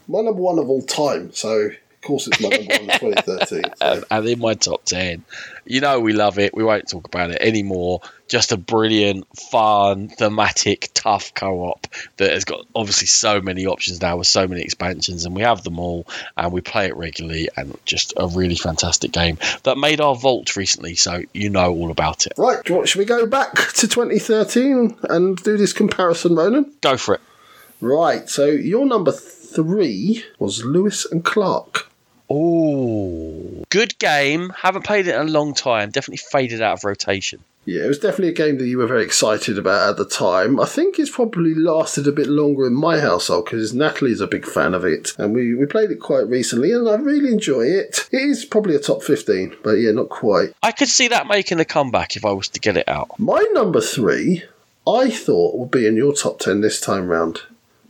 My 0.07 0.21
number 0.21 0.41
one 0.41 0.61
of 0.61 0.69
all 0.69 0.83
time, 0.83 1.33
so 1.33 1.71
course, 2.05 2.27
it's 2.29 2.41
my 2.41 2.49
number 2.51 2.75
one 2.75 2.91
in 2.91 2.99
2013. 2.99 3.63
so. 3.77 4.05
and, 4.11 4.29
in 4.29 4.39
my 4.39 4.55
top 4.55 4.85
10. 4.85 5.25
You 5.67 5.81
know, 5.81 6.01
we 6.01 6.13
love 6.13 6.39
it. 6.39 6.55
We 6.55 6.63
won't 6.63 6.89
talk 6.89 7.07
about 7.07 7.31
it 7.31 7.39
anymore. 7.41 8.01
Just 8.29 8.53
a 8.53 8.57
brilliant, 8.57 9.27
fun, 9.37 10.09
thematic, 10.09 10.91
tough 10.95 11.33
co 11.35 11.65
op 11.65 11.87
that 12.19 12.33
has 12.33 12.45
got 12.45 12.67
obviously 12.75 13.07
so 13.07 13.41
many 13.41 13.67
options 13.67 14.01
now 14.01 14.17
with 14.17 14.27
so 14.27 14.47
many 14.47 14.63
expansions, 14.63 15.25
and 15.25 15.35
we 15.35 15.43
have 15.43 15.63
them 15.63 15.79
all 15.79 16.07
and 16.37 16.53
we 16.53 16.61
play 16.61 16.87
it 16.87 16.97
regularly. 16.97 17.49
And 17.57 17.77
just 17.85 18.13
a 18.17 18.29
really 18.29 18.57
fantastic 18.57 19.13
game 19.13 19.39
that 19.63 19.79
made 19.79 20.01
our 20.01 20.15
vault 20.15 20.57
recently, 20.57 20.95
so 20.95 21.23
you 21.33 21.51
know 21.51 21.73
all 21.73 21.91
about 21.91 22.27
it. 22.27 22.35
Right, 22.37 22.69
want- 22.69 22.89
should 22.89 22.99
we 22.99 23.05
go 23.05 23.27
back 23.27 23.55
to 23.75 23.89
2013 23.89 24.97
and 25.05 25.37
do 25.39 25.57
this 25.57 25.73
comparison, 25.73 26.35
Ronan? 26.35 26.73
Go 26.81 26.97
for 26.97 27.15
it. 27.15 27.21
Right, 27.81 28.29
so 28.29 28.47
your 28.47 28.87
number 28.87 29.13
three 29.13 30.25
was 30.39 30.65
Lewis 30.65 31.05
and 31.05 31.25
Clark. 31.25 31.91
Oh, 32.37 33.65
good 33.71 33.97
game. 34.01 34.51
Haven't 34.51 34.83
played 34.83 35.07
it 35.07 35.15
in 35.15 35.29
a 35.29 35.31
long 35.31 35.55
time. 35.55 35.91
Definitely 35.91 36.25
faded 36.33 36.61
out 36.61 36.79
of 36.79 36.85
rotation. 36.85 37.45
Yeah, 37.65 37.85
it 37.85 37.89
was 37.89 38.01
definitely 38.01 38.31
a 38.31 38.33
game 38.33 38.59
that 38.59 38.67
you 38.67 38.79
were 38.79 38.89
very 38.89 39.05
excited 39.05 39.57
about 39.57 39.89
at 39.89 39.97
the 39.97 40.05
time. 40.05 40.59
I 40.59 40.67
think 40.67 40.99
it's 40.99 41.11
probably 41.11 41.55
lasted 41.55 42.09
a 42.09 42.13
bit 42.13 42.27
longer 42.27 42.67
in 42.67 42.75
my 42.75 42.99
household 42.99 43.47
because 43.47 43.73
Natalie's 43.73 44.21
a 44.21 44.27
big 44.27 44.45
fan 44.47 44.75
of 44.75 44.85
it, 44.85 45.13
and 45.17 45.33
we, 45.33 45.55
we 45.55 45.65
played 45.65 45.93
it 45.93 46.01
quite 46.01 46.27
recently, 46.27 46.73
and 46.73 46.89
I 46.89 46.97
really 46.97 47.33
enjoy 47.33 47.63
it. 47.63 48.09
It 48.11 48.21
is 48.21 48.45
probably 48.45 48.75
a 48.75 48.81
top 48.81 49.03
15, 49.03 49.57
but 49.63 49.75
yeah, 49.75 49.93
not 49.93 50.09
quite. 50.09 50.55
I 50.63 50.73
could 50.73 50.89
see 50.89 51.09
that 51.09 51.29
making 51.29 51.61
a 51.61 51.65
comeback 51.65 52.17
if 52.17 52.25
I 52.25 52.33
was 52.33 52.49
to 52.49 52.61
get 52.61 52.77
it 52.77 52.89
out. 52.89 53.19
My 53.19 53.47
number 53.53 53.81
three, 53.81 54.43
I 54.87 55.09
thought 55.09 55.57
would 55.57 55.71
be 55.71 55.87
in 55.87 55.97
your 55.97 56.13
top 56.13 56.41
10 56.41 56.61
this 56.61 56.81
time 56.81 57.07
round, 57.07 57.43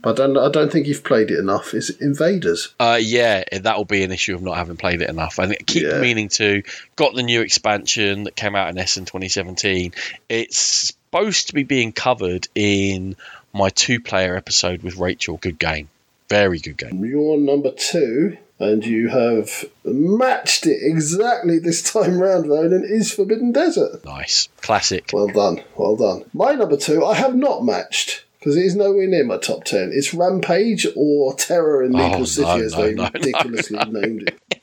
I 0.05 0.13
don't, 0.13 0.37
I 0.37 0.49
don't 0.49 0.71
think 0.71 0.85
you've 0.87 1.03
played 1.03 1.31
it 1.31 1.39
enough, 1.39 1.73
is 1.73 1.89
Invaders. 1.89 2.73
Uh, 2.79 2.99
yeah, 3.01 3.43
that 3.51 3.75
will 3.77 3.85
be 3.85 4.03
an 4.03 4.11
issue 4.11 4.35
of 4.35 4.41
not 4.43 4.55
having 4.57 4.77
played 4.77 5.01
it 5.01 5.09
enough. 5.09 5.39
I 5.39 5.53
keep 5.55 5.83
Yeah. 5.83 5.99
meaning 5.99 6.29
to. 6.29 6.61
Got 6.95 7.15
the 7.15 7.23
new 7.23 7.41
expansion 7.41 8.23
that 8.25 8.35
came 8.35 8.55
out 8.55 8.69
in 8.69 8.77
Essen 8.77 9.05
2017. 9.05 9.93
It's 10.29 10.57
supposed 10.57 11.47
to 11.47 11.53
be 11.53 11.63
being 11.63 11.91
covered 11.91 12.47
in 12.53 13.15
my 13.53 13.69
two-player 13.69 14.35
episode 14.35 14.83
with 14.83 14.97
Rachel. 14.97 15.37
Good 15.37 15.57
game, 15.57 15.89
very 16.29 16.59
good 16.59 16.77
game. 16.77 17.03
You're 17.03 17.37
number 17.37 17.71
two, 17.71 18.37
and 18.59 18.85
you 18.85 19.07
have 19.09 19.65
matched 19.83 20.65
it 20.67 20.77
exactly 20.81 21.57
this 21.57 21.81
time 21.81 22.19
round, 22.19 22.47
Ronan, 22.49 22.83
is 22.83 23.11
Forbidden 23.13 23.51
Desert. 23.53 24.03
Nice, 24.05 24.49
classic. 24.61 25.09
Well 25.13 25.27
done, 25.27 25.63
well 25.75 25.95
done. 25.95 26.25
My 26.33 26.51
number 26.51 26.77
two, 26.77 27.03
I 27.05 27.15
have 27.15 27.35
not 27.35 27.63
matched 27.63 28.24
because 28.45 28.57
it 28.57 28.65
is 28.65 28.75
nowhere 28.75 29.07
near 29.07 29.25
my 29.25 29.37
top 29.37 29.63
ten. 29.63 29.89
It's 29.91 30.13
Rampage 30.13 30.85
or 30.95 31.33
Terror 31.33 31.81
in 31.81 31.93
Meeple 31.93 32.19
Oh, 32.19 32.25
City, 32.25 32.47
no, 32.47 32.63
as 32.63 32.73
they 32.73 32.93
no, 32.93 33.03
no, 33.05 33.09
ridiculously 33.11 33.79
named 33.89 34.29
it. 34.29 34.61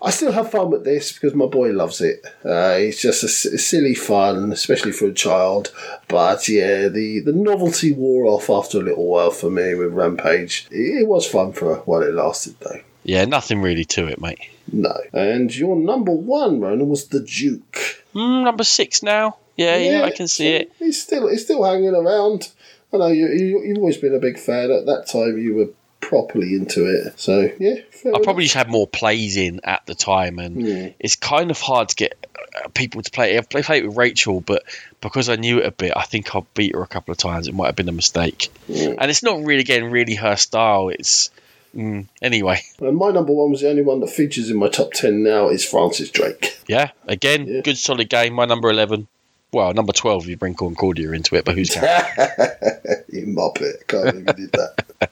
I 0.00 0.10
still 0.10 0.30
have 0.30 0.52
fun 0.52 0.70
with 0.70 0.84
this 0.84 1.12
because 1.12 1.34
my 1.34 1.46
boy 1.46 1.72
loves 1.72 2.00
it. 2.00 2.24
Uh, 2.44 2.76
it's 2.78 3.02
just 3.02 3.24
a 3.24 3.28
silly 3.28 3.96
fun, 3.96 4.52
especially 4.52 4.92
for 4.92 5.06
a 5.06 5.12
child. 5.12 5.72
But 6.06 6.46
yeah, 6.46 6.86
the, 6.86 7.20
the 7.20 7.32
novelty 7.32 7.92
wore 7.92 8.26
off 8.26 8.48
after 8.48 8.78
a 8.78 8.82
little 8.82 9.06
while 9.06 9.32
for 9.32 9.50
me 9.50 9.74
with 9.74 9.92
Rampage. 9.92 10.68
It, 10.70 11.02
it 11.02 11.08
was 11.08 11.26
fun 11.26 11.54
for 11.54 11.78
while 11.78 12.02
it 12.02 12.14
lasted, 12.14 12.54
though. 12.60 12.82
Yeah, 13.02 13.24
nothing 13.24 13.62
really 13.62 13.84
to 13.86 14.06
it, 14.06 14.20
mate. 14.20 14.38
No. 14.70 14.96
And 15.12 15.54
your 15.54 15.74
number 15.74 16.12
one, 16.12 16.60
Ronan, 16.60 16.88
was 16.88 17.08
the 17.08 17.20
Duke. 17.20 18.04
Mm, 18.14 18.44
number 18.44 18.62
six 18.64 19.02
now. 19.02 19.38
Yeah, 19.56 19.76
yeah, 19.76 20.02
I 20.02 20.10
can 20.10 20.28
see 20.28 20.48
it. 20.48 20.72
He's 20.78 21.00
still 21.00 21.28
he's 21.28 21.44
still 21.44 21.64
hanging 21.64 21.94
around. 21.94 22.50
I 22.94 22.98
know 22.98 23.08
you, 23.08 23.26
you 23.28 23.62
you've 23.64 23.78
always 23.78 23.96
been 23.96 24.14
a 24.14 24.18
big 24.20 24.38
fan. 24.38 24.70
At 24.70 24.86
that 24.86 25.06
time, 25.06 25.38
you 25.38 25.54
were 25.54 25.68
properly 26.00 26.54
into 26.54 26.84
it. 26.86 27.18
So 27.18 27.50
yeah, 27.58 27.76
fair 27.90 28.12
I 28.12 28.16
enough. 28.16 28.22
probably 28.22 28.44
just 28.44 28.54
had 28.54 28.68
more 28.68 28.86
plays 28.86 29.36
in 29.36 29.60
at 29.64 29.84
the 29.86 29.94
time, 29.94 30.38
and 30.38 30.60
Yeah. 30.66 30.88
it's 31.00 31.16
kind 31.16 31.50
of 31.50 31.58
hard 31.60 31.88
to 31.90 31.96
get 31.96 32.26
uh, 32.62 32.68
people 32.68 33.02
to 33.02 33.10
play 33.10 33.34
it. 33.34 33.38
I've 33.38 33.48
played 33.48 33.82
it 33.82 33.86
with 33.88 33.96
Rachel, 33.96 34.40
but 34.40 34.62
because 35.00 35.28
I 35.28 35.36
knew 35.36 35.58
it 35.58 35.66
a 35.66 35.70
bit, 35.70 35.92
I 35.96 36.02
think 36.02 36.34
I 36.36 36.42
beat 36.54 36.74
her 36.74 36.82
a 36.82 36.86
couple 36.86 37.12
of 37.12 37.18
times. 37.18 37.48
It 37.48 37.54
might 37.54 37.66
have 37.66 37.76
been 37.76 37.88
a 37.88 37.92
mistake, 37.92 38.50
and 38.68 39.10
it's 39.10 39.22
not 39.22 39.42
really 39.44 39.60
again 39.60 39.90
really 39.90 40.14
her 40.16 40.36
style. 40.36 40.88
It's 40.90 41.30
mm, 41.74 42.06
anyway, 42.22 42.60
And 42.80 42.96
my 42.96 43.10
number 43.10 43.32
one 43.32 43.50
was 43.50 43.62
the 43.62 43.70
only 43.70 43.82
one 43.82 44.00
that 44.00 44.10
features 44.10 44.50
in 44.50 44.56
my 44.58 44.68
top 44.68 44.92
ten 44.92 45.22
now. 45.22 45.48
Is 45.48 45.64
Francis 45.64 46.10
Drake. 46.10 46.58
yeah. 46.68 46.90
Again, 47.08 47.46
Yeah. 47.46 47.60
good 47.62 47.78
solid 47.78 48.08
game. 48.10 48.34
My 48.34 48.44
number 48.44 48.68
eleven. 48.70 49.08
Well, 49.54 49.72
number 49.72 49.92
twelve 49.92 50.26
you 50.26 50.36
bring 50.36 50.56
Concordia 50.56 51.12
into 51.12 51.36
it, 51.36 51.44
but 51.44 51.54
who's 51.54 51.70
counting? 51.70 51.88
you 53.12 53.26
muppet! 53.28 53.86
Can't 53.86 54.24
believe 54.24 54.26
you 54.26 54.48
did 54.48 54.52
that. 54.52 55.10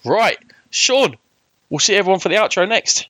right, 0.04 0.38
Sean. 0.70 1.16
We'll 1.68 1.80
see 1.80 1.96
everyone 1.96 2.20
for 2.20 2.28
the 2.28 2.36
outro 2.36 2.68
next. 2.68 3.08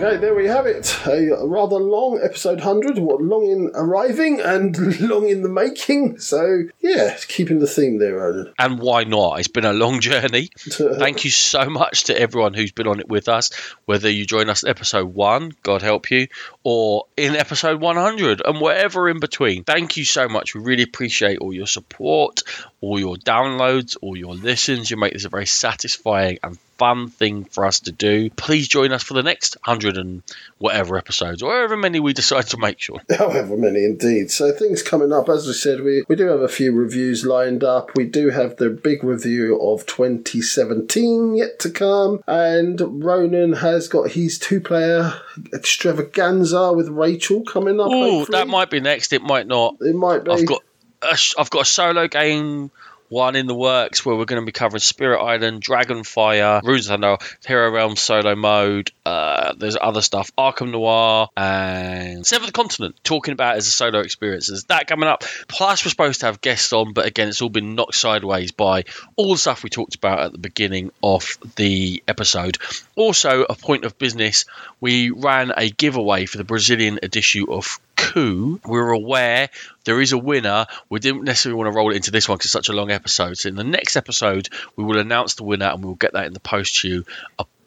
Okay, 0.00 0.16
there 0.18 0.32
we 0.32 0.46
have 0.46 0.66
it. 0.66 0.96
A 1.06 1.44
rather 1.44 1.74
long 1.74 2.20
episode 2.22 2.60
100. 2.60 2.98
What, 2.98 3.20
long 3.20 3.46
in 3.50 3.72
arriving 3.74 4.40
and 4.40 5.00
long 5.00 5.28
in 5.28 5.42
the 5.42 5.48
making. 5.48 6.20
So, 6.20 6.66
yeah, 6.78 7.16
keeping 7.26 7.58
the 7.58 7.66
theme 7.66 7.98
there. 7.98 8.52
And 8.60 8.78
why 8.78 9.02
not? 9.02 9.40
It's 9.40 9.48
been 9.48 9.64
a 9.64 9.72
long 9.72 9.98
journey. 10.00 10.50
Uh, 10.68 10.94
Thank 10.94 11.24
you 11.24 11.32
so 11.32 11.68
much 11.68 12.04
to 12.04 12.16
everyone 12.16 12.54
who's 12.54 12.70
been 12.70 12.86
on 12.86 13.00
it 13.00 13.08
with 13.08 13.28
us, 13.28 13.50
whether 13.86 14.08
you 14.08 14.24
join 14.24 14.48
us 14.48 14.62
in 14.62 14.68
episode 14.68 15.06
one, 15.06 15.50
God 15.64 15.82
help 15.82 16.12
you, 16.12 16.28
or 16.62 17.06
in 17.16 17.34
episode 17.34 17.80
100 17.80 18.40
and 18.44 18.60
whatever 18.60 19.08
in 19.08 19.18
between. 19.18 19.64
Thank 19.64 19.96
you 19.96 20.04
so 20.04 20.28
much. 20.28 20.54
We 20.54 20.60
really 20.60 20.84
appreciate 20.84 21.38
all 21.38 21.52
your 21.52 21.66
support, 21.66 22.44
all 22.80 23.00
your 23.00 23.16
downloads, 23.16 23.96
all 24.00 24.16
your 24.16 24.36
listens. 24.36 24.92
You 24.92 24.96
make 24.96 25.14
this 25.14 25.24
a 25.24 25.28
very 25.28 25.46
satisfying 25.46 26.38
and 26.44 26.56
fun 26.78 27.08
thing 27.08 27.44
for 27.44 27.66
us 27.66 27.80
to 27.80 27.92
do. 27.92 28.30
Please 28.30 28.68
join 28.68 28.92
us 28.92 29.02
for 29.02 29.14
the 29.14 29.22
next 29.22 29.56
100 29.64 29.98
and 29.98 30.22
whatever 30.58 30.96
episodes, 30.96 31.42
or 31.42 31.52
however 31.52 31.76
many 31.76 32.00
we 32.00 32.12
decide 32.12 32.46
to 32.48 32.56
make 32.56 32.80
sure. 32.80 33.00
However 33.18 33.56
many 33.56 33.84
indeed. 33.84 34.30
So 34.30 34.52
things 34.52 34.82
coming 34.82 35.12
up. 35.12 35.28
As 35.28 35.48
I 35.48 35.52
said, 35.52 35.80
we, 35.80 36.04
we 36.08 36.16
do 36.16 36.28
have 36.28 36.40
a 36.40 36.48
few 36.48 36.72
reviews 36.72 37.26
lined 37.26 37.64
up. 37.64 37.90
We 37.96 38.04
do 38.04 38.30
have 38.30 38.56
the 38.56 38.70
big 38.70 39.02
review 39.02 39.60
of 39.60 39.86
2017 39.86 41.36
yet 41.36 41.58
to 41.60 41.70
come. 41.70 42.22
And 42.26 43.04
Ronan 43.04 43.54
has 43.54 43.88
got 43.88 44.12
his 44.12 44.38
two-player 44.38 45.20
extravaganza 45.52 46.72
with 46.72 46.88
Rachel 46.88 47.42
coming 47.42 47.80
up. 47.80 47.88
Oh, 47.90 48.24
that 48.26 48.48
might 48.48 48.70
be 48.70 48.80
next. 48.80 49.12
It 49.12 49.22
might 49.22 49.46
not. 49.46 49.76
It 49.80 49.94
might 49.94 50.24
be. 50.24 50.30
I've 50.30 50.46
got 50.46 50.62
a, 51.02 51.18
I've 51.38 51.50
got 51.50 51.62
a 51.62 51.64
solo 51.64 52.06
game 52.08 52.70
one 53.08 53.36
in 53.36 53.46
the 53.46 53.54
works 53.54 54.04
where 54.04 54.16
we're 54.16 54.24
going 54.24 54.42
to 54.42 54.46
be 54.46 54.52
covering 54.52 54.80
Spirit 54.80 55.20
Island, 55.20 55.62
Dragonfire, 55.62 56.62
Runes 56.62 56.86
of 56.86 57.00
Thunder, 57.00 57.16
Hero 57.46 57.70
Realm 57.70 57.96
solo 57.96 58.34
mode. 58.34 58.90
Uh, 59.04 59.54
there's 59.56 59.76
other 59.80 60.02
stuff, 60.02 60.30
Arkham 60.36 60.70
Noir 60.70 61.28
and 61.36 62.26
Seventh 62.26 62.52
Continent, 62.52 62.96
talking 63.02 63.32
about 63.32 63.56
as 63.56 63.66
a 63.66 63.70
solo 63.70 64.00
experience. 64.00 64.48
There's 64.48 64.64
that 64.64 64.86
coming 64.86 65.08
up. 65.08 65.24
Plus, 65.48 65.84
we're 65.84 65.90
supposed 65.90 66.20
to 66.20 66.26
have 66.26 66.40
guests 66.40 66.72
on, 66.72 66.92
but 66.92 67.06
again, 67.06 67.28
it's 67.28 67.42
all 67.42 67.48
been 67.48 67.74
knocked 67.74 67.94
sideways 67.94 68.52
by 68.52 68.84
all 69.16 69.32
the 69.32 69.38
stuff 69.38 69.62
we 69.62 69.70
talked 69.70 69.94
about 69.94 70.20
at 70.20 70.32
the 70.32 70.38
beginning 70.38 70.92
of 71.02 71.38
the 71.56 72.02
episode. 72.06 72.58
Also, 72.96 73.44
a 73.44 73.54
point 73.54 73.84
of 73.84 73.98
business, 73.98 74.44
we 74.80 75.10
ran 75.10 75.52
a 75.56 75.70
giveaway 75.70 76.26
for 76.26 76.38
the 76.38 76.44
Brazilian 76.44 76.98
edition 77.02 77.46
of 77.48 77.78
Coup. 77.98 78.60
We're 78.64 78.92
aware 78.92 79.50
there 79.84 80.00
is 80.00 80.12
a 80.12 80.18
winner. 80.18 80.66
We 80.88 81.00
didn't 81.00 81.24
necessarily 81.24 81.58
want 81.58 81.72
to 81.72 81.76
roll 81.76 81.90
it 81.90 81.96
into 81.96 82.10
this 82.10 82.28
one 82.28 82.36
because 82.38 82.46
it's 82.46 82.52
such 82.52 82.68
a 82.68 82.72
long 82.72 82.90
episode. 82.90 83.36
So 83.36 83.48
in 83.48 83.56
the 83.56 83.64
next 83.64 83.96
episode, 83.96 84.48
we 84.76 84.84
will 84.84 84.98
announce 84.98 85.34
the 85.34 85.44
winner 85.44 85.66
and 85.66 85.82
we 85.82 85.88
will 85.88 85.94
get 85.94 86.12
that 86.12 86.26
in 86.26 86.32
the 86.32 86.40
post 86.40 86.80
to 86.80 86.88
you. 86.88 87.04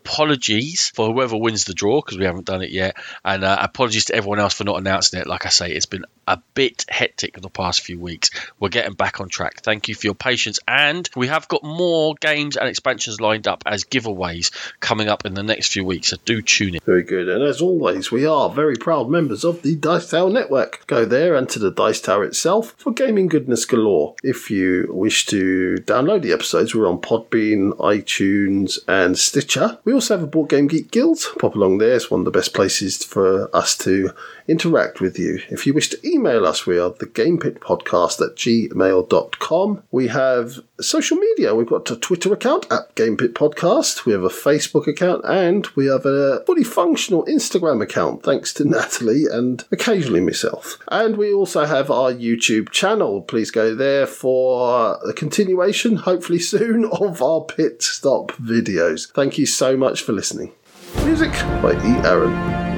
Apologies 0.03 0.91
for 0.95 1.11
whoever 1.11 1.37
wins 1.37 1.65
the 1.65 1.73
draw 1.73 2.01
because 2.01 2.17
we 2.17 2.25
haven't 2.25 2.45
done 2.45 2.61
it 2.61 2.71
yet, 2.71 2.97
and 3.23 3.43
uh, 3.43 3.57
apologies 3.61 4.05
to 4.05 4.15
everyone 4.15 4.39
else 4.39 4.53
for 4.53 4.63
not 4.63 4.77
announcing 4.77 5.19
it. 5.19 5.27
Like 5.27 5.45
I 5.45 5.49
say, 5.49 5.71
it's 5.71 5.85
been 5.85 6.05
a 6.27 6.41
bit 6.53 6.85
hectic 6.89 7.39
the 7.39 7.49
past 7.49 7.81
few 7.81 7.99
weeks. 7.99 8.29
We're 8.59 8.69
getting 8.69 8.93
back 8.93 9.19
on 9.19 9.29
track. 9.29 9.61
Thank 9.61 9.89
you 9.89 9.95
for 9.95 10.07
your 10.07 10.15
patience, 10.15 10.59
and 10.67 11.09
we 11.15 11.27
have 11.27 11.47
got 11.47 11.63
more 11.63 12.15
games 12.19 12.57
and 12.57 12.67
expansions 12.67 13.21
lined 13.21 13.47
up 13.47 13.63
as 13.65 13.83
giveaways 13.83 14.51
coming 14.79 15.07
up 15.07 15.25
in 15.25 15.33
the 15.33 15.43
next 15.43 15.73
few 15.73 15.85
weeks. 15.85 16.09
So 16.09 16.17
do 16.25 16.41
tune 16.41 16.75
in. 16.75 16.81
Very 16.85 17.03
good. 17.03 17.29
And 17.29 17.43
as 17.43 17.61
always, 17.61 18.11
we 18.11 18.25
are 18.25 18.49
very 18.49 18.75
proud 18.75 19.09
members 19.09 19.43
of 19.43 19.61
the 19.61 19.75
Dice 19.75 20.09
Tower 20.09 20.29
Network. 20.29 20.85
Go 20.87 21.05
there 21.05 21.35
and 21.35 21.47
to 21.49 21.59
the 21.59 21.71
Dice 21.71 22.01
Tower 22.01 22.23
itself 22.23 22.73
for 22.77 22.91
gaming 22.91 23.27
goodness 23.27 23.65
galore. 23.65 24.15
If 24.23 24.49
you 24.49 24.87
wish 24.89 25.25
to 25.27 25.75
download 25.81 26.21
the 26.21 26.33
episodes, 26.33 26.73
we're 26.73 26.89
on 26.89 26.99
Podbean, 26.99 27.77
iTunes, 27.77 28.79
and 28.87 29.17
Stitcher. 29.17 29.79
We 29.83 29.90
We 29.91 29.95
also 29.95 30.15
have 30.15 30.23
a 30.23 30.27
Board 30.27 30.47
Game 30.47 30.67
Geek 30.67 30.89
Guild. 30.89 31.19
Pop 31.37 31.53
along 31.53 31.79
there. 31.79 31.97
It's 31.97 32.09
one 32.09 32.21
of 32.21 32.25
the 32.25 32.31
best 32.31 32.53
places 32.53 33.03
for 33.03 33.53
us 33.53 33.77
to 33.79 34.11
interact 34.47 35.01
with 35.01 35.17
you. 35.17 35.39
If 35.49 35.65
you 35.65 35.73
wish 35.73 35.89
to 35.89 36.07
email 36.07 36.45
us, 36.45 36.65
we 36.65 36.77
are 36.79 36.89
the 36.89 37.05
Gamepit 37.05 37.59
Podcast 37.59 38.21
at 38.21 38.35
gmail.com. 38.35 39.83
We 39.91 40.07
have 40.07 40.59
social 40.79 41.17
media. 41.17 41.55
We've 41.55 41.67
got 41.67 41.89
a 41.91 41.95
Twitter 41.95 42.33
account 42.33 42.65
at 42.71 42.95
Gamepit 42.95 43.33
Podcast. 43.33 44.05
We 44.05 44.13
have 44.13 44.23
a 44.23 44.29
Facebook 44.29 44.87
account 44.87 45.23
and 45.25 45.67
we 45.75 45.87
have 45.87 46.05
a 46.05 46.43
fully 46.45 46.63
functional 46.63 47.25
Instagram 47.25 47.81
account, 47.81 48.23
thanks 48.23 48.53
to 48.55 48.65
Natalie 48.67 49.25
and 49.31 49.63
occasionally 49.71 50.21
myself. 50.21 50.79
And 50.87 51.17
we 51.17 51.33
also 51.33 51.65
have 51.65 51.91
our 51.91 52.11
YouTube 52.11 52.69
channel. 52.71 53.21
Please 53.21 53.51
go 53.51 53.75
there 53.75 54.07
for 54.07 54.99
a 55.07 55.13
continuation, 55.13 55.97
hopefully 55.97 56.39
soon, 56.51 56.85
of 56.85 57.21
our 57.21 57.41
pit 57.41 57.81
stop 57.81 58.31
videos. 58.33 59.11
Thank 59.11 59.37
you 59.37 59.45
so 59.45 59.77
much 59.77 60.01
for 60.01 60.13
listening. 60.13 60.53
Music 61.05 61.31
by 61.61 61.73
E. 61.73 62.05
Aaron. 62.05 62.70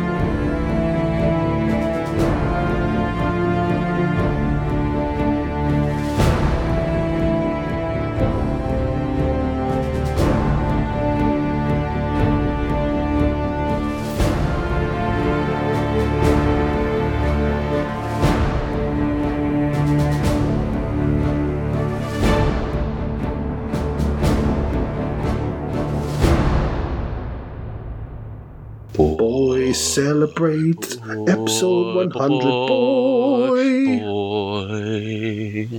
celebrate 29.93 30.97
boy, 31.03 31.29
episode 31.29 32.15
100, 32.15 32.41
boy. 32.67 33.99
boy. 33.99 35.69